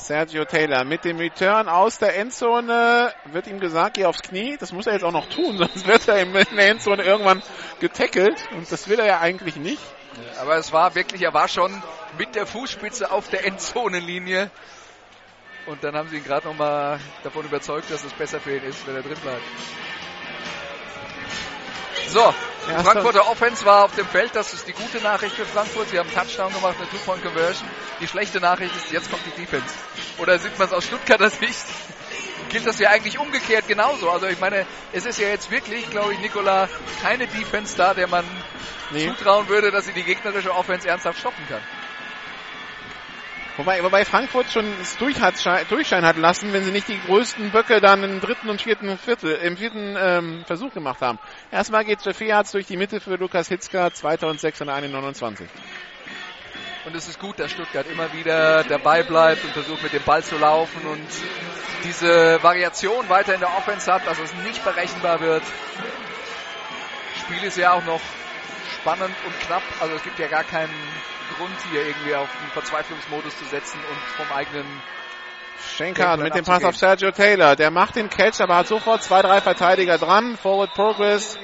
Sergio 0.07 0.45
Taylor 0.45 0.85
mit 0.85 1.05
dem 1.05 1.19
Return 1.19 1.69
aus 1.69 1.99
der 1.99 2.17
Endzone 2.17 3.13
wird 3.25 3.49
ihm 3.49 3.59
gesagt, 3.59 3.97
geh 3.97 4.05
aufs 4.05 4.23
Knie. 4.23 4.57
Das 4.57 4.71
muss 4.71 4.87
er 4.87 4.93
jetzt 4.93 5.03
auch 5.03 5.11
noch 5.11 5.29
tun, 5.29 5.59
sonst 5.59 5.85
wird 5.85 6.07
er 6.07 6.23
in 6.23 6.33
der 6.33 6.71
Endzone 6.71 7.03
irgendwann 7.03 7.43
getackelt. 7.81 8.37
Und 8.53 8.71
das 8.71 8.89
will 8.89 9.01
er 9.01 9.07
ja 9.07 9.21
eigentlich 9.21 9.57
nicht. 9.57 9.83
Aber 10.41 10.57
es 10.59 10.73
war 10.73 10.95
wirklich, 10.95 11.23
er 11.23 11.35
war 11.35 11.49
schon 11.49 11.83
mit 12.19 12.37
der 12.37 12.47
Fußspitze 12.47 13.11
auf 13.11 13.29
der 13.31 13.45
Endzonenlinie. 13.47 14.53
Und 15.67 15.83
dann 15.83 15.97
haben 15.97 16.09
sie 16.09 16.19
ihn 16.19 16.25
gerade 16.25 16.47
nochmal 16.47 17.01
davon 17.25 17.45
überzeugt, 17.45 17.91
dass 17.91 18.05
es 18.05 18.13
besser 18.13 18.39
für 18.39 18.57
ihn 18.57 18.63
ist, 18.63 18.87
wenn 18.87 18.95
er 18.95 19.03
drin 19.03 19.19
bleibt. 19.21 19.43
So, 22.09 22.35
die 22.67 22.71
Erster- 22.73 22.91
Frankfurter 22.91 23.29
Offense 23.31 23.65
war 23.65 23.85
auf 23.85 23.95
dem 23.95 24.07
Feld. 24.07 24.35
Das 24.35 24.53
ist 24.55 24.67
die 24.67 24.73
gute 24.73 24.99
Nachricht 25.03 25.35
für 25.35 25.45
Frankfurt. 25.47 25.89
Sie 25.91 25.99
haben 25.99 26.09
einen 26.09 26.17
Touchdown 26.17 26.53
gemacht, 26.53 26.77
eine 26.79 26.89
Two-Point-Conversion. 26.89 27.69
Die 28.01 28.07
schlechte 28.09 28.41
Nachricht 28.41 28.75
ist, 28.77 28.91
jetzt 28.93 29.11
kommt 29.11 29.23
die 29.27 29.41
Defense. 29.41 29.67
Oder 30.19 30.39
sieht 30.39 30.59
man 30.59 30.69
es 30.69 30.73
aus 30.75 30.85
Stuttgarter 30.85 31.31
Sicht? 31.31 31.65
Gilt 32.49 32.67
das 32.67 32.79
ja 32.79 32.91
eigentlich 32.91 33.19
umgekehrt 33.19 33.67
genauso. 33.67 34.09
Also 34.11 34.27
ich 34.27 34.39
meine, 34.39 34.67
es 34.93 35.05
ist 35.05 35.19
ja 35.19 35.29
jetzt 35.29 35.51
wirklich, 35.51 35.91
glaube 35.91 36.15
ich, 36.15 36.21
Nikola, 36.21 36.69
keine 37.03 37.27
Defense 37.27 37.77
da, 37.77 37.93
der 37.95 38.07
man 38.09 38.25
Nee. 38.91 39.09
zutrauen 39.09 39.49
würde, 39.49 39.73
dass 39.73 39.87
sie 39.87 39.93
die 39.93 40.05
gegnerische 40.05 40.55
Offense 40.55 40.87
ernsthaft 40.89 41.19
stoppen 41.19 41.45
kann. 41.49 41.61
Wobei, 43.57 43.83
wobei 43.83 44.05
Frankfurt 44.05 44.51
schon 44.51 44.71
es 44.83 44.99
Durchschein 44.99 46.05
hat 46.05 46.17
lassen, 46.19 46.53
wenn 46.53 46.65
sie 46.65 46.73
nicht 46.73 46.89
die 46.89 47.01
größten 47.01 47.53
Böcke 47.53 47.81
dann 47.81 48.05
im 48.05 48.21
dritten 48.21 48.51
und 48.51 48.61
vierten 48.61 48.99
Viertel, 48.99 49.33
im 49.33 49.57
vierten 49.57 49.97
ähm, 49.99 50.45
Versuch 50.47 50.75
gemacht 50.75 51.01
haben. 51.01 51.19
Erstmal 51.51 51.87
geht 51.87 52.05
Jeff 52.05 52.21
Yards 52.21 52.53
durch 52.53 52.67
die 52.67 52.77
Mitte 52.77 53.01
für 53.01 53.17
Lukas 53.17 53.49
Hitzka, 53.49 53.91
2629. 53.91 55.49
Und 56.85 56.95
es 56.95 57.09
ist 57.09 57.19
gut, 57.19 57.39
dass 57.41 57.51
Stuttgart 57.51 57.87
immer 57.91 58.13
wieder 58.13 58.63
dabei 58.65 59.03
bleibt 59.03 59.43
und 59.43 59.53
versucht 59.53 59.83
mit 59.83 59.95
dem 59.95 60.03
Ball 60.05 60.23
zu 60.23 60.37
laufen 60.37 60.87
und 60.87 61.07
diese 61.83 62.43
Variation 62.43 63.09
weiter 63.09 63.33
in 63.35 63.41
der 63.41 63.57
Offense 63.57 63.91
hat, 63.91 64.07
dass 64.07 64.19
es 64.19 64.35
nicht 64.45 64.63
berechenbar 64.65 65.21
wird. 65.21 65.43
Spiel 67.23 67.43
ist 67.43 67.57
ja 67.57 67.73
auch 67.73 67.85
noch 67.85 68.01
spannend 68.81 69.17
und 69.25 69.41
knapp, 69.41 69.63
also 69.81 69.97
es 69.97 70.03
gibt 70.03 70.19
ja 70.19 70.29
gar 70.29 70.45
keinen 70.45 70.71
Grund 71.37 71.57
hier 71.71 71.87
irgendwie 71.87 72.15
auf 72.15 72.29
den 72.43 72.51
Verzweiflungsmodus 72.51 73.37
zu 73.39 73.45
setzen 73.47 73.79
und 73.79 73.99
vom 74.17 74.37
eigenen 74.37 74.67
Schenkan 75.77 76.19
Ja, 76.19 76.25
mit 76.25 76.35
dem. 76.35 76.45
Pass 76.45 76.65
auf 76.65 76.77
Sergio 76.77 77.11
Taylor. 77.11 77.57
Der 77.57 77.71
macht 77.71 77.97
den 77.97 78.11
Catch, 78.11 78.41
aber 78.41 78.57
hat 78.57 78.69
sofort 78.69 79.03
zwei, 79.03 79.23
drei 79.23 79.41
Verteidiger 79.41 79.99
dran. 79.99 80.37
Forward 80.37 80.75
Progress 80.75 81.39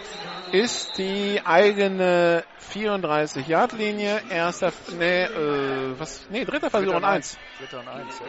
ist 0.53 0.99
die 0.99 1.41
eigene 1.45 2.45
34-Yard-Linie. 2.73 4.23
Erster, 4.31 4.73
nee, 4.99 5.25
äh, 5.25 5.99
was, 5.99 6.27
nee, 6.31 6.45
dritter 6.45 6.71
Versuch 6.71 6.95
und 6.95 7.05
eins. 7.05 7.39
Dritter 7.59 7.81
und 7.81 7.89
eins. 7.89 8.21
Ja. 8.21 8.27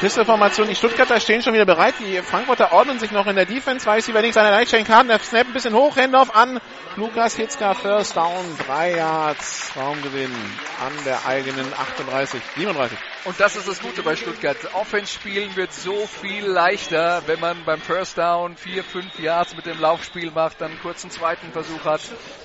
Pistolformation, 0.00 0.66
die 0.66 0.74
Stuttgarter 0.74 1.20
stehen 1.20 1.42
schon 1.42 1.52
wieder 1.52 1.66
bereit. 1.66 1.92
Die 2.00 2.22
Frankfurter 2.22 2.72
ordnen 2.72 2.98
sich 2.98 3.10
noch 3.10 3.26
in 3.26 3.36
der 3.36 3.44
Defense. 3.44 3.84
Weiß 3.84 4.08
überlegt 4.08 4.32
seine 4.32 4.50
Leicht 4.50 4.70
Schenkan. 4.70 5.08
Der 5.08 5.18
Snap 5.18 5.48
ein 5.48 5.52
bisschen 5.52 5.74
hoch. 5.74 5.94
Handoff 5.94 6.34
an 6.34 6.58
Lukas 6.96 7.36
Hitzka. 7.36 7.74
First 7.74 8.16
down. 8.16 8.56
Drei 8.66 8.96
Yards. 8.96 9.72
Raumgewinn 9.76 10.32
an 10.80 11.04
der 11.04 11.26
eigenen 11.26 11.66
38, 11.74 12.40
37. 12.56 12.98
Und 13.26 13.38
das 13.38 13.56
ist 13.56 13.68
das 13.68 13.82
Gute 13.82 14.02
bei 14.02 14.16
Stuttgart. 14.16 14.56
Offense 14.72 15.12
spielen 15.12 15.54
wird 15.54 15.74
so 15.74 16.06
viel 16.06 16.46
leichter, 16.46 17.22
wenn 17.26 17.38
man 17.38 17.62
beim 17.66 17.82
First 17.82 18.16
Down 18.16 18.56
vier, 18.56 18.82
fünf 18.82 19.18
Yards 19.18 19.54
mit 19.54 19.66
dem 19.66 19.78
Laufspiel 19.78 20.30
macht, 20.30 20.62
dann 20.62 20.70
einen 20.70 20.80
kurzen 20.80 21.10
zweiten 21.10 21.52
Versuch 21.52 21.84
hat. 21.84 22.00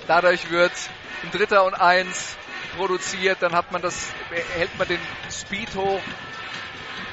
Dadurch 0.06 0.50
wird 0.50 0.72
ein 1.22 1.30
Dritter 1.30 1.64
und 1.64 1.72
eins 1.72 2.36
produziert, 2.76 3.38
dann 3.40 3.54
hat 3.54 3.72
man 3.72 3.80
das, 3.80 4.12
hält 4.58 4.76
man 4.78 4.86
den 4.86 5.00
Speed 5.30 5.74
hoch 5.74 6.02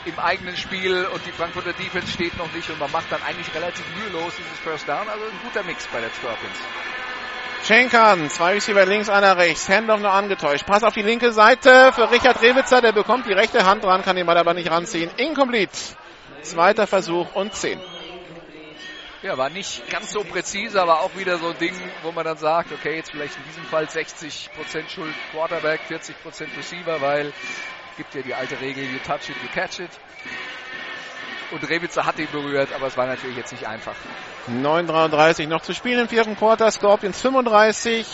im 0.05 0.19
eigenen 0.19 0.57
Spiel 0.57 1.05
und 1.05 1.25
die 1.25 1.31
Frankfurter 1.31 1.73
Defense 1.73 2.11
steht 2.11 2.37
noch 2.37 2.51
nicht 2.53 2.69
und 2.69 2.79
man 2.79 2.91
macht 2.91 3.11
dann 3.11 3.21
eigentlich 3.23 3.53
relativ 3.53 3.85
mühelos 3.95 4.33
dieses 4.37 4.59
First 4.59 4.87
Down. 4.87 5.07
Also 5.07 5.25
ein 5.25 5.39
guter 5.43 5.63
Mix 5.63 5.87
bei 5.87 6.01
der 6.01 6.09
Scorpions. 6.09 6.57
Schenkan, 7.65 8.29
zwei 8.29 8.53
Receiver 8.55 8.85
links, 8.85 9.07
einer 9.07 9.37
rechts. 9.37 9.69
Handoff 9.69 10.01
nur 10.01 10.11
angetäuscht. 10.11 10.65
Pass 10.65 10.83
auf 10.83 10.93
die 10.93 11.01
linke 11.01 11.31
Seite 11.31 11.93
für 11.93 12.11
Richard 12.11 12.41
Rewitzer. 12.41 12.81
Der 12.81 12.91
bekommt 12.91 13.25
die 13.25 13.31
rechte 13.31 13.65
Hand 13.65 13.85
dran, 13.85 14.01
kann 14.01 14.17
den 14.17 14.25
Ball 14.25 14.37
aber 14.37 14.53
nicht 14.53 14.69
ranziehen. 14.69 15.09
Incomplete. 15.15 15.71
Zweiter 16.41 16.87
Versuch 16.87 17.33
und 17.35 17.55
10. 17.55 17.79
Ja, 19.21 19.37
war 19.37 19.49
nicht 19.49 19.89
ganz 19.89 20.11
so 20.11 20.25
präzise, 20.25 20.81
aber 20.81 20.99
auch 20.99 21.15
wieder 21.15 21.37
so 21.37 21.47
ein 21.47 21.57
Ding, 21.57 21.73
wo 22.01 22.11
man 22.11 22.25
dann 22.25 22.35
sagt, 22.35 22.73
okay, 22.73 22.97
jetzt 22.97 23.11
vielleicht 23.11 23.37
in 23.37 23.43
diesem 23.45 23.63
Fall 23.63 23.85
60% 23.85 24.49
Schuld 24.89 25.15
Quarterback, 25.31 25.79
40% 25.89 26.57
Receiver, 26.57 26.99
weil 26.99 27.31
gibt 27.97 28.15
ja 28.15 28.21
die 28.21 28.33
alte 28.33 28.59
Regel, 28.59 28.83
you 28.83 28.99
touch 29.05 29.29
it, 29.29 29.35
you 29.41 29.49
catch 29.53 29.79
it. 29.79 29.89
Und 31.51 31.69
Rewitzer 31.69 32.05
hat 32.05 32.17
ihn 32.17 32.27
berührt, 32.31 32.73
aber 32.73 32.87
es 32.87 32.97
war 32.97 33.05
natürlich 33.05 33.37
jetzt 33.37 33.51
nicht 33.51 33.67
einfach. 33.67 33.95
9,33 34.49 35.47
noch 35.47 35.61
zu 35.61 35.73
spielen 35.73 35.99
im 35.99 36.07
vierten 36.07 36.35
Quarter. 36.35 36.71
Scorpions 36.71 37.21
35, 37.21 38.07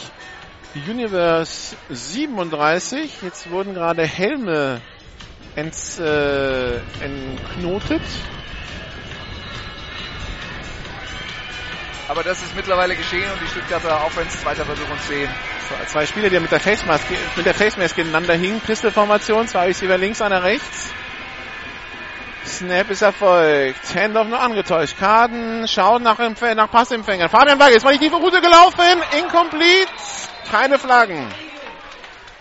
Universe 0.76 1.76
37. 1.90 3.22
Jetzt 3.22 3.50
wurden 3.50 3.74
gerade 3.74 4.04
Helme 4.04 4.82
ents, 5.56 6.00
äh, 6.00 6.80
entknotet. 7.02 8.02
Aber 12.10 12.24
das 12.24 12.42
ist 12.42 12.56
mittlerweile 12.56 12.96
geschehen 12.96 13.32
und 13.32 13.40
die 13.40 13.48
Stuttgarter 13.48 14.04
Offense, 14.04 14.36
zweiter 14.40 14.66
Versuch 14.66 14.90
und 14.90 15.00
10. 15.04 15.30
Zwei- 15.86 16.08
Spieler, 16.08 16.32
die 16.32 16.40
mit 16.40 16.52
der 16.52 16.60
Face 16.60 16.84
Mask, 16.88 17.06
mit 17.36 17.46
der 17.46 17.54
Face 17.54 17.78
Mask 17.78 17.96
ineinander 18.00 18.34
hingen. 18.34 18.60
Pistolformation, 18.62 19.48
zwei 19.48 19.68
Receiver 19.68 19.96
links, 19.96 20.20
einer 20.20 20.42
rechts. 20.42 20.92
Snap 22.48 22.90
ist 22.90 23.04
erfolgt. 23.04 23.94
Handoff 23.94 24.28
nur 24.28 24.40
angetäuscht. 24.40 24.98
Kaden 24.98 25.68
schaut 25.68 26.02
nach, 26.02 26.18
nach 26.18 26.72
Passempfänger. 26.72 27.30
Fabian 27.30 27.60
Weig 27.60 27.76
ist 27.76 27.84
mal 27.84 27.94
die 27.96 28.00
tiefe 28.00 28.16
Route 28.16 28.42
gelaufen. 28.42 28.82
Incomplete. 29.20 29.92
Keine 30.50 30.80
Flaggen. 30.80 31.28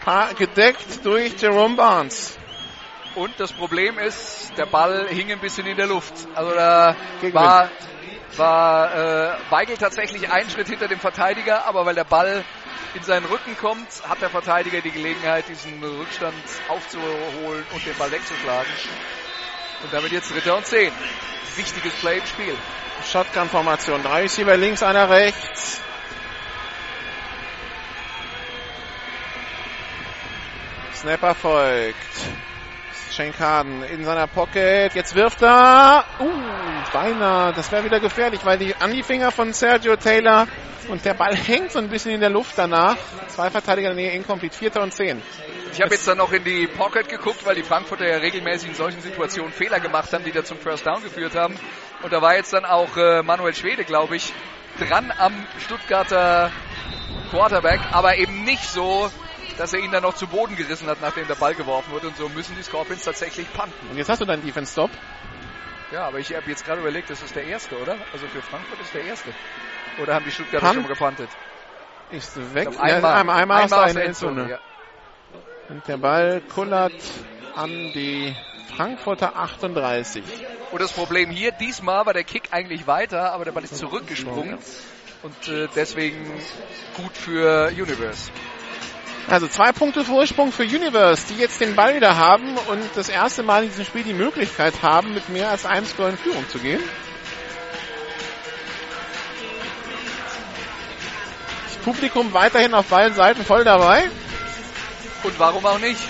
Pa 0.03 0.28
gedeckt 0.32 1.05
durch 1.05 1.39
Jerome 1.39 1.77
Barnes. 1.77 2.39
Und 3.16 3.32
das 3.39 3.53
Problem 3.53 3.99
ist, 3.99 4.53
der 4.57 4.65
Ball 4.65 5.09
hing 5.11 5.31
ein 5.31 5.40
bisschen 5.40 5.66
in 5.66 5.77
der 5.77 5.89
Luft. 5.89 6.15
Also 6.35 6.55
da 6.55 6.97
war, 7.32 7.69
war 8.37 8.95
äh, 8.95 9.51
Weigel 9.51 9.77
tatsächlich 9.77 10.31
einen 10.31 10.51
Schritt 10.51 10.69
hinter 10.69 10.89
dem 10.89 11.01
Verteidiger, 11.01 11.67
aber 11.67 11.87
weil 11.87 11.95
der 11.95 12.05
Ball 12.05 12.45
in 12.95 13.03
seinen 13.03 13.27
Rücken 13.27 13.57
kommt, 13.57 13.89
hat 14.09 14.21
der 14.21 14.31
Verteidiger 14.31 14.81
die 14.81 14.91
Gelegenheit, 14.91 15.49
diesen 15.49 15.83
Rückstand 15.83 16.35
aufzuholen 16.69 17.65
und 17.73 17.87
den 17.87 17.97
Ball 17.97 18.11
wegzuschlagen. 18.11 18.73
Und 19.83 19.93
damit 19.93 20.13
jetzt 20.13 20.33
Dritter 20.33 20.57
und 20.57 20.67
Zehn. 20.67 20.93
Wichtiges 21.57 21.93
Play 21.95 22.19
im 22.19 22.27
Spiel. 22.27 22.57
Shotgun-Formation. 23.11 24.03
Drei 24.03 24.23
Receiver 24.23 24.57
links, 24.57 24.83
einer 24.83 25.09
rechts. 25.09 25.81
Snapper 30.95 31.35
folgt. 31.35 31.97
Schenkaden 33.19 33.82
in 33.82 34.05
seiner 34.05 34.28
Pocket. 34.28 34.95
Jetzt 34.95 35.16
wirft 35.16 35.43
er. 35.43 36.05
Uh, 36.20 36.31
beinahe. 36.93 37.53
Das 37.53 37.73
wäre 37.73 37.85
wieder 37.85 37.99
gefährlich, 37.99 38.45
weil 38.45 38.59
die 38.59 38.77
an 38.77 38.93
die 38.93 39.03
Finger 39.03 39.32
von 39.32 39.53
Sergio 39.53 39.97
Taylor 39.97 40.47
und 40.86 41.05
der 41.05 41.15
Ball 41.15 41.35
hängt 41.47 41.73
so 41.73 41.81
ein 41.81 41.89
bisschen 41.89 42.12
in 42.12 42.20
der 42.20 42.31
Luft 42.31 42.53
danach. 42.57 42.97
Zwei 43.27 43.51
Verteidiger 43.51 43.90
in 43.90 43.97
der 43.97 44.07
Nähe, 44.07 44.15
incomplete. 44.15 44.57
Vierter 44.57 44.82
und 44.82 44.95
zehn. 44.95 45.20
Ich 45.73 45.82
habe 45.82 45.93
jetzt 45.95 46.07
dann 46.07 46.19
noch 46.19 46.31
in 46.31 46.45
die 46.45 46.69
Pocket 46.69 47.09
geguckt, 47.09 47.45
weil 47.45 47.57
die 47.57 47.65
Frankfurter 47.65 48.09
ja 48.09 48.19
regelmäßig 48.19 48.69
in 48.69 48.74
solchen 48.77 49.01
Situationen 49.01 49.53
Fehler 49.53 49.81
gemacht 49.81 50.12
haben, 50.12 50.23
die 50.23 50.31
da 50.31 50.45
zum 50.45 50.59
First 50.59 50.86
Down 50.86 51.03
geführt 51.03 51.35
haben. 51.35 51.57
Und 52.05 52.12
da 52.12 52.23
war 52.23 52.36
jetzt 52.36 52.53
dann 52.53 52.65
auch 52.65 52.97
äh, 52.97 53.24
Manuel 53.24 53.55
Schwede, 53.55 53.82
glaube 53.82 54.15
ich, 54.15 54.32
dran 54.78 55.12
am 55.19 55.35
Stuttgarter 55.65 56.53
Quarterback, 57.31 57.81
aber 57.90 58.16
eben 58.16 58.45
nicht 58.45 58.65
so, 58.65 59.11
dass 59.59 59.73
er 59.73 59.81
ihn 59.81 59.91
dann 59.91 60.03
noch 60.03 60.15
zu 60.15 60.27
Boden 60.27 60.57
gerissen 60.57 60.89
hat, 60.89 61.01
nachdem 61.01 61.27
der 61.27 61.35
Ball 61.35 61.55
geworfen 61.55 61.93
wurde. 61.93 62.09
Und 62.09 62.17
so 62.17 62.29
müssen 62.29 62.57
die 62.57 62.63
Scorpions 62.63 63.05
tatsächlich 63.05 63.53
punten. 63.53 63.89
Und 63.91 63.99
jetzt 63.99 64.09
hast 64.09 64.21
du 64.21 64.25
deinen 64.25 64.45
Defense 64.45 64.73
Stop. 64.73 64.91
Ja, 65.93 66.07
aber 66.07 66.19
ich 66.19 66.35
habe 66.35 66.49
jetzt 66.49 66.65
gerade 66.65 66.81
überlegt, 66.81 67.11
das 67.11 67.23
ist 67.23 67.35
der 67.35 67.45
erste, 67.45 67.77
oder? 67.79 67.97
Also 68.13 68.27
für 68.29 68.43
Frankfurt 68.43 68.81
ist 68.81 68.95
der 68.95 69.05
erste. 69.05 69.31
Oder 70.01 70.15
haben 70.15 70.25
die 70.25 70.31
Stuttgarter 70.31 70.67
Punt? 70.67 70.75
schon 70.75 70.83
mal 70.83 70.89
gepuntet? 70.89 71.29
Ist 72.11 72.55
weg. 72.55 72.69
Ich 72.71 72.79
einmal, 72.79 73.03
ja, 73.03 73.21
einmal, 73.21 73.37
einmal, 73.37 73.63
einmal 73.63 73.93
der 73.93 74.05
Endzone. 74.05 74.51
Ja. 74.51 74.59
Und 75.69 75.87
der 75.89 75.97
Ball 75.97 76.41
kullert 76.41 76.93
an 77.55 77.69
die 77.69 78.35
Frankfurter 78.77 79.37
38. 79.37 80.23
Und 80.71 80.81
das 80.81 80.93
Problem 80.93 81.31
hier, 81.31 81.53
diesmal 81.53 82.07
war 82.07 82.13
der 82.13 82.25
Kick 82.25 82.49
eigentlich 82.53 82.87
weiter, 82.87 83.33
aber 83.33 83.45
der 83.45 83.53
Ball 83.53 83.65
ist 83.65 83.77
zurückgesprungen. 83.77 84.59
Und 85.23 85.49
äh, 85.49 85.69
deswegen 85.75 86.31
gut 86.97 87.17
für 87.17 87.69
Universe. 87.69 88.31
Also 89.31 89.47
zwei 89.47 89.73
Punkte 89.73 90.05
Vorsprung 90.05 90.53
für 90.53 90.63
Universe, 90.63 91.27
die 91.29 91.37
jetzt 91.37 91.61
den 91.61 91.77
Ball 91.77 91.95
wieder 91.95 92.17
haben 92.17 92.57
und 92.69 92.83
das 92.95 93.11
erste 93.11 93.43
Mal 93.43 93.65
in 93.65 93.69
diesem 93.69 93.85
Spiel 93.85 94.03
die 94.03 94.15
Möglichkeit 94.15 94.83
haben, 94.83 95.13
mit 95.13 95.29
mehr 95.29 95.51
als 95.51 95.67
einem 95.67 95.85
Score 95.85 96.09
in 96.09 96.17
Führung 96.17 96.49
zu 96.49 96.59
gehen. 96.59 96.81
Das 101.67 101.77
Publikum 101.85 102.33
weiterhin 102.33 102.73
auf 102.73 102.87
beiden 102.87 103.15
Seiten 103.15 103.45
voll 103.45 103.65
dabei. 103.65 104.11
Und 105.23 105.39
warum 105.39 105.67
auch 105.67 105.79
nicht? 105.79 106.01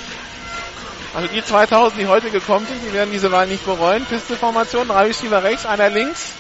Also 1.12 1.27
die 1.27 1.43
2000, 1.43 2.01
die 2.01 2.07
heute 2.07 2.31
gekommen 2.31 2.66
sind, 2.66 2.81
die 2.86 2.93
werden 2.93 3.11
diese 3.11 3.32
Wahl 3.32 3.49
nicht 3.49 3.65
bereuen. 3.65 4.05
Pistolformation, 4.05 4.86
drei 4.86 5.07
Receiver 5.07 5.43
rechts, 5.43 5.66
einer 5.66 5.90
links. 5.90 6.31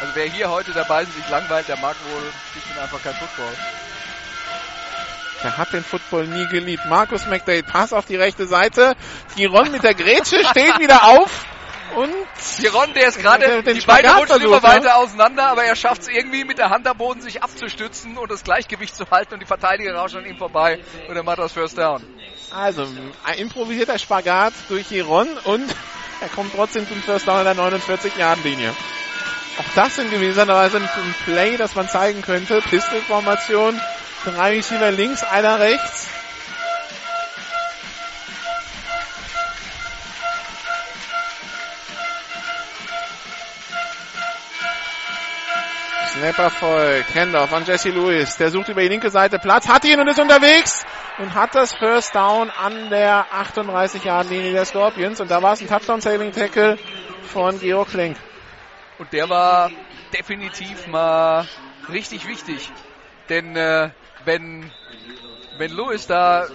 Also 0.00 0.14
wer 0.14 0.26
hier 0.26 0.50
heute 0.50 0.70
dabei 0.72 1.02
ist, 1.02 1.14
sich 1.14 1.28
langweilt, 1.28 1.66
der 1.66 1.78
mag 1.78 1.96
wohl 2.08 2.22
schlicht 2.52 2.78
einfach 2.78 3.02
kein 3.02 3.14
Football. 3.14 3.52
Der 5.44 5.58
hat 5.58 5.74
den 5.74 5.84
Football 5.84 6.26
nie 6.26 6.46
geliebt. 6.48 6.86
Markus 6.88 7.26
McDade, 7.26 7.64
Pass 7.64 7.92
auf 7.92 8.06
die 8.06 8.16
rechte 8.16 8.46
Seite. 8.46 8.96
Giron 9.36 9.70
mit 9.70 9.84
der 9.84 9.92
Grätsche 9.92 10.42
steht 10.50 10.78
wieder 10.78 11.04
auf. 11.04 11.44
Und 11.96 12.10
Giron, 12.58 12.94
der 12.94 13.08
ist 13.08 13.20
gerade, 13.20 13.62
die 13.74 13.80
Beine 13.82 14.16
rutschen 14.16 14.40
immer 14.40 14.62
weiter 14.62 14.96
auseinander, 14.96 15.48
aber 15.48 15.64
er 15.64 15.76
schafft 15.76 16.02
es 16.02 16.08
irgendwie 16.08 16.44
mit 16.44 16.56
der 16.56 16.70
Hand 16.70 16.88
am 16.88 16.96
Boden 16.96 17.20
sich 17.20 17.42
abzustützen 17.42 18.16
und 18.16 18.30
das 18.30 18.42
Gleichgewicht 18.42 18.96
zu 18.96 19.10
halten 19.10 19.34
und 19.34 19.40
die 19.40 19.46
Verteidiger 19.46 19.94
rauschen 19.94 20.20
an 20.20 20.26
ihm 20.26 20.38
vorbei 20.38 20.80
und 21.08 21.14
er 21.14 21.22
macht 21.22 21.38
das 21.38 21.52
First 21.52 21.76
Down. 21.76 22.02
Also, 22.50 22.88
ein 23.24 23.38
improvisierter 23.38 23.98
Spagat 23.98 24.54
durch 24.68 24.88
Giron 24.88 25.28
und 25.44 25.72
er 26.22 26.28
kommt 26.30 26.54
trotzdem 26.54 26.88
zum 26.88 27.02
First 27.02 27.28
Down 27.28 27.46
an 27.46 27.56
der 27.56 27.80
49-Yard-Linie. 27.80 28.70
Auch 29.58 29.74
das 29.76 29.98
in 29.98 30.10
gewisser 30.10 30.48
Weise 30.48 30.78
ein 30.78 31.14
Play, 31.26 31.56
das 31.58 31.74
man 31.74 31.88
zeigen 31.88 32.22
könnte. 32.22 32.60
Pistol-Formation. 32.62 33.78
Drei 34.24 34.52
Receiver 34.52 34.90
links, 34.90 35.22
einer 35.22 35.60
rechts. 35.60 36.08
Snapper 46.14 46.48
folgt. 46.48 47.14
Handoff 47.14 47.52
an 47.52 47.66
Jesse 47.66 47.90
Lewis. 47.90 48.38
Der 48.38 48.50
sucht 48.50 48.70
über 48.70 48.80
die 48.80 48.88
linke 48.88 49.10
Seite 49.10 49.38
Platz, 49.38 49.68
hat 49.68 49.84
ihn 49.84 50.00
und 50.00 50.08
ist 50.08 50.18
unterwegs 50.18 50.86
und 51.18 51.34
hat 51.34 51.54
das 51.54 51.74
First 51.74 52.14
Down 52.14 52.50
an 52.50 52.88
der 52.88 53.26
38-Yard-Linie 53.30 54.52
der 54.52 54.64
Scorpions. 54.64 55.20
Und 55.20 55.30
da 55.30 55.42
war 55.42 55.52
es 55.52 55.60
ein 55.60 55.68
Touchdown-Saving-Tackle 55.68 56.78
von 57.24 57.60
Georg 57.60 57.90
Klenk. 57.90 58.16
Und 58.98 59.12
der 59.12 59.28
war 59.28 59.70
definitiv 60.16 60.86
mal 60.86 61.46
richtig 61.90 62.26
wichtig. 62.26 62.70
Denn 63.28 63.54
äh, 63.56 63.90
wenn, 64.24 64.70
wenn 65.58 65.70
Lewis 65.72 66.06
da 66.06 66.46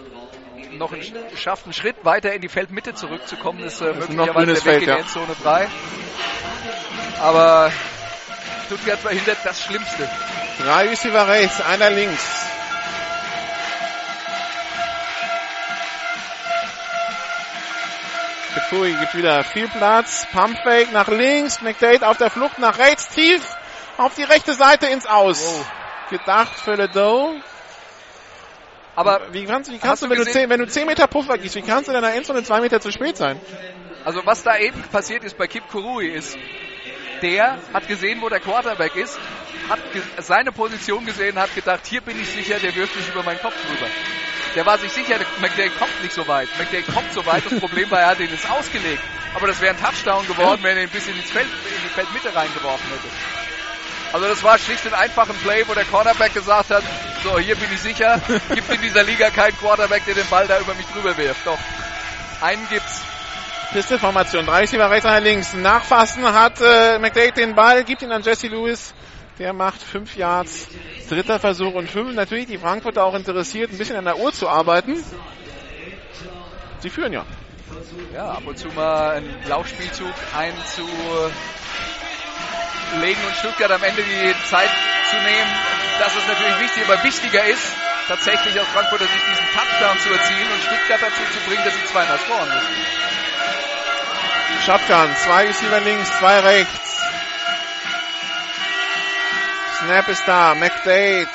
noch 0.72 0.92
einen, 0.92 1.04
schafft, 1.36 1.66
einen 1.66 1.74
Schritt 1.74 2.04
weiter 2.04 2.34
in 2.34 2.42
die 2.42 2.50
Feldmitte 2.50 2.94
zurückzukommen, 2.94 3.60
ist 3.60 3.82
äh, 3.82 3.94
möglicherweise 3.94 4.46
der 4.46 4.56
Weg 4.56 4.64
Feld, 4.64 4.82
in 4.84 4.90
ja. 4.90 4.96
Endzone 4.98 5.36
3. 5.44 5.68
Aber 7.22 7.72
Stuttgart 8.66 9.00
verhindert 9.00 9.38
das 9.44 9.64
Schlimmste. 9.64 10.10
Drei 10.60 10.90
Receiver 10.90 11.28
rechts, 11.28 11.62
einer 11.62 11.90
links. 11.90 12.50
Pui 18.70 18.94
gibt 18.94 19.16
wieder 19.16 19.44
viel 19.44 19.68
Platz. 19.68 20.28
Pumpfake 20.32 20.92
nach 20.92 21.08
links. 21.08 21.60
McDade 21.62 22.08
auf 22.08 22.18
der 22.18 22.30
Flucht 22.30 22.60
nach 22.60 22.78
rechts. 22.78 23.10
Tief 23.10 23.42
auf 23.98 24.14
die 24.14 24.24
rechte 24.24 24.54
Seite 24.54 24.86
ins 24.86 25.08
Aus. 25.08 25.42
Wow. 25.42 25.72
Gedacht 26.12 26.54
für 26.54 26.76
Ledoux. 26.76 27.42
Aber 29.00 29.22
wie 29.32 29.46
kannst, 29.46 29.72
wie 29.72 29.78
kannst 29.78 30.04
du, 30.04 30.10
wenn 30.10 30.18
du, 30.18 30.26
10, 30.26 30.50
wenn 30.50 30.60
du 30.60 30.68
10 30.68 30.86
Meter 30.86 31.08
Puffer 31.08 31.38
gehst, 31.38 31.56
wie 31.56 31.62
kannst 31.62 31.88
du 31.88 31.94
in 31.94 32.02
deiner 32.02 32.14
Endzone 32.14 32.44
2 32.44 32.60
Meter 32.60 32.82
zu 32.82 32.92
spät 32.92 33.16
sein? 33.16 33.40
Also 34.04 34.26
was 34.26 34.44
da 34.44 34.58
eben 34.58 34.82
passiert 34.92 35.24
ist 35.24 35.38
bei 35.38 35.48
Kip 35.48 35.70
Kurui 35.70 36.10
ist, 36.10 36.38
der 37.22 37.60
hat 37.74 37.88
gesehen, 37.88 38.22
wo 38.22 38.28
der 38.28 38.42
Quarterback 38.42 38.98
ist, 38.98 39.18
hat 39.70 39.80
seine 40.18 40.52
Position 40.52 41.06
gesehen, 41.06 41.40
hat 41.40 41.56
gedacht, 41.56 41.88
hier 41.88 42.02
bin 42.02 42.20
ich 42.20 42.28
sicher, 42.28 42.60
der 42.60 42.76
wirft 42.76 42.94
sich 42.94 43.08
über 43.08 43.24
meinen 43.24 43.40
Kopf 43.40 43.56
drüber. 43.66 43.90
Der 44.54 44.66
war 44.66 44.78
sich 44.78 44.92
sicher, 44.92 45.16
McDay 45.40 45.70
kommt 45.80 46.04
nicht 46.04 46.14
so 46.14 46.28
weit. 46.28 46.50
McDay 46.60 46.82
kommt 46.82 47.14
so 47.14 47.26
weit, 47.26 47.46
das 47.50 47.58
Problem 47.58 47.90
war, 47.92 48.02
er 48.02 48.08
hat 48.08 48.20
ihn 48.20 48.30
ins 48.30 48.50
Ausgelegt. 48.50 49.02
Aber 49.34 49.48
das 49.48 49.62
wäre 49.62 49.76
ein 49.78 49.82
Touchdown 49.82 50.28
geworden, 50.28 50.60
wenn 50.62 50.76
er 50.76 50.84
ihn 50.84 50.90
ein 50.90 50.94
bisschen 50.94 51.16
ins 51.16 51.32
Feld, 51.32 51.48
in 51.48 51.84
die 51.86 51.94
Feldmitte 51.96 52.36
reingeworfen 52.36 52.90
hätte. 52.90 53.49
Also 54.12 54.28
das 54.28 54.44
war 54.44 54.58
schlicht 54.58 54.86
und 54.86 54.94
einfach 54.94 55.30
ein 55.30 55.36
Play, 55.38 55.64
wo 55.68 55.74
der 55.74 55.86
Cornerback 55.86 56.34
gesagt 56.34 56.72
hat, 56.72 56.84
so, 57.24 57.38
hier 57.38 57.56
bin 57.56 57.68
ich 57.72 57.82
sicher, 57.82 58.20
gibt 58.54 58.70
in 58.72 58.82
dieser 58.82 59.04
Liga 59.04 59.30
keinen 59.30 59.58
Quarterback, 59.58 60.06
der 60.06 60.16
den 60.16 60.28
Ball 60.30 60.48
da 60.48 60.60
über 60.60 60.74
mich 60.74 60.86
drüber 60.88 61.16
wirft. 61.18 61.46
Doch, 61.46 61.60
einen 62.42 62.68
gibt's. 62.70 63.02
Pistolformation, 63.72 64.48
30 64.48 64.76
über 64.78 64.90
rechts, 64.90 65.06
einer 65.06 65.20
links. 65.20 65.54
Nachfassen 65.54 66.26
hat 66.26 66.60
äh, 66.60 66.98
McDade 66.98 67.34
den 67.34 67.54
Ball, 67.54 67.84
gibt 67.84 68.02
ihn 68.02 68.12
an 68.12 68.24
Jesse 68.24 68.48
Lewis. 68.48 68.96
Der 69.38 69.54
macht 69.54 69.82
fünf 69.82 70.18
Yards. 70.18 70.68
Dritter 71.08 71.40
Versuch 71.40 71.76
und 71.76 71.88
fünf. 71.88 72.16
Natürlich 72.16 72.48
die 72.48 72.58
Frankfurter 72.58 73.06
auch 73.06 73.14
interessiert, 73.14 73.72
ein 73.72 73.78
bisschen 73.78 73.96
an 73.96 74.06
der 74.06 74.18
Uhr 74.18 74.34
zu 74.34 74.50
arbeiten. 74.50 74.98
Sie 76.80 76.90
führen 76.90 77.14
ja. 77.14 77.26
Ja, 78.14 78.32
ab 78.32 78.44
und 78.48 78.58
zu 78.58 78.70
mal 78.70 79.18
ein 79.18 79.36
Laufspielzug 79.48 80.14
einzu 80.36 80.88
legen 83.02 83.24
und 83.26 83.36
Stuttgart 83.36 83.72
am 83.72 83.84
Ende 83.84 84.04
die 84.04 84.36
Zeit 84.50 84.70
zu 85.10 85.16
nehmen. 85.18 85.52
Das 86.00 86.16
ist 86.16 86.28
natürlich 86.28 86.60
wichtig, 86.60 86.84
aber 86.86 87.04
wichtiger 87.04 87.44
ist, 87.46 87.74
tatsächlich 88.08 88.60
aus 88.60 88.68
Frankfurter 88.74 89.06
Sicht 89.06 89.26
diesen 89.30 89.46
Touchdown 89.54 90.00
zu 90.00 90.10
erzielen 90.10 90.52
und 90.52 90.64
Stuttgart 90.64 91.02
dazu 91.02 91.22
zu 91.34 91.40
bringen, 91.48 91.64
dass 91.64 91.74
sie 91.74 91.86
zweimal 91.86 92.18
scoren 92.20 92.50
müssen. 92.50 93.00
Shotgun, 94.66 95.16
zwei 95.18 95.46
Receiver 95.46 95.80
links, 95.82 96.10
zwei 96.20 96.40
rechts. 96.40 97.02
Snap 99.80 100.08
ist 100.10 100.28
da, 100.28 100.56
McDade. 100.56 101.30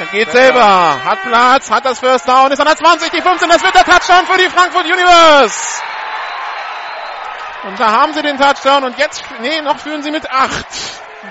Er 0.00 0.06
geht 0.06 0.30
selber, 0.30 1.04
hat 1.04 1.22
Platz, 1.22 1.70
hat 1.70 1.84
das 1.84 1.98
First 1.98 2.28
Down, 2.28 2.52
ist 2.52 2.60
an 2.60 2.66
der 2.66 2.76
20, 2.76 3.10
die 3.10 3.20
15, 3.20 3.48
das 3.48 3.62
wird 3.62 3.74
der 3.74 3.84
Touchdown 3.84 4.26
für 4.26 4.38
die 4.38 4.48
Frankfurt 4.48 4.84
Universe. 4.84 5.82
Und 7.68 7.78
da 7.78 7.92
haben 7.92 8.14
sie 8.14 8.22
den 8.22 8.38
Touchdown 8.38 8.84
und 8.84 8.98
jetzt, 8.98 9.22
nee, 9.42 9.60
noch 9.60 9.78
führen 9.78 10.02
sie 10.02 10.10
mit 10.10 10.30
acht. 10.30 10.66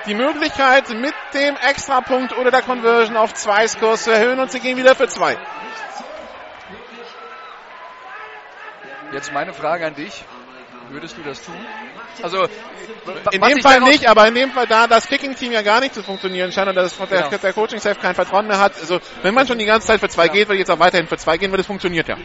Die 0.06 0.14
Möglichkeit 0.14 0.88
mit 0.90 1.16
dem 1.34 1.56
Extrapunkt 1.56 2.38
oder 2.38 2.52
der 2.52 2.62
Conversion 2.62 3.18
auf 3.18 3.34
zwei 3.34 3.68
Scores 3.68 4.04
zu 4.04 4.12
erhöhen 4.12 4.40
und 4.40 4.52
sie 4.52 4.60
gehen 4.60 4.78
wieder 4.78 4.94
für 4.94 5.08
zwei. 5.08 5.36
Jetzt 9.12 9.34
meine 9.34 9.52
Frage 9.52 9.88
an 9.88 9.96
dich. 9.96 10.24
Würdest 10.90 11.18
du 11.18 11.24
das 11.24 11.42
tun? 11.42 11.56
Also, 12.22 12.48
in 13.32 13.42
dem 13.42 13.62
Fall 13.62 13.82
nicht, 13.82 14.08
aber 14.08 14.28
in 14.28 14.36
dem 14.36 14.52
Fall, 14.52 14.68
da 14.68 14.86
das 14.86 15.08
Kicking-Team 15.08 15.52
ja 15.52 15.64
gar 15.64 15.80
nicht 15.80 15.96
zu 15.96 16.04
funktionieren 16.04 16.52
scheint 16.52 16.70
und 16.70 16.76
dass 16.76 16.96
der, 16.98 17.24
genau. 17.24 17.38
der 17.38 17.54
Coaching-Staff 17.54 18.00
kein 18.00 18.14
Vertrauen 18.14 18.48
mehr 18.48 18.60
hat, 18.60 18.74
also 18.80 19.00
wenn 19.24 19.34
man 19.34 19.48
schon 19.48 19.58
die 19.58 19.66
ganze 19.66 19.88
Zeit 19.88 20.00
für 20.00 20.08
zwei 20.08 20.28
ja. 20.28 20.34
geht, 20.34 20.48
wird 20.48 20.60
jetzt 20.60 20.70
auch 20.70 20.80
weiterhin 20.80 21.08
für 21.08 21.18
zwei 21.18 21.38
gehen, 21.38 21.52
weil 21.52 21.58
das 21.58 21.68
funktioniert 21.68 22.08
ja. 22.08 22.16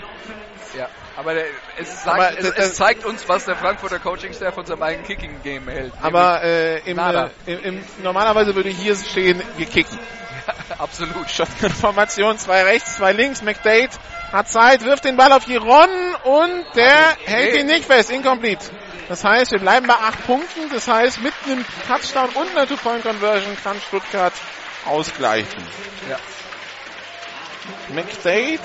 Ja, 0.76 0.88
aber 1.22 1.36
es, 1.78 2.02
sagt, 2.02 2.18
aber 2.18 2.38
es, 2.38 2.50
es, 2.50 2.74
zeigt 2.74 3.04
uns, 3.04 3.28
was 3.28 3.44
der 3.44 3.54
Frankfurter 3.54 4.00
Coaching-Staff 4.00 4.54
von 4.54 4.66
seinem 4.66 4.82
eigenen 4.82 5.06
Kicking-Game 5.06 5.68
hält. 5.68 5.92
Aber 6.02 6.42
äh, 6.42 6.78
im, 6.80 6.98
äh, 6.98 7.28
im, 7.46 7.64
im, 7.64 7.84
normalerweise 8.02 8.54
würde 8.56 8.70
hier 8.70 8.96
stehen, 8.96 9.40
wir 9.56 9.66
kicken. 9.66 9.98
absolut. 10.78 11.30
Shotgun-Formation, 11.30 12.38
zwei 12.38 12.64
rechts, 12.64 12.96
zwei 12.96 13.12
links. 13.12 13.40
McDade 13.42 13.90
hat 14.32 14.48
Zeit, 14.48 14.84
wirft 14.84 15.04
den 15.04 15.16
Ball 15.16 15.32
auf 15.32 15.44
Giron 15.44 15.88
und 16.24 16.64
der 16.74 17.16
okay. 17.20 17.30
hält 17.30 17.60
ihn 17.60 17.66
nicht 17.66 17.84
fest. 17.84 18.10
Incomplete. 18.10 18.64
Das 19.08 19.22
heißt, 19.22 19.52
wir 19.52 19.60
bleiben 19.60 19.86
bei 19.86 19.94
acht 19.94 20.26
Punkten. 20.26 20.70
Das 20.72 20.88
heißt, 20.88 21.22
mit 21.22 21.34
einem 21.44 21.64
Touchdown 21.86 22.30
und 22.30 22.50
einer 22.50 22.66
Two-Point-Conversion 22.66 23.56
kann 23.62 23.76
Stuttgart 23.86 24.32
ausgleichen. 24.86 25.62
Ja. 26.10 26.16
McDade 27.94 28.58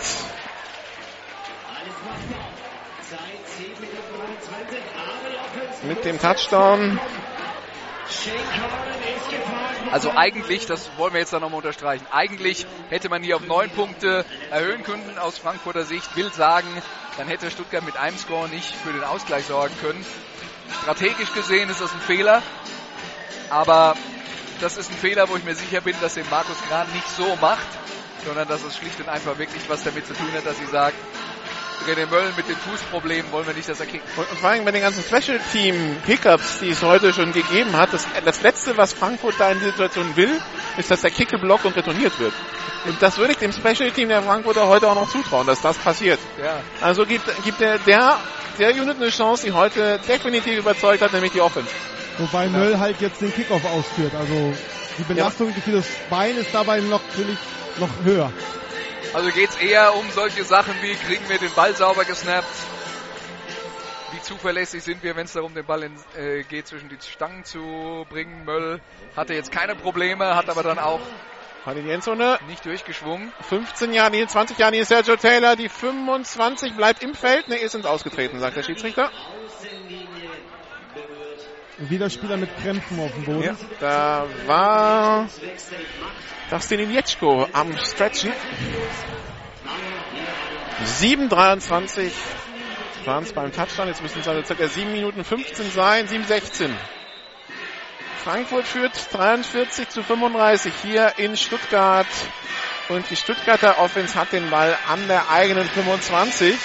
mit 5.83 6.05
dem 6.05 6.19
Touchdown. 6.19 6.99
Also 9.91 10.11
eigentlich, 10.15 10.65
das 10.65 10.89
wollen 10.97 11.13
wir 11.13 11.19
jetzt 11.19 11.33
dann 11.33 11.41
nochmal 11.41 11.57
unterstreichen, 11.57 12.05
eigentlich 12.11 12.65
hätte 12.89 13.09
man 13.09 13.23
hier 13.23 13.37
auf 13.37 13.45
neun 13.45 13.69
Punkte 13.69 14.25
erhöhen 14.51 14.83
können 14.83 15.17
aus 15.17 15.37
Frankfurter 15.37 15.83
Sicht. 15.83 16.15
Will 16.15 16.31
sagen, 16.33 16.67
dann 17.17 17.27
hätte 17.27 17.49
Stuttgart 17.51 17.83
mit 17.85 17.97
einem 17.97 18.17
Score 18.17 18.49
nicht 18.49 18.73
für 18.75 18.91
den 18.91 19.03
Ausgleich 19.03 19.45
sorgen 19.45 19.73
können. 19.81 20.05
Strategisch 20.81 21.33
gesehen 21.33 21.69
ist 21.69 21.81
das 21.81 21.93
ein 21.93 22.01
Fehler, 22.01 22.41
aber 23.49 23.95
das 24.59 24.77
ist 24.77 24.91
ein 24.91 24.97
Fehler, 24.97 25.29
wo 25.29 25.35
ich 25.35 25.43
mir 25.43 25.55
sicher 25.55 25.81
bin, 25.81 25.95
dass 26.01 26.15
den 26.15 26.29
Markus 26.29 26.57
Gran 26.69 26.87
nicht 26.93 27.09
so 27.09 27.37
macht, 27.39 27.67
sondern 28.25 28.47
dass 28.47 28.63
es 28.63 28.77
schlicht 28.77 28.99
und 28.99 29.07
einfach 29.07 29.37
wirklich 29.37 29.63
was 29.69 29.83
damit 29.83 30.05
zu 30.05 30.13
tun 30.13 30.31
hat, 30.33 30.45
dass 30.45 30.57
sie 30.57 30.65
sagt, 30.65 30.97
René 31.85 32.05
Möll 32.07 32.33
mit 32.35 32.47
den 32.49 32.55
Fußproblemen 32.55 33.31
wollen 33.31 33.47
wir 33.47 33.53
nicht, 33.53 33.69
dass 33.69 33.79
er 33.79 33.85
kickt. 33.85 34.03
Und, 34.17 34.29
und 34.29 34.39
vor 34.39 34.49
allem 34.49 34.65
bei 34.65 34.71
den 34.71 34.81
ganzen 34.81 35.03
Special 35.03 35.39
Team 35.51 35.97
Pickups, 36.05 36.59
die 36.59 36.69
es 36.69 36.81
heute 36.81 37.13
schon 37.13 37.31
gegeben 37.31 37.75
hat, 37.77 37.93
das, 37.93 38.07
das 38.25 38.41
letzte, 38.41 38.77
was 38.77 38.93
Frankfurt 38.93 39.35
da 39.37 39.51
in 39.51 39.59
dieser 39.59 39.71
Situation 39.71 40.15
will, 40.15 40.39
ist, 40.77 40.91
dass 40.91 41.01
der 41.01 41.11
Kick 41.11 41.29
blockt 41.39 41.65
und 41.65 41.75
retourniert 41.75 42.19
wird. 42.19 42.33
Und 42.85 43.01
das 43.01 43.17
würde 43.17 43.33
ich 43.33 43.37
dem 43.37 43.51
Special 43.51 43.91
Team 43.91 44.09
der 44.09 44.21
Frankfurter 44.23 44.67
heute 44.67 44.89
auch 44.89 44.95
noch 44.95 45.09
zutrauen, 45.09 45.45
dass 45.45 45.61
das 45.61 45.77
passiert. 45.77 46.19
Ja. 46.41 46.59
Also 46.81 47.05
gibt, 47.05 47.25
gibt 47.43 47.59
der, 47.59 47.79
der, 47.79 48.17
der 48.59 48.71
Unit 48.71 48.97
eine 48.97 49.09
Chance, 49.09 49.45
die 49.45 49.51
heute 49.51 49.99
definitiv 50.07 50.57
überzeugt 50.57 51.01
hat, 51.01 51.13
nämlich 51.13 51.31
die 51.31 51.41
Offense. 51.41 51.69
Wobei 52.17 52.45
ja. 52.45 52.49
Möll 52.49 52.79
halt 52.79 52.99
jetzt 53.01 53.21
den 53.21 53.33
Kickoff 53.33 53.63
ausführt. 53.65 54.13
Also 54.15 54.53
die 54.97 55.03
Belastung 55.03 55.49
ja. 55.49 55.61
für 55.61 55.71
das 55.71 55.85
Bein 56.09 56.37
ist 56.37 56.53
dabei 56.53 56.79
noch, 56.79 57.01
natürlich 57.09 57.37
noch 57.79 57.89
höher. 58.03 58.31
Also 59.17 59.31
geht 59.31 59.49
es 59.49 59.55
eher 59.55 59.95
um 59.95 60.11
solche 60.11 60.43
Sachen 60.43 60.75
wie, 60.83 60.93
kriegen 60.93 61.27
wir 61.27 61.39
den 61.39 61.51
Ball 61.55 61.75
sauber 61.75 62.05
gesnappt? 62.05 62.45
Wie 64.11 64.21
zuverlässig 64.21 64.83
sind 64.83 65.01
wir, 65.01 65.15
wenn 65.15 65.25
es 65.25 65.33
darum 65.33 65.55
den 65.55 65.65
Ball 65.65 65.81
in, 65.81 65.95
äh, 66.15 66.43
geht, 66.43 66.67
zwischen 66.67 66.87
die 66.87 66.99
Stangen 67.01 67.43
zu 67.43 68.05
bringen? 68.11 68.45
Möll 68.45 68.79
hatte 69.15 69.33
jetzt 69.33 69.51
keine 69.51 69.73
Probleme, 69.73 70.35
hat 70.35 70.51
aber 70.51 70.61
dann 70.61 70.77
auch 70.77 70.99
hat 71.65 71.77
in 71.77 71.85
die 71.85 71.91
Endzone. 71.91 72.37
Nicht 72.47 72.63
durchgeschwungen. 72.63 73.33
15 73.49 73.91
Jahre, 73.91 74.11
nee, 74.11 74.27
20 74.27 74.55
Jahre, 74.59 74.73
nee, 74.73 74.83
Sergio 74.83 75.15
Taylor. 75.15 75.55
Die 75.55 75.67
25 75.67 76.75
bleibt 76.75 77.01
im 77.01 77.15
Feld. 77.15 77.47
Nee, 77.47 77.55
ist 77.55 77.73
ins 77.73 77.87
Ausgetreten, 77.87 78.39
sagt 78.39 78.55
der 78.55 78.63
Schiedsrichter. 78.63 79.11
Wieder 81.79 82.09
Spieler 82.09 82.37
mit 82.37 82.49
Krämpfen 82.57 82.99
auf 82.99 83.13
dem 83.13 83.23
Boden. 83.25 83.43
Ja, 83.43 83.55
da 83.79 84.25
war 84.47 85.29
Dustin 86.49 86.79
Ilietschko 86.79 87.47
am 87.53 87.77
Stretchen. 87.77 88.33
7,23 90.99 92.11
waren 93.05 93.23
es 93.23 93.31
beim 93.33 93.51
Touchdown. 93.51 93.89
Jetzt 93.89 94.01
müssen 94.01 94.19
es 94.21 94.27
also 94.27 94.55
ca. 94.55 94.67
7 94.67 94.91
Minuten 94.91 95.23
15 95.23 95.69
sein. 95.69 96.07
7,16. 96.07 96.71
Frankfurt 98.23 98.65
führt 98.65 99.13
43 99.13 99.89
zu 99.89 100.01
35 100.01 100.73
hier 100.81 101.13
in 101.17 101.37
Stuttgart. 101.37 102.07
Und 102.89 103.07
die 103.11 103.15
Stuttgarter 103.15 103.77
Offense 103.77 104.15
hat 104.15 104.31
den 104.31 104.49
Ball 104.49 104.75
an 104.87 105.07
der 105.07 105.29
eigenen 105.29 105.65
25. 105.65 106.57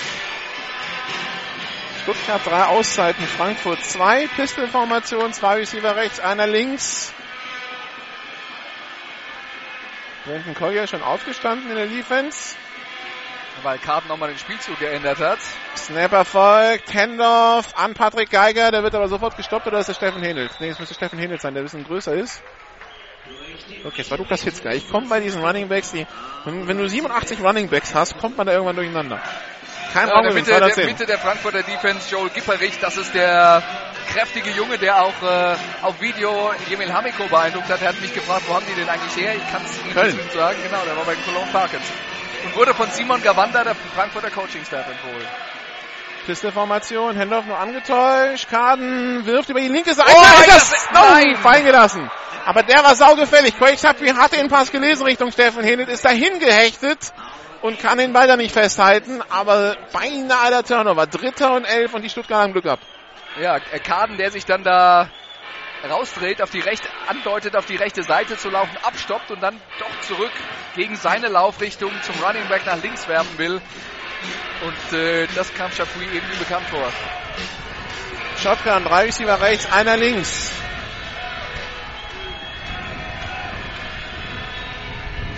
Stuttgart 2.02 2.44
drei 2.44 2.64
Auszeiten, 2.64 3.24
Frankfurt 3.24 3.84
zwei, 3.84 4.26
Pistolformation, 4.26 5.32
zwei 5.32 5.54
Receiver 5.56 5.94
rechts, 5.94 6.18
einer 6.18 6.48
links. 6.48 7.12
Brandon 10.24 10.54
Collier 10.54 10.86
schon 10.88 11.02
aufgestanden 11.02 11.70
in 11.70 11.76
der 11.76 11.86
Defense. 11.86 12.56
Weil 13.62 13.78
Karten 13.78 14.08
nochmal 14.08 14.30
den 14.30 14.38
Spielzug 14.38 14.78
geändert 14.80 15.20
hat. 15.20 15.38
Snapper 15.76 16.24
folgt, 16.24 16.92
Handoff 16.92 17.76
an 17.76 17.94
Patrick 17.94 18.30
Geiger, 18.30 18.72
der 18.72 18.82
wird 18.82 18.96
aber 18.96 19.08
sofort 19.08 19.36
gestoppt 19.36 19.68
oder 19.68 19.78
ist 19.78 19.88
der 19.88 19.94
Steffen 19.94 20.22
Händelt? 20.22 20.52
Nee, 20.58 20.70
es 20.70 20.80
müsste 20.80 20.94
Steffen 20.94 21.20
Händelt 21.20 21.40
sein, 21.40 21.54
der 21.54 21.62
ein 21.62 21.66
bisschen 21.66 21.84
größer 21.84 22.14
ist. 22.14 22.42
Okay, 23.84 24.00
es 24.00 24.10
war 24.10 24.18
Lukas 24.18 24.42
Hitzger. 24.42 24.74
Ich 24.74 24.90
komme 24.90 25.06
bei 25.08 25.20
diesen 25.20 25.44
Running 25.44 25.68
Backs, 25.68 25.92
die, 25.92 26.06
wenn, 26.44 26.66
wenn, 26.66 26.78
du 26.78 26.88
87 26.88 27.40
Running 27.40 27.68
Backs 27.68 27.94
hast, 27.94 28.18
kommt 28.18 28.36
man 28.36 28.46
da 28.46 28.52
irgendwann 28.52 28.76
durcheinander. 28.76 29.20
Kein 29.92 30.08
ja, 30.08 30.22
der, 30.22 30.32
Mitte, 30.32 30.50
der 30.50 30.86
Mitte 30.86 31.06
der 31.06 31.18
Frankfurter 31.18 31.62
Defense, 31.62 32.08
Joel 32.10 32.30
Gipperich, 32.30 32.78
das 32.80 32.96
ist 32.96 33.14
der 33.14 33.62
kräftige 34.12 34.50
Junge, 34.50 34.78
der 34.78 35.02
auch 35.02 35.22
äh, 35.22 35.56
auf 35.82 36.00
Video 36.00 36.52
Jemil 36.68 36.92
Hamiko 36.92 37.26
beeindruckt 37.26 37.68
hat. 37.68 37.82
Er 37.82 37.88
hat 37.88 38.00
mich 38.00 38.14
gefragt, 38.14 38.44
wo 38.48 38.54
haben 38.54 38.64
die 38.66 38.74
den 38.74 38.88
eigentlich 38.88 39.16
her? 39.16 39.34
Ich 39.34 39.52
kann 39.52 39.62
es 39.64 40.14
nicht 40.14 40.32
sagen. 40.32 40.56
Genau, 40.62 40.82
der 40.84 40.96
war 40.96 41.04
bei 41.04 41.14
Cologne 41.26 41.50
Parkins. 41.52 41.84
Und 42.44 42.56
wurde 42.56 42.74
von 42.74 42.90
Simon 42.90 43.22
Gawanda, 43.22 43.64
der 43.64 43.74
Frankfurter 43.74 44.30
Coaching-Staff, 44.30 44.86
empfohlen. 44.88 45.28
Pisteformation, 46.26 47.16
Hendorf 47.16 47.44
nur 47.46 47.58
angetäuscht, 47.58 48.48
Kaden 48.48 49.26
wirft 49.26 49.50
über 49.50 49.60
die 49.60 49.68
linke 49.68 49.92
Seite. 49.92 50.10
Oh, 50.14 50.22
das, 50.46 50.70
das 50.70 50.88
nein, 50.92 51.36
fein 51.36 51.64
gelassen. 51.64 52.10
Aber 52.46 52.62
der 52.62 52.82
war 52.82 52.94
saugefällig. 52.94 53.58
Craig 53.58 53.80
Tappi 53.80 54.08
hatte 54.08 54.36
den 54.36 54.48
Pass 54.48 54.72
gelesen 54.72 55.04
Richtung 55.04 55.32
Steffen 55.32 55.62
Hennet, 55.62 55.88
ist 55.88 56.04
dahin 56.04 56.38
gehechtet 56.38 57.12
und 57.62 57.78
kann 57.78 57.98
den 57.98 58.12
Ball 58.12 58.26
da 58.26 58.36
nicht 58.36 58.52
festhalten, 58.52 59.22
aber 59.30 59.76
beinahe 59.92 60.50
der 60.50 60.64
Turnover. 60.64 61.06
Dritter 61.06 61.54
und 61.54 61.64
elf 61.64 61.94
und 61.94 62.02
die 62.02 62.10
Stuttgarter 62.10 62.42
haben 62.42 62.52
Glück 62.52 62.64
gehabt. 62.64 62.84
Ja, 63.40 63.58
Kaden, 63.58 64.18
der 64.18 64.30
sich 64.30 64.44
dann 64.44 64.62
da 64.62 65.08
rausdreht, 65.88 66.42
auf 66.42 66.50
die 66.50 66.60
rechte, 66.60 66.88
andeutet, 67.08 67.56
auf 67.56 67.66
die 67.66 67.76
rechte 67.76 68.02
Seite 68.02 68.36
zu 68.36 68.50
laufen, 68.50 68.76
abstoppt 68.82 69.30
und 69.30 69.42
dann 69.42 69.60
doch 69.78 70.00
zurück 70.02 70.30
gegen 70.76 70.96
seine 70.96 71.28
Laufrichtung 71.28 71.90
zum 72.02 72.14
Running 72.22 72.46
Back 72.48 72.66
nach 72.66 72.82
links 72.82 73.08
werfen 73.08 73.38
will. 73.38 73.60
Und 74.64 74.98
äh, 74.98 75.26
das 75.34 75.52
kam 75.54 75.70
Chapuis 75.70 76.06
irgendwie 76.12 76.36
bekannt 76.36 76.66
vor. 76.68 76.92
Shotgun, 78.38 78.84
drei 78.84 79.04
Receiver 79.04 79.40
rechts, 79.40 79.72
einer 79.72 79.96
links. 79.96 80.52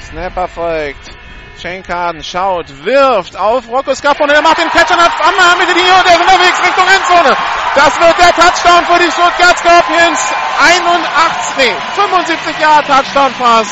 Snapper 0.03 0.49
folgt. 0.49 1.24
Shane 1.65 1.83
Carden 1.83 2.23
schaut, 2.23 2.67
wirft 2.85 3.39
auf 3.39 3.67
Rocco 3.71 3.95
Scaffone, 3.95 4.35
der 4.35 4.43
macht 4.43 4.59
den 4.59 4.69
Catch 4.69 4.91
und 4.91 5.01
hat 5.01 5.13
Anna 5.19 5.57
mit 5.57 5.67
Linie 5.75 5.95
und 5.95 6.07
der 6.07 6.13
ist 6.13 6.21
unterwegs 6.21 6.61
Richtung 6.61 6.85
Endzone. 6.85 7.35
Das 7.75 8.01
wird 8.01 8.19
der 8.19 8.33
Touchdown 8.37 8.85
für 8.85 8.99
die 9.03 9.11
Stuttgart 9.11 9.59
Scorpions. 9.59 10.21
81, 10.61 11.57
nee, 11.57 11.75
75 11.95 12.59
Jahre 12.61 12.85
Touchdown 12.85 13.33
Pass. 13.39 13.69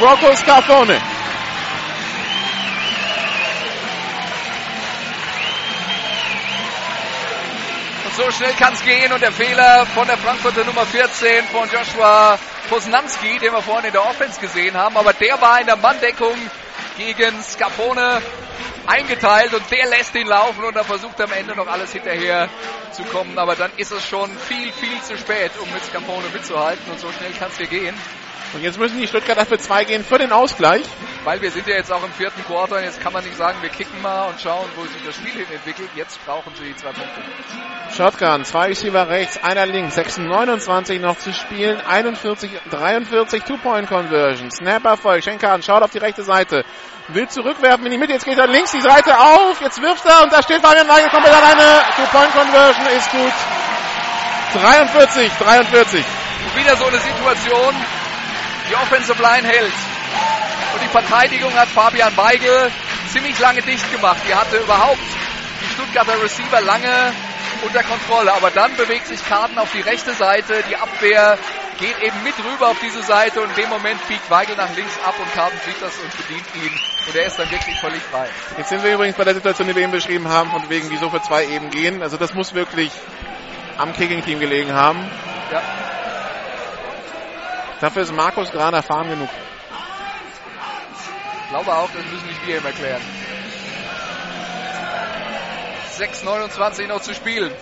Rocco 0.00 0.32
Scaffone. 0.36 1.00
So 8.16 8.30
schnell 8.30 8.52
kann 8.52 8.74
es 8.74 8.84
gehen 8.84 9.12
und 9.12 9.20
der 9.20 9.32
Fehler 9.32 9.86
von 9.86 10.06
der 10.06 10.18
Frankfurter 10.18 10.64
Nummer 10.64 10.86
14 10.86 11.48
von 11.48 11.68
Joshua 11.68 12.38
Posnanski, 12.68 13.40
den 13.40 13.52
wir 13.52 13.62
vorhin 13.62 13.86
in 13.86 13.92
der 13.92 14.06
Offense 14.06 14.38
gesehen 14.38 14.76
haben, 14.76 14.96
aber 14.96 15.12
der 15.14 15.40
war 15.40 15.60
in 15.60 15.66
der 15.66 15.76
Manndeckung 15.76 16.36
gegen 16.98 17.40
Scapone 17.42 18.20
eingeteilt 18.86 19.54
und 19.54 19.70
der 19.70 19.86
lässt 19.86 20.14
ihn 20.16 20.26
laufen 20.26 20.64
und 20.64 20.76
er 20.76 20.84
versucht 20.84 21.20
am 21.20 21.30
Ende 21.30 21.54
noch 21.54 21.68
alles 21.68 21.92
hinterher 21.92 22.50
zu 22.90 23.04
kommen, 23.04 23.38
aber 23.38 23.54
dann 23.54 23.70
ist 23.76 23.92
es 23.92 24.04
schon 24.04 24.28
viel, 24.38 24.72
viel 24.72 25.00
zu 25.02 25.16
spät, 25.16 25.56
um 25.58 25.70
mit 25.72 25.84
Scapone 25.84 26.28
mitzuhalten 26.30 26.90
und 26.90 26.98
so 26.98 27.12
schnell 27.12 27.32
kann 27.34 27.48
es 27.50 27.56
hier 27.56 27.68
gehen. 27.68 27.94
Und 28.54 28.62
jetzt 28.62 28.78
müssen 28.78 28.98
die 28.98 29.06
Stuttgarter 29.06 29.44
für 29.44 29.58
zwei 29.58 29.84
gehen 29.84 30.02
für 30.02 30.18
den 30.18 30.32
Ausgleich. 30.32 30.84
Weil 31.24 31.42
wir 31.42 31.50
sind 31.50 31.66
ja 31.66 31.76
jetzt 31.76 31.92
auch 31.92 32.02
im 32.02 32.12
vierten 32.12 32.42
Quarter 32.44 32.76
und 32.76 32.84
jetzt 32.84 33.00
kann 33.00 33.12
man 33.12 33.22
nicht 33.22 33.36
sagen, 33.36 33.58
wir 33.60 33.68
kicken 33.68 34.00
mal 34.00 34.28
und 34.28 34.40
schauen, 34.40 34.66
wo 34.76 34.84
sich 34.84 35.04
das 35.04 35.16
Spiel 35.16 35.32
hin 35.32 35.46
entwickelt. 35.52 35.90
Jetzt 35.94 36.24
brauchen 36.24 36.54
sie 36.54 36.64
die 36.64 36.76
zwei 36.76 36.92
Punkte. 36.92 37.20
Shotgun, 37.94 38.44
zwei 38.44 38.68
Receiver 38.68 39.08
rechts, 39.08 39.42
einer 39.42 39.66
links, 39.66 39.98
6,29 39.98 41.00
noch 41.00 41.18
zu 41.18 41.32
spielen, 41.32 41.80
41, 41.80 42.50
43, 42.70 43.42
Two-Point-Conversion. 43.42 44.50
Snap 44.50 44.84
Erfolg, 44.84 45.22
Schenkan 45.22 45.62
schaut 45.62 45.82
auf 45.82 45.90
die 45.90 45.98
rechte 45.98 46.22
Seite, 46.22 46.64
will 47.08 47.28
zurückwerfen 47.28 47.84
in 47.86 47.92
die 47.92 47.98
Mitte, 47.98 48.12
jetzt 48.12 48.24
geht 48.24 48.38
er 48.38 48.46
links 48.46 48.72
die 48.72 48.80
Seite 48.80 49.18
auf, 49.18 49.60
jetzt 49.60 49.82
wirft 49.82 50.06
er 50.06 50.22
und 50.22 50.32
da 50.32 50.42
steht 50.42 50.60
Fabian 50.60 50.88
Weigel 50.88 51.10
komplett 51.10 51.34
alleine. 51.34 51.82
Two-Point-Conversion 51.96 52.86
ist 52.96 53.10
gut. 53.10 53.32
43, 54.54 55.32
43. 55.32 56.04
Und 56.44 56.56
wieder 56.56 56.76
so 56.76 56.86
eine 56.86 56.98
Situation, 56.98 57.74
die 58.68 58.76
Offensive 58.76 59.22
Line 59.22 59.48
hält. 59.48 59.72
Und 60.74 60.82
die 60.82 60.88
Verteidigung 60.88 61.52
hat 61.54 61.68
Fabian 61.68 62.16
Weigel 62.16 62.70
ziemlich 63.10 63.38
lange 63.38 63.62
dicht 63.62 63.90
gemacht. 63.90 64.18
Die 64.28 64.34
hatte 64.34 64.58
überhaupt 64.58 64.98
die 65.60 65.74
Stuttgarter 65.74 66.22
Receiver 66.22 66.60
lange 66.60 67.12
unter 67.64 67.82
Kontrolle. 67.82 68.32
Aber 68.32 68.50
dann 68.50 68.76
bewegt 68.76 69.06
sich 69.06 69.26
Karten 69.26 69.58
auf 69.58 69.70
die 69.72 69.80
rechte 69.80 70.12
Seite. 70.12 70.62
Die 70.68 70.76
Abwehr 70.76 71.38
geht 71.78 71.98
eben 72.02 72.22
mit 72.24 72.34
rüber 72.44 72.68
auf 72.68 72.76
diese 72.82 73.02
Seite 73.02 73.40
und 73.40 73.50
in 73.50 73.62
dem 73.62 73.70
Moment 73.70 74.06
biegt 74.08 74.28
Weigel 74.30 74.56
nach 74.56 74.74
links 74.74 74.98
ab 75.04 75.14
und 75.18 75.32
Karten 75.32 75.56
sieht 75.64 75.80
das 75.80 75.96
und 75.98 76.16
bedient 76.16 76.46
ihn. 76.54 76.72
Und 77.06 77.16
er 77.16 77.26
ist 77.26 77.38
dann 77.38 77.50
wirklich 77.50 77.78
völlig 77.80 78.02
frei. 78.02 78.28
Jetzt 78.56 78.68
sind 78.68 78.82
wir 78.82 78.92
übrigens 78.92 79.16
bei 79.16 79.24
der 79.24 79.34
Situation, 79.34 79.68
die 79.68 79.74
wir 79.74 79.82
eben 79.82 79.92
beschrieben 79.92 80.28
haben, 80.28 80.50
von 80.50 80.68
wegen 80.68 80.90
wieso 80.90 81.08
für 81.08 81.22
zwei 81.22 81.46
eben 81.46 81.70
gehen. 81.70 82.02
Also 82.02 82.16
das 82.16 82.34
muss 82.34 82.54
wirklich 82.54 82.90
am 83.78 83.92
Kicking-Team 83.92 84.40
gelegen 84.40 84.72
haben. 84.72 85.08
Ja. 85.52 85.62
Dafür 87.80 88.02
ist 88.02 88.12
Markus 88.12 88.50
gerade 88.50 88.76
erfahren 88.76 89.08
genug. 89.08 89.28
Ich 91.44 91.48
glaube 91.50 91.72
auch, 91.72 91.90
das 91.92 92.04
müssen 92.06 92.26
nicht 92.26 92.46
wir 92.46 92.58
ihm 92.58 92.66
erklären. 92.66 93.00
6,29 95.98 96.86
noch 96.86 97.00
zu 97.00 97.14
spielen. 97.14 97.52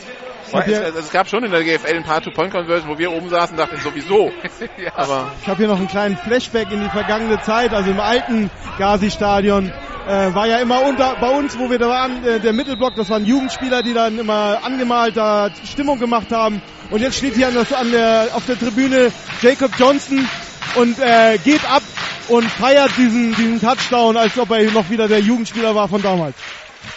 Es, 0.52 0.68
es, 0.68 0.94
es, 0.94 1.10
gab 1.10 1.28
schon 1.28 1.44
in 1.44 1.50
der 1.50 1.65
GFL 1.65 1.97
ein 1.97 2.05
paar 2.05 2.20
Two-Point-Conversion, 2.20 2.89
wo 2.89 2.99
wir 2.99 3.12
oben 3.12 3.28
saßen 3.28 3.57
und 3.57 3.58
dachten, 3.58 3.81
sowieso. 3.81 4.31
ja. 4.76 4.92
Aber 4.94 5.33
Ich 5.42 5.49
habe 5.49 5.58
hier 5.58 5.68
noch 5.68 5.78
einen 5.78 5.89
kleinen 5.89 6.16
Flashback 6.16 6.70
in 6.70 6.83
die 6.83 6.91
vergangene 6.91 7.41
Zeit, 7.42 7.73
also 7.73 7.91
im 7.91 8.00
alten 8.00 8.50
Gazi-Stadion. 8.78 9.73
Äh, 10.07 10.34
war 10.34 10.47
ja 10.47 10.58
immer 10.58 10.83
unter, 10.84 11.16
bei 11.20 11.31
uns, 11.31 11.58
wo 11.58 11.68
wir 11.68 11.78
da 11.78 11.89
waren, 11.89 12.25
äh, 12.25 12.39
der 12.39 12.52
Mittelblock, 12.52 12.94
das 12.94 13.10
waren 13.10 13.25
Jugendspieler, 13.25 13.83
die 13.83 13.92
dann 13.92 14.18
immer 14.18 14.60
angemalt 14.62 15.16
da 15.16 15.50
Stimmung 15.65 15.99
gemacht 15.99 16.31
haben. 16.31 16.62
Und 16.91 17.00
jetzt 17.00 17.16
steht 17.16 17.34
hier 17.34 17.49
an, 17.49 17.55
das, 17.57 17.73
an 17.73 17.91
der, 17.91 18.28
auf 18.33 18.47
der 18.47 18.57
Tribüne 18.57 19.10
Jacob 19.42 19.73
Johnson 19.76 20.28
und 20.76 20.99
äh, 21.00 21.39
geht 21.39 21.65
ab 21.68 21.83
und 22.28 22.44
feiert 22.44 22.91
diesen, 22.97 23.34
diesen 23.34 23.60
Touchdown, 23.60 24.16
als 24.16 24.39
ob 24.39 24.50
er 24.50 24.70
noch 24.70 24.89
wieder 24.91 25.08
der 25.08 25.20
Jugendspieler 25.20 25.75
war 25.75 25.89
von 25.89 26.02
damals. 26.02 26.36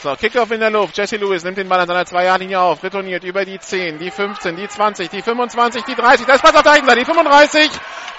So, 0.01 0.15
Kickoff 0.15 0.51
in 0.51 0.59
der 0.59 0.69
Luft. 0.69 0.97
Jesse 0.97 1.17
Lewis 1.17 1.43
nimmt 1.43 1.57
den 1.57 1.67
Ball 1.67 1.81
an 1.81 1.87
seiner 1.87 2.03
2-Jahr-Linie 2.03 2.59
auf, 2.59 2.83
retourniert 2.83 3.23
über 3.23 3.43
die 3.43 3.59
10, 3.59 3.99
die 3.99 4.11
15, 4.11 4.55
die 4.55 4.67
20, 4.67 5.09
die 5.09 5.21
25, 5.21 5.83
die 5.83 5.95
30. 5.95 6.25
Da 6.25 6.35
ist 6.35 6.41
Pass 6.41 6.55
auf 6.55 6.63
der 6.63 6.73
Seite, 6.73 6.95
die 6.95 7.05
35, 7.05 7.69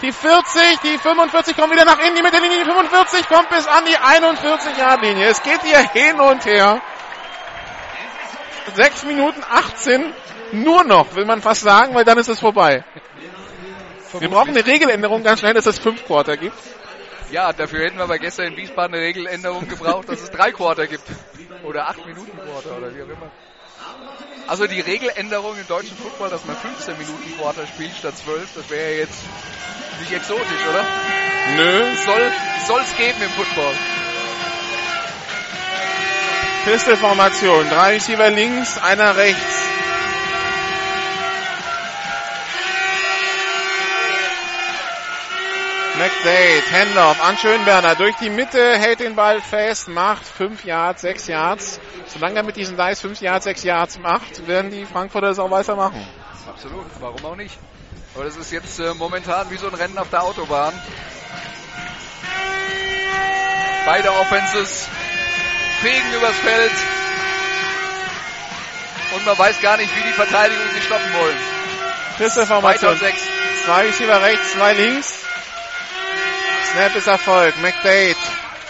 die 0.03 0.13
40, 0.13 0.63
die 0.85 0.99
45 0.99 1.57
kommt 1.57 1.73
wieder 1.73 1.85
nach 1.85 1.99
innen, 1.99 2.17
die 2.17 2.23
Mittellinie, 2.23 2.59
die 2.59 2.71
45 2.71 3.29
kommt 3.29 3.49
bis 3.49 3.67
an 3.67 3.85
die 3.87 3.97
41-Jahr-Linie. 3.97 5.29
Es 5.29 5.43
geht 5.43 5.63
hier 5.63 5.79
hin 5.91 6.21
und 6.21 6.45
her. 6.45 6.83
6 8.75 9.05
Minuten 9.05 9.43
18 9.51 10.13
nur 10.53 10.85
noch, 10.85 11.15
will 11.15 11.25
man 11.25 11.41
fast 11.41 11.63
sagen, 11.63 11.95
weil 11.95 12.05
dann 12.05 12.19
ist 12.19 12.29
es 12.29 12.41
vorbei. 12.41 12.85
Wir 14.19 14.29
brauchen 14.29 14.51
eine 14.51 14.67
Regeländerung 14.67 15.23
ganz 15.23 15.41
schnell, 15.41 15.55
dass 15.55 15.67
es 15.67 15.79
5 15.79 16.05
Quarter 16.05 16.37
gibt. 16.37 16.57
Ja, 17.31 17.53
dafür 17.53 17.85
hätten 17.85 17.97
wir 17.97 18.05
aber 18.05 18.19
gestern 18.19 18.47
in 18.47 18.57
Wiesbaden 18.57 18.95
eine 18.95 19.05
Regeländerung 19.05 19.69
gebraucht, 19.69 20.09
dass 20.09 20.21
es 20.21 20.31
drei 20.31 20.51
Quarter 20.51 20.89
gibt. 20.89 21.05
Oder 21.65 21.89
acht 21.89 22.05
Minuten 22.07 22.37
Quarter 22.39 22.79
oder 22.79 22.95
wie 22.95 23.03
auch 23.03 23.09
immer. 23.09 23.31
Also 24.47 24.67
die 24.67 24.81
Regeländerung 24.81 25.57
im 25.57 25.67
deutschen 25.67 25.97
Football, 25.97 26.31
dass 26.31 26.45
man 26.45 26.57
15 26.57 26.99
Minuten 26.99 27.39
Quarter 27.39 27.67
spielt 27.67 27.97
statt 27.97 28.15
12, 28.17 28.49
das 28.55 28.71
wäre 28.71 28.99
jetzt 28.99 29.23
nicht 30.01 30.13
exotisch, 30.13 30.67
oder? 30.69 30.85
Nö. 31.57 31.85
Soll 32.67 32.81
es 32.81 32.97
geben 32.97 33.23
im 33.23 33.31
Football. 33.31 33.75
Pistol-Formation. 36.65 37.69
Drei 37.71 37.95
Receiver 37.95 38.31
links, 38.31 38.79
einer 38.79 39.17
rechts. 39.17 39.71
McDade, 46.01 46.63
Handoff 46.73 47.23
an 47.23 47.37
Schönberner 47.37 47.95
durch 47.95 48.17
die 48.17 48.31
Mitte, 48.31 48.79
hält 48.79 49.01
den 49.01 49.17
Ball 49.17 49.43
fest, 49.43 49.87
macht 49.89 50.25
5 50.25 50.65
Yards, 50.65 51.03
6 51.03 51.27
Yards. 51.27 51.79
Solange 52.07 52.37
er 52.37 52.43
mit 52.43 52.57
diesen 52.57 52.79
Dice 52.79 53.03
5 53.03 53.21
Yards, 53.21 53.45
6 53.45 53.65
Yards 53.65 53.99
macht, 53.99 54.47
werden 54.47 54.71
die 54.71 54.87
Frankfurter 54.87 55.27
das 55.27 55.39
auch 55.39 55.51
weitermachen. 55.51 56.03
Absolut, 56.49 56.87
warum 57.01 57.23
auch 57.27 57.37
nicht? 57.37 57.59
Aber 58.15 58.25
das 58.25 58.39
ist 58.39 58.51
jetzt 58.51 58.81
äh, 58.81 58.95
momentan 58.95 59.51
wie 59.51 59.59
so 59.59 59.69
ein 59.69 59.75
Rennen 59.75 59.99
auf 59.99 60.09
der 60.09 60.23
Autobahn. 60.23 60.73
Beide 63.85 64.11
Offenses 64.11 64.89
fegen 65.83 66.15
übers 66.17 66.37
Feld. 66.37 66.73
Und 69.17 69.27
man 69.27 69.37
weiß 69.37 69.61
gar 69.61 69.77
nicht, 69.77 69.95
wie 69.99 70.09
die 70.09 70.15
Verteidigung 70.15 70.65
sie 70.73 70.81
stoppen 70.81 71.13
wollen. 71.21 71.37
Pistol-Formation. 72.17 72.99
Zwei 73.67 73.83
Receiver 73.83 74.23
rechts, 74.23 74.53
zwei 74.53 74.73
links. 74.73 75.20
Snap 76.73 76.95
ist 76.95 77.09
Erfolg. 77.09 77.55
McDade. 77.61 78.15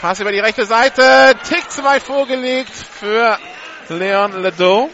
Pass 0.01 0.21
über 0.21 0.33
die 0.33 0.39
rechte 0.39 0.65
Seite. 0.65 1.35
Tick 1.47 1.71
zu 1.71 1.85
weit 1.85 2.03
vorgelegt 2.03 2.73
für 2.73 3.39
Leon 3.91 4.41
Ledoux. 4.43 4.89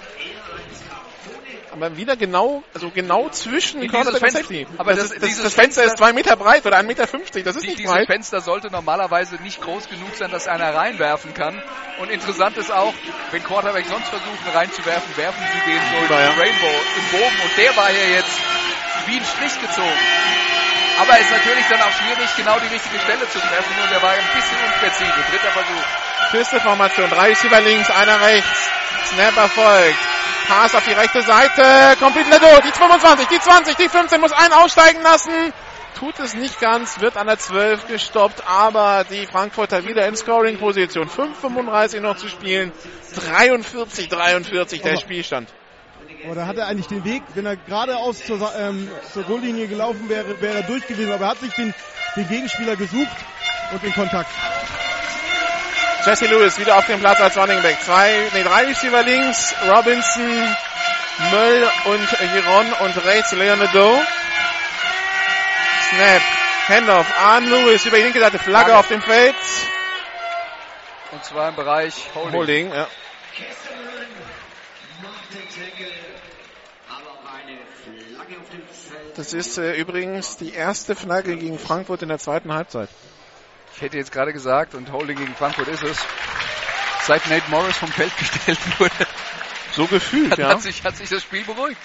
Aber 1.76 1.94
wieder 1.96 2.16
genau, 2.16 2.62
also 2.72 2.88
genau 2.90 3.28
zwischen 3.28 3.82
In 3.82 3.90
dieses 3.90 4.08
und 4.08 4.18
Fenster- 4.18 4.66
aber 4.78 4.94
das, 4.94 5.02
das- 5.02 5.12
ist- 5.12 5.22
das, 5.22 5.28
dieses 5.28 5.44
das 5.44 5.54
Fenster 5.54 5.82
ist 5.84 5.90
Fenster- 5.90 6.04
zwei 6.06 6.12
Meter 6.14 6.36
breit 6.36 6.64
oder 6.64 6.78
1,50 6.78 6.86
Meter. 6.86 7.06
Das 7.44 7.56
ist 7.56 7.62
Die, 7.62 7.66
nicht 7.68 7.78
dieses 7.80 7.92
breit. 7.92 8.06
Fenster 8.06 8.40
sollte 8.40 8.70
normalerweise 8.70 9.36
nicht 9.42 9.60
groß 9.60 9.88
genug 9.90 10.14
sein, 10.16 10.30
dass 10.30 10.48
einer 10.48 10.74
reinwerfen 10.74 11.34
kann. 11.34 11.62
Und 12.00 12.10
interessant 12.10 12.56
ist 12.56 12.72
auch, 12.72 12.94
wenn 13.30 13.44
Quarterback 13.44 13.84
sonst 13.86 14.08
versuchen 14.08 14.48
reinzuwerfen, 14.54 15.16
werfen 15.16 15.42
sie 15.52 15.70
den 15.70 15.80
so 15.92 16.14
Ja, 16.14 16.32
im 16.32 16.38
Rainbow, 16.38 16.76
im 16.96 17.04
Bogen. 17.18 17.36
Und 17.44 17.52
der 17.58 17.76
war 17.76 17.90
ja 17.90 18.06
jetzt 18.16 18.40
wie 19.06 19.16
ein 19.18 19.24
Strich 19.36 19.60
gezogen. 19.60 20.00
Aber 20.98 21.12
es 21.20 21.26
ist 21.28 21.30
natürlich 21.30 21.66
dann 21.68 21.80
auch 21.82 21.92
schwierig, 21.92 22.28
genau 22.38 22.56
die 22.58 22.72
richtige 22.72 22.98
Stelle 23.00 23.28
zu 23.28 23.38
treffen. 23.38 23.74
Und 23.82 23.90
der 23.92 24.00
war 24.00 24.12
ein 24.12 24.28
bisschen 24.34 24.56
unpräzise. 24.64 25.12
Dritter 25.30 25.52
Versuch. 25.52 25.84
Pistol-Formation. 26.32 27.10
Drei 27.10 27.28
Receiver 27.28 27.60
links, 27.60 27.90
einer 27.90 28.18
rechts. 28.20 28.70
Snap 29.06 29.36
erfolgt. 29.36 29.98
Pass 30.48 30.74
auf 30.74 30.84
die 30.84 30.92
rechte 30.92 31.22
Seite. 31.22 31.96
Complete 31.98 32.30
Ledo. 32.30 32.60
Die 32.64 32.72
25, 32.72 33.26
die 33.28 33.38
20, 33.38 33.76
die 33.76 33.88
15 33.88 34.20
muss 34.20 34.32
einen 34.32 34.52
aussteigen 34.52 35.02
lassen. 35.02 35.52
Tut 35.98 36.18
es 36.20 36.34
nicht 36.34 36.60
ganz, 36.60 37.00
wird 37.00 37.16
an 37.16 37.26
der 37.26 37.38
12 37.38 37.86
gestoppt, 37.86 38.46
aber 38.46 39.04
die 39.10 39.26
Frankfurter 39.26 39.86
wieder 39.86 40.06
in 40.06 40.14
Scoring-Position. 40.14 41.08
5,35 41.08 42.00
noch 42.00 42.16
zu 42.16 42.28
spielen. 42.28 42.70
43, 43.14 44.08
43 44.08 44.82
der 44.82 44.96
Spielstand. 44.98 45.48
Aber 46.26 46.34
da 46.34 46.46
hat 46.46 46.58
er 46.58 46.66
eigentlich 46.66 46.88
den 46.88 47.04
Weg, 47.04 47.22
wenn 47.34 47.46
er 47.46 47.56
geradeaus 47.56 48.24
zur, 48.24 48.52
ähm, 48.58 48.90
zur 49.12 49.22
Goallinie 49.22 49.68
gelaufen 49.68 50.08
wäre, 50.08 50.40
wäre 50.40 50.56
er 50.56 50.62
durch 50.64 50.86
gewesen. 50.86 51.12
Aber 51.12 51.24
er 51.24 51.30
hat 51.30 51.40
sich 51.40 51.54
den, 51.54 51.72
den 52.14 52.28
Gegenspieler 52.28 52.76
gesucht 52.76 53.16
und 53.72 53.82
den 53.82 53.94
Kontakt. 53.94 54.30
Jesse 56.06 56.26
Lewis 56.26 56.56
wieder 56.60 56.78
auf 56.78 56.86
dem 56.86 57.00
Platz 57.00 57.20
als 57.20 57.36
Running 57.36 57.60
Back. 57.62 57.80
Zwei, 57.82 58.30
nee, 58.32 58.44
drei 58.44 58.66
Receiver 58.66 59.02
links. 59.02 59.52
Robinson, 59.68 60.56
Möll 61.32 61.68
und 61.86 62.08
Giron 62.32 62.72
und 62.74 63.04
rechts 63.04 63.32
Leonardo. 63.32 64.00
Snap. 65.90 66.22
Handoff 66.68 67.06
an 67.18 67.50
Lewis 67.50 67.84
über 67.86 67.96
die 67.96 68.04
linke 68.04 68.20
Seite. 68.20 68.38
Flagge 68.38 68.76
auf 68.76 68.86
dem 68.86 69.02
Feld. 69.02 69.34
Und 71.10 71.24
zwar 71.24 71.48
im 71.48 71.56
Bereich 71.56 71.94
Holding. 72.14 72.32
Holding, 72.32 72.72
ja. 72.72 72.86
Das 79.16 79.32
ist 79.32 79.58
äh, 79.58 79.74
übrigens 79.74 80.36
die 80.36 80.52
erste 80.52 80.94
Flagge 80.94 81.36
gegen 81.36 81.58
Frankfurt 81.58 82.02
in 82.02 82.10
der 82.10 82.18
zweiten 82.18 82.52
Halbzeit. 82.52 82.90
Ich 83.76 83.82
hätte 83.82 83.98
jetzt 83.98 84.10
gerade 84.10 84.32
gesagt, 84.32 84.74
und 84.74 84.90
Holding 84.90 85.18
gegen 85.18 85.34
Frankfurt 85.34 85.68
ist 85.68 85.82
es, 85.82 85.98
seit 87.06 87.26
Nate 87.28 87.48
Morris 87.50 87.76
vom 87.76 87.88
Feld 87.90 88.16
gestellt 88.18 88.58
wurde. 88.80 89.06
So 89.72 89.86
gefühlt, 89.86 90.32
Dann 90.32 90.40
ja. 90.40 90.48
hat, 90.48 90.62
sich, 90.62 90.82
hat 90.82 90.96
sich 90.96 91.10
das 91.10 91.22
Spiel 91.22 91.44
beruhigt. 91.44 91.78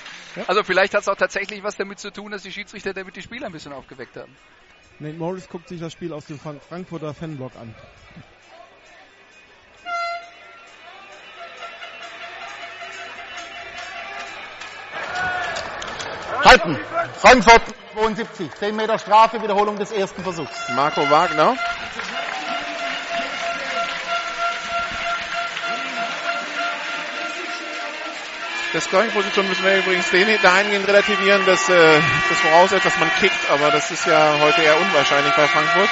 Also 0.48 0.64
vielleicht 0.64 0.94
hat 0.94 1.02
es 1.02 1.10
auch 1.10 1.18
tatsächlich 1.18 1.61
was 1.64 1.76
damit 1.76 2.00
zu 2.00 2.10
tun, 2.11 2.32
dass 2.32 2.44
die 2.44 2.52
Schiedsrichter 2.53 2.94
damit 2.94 3.18
die 3.18 3.22
Spieler 3.22 3.48
ein 3.48 3.52
bisschen 3.52 3.74
aufgeweckt 3.74 4.16
haben. 4.16 4.34
Nate 5.00 5.18
Morris 5.18 5.50
guckt 5.50 5.68
sich 5.68 5.82
das 5.82 5.92
Spiel 5.92 6.14
aus 6.14 6.26
dem 6.26 6.40
Frank- 6.40 6.64
Frankfurter 6.64 7.14
Fanblock 7.14 7.56
an. 7.58 7.76
Halten. 16.44 16.78
Frankfurt 17.20 17.61
72. 17.94 18.50
10 18.60 18.76
Meter 18.76 18.98
Strafe, 18.98 19.42
Wiederholung 19.42 19.78
des 19.78 19.92
ersten 19.92 20.24
Versuchs. 20.24 20.70
Marco 20.76 21.02
Wagner. 21.10 21.56
Der 28.74 28.80
Scoring-Position 28.80 29.50
müssen 29.50 29.66
wir 29.66 29.80
übrigens 29.80 30.10
dahingehend 30.42 30.88
relativieren, 30.88 31.45
dass 31.45 31.68
äh, 31.68 32.00
das 32.30 32.40
voraussetzt, 32.40 32.86
dass 32.86 32.98
man 33.00 33.10
kickt, 33.20 33.50
aber 33.52 33.70
das 33.70 33.92
ist 33.92 34.06
ja 34.06 34.40
heute 34.40 34.61
eher 34.61 34.80
unwahrscheinlich 34.80 35.34
bei 35.34 35.45
Frankfurt. 35.45 35.90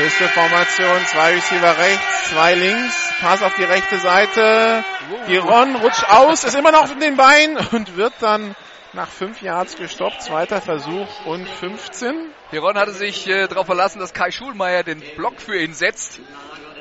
Feste 0.00 0.28
Formation, 0.28 1.06
zwei 1.08 1.34
Receiver 1.34 1.76
rechts, 1.76 2.30
zwei 2.30 2.54
links, 2.54 3.12
Pass 3.20 3.42
auf 3.42 3.54
die 3.56 3.64
rechte 3.64 3.98
Seite. 3.98 4.82
Giron 5.26 5.76
rutscht 5.76 6.08
aus, 6.08 6.42
ist 6.42 6.54
immer 6.54 6.72
noch 6.72 6.90
in 6.90 7.00
den 7.00 7.16
Beinen 7.16 7.58
und 7.72 7.98
wird 7.98 8.14
dann 8.20 8.56
nach 8.94 9.08
fünf 9.10 9.42
Yards 9.42 9.76
gestoppt. 9.76 10.22
Zweiter 10.22 10.62
Versuch 10.62 11.26
und 11.26 11.46
15. 11.46 12.32
Giron 12.50 12.78
hatte 12.78 12.92
sich 12.92 13.28
äh, 13.28 13.46
darauf 13.46 13.66
verlassen, 13.66 13.98
dass 13.98 14.14
Kai 14.14 14.30
Schulmeier 14.30 14.84
den 14.84 15.02
Block 15.16 15.38
für 15.38 15.60
ihn 15.60 15.74
setzt 15.74 16.18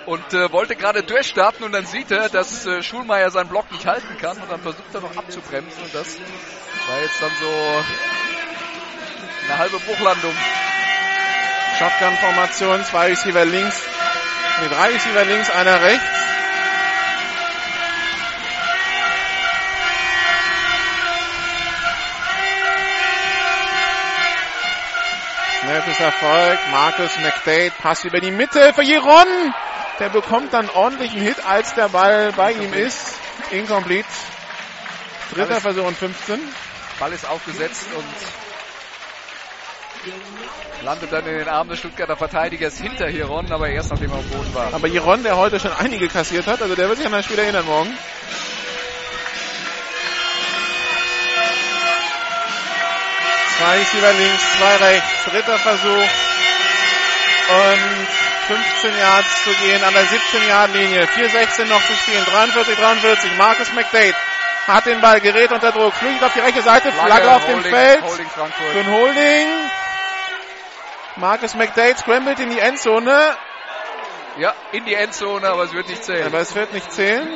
und 0.05 0.33
äh, 0.33 0.49
wollte 0.53 0.77
gerade 0.77 1.03
durchstarten 1.03 1.65
und 1.65 1.73
dann 1.73 1.85
sieht 1.85 2.11
er, 2.11 2.29
dass 2.29 2.65
äh, 2.65 2.81
Schulmeier 2.81 3.31
seinen 3.31 3.49
Block 3.49 3.69
nicht 3.73 3.85
halten 3.85 4.17
kann 4.17 4.37
und 4.37 4.49
dann 4.49 4.61
versucht 4.61 4.95
er 4.95 5.01
noch 5.01 5.17
abzubremsen 5.17 5.83
und 5.83 5.93
das 5.93 6.17
war 6.87 7.01
jetzt 7.01 7.21
dann 7.21 7.31
so 7.41 7.83
eine 9.49 9.57
halbe 9.57 9.77
Bruchlandung. 9.79 10.33
Shotgun-Formation, 11.79 12.83
zwei 12.83 13.07
Receiver 13.07 13.45
links, 13.45 13.81
nee, 14.61 14.67
drei 14.69 14.89
Receiver 14.89 15.25
links, 15.25 15.49
einer 15.49 15.81
rechts. 15.81 16.19
Snap 25.61 25.99
Erfolg. 25.99 26.59
Marcus 26.71 27.17
McDade, 27.19 27.71
Pass 27.81 28.03
über 28.03 28.19
die 28.19 28.31
Mitte 28.31 28.73
für 28.73 28.81
Jiron. 28.81 29.53
Der 29.99 30.09
bekommt 30.09 30.53
dann 30.53 30.69
ordentlichen 30.69 31.21
Hit, 31.21 31.45
als 31.45 31.73
der 31.75 31.89
Ball 31.89 32.31
bei 32.33 32.53
ihm 32.53 32.73
ist. 32.73 33.15
Incomplete. 33.51 34.07
Dritter 35.33 35.61
Versuch 35.61 35.85
und 35.85 35.95
15. 35.95 36.39
Ball 36.99 37.13
ist 37.13 37.27
aufgesetzt 37.27 37.85
und 37.95 38.48
landet 40.83 41.11
dann 41.11 41.25
in 41.25 41.37
den 41.39 41.47
Armen 41.47 41.69
des 41.69 41.79
Stuttgarter 41.79 42.15
Verteidigers 42.15 42.77
hinter 42.77 43.07
Hiron, 43.07 43.51
aber 43.51 43.69
erst 43.69 43.91
nachdem 43.91 44.11
er 44.11 44.17
am 44.17 44.29
Boden 44.29 44.53
war. 44.53 44.73
Aber 44.73 44.87
Hiron, 44.87 45.23
der 45.23 45.37
heute 45.37 45.59
schon 45.59 45.73
einige 45.73 46.07
kassiert 46.07 46.47
hat, 46.47 46.61
also 46.61 46.75
der 46.75 46.87
wird 46.87 46.97
sich 46.97 47.07
an 47.07 47.11
das 47.13 47.25
Spiel 47.25 47.39
erinnern 47.39 47.65
morgen. 47.65 47.95
Zwei 53.57 53.77
Receiver 53.77 54.13
links, 54.13 54.43
zwei 54.57 54.75
rechts, 54.87 55.25
dritter 55.25 55.59
Versuch 55.59 56.09
und 57.49 58.07
15 58.47 58.97
Yards 58.97 59.43
zu 59.43 59.49
gehen 59.49 59.83
an 59.83 59.93
der 59.93 60.05
17 60.05 60.47
Yard 60.47 60.73
Linie. 60.73 61.05
4,16 61.07 61.65
noch 61.65 61.85
zu 61.85 61.93
spielen, 61.93 62.23
43, 62.23 62.75
43. 62.77 63.37
Marcus 63.37 63.73
McDade 63.73 64.15
hat 64.65 64.85
den 64.85 65.01
Ball, 65.01 65.19
gerät 65.19 65.51
unter 65.51 65.71
Druck, 65.71 65.93
fliegt 65.93 66.23
auf 66.23 66.33
die 66.33 66.39
rechte 66.39 66.61
Seite, 66.61 66.91
Flagge, 66.91 67.07
Flagge 67.07 67.31
auf 67.31 67.45
dem 67.45 67.61
Feld 67.63 68.01
Holding 68.01 68.29
Frankfurt. 68.29 68.71
für 68.71 68.79
ein 68.79 68.91
Holding. 68.91 69.47
Marcus 71.19 71.55
McDade 71.55 71.97
scrambled 71.97 72.39
in 72.39 72.49
die 72.49 72.59
Endzone, 72.59 73.35
Ja, 74.37 74.53
in 74.71 74.85
die 74.85 74.93
Endzone, 74.93 75.47
aber 75.47 75.63
es 75.63 75.73
wird 75.73 75.87
nicht 75.89 76.03
zählen. 76.03 76.25
aber 76.25 76.39
es 76.39 76.55
wird 76.55 76.73
nicht 76.73 76.91
zählen. 76.91 77.27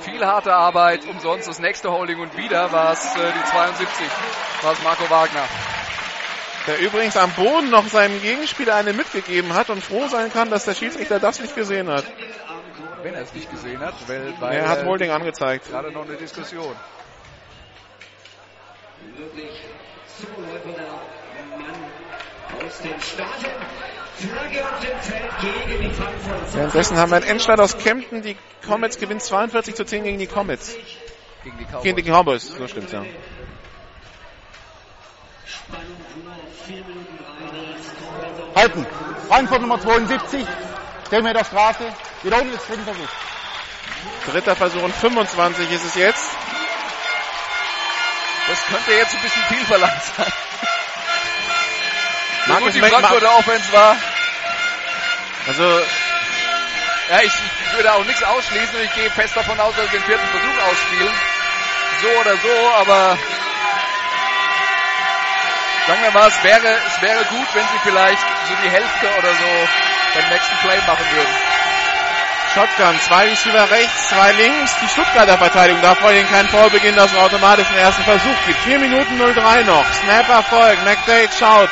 Viel 0.00 0.24
harte 0.26 0.52
Arbeit, 0.52 1.04
umsonst 1.06 1.48
das 1.48 1.58
nächste 1.60 1.90
Holding 1.92 2.18
und 2.20 2.36
wieder 2.36 2.72
war 2.72 2.92
es 2.92 3.04
äh, 3.16 3.32
die 3.32 3.50
72, 3.50 3.88
war 4.62 4.72
es 4.72 4.82
Marco 4.82 5.08
Wagner. 5.10 5.44
Der 6.66 6.78
übrigens 6.80 7.16
am 7.16 7.30
Boden 7.32 7.70
noch 7.70 7.86
seinem 7.88 8.20
Gegenspieler 8.22 8.74
eine 8.76 8.92
mitgegeben 8.92 9.54
hat 9.54 9.70
und 9.70 9.82
froh 9.82 10.06
sein 10.08 10.32
kann, 10.32 10.50
dass 10.50 10.64
der 10.64 10.74
Schiedsrichter 10.74 11.18
das 11.18 11.40
nicht 11.40 11.54
gesehen 11.56 11.88
hat. 11.88 12.04
Wenn 13.02 13.14
er 13.14 13.22
es 13.22 13.32
nicht 13.34 13.50
gesehen 13.50 13.80
hat, 13.80 13.94
weil, 14.06 14.32
weil 14.38 14.56
Er 14.58 14.68
hat 14.68 14.84
Holding 14.84 15.10
angezeigt. 15.10 15.68
gerade 15.68 15.90
noch 15.90 16.04
eine 16.04 16.16
Diskussion. 16.16 16.76
Währenddessen 26.52 26.96
haben 26.96 27.10
wir 27.10 27.16
einen 27.16 27.26
Endstand 27.26 27.60
aus 27.60 27.76
Kempten. 27.78 28.22
Die 28.22 28.36
Comets 28.66 28.98
gewinnen 28.98 29.20
42 29.20 29.74
zu 29.74 29.84
10 29.84 30.04
gegen 30.04 30.18
die 30.18 30.26
Comets. 30.26 30.74
Gegen 31.44 31.58
die 31.58 31.64
Cowboys. 31.64 31.82
Gegen 31.82 31.96
die 31.96 32.02
Cowboys, 32.02 32.46
so 32.46 32.68
stimmt's 32.68 32.92
ja. 32.92 33.04
Halten. 38.54 38.86
Frankfurt 39.28 39.60
Nummer 39.60 39.80
72. 39.80 40.46
10 41.10 41.24
Meter 41.24 41.44
Strafe. 41.44 41.92
Wiederholung 42.22 42.52
des 42.52 42.64
dritten 42.66 42.84
Versuchs. 42.84 43.12
Dritter 44.26 44.56
Versuch 44.56 44.82
und 44.82 44.94
25 44.94 45.70
ist 45.72 45.84
es 45.84 45.94
jetzt. 45.94 46.30
Das 48.48 48.64
könnte 48.66 48.92
jetzt 48.92 49.14
ein 49.14 49.22
bisschen 49.22 49.42
viel 49.42 49.64
verlangt 49.64 50.02
sein. 50.16 50.32
So 52.46 52.52
Markus 52.52 52.72
gut 52.72 52.74
die 52.74 52.80
Frankfurter 52.80 53.38
Offense 53.38 53.72
war. 53.72 53.96
Also, 55.48 55.62
Ja, 57.10 57.18
ich, 57.22 57.32
ich 57.32 57.76
würde 57.76 57.92
auch 57.92 58.04
nichts 58.04 58.22
ausschließen 58.22 58.76
und 58.76 58.84
ich 58.84 58.94
gehe 58.94 59.10
fest 59.10 59.36
davon 59.36 59.58
aus, 59.60 59.74
dass 59.76 59.86
sie 59.86 59.98
den 59.98 60.04
vierten 60.04 60.26
Versuch 60.26 60.62
ausspielen. 60.70 61.12
So 62.02 62.08
oder 62.20 62.36
so, 62.36 62.72
aber 62.80 63.18
sagen 65.86 66.02
wir 66.02 66.10
mal, 66.12 66.28
es 66.28 66.42
wäre, 66.42 66.78
es 66.86 67.02
wäre 67.02 67.24
gut, 67.24 67.46
wenn 67.54 67.64
sie 67.64 67.78
vielleicht 67.82 68.20
so 68.48 68.54
die 68.64 68.70
Hälfte 68.70 69.06
oder 69.18 69.32
so 69.34 69.68
beim 70.14 70.28
nächsten 70.30 70.56
Play 70.58 70.78
machen 70.86 71.06
würden. 71.14 71.34
Shotgun, 72.54 73.00
zwei 73.00 73.28
Receiver 73.30 73.70
rechts, 73.70 74.08
zwei 74.08 74.32
links. 74.32 74.76
Die 74.82 74.88
Stuttgarter 74.88 75.38
Verteidigung 75.38 75.80
darf 75.80 75.98
vorhin 75.98 76.28
kein 76.30 76.46
Foul 76.48 76.68
beginnen, 76.70 76.96
dass 76.96 77.10
es 77.10 77.16
automatisch 77.18 77.66
einen 77.68 77.78
ersten 77.78 78.02
Versuch 78.02 78.36
gibt. 78.46 78.58
4 78.64 78.78
Minuten 78.78 79.18
03 79.18 79.62
noch. 79.62 79.84
Snap 80.02 80.28
Erfolg. 80.28 80.76
McDade 80.84 81.30
schaut. 81.38 81.70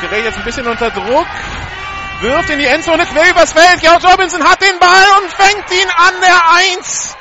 Gerät 0.00 0.24
jetzt 0.24 0.38
ein 0.38 0.44
bisschen 0.44 0.66
unter 0.66 0.90
Druck. 0.90 1.26
Wirft 2.20 2.50
in 2.50 2.58
die 2.58 2.64
Endzone 2.66 3.04
quer 3.06 3.30
übers 3.30 3.52
Feld. 3.52 3.80
Gerald 3.80 4.04
Robinson 4.04 4.42
hat 4.42 4.60
den 4.62 4.78
Ball 4.78 5.04
und 5.22 5.30
fängt 5.32 5.70
ihn 5.70 5.88
an 5.96 6.14
der 6.22 6.50
1. 6.78 7.16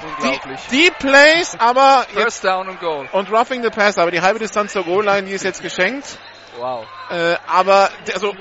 Die, 0.00 0.26
Unglaublich. 0.26 0.60
die 0.70 0.90
Plays, 0.98 1.56
aber 1.58 2.06
jetzt, 2.14 2.22
First 2.22 2.44
down 2.44 2.68
und 2.68 2.78
Goal. 2.80 3.08
und 3.10 3.32
roughing 3.32 3.62
the 3.64 3.68
pass, 3.70 3.98
aber 3.98 4.12
die 4.12 4.20
halbe 4.20 4.38
Distanz 4.38 4.72
zur 4.72 4.84
Goal-Line, 4.84 5.24
die 5.24 5.32
ist 5.32 5.42
jetzt 5.44 5.60
geschenkt. 5.60 6.06
Wow. 6.56 6.86
Äh, 7.10 7.34
aber 7.48 7.90
also 8.14 8.32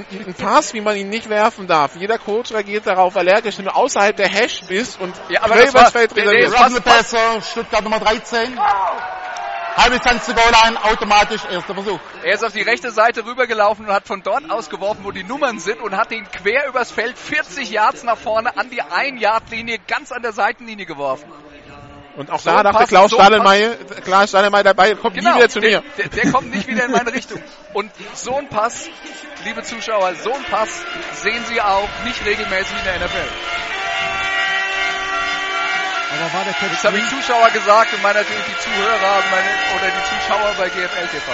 ein 0.00 0.34
Pass, 0.34 0.74
wie 0.74 0.80
man 0.80 0.96
ihn 0.96 1.08
nicht 1.08 1.28
werfen 1.28 1.66
darf. 1.68 1.94
Jeder 1.96 2.18
Coach 2.18 2.50
reagiert 2.52 2.86
darauf 2.86 3.16
allergisch, 3.16 3.56
wenn 3.58 3.64
du 3.66 3.74
außerhalb 3.74 4.16
der 4.16 4.28
Hash 4.28 4.62
bist 4.68 5.00
und 5.00 5.14
Ja, 5.28 5.42
aber 5.44 5.54
das 5.54 5.72
war- 5.74 5.90
Feld 5.92 6.14
reserviert. 6.16 6.48
ist 6.52 6.60
Russell 6.60 6.80
Passer, 6.80 7.40
Stuttgart 7.42 7.82
Nummer 7.84 8.00
13. 8.00 8.58
Halbe 8.58 9.02
Distanz 9.90 10.24
zur 10.24 10.34
Goal-Line, 10.34 10.82
automatisch 10.84 11.42
erster 11.50 11.74
Versuch. 11.74 12.00
Er 12.22 12.34
ist 12.34 12.44
auf 12.44 12.52
die 12.52 12.62
rechte 12.62 12.90
Seite 12.90 13.24
rübergelaufen 13.24 13.86
und 13.86 13.92
hat 13.92 14.06
von 14.06 14.22
dort 14.22 14.50
ausgeworfen, 14.50 15.04
wo 15.04 15.10
die 15.10 15.22
Nummern 15.24 15.58
sind 15.58 15.80
und 15.80 15.96
hat 15.96 16.12
ihn 16.12 16.26
quer 16.30 16.68
übers 16.68 16.90
Feld 16.90 17.18
40 17.18 17.70
Yards 17.70 18.02
nach 18.02 18.16
vorne 18.16 18.56
an 18.56 18.70
die 18.70 18.82
1-Yard-Linie 18.82 19.78
ganz 19.86 20.12
an 20.12 20.22
der 20.22 20.32
Seitenlinie 20.32 20.86
geworfen. 20.86 21.30
Und 22.16 22.30
auch 22.30 22.38
So 22.38 22.50
da 22.50 22.62
dachte 22.62 22.86
Klaus 22.86 23.10
so 23.10 23.16
Stadelmeier, 23.16 23.74
Klaus 24.02 24.30
Stadelmeier 24.30 24.64
dabei, 24.64 24.94
kommt 24.94 25.16
nie 25.16 25.22
wieder 25.22 25.48
zu 25.48 25.60
der, 25.60 25.82
mir. 25.82 25.90
Der, 25.98 26.08
der 26.08 26.32
kommt 26.32 26.54
nicht 26.54 26.66
wieder 26.66 26.86
in 26.86 26.92
meine 26.92 27.12
Richtung. 27.12 27.42
Und 27.74 27.92
so 28.14 28.36
ein 28.36 28.48
Pass, 28.48 28.88
liebe 29.44 29.62
Zuschauer, 29.62 30.14
so 30.14 30.32
ein 30.32 30.44
Pass 30.50 30.82
sehen 31.12 31.44
Sie 31.46 31.60
auch 31.60 31.88
nicht 32.04 32.24
regelmäßig 32.24 32.76
in 32.78 32.84
der 32.84 33.06
NFL. 33.06 33.28
Aber 36.10 36.32
war 36.32 36.44
der 36.44 36.54
Catch 36.54 36.72
Das 36.72 36.84
habe 36.84 36.98
ich 36.98 37.08
Zuschauer 37.08 37.50
gesagt 37.50 37.92
und 37.92 38.02
meine 38.02 38.20
natürlich 38.20 38.44
die 38.46 38.58
Zuhörer 38.62 39.22
meine, 39.30 39.50
oder 39.76 39.90
die 39.90 40.04
Zuschauer 40.04 40.54
bei 40.56 40.68
GFL 40.68 41.08
TV. 41.08 41.32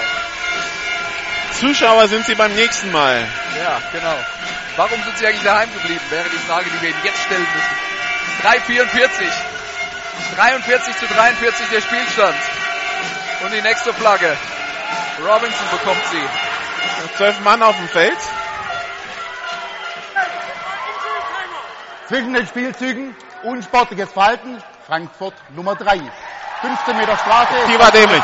Zuschauer 1.61 2.09
sind 2.09 2.25
sie 2.27 2.35
beim 2.35 2.55
nächsten 2.55 2.91
Mal. 2.91 3.27
Ja, 3.59 3.81
genau. 3.93 4.17
Warum 4.77 5.03
sind 5.05 5.19
Sie 5.19 5.27
eigentlich 5.27 5.43
daheim 5.43 5.73
geblieben? 5.75 6.01
Wäre 6.09 6.29
die 6.31 6.39
Frage, 6.39 6.65
die 6.71 6.81
wir 6.81 6.89
Ihnen 6.89 7.05
jetzt 7.05 7.23
stellen 7.23 7.47
müssen. 7.55 7.83
3,44. 8.43 9.29
43 10.37 10.97
zu 10.97 11.07
43 11.07 11.69
der 11.69 11.81
Spielstand. 11.83 12.37
Und 13.45 13.53
die 13.53 13.61
nächste 13.61 13.93
Flagge. 13.93 14.35
Robinson 15.21 15.67
bekommt 15.71 16.03
sie. 16.11 17.17
Zwölf 17.17 17.39
Mann 17.41 17.63
auf 17.63 17.77
dem 17.77 17.89
Feld. 17.89 18.17
Zwischen 22.09 22.33
den 22.33 22.47
Spielzügen 22.47 23.15
unsportliches 23.45 24.13
Verhalten, 24.13 24.63
Frankfurt 24.87 25.35
Nummer 25.51 25.75
3. 25.75 26.01
15 26.63 26.97
Meter 26.97 27.17
Strafe. 27.17 27.55
Die 27.69 27.79
war 27.79 27.91
dämlich. 27.91 28.23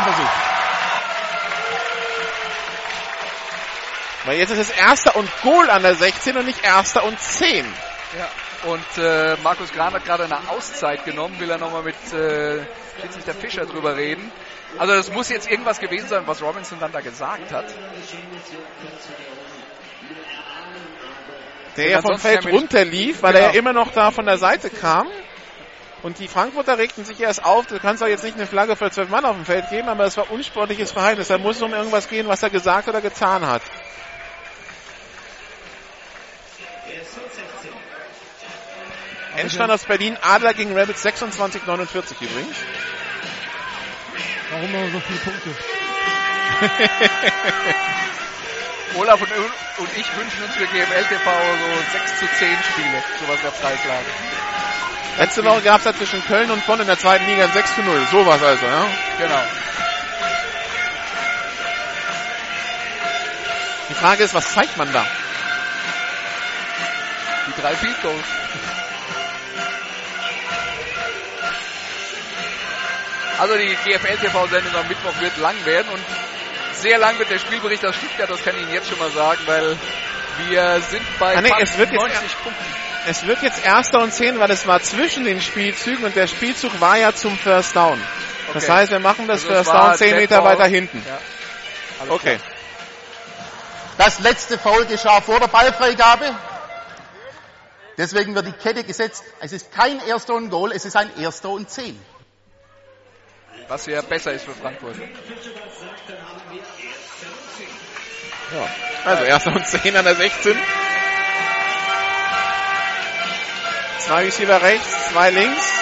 Weil 4.25 4.39
jetzt 4.39 4.51
ist 4.51 4.59
es 4.59 4.71
erster 4.71 5.17
und 5.17 5.29
Goal 5.43 5.71
an 5.71 5.83
der 5.83 5.95
16 5.95 6.37
und 6.37 6.47
nicht 6.47 6.63
erster 6.63 7.05
und 7.05 7.19
10. 7.19 7.67
Ja. 8.17 8.71
Und 8.71 8.99
äh, 8.99 9.37
Markus 9.43 9.73
Gran 9.73 9.93
hat 9.95 10.05
gerade 10.05 10.25
eine 10.25 10.39
Auszeit 10.51 11.05
genommen, 11.05 11.39
will 11.39 11.51
er 11.51 11.59
nochmal 11.59 11.83
mit 11.83 11.97
äh, 12.13 12.65
Schiedsrichter 13.01 13.35
Fischer 13.35 13.67
drüber 13.67 13.97
reden. 13.97 14.31
Also 14.77 14.95
das 14.95 15.11
muss 15.13 15.29
jetzt 15.29 15.51
irgendwas 15.51 15.81
gewesen 15.81 16.09
sein, 16.09 16.23
was 16.27 16.43
Robinson 16.43 16.79
dann 16.79 16.93
da 16.93 17.01
gesagt 17.01 17.53
hat. 17.53 17.67
Der 21.77 21.91
ja 21.91 22.03
vom 22.03 22.19
Feld 22.19 22.47
runterlief, 22.47 23.23
weil 23.23 23.35
genau. 23.35 23.47
er 23.47 23.53
ja 23.53 23.59
immer 23.59 23.73
noch 23.73 23.93
da 23.93 24.11
von 24.11 24.27
der 24.27 24.39
Seite 24.39 24.71
kam. 24.71 25.07
Und 26.03 26.21
die 26.21 26.29
Frankfurter 26.29 26.79
regten 26.79 27.05
sich 27.05 27.21
erst 27.21 27.45
auf, 27.45 27.67
du 27.67 27.79
kannst 27.81 28.03
doch 28.03 28.07
jetzt 28.07 28.23
nicht 28.23 28.37
eine 28.37 28.47
Flagge 28.47 28.77
für 28.77 28.91
zwölf 28.91 29.09
Mann 29.09 29.25
auf 29.25 29.35
dem 29.35 29.45
Feld 29.45 29.69
geben, 29.69 29.89
aber 29.89 30.05
es 30.05 30.17
war 30.17 30.31
unsportliches 30.31 30.93
Verhalten. 30.93 31.25
Da 31.27 31.39
muss 31.39 31.57
es 31.57 31.63
um 31.63 31.73
irgendwas 31.73 32.09
gehen, 32.09 32.29
was 32.29 32.43
er 32.43 32.51
gesagt 32.51 32.89
oder 32.89 33.01
getan 33.01 33.47
hat. 33.47 33.63
Endstand 39.37 39.71
aus 39.71 39.85
Berlin, 39.85 40.17
Adler 40.21 40.55
gegen 40.55 40.77
Rabbits 40.77 41.03
26, 41.03 41.65
49 41.67 42.21
übrigens. 42.21 42.57
Warum 44.51 44.73
haben 44.73 44.73
wir 44.73 44.91
so 44.91 45.01
viele 45.01 45.19
Punkte? 45.21 45.51
Olaf 48.97 49.21
und, 49.21 49.31
und, 49.33 49.97
ich 49.97 50.17
wünschen 50.17 50.43
uns 50.43 50.55
für 50.55 50.67
GML 50.67 51.05
TV 51.05 51.31
so 51.31 51.93
6 51.93 52.19
zu 52.19 52.27
10 52.39 52.49
Spiele, 52.73 53.03
sowas 53.21 53.39
der 53.43 53.51
Preislage. 53.51 54.07
Letzte 55.19 55.45
Woche 55.45 55.63
gab 55.63 55.79
es 55.81 55.85
ja 55.85 55.95
zwischen 55.95 56.25
Köln 56.27 56.51
und 56.51 56.65
Bonn 56.67 56.81
in 56.81 56.87
der 56.87 56.99
zweiten 56.99 57.27
Liga 57.27 57.49
6 57.49 57.75
zu 57.75 57.83
0. 57.83 58.07
Sowas 58.11 58.43
also, 58.43 58.67
ja? 58.67 58.87
Genau. 59.19 59.43
Die 63.89 63.95
Frage 63.95 64.23
ist, 64.23 64.35
was 64.35 64.53
zeigt 64.53 64.77
man 64.77 64.93
da? 64.93 65.05
Die 67.47 67.61
drei 67.61 67.75
Field 67.75 68.01
Goals. 68.03 68.25
Also 73.39 73.55
die 73.57 73.77
GFL-TV-Sendung 73.85 74.75
am 74.75 74.89
Mittwoch 74.89 75.21
wird 75.21 75.37
lang 75.39 75.65
werden 75.65 75.89
und 75.93 76.03
sehr 76.81 76.99
lang 76.99 77.19
wird 77.19 77.31
der 77.31 77.39
Spielbericht 77.39 77.85
aus 77.85 77.95
Stuttgart, 77.97 78.31
das 78.31 78.43
kann 78.43 78.55
ich 78.57 78.63
Ihnen 78.63 78.73
jetzt 78.73 78.89
schon 78.89 78.99
mal 78.99 79.11
sagen, 79.11 79.41
weil 79.47 79.77
wir 80.47 80.81
sind 80.81 81.03
bei 81.19 81.37
ah, 81.37 81.41
nee, 81.41 81.53
es 81.61 81.77
wird 81.79 81.93
90 81.93 82.23
jetzt, 82.23 82.43
Punkten. 82.43 82.65
Es 83.07 83.27
wird 83.27 83.43
jetzt 83.43 83.65
Erster 83.65 84.01
und 84.01 84.13
Zehn, 84.13 84.39
weil 84.39 84.51
es 84.51 84.67
war 84.67 84.81
zwischen 84.83 85.25
den 85.25 85.41
Spielzügen 85.41 86.05
und 86.05 86.15
der 86.15 86.27
Spielzug 86.27 86.81
war 86.81 86.97
ja 86.99 87.15
zum 87.15 87.37
First 87.37 87.75
Down. 87.75 88.01
Okay. 88.49 88.53
Das 88.55 88.69
heißt, 88.69 88.93
wir 88.93 89.01
machen 89.01 89.27
das 89.27 89.45
also 89.45 89.55
First 89.55 89.73
Down 89.73 89.95
10 89.95 90.17
Meter 90.17 90.45
weiter 90.45 90.67
hinten. 90.67 91.03
Ja. 91.07 92.13
Okay. 92.13 92.37
Klar. 92.37 92.49
Das 93.99 94.21
letzte 94.21 94.59
Foul 94.59 94.85
geschah 94.87 95.21
vor 95.21 95.41
der 95.41 95.49
Ballfreigabe. 95.49 96.35
Deswegen 97.97 98.35
wird 98.35 98.47
die 98.47 98.53
Kette 98.53 98.85
gesetzt. 98.85 99.25
Es 99.41 99.53
ist 99.53 99.73
kein 99.73 100.01
Erster 100.07 100.35
und 100.35 100.51
Goal, 100.51 100.71
es 100.73 100.85
ist 100.85 100.97
ein 100.97 101.11
Erster 101.19 101.49
und 101.49 101.69
Zehn 101.69 101.99
was 103.69 103.87
ja 103.87 104.01
besser 104.03 104.33
ist 104.33 104.45
für 104.45 104.55
Frankfurt. 104.55 104.97
Ja. 108.55 108.69
Also 109.05 109.25
erster 109.25 109.53
und 109.55 109.67
10 109.67 109.97
an 109.97 110.05
der 110.05 110.15
16. 110.15 110.57
Zwei 113.99 114.25
Receiver 114.25 114.63
rechts, 114.63 115.11
zwei 115.11 115.31
links. 115.31 115.79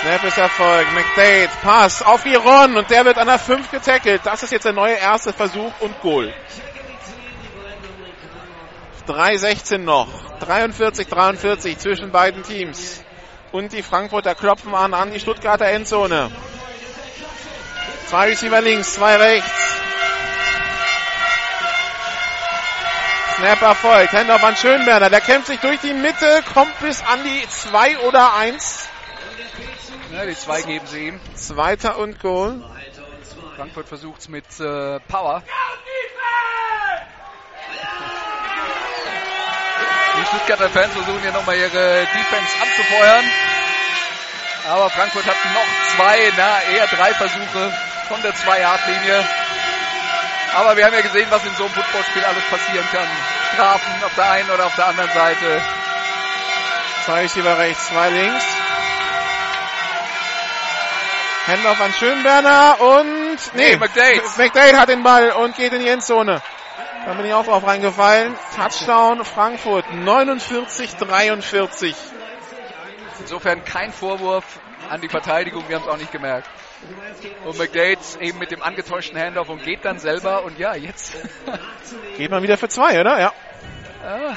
Snap 0.00 0.24
ist 0.24 0.38
erfolgt. 0.38 0.92
McDade, 0.94 1.50
Pass 1.62 2.02
auf 2.02 2.24
Iron 2.26 2.76
und 2.76 2.90
der 2.90 3.04
wird 3.04 3.18
an 3.18 3.26
der 3.26 3.38
5 3.38 3.70
getackelt. 3.70 4.22
Das 4.24 4.42
ist 4.42 4.52
jetzt 4.52 4.64
der 4.64 4.72
neue 4.72 4.94
erste 4.94 5.32
Versuch 5.32 5.72
und 5.80 6.00
Goal. 6.00 6.32
3,16 9.06 9.78
noch. 9.78 10.08
43, 10.40 11.08
43 11.08 11.78
zwischen 11.78 12.10
beiden 12.10 12.42
Teams. 12.42 13.02
Und 13.52 13.72
die 13.72 13.82
Frankfurter 13.82 14.34
klopfen 14.34 14.74
an, 14.74 14.94
an 14.94 15.12
die 15.12 15.20
Stuttgarter 15.20 15.66
Endzone. 15.66 16.30
Zwei 18.06 18.28
Receiver 18.28 18.60
links, 18.60 18.94
zwei 18.94 19.16
rechts. 19.16 19.68
Snap 23.38 23.62
erfolgt. 23.62 24.12
Handoff 24.12 24.42
an 24.42 24.56
Schönberner. 24.56 25.10
Der 25.10 25.20
kämpft 25.20 25.46
sich 25.46 25.60
durch 25.60 25.78
die 25.80 25.94
Mitte, 25.94 26.42
kommt 26.52 26.76
bis 26.80 27.04
an 27.04 27.20
die 27.22 27.48
2 27.48 27.98
oder 28.00 28.34
1. 28.34 28.88
Ja, 30.12 30.26
die 30.26 30.34
2 30.34 30.62
geben 30.62 30.86
sie 30.86 31.08
ihm. 31.08 31.20
Zweiter 31.34 31.98
und 31.98 32.18
Goal. 32.18 32.64
Frankfurt 33.54 33.86
versucht 33.88 34.20
es 34.22 34.28
mit 34.28 34.44
äh, 34.58 34.98
Power. 35.00 35.44
Die 40.18 40.26
Stuttgarter 40.26 40.68
Fans 40.70 40.92
versuchen 40.92 41.20
hier 41.22 41.32
nochmal 41.32 41.56
ihre 41.56 42.06
Defense 42.06 42.52
anzufeuern. 42.60 43.24
Aber 44.68 44.90
Frankfurt 44.90 45.26
hat 45.26 45.36
noch 45.54 45.96
zwei, 45.96 46.32
na 46.36 46.62
eher 46.74 46.86
drei 46.88 47.14
Versuche 47.14 47.72
von 48.08 48.22
der 48.22 48.34
Zwei-Yard-Linie. 48.34 49.24
Aber 50.56 50.76
wir 50.76 50.84
haben 50.84 50.94
ja 50.94 51.00
gesehen, 51.02 51.28
was 51.30 51.44
in 51.44 51.54
so 51.56 51.64
einem 51.64 51.74
Footballspiel 51.74 52.24
alles 52.24 52.44
passieren 52.50 52.86
kann. 52.90 53.06
Strafen 53.54 54.04
auf 54.04 54.14
der 54.16 54.30
einen 54.30 54.50
oder 54.50 54.66
auf 54.66 54.74
der 54.74 54.86
anderen 54.88 55.10
Seite. 55.10 55.62
Zwei 57.04 57.20
Receiver 57.22 57.58
rechts, 57.58 57.88
zwei 57.88 58.10
links. 58.10 58.44
Handoff 61.46 61.80
an 61.80 61.94
Schönberner 61.94 62.76
und 62.80 63.54
nee, 63.54 63.70
nee 63.70 63.76
McDade. 63.76 64.22
McDade 64.36 64.78
hat 64.78 64.88
den 64.90 65.02
Ball 65.02 65.30
und 65.30 65.56
geht 65.56 65.72
in 65.72 65.80
die 65.80 65.88
Endzone. 65.88 66.42
Da 67.06 67.14
bin 67.14 67.26
ich 67.26 67.32
auch 67.32 67.44
drauf 67.44 67.66
reingefallen. 67.66 68.34
Touchdown 68.56 69.24
Frankfurt 69.24 69.92
49 69.94 70.96
43. 70.96 71.94
Insofern 73.20 73.64
kein 73.64 73.92
Vorwurf 73.92 74.60
an 74.90 75.00
die 75.00 75.08
Verteidigung, 75.08 75.68
wir 75.68 75.76
haben 75.76 75.84
es 75.84 75.88
auch 75.88 75.96
nicht 75.98 76.12
gemerkt. 76.12 76.48
Und 77.44 77.58
McDade 77.58 77.98
eben 78.20 78.38
mit 78.38 78.50
dem 78.50 78.62
angetäuschten 78.62 79.18
Handoff 79.18 79.48
und 79.48 79.62
geht 79.64 79.84
dann 79.84 79.98
selber 79.98 80.44
und 80.44 80.58
ja, 80.58 80.74
jetzt. 80.74 81.16
geht 82.16 82.30
man 82.30 82.42
wieder 82.42 82.56
für 82.56 82.68
zwei, 82.68 83.00
oder? 83.00 83.18
Ja. 83.18 83.32
Ah. 84.04 84.36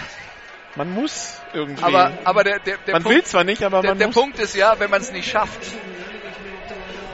Man 0.75 0.89
muss 0.91 1.39
irgendwie. 1.53 1.83
Aber, 1.83 2.13
aber 2.23 2.43
der, 2.43 2.59
der, 2.59 2.77
der 2.77 2.93
man 2.93 3.03
Punkt, 3.03 3.17
will 3.17 3.23
zwar 3.23 3.43
nicht, 3.43 3.63
aber 3.63 3.81
der, 3.81 3.91
man 3.91 3.97
der 3.97 4.07
muss. 4.07 4.15
Der 4.15 4.21
Punkt 4.21 4.39
ist 4.39 4.55
ja, 4.55 4.79
wenn 4.79 4.89
man 4.89 5.01
es 5.01 5.11
nicht 5.11 5.29
schafft. 5.29 5.59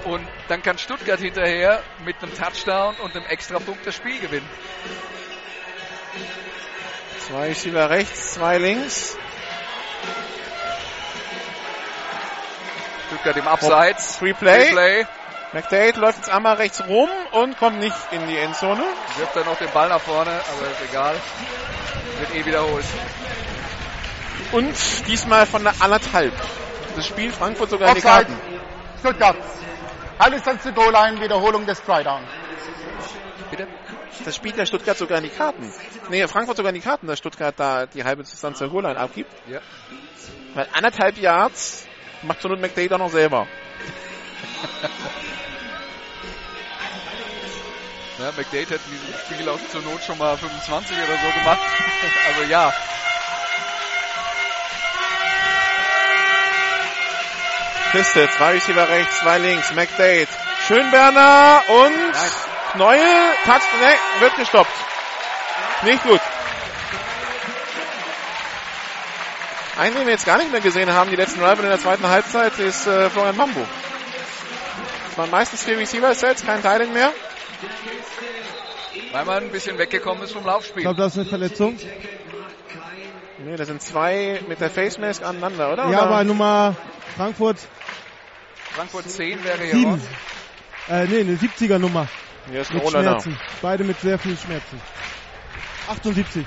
Und 0.05 0.25
dann 0.47 0.61
kann 0.63 0.77
Stuttgart 0.77 1.19
hinterher 1.19 1.83
mit 2.05 2.15
einem 2.21 2.33
Touchdown 2.33 2.95
und 3.03 3.15
einem 3.15 3.25
Extrapunkt 3.25 3.85
das 3.85 3.95
Spiel 3.95 4.19
gewinnen. 4.19 4.47
Zwei 7.27 7.53
Schieber 7.53 7.89
rechts, 7.89 8.33
zwei 8.33 8.57
links. 8.57 9.17
Stuttgart 13.07 13.37
im 13.37 13.47
Abseits. 13.47 14.17
Free 14.17 14.33
Play. 14.33 14.65
Free 14.65 14.71
Play. 14.71 15.05
McDade 15.53 15.99
läuft 15.99 16.17
jetzt 16.17 16.29
einmal 16.29 16.55
rechts 16.55 16.83
rum 16.87 17.09
und 17.31 17.57
kommt 17.57 17.79
nicht 17.79 17.95
in 18.11 18.27
die 18.27 18.37
Endzone. 18.37 18.83
Wirft 19.15 19.35
dann 19.35 19.45
noch 19.45 19.57
den 19.57 19.71
Ball 19.71 19.87
nach 19.89 20.01
vorne, 20.01 20.31
aber 20.31 20.71
ist 20.71 20.89
egal. 20.89 21.15
Wird 22.19 22.35
eh 22.35 22.45
wiederholt. 22.45 22.85
Und 24.51 24.75
diesmal 25.07 25.45
von 25.45 25.63
der 25.63 25.73
anderthalb. 25.79 26.33
Das 26.95 27.07
Spiel 27.07 27.31
Frankfurt 27.31 27.69
sogar 27.69 27.91
Offside. 27.91 28.07
in 28.07 28.27
die 28.27 28.33
Karten. 28.33 28.59
Stuttgart. 28.99 29.37
Alles 30.17 30.43
dann 30.43 30.59
zur 30.59 30.71
Goal-Line, 30.71 31.21
Wiederholung 31.21 31.65
des 31.65 31.81
Try-Down. 31.83 32.23
Bitte? 33.51 33.67
Das 34.25 34.35
spielt 34.35 34.57
der 34.57 34.65
Stuttgart 34.65 34.97
sogar 34.97 35.19
in 35.19 35.25
die 35.25 35.29
Karten. 35.29 35.71
Nee, 36.09 36.27
Frankfurt 36.27 36.57
sogar 36.57 36.69
in 36.69 36.75
die 36.75 36.81
Karten, 36.81 37.07
dass 37.07 37.19
Stuttgart 37.19 37.53
da 37.57 37.85
die 37.85 38.03
halbe 38.03 38.23
Distanz 38.23 38.57
zur 38.57 38.69
Goal-Line 38.69 38.97
abgibt. 38.97 39.31
Ja. 39.47 39.61
Weil 40.53 40.67
anderthalb 40.73 41.17
Yards 41.17 41.85
macht 42.23 42.41
zur 42.41 42.51
Not 42.51 42.61
McDade 42.61 42.95
auch 42.95 42.99
noch 42.99 43.11
selber. 43.11 43.47
ja, 48.19 48.31
McDade 48.35 48.75
hat 48.75 48.81
in 48.85 48.91
diesem 48.91 49.13
Spiel 49.25 49.49
auch 49.49 49.59
zur 49.69 49.81
Not 49.81 50.01
schon 50.03 50.17
mal 50.17 50.35
25 50.37 50.97
oder 50.97 51.17
so 51.17 51.39
gemacht. 51.39 51.59
also 52.27 52.43
ja. 52.49 52.73
Piste, 57.91 58.29
zwei 58.35 58.51
Receiver 58.51 58.89
rechts, 58.89 59.19
zwei 59.19 59.37
links, 59.37 59.73
McDade, 59.73 60.27
Schönberner 60.67 61.63
und 61.69 62.11
Nein. 62.11 62.56
Neue 62.75 62.99
Touch, 63.45 63.61
ne, 63.79 64.21
wird 64.21 64.35
gestoppt. 64.35 64.71
Nicht 65.83 66.03
gut. 66.03 66.21
Einen, 69.77 69.95
den 69.95 70.05
wir 70.05 70.13
jetzt 70.13 70.25
gar 70.25 70.37
nicht 70.39 70.51
mehr 70.51 70.61
gesehen 70.61 70.91
haben, 70.91 71.09
die 71.11 71.15
letzten 71.15 71.39
Drive 71.39 71.59
in 71.59 71.65
der 71.65 71.79
zweiten 71.79 72.07
Halbzeit, 72.07 72.57
ist 72.57 72.87
äh, 72.87 73.09
Florian 73.09 73.37
Mambo. 73.37 73.61
Es 75.11 75.17
waren 75.17 75.29
meistens 75.29 75.63
vier 75.63 75.77
Receiver-Sets, 75.77 76.45
kein 76.45 76.63
Teiling 76.63 76.93
mehr. 76.93 77.11
Weil 79.11 79.25
man 79.25 79.43
ein 79.43 79.51
bisschen 79.51 79.77
weggekommen 79.77 80.23
ist 80.23 80.33
vom 80.33 80.45
Laufspiel. 80.45 80.79
Ich 80.79 80.83
glaube, 80.83 80.97
das 80.97 81.13
ist 81.13 81.19
eine 81.19 81.29
Verletzung. 81.29 81.77
Nee, 83.39 83.55
das 83.55 83.67
sind 83.67 83.81
zwei 83.81 84.41
mit 84.47 84.59
der 84.59 84.71
Face 84.71 84.97
Mask 84.97 85.23
aneinander, 85.23 85.71
oder? 85.71 85.83
Ja, 85.83 85.89
oder? 85.89 86.01
aber 86.01 86.23
Nummer 86.23 86.75
Frankfurt 87.15 87.57
Frankfurt 88.73 89.09
10 89.09 89.43
wäre 89.43 89.57
hier 89.63 89.71
Sieben. 89.71 90.01
Äh, 90.89 91.05
nee, 91.05 91.19
eine 91.21 91.35
70er 91.35 91.79
Nummer. 91.79 92.07
Hier 92.49 92.61
ist 92.61 92.71
ein 92.71 92.77
Mit 92.77 92.85
O-Liner. 92.85 93.03
Schmerzen. 93.03 93.39
Beide 93.61 93.83
mit 93.83 93.99
sehr 93.99 94.17
viel 94.17 94.37
Schmerzen. 94.37 94.79
78. 95.89 96.45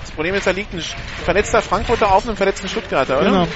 Das 0.00 0.10
Problem 0.12 0.34
ist, 0.34 0.46
da 0.46 0.50
liegt 0.50 0.72
ein 0.74 0.82
verletzter 1.24 1.62
Frankfurter 1.62 2.12
auf 2.12 2.26
einem 2.26 2.36
verletzten 2.36 2.68
Stuttgarter, 2.68 3.18
oder? 3.18 3.30
Genau. 3.30 3.48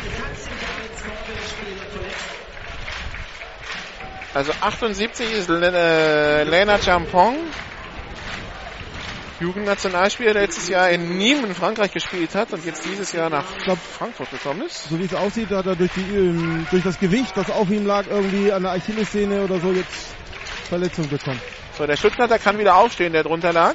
Also 4.35 4.53
78 4.61 5.33
ist 5.33 5.49
äh, 5.49 6.45
Lena 6.45 6.79
Champong. 6.79 7.37
Jugendnationalspieler, 9.41 10.33
der 10.33 10.43
letztes 10.43 10.69
Jahr 10.69 10.91
in 10.91 11.19
Nîmes 11.19 11.45
in 11.47 11.55
Frankreich 11.55 11.93
gespielt 11.93 12.35
hat 12.35 12.53
und 12.55 12.65
jetzt 12.65 12.85
dieses 12.87 13.13
Jahr 13.13 13.29
nach 13.29 13.45
glaub- 13.65 13.79
Frankfurt 13.79 14.31
gekommen 14.31 14.63
ist. 14.63 14.89
So 14.89 14.99
wie 14.99 15.05
es 15.05 15.15
aussieht, 15.15 15.51
hat 15.51 15.67
er 15.67 15.77
durch, 15.77 15.91
die, 15.93 16.01
ähm, 16.17 16.67
durch 16.71 16.83
das 16.83 16.99
Gewicht, 16.99 17.37
das 17.37 17.51
auf 17.51 17.71
ihm 17.71 17.85
lag, 17.87 18.07
irgendwie 18.09 18.51
an 18.51 18.63
der 18.63 18.73
Achillessehne 18.73 19.43
oder 19.43 19.61
so 19.61 19.73
jetzt 19.73 20.15
Verletzung 20.69 21.09
bekommen. 21.09 21.41
So, 21.77 21.87
der 21.87 21.99
Stuttgarter 21.99 22.39
kann 22.39 22.59
wieder 22.59 22.77
aufstehen, 22.77 23.13
der 23.13 23.23
drunter 23.23 23.53
lag. 23.53 23.75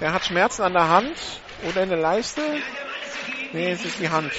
Der 0.00 0.12
hat 0.12 0.24
Schmerzen 0.24 0.62
an 0.62 0.72
der 0.72 0.88
Hand 0.88 1.16
oder 1.68 1.84
in 1.84 1.90
der 1.90 1.98
Leiste. 1.98 2.42
Nee, 3.52 3.70
es 3.70 3.84
ist 3.84 4.00
die 4.00 4.08
Hand. 4.08 4.32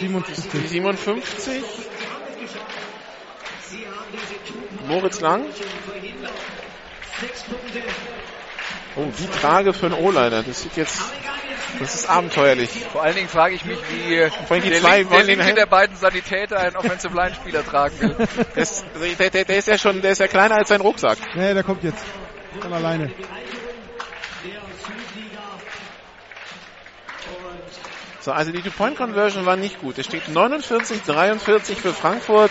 Die 0.00 0.06
57. 0.06 0.68
57. 0.68 1.62
Moritz 4.88 5.20
Lang. 5.20 5.44
Oh, 8.96 9.04
die 9.18 9.26
Trage 9.26 9.74
für 9.74 9.86
einen 9.86 9.94
O-Liner. 9.94 10.42
Das 10.42 10.62
sieht 10.62 10.76
jetzt, 10.76 11.00
das 11.78 11.94
ist 11.94 12.08
abenteuerlich. 12.08 12.70
Vor 12.92 13.02
allen 13.02 13.14
Dingen 13.14 13.28
frage 13.28 13.54
ich 13.54 13.64
mich, 13.66 13.78
wie 13.90 14.20
allem 14.22 14.62
die 14.62 14.70
der, 14.70 14.80
zwei 14.80 14.98
Link, 14.98 15.10
der 15.10 15.22
linke 15.24 15.54
der 15.54 15.66
beiden 15.66 15.96
Sanitäter 15.96 16.58
einen 16.58 16.76
Offensive 16.76 17.14
Line 17.14 17.34
Spieler 17.34 17.64
tragen 17.64 18.00
will. 18.00 18.16
Das, 18.54 18.84
der, 19.18 19.30
der, 19.30 19.44
der 19.44 19.58
ist 19.58 19.68
ja 19.68 19.76
schon, 19.76 20.00
der 20.00 20.12
ist 20.12 20.18
ja 20.18 20.28
kleiner 20.28 20.56
als 20.56 20.70
sein 20.70 20.80
Rucksack. 20.80 21.18
Nee, 21.34 21.52
der 21.52 21.62
kommt 21.62 21.84
jetzt. 21.84 22.02
Von 22.60 22.72
alleine. 22.72 23.12
So, 28.20 28.32
also 28.32 28.50
die 28.50 28.62
Two-Point-Conversion 28.62 29.46
war 29.46 29.56
nicht 29.56 29.80
gut. 29.80 29.98
Es 29.98 30.06
steht 30.06 30.28
49, 30.28 31.02
43 31.02 31.78
für 31.78 31.92
Frankfurt. 31.92 32.50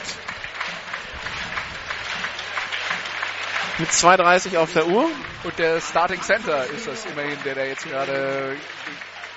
Mit 3.78 3.90
2,30 3.90 4.58
auf 4.58 4.74
der 4.74 4.88
Uhr. 4.88 5.10
Und 5.44 5.60
der 5.60 5.82
Starting 5.82 6.22
Center 6.22 6.66
ist 6.68 6.88
das 6.88 7.06
immerhin, 7.06 7.38
der 7.44 7.56
da 7.56 7.64
jetzt 7.64 7.86
gerade 7.86 8.56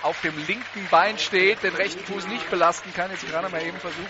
auf 0.02 0.20
dem 0.20 0.34
linken 0.46 0.86
Bein 0.90 1.18
steht, 1.18 1.62
den 1.62 1.74
rechten 1.74 2.04
Fuß 2.04 2.28
nicht 2.28 2.48
belasten 2.50 2.92
kann. 2.94 3.10
Jetzt 3.10 3.28
gerade 3.28 3.48
mal 3.48 3.62
eben 3.62 3.78
versucht, 3.78 4.06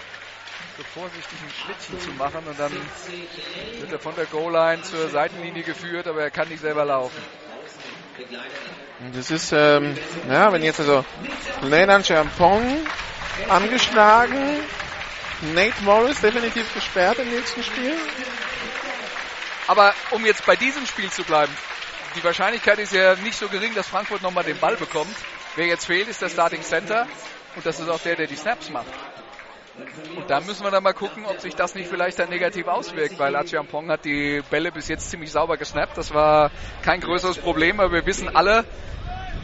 so 0.76 0.82
vorsichtig 0.94 1.38
ein 1.42 1.64
Schlittchen 1.64 2.00
zu 2.00 2.10
machen 2.18 2.46
und 2.46 2.58
dann 2.58 2.72
wird 2.72 3.92
er 3.92 3.98
von 3.98 4.14
der 4.14 4.26
Goal-Line 4.26 4.82
zur 4.82 5.08
Seitenlinie 5.08 5.62
geführt, 5.62 6.06
aber 6.06 6.22
er 6.22 6.30
kann 6.30 6.48
nicht 6.48 6.60
selber 6.60 6.84
laufen. 6.84 7.20
Das 9.14 9.30
ist, 9.30 9.52
ähm, 9.52 9.96
ja, 10.28 10.52
wenn 10.52 10.62
jetzt 10.62 10.80
also 10.80 11.04
Lenan 11.62 12.04
Champong 12.04 12.86
angeschlagen, 13.48 14.60
Nate 15.54 15.82
Morris 15.82 16.20
definitiv 16.20 16.74
gesperrt 16.74 17.18
im 17.20 17.30
nächsten 17.30 17.62
Spiel. 17.62 17.94
Aber 19.68 19.94
um 20.12 20.24
jetzt 20.24 20.44
bei 20.46 20.56
diesem 20.56 20.86
Spiel 20.86 21.10
zu 21.10 21.22
bleiben, 21.24 21.52
die 22.16 22.24
Wahrscheinlichkeit 22.24 22.78
ist 22.78 22.92
ja 22.92 23.14
nicht 23.16 23.38
so 23.38 23.48
gering, 23.48 23.74
dass 23.74 23.86
Frankfurt 23.86 24.22
nochmal 24.22 24.42
den 24.44 24.58
Ball 24.58 24.76
bekommt. 24.76 25.14
Wer 25.56 25.66
jetzt 25.66 25.84
fehlt, 25.84 26.08
ist 26.08 26.22
der 26.22 26.30
Starting 26.30 26.62
Center 26.62 27.06
und 27.54 27.66
das 27.66 27.78
ist 27.78 27.88
auch 27.88 28.00
der, 28.00 28.16
der 28.16 28.26
die 28.26 28.36
Snaps 28.36 28.70
macht. 28.70 28.86
Und 30.16 30.28
da 30.28 30.40
müssen 30.40 30.64
wir 30.64 30.70
dann 30.70 30.82
mal 30.82 30.94
gucken, 30.94 31.24
ob 31.26 31.40
sich 31.40 31.54
das 31.54 31.74
nicht 31.74 31.88
vielleicht 31.88 32.18
dann 32.18 32.30
negativ 32.30 32.66
auswirkt, 32.66 33.18
weil 33.18 33.36
Achiampong 33.36 33.90
hat 33.90 34.04
die 34.04 34.42
Bälle 34.50 34.72
bis 34.72 34.88
jetzt 34.88 35.10
ziemlich 35.10 35.30
sauber 35.30 35.56
gesnappt. 35.56 35.98
Das 35.98 36.12
war 36.12 36.50
kein 36.82 37.00
größeres 37.00 37.38
Problem, 37.38 37.78
aber 37.78 37.92
wir 37.92 38.06
wissen 38.06 38.34
alle, 38.34 38.64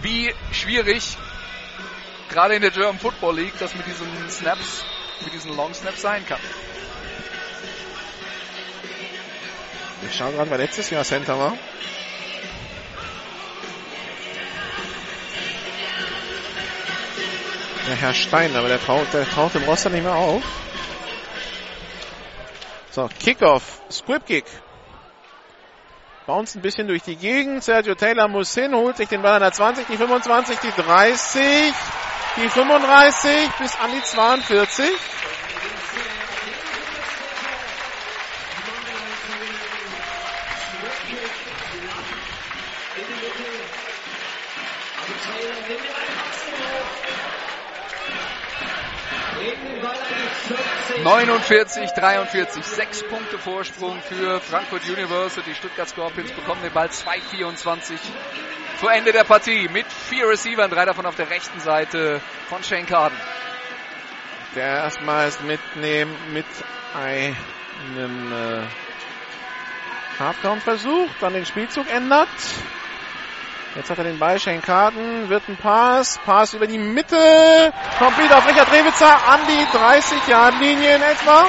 wie 0.00 0.34
schwierig 0.52 1.16
gerade 2.30 2.54
in 2.54 2.62
der 2.62 2.70
German 2.70 2.98
Football 2.98 3.36
League 3.36 3.54
das 3.58 3.74
mit 3.74 3.86
diesen 3.86 4.08
Snaps, 4.30 4.84
mit 5.22 5.34
diesen 5.34 5.54
Long 5.54 5.72
Snaps 5.74 6.00
sein 6.00 6.26
kann. 6.26 6.40
Ich 10.06 10.16
schaue 10.16 10.32
gerade, 10.32 10.50
wer 10.50 10.58
letztes 10.58 10.90
Jahr 10.90 11.04
Center 11.04 11.38
war. 11.38 11.56
Der 17.88 17.96
Herr 17.96 18.14
Stein, 18.14 18.54
aber 18.56 18.68
der 18.68 18.82
taucht, 18.82 19.12
der 19.12 19.28
taucht 19.28 19.54
im 19.54 19.64
Roster 19.64 19.90
nicht 19.90 20.04
mehr 20.04 20.14
auf. 20.14 20.42
So, 22.90 23.08
Kickoff, 23.18 23.82
Squib 23.90 24.24
Kick. 24.26 24.44
Bounce 26.26 26.58
ein 26.58 26.62
bisschen 26.62 26.86
durch 26.88 27.02
die 27.02 27.16
Gegend. 27.16 27.62
Sergio 27.62 27.94
Taylor 27.94 28.28
muss 28.28 28.54
hin, 28.54 28.74
holt 28.74 28.96
sich 28.96 29.08
den 29.08 29.20
Ball 29.20 29.34
an 29.34 29.42
der 29.42 29.52
20, 29.52 29.86
die 29.86 29.96
25, 29.96 30.58
die 30.60 30.82
30, 30.82 31.74
die 32.36 32.48
35 32.48 33.50
bis 33.58 33.78
an 33.78 33.90
die 33.92 34.02
42. 34.02 34.86
49, 51.02 51.92
43, 51.92 52.64
sechs 52.64 53.02
Punkte 53.04 53.38
Vorsprung 53.38 54.00
für 54.02 54.40
Frankfurt 54.40 54.82
University. 54.88 55.54
Stuttgart 55.54 55.88
Scorpions 55.88 56.32
bekommen 56.32 56.62
den 56.62 56.72
Ball 56.72 56.88
2,24 56.88 57.98
vor 58.76 58.92
Ende 58.92 59.12
der 59.12 59.24
Partie 59.24 59.68
mit 59.68 59.86
vier 59.86 60.28
Receivern, 60.28 60.70
drei 60.70 60.84
davon 60.84 61.06
auf 61.06 61.16
der 61.16 61.30
rechten 61.30 61.60
Seite 61.60 62.20
von 62.48 62.62
Shane 62.62 62.86
Carden. 62.86 63.16
Der 64.54 64.66
erstmals 64.66 65.40
mitnehmen 65.42 66.14
mit 66.32 66.46
einem 66.94 68.32
äh, 68.32 68.62
Halfdown-Versuch, 70.18 71.08
dann 71.20 71.34
den 71.34 71.46
Spielzug 71.46 71.90
ändert. 71.90 72.28
Jetzt 73.74 73.90
hat 73.90 73.98
er 73.98 74.04
den 74.04 74.20
Ball, 74.20 74.38
Shane 74.38 74.62
Carden, 74.62 75.28
wird 75.28 75.48
ein 75.48 75.56
Pass, 75.56 76.20
Pass 76.24 76.54
über 76.54 76.68
die 76.68 76.78
Mitte, 76.78 77.72
kommt 77.98 78.16
wieder 78.18 78.38
auf 78.38 78.46
Richard 78.46 78.70
Rewitzer 78.70 79.28
an 79.28 79.40
die 79.48 79.76
30-Yard-Linie 79.76 80.94
in 80.94 81.02
etwa. 81.02 81.48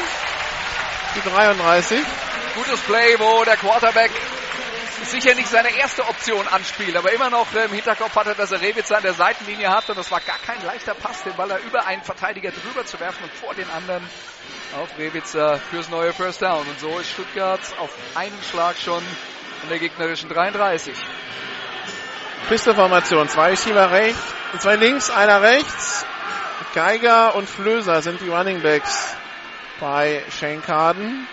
Die 1.16 1.22
33. 1.22 2.00
Gutes 2.56 2.80
Play, 2.82 3.20
wo 3.20 3.44
der 3.44 3.58
Quarterback 3.58 4.10
sicher 5.04 5.36
nicht 5.36 5.50
seine 5.50 5.70
erste 5.78 6.02
Option 6.08 6.48
anspielt, 6.48 6.98
aber 6.98 7.14
immer 7.14 7.30
noch 7.30 7.54
im 7.54 7.72
Hinterkopf 7.72 8.16
hatte, 8.16 8.34
dass 8.34 8.52
er 8.52 8.60
Rewitzer 8.60 8.98
an 8.98 9.04
der 9.04 9.14
Seitenlinie 9.14 9.70
hat 9.70 9.88
und 9.88 9.98
das 9.98 10.10
war 10.10 10.20
gar 10.22 10.40
kein 10.40 10.66
leichter 10.66 10.96
Pass, 10.96 11.22
den 11.22 11.36
Ball 11.36 11.50
da 11.50 11.60
über 11.60 11.86
einen 11.86 12.02
Verteidiger 12.02 12.50
drüber 12.50 12.88
zu 12.88 13.00
werfen 13.00 13.24
und 13.24 13.34
vor 13.34 13.54
den 13.54 13.70
anderen 13.70 14.04
auf 14.82 14.90
Rewitzer 14.98 15.60
fürs 15.70 15.90
neue 15.90 16.12
First 16.12 16.42
Down. 16.42 16.66
Und 16.66 16.80
so 16.80 16.98
ist 16.98 17.12
Stuttgart 17.12 17.62
auf 17.78 17.92
einen 18.16 18.42
Schlag 18.50 18.78
schon 18.78 19.04
in 19.62 19.70
der 19.70 19.78
gegnerischen 19.78 20.28
33. 20.28 20.96
Pisteformation, 22.46 23.28
zwei 23.28 23.50
Receiver 23.50 23.92
rechts, 23.92 24.22
zwei 24.60 24.76
links, 24.76 25.10
einer 25.10 25.42
rechts. 25.42 26.06
Geiger 26.74 27.36
und 27.36 27.50
Flöser 27.50 28.02
sind 28.02 28.22
die 28.22 28.30
Running 28.30 28.62
Backs 28.62 29.16
bei 29.80 30.24
Shane 30.30 30.62
Carden. 30.62 31.28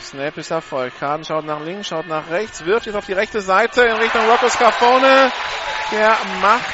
Snap 0.00 0.36
ist 0.36 0.50
erfolgt. 0.50 0.98
Carden 1.00 1.24
schaut 1.24 1.44
nach 1.44 1.60
links, 1.60 1.88
schaut 1.88 2.06
nach 2.06 2.28
rechts, 2.30 2.64
wirft 2.64 2.86
jetzt 2.86 2.94
auf 2.94 3.06
die 3.06 3.12
rechte 3.12 3.40
Seite 3.40 3.82
in 3.82 3.96
Richtung 3.96 4.28
Rocco 4.28 4.48
Scafone. 4.48 5.32
Der 5.92 6.16
macht 6.40 6.64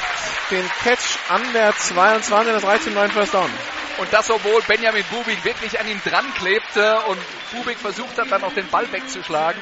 den 0.51 0.69
Catch 0.83 1.17
an 1.29 1.41
der 1.53 1.75
22, 1.75 2.53
das 2.53 2.63
reicht 2.63 2.83
zum 2.83 2.93
neuen 2.93 3.11
First 3.11 3.33
Down. 3.33 3.49
Und 3.97 4.11
das, 4.11 4.29
obwohl 4.29 4.61
Benjamin 4.63 5.03
Bubik 5.11 5.43
wirklich 5.45 5.79
an 5.79 5.87
ihm 5.87 6.01
dran 6.03 6.25
klebte 6.35 6.99
und 7.07 7.19
Bubik 7.51 7.77
versucht 7.77 8.17
hat, 8.17 8.31
dann 8.31 8.43
auch 8.43 8.53
den 8.53 8.67
Ball 8.69 8.91
wegzuschlagen. 8.91 9.61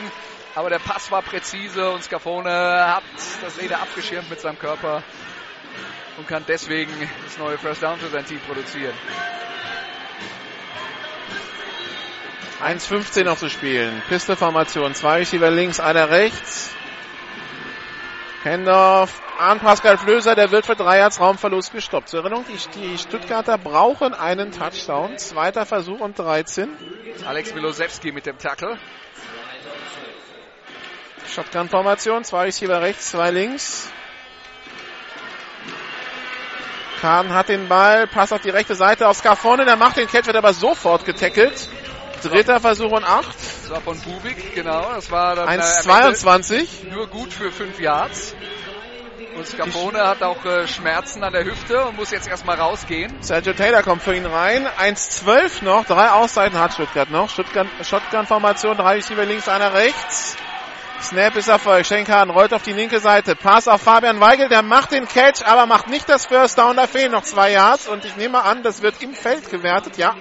Aber 0.53 0.69
der 0.69 0.79
Pass 0.79 1.09
war 1.11 1.21
präzise 1.21 1.91
und 1.91 2.03
Scafone 2.03 2.49
hat 2.51 3.03
das 3.41 3.55
Leder 3.61 3.81
abgeschirmt 3.81 4.29
mit 4.29 4.41
seinem 4.41 4.59
Körper 4.59 5.01
und 6.17 6.27
kann 6.27 6.43
deswegen 6.47 6.91
das 7.23 7.37
neue 7.37 7.57
First 7.57 7.81
Down 7.81 7.97
für 7.97 8.09
sein 8.09 8.25
Team 8.25 8.39
produzieren. 8.41 8.93
1,15 12.61 13.23
noch 13.23 13.37
zu 13.37 13.49
spielen. 13.49 14.01
Pisteformation, 14.07 14.93
zwei 14.93 15.19
Receiver 15.19 15.49
links, 15.49 15.79
einer 15.79 16.09
rechts. 16.09 16.71
Hendorf 18.43 19.21
an 19.39 19.59
Pascal 19.59 19.97
Flöser, 19.97 20.35
der 20.35 20.51
wird 20.51 20.65
für 20.65 20.75
drei 20.75 20.99
Yards 20.99 21.19
Raumverlust 21.19 21.71
gestoppt. 21.71 22.09
Zur 22.09 22.21
Erinnerung, 22.21 22.45
die, 22.75 22.97
Stuttgarter 22.97 23.57
brauchen 23.57 24.13
einen 24.13 24.51
Touchdown. 24.51 25.17
Zweiter 25.17 25.65
Versuch 25.65 25.99
und 25.99 26.19
13. 26.19 26.69
Alex 27.25 27.53
Milosewski 27.55 28.11
mit 28.11 28.25
dem 28.25 28.37
Tackle. 28.37 28.77
Shotgun-Formation, 31.33 32.23
zwei 32.23 32.45
Receiver 32.45 32.81
rechts, 32.81 33.11
zwei 33.11 33.31
links. 33.31 33.89
Kahn 36.99 37.33
hat 37.33 37.49
den 37.49 37.67
Ball, 37.67 38.05
passt 38.05 38.31
auf 38.31 38.41
die 38.41 38.51
rechte 38.51 38.75
Seite 38.75 39.07
auf 39.07 39.17
Scarfone, 39.17 39.65
der 39.65 39.75
macht 39.75 39.97
den 39.97 40.07
Catch, 40.07 40.27
wird 40.27 40.35
aber 40.35 40.53
sofort 40.53 41.05
getackelt. 41.05 41.67
Dritter 42.21 42.59
Versuch 42.59 42.91
und 42.91 43.03
acht. 43.03 43.35
Das 43.35 43.71
war 43.71 43.81
von 43.81 43.99
Bubik, 44.01 44.53
genau. 44.53 44.93
Das 44.93 45.09
war 45.09 45.35
dann 45.35 45.49
1,22. 45.49 46.87
Nur 46.91 47.07
gut 47.07 47.33
für 47.33 47.51
5 47.51 47.79
Yards. 47.79 48.35
Und 49.35 49.47
Scarpone 49.47 50.05
hat 50.05 50.21
auch 50.21 50.45
äh, 50.45 50.67
Schmerzen 50.67 51.23
an 51.23 51.33
der 51.33 51.45
Hüfte 51.45 51.85
und 51.85 51.95
muss 51.95 52.11
jetzt 52.11 52.27
erstmal 52.27 52.57
rausgehen. 52.57 53.23
Sergio 53.23 53.53
Taylor 53.53 53.81
kommt 53.81 54.03
für 54.03 54.15
ihn 54.15 54.25
rein. 54.25 54.67
1,12 54.67 55.63
noch. 55.63 55.85
Drei 55.85 56.11
Ausseiten 56.11 56.59
hat 56.59 56.73
Stuttgart 56.73 57.09
noch. 57.09 57.29
Stuttgart, 57.29 57.67
Shotgun-Formation. 57.81 58.77
Drei 58.77 58.95
Receiver 58.95 59.25
links, 59.25 59.47
einer 59.47 59.73
rechts. 59.73 60.35
Snap 61.03 61.35
ist 61.35 61.47
Erfolg. 61.47 61.85
Schenkan 61.85 62.29
rollt 62.29 62.53
auf 62.53 62.61
die 62.61 62.73
linke 62.73 62.99
Seite. 62.99 63.35
Pass 63.35 63.67
auf 63.67 63.81
Fabian 63.81 64.19
Weigel. 64.19 64.49
Der 64.49 64.61
macht 64.61 64.91
den 64.91 65.07
Catch, 65.07 65.43
aber 65.45 65.65
macht 65.65 65.87
nicht 65.87 66.07
das 66.09 66.25
First 66.25 66.57
Down. 66.57 66.77
Da 66.77 66.87
fehlen 66.87 67.11
noch 67.11 67.23
zwei 67.23 67.51
Yards. 67.51 67.87
Und 67.87 68.05
ich 68.05 68.15
nehme 68.15 68.43
an, 68.43 68.63
das 68.63 68.81
wird 68.81 69.01
im 69.01 69.13
Feld 69.13 69.49
gewertet. 69.49 69.97
Ja. 69.97 70.15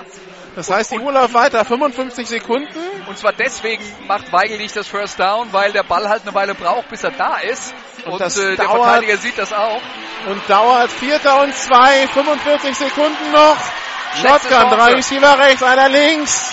Das 0.56 0.70
heißt, 0.70 0.92
die 0.92 0.98
Uhr 0.98 1.12
läuft 1.12 1.34
weiter. 1.34 1.64
55 1.64 2.26
Sekunden. 2.26 2.78
Und 3.06 3.18
zwar 3.18 3.32
deswegen 3.32 3.84
macht 4.08 4.32
Weigel 4.32 4.58
nicht 4.58 4.74
das 4.74 4.88
First 4.88 5.20
Down, 5.20 5.52
weil 5.52 5.72
der 5.72 5.84
Ball 5.84 6.08
halt 6.08 6.22
eine 6.22 6.34
Weile 6.34 6.54
braucht, 6.54 6.88
bis 6.88 7.04
er 7.04 7.12
da 7.12 7.36
ist. 7.36 7.74
Und, 8.04 8.14
Und 8.14 8.20
äh, 8.20 8.56
der 8.56 8.68
Verteidiger 8.68 9.16
sieht 9.16 9.38
das 9.38 9.52
auch. 9.52 9.80
Und 10.26 10.42
dauert 10.48 10.90
Vierter 10.90 11.42
und 11.42 11.54
zwei. 11.54 12.06
45 12.08 12.76
Sekunden 12.76 13.32
noch. 13.32 13.56
Letzte 14.22 14.48
Shotgun. 14.48 14.50
Chance. 14.50 14.76
Drei 14.76 14.94
Receiver 14.94 15.38
rechts, 15.38 15.62
einer 15.62 15.88
links. 15.88 16.52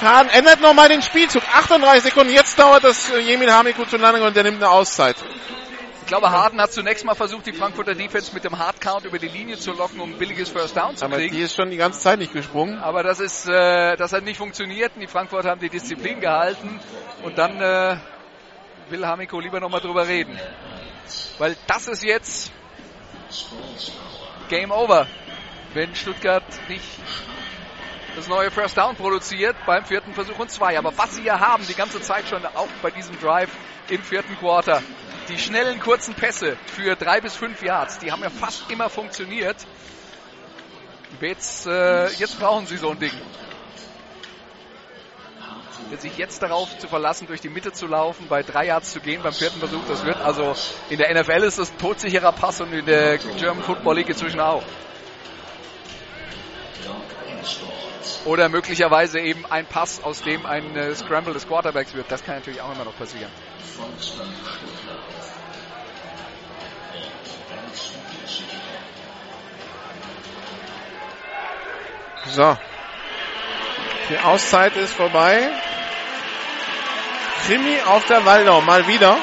Kahn 0.00 0.28
ändert 0.30 0.60
nochmal 0.62 0.88
den 0.88 1.02
Spielzug. 1.02 1.42
38 1.54 2.02
Sekunden. 2.02 2.32
Jetzt 2.32 2.58
dauert 2.58 2.82
das 2.84 3.10
äh, 3.10 3.18
Jemin 3.18 3.52
Hamiku 3.52 3.84
zu 3.84 3.98
lange 3.98 4.22
und 4.24 4.34
der 4.34 4.44
nimmt 4.44 4.56
eine 4.56 4.70
Auszeit. 4.70 5.16
Ich 6.00 6.06
glaube, 6.06 6.30
Harden 6.30 6.60
hat 6.60 6.72
zunächst 6.72 7.04
mal 7.04 7.14
versucht, 7.14 7.46
die 7.46 7.52
Frankfurter 7.52 7.94
Defense 7.94 8.34
mit 8.34 8.42
dem 8.42 8.58
Hardcount 8.58 9.04
über 9.04 9.18
die 9.18 9.28
Linie 9.28 9.58
zu 9.58 9.72
locken, 9.72 10.00
um 10.00 10.12
ein 10.12 10.18
billiges 10.18 10.48
First 10.48 10.76
Down 10.76 10.96
zu 10.96 11.04
Aber 11.04 11.16
kriegen. 11.16 11.36
die 11.36 11.42
ist 11.42 11.54
schon 11.54 11.70
die 11.70 11.76
ganze 11.76 12.00
Zeit 12.00 12.18
nicht 12.18 12.32
gesprungen. 12.32 12.78
Aber 12.78 13.02
das 13.02 13.20
ist, 13.20 13.46
äh, 13.46 13.96
das 13.96 14.12
hat 14.12 14.24
nicht 14.24 14.38
funktioniert. 14.38 14.92
Und 14.94 15.02
Die 15.02 15.06
Frankfurter 15.06 15.50
haben 15.50 15.60
die 15.60 15.68
Disziplin 15.68 16.18
gehalten 16.20 16.80
und 17.22 17.36
dann 17.38 17.60
äh, 17.60 17.96
will 18.88 19.06
Hamiko 19.06 19.38
lieber 19.38 19.60
nochmal 19.60 19.80
drüber 19.82 20.08
reden. 20.08 20.36
Weil 21.38 21.56
das 21.66 21.86
ist 21.88 22.02
jetzt 22.02 22.50
Game 24.48 24.72
Over. 24.72 25.06
Wenn 25.74 25.94
Stuttgart 25.94 26.42
nicht 26.68 26.82
das 28.20 28.28
neue 28.28 28.50
First 28.50 28.76
Down 28.76 28.96
produziert 28.96 29.56
beim 29.64 29.82
vierten 29.82 30.12
Versuch 30.12 30.38
und 30.38 30.50
zwei. 30.50 30.78
Aber 30.78 30.92
was 30.98 31.14
sie 31.14 31.22
ja 31.22 31.40
haben, 31.40 31.66
die 31.66 31.74
ganze 31.74 32.02
Zeit 32.02 32.28
schon, 32.28 32.44
auch 32.44 32.68
bei 32.82 32.90
diesem 32.90 33.18
Drive 33.18 33.48
im 33.88 34.02
vierten 34.02 34.36
Quarter, 34.36 34.82
die 35.30 35.38
schnellen, 35.38 35.80
kurzen 35.80 36.14
Pässe 36.14 36.58
für 36.66 36.96
drei 36.96 37.22
bis 37.22 37.34
fünf 37.34 37.62
Yards, 37.62 37.98
die 37.98 38.12
haben 38.12 38.22
ja 38.22 38.28
fast 38.28 38.70
immer 38.70 38.90
funktioniert. 38.90 39.56
Jetzt, 41.18 41.66
äh, 41.66 42.08
jetzt 42.10 42.38
brauchen 42.38 42.66
sie 42.66 42.76
so 42.76 42.90
ein 42.90 42.98
Ding. 42.98 43.12
Sich 45.98 46.16
jetzt 46.18 46.42
darauf 46.42 46.78
zu 46.78 46.88
verlassen, 46.88 47.26
durch 47.26 47.40
die 47.40 47.48
Mitte 47.48 47.72
zu 47.72 47.86
laufen, 47.86 48.26
bei 48.28 48.42
drei 48.42 48.66
Yards 48.66 48.92
zu 48.92 49.00
gehen 49.00 49.22
beim 49.22 49.32
vierten 49.32 49.58
Versuch, 49.58 49.82
das 49.88 50.04
wird 50.04 50.18
also 50.18 50.54
in 50.88 50.98
der 50.98 51.12
NFL 51.20 51.42
ist 51.42 51.58
das 51.58 51.70
ein 51.70 51.78
todsicherer 51.78 52.32
Pass 52.32 52.60
und 52.60 52.72
in 52.72 52.84
der 52.84 53.18
German 53.18 53.64
Football 53.64 53.96
League 53.96 54.08
inzwischen 54.08 54.40
auch. 54.40 54.62
Oder 58.24 58.48
möglicherweise 58.48 59.18
eben 59.18 59.46
ein 59.46 59.66
Pass, 59.66 60.02
aus 60.02 60.22
dem 60.22 60.44
ein 60.44 60.76
äh, 60.76 60.94
Scramble 60.94 61.32
des 61.32 61.46
Quarterbacks 61.46 61.94
wird. 61.94 62.06
Das 62.10 62.22
kann 62.22 62.36
natürlich 62.36 62.60
auch 62.60 62.72
immer 62.72 62.84
noch 62.84 62.96
passieren. 62.96 63.30
So. 72.26 72.56
Die 74.10 74.18
Auszeit 74.18 74.76
ist 74.76 74.92
vorbei. 74.92 75.50
Krimi 77.46 77.80
auf 77.86 78.06
der 78.06 78.24
Waldau, 78.24 78.60
mal 78.60 78.86
wieder. 78.86 79.16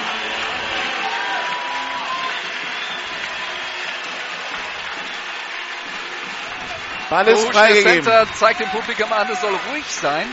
Ball 7.09 7.27
ist 7.27 7.47
freigegeben. 7.51 8.03
Center 8.03 8.25
zeigt 8.33 8.59
dem 8.59 8.69
Publikum 8.69 9.11
an, 9.13 9.27
es 9.31 9.41
soll 9.41 9.57
ruhig 9.69 9.85
sein. 9.85 10.27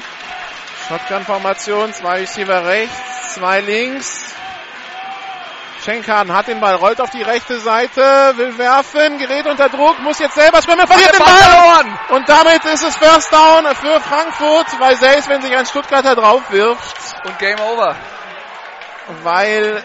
Shotgun-Formation, 0.89 1.93
zwei 1.95 2.21
Receiver 2.21 2.67
rechts, 2.67 3.35
zwei 3.35 3.61
links. 3.61 4.35
Schenkan 5.85 6.33
hat 6.33 6.49
den 6.49 6.61
Ball, 6.61 6.77
rollt 6.77 7.01
auf 7.01 7.11
die 7.11 7.23
rechte 7.23 7.59
Seite, 7.59 8.01
will 8.37 8.57
werfen, 8.57 9.19
gerät 9.19 9.47
unter 9.47 9.69
Druck, 9.69 10.01
muss 10.01 10.19
jetzt 10.19 10.35
selber 10.35 10.63
schwimmen, 10.63 10.87
verliert 10.87 11.13
den 11.13 11.19
Ball 11.19 11.85
Ball. 11.85 12.17
Und 12.17 12.29
damit 12.29 12.65
ist 12.65 12.83
es 12.83 12.97
First 12.97 13.33
Down 13.33 13.67
für 13.75 14.01
Frankfurt, 14.01 14.81
weil 14.81 14.97
selbst 14.97 15.29
wenn 15.29 15.43
sich 15.43 15.55
ein 15.55 15.67
Stuttgarter 15.67 16.17
draufwirft, 16.17 17.17
Und 17.27 17.39
Game 17.39 17.61
Over. 17.61 17.97
weil 19.23 19.85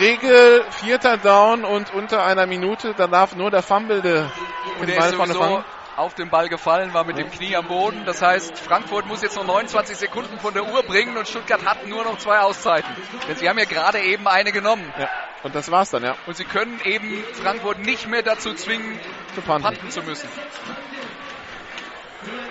Regel 0.00 0.64
vierter 0.70 1.16
Down 1.16 1.64
und 1.64 1.94
unter 1.94 2.24
einer 2.24 2.46
Minute, 2.46 2.94
da 2.96 3.06
darf 3.06 3.36
nur 3.36 3.52
der 3.52 3.62
Fumblede 3.62 4.32
Und 4.80 4.88
den 4.88 4.98
Ball 4.98 5.12
vorne 5.12 5.34
fangen. 5.34 5.64
Auf 5.96 6.14
den 6.14 6.28
Ball 6.28 6.48
gefallen, 6.48 6.92
war 6.94 7.04
mit 7.04 7.18
dem 7.18 7.30
Knie 7.30 7.56
am 7.56 7.66
Boden. 7.66 8.04
Das 8.04 8.22
heißt, 8.22 8.58
Frankfurt 8.58 9.06
muss 9.06 9.22
jetzt 9.22 9.36
noch 9.36 9.46
29 9.46 9.96
Sekunden 9.96 10.38
von 10.38 10.52
der 10.52 10.64
Uhr 10.66 10.82
bringen 10.82 11.16
und 11.16 11.26
Stuttgart 11.26 11.64
hat 11.64 11.86
nur 11.86 12.04
noch 12.04 12.18
zwei 12.18 12.40
Auszeiten. 12.40 12.90
Denn 13.26 13.36
sie 13.36 13.48
haben 13.48 13.58
ja 13.58 13.64
gerade 13.64 14.00
eben 14.00 14.28
eine 14.28 14.52
genommen. 14.52 14.92
Ja, 14.98 15.08
und 15.42 15.54
das 15.54 15.70
war's 15.70 15.90
dann, 15.90 16.04
ja. 16.04 16.16
Und 16.26 16.36
sie 16.36 16.44
können 16.44 16.80
eben 16.84 17.24
Frankfurt 17.32 17.78
nicht 17.78 18.08
mehr 18.08 18.22
dazu 18.22 18.52
zwingen, 18.54 18.98
Zu 19.34 19.40
panten. 19.40 19.90
zu 19.90 20.02
müssen. 20.02 20.28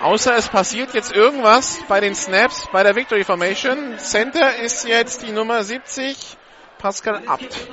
Außer 0.00 0.36
es 0.36 0.48
passiert 0.48 0.94
jetzt 0.94 1.12
irgendwas 1.14 1.78
bei 1.88 2.00
den 2.00 2.14
Snaps 2.14 2.68
bei 2.72 2.82
der 2.82 2.96
Victory 2.96 3.24
Formation. 3.24 3.98
Center 3.98 4.56
ist 4.56 4.86
jetzt 4.86 5.22
die 5.22 5.32
Nummer 5.32 5.62
70, 5.62 6.36
Pascal 6.78 7.22
Abt. 7.26 7.68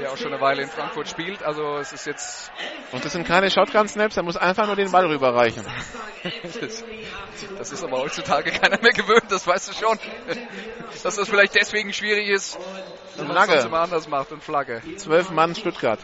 Der 0.00 0.12
auch 0.12 0.16
schon 0.16 0.32
eine 0.32 0.40
Weile 0.40 0.62
in 0.62 0.68
Frankfurt 0.68 1.08
spielt. 1.08 1.42
Also 1.42 1.76
es 1.78 1.92
ist 1.92 2.06
jetzt 2.06 2.52
Und 2.92 3.04
das 3.04 3.12
sind 3.12 3.26
keine 3.26 3.50
Shotgun-Snaps, 3.50 4.16
er 4.16 4.22
muss 4.22 4.36
einfach 4.36 4.66
nur 4.66 4.76
den 4.76 4.90
Ball 4.90 5.06
rüberreichen. 5.06 5.64
Das, 6.60 6.84
das 7.58 7.72
ist 7.72 7.84
aber 7.84 7.98
heutzutage 7.98 8.50
keiner 8.50 8.80
mehr 8.80 8.92
gewöhnt, 8.92 9.24
das 9.28 9.46
weißt 9.46 9.68
du 9.68 9.72
schon. 9.74 9.98
Dass 11.02 11.16
das 11.16 11.28
vielleicht 11.28 11.54
deswegen 11.54 11.92
schwierig 11.92 12.28
ist, 12.28 12.58
wenn 13.16 13.28
man 13.28 13.50
es 13.50 13.64
immer 13.64 13.80
anders 13.80 14.08
macht 14.08 14.32
und 14.32 14.42
Flagge. 14.42 14.80
Zwölf 14.96 15.30
Mann 15.30 15.54
Stuttgart. 15.54 15.98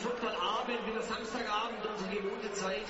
Stuttgart-Abend, 0.00 0.86
wieder 0.86 1.02
Samstagabend, 1.02 1.84
unsere 1.86 2.16
gewohnte 2.16 2.52
Zeit. 2.52 2.86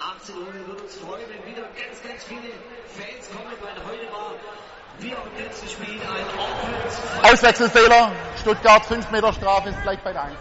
18 0.00 0.36
Uhr, 0.36 0.52
wir 0.52 0.66
würden 0.66 0.80
uns 0.82 0.96
freuen, 0.96 1.24
wenn 1.28 1.46
wieder 1.46 1.62
ganz, 1.62 2.02
ganz 2.02 2.24
viele 2.24 2.50
Fans 2.88 3.30
kommen, 3.30 3.54
weil 3.60 3.74
heute 3.86 4.12
war 4.12 4.34
Auswechselfehler. 7.22 8.12
Stuttgart 8.40 8.84
5 8.86 9.10
Meter 9.10 9.32
Strafe 9.32 9.68
ist 9.70 9.82
gleich 9.82 10.00
bei 10.00 10.12
der 10.12 10.24
1. 10.24 10.34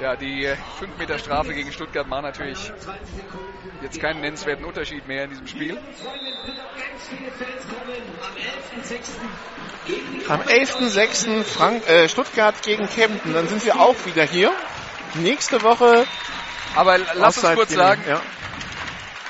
Ja, 0.00 0.16
die 0.16 0.48
5 0.78 0.98
Meter 0.98 1.18
Strafe 1.18 1.54
gegen 1.54 1.72
Stuttgart 1.72 2.06
macht 2.06 2.22
natürlich 2.22 2.72
jetzt 3.82 4.00
keinen 4.00 4.20
nennenswerten 4.20 4.64
Unterschied 4.64 5.06
mehr 5.06 5.24
in 5.24 5.30
diesem 5.30 5.46
Spiel. 5.46 5.78
Am 10.28 10.40
11.06. 10.40 11.44
Frank 11.44 11.88
äh, 11.88 12.08
Stuttgart 12.08 12.60
gegen 12.62 12.88
Kempten. 12.88 13.32
Dann 13.32 13.48
sind 13.48 13.64
wir 13.64 13.80
auch 13.80 13.94
wieder 14.04 14.24
hier. 14.24 14.52
Nächste 15.14 15.62
Woche. 15.62 16.06
Aber 16.74 16.98
lass 17.14 17.38
uns 17.38 17.54
kurz 17.54 17.72
sagen, 17.72 18.02
Ja. 18.06 18.20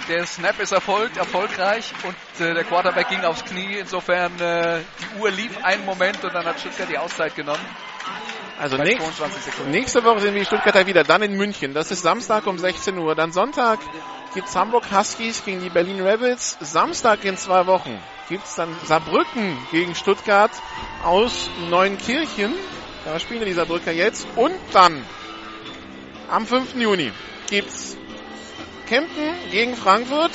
Der 0.08 0.26
Snap 0.26 0.60
ist 0.60 0.72
erfolgt, 0.72 1.16
erfolgreich 1.16 1.92
und 2.04 2.44
äh, 2.44 2.54
der 2.54 2.64
Quarterback 2.64 3.08
ging 3.08 3.20
aufs 3.24 3.44
Knie. 3.44 3.78
Insofern 3.78 4.38
äh, 4.40 4.80
die 5.00 5.20
Uhr 5.20 5.30
lief 5.30 5.64
einen 5.64 5.84
Moment 5.84 6.22
und 6.24 6.34
dann 6.34 6.44
hat 6.44 6.60
Stuttgart 6.60 6.88
die 6.88 6.98
Auszeit 6.98 7.34
genommen. 7.34 7.64
Also 8.58 8.76
nächst, 8.78 8.98
22 8.98 9.42
Sekunden. 9.42 9.70
nächste 9.70 10.04
Woche 10.04 10.20
sind 10.20 10.32
wir 10.32 10.40
die 10.40 10.46
Stuttgarter 10.46 10.86
wieder. 10.86 11.04
Dann 11.04 11.22
in 11.22 11.36
München. 11.36 11.74
Das 11.74 11.90
ist 11.90 12.02
Samstag 12.02 12.46
um 12.46 12.58
16 12.58 12.96
Uhr. 12.98 13.14
Dann 13.14 13.32
Sonntag 13.32 13.80
gibt's 14.34 14.56
Hamburg 14.56 14.84
Huskies 14.90 15.44
gegen 15.44 15.60
die 15.60 15.68
Berlin 15.68 16.00
Rebels. 16.00 16.56
Samstag 16.60 17.24
in 17.24 17.36
zwei 17.36 17.66
Wochen 17.66 18.00
gibt's 18.28 18.54
dann 18.54 18.74
Saarbrücken 18.84 19.58
gegen 19.70 19.94
Stuttgart 19.94 20.50
aus 21.04 21.50
Neunkirchen. 21.68 22.54
Da 23.04 23.20
spielen 23.20 23.44
die 23.44 23.52
Saarbrücker 23.52 23.92
jetzt. 23.92 24.26
Und 24.36 24.54
dann 24.72 25.04
am 26.30 26.46
5. 26.46 26.74
Juni 26.76 27.12
gibt's 27.48 27.98
Kempten 28.86 29.34
gegen 29.50 29.76
Frankfurt 29.76 30.32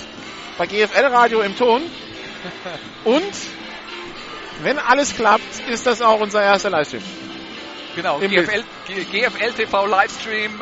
bei 0.58 0.68
GFL 0.68 1.06
Radio 1.06 1.42
im 1.42 1.56
Ton. 1.56 1.82
Und 3.04 3.34
wenn 4.62 4.78
alles 4.78 5.16
klappt, 5.16 5.68
ist 5.70 5.88
das 5.88 6.02
auch 6.02 6.20
unser 6.20 6.42
erster 6.44 6.70
Livestream. 6.70 7.04
Genau, 7.96 8.20
Im 8.20 8.32
GFL, 8.32 8.64
GFL 9.12 9.54
TV 9.54 9.86
Livestream. 9.86 10.62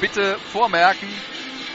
Bitte 0.00 0.36
vormerken, 0.52 1.08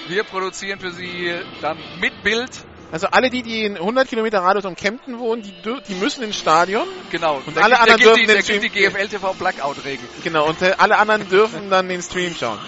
wir 0.08 0.24
produzieren 0.24 0.80
für 0.80 0.92
Sie 0.92 1.34
dann 1.62 1.78
mit 2.00 2.22
Bild 2.24 2.52
Also 2.92 3.08
alle, 3.08 3.30
die, 3.30 3.42
die 3.42 3.64
in 3.64 3.78
100 3.78 4.08
Kilometer 4.08 4.40
Radius 4.40 4.66
um 4.66 4.76
Kempten 4.76 5.18
wohnen, 5.18 5.42
die, 5.42 5.54
die 5.88 5.96
müssen 5.96 6.24
ins 6.24 6.38
Stadion. 6.38 6.88
Genau. 7.10 7.42
Und 7.46 7.56
da 7.58 7.62
alle 7.62 7.76
gibt, 7.76 7.82
anderen 7.82 8.02
dürfen 8.02 8.20
die, 8.20 8.28
den 8.28 8.36
gibt 8.44 8.64
die 8.64 8.70
Stream- 8.70 8.92
GFL 8.94 9.08
TV 9.08 9.34
Blackout-Regel. 9.34 10.08
Genau, 10.24 10.48
und 10.48 10.62
äh, 10.62 10.76
alle 10.78 10.98
anderen 10.98 11.28
dürfen 11.30 11.70
dann 11.70 11.88
den 11.88 12.02
Stream 12.02 12.36
schauen. 12.36 12.60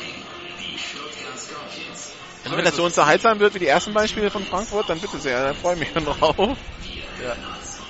Also 2.43 2.57
wenn 2.57 2.65
das 2.65 2.75
so 2.75 2.83
unterhaltsam 2.83 3.39
wird 3.39 3.53
wie 3.53 3.59
die 3.59 3.67
ersten 3.67 3.93
Beispiele 3.93 4.29
von 4.29 4.43
Frankfurt, 4.43 4.89
dann 4.89 4.99
bitte 4.99 5.17
sehr, 5.17 5.47
da 5.47 5.53
freue 5.53 5.75
ich 5.75 5.79
mich 5.79 5.89
schon 5.93 6.05
drauf. 6.05 6.57
Ja. 7.23 7.35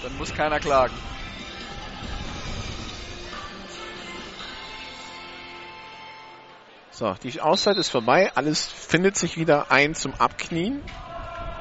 Dann 0.03 0.17
muss 0.17 0.33
keiner 0.33 0.59
klagen. 0.59 0.93
So, 6.91 7.15
die 7.23 7.41
Auszeit 7.41 7.77
ist 7.77 7.90
vorbei, 7.90 8.32
alles 8.35 8.67
findet 8.67 9.17
sich 9.17 9.38
wieder 9.38 9.72
ein 9.72 9.95
zum 9.95 10.14
Abknien. 10.19 10.83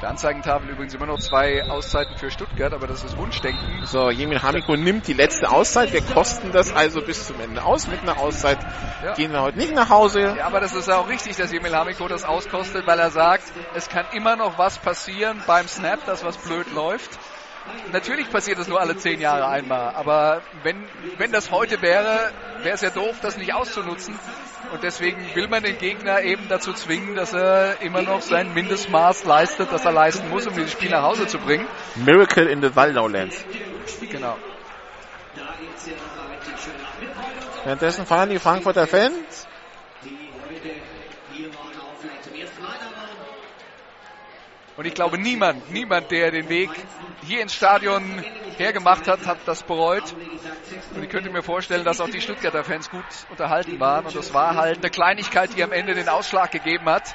Der 0.03 0.11
Anzeigentafel 0.11 0.69
übrigens 0.69 0.95
immer 0.95 1.07
noch 1.07 1.21
zwei 1.21 1.63
Auszeiten 1.71 2.17
für 2.17 2.29
Stuttgart, 2.29 2.73
aber 2.73 2.89
das 2.89 3.05
ist 3.05 3.17
Wunschdenken. 3.17 3.87
So, 3.87 4.11
Jemin 4.11 4.43
Hamiko 4.43 4.75
nimmt 4.75 5.07
die 5.07 5.13
letzte 5.13 5.49
Auszeit. 5.49 5.93
Wir 5.93 6.01
kosten 6.01 6.51
das 6.51 6.75
also 6.75 7.03
bis 7.03 7.29
zum 7.29 7.41
Ende 7.41 7.65
aus. 7.65 7.87
Mit 7.87 8.01
einer 8.03 8.19
Auszeit 8.19 8.59
Ja. 9.05 9.15
gehen 9.15 9.31
wir 9.31 9.43
heute 9.43 9.59
nicht 9.59 9.73
nach 9.73 9.91
Hause. 9.91 10.35
Ja, 10.37 10.47
aber 10.49 10.59
das 10.59 10.75
ist 10.75 10.89
auch 10.89 11.09
richtig, 11.09 11.37
dass 11.37 11.53
Emil 11.53 11.73
Hamiko 11.73 12.09
das 12.09 12.25
auskostet, 12.25 12.85
weil 12.85 12.99
er 12.99 13.11
sagt, 13.13 13.45
es 13.77 13.89
kann 13.89 14.05
immer 14.13 14.35
noch 14.35 14.59
was 14.59 14.77
passieren 14.79 15.41
beim 15.47 15.69
Snap, 15.69 16.05
dass 16.05 16.25
was 16.25 16.37
blöd 16.37 16.73
läuft. 16.73 17.21
Natürlich 17.92 18.31
passiert 18.31 18.58
das 18.58 18.68
nur 18.68 18.81
alle 18.81 18.97
zehn 18.97 19.20
Jahre 19.20 19.49
einmal, 19.49 19.94
aber 19.94 20.42
wenn, 20.62 20.84
wenn 21.18 21.31
das 21.31 21.50
heute 21.50 21.82
wäre, 21.82 22.31
wäre 22.62 22.74
es 22.74 22.81
ja 22.81 22.91
doof, 22.91 23.16
das 23.20 23.36
nicht 23.36 23.55
auszunutzen. 23.55 24.18
Und 24.73 24.82
deswegen 24.82 25.23
will 25.34 25.49
man 25.49 25.62
den 25.62 25.76
Gegner 25.76 26.23
eben 26.23 26.49
dazu 26.49 26.73
zwingen, 26.73 27.15
dass 27.15 27.34
er 27.34 27.82
immer 27.82 28.02
noch 28.02 28.23
sein 28.23 28.55
Mindestmaß 28.55 29.24
leistet, 29.24 29.70
das 29.70 29.84
er 29.84 29.92
leisten 29.92 30.31
muss, 30.31 30.47
um 30.47 30.55
dieses 30.55 30.73
Spiel 30.73 30.91
nach 30.91 31.02
Hause 31.02 31.26
zu 31.26 31.39
bringen. 31.39 31.66
Miracle 31.97 32.47
in 32.49 32.62
the 32.62 32.74
Waldaulands. 32.74 33.44
Genau. 34.00 34.36
Währenddessen 37.65 38.07
feiern 38.07 38.31
die 38.31 38.39
Frankfurter 38.39 38.86
Fans. 38.86 39.47
Und 44.83 44.89
ich 44.89 44.94
glaube, 44.94 45.17
niemand, 45.17 45.70
niemand, 45.70 46.11
der 46.11 46.33
den 46.33 46.49
Weg 46.49 46.69
hier 47.25 47.41
ins 47.41 47.55
Stadion 47.55 48.02
hergemacht 48.57 49.07
hat, 49.07 49.25
hat 49.27 49.39
das 49.47 49.62
bereut. 49.62 50.02
Und 50.97 51.05
ich 51.05 51.09
könnte 51.09 51.31
mir 51.31 51.44
vorstellen, 51.44 51.85
dass 51.85 52.01
auch 52.01 52.09
die 52.09 52.20
Stuttgarter 52.20 52.65
Fans 52.65 52.91
gut 52.91 53.05
unterhalten 53.31 53.78
waren. 53.78 54.07
Und 54.07 54.17
das 54.17 54.35
war 54.35 54.57
halt 54.57 54.78
eine 54.78 54.91
Kleinigkeit, 54.91 55.57
die 55.57 55.62
am 55.62 55.70
Ende 55.70 55.94
den 55.94 56.09
Ausschlag 56.09 56.51
gegeben 56.51 56.86
hat. 56.86 57.15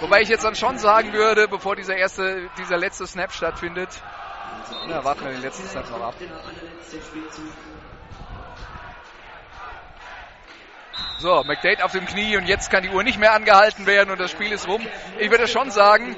Wobei 0.00 0.20
ich 0.20 0.28
jetzt 0.28 0.44
dann 0.44 0.54
schon 0.54 0.76
sagen 0.76 1.14
würde, 1.14 1.48
bevor 1.48 1.76
dieser 1.76 1.96
erste, 1.96 2.50
dieser 2.58 2.76
letzte 2.76 3.06
Snap 3.06 3.32
stattfindet, 3.32 3.88
na, 4.86 5.02
warten 5.02 5.24
wir 5.24 5.30
den 5.30 5.40
letzten 5.40 5.66
Snap 5.66 5.90
noch 5.90 6.02
ab. 6.02 6.14
So, 11.18 11.42
McDade 11.44 11.84
auf 11.84 11.92
dem 11.92 12.06
Knie 12.06 12.36
und 12.36 12.46
jetzt 12.46 12.70
kann 12.70 12.82
die 12.82 12.90
Uhr 12.90 13.02
nicht 13.02 13.18
mehr 13.18 13.34
angehalten 13.34 13.86
werden 13.86 14.10
und 14.10 14.20
das 14.20 14.30
Spiel 14.30 14.52
ist 14.52 14.68
rum. 14.68 14.86
Ich 15.18 15.30
würde 15.30 15.48
schon 15.48 15.70
sagen, 15.70 16.16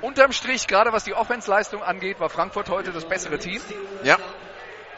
unterm 0.00 0.32
Strich, 0.32 0.66
gerade 0.66 0.92
was 0.92 1.04
die 1.04 1.14
Offensleistung 1.14 1.82
angeht, 1.82 2.20
war 2.20 2.28
Frankfurt 2.28 2.68
heute 2.68 2.92
das 2.92 3.04
bessere 3.04 3.38
Team. 3.38 3.60
Ja. 4.04 4.18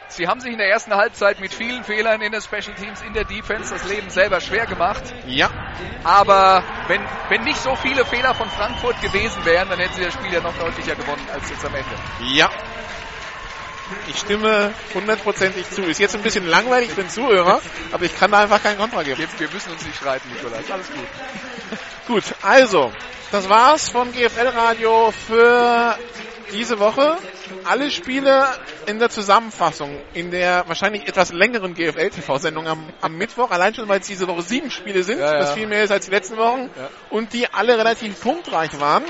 Sie 0.08 0.28
haben 0.28 0.40
sich 0.40 0.52
in 0.52 0.58
der 0.58 0.68
ersten 0.68 0.94
Halbzeit 0.94 1.40
mit 1.40 1.54
vielen 1.54 1.82
Fehlern 1.82 2.20
in 2.20 2.30
den 2.30 2.40
Special 2.40 2.74
Teams, 2.74 3.00
in 3.02 3.14
der 3.14 3.24
Defense 3.24 3.72
das 3.72 3.88
Leben 3.88 4.10
selber 4.10 4.40
schwer 4.40 4.66
gemacht. 4.66 5.02
Ja. 5.26 5.50
Aber 6.04 6.62
wenn, 6.88 7.00
wenn 7.30 7.42
nicht 7.42 7.58
so 7.58 7.74
viele 7.76 8.04
Fehler 8.04 8.34
von 8.34 8.48
Frankfurt 8.50 9.00
gewesen 9.00 9.44
wären, 9.44 9.68
dann 9.70 9.78
hätten 9.78 9.94
sie 9.94 10.04
das 10.04 10.14
Spiel 10.14 10.32
ja 10.32 10.40
noch 10.40 10.56
deutlicher 10.58 10.94
gewonnen 10.94 11.26
als 11.32 11.48
jetzt 11.48 11.64
am 11.64 11.74
Ende. 11.74 11.90
Ja. 12.34 12.50
Ich 14.08 14.18
stimme 14.18 14.72
hundertprozentig 14.94 15.68
zu. 15.70 15.82
Ist 15.82 15.98
jetzt 16.00 16.14
ein 16.14 16.22
bisschen 16.22 16.46
langweilig 16.46 16.90
für 16.90 17.02
den 17.02 17.10
Zuhörer, 17.10 17.60
aber 17.92 18.04
ich 18.04 18.16
kann 18.18 18.30
da 18.30 18.40
einfach 18.40 18.62
keinen 18.62 18.78
Kontra 18.78 19.02
geben. 19.02 19.22
Wir, 19.38 19.48
müssen 19.50 19.72
uns 19.72 19.84
nicht 19.84 19.96
streiten, 19.96 20.28
Nikolas. 20.32 20.70
Alles 20.70 20.88
gut. 20.88 21.06
Gut, 22.06 22.24
also, 22.42 22.92
das 23.32 23.48
war's 23.48 23.88
von 23.88 24.12
GFL 24.12 24.48
Radio 24.48 25.10
für 25.10 25.96
diese 26.52 26.78
Woche. 26.78 27.16
Alle 27.64 27.90
Spiele 27.90 28.46
in 28.86 28.98
der 28.98 29.08
Zusammenfassung, 29.08 29.98
in 30.12 30.30
der 30.30 30.64
wahrscheinlich 30.68 31.08
etwas 31.08 31.32
längeren 31.32 31.74
GFL-TV-Sendung 31.74 32.66
am, 32.68 32.86
am 33.00 33.16
Mittwoch, 33.16 33.50
allein 33.50 33.74
schon, 33.74 33.88
weil 33.88 34.00
es 34.00 34.06
diese 34.06 34.28
Woche 34.28 34.42
sieben 34.42 34.70
Spiele 34.70 35.02
sind, 35.02 35.18
Ja, 35.18 35.32
ja. 35.34 35.40
was 35.40 35.52
viel 35.52 35.66
mehr 35.66 35.82
ist 35.84 35.90
als 35.90 36.04
die 36.04 36.10
letzten 36.10 36.36
Wochen, 36.36 36.68
Ja. 36.76 36.90
und 37.10 37.32
die 37.32 37.52
alle 37.52 37.78
relativ 37.78 38.20
punktreich 38.20 38.78
waren. 38.80 39.04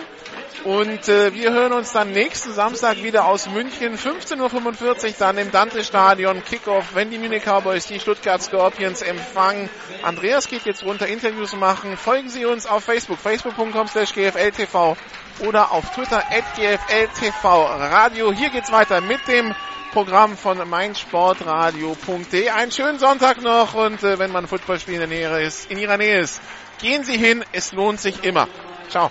Und 0.62 1.08
äh, 1.08 1.34
wir 1.34 1.52
hören 1.52 1.72
uns 1.72 1.92
dann 1.92 2.12
nächsten 2.12 2.52
Samstag 2.52 3.02
wieder 3.02 3.26
aus 3.26 3.48
München, 3.48 3.98
15.45 3.98 5.06
Uhr, 5.06 5.14
dann 5.18 5.36
im 5.36 5.50
Dante-Stadion, 5.50 6.42
Kickoff, 6.44 6.94
wenn 6.94 7.10
die 7.10 7.18
Munich 7.18 7.42
Cowboys 7.44 7.86
die 7.86 8.00
Stuttgart 8.00 8.40
Scorpions 8.40 9.02
empfangen. 9.02 9.68
Andreas 10.02 10.48
geht 10.48 10.64
jetzt 10.64 10.84
runter, 10.84 11.06
Interviews 11.06 11.54
machen. 11.54 11.96
Folgen 11.96 12.30
Sie 12.30 12.46
uns 12.46 12.66
auf 12.66 12.84
Facebook, 12.84 13.18
facebook.com 13.18 13.88
slash 13.88 14.14
gfltv 14.14 14.96
oder 15.40 15.72
auf 15.72 15.90
Twitter 15.94 16.22
at 16.30 16.44
gfltv 16.56 17.44
Radio. 17.44 18.32
Hier 18.32 18.50
geht's 18.50 18.72
weiter 18.72 19.00
mit 19.00 19.26
dem 19.26 19.54
Programm 19.92 20.36
von 20.36 20.68
meinsportradio.de. 20.68 22.48
Einen 22.48 22.72
schönen 22.72 22.98
Sonntag 22.98 23.42
noch 23.42 23.74
und 23.74 24.02
äh, 24.02 24.18
wenn 24.18 24.32
man 24.32 24.46
Footballspiel 24.46 24.94
in 24.94 25.00
der 25.00 25.08
Nähe 25.08 25.40
ist, 25.42 25.70
in 25.70 25.78
Ihrer 25.78 25.98
Nähe 25.98 26.20
ist, 26.20 26.40
gehen 26.80 27.04
Sie 27.04 27.16
hin, 27.16 27.44
es 27.52 27.72
lohnt 27.72 28.00
sich 28.00 28.24
immer. 28.24 28.48
Ciao. 28.88 29.10